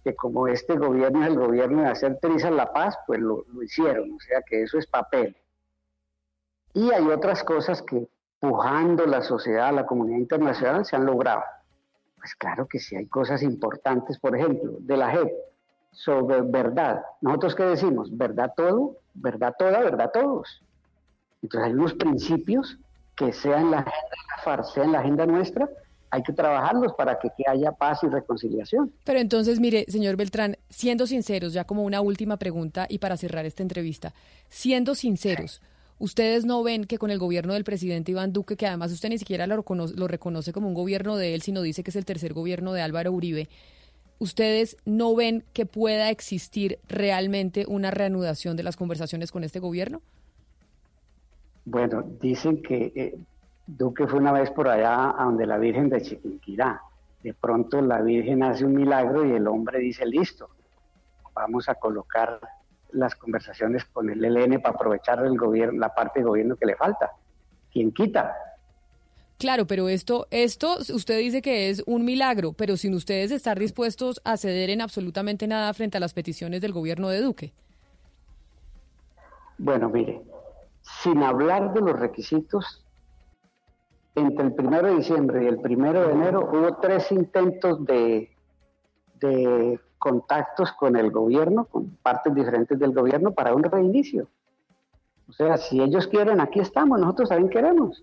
que 0.05 0.15
como 0.15 0.49
este 0.49 0.77
gobierno 0.77 1.23
es 1.23 1.29
el 1.29 1.39
gobierno 1.39 1.83
de 1.83 1.89
hacer 1.89 2.19
trizas 2.20 2.53
la 2.53 2.73
paz, 2.73 2.97
pues 3.07 3.20
lo, 3.20 3.45
hicieron, 3.62 4.12
o 4.12 4.20
sea 4.20 4.43
que 4.43 4.62
eso 4.62 4.79
es 4.79 4.87
papel. 4.87 5.37
Y 6.74 6.91
hay 6.91 7.07
otras 7.09 7.45
cosas 7.45 7.83
que 7.83 8.09
pujando 8.41 9.07
la 9.07 9.23
sociedad, 9.23 9.73
la 9.73 9.87
comunidad 9.87 10.19
internacional, 10.19 10.85
se 10.85 10.97
han 10.97 11.07
logrado. 11.07 11.43
Pues 12.16 12.35
claro 12.35 12.66
que 12.66 12.79
sí 12.79 12.97
hay 12.97 13.07
cosas 13.07 13.43
importantes, 13.43 14.19
por 14.19 14.37
ejemplo, 14.37 14.77
de 14.81 14.97
la 14.97 15.11
JEP, 15.11 15.33
sobre 15.93 16.41
verdad. 16.43 17.05
¿Nosotros 17.20 17.55
qué 17.55 17.65
decimos? 17.65 18.16
¿Verdad 18.16 18.53
todo? 18.57 18.97
¿Verdad 19.15 19.55
toda? 19.59 19.81
¿Verdad 19.81 20.11
todos? 20.12 20.62
Entonces 21.43 21.69
hay 21.69 21.74
unos 21.74 21.95
principios 21.95 22.79
que 23.15 23.33
sean 23.33 23.70
la 23.70 23.79
agenda 23.79 24.01
de 24.11 24.37
la 24.37 24.43
FARC, 24.43 24.65
sea 24.65 24.85
en 24.85 24.93
la 24.93 25.01
agenda 25.01 25.27
nuestra, 25.27 25.69
hay 26.13 26.23
que 26.23 26.35
trabajarlos 26.35 26.93
para 26.93 27.19
que, 27.19 27.31
que, 27.35 27.43
haya 27.49 27.73
paz 27.73 28.01
y 28.03 28.07
reconciliación. 28.07 28.93
Pero 29.03 29.19
entonces, 29.19 29.59
mire, 29.59 29.87
señor 29.89 30.17
Beltrán, 30.17 30.59
siendo 30.69 31.07
sinceros, 31.07 31.55
ya 31.55 31.65
como 31.65 31.85
una 31.85 32.03
última 32.03 32.37
pregunta 32.37 32.87
y 32.87 32.99
para 32.99 33.17
cerrar 33.17 33.47
esta 33.47 33.63
entrevista, 33.63 34.13
siendo 34.51 34.95
sinceros, 34.95 35.63
¿ustedes 35.99 36.45
no 36.45 36.63
ven 36.63 36.85
que 36.85 36.99
con 36.99 37.11
el 37.11 37.19
gobierno 37.19 37.55
del 37.55 37.65
presidente 37.65 38.13
Iván 38.13 38.35
Duque, 38.35 38.59
que 38.59 38.67
además 38.67 38.93
usted 38.93 39.09
ni 39.09 39.17
siquiera 39.17 39.47
lo 39.47 39.57
reconoce, 39.57 39.95
lo 39.97 40.07
reconoce 40.07 40.53
como 40.53 40.69
un 40.69 40.75
gobierno 40.75 41.17
de 41.17 41.35
él, 41.35 41.41
sino 41.41 41.63
dice 41.63 41.83
que 41.83 41.89
es 41.89 41.97
el 41.97 42.05
tercer 42.05 42.35
gobierno 42.35 42.75
de 42.75 42.83
Álvaro 42.83 43.11
Uribe, 43.11 43.49
¿ustedes 44.19 44.77
no 44.85 45.15
ven 45.15 45.45
que 45.55 45.65
pueda 45.65 46.11
existir 46.11 46.79
realmente 46.89 47.65
una 47.67 47.91
reanudación 47.91 48.59
de 48.59 48.65
las 48.65 48.77
conversaciones 48.77 49.33
con 49.33 49.45
este 49.45 49.61
gobierno? 49.61 50.03
Bueno, 51.65 52.05
dicen 52.21 52.61
que 52.61 52.93
eh, 52.95 53.19
Duque 53.67 54.07
fue 54.07 54.19
una 54.19 54.33
vez 54.33 54.51
por 54.51 54.69
allá 54.69 55.11
a 55.11 55.25
donde 55.25 55.47
la 55.47 55.59
Virgen 55.59 55.89
de 55.89 56.03
Chiquinquirá. 56.03 56.83
De 57.23 57.35
pronto 57.35 57.81
la 57.81 58.01
Virgen 58.01 58.43
hace 58.43 58.65
un 58.65 58.75
milagro 58.75 59.25
y 59.25 59.33
el 59.33 59.47
hombre 59.47 59.79
dice, 59.79 60.05
listo, 60.05 60.49
vamos 61.35 61.69
a 61.69 61.77
colocar 61.77 62.41
las 62.91 63.15
conversaciones 63.15 63.85
con 63.87 64.11
el 64.11 64.25
ELN 64.25 64.61
para 64.61 64.75
aprovechar 64.75 65.25
el 65.25 65.37
gobierno, 65.39 65.79
la 65.79 65.95
parte 65.95 66.21
del 66.21 66.29
gobierno 66.29 66.57
que 66.57 66.67
le 66.67 66.77
falta. 66.77 67.13
¿Quién 67.73 67.93
quita? 67.93 68.35
Claro, 69.39 69.67
pero 69.67 69.89
esto, 69.89 70.27
esto 70.31 70.77
usted 70.95 71.19
dice 71.19 71.43
que 71.43 71.71
es 71.71 71.83
un 71.87 72.05
milagro, 72.05 72.53
pero 72.53 72.77
sin 72.77 72.95
ustedes 72.95 73.33
estar 73.33 73.59
dispuestos 73.59 74.21
a 74.25 74.37
ceder 74.37 74.71
en 74.71 74.81
absolutamente 74.81 75.47
nada 75.47 75.73
frente 75.75 75.97
a 75.97 76.01
las 76.01 76.15
peticiones 76.15 76.61
del 76.61 76.73
gobierno 76.73 77.09
de 77.09 77.21
Duque. 77.21 77.53
Bueno, 79.59 79.89
mire, 79.89 80.21
sin 81.03 81.23
hablar 81.23 81.73
de 81.73 81.81
los 81.81 81.99
requisitos, 81.99 82.82
entre 84.15 84.47
el 84.47 84.55
primero 84.55 84.89
de 84.89 84.97
diciembre 84.97 85.45
y 85.45 85.47
el 85.47 85.59
primero 85.61 86.07
de 86.07 86.13
enero 86.13 86.49
hubo 86.53 86.77
tres 86.77 87.11
intentos 87.13 87.85
de, 87.85 88.31
de 89.21 89.81
contactos 89.99 90.73
con 90.73 90.97
el 90.97 91.11
gobierno, 91.11 91.65
con 91.67 91.97
partes 92.03 92.35
diferentes 92.35 92.79
del 92.79 92.93
gobierno 92.93 93.33
para 93.33 93.55
un 93.55 93.63
reinicio. 93.63 94.29
O 95.29 95.33
sea, 95.33 95.57
si 95.57 95.81
ellos 95.81 96.07
quieren, 96.09 96.41
aquí 96.41 96.61
estamos, 96.61 96.99
nosotros 97.01 97.29
también 97.29 97.49
queremos. 97.49 98.03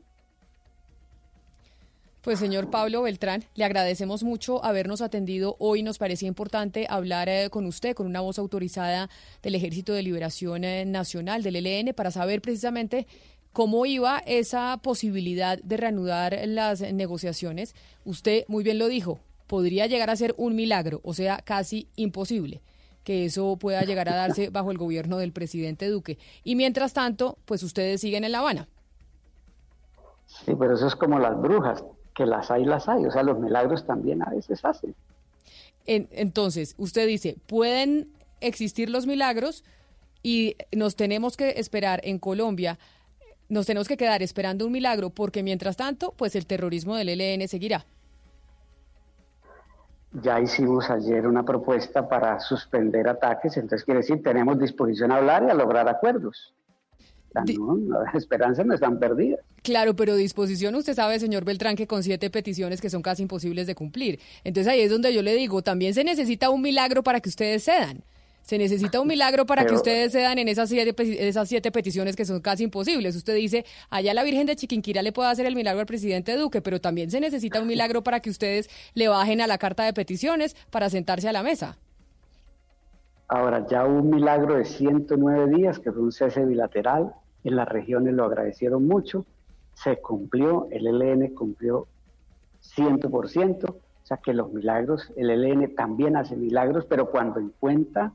Pues 2.21 2.39
señor 2.39 2.69
Pablo 2.69 3.01
Beltrán, 3.03 3.43
le 3.55 3.63
agradecemos 3.63 4.23
mucho 4.23 4.63
habernos 4.63 5.01
atendido 5.01 5.55
hoy. 5.57 5.83
Nos 5.83 5.97
parecía 5.97 6.27
importante 6.27 6.85
hablar 6.89 7.29
eh, 7.29 7.49
con 7.49 7.65
usted, 7.65 7.95
con 7.95 8.07
una 8.07 8.19
voz 8.19 8.37
autorizada 8.39 9.09
del 9.41 9.55
Ejército 9.55 9.93
de 9.93 10.03
Liberación 10.03 10.65
eh, 10.65 10.85
Nacional, 10.85 11.43
del 11.43 11.55
ELN, 11.55 11.93
para 11.93 12.11
saber 12.11 12.41
precisamente 12.41 13.07
cómo 13.59 13.85
iba 13.85 14.19
esa 14.19 14.79
posibilidad 14.81 15.59
de 15.61 15.75
reanudar 15.75 16.39
las 16.45 16.79
negociaciones. 16.79 17.75
Usted 18.05 18.45
muy 18.47 18.63
bien 18.63 18.79
lo 18.79 18.87
dijo, 18.87 19.19
podría 19.47 19.85
llegar 19.85 20.09
a 20.09 20.15
ser 20.15 20.33
un 20.37 20.55
milagro, 20.55 21.01
o 21.03 21.13
sea, 21.13 21.39
casi 21.43 21.89
imposible 21.97 22.61
que 23.03 23.25
eso 23.25 23.57
pueda 23.57 23.81
llegar 23.81 24.07
a 24.07 24.15
darse 24.15 24.49
bajo 24.53 24.71
el 24.71 24.77
gobierno 24.77 25.17
del 25.17 25.33
presidente 25.33 25.89
Duque. 25.89 26.17
Y 26.45 26.55
mientras 26.55 26.93
tanto, 26.93 27.37
pues 27.43 27.61
ustedes 27.61 27.99
siguen 27.99 28.23
en 28.23 28.31
La 28.31 28.39
Habana. 28.39 28.69
Sí, 30.25 30.53
pero 30.57 30.75
eso 30.75 30.87
es 30.87 30.95
como 30.95 31.19
las 31.19 31.37
brujas 31.37 31.83
que 32.15 32.25
las 32.25 32.51
hay, 32.51 32.63
las 32.63 32.87
hay. 32.87 33.05
O 33.05 33.11
sea, 33.11 33.23
los 33.23 33.39
milagros 33.39 33.85
también 33.85 34.21
a 34.23 34.29
veces 34.29 34.63
hacen. 34.63 34.95
entonces, 35.85 36.75
usted 36.77 37.05
dice, 37.07 37.35
pueden 37.45 38.07
existir 38.39 38.89
los 38.89 39.05
milagros 39.05 39.65
y 40.23 40.55
nos 40.71 40.95
tenemos 40.95 41.35
que 41.35 41.55
esperar 41.57 41.99
en 42.05 42.19
Colombia, 42.19 42.79
nos 43.49 43.65
tenemos 43.65 43.87
que 43.87 43.97
quedar 43.97 44.21
esperando 44.23 44.65
un 44.65 44.71
milagro 44.71 45.09
porque 45.09 45.43
mientras 45.43 45.75
tanto, 45.75 46.13
pues 46.15 46.35
el 46.35 46.45
terrorismo 46.45 46.95
del 46.95 47.09
ELN 47.09 47.47
seguirá. 47.47 47.85
Ya 50.11 50.39
hicimos 50.39 50.89
ayer 50.89 51.27
una 51.27 51.43
propuesta 51.43 52.07
para 52.07 52.39
suspender 52.39 53.07
ataques, 53.07 53.57
entonces 53.57 53.85
quiere 53.85 53.99
decir, 53.99 54.23
tenemos 54.23 54.57
disposición 54.57 55.11
a 55.11 55.17
hablar 55.17 55.43
y 55.47 55.51
a 55.51 55.53
lograr 55.53 55.87
acuerdos. 55.87 56.53
No, 57.33 57.77
las 57.77 58.15
esperanzas 58.15 58.65
no 58.65 58.73
están 58.73 58.97
perdidas. 58.97 59.39
Claro, 59.61 59.95
pero 59.95 60.15
disposición, 60.15 60.73
usted 60.73 60.95
sabe, 60.95 61.19
señor 61.19 61.45
Beltrán, 61.45 61.75
que 61.75 61.85
con 61.85 62.01
siete 62.01 62.31
peticiones 62.31 62.81
que 62.81 62.89
son 62.89 63.03
casi 63.03 63.21
imposibles 63.21 63.67
de 63.67 63.75
cumplir. 63.75 64.19
Entonces 64.43 64.71
ahí 64.71 64.81
es 64.81 64.89
donde 64.89 65.13
yo 65.13 65.21
le 65.21 65.35
digo, 65.35 65.61
también 65.61 65.93
se 65.93 66.03
necesita 66.03 66.49
un 66.49 66.61
milagro 66.61 67.03
para 67.03 67.19
que 67.19 67.29
ustedes 67.29 67.63
cedan. 67.63 68.03
Se 68.49 68.57
necesita 68.57 68.99
un 68.99 69.07
milagro 69.07 69.45
para 69.45 69.63
que 69.63 69.75
ustedes 69.75 70.11
cedan 70.11 70.39
en 70.39 70.47
esas 70.47 70.69
siete, 70.69 70.95
esas 71.27 71.47
siete 71.47 71.71
peticiones 71.71 72.15
que 72.15 72.25
son 72.25 72.41
casi 72.41 72.63
imposibles. 72.63 73.15
Usted 73.15 73.35
dice, 73.35 73.63
allá 73.91 74.11
la 74.15 74.23
Virgen 74.23 74.47
de 74.47 74.55
Chiquinquira 74.55 75.03
le 75.03 75.11
puede 75.11 75.29
hacer 75.29 75.45
el 75.45 75.55
milagro 75.55 75.81
al 75.81 75.85
presidente 75.85 76.35
Duque, 76.35 76.59
pero 76.59 76.81
también 76.81 77.11
se 77.11 77.19
necesita 77.19 77.61
un 77.61 77.67
milagro 77.67 78.01
para 78.01 78.21
que 78.21 78.31
ustedes 78.31 78.67
le 78.95 79.07
bajen 79.07 79.39
a 79.41 79.45
la 79.45 79.59
carta 79.59 79.83
de 79.83 79.93
peticiones 79.93 80.55
para 80.71 80.89
sentarse 80.89 81.29
a 81.29 81.31
la 81.31 81.43
mesa. 81.43 81.77
Ahora, 83.27 83.67
ya 83.67 83.85
hubo 83.85 83.99
un 83.99 84.09
milagro 84.09 84.55
de 84.55 84.65
109 84.65 85.55
días, 85.55 85.77
que 85.77 85.91
fue 85.91 86.01
un 86.01 86.11
cese 86.11 86.43
bilateral, 86.43 87.13
en 87.43 87.55
las 87.55 87.69
regiones 87.69 88.15
lo 88.15 88.25
agradecieron 88.25 88.87
mucho, 88.87 89.27
se 89.75 89.97
cumplió, 89.97 90.67
el 90.71 90.87
ELN 90.87 91.35
cumplió 91.35 91.85
100%, 92.75 93.69
o 93.69 93.75
sea 94.01 94.17
que 94.17 94.33
los 94.33 94.51
milagros, 94.51 95.13
el 95.17 95.29
ELN 95.29 95.75
también 95.75 96.17
hace 96.17 96.35
milagros, 96.35 96.87
pero 96.89 97.11
cuando 97.11 97.39
encuentra 97.39 98.11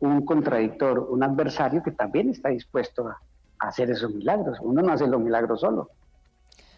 un 0.00 0.24
contradictor, 0.24 0.98
un 1.10 1.22
adversario 1.22 1.82
que 1.82 1.92
también 1.92 2.30
está 2.30 2.50
dispuesto 2.50 3.08
a, 3.08 3.18
hacer 3.60 3.90
esos 3.90 4.14
milagros, 4.14 4.58
uno 4.60 4.82
no 4.82 4.92
hace 4.92 5.06
los 5.08 5.20
milagros 5.20 5.60
solo. 5.60 5.90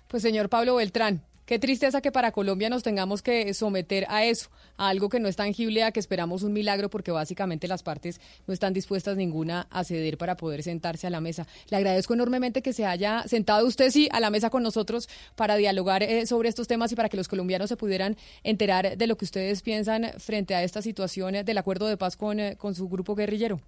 Pues 0.09 0.23
señor 0.23 0.49
Pablo 0.49 0.77
Beltrán, 0.77 1.23
Qué 1.51 1.59
tristeza 1.59 2.01
que 2.01 2.13
para 2.13 2.31
Colombia 2.31 2.71
nos 2.71 2.85
tengamos 2.85 3.23
que 3.23 3.53
someter 3.55 4.07
a 4.09 4.23
eso, 4.23 4.51
a 4.77 4.89
algo 4.89 5.09
que 5.09 5.19
no 5.19 5.27
es 5.27 5.35
tangible, 5.35 5.83
a 5.83 5.91
que 5.91 5.99
esperamos 5.99 6.45
un 6.45 6.53
milagro, 6.53 6.91
porque 6.91 7.11
básicamente 7.11 7.67
las 7.67 7.83
partes 7.83 8.21
no 8.47 8.55
están 8.55 8.73
dispuestas 8.73 9.17
ninguna 9.17 9.67
a 9.69 9.83
ceder 9.83 10.17
para 10.17 10.37
poder 10.37 10.63
sentarse 10.63 11.09
a 11.09 11.11
la 11.11 11.21
mesa. 11.21 11.49
Le 11.69 11.77
agradezco 11.77 12.15
enormemente 12.15 12.63
que 12.63 12.73
se 12.73 12.87
haya 12.87 13.25
sentado 13.27 13.67
usted 13.67 13.91
sí 13.91 14.09
a 14.13 14.21
la 14.21 14.31
mesa 14.31 14.49
con 14.49 14.63
nosotros 14.63 15.09
para 15.35 15.57
dialogar 15.57 16.05
eh, 16.05 16.25
sobre 16.25 16.49
estos 16.49 16.69
temas 16.69 16.93
y 16.93 16.95
para 16.95 17.09
que 17.09 17.17
los 17.17 17.27
colombianos 17.27 17.69
se 17.69 17.77
pudieran 17.77 18.17
enterar 18.45 18.97
de 18.97 19.07
lo 19.09 19.17
que 19.17 19.25
ustedes 19.25 19.63
piensan 19.63 20.05
frente 20.19 20.55
a 20.55 20.63
esta 20.63 20.83
situación 20.83 21.45
del 21.45 21.59
acuerdo 21.59 21.89
de 21.89 21.97
paz 21.97 22.17
con, 22.17 22.39
eh, 22.39 22.55
con 22.59 22.77
su 22.77 22.89
grupo 22.89 23.17
guerrillero. 23.17 23.59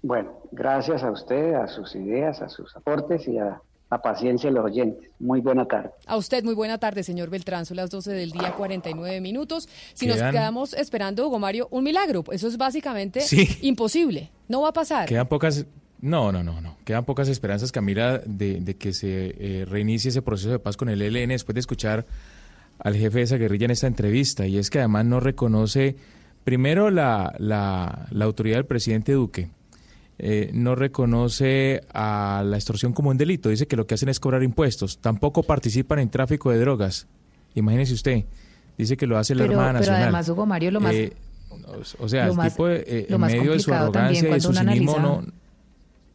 Bueno, 0.00 0.42
gracias 0.52 1.02
a 1.02 1.10
usted, 1.10 1.54
a 1.54 1.66
sus 1.66 1.96
ideas, 1.96 2.40
a 2.40 2.48
sus 2.48 2.76
aportes 2.76 3.26
y 3.26 3.36
a 3.36 3.60
la 3.90 4.02
paciencia 4.02 4.50
de 4.50 4.56
los 4.56 4.64
oyentes. 4.64 5.10
Muy 5.18 5.40
buena 5.40 5.64
tarde. 5.64 5.90
A 6.06 6.16
usted, 6.16 6.42
muy 6.42 6.54
buena 6.54 6.78
tarde, 6.78 7.02
señor 7.02 7.30
Beltrán. 7.30 7.66
Son 7.66 7.76
las 7.76 7.90
12 7.90 8.12
del 8.12 8.32
día, 8.32 8.52
49 8.52 9.20
minutos. 9.20 9.68
Si 9.94 10.06
nos 10.06 10.16
quedamos 10.16 10.74
esperando, 10.74 11.26
Hugo 11.26 11.38
Mario, 11.38 11.68
un 11.70 11.84
milagro, 11.84 12.24
eso 12.32 12.48
es 12.48 12.56
básicamente 12.56 13.20
imposible. 13.62 14.30
No 14.48 14.62
va 14.62 14.70
a 14.70 14.72
pasar. 14.72 15.08
Quedan 15.08 15.28
pocas. 15.28 15.66
No, 16.00 16.30
no, 16.32 16.42
no, 16.42 16.60
no. 16.60 16.76
Quedan 16.84 17.04
pocas 17.04 17.28
esperanzas, 17.28 17.72
Camila, 17.72 18.18
de, 18.18 18.60
de 18.60 18.76
que 18.76 18.92
se 18.92 19.34
eh, 19.38 19.64
reinicie 19.64 20.10
ese 20.10 20.20
proceso 20.20 20.50
de 20.50 20.58
paz 20.58 20.76
con 20.76 20.88
el 20.88 21.00
ELN 21.00 21.30
después 21.30 21.54
de 21.54 21.60
escuchar 21.60 22.06
al 22.78 22.94
jefe 22.96 23.18
de 23.18 23.24
esa 23.24 23.36
guerrilla 23.36 23.64
en 23.64 23.70
esta 23.70 23.86
entrevista. 23.86 24.46
Y 24.46 24.58
es 24.58 24.68
que 24.68 24.78
además 24.78 25.06
no 25.06 25.20
reconoce, 25.20 25.96
primero, 26.44 26.90
la, 26.90 27.34
la, 27.38 28.06
la 28.10 28.24
autoridad 28.24 28.56
del 28.56 28.66
presidente 28.66 29.12
Duque 29.12 29.48
eh, 30.18 30.50
no 30.52 30.74
reconoce 30.74 31.82
a 31.92 32.42
la 32.44 32.56
extorsión 32.56 32.92
como 32.92 33.10
un 33.10 33.18
delito, 33.18 33.48
dice 33.48 33.66
que 33.66 33.76
lo 33.76 33.86
que 33.86 33.94
hacen 33.94 34.08
es 34.08 34.20
cobrar 34.20 34.42
impuestos, 34.42 34.98
tampoco 34.98 35.42
participan 35.42 35.98
en 35.98 36.08
tráfico 36.08 36.50
de 36.50 36.58
drogas. 36.58 37.06
Imagínese 37.54 37.94
usted, 37.94 38.24
dice 38.78 38.96
que 38.96 39.06
lo 39.06 39.18
hace 39.18 39.34
la 39.34 39.44
Armada 39.44 39.74
Nacional. 39.74 39.98
Pero 39.98 40.04
además, 40.04 40.28
Hugo 40.28 40.46
Mario, 40.46 40.70
lo 40.70 40.80
más... 40.80 40.94
Eh, 40.94 41.12
o 41.98 42.08
sea, 42.08 42.26
el 42.26 42.38
tipo, 42.38 42.68
eh, 42.68 43.06
en 43.08 43.20
medio 43.20 43.52
de 43.52 43.60
su 43.60 43.72
arrogancia 43.72 44.28
y 44.28 44.32
de 44.32 44.40
su 44.40 44.52
cinismo, 44.52 44.98
no, 44.98 45.24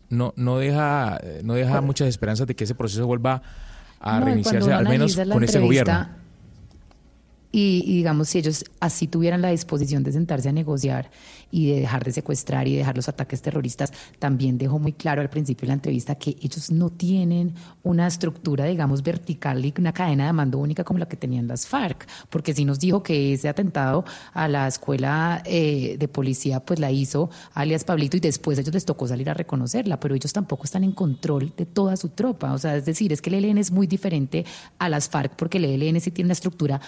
no, 0.09 0.33
no 0.35 0.57
deja, 0.57 1.19
no 1.43 1.55
deja 1.55 1.81
muchas 1.81 2.07
esperanzas 2.07 2.47
de 2.47 2.55
que 2.55 2.65
ese 2.65 2.75
proceso 2.75 3.07
vuelva 3.07 3.41
a 3.99 4.19
reiniciarse, 4.19 4.71
al 4.71 4.87
menos 4.87 5.15
con 5.15 5.43
este 5.43 5.59
gobierno 5.59 6.20
Y, 7.51 7.83
y, 7.85 7.97
digamos, 7.97 8.29
si 8.29 8.39
ellos 8.39 8.65
así 8.79 9.07
tuvieran 9.07 9.41
la 9.41 9.49
disposición 9.49 10.03
de 10.03 10.11
sentarse 10.11 10.49
a 10.49 10.53
negociar 10.53 11.11
y 11.51 11.69
de 11.69 11.81
dejar 11.81 12.03
de 12.03 12.11
secuestrar 12.11 12.67
y 12.67 12.75
dejar 12.75 12.95
los 12.95 13.09
ataques 13.09 13.41
terroristas, 13.41 13.91
también 14.19 14.57
dejó 14.57 14.79
muy 14.79 14.93
claro 14.93 15.21
al 15.21 15.29
principio 15.29 15.61
de 15.61 15.67
la 15.67 15.73
entrevista 15.73 16.15
que 16.15 16.37
ellos 16.41 16.71
no 16.71 16.89
tienen 16.89 17.53
una 17.83 18.07
estructura, 18.07 18.65
digamos, 18.65 19.03
vertical 19.03 19.65
y 19.65 19.73
una 19.77 19.93
cadena 19.93 20.27
de 20.27 20.33
mando 20.33 20.57
única 20.59 20.83
como 20.83 20.99
la 20.99 21.07
que 21.07 21.17
tenían 21.17 21.47
las 21.47 21.67
FARC, 21.67 22.07
porque 22.29 22.53
si 22.53 22.65
nos 22.65 22.79
dijo 22.79 23.03
que 23.03 23.33
ese 23.33 23.49
atentado 23.49 24.05
a 24.33 24.47
la 24.47 24.67
escuela 24.67 25.41
eh, 25.45 25.97
de 25.99 26.07
policía 26.07 26.59
pues 26.61 26.79
la 26.79 26.91
hizo 26.91 27.29
alias 27.53 27.83
Pablito 27.83 28.17
y 28.17 28.19
después 28.19 28.57
a 28.57 28.61
ellos 28.61 28.73
les 28.73 28.85
tocó 28.85 29.07
salir 29.07 29.29
a 29.29 29.33
reconocerla, 29.33 29.99
pero 29.99 30.15
ellos 30.15 30.31
tampoco 30.31 30.63
están 30.63 30.83
en 30.83 30.91
control 30.91 31.53
de 31.57 31.65
toda 31.65 31.97
su 31.97 32.09
tropa, 32.09 32.53
o 32.53 32.57
sea, 32.57 32.75
es 32.75 32.85
decir, 32.85 33.11
es 33.11 33.21
que 33.21 33.29
el 33.29 33.43
ELN 33.43 33.57
es 33.57 33.71
muy 33.71 33.87
diferente 33.87 34.45
a 34.79 34.89
las 34.89 35.09
FARC 35.09 35.35
porque 35.35 35.57
el 35.57 35.65
ELN 35.65 35.99
sí 35.99 36.11
tiene 36.11 36.27
una 36.27 36.33
estructura 36.33 36.79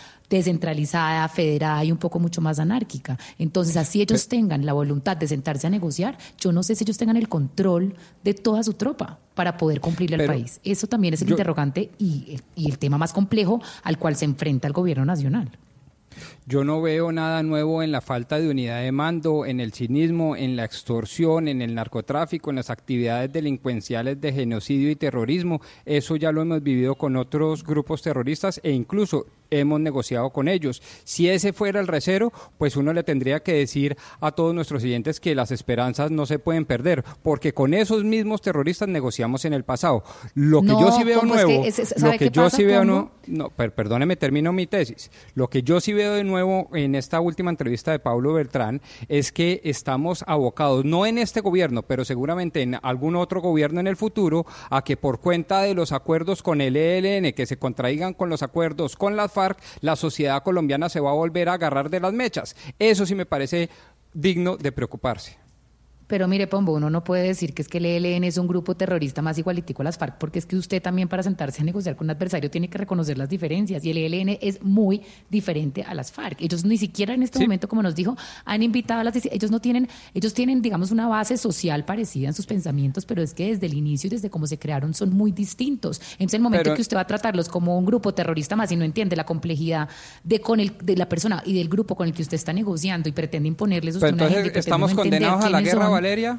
descentralizada, 0.54 1.28
federada 1.28 1.84
y 1.84 1.92
un 1.92 1.98
poco 1.98 2.20
mucho 2.20 2.42
más 2.42 2.60
anárquica. 2.60 3.18
Entonces, 3.40 3.78
así 3.78 4.02
ellos 4.02 4.28
tengan 4.28 4.66
la 4.66 4.74
voluntad 4.74 5.18
de 5.18 5.28
sentarse 5.28 5.68
a 5.68 5.70
negociar, 5.70 6.18
yo 6.38 6.52
no 6.52 6.64
sé 6.64 6.76
si 6.76 6.84
ellos 6.84 6.98
tengan 6.98 7.18
el 7.18 7.28
control 7.28 7.96
de 8.24 8.34
toda 8.34 8.64
su 8.64 8.74
tropa 8.74 9.20
para 9.34 9.58
poder 9.58 9.82
cumplirle 9.82 10.18
al 10.18 10.28
país. 10.28 10.60
Eso 10.64 10.88
también 10.88 11.14
es 11.14 11.22
el 11.22 11.32
interrogante 11.32 11.90
y, 11.98 12.38
y 12.56 12.70
el 12.70 12.78
tema 12.78 12.98
más 12.98 13.14
complejo 13.14 13.62
al 13.84 13.98
cual 13.98 14.16
se 14.16 14.26
enfrenta 14.26 14.68
el 14.68 14.74
gobierno 14.74 15.06
nacional. 15.06 15.50
Yo 16.46 16.64
no 16.64 16.82
veo 16.82 17.12
nada 17.12 17.42
nuevo 17.44 17.82
en 17.84 17.92
la 17.92 18.02
falta 18.02 18.40
de 18.40 18.50
unidad 18.50 18.82
de 18.82 18.92
mando, 18.92 19.46
en 19.46 19.60
el 19.60 19.74
cinismo, 19.74 20.36
en 20.36 20.56
la 20.56 20.66
extorsión, 20.66 21.48
en 21.48 21.62
el 21.62 21.74
narcotráfico, 21.74 22.50
en 22.50 22.58
las 22.58 22.70
actividades 22.70 23.32
delincuenciales 23.32 24.20
de 24.20 24.34
genocidio 24.34 24.92
y 24.92 24.96
terrorismo. 24.96 25.62
Eso 25.86 26.16
ya 26.16 26.32
lo 26.32 26.42
hemos 26.42 26.62
vivido 26.62 26.96
con 26.96 27.16
otros 27.16 27.64
grupos 27.64 28.02
terroristas 28.02 28.60
e 28.64 28.72
incluso 28.72 29.26
hemos 29.60 29.80
negociado 29.80 30.30
con 30.32 30.48
ellos. 30.48 30.82
Si 31.04 31.30
ese 31.30 31.54
fuera 31.54 31.80
el 31.80 31.88
recero, 31.88 32.32
pues 32.58 32.76
uno 32.76 32.94
le 32.94 33.04
tendría 33.04 33.42
que 33.42 33.54
decir 33.54 33.98
a 34.20 34.32
todos 34.32 34.54
nuestros 34.54 34.82
siguientes 34.82 35.20
que 35.20 35.36
las 35.36 35.52
esperanzas 35.52 36.12
no 36.12 36.26
se 36.26 36.40
pueden 36.40 36.66
perder, 36.66 37.04
porque 37.22 37.54
con 37.54 37.74
esos 37.74 38.04
mismos 38.04 38.42
terroristas 38.42 38.88
negociamos 38.88 39.46
en 39.46 39.54
el 39.54 39.64
pasado. 39.64 40.04
Lo 40.34 40.62
que 40.62 40.68
yo 40.68 40.92
sí 40.92 41.04
veo 41.04 41.24
nuevo, 41.24 41.64
lo 41.98 42.12
que 42.18 42.30
yo 42.30 42.50
sí 42.50 42.64
veo 42.64 42.86
no, 42.86 43.12
no 43.28 43.50
perdóneme, 43.50 44.16
termino 44.16 44.54
mi 44.54 44.68
tesis. 44.68 45.12
Lo 45.36 45.50
que 45.50 45.64
yo 45.64 45.80
sí 45.80 45.94
veo 45.94 46.14
de 46.14 46.24
nuevo 46.24 46.70
en 46.74 46.96
esta 46.96 47.20
última 47.20 47.50
entrevista 47.50 47.92
de 47.92 48.00
Pablo 48.00 48.34
Beltrán 48.34 48.82
es 49.08 49.32
que 49.32 49.62
estamos 49.64 50.24
abocados, 50.28 50.86
no 50.86 51.06
en 51.06 51.18
este 51.18 51.42
gobierno, 51.42 51.84
pero 51.84 52.06
seguramente 52.06 52.62
en 52.62 52.78
algún 52.82 53.16
otro 53.16 53.42
gobierno 53.42 53.80
en 53.80 53.88
el 53.88 53.96
futuro, 53.96 54.46
a 54.70 54.84
que 54.84 54.98
por 54.98 55.20
cuenta 55.20 55.62
de 55.62 55.74
los 55.74 55.92
acuerdos 55.92 56.44
con 56.44 56.62
el 56.62 56.76
ELN, 56.76 57.34
que 57.34 57.46
se 57.46 57.58
contraigan 57.58 58.14
con 58.14 58.30
los 58.30 58.44
acuerdos 58.44 58.96
con 58.96 59.16
las 59.16 59.32
FARC, 59.32 59.43
la 59.82 59.96
sociedad 59.96 60.44
colombiana 60.44 60.90
se 60.90 61.00
va 61.00 61.12
a 61.12 61.16
volver 61.16 61.50
a 61.50 61.54
agarrar 61.54 61.90
de 61.90 62.00
las 62.00 62.14
mechas. 62.14 62.56
Eso 62.80 63.06
sí 63.06 63.16
me 63.16 63.26
parece 63.26 63.70
digno 64.14 64.58
de 64.58 64.72
preocuparse. 64.72 65.43
Pero 66.14 66.28
mire, 66.28 66.46
Pombo, 66.46 66.74
uno 66.74 66.92
no 66.92 67.04
puede 67.04 67.24
decir 67.24 67.56
que 67.56 67.64
es 67.64 67.68
que 67.68 67.80
el 67.80 67.88
ELN 67.88 68.24
es 68.26 68.38
un 68.38 68.48
grupo 68.48 68.78
terrorista 68.78 69.24
más 69.24 69.40
igualitico 69.40 69.82
a 69.82 69.86
las 69.86 69.98
FARC, 69.98 70.20
porque 70.20 70.38
es 70.38 70.46
que 70.46 70.56
usted 70.56 70.80
también 70.80 71.08
para 71.08 71.24
sentarse 71.24 71.64
a 71.64 71.66
negociar 71.66 71.96
con 71.96 72.06
un 72.06 72.12
adversario 72.12 72.52
tiene 72.52 72.70
que 72.70 72.78
reconocer 72.78 73.18
las 73.18 73.30
diferencias, 73.30 73.84
y 73.84 73.90
el 73.90 73.98
ELN 73.98 74.38
es 74.40 74.62
muy 74.62 75.02
diferente 75.32 75.82
a 75.82 75.96
las 75.96 76.12
FARC. 76.12 76.40
Ellos 76.40 76.66
ni 76.66 76.78
siquiera 76.78 77.16
en 77.16 77.24
este 77.24 77.40
momento, 77.40 77.68
como 77.68 77.82
nos 77.82 77.96
dijo, 77.96 78.16
han 78.46 78.62
invitado 78.62 79.02
a 79.02 79.06
las... 79.06 79.16
Ellos 79.26 79.50
no 79.50 79.60
tienen, 79.60 79.90
ellos 80.14 80.36
tienen, 80.36 80.62
digamos, 80.62 80.92
una 80.92 81.08
base 81.08 81.36
social 81.36 81.84
parecida 81.84 82.28
en 82.28 82.36
sus 82.36 82.46
pensamientos, 82.46 83.08
pero 83.08 83.24
es 83.24 83.34
que 83.34 83.48
desde 83.48 83.66
el 83.66 83.74
inicio 83.74 84.08
y 84.08 84.12
desde 84.12 84.30
cómo 84.30 84.46
se 84.46 84.60
crearon 84.60 84.94
son 84.94 85.16
muy 85.16 85.32
distintos. 85.32 86.00
Entonces, 86.12 86.36
el 86.36 86.42
momento 86.42 86.76
que 86.76 86.82
usted 86.82 86.96
va 86.96 87.02
a 87.02 87.08
tratarlos 87.08 87.50
como 87.50 87.76
un 87.76 87.88
grupo 87.88 88.14
terrorista 88.14 88.56
más 88.56 88.72
y 88.72 88.76
no 88.76 88.86
entiende 88.86 89.16
la 89.16 89.26
complejidad 89.26 89.90
de, 90.24 90.40
con 90.42 90.60
el, 90.60 90.74
de 90.78 90.96
la 90.96 91.10
persona 91.10 91.42
y 91.44 91.56
del 91.56 91.70
grupo 91.70 91.96
con 91.96 92.08
el 92.08 92.14
que 92.14 92.22
usted 92.22 92.36
está 92.36 92.54
negociando 92.54 93.10
y 93.10 93.14
pretende 93.14 93.48
imponerles 93.48 93.96
usted 93.96 94.14
una 94.14 94.28
entonces, 94.28 94.58
estamos 94.58 94.94
condenados 94.94 95.44
a 95.44 95.50
la 95.50 95.62
guerra, 95.62 95.90
Valeria. 96.04 96.38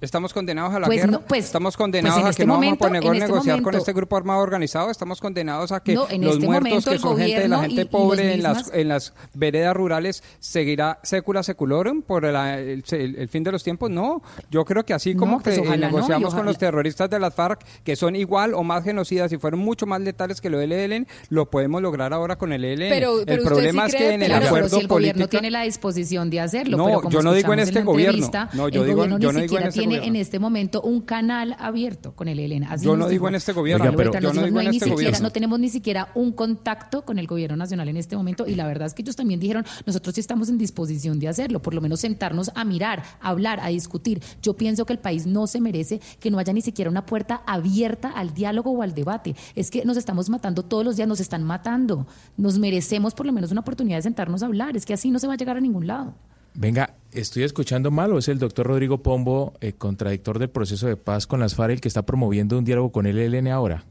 ¿Estamos 0.00 0.34
condenados 0.34 0.74
a 0.74 0.80
la 0.80 0.86
Pues 0.86 0.98
guerra? 1.00 1.12
no, 1.12 1.20
pues- 1.22 1.46
¿Estamos 1.46 1.76
condenados 1.78 2.16
pues 2.16 2.20
en 2.22 2.26
a 2.26 2.30
este 2.30 2.42
que 2.42 2.46
no 2.46 2.54
momento- 2.56 2.84
vamos 2.84 2.98
a 2.98 3.00
poner- 3.00 3.16
en 3.16 3.22
este 3.22 3.32
negociar 3.32 3.62
con 3.62 3.74
este 3.74 3.92
grupo 3.94 4.16
armado 4.16 4.40
organizado? 4.40 4.90
¿Estamos 4.90 5.20
condenados 5.20 5.72
a 5.72 5.80
que 5.80 5.94
No, 5.94 6.06
en 6.10 6.22
los 6.22 6.34
este 6.34 6.46
muertos, 6.46 6.68
momento 6.68 6.90
que 6.90 6.98
son 6.98 7.16
gente 7.16 7.48
la 7.48 7.58
gente 7.60 7.82
y 7.82 7.84
pobre 7.86 8.34
en, 8.34 8.42
las, 8.42 8.70
en 8.74 8.88
las 8.88 9.14
veredas 9.32 9.74
rurales, 9.74 10.22
seguirá 10.40 10.98
secula 11.02 11.42
seculorum 11.42 12.02
por 12.02 12.24
el, 12.26 12.36
el- 12.36 12.84
el- 12.90 13.16
el 13.16 13.28
fin 13.28 13.44
de 13.44 13.52
los 13.52 13.62
tiempos? 13.64 13.88
No, 13.90 14.20
yo 14.50 14.64
creo 14.66 14.84
que 14.84 14.92
así 14.92 15.14
No, 15.14 15.20
como 15.20 15.40
pues 15.40 15.54
que 15.54 15.60
eh, 15.62 15.64
ojalá 15.66 15.88
no, 15.88 15.96
negociamos 15.96 16.34
con 16.34 16.44
los 16.44 16.58
terroristas 16.58 17.08
de 17.08 17.18
las 17.20 17.32
FARC, 17.34 17.64
que 17.82 17.96
son 17.96 18.14
igual 18.16 18.52
o 18.52 18.62
más 18.62 18.84
genocidas 18.84 19.32
y 19.32 19.38
fueron 19.38 19.60
mucho 19.60 19.86
más 19.86 20.00
letales 20.02 20.40
que 20.42 20.50
lo 20.50 20.58
del 20.58 20.72
ELN, 20.72 21.06
lo 21.30 21.48
podemos 21.48 21.80
lograr 21.80 22.12
ahora 22.12 22.36
con 22.36 22.52
el 22.52 22.64
ELN. 22.64 22.90
Pero, 22.90 23.20
el 23.20 23.24
pero 23.26 23.44
problema 23.44 23.88
sí 23.88 23.96
es 23.96 24.02
que 24.02 24.12
en 24.14 24.22
el 24.22 24.28
claro, 24.28 24.40
pero 24.42 24.48
acuerdo 24.56 24.68
si 24.76 24.80
el 24.82 24.88
gobierno 24.88 25.28
tiene 25.28 25.50
la 25.50 25.62
disposición 25.62 26.28
de 26.28 26.40
hacerlo. 26.40 26.76
No, 26.76 26.86
pero 26.86 27.00
como 27.00 27.10
yo 27.10 27.22
no 27.22 27.32
digo 27.32 27.52
en 27.54 27.60
este 27.60 27.82
gobierno. 27.82 28.28
No, 28.52 28.68
yo 28.68 28.84
digo- 28.84 29.06
no 29.06 29.18
digo 29.18 29.30
en 29.58 29.66
este 29.68 29.83
tiene 29.88 29.96
gobierno. 30.00 30.16
en 30.16 30.20
este 30.20 30.38
momento 30.38 30.82
un 30.82 31.00
canal 31.00 31.56
abierto 31.58 32.12
con 32.14 32.28
el 32.28 32.38
ELN. 32.38 32.64
Así 32.64 32.84
Yo 32.84 32.92
nos 32.96 33.06
no 33.06 33.08
digo 33.08 33.28
en 33.28 33.34
este 33.34 33.52
gobierno, 33.52 33.84
Pablo 33.84 33.96
pero 33.96 34.12
yo 34.20 34.32
no 34.32 34.60
en 34.60 34.66
este 34.66 34.72
siquiera- 34.72 34.94
gobierno. 34.94 35.18
No 35.20 35.30
tenemos 35.30 35.58
ni 35.60 35.68
siquiera 35.68 36.08
un 36.14 36.32
contacto 36.32 37.04
con 37.04 37.18
el 37.18 37.26
gobierno 37.26 37.56
nacional 37.56 37.88
en 37.88 37.96
este 37.96 38.16
momento 38.16 38.46
y 38.46 38.54
la 38.54 38.66
verdad 38.66 38.86
es 38.86 38.94
que 38.94 39.02
ellos 39.02 39.16
también 39.16 39.40
dijeron, 39.40 39.64
nosotros 39.86 40.14
sí 40.14 40.20
estamos 40.20 40.48
en 40.48 40.58
disposición 40.58 41.18
de 41.18 41.28
hacerlo, 41.28 41.60
por 41.62 41.74
lo 41.74 41.80
menos 41.80 42.00
sentarnos 42.00 42.50
a 42.54 42.64
mirar, 42.64 43.02
a 43.20 43.28
hablar, 43.28 43.60
a 43.60 43.68
discutir. 43.68 44.22
Yo 44.42 44.54
pienso 44.54 44.84
que 44.86 44.92
el 44.92 44.98
país 44.98 45.26
no 45.26 45.46
se 45.46 45.60
merece 45.60 46.00
que 46.20 46.30
no 46.30 46.38
haya 46.38 46.52
ni 46.52 46.60
siquiera 46.60 46.90
una 46.90 47.06
puerta 47.06 47.42
abierta 47.46 48.08
al 48.10 48.34
diálogo 48.34 48.70
o 48.72 48.82
al 48.82 48.94
debate. 48.94 49.34
Es 49.54 49.70
que 49.70 49.84
nos 49.84 49.96
estamos 49.96 50.28
matando 50.30 50.62
todos 50.64 50.84
los 50.84 50.96
días, 50.96 51.08
nos 51.08 51.20
están 51.20 51.42
matando. 51.42 52.06
Nos 52.36 52.58
merecemos 52.58 53.14
por 53.14 53.26
lo 53.26 53.32
menos 53.32 53.50
una 53.52 53.60
oportunidad 53.60 53.98
de 53.98 54.02
sentarnos 54.02 54.42
a 54.42 54.46
hablar. 54.46 54.76
Es 54.76 54.84
que 54.86 54.94
así 54.94 55.10
no 55.10 55.18
se 55.18 55.26
va 55.26 55.34
a 55.34 55.36
llegar 55.36 55.56
a 55.56 55.60
ningún 55.60 55.86
lado. 55.86 56.14
Venga, 56.54 56.94
¿estoy 57.10 57.42
escuchando 57.42 57.90
mal 57.90 58.12
o 58.12 58.18
es 58.18 58.28
el 58.28 58.38
doctor 58.38 58.68
Rodrigo 58.68 59.02
Pombo, 59.02 59.54
eh, 59.60 59.72
contradictor 59.72 60.38
del 60.38 60.50
proceso 60.50 60.86
de 60.86 60.96
paz 60.96 61.26
con 61.26 61.40
las 61.40 61.56
FARC, 61.56 61.72
el 61.72 61.80
que 61.80 61.88
está 61.88 62.06
promoviendo 62.06 62.56
un 62.56 62.64
diálogo 62.64 62.92
con 62.92 63.06
el 63.06 63.18
ELN 63.18 63.48
ahora? 63.48 63.84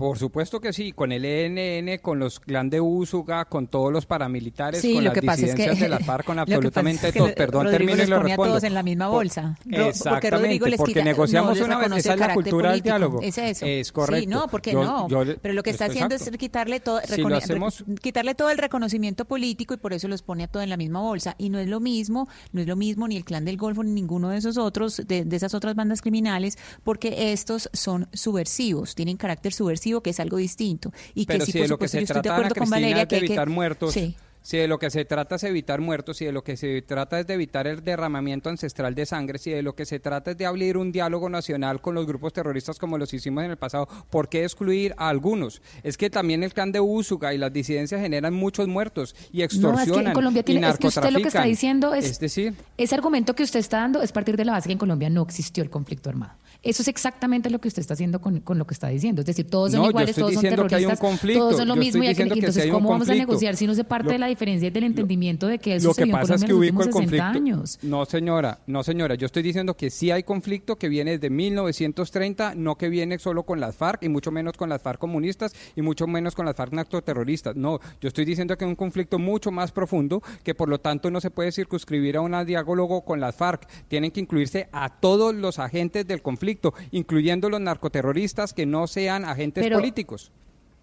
Por 0.00 0.18
supuesto 0.18 0.60
que 0.60 0.72
sí, 0.72 0.92
con 0.92 1.12
el 1.12 1.24
ENN, 1.24 1.98
con 2.00 2.18
los 2.18 2.40
clan 2.40 2.70
de 2.70 2.80
Úsuga, 2.80 3.44
con 3.44 3.66
todos 3.68 3.92
los 3.92 4.06
paramilitares, 4.06 4.80
Sí, 4.80 4.94
con 4.94 5.04
lo 5.04 5.10
las 5.10 5.14
que 5.14 5.22
pasa 5.22 5.42
es 5.46 5.54
que- 5.54 5.56
disidencias 5.58 5.80
de 5.80 5.88
la 5.90 5.98
FARC, 6.00 6.24
con 6.24 6.38
absolutamente 6.40 7.08
es 7.08 7.12
que 7.12 7.18
todo. 7.18 7.34
Perdón, 7.34 7.64
Rodrigo 7.66 7.78
termino 7.86 7.96
y 7.98 8.06
los 8.06 8.08
lo 8.08 8.22
respondo. 8.22 8.50
todos 8.52 8.64
en 8.64 8.74
la 8.74 8.82
misma 8.82 9.06
Por- 9.08 9.14
bolsa. 9.16 9.56
Porque 9.62 9.88
Exactamente, 9.88 10.30
Rodrigo 10.30 10.66
les 10.66 10.78
porque 10.78 10.92
quita- 10.94 11.04
negociamos 11.04 11.58
no 11.60 11.64
una 11.66 11.78
vez, 11.78 11.86
esa 11.88 11.98
es 11.98 12.06
la 12.06 12.14
carácter 12.16 12.34
cultura 12.34 12.70
del 12.72 12.80
político. 12.80 12.96
diálogo. 12.96 13.20
Es 13.22 13.38
eso. 13.38 13.66
Es 13.66 13.92
correcto. 13.92 14.20
Sí, 14.20 14.26
no, 14.26 14.48
porque 14.48 14.72
Yo- 14.72 14.82
no. 14.84 15.08
yo 15.08 15.22
pero 15.42 15.52
lo 15.52 15.62
que 15.62 15.70
está 15.70 15.84
haciendo 15.84 16.14
exacto. 16.14 16.34
es 16.34 16.38
quitarle 16.38 16.80
todo, 16.80 17.00
Si 17.06 17.22
hacemos- 17.22 17.84
quitarle 18.00 18.34
todo 18.34 18.48
el 18.50 18.56
reconocimiento 18.56 19.26
político 19.26 19.74
y 19.74 19.76
por 19.76 19.92
eso 19.92 20.08
los 20.08 20.22
pone 20.22 20.44
a 20.44 20.48
todo 20.48 20.62
en 20.62 20.70
la 20.70 20.78
misma 20.78 21.00
bolsa. 21.00 21.34
Y 21.36 21.50
no 21.50 21.58
es 21.58 21.68
lo 21.68 21.78
mismo, 21.80 22.26
no 22.52 22.62
es 22.62 22.66
lo 22.66 22.76
mismo 22.76 23.06
ni 23.06 23.16
el 23.18 23.24
clan 23.24 23.44
del 23.44 23.58
Golfo 23.58 23.82
ni 23.84 23.90
ninguno 23.92 24.30
de 24.30 24.38
esos 24.38 24.56
otros, 24.56 25.02
de, 25.06 25.24
de 25.26 25.36
esas 25.36 25.52
otras 25.52 25.74
bandas 25.74 26.00
criminales, 26.00 26.56
porque 26.84 27.32
estos 27.32 27.68
son 27.74 28.08
subversivos, 28.12 28.94
tienen 28.94 29.16
carácter 29.18 29.52
subversivo, 29.52 29.89
que 30.00 30.10
es 30.10 30.20
algo 30.20 30.36
distinto. 30.36 30.92
Y 31.14 31.26
Pero 31.26 31.40
que 31.40 31.46
sí, 31.46 31.52
si 31.52 31.58
por 31.58 31.68
lo 31.70 31.78
que 31.78 31.88
se 31.88 31.98
yo 31.98 32.02
estoy 32.04 32.16
de 32.16 32.22
trata, 32.22 32.36
Ana 32.36 32.48
con 32.48 32.54
Cristina, 32.54 32.76
Valeria 32.76 33.02
es 33.02 33.08
que 33.08 33.14
de 33.16 33.20
hay 33.22 33.26
que- 33.26 33.32
evitar 33.34 33.48
muertos, 33.48 33.92
Sí. 33.92 34.14
si 34.42 34.56
de 34.56 34.68
lo 34.68 34.78
que 34.78 34.88
se 34.88 35.04
trata 35.04 35.34
es 35.36 35.44
evitar 35.44 35.80
muertos, 35.82 36.16
si 36.16 36.24
de 36.24 36.32
lo 36.32 36.42
que 36.42 36.56
se 36.56 36.80
trata 36.80 37.20
es 37.20 37.26
de 37.26 37.34
evitar 37.34 37.66
el 37.66 37.84
derramamiento 37.84 38.48
ancestral 38.48 38.94
de 38.94 39.04
sangre, 39.04 39.38
si 39.38 39.50
de 39.50 39.62
lo 39.62 39.74
que 39.74 39.84
se 39.84 40.00
trata 40.00 40.30
es 40.30 40.38
de 40.38 40.46
abrir 40.46 40.78
un 40.78 40.92
diálogo 40.92 41.28
nacional 41.28 41.82
con 41.82 41.94
los 41.94 42.06
grupos 42.06 42.32
terroristas 42.32 42.78
como 42.78 42.96
los 42.96 43.12
hicimos 43.12 43.44
en 43.44 43.50
el 43.50 43.58
pasado, 43.58 43.86
¿por 44.08 44.30
qué 44.30 44.44
excluir 44.44 44.94
a 44.96 45.10
algunos? 45.10 45.60
Es 45.82 45.98
que 45.98 46.08
también 46.08 46.42
el 46.42 46.54
clan 46.54 46.72
de 46.72 46.80
Úsuga 46.80 47.34
y 47.34 47.38
las 47.38 47.52
disidencias 47.52 48.00
generan 48.00 48.32
muchos 48.32 48.66
muertos 48.66 49.14
y 49.30 49.38
No, 49.38 49.44
extorsionan 49.44 49.82
es 49.88 49.92
que 50.04 50.08
en 50.08 50.12
Colombia 50.14 50.42
tiene, 50.42 50.68
es 50.70 50.78
que 50.78 50.86
usted 50.86 51.10
lo 51.10 51.20
que 51.20 51.28
está 51.28 51.44
diciendo 51.44 51.92
es, 51.94 52.06
Es 52.06 52.18
decir, 52.20 52.54
ese 52.78 52.94
argumento 52.94 53.34
que 53.34 53.42
usted 53.42 53.60
está 53.60 53.78
dando 53.80 54.00
es 54.00 54.10
partir 54.10 54.38
de 54.38 54.46
la 54.46 54.52
base 54.52 54.68
que 54.68 54.72
en 54.72 54.78
Colombia 54.78 55.10
no 55.10 55.22
existió 55.22 55.62
el 55.62 55.68
conflicto 55.68 56.08
armado. 56.08 56.32
Eso 56.62 56.82
es 56.82 56.88
exactamente 56.88 57.48
lo 57.48 57.58
que 57.58 57.68
usted 57.68 57.80
está 57.80 57.94
haciendo 57.94 58.20
con, 58.20 58.40
con 58.40 58.58
lo 58.58 58.66
que 58.66 58.74
está 58.74 58.88
diciendo. 58.88 59.20
Es 59.22 59.26
decir, 59.26 59.46
todos 59.48 59.72
son 59.72 59.80
No, 59.82 59.88
iguales, 59.88 60.14
todos 60.14 60.34
son 60.34 60.42
terroristas, 60.42 60.98
todos 60.98 61.56
son 61.56 61.68
lo 61.68 61.74
Yo 61.74 61.80
mismo 61.80 62.02
y, 62.04 62.08
hay 62.08 62.14
que- 62.14 62.22
entonces 62.24 62.66
¿cómo 62.70 62.90
vamos 62.90 63.08
a 63.08 63.14
negociar 63.14 63.56
si 63.56 63.66
no 63.66 63.74
se 63.74 63.82
parte 63.84 64.08
Lo- 64.08 64.12
de 64.12 64.18
la 64.18 64.26
diferencia 64.26 64.68
y 64.68 64.70
del 64.70 64.84
entendimiento 64.84 65.46
de 65.46 65.58
que 65.58 65.76
eso 65.76 65.88
Lo 65.88 65.94
que 65.94 66.06
pasa 66.06 66.34
es 66.34 66.44
que 66.44 66.52
ubico 66.52 66.82
el 66.82 66.92
60 66.92 66.92
conflicto. 66.92 67.24
años? 67.24 67.78
No, 67.82 68.04
señora, 68.04 68.58
no, 68.66 68.82
señora. 68.82 69.14
Yo 69.14 69.24
estoy 69.26 69.42
diciendo 69.42 69.74
que 69.74 69.88
sí 69.90 70.10
hay 70.10 70.22
conflicto 70.22 70.76
que 70.76 70.88
viene 70.90 71.12
desde 71.12 71.30
1930, 71.30 72.54
no 72.54 72.76
que 72.76 72.88
viene 72.90 73.18
solo 73.18 73.44
con 73.44 73.58
las 73.60 73.74
FARC 73.76 74.02
y 74.02 74.08
mucho 74.10 74.30
menos 74.30 74.54
con 74.56 74.68
las 74.68 74.82
FARC 74.82 74.98
comunistas 75.00 75.54
y 75.76 75.82
mucho 75.82 76.06
menos 76.06 76.34
con 76.34 76.44
las 76.46 76.56
FARC 76.56 76.72
narcoterroristas. 76.74 77.56
No, 77.56 77.80
yo 78.02 78.08
estoy 78.08 78.24
diciendo 78.26 78.56
que 78.58 78.64
es 78.64 78.68
un 78.68 78.76
conflicto 78.76 79.18
mucho 79.18 79.50
más 79.50 79.72
profundo 79.72 80.22
que 80.44 80.54
por 80.54 80.68
lo 80.68 80.78
tanto 80.78 81.10
no 81.10 81.20
se 81.22 81.30
puede 81.30 81.52
circunscribir 81.52 82.18
a 82.18 82.20
un 82.20 82.30
diálogo 82.44 83.02
con 83.04 83.18
las 83.20 83.34
FARC. 83.34 83.66
Tienen 83.88 84.10
que 84.10 84.20
incluirse 84.20 84.68
a 84.72 85.00
todos 85.00 85.34
los 85.34 85.58
agentes 85.58 86.06
del 86.06 86.20
conflicto, 86.22 86.49
incluyendo 86.90 87.50
los 87.50 87.60
narcoterroristas 87.60 88.52
que 88.52 88.66
no 88.66 88.86
sean 88.86 89.24
agentes 89.24 89.62
Pero- 89.64 89.78
políticos. 89.78 90.32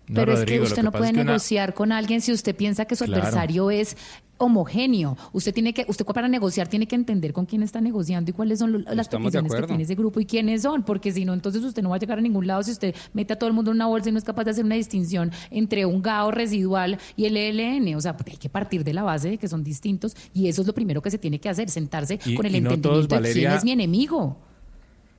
No, 0.09 0.21
Pero 0.21 0.33
es 0.35 0.45
que 0.45 0.61
usted 0.61 0.83
no 0.83 0.93
puede 0.93 1.09
una- 1.11 1.25
negociar 1.25 1.73
con 1.73 1.91
alguien 1.91 2.21
si 2.21 2.31
usted 2.31 2.55
piensa 2.55 2.85
que 2.85 2.95
su 2.95 3.03
Claro. 3.03 3.23
adversario 3.23 3.69
es 3.69 3.97
homogéneo. 4.37 5.17
Usted 5.33 5.53
tiene 5.53 5.73
que, 5.73 5.85
usted 5.89 6.05
para 6.05 6.29
negociar 6.29 6.69
tiene 6.69 6.87
que 6.87 6.95
entender 6.95 7.33
con 7.33 7.45
quién 7.45 7.61
está 7.61 7.81
negociando 7.81 8.29
y 8.31 8.33
cuáles 8.33 8.59
son 8.59 8.71
lo- 8.71 8.79
las 8.79 9.09
peticiones 9.09 9.51
que 9.53 9.63
tiene 9.63 9.83
ese 9.83 9.95
grupo 9.95 10.21
y 10.21 10.25
quiénes 10.25 10.61
son, 10.61 10.83
porque 10.83 11.11
si 11.11 11.25
no, 11.25 11.33
entonces 11.33 11.61
usted 11.63 11.81
no 11.83 11.89
va 11.89 11.97
a 11.97 11.99
llegar 11.99 12.19
a 12.19 12.21
ningún 12.21 12.47
lado 12.47 12.63
si 12.63 12.71
usted 12.71 12.95
mete 13.13 13.33
a 13.33 13.35
todo 13.39 13.49
el 13.49 13.53
mundo 13.55 13.71
en 13.71 13.75
una 13.77 13.87
bolsa 13.87 14.07
y 14.07 14.11
no 14.13 14.17
es 14.19 14.23
capaz 14.23 14.45
de 14.45 14.51
hacer 14.51 14.63
una 14.63 14.75
distinción 14.75 15.31
entre 15.51 15.85
un 15.85 16.01
GAO 16.01 16.31
residual 16.31 16.99
y 17.17 17.25
el 17.25 17.35
ELN. 17.35 17.95
O 17.95 17.99
sea, 17.99 18.15
porque 18.15 18.31
hay 18.31 18.37
que 18.37 18.47
partir 18.49 18.85
de 18.85 18.93
la 18.93 19.03
base 19.03 19.29
de 19.31 19.37
que 19.37 19.47
son 19.49 19.61
distintos 19.63 20.15
y 20.33 20.47
eso 20.47 20.61
es 20.61 20.67
lo 20.67 20.73
primero 20.73 21.01
que 21.01 21.11
se 21.11 21.17
tiene 21.17 21.39
que 21.39 21.49
hacer, 21.49 21.69
sentarse 21.69 22.17
Y- 22.25 22.35
con 22.35 22.45
el 22.45 22.51
no 22.63 22.71
entendimiento 22.71 23.19
de 23.19 23.33
quién 23.33 23.51
es 23.51 23.65
mi 23.65 23.71
enemigo. 23.71 24.37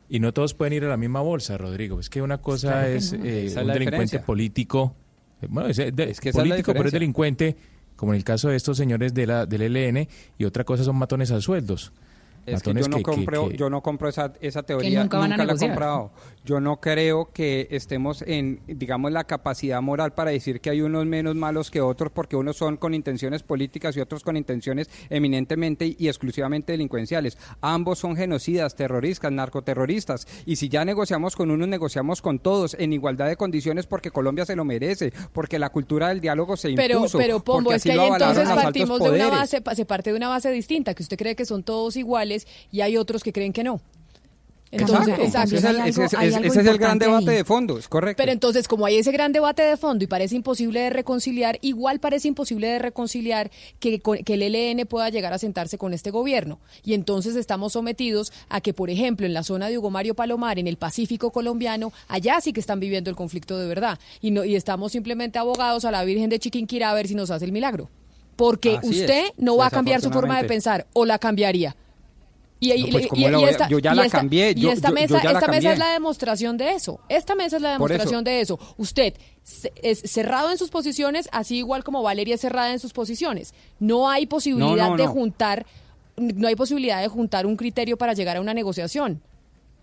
Y 0.09 0.21
no 0.21 0.33
todos 0.33 0.55
pueden 0.55 0.73
ir 0.73 0.85
a 0.85 0.89
la 0.89 0.97
misma 0.97 1.21
bolsa, 1.21 1.59
Rodrigo. 1.59 2.01
Es 2.01 2.09
que 2.09 2.23
una 2.23 2.39
cosa 2.39 2.69
Claro 2.73 2.87
que 2.89 2.97
es 2.97 3.13
no. 3.13 3.19
eh, 3.19 3.19
un 3.49 3.55
delincuente 3.55 3.79
diferencia. 3.85 4.23
político. 4.25 4.95
eh, 5.43 5.47
Bueno, 5.51 5.69
es, 5.69 5.77
de- 5.77 6.11
Es 6.11 6.21
que 6.21 6.33
político, 6.33 6.73
pero 6.73 6.87
es 6.87 6.93
delincuente, 6.93 7.57
como 7.97 8.13
en 8.13 8.17
el 8.17 8.25
caso 8.25 8.49
de 8.49 8.57
estos 8.57 8.77
señores 8.79 9.13
de 9.13 9.27
la, 9.27 9.45
del 9.47 9.63
ELN, 9.77 10.09
y 10.39 10.45
otra 10.45 10.65
cosa 10.65 10.83
son 10.85 10.97
matones 10.97 11.31
a 11.31 11.41
sueldos. 11.41 11.93
Es 12.55 12.63
que 12.63 12.71
Matones 12.71 12.85
yo 12.87 12.91
no 12.91 12.97
que- 12.99 13.03
compro, 13.03 13.49
que- 13.49 13.57
yo 13.57 13.71
no 13.71 13.83
compro 13.83 14.09
esa, 14.09 14.33
esa 14.41 14.63
teoría, 14.63 15.01
nunca 15.03 15.19
van 15.19 15.33
a 15.33 15.37
la 15.45 15.53
he 15.53 15.57
comprado. 15.57 16.11
Yo 16.45 16.61
no 16.61 16.81
creo 16.81 17.31
que 17.33 17.69
estemos 17.71 18.23
en, 18.23 18.61
digamos, 18.67 19.13
la 19.13 19.25
capacidad 19.25 19.83
moral 19.83 20.15
para 20.15 20.31
decir 20.31 20.61
que 20.61 20.71
hay 20.71 20.81
unos 20.81 21.05
menos 21.05 21.35
malos 21.35 21.71
que 21.71 21.81
otros, 21.81 22.11
porque 22.11 22.37
unos 22.37 22.57
son 22.57 22.77
con 22.79 22.95
intenciones 22.95 23.43
políticas 23.43 23.97
y 23.97 24.01
otros 24.01 24.23
con 24.23 24.37
intenciones 24.37 24.89
eminentemente 25.11 25.95
y 25.99 26.09
exclusivamente 26.09 26.73
delincuenciales. 26.73 27.37
Ambos 27.61 27.99
son 27.99 28.17
genocidas, 28.17 28.75
terroristas, 28.77 29.31
narcoterroristas. 29.33 30.27
Y 30.47 30.57
si 30.57 30.69
ya 30.69 30.85
negociamos 30.85 31.37
con 31.37 31.51
unos, 31.51 31.69
negociamos 31.69 32.23
con 32.23 32.39
todos 32.39 32.75
en 32.79 32.93
igualdad 32.93 33.29
de 33.29 33.37
condiciones 33.37 33.87
porque 33.87 34.11
Colombia 34.11 34.47
se 34.47 34.57
lo 34.57 34.65
merece, 34.65 35.13
porque 35.33 35.59
la 35.59 35.69
cultura 35.71 36.09
del 36.09 36.21
diálogo 36.21 36.57
se 36.57 36.73
Pero, 36.75 36.97
impuso. 36.99 37.19
pero 37.19 37.41
Pombo, 37.41 37.65
porque 37.65 37.77
es 37.77 37.83
que 37.83 37.93
ahí 37.93 38.09
entonces 38.09 38.49
partimos 38.49 39.01
de 39.01 39.11
una 39.11 39.29
base, 39.29 39.63
se 39.75 39.85
parte 39.85 40.11
de 40.13 40.17
una 40.17 40.29
base 40.29 40.51
distinta, 40.51 40.95
que 40.95 41.03
usted 41.03 41.17
cree 41.19 41.37
que 41.37 41.45
son 41.45 41.63
todos 41.63 41.97
iguales 41.97 42.38
y 42.71 42.81
hay 42.81 42.97
otros 42.97 43.23
que 43.23 43.33
creen 43.33 43.53
que 43.53 43.65
no. 43.65 43.81
Entonces, 44.71 45.19
Exacto. 45.19 45.25
exacto. 45.25 45.57
Ese 45.57 45.69
es 45.69 45.75
el, 45.75 45.89
ese 45.89 46.49
ese 46.61 46.71
es 46.71 46.79
gran 46.79 46.99
debate 46.99 47.31
ahí. 47.31 47.37
de 47.39 47.45
fondo, 47.45 47.79
es 47.79 47.89
correcto. 47.89 48.21
Pero 48.21 48.33
entonces, 48.33 48.69
como 48.69 48.85
hay 48.85 48.97
ese 48.99 49.13
gran 49.13 49.33
debate 49.33 49.63
de 49.63 49.77
fondo 49.77 50.05
y 50.05 50.07
parece 50.07 50.37
imposible 50.37 50.81
de 50.81 50.91
reconciliar, 50.91 51.59
igual 51.63 52.01
parece 52.01 52.29
imposible 52.29 52.69
de 52.69 52.79
reconciliar 52.79 53.51
que, 53.81 54.01
que 54.01 54.35
el 54.35 54.43
ELN 54.43 54.87
pueda 54.87 55.09
llegar 55.09 55.33
a 55.33 55.39
sentarse 55.39 55.79
con 55.79 55.95
este 55.95 56.11
gobierno. 56.11 56.59
Y 56.85 56.95
entonces 56.95 57.35
estamos 57.37 57.73
sometidos 57.73 58.33
a 58.49 58.61
que, 58.61 58.75
por 58.75 58.91
ejemplo, 58.91 59.27
en 59.27 59.33
la 59.33 59.43
zona 59.43 59.69
de 59.69 59.79
Hugo 59.79 59.91
Mario 59.91 60.15
Palomar, 60.15 60.59
en 60.59 60.67
el 60.67 60.77
Pacífico 60.77 61.31
colombiano, 61.31 61.93
allá 62.07 62.41
sí 62.43 62.53
que 62.53 62.61
están 62.61 62.79
viviendo 62.79 63.09
el 63.09 63.17
conflicto 63.17 63.59
de 63.59 63.69
verdad. 63.69 63.99
Y, 64.21 64.33
no, 64.33 64.45
y 64.45 64.55
estamos 64.55 64.93
simplemente 64.93 65.39
abogados 65.39 65.87
a 65.87 65.91
la 65.91 66.05
Virgen 66.05 66.29
de 66.29 66.39
Chiquinquirá 66.39 66.91
a 66.91 66.95
ver 66.95 67.09
si 67.09 67.15
nos 67.15 67.31
hace 67.31 67.47
el 67.47 67.53
milagro. 67.53 67.89
Porque 68.37 68.77
Así 68.77 69.01
usted 69.01 69.27
es, 69.27 69.33
no 69.39 69.57
va 69.57 69.67
a 69.67 69.71
cambiar 69.71 70.03
su 70.03 70.11
forma 70.11 70.41
de 70.41 70.47
pensar 70.47 70.87
o 70.93 71.07
la 71.07 71.19
cambiaría. 71.19 71.75
Y, 72.61 72.73
y- 72.73 72.83
No, 72.85 72.89
pues, 72.91 73.05
y- 73.05 73.09
¿cómo 73.09 73.21
y 73.29 73.31
la 73.31 73.39
voy 73.39 73.47
a- 73.47 73.51
esta, 73.51 73.69
yo 73.69 73.79
ya 73.79 73.95
la 73.95 74.07
esta- 74.07 74.19
cambié, 74.19 74.53
y 74.57 74.67
esta 74.69 74.89
yo- 74.89 74.95
mesa, 74.95 75.19
esta 75.19 75.47
mesa 75.49 75.73
es 75.73 75.79
la 75.79 75.93
demostración 75.93 76.57
de 76.57 76.73
eso. 76.73 77.01
Esta 77.09 77.35
mesa 77.37 77.57
es 77.57 77.63
la 77.63 77.69
eso. 77.75 77.83
demostración 77.85 78.25
de 78.25 78.41
eso. 78.41 78.59
Usted 78.77 79.15
es 79.83 80.01
cerrado 80.01 80.51
en 80.51 80.59
sus 80.59 80.71
posiciones, 80.71 81.29
así 81.33 81.59
igual 81.59 81.85
como 81.85 82.03
Valeria 82.03 82.35
es 82.35 82.41
cerrada 82.41 82.73
en 82.73 82.81
sus 82.81 82.93
posiciones. 82.93 83.55
No 83.79 84.11
hay 84.11 84.27
posibilidad 84.27 84.91
no, 84.91 84.97
de 84.97 85.07
juntar, 85.07 85.67
no 86.17 86.49
hay 86.49 86.57
posibilidad 86.57 87.01
de 87.01 87.09
juntar 87.09 87.47
un 87.47 87.57
criterio 87.57 87.97
para 87.97 88.13
llegar 88.15 88.37
a 88.39 88.41
una 88.41 88.55
negociación. 88.55 89.23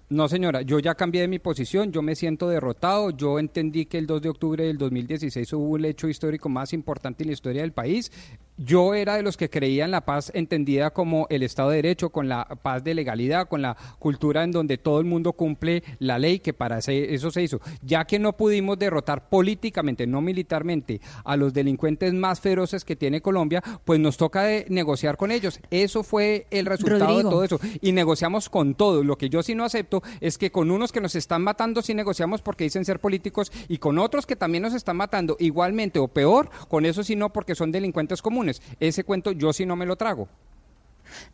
No, 0.08 0.30
señora, 0.30 0.62
yo 0.62 0.78
ya 0.78 0.94
cambié 0.94 1.22
de 1.22 1.28
mi 1.28 1.40
posición, 1.40 1.92
yo 1.92 2.04
me 2.04 2.16
siento 2.16 2.48
derrotado, 2.48 3.10
yo 3.10 3.40
entendí 3.40 3.88
que 3.88 3.98
el 3.98 4.06
2 4.06 4.22
de 4.22 4.30
octubre 4.30 4.64
del 4.64 4.78
2016 4.78 5.52
hubo 5.54 5.78
el 5.78 5.86
hecho 5.86 6.08
histórico 6.08 6.48
más 6.48 6.74
importante 6.74 7.24
en 7.24 7.30
la 7.30 7.34
historia 7.34 7.64
del 7.64 7.72
país. 7.72 8.12
Yo 8.58 8.94
era 8.94 9.18
de 9.18 9.22
los 9.22 9.36
que 9.36 9.50
creía 9.50 9.84
en 9.84 9.92
la 9.92 10.06
paz 10.06 10.32
entendida 10.34 10.92
como 10.92 11.28
el 11.30 11.44
Estado 11.44 11.72
de 11.72 11.78
Derecho, 11.78 12.10
con 12.10 12.30
la 12.30 12.46
paz 12.46 12.86
de 12.86 12.94
legalidad, 12.94 13.50
con 13.50 13.62
la 13.62 13.76
cultura 14.00 14.46
en 14.46 14.52
donde 14.54 14.78
todo 14.78 15.00
el 15.00 15.06
mundo 15.06 15.34
cumple 15.34 15.84
la 16.00 16.20
ley, 16.20 16.40
que 16.40 16.54
para 16.54 16.80
eso 16.80 17.32
se 17.32 17.44
hizo. 17.44 17.60
Ya 17.82 18.06
que 18.06 18.18
no 18.18 18.38
pudimos 18.38 18.80
derrotar 18.80 19.28
políticamente, 19.28 20.08
no 20.08 20.22
militarmente, 20.22 21.02
a 21.26 21.36
los 21.36 21.54
delincuentes 21.54 22.14
más 22.14 22.40
feroces 22.40 22.86
que 22.86 22.96
tiene 22.96 23.20
Colombia, 23.20 23.62
pues 23.84 24.00
nos 24.00 24.16
toca 24.16 24.44
de 24.44 24.66
negociar 24.70 25.18
con 25.18 25.32
ellos. 25.32 25.60
Eso 25.70 26.04
fue 26.04 26.48
el 26.50 26.66
resultado 26.66 27.08
Rodrigo. 27.08 27.30
de 27.30 27.36
todo 27.36 27.44
eso 27.44 27.60
y 27.82 27.92
negociamos 27.92 28.50
con 28.50 28.76
todos. 28.76 29.06
Lo 29.06 29.18
que 29.18 29.30
yo 29.30 29.44
sí 29.44 29.54
no 29.54 29.66
acepto 29.66 30.02
es 30.22 30.38
que 30.38 30.52
con 30.52 30.72
unos 30.72 30.94
que 30.94 31.02
nos 31.02 31.16
están 31.16 31.42
matando 31.42 31.82
sí 31.82 31.94
negociamos 31.94 32.42
porque 32.42 32.64
dicen 32.64 32.86
ser 32.86 33.02
políticos 33.02 33.52
y 33.68 33.80
con 33.80 34.00
otros 34.00 34.26
que 34.26 34.38
también 34.38 34.64
nos 34.64 34.74
están 34.74 34.96
matando 34.96 35.36
igualmente 35.40 36.00
o 36.00 36.08
peor, 36.08 36.50
con 36.70 36.86
eso 36.86 37.04
sí 37.04 37.18
no 37.18 37.34
porque 37.34 37.54
son 37.54 37.74
delincuentes 37.74 38.22
comunes. 38.22 38.45
Ese 38.80 39.04
cuento 39.04 39.32
yo 39.32 39.54
sí 39.54 39.66
no 39.66 39.76
me 39.76 39.86
lo 39.86 39.96
trago. 39.96 40.28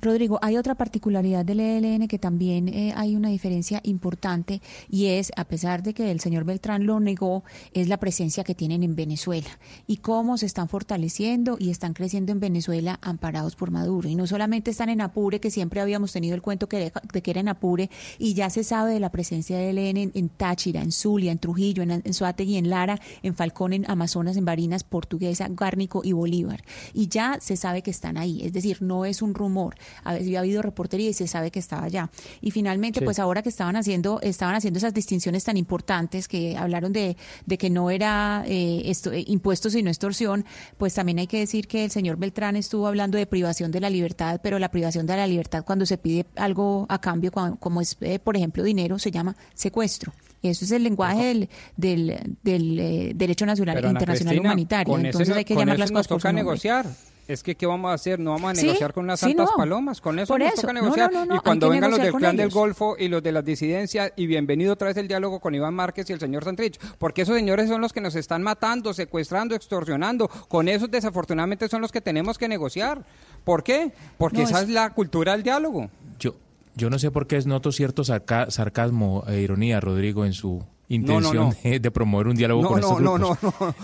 Rodrigo, 0.01 0.39
hay 0.41 0.57
otra 0.57 0.75
particularidad 0.75 1.45
del 1.45 1.59
ELN 1.59 2.07
que 2.07 2.19
también 2.19 2.67
eh, 2.67 2.93
hay 2.95 3.15
una 3.15 3.29
diferencia 3.29 3.81
importante 3.83 4.61
y 4.89 5.07
es, 5.07 5.31
a 5.35 5.45
pesar 5.45 5.83
de 5.83 5.93
que 5.93 6.11
el 6.11 6.19
señor 6.19 6.43
Beltrán 6.43 6.85
lo 6.85 6.99
negó, 6.99 7.43
es 7.73 7.87
la 7.87 7.97
presencia 7.97 8.43
que 8.43 8.55
tienen 8.55 8.83
en 8.83 8.95
Venezuela 8.95 9.49
y 9.87 9.97
cómo 9.97 10.37
se 10.37 10.45
están 10.45 10.69
fortaleciendo 10.69 11.57
y 11.59 11.69
están 11.69 11.93
creciendo 11.93 12.31
en 12.31 12.39
Venezuela 12.39 12.99
amparados 13.01 13.55
por 13.55 13.71
Maduro. 13.71 14.09
Y 14.09 14.15
no 14.15 14.27
solamente 14.27 14.71
están 14.71 14.89
en 14.89 15.01
Apure, 15.01 15.39
que 15.39 15.51
siempre 15.51 15.81
habíamos 15.81 16.11
tenido 16.11 16.35
el 16.35 16.41
cuento 16.41 16.67
que, 16.67 16.91
de 17.13 17.21
que 17.21 17.31
era 17.31 17.39
en 17.39 17.47
Apure, 17.47 17.89
y 18.17 18.33
ya 18.33 18.49
se 18.49 18.63
sabe 18.63 18.93
de 18.93 18.99
la 18.99 19.11
presencia 19.11 19.57
del 19.57 19.77
ELN 19.77 19.97
en, 19.97 20.11
en 20.13 20.29
Táchira, 20.29 20.81
en 20.81 20.91
Zulia, 20.91 21.31
en 21.31 21.39
Trujillo, 21.39 21.83
en, 21.83 21.91
en 21.91 22.13
Suátegui, 22.13 22.57
en 22.57 22.69
Lara, 22.69 22.99
en 23.23 23.35
Falcón, 23.35 23.73
en 23.73 23.89
Amazonas, 23.89 24.37
en 24.37 24.45
Barinas, 24.45 24.83
Portuguesa, 24.83 25.47
Gárnico 25.49 26.01
y 26.03 26.13
Bolívar. 26.13 26.63
Y 26.93 27.07
ya 27.07 27.37
se 27.39 27.57
sabe 27.57 27.81
que 27.81 27.91
están 27.91 28.17
ahí, 28.17 28.41
es 28.43 28.53
decir, 28.53 28.81
no 28.81 29.05
es 29.05 29.21
un 29.21 29.33
rumor. 29.33 29.70
Ha, 30.03 30.11
ha 30.11 30.39
habido 30.39 30.61
reportería 30.61 31.09
y 31.09 31.13
se 31.13 31.27
sabe 31.27 31.51
que 31.51 31.59
estaba 31.59 31.83
allá. 31.85 32.09
Y 32.41 32.51
finalmente, 32.51 32.99
Sí. 32.99 33.05
pues 33.05 33.19
ahora 33.19 33.41
que 33.41 33.49
estaban 33.49 33.75
haciendo, 33.75 34.19
estaban 34.21 34.55
haciendo 34.55 34.77
esas 34.77 34.93
distinciones 34.93 35.43
tan 35.43 35.57
importantes 35.57 36.27
que 36.27 36.57
hablaron 36.57 36.93
de, 36.93 37.17
de 37.45 37.57
que 37.57 37.69
no 37.69 37.89
era 37.89 38.43
eh, 38.47 38.83
esto, 38.85 39.11
eh, 39.11 39.23
impuestos 39.27 39.73
sino 39.73 39.89
extorsión, 39.89 40.45
pues 40.77 40.93
también 40.93 41.19
hay 41.19 41.27
que 41.27 41.39
decir 41.39 41.67
que 41.67 41.85
el 41.85 41.91
señor 41.91 42.17
Beltrán 42.17 42.55
estuvo 42.55 42.87
hablando 42.87 43.17
de 43.17 43.25
privación 43.25 43.71
de 43.71 43.79
la 43.79 43.89
libertad, 43.89 44.39
pero 44.43 44.59
la 44.59 44.69
privación 44.71 45.05
de 45.05 45.15
la 45.15 45.27
libertad 45.27 45.63
cuando 45.65 45.85
se 45.85 45.97
pide 45.97 46.25
algo 46.35 46.85
a 46.89 46.99
cambio, 46.99 47.31
como 47.31 47.81
es, 47.81 47.97
eh, 48.01 48.19
por 48.19 48.35
ejemplo, 48.35 48.63
dinero, 48.63 48.99
se 48.99 49.11
llama 49.11 49.35
secuestro. 49.53 50.13
Y 50.41 50.49
eso 50.49 50.65
es 50.65 50.71
el 50.71 50.83
lenguaje 50.83 51.23
del, 51.25 51.49
del, 51.77 52.35
del, 52.41 52.79
eh, 52.79 53.11
derecho 53.15 53.45
nacional 53.45 53.75
Pero, 53.75 53.89
internacional 53.89 54.33
Cristina, 54.33 54.49
humanitario. 54.49 54.97
ese 54.97 55.07
Entonces 55.07 55.35
hay 55.37 55.45
que 55.45 55.53
llamar 55.55 55.77
las 55.79 55.91
nos 55.91 55.99
cosas 55.99 56.07
por 56.07 56.19
su 56.19 56.27
toca 56.27 56.33
negociar. 56.33 56.87
Es 57.31 57.43
que, 57.43 57.55
¿qué 57.55 57.65
vamos 57.65 57.91
a 57.91 57.93
hacer? 57.93 58.19
No 58.19 58.31
vamos 58.31 58.51
a 58.51 58.55
Sí, 58.55 58.65
negociar 58.65 58.93
con 58.93 59.05
unas 59.05 59.19
sí, 59.19 59.27
santas 59.27 59.49
no. 59.51 59.57
palomas. 59.57 60.01
Con 60.01 60.19
eso 60.19 60.33
Por 60.33 60.41
nos 60.41 60.51
eso. 60.51 60.61
toca 60.63 60.73
negociar. 60.73 61.11
no, 61.13 61.19
no, 61.19 61.25
no, 61.27 61.35
y 61.37 61.39
cuando 61.39 61.69
vengan 61.69 61.89
los 61.91 61.99
del 62.01 62.11
clan 62.13 62.35
del 62.35 62.47
ellos. 62.47 62.53
Golfo 62.53 62.95
y 62.99 63.07
los 63.07 63.23
de 63.23 63.31
las 63.31 63.45
disidencias, 63.45 64.11
y 64.17 64.25
bienvenido 64.27 64.73
otra 64.73 64.89
vez 64.89 64.97
el 64.97 65.07
diálogo 65.07 65.39
con 65.39 65.55
Iván 65.55 65.73
Márquez 65.73 66.09
y 66.09 66.13
el 66.13 66.19
señor 66.19 66.43
Santrich. 66.43 66.77
Porque 66.97 67.21
esos 67.21 67.35
señores 67.37 67.69
son 67.69 67.79
los 67.79 67.93
que 67.93 68.01
nos 68.01 68.15
están 68.15 68.43
matando, 68.43 68.93
secuestrando, 68.93 69.55
extorsionando. 69.55 70.27
Con 70.27 70.67
esos, 70.67 70.91
desafortunadamente, 70.91 71.69
son 71.69 71.81
los 71.81 71.91
que 71.91 72.01
tenemos 72.01 72.37
que 72.37 72.47
negociar. 72.49 73.05
¿Por 73.45 73.63
qué? 73.63 73.93
Porque 74.17 74.39
No, 74.39 74.43
esa 74.43 74.57
es- 74.57 74.63
es 74.63 74.69
la 74.69 74.89
cultura 74.93 75.31
del 75.31 75.43
diálogo. 75.43 75.89
Yo, 76.19 76.35
yo 76.75 76.89
no 76.89 76.99
sé 76.99 77.11
por 77.11 77.27
qué 77.27 77.39
noto 77.45 77.71
cierto 77.71 78.03
sarca- 78.03 78.51
sarcasmo 78.51 79.23
e 79.27 79.39
ironía, 79.39 79.79
Rodrigo, 79.79 80.25
en 80.25 80.33
su 80.33 80.63
intención 80.95 81.49
no. 81.49 81.55
De, 81.63 81.79
de 81.79 81.91
promover 81.91 82.27
un 82.27 82.35
diálogo 82.35 82.61
No, 82.61 82.69
con 82.69 82.79
no, 82.81 82.87
estos 82.87 83.01
no, 83.01 83.13
grupos. 83.15 83.43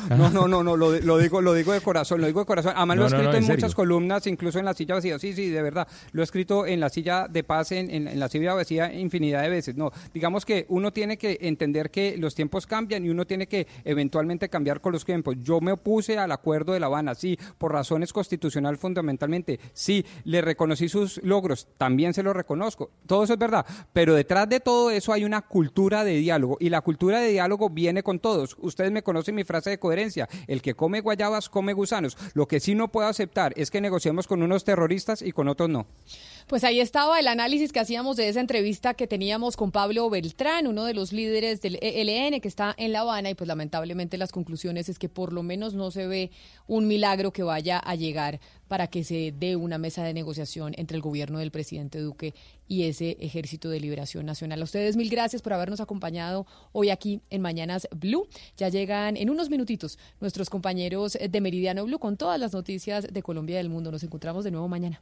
no, 0.10 0.18
no, 0.18 0.18
no, 0.18 0.30
no, 0.30 0.48
no, 0.48 0.64
no, 0.64 0.78
lo, 0.78 0.92
lo 1.00 1.18
digo, 1.18 1.42
lo 1.42 1.54
digo 1.54 1.74
de 1.74 1.82
corazón, 1.82 2.22
lo 2.22 2.28
digo 2.28 2.40
de 2.42 2.46
corazón. 2.46 2.74
Además 2.76 2.98
lo 2.98 3.04
he 3.08 3.10
No, 3.10 3.10
no, 3.10 3.16
escrito 3.18 3.32
no, 3.32 3.38
en 3.38 3.44
en, 3.44 3.52
muchas 3.58 3.76
columnas, 3.76 4.28
incluso 4.28 4.60
en 4.60 4.66
la 4.66 4.74
silla 4.74 4.96
vacía. 4.96 5.20
Sí, 5.20 5.34
sí, 5.34 5.50
de 5.50 5.62
verdad. 5.62 5.88
Lo 6.12 6.22
he 6.22 6.24
escrito 6.24 6.66
en 6.66 6.80
la 6.80 6.90
silla 6.90 7.28
de 7.30 7.44
paz, 7.44 7.72
en, 7.72 7.90
en- 7.90 8.08
en 8.08 8.20
la 8.20 8.28
silla 8.30 8.54
vacía 8.54 8.94
infinidad 8.94 9.42
de 9.44 9.50
veces. 9.50 9.76
No, 9.76 9.92
digamos 10.14 10.46
que 10.46 10.66
uno 10.70 10.92
tiene 10.94 11.18
que 11.18 11.38
entender 11.42 11.92
que 11.92 12.18
los 12.18 12.36
tiempos 12.36 12.66
cambian 12.68 13.06
y 13.06 13.10
uno 13.10 13.26
tiene 13.26 13.48
que 13.48 13.68
eventualmente 13.86 14.50
cambiar 14.50 14.82
con 14.82 14.94
los 14.94 15.06
tiempos. 15.06 15.36
Yo 15.42 15.60
me 15.62 15.72
opuse 15.72 16.18
al 16.18 16.32
acuerdo 16.32 16.74
de 16.74 16.80
La 16.80 16.88
Habana, 16.88 17.16
sí, 17.16 17.38
por 17.58 17.72
razones 17.74 18.14
constitucional 18.14 18.78
fundamentalmente. 18.78 19.60
Sí, 19.74 20.06
le 20.24 20.42
reconocí 20.42 20.90
sus 20.90 21.22
logros, 21.24 21.68
también 21.78 22.14
se 22.14 22.24
los 22.24 22.36
reconozco. 22.36 22.92
Todo 23.06 23.24
eso 23.24 23.34
es 23.34 23.40
verdad. 23.40 23.66
Pero 23.94 24.14
detrás 24.16 24.50
de 24.50 24.60
todo 24.60 24.92
eso 24.92 25.14
hay 25.14 25.24
una 25.26 25.42
cultura 25.42 26.04
de 26.04 26.16
diálogo 26.18 26.58
y 26.60 26.70
la 26.70 26.82
cultura 26.98 27.20
de 27.20 27.30
diálogo 27.30 27.70
viene 27.70 28.02
con 28.02 28.18
todos. 28.18 28.58
Ustedes 28.60 28.92
me 28.92 29.04
conocen 29.04 29.36
mi 29.36 29.44
frase 29.44 29.70
de 29.70 29.78
coherencia. 29.78 30.28
El 30.48 30.64
que 30.64 30.74
come 30.74 31.00
guayabas 31.00 31.48
come 31.48 31.74
gusanos. 31.74 32.18
Lo 32.34 32.48
que 32.48 32.60
sí 32.60 32.74
no 32.74 32.88
puedo 32.88 33.08
aceptar 33.08 33.54
es 33.56 33.70
que 33.70 33.82
negociemos 33.82 34.26
con 34.26 34.42
unos 34.42 34.64
terroristas 34.64 35.22
y 35.22 35.32
con 35.32 35.48
otros 35.48 35.70
no. 35.70 35.86
Pues 36.48 36.64
ahí 36.64 36.80
estaba 36.80 37.20
el 37.20 37.28
análisis 37.28 37.74
que 37.74 37.82
hacíamos 37.82 38.16
de 38.16 38.30
esa 38.30 38.40
entrevista 38.40 38.94
que 38.94 39.06
teníamos 39.06 39.58
con 39.58 39.74
Pablo 39.74 40.10
Beltrán, 40.10 40.66
uno 40.66 40.86
de 40.86 40.94
los 40.94 41.12
líderes 41.12 41.62
del 41.62 41.78
ELN 41.82 42.40
que 42.40 42.48
está 42.48 42.74
en 42.78 42.94
La 42.94 43.02
Habana 43.02 43.30
y 43.30 43.36
pues 43.36 43.50
lamentablemente 43.50 44.18
las 44.18 44.32
conclusiones 44.32 44.88
es 44.88 44.98
que 44.98 45.10
por 45.10 45.34
lo 45.34 45.44
menos 45.44 45.74
no 45.74 45.92
se 45.92 46.08
ve 46.08 46.32
un 46.66 46.88
milagro 46.88 47.34
que 47.34 47.44
vaya 47.44 47.80
a 47.80 47.96
llegar 47.96 48.40
para 48.70 48.88
que 48.88 49.04
se 49.04 49.34
dé 49.38 49.58
una 49.58 49.78
mesa 49.78 50.06
de 50.06 50.14
negociación 50.14 50.74
entre 50.78 50.96
el 50.96 51.02
gobierno 51.02 51.40
del 51.40 51.52
presidente 51.52 52.00
Duque 52.00 52.34
y 52.66 52.84
ese 52.84 53.18
Ejército 53.20 53.70
de 53.70 53.82
Liberación 53.82 54.26
Nacional. 54.26 54.62
A 54.62 54.64
ustedes 54.64 54.96
mil 54.96 55.10
gracias 55.10 55.42
por 55.42 55.52
habernos 55.52 55.82
acompañado 55.82 56.48
hoy 56.72 56.92
aquí 56.92 57.20
en 57.30 57.42
Mañanas 57.42 57.90
Blue. 57.94 58.26
Ya 58.56 58.70
llegan 58.70 59.18
en 59.18 59.30
unos 59.30 59.50
minutitos 59.50 60.00
nuestros 60.22 60.50
compañeros 60.50 61.18
de 61.20 61.42
Meridiano 61.42 61.84
Blue 61.84 62.00
con 62.00 62.16
todas 62.16 62.40
las 62.40 62.54
noticias 62.54 63.06
de 63.12 63.22
Colombia 63.22 63.56
y 63.56 63.58
del 63.58 63.70
mundo. 63.70 63.92
Nos 63.92 64.04
encontramos 64.04 64.46
de 64.46 64.52
nuevo 64.52 64.70
mañana. 64.70 65.02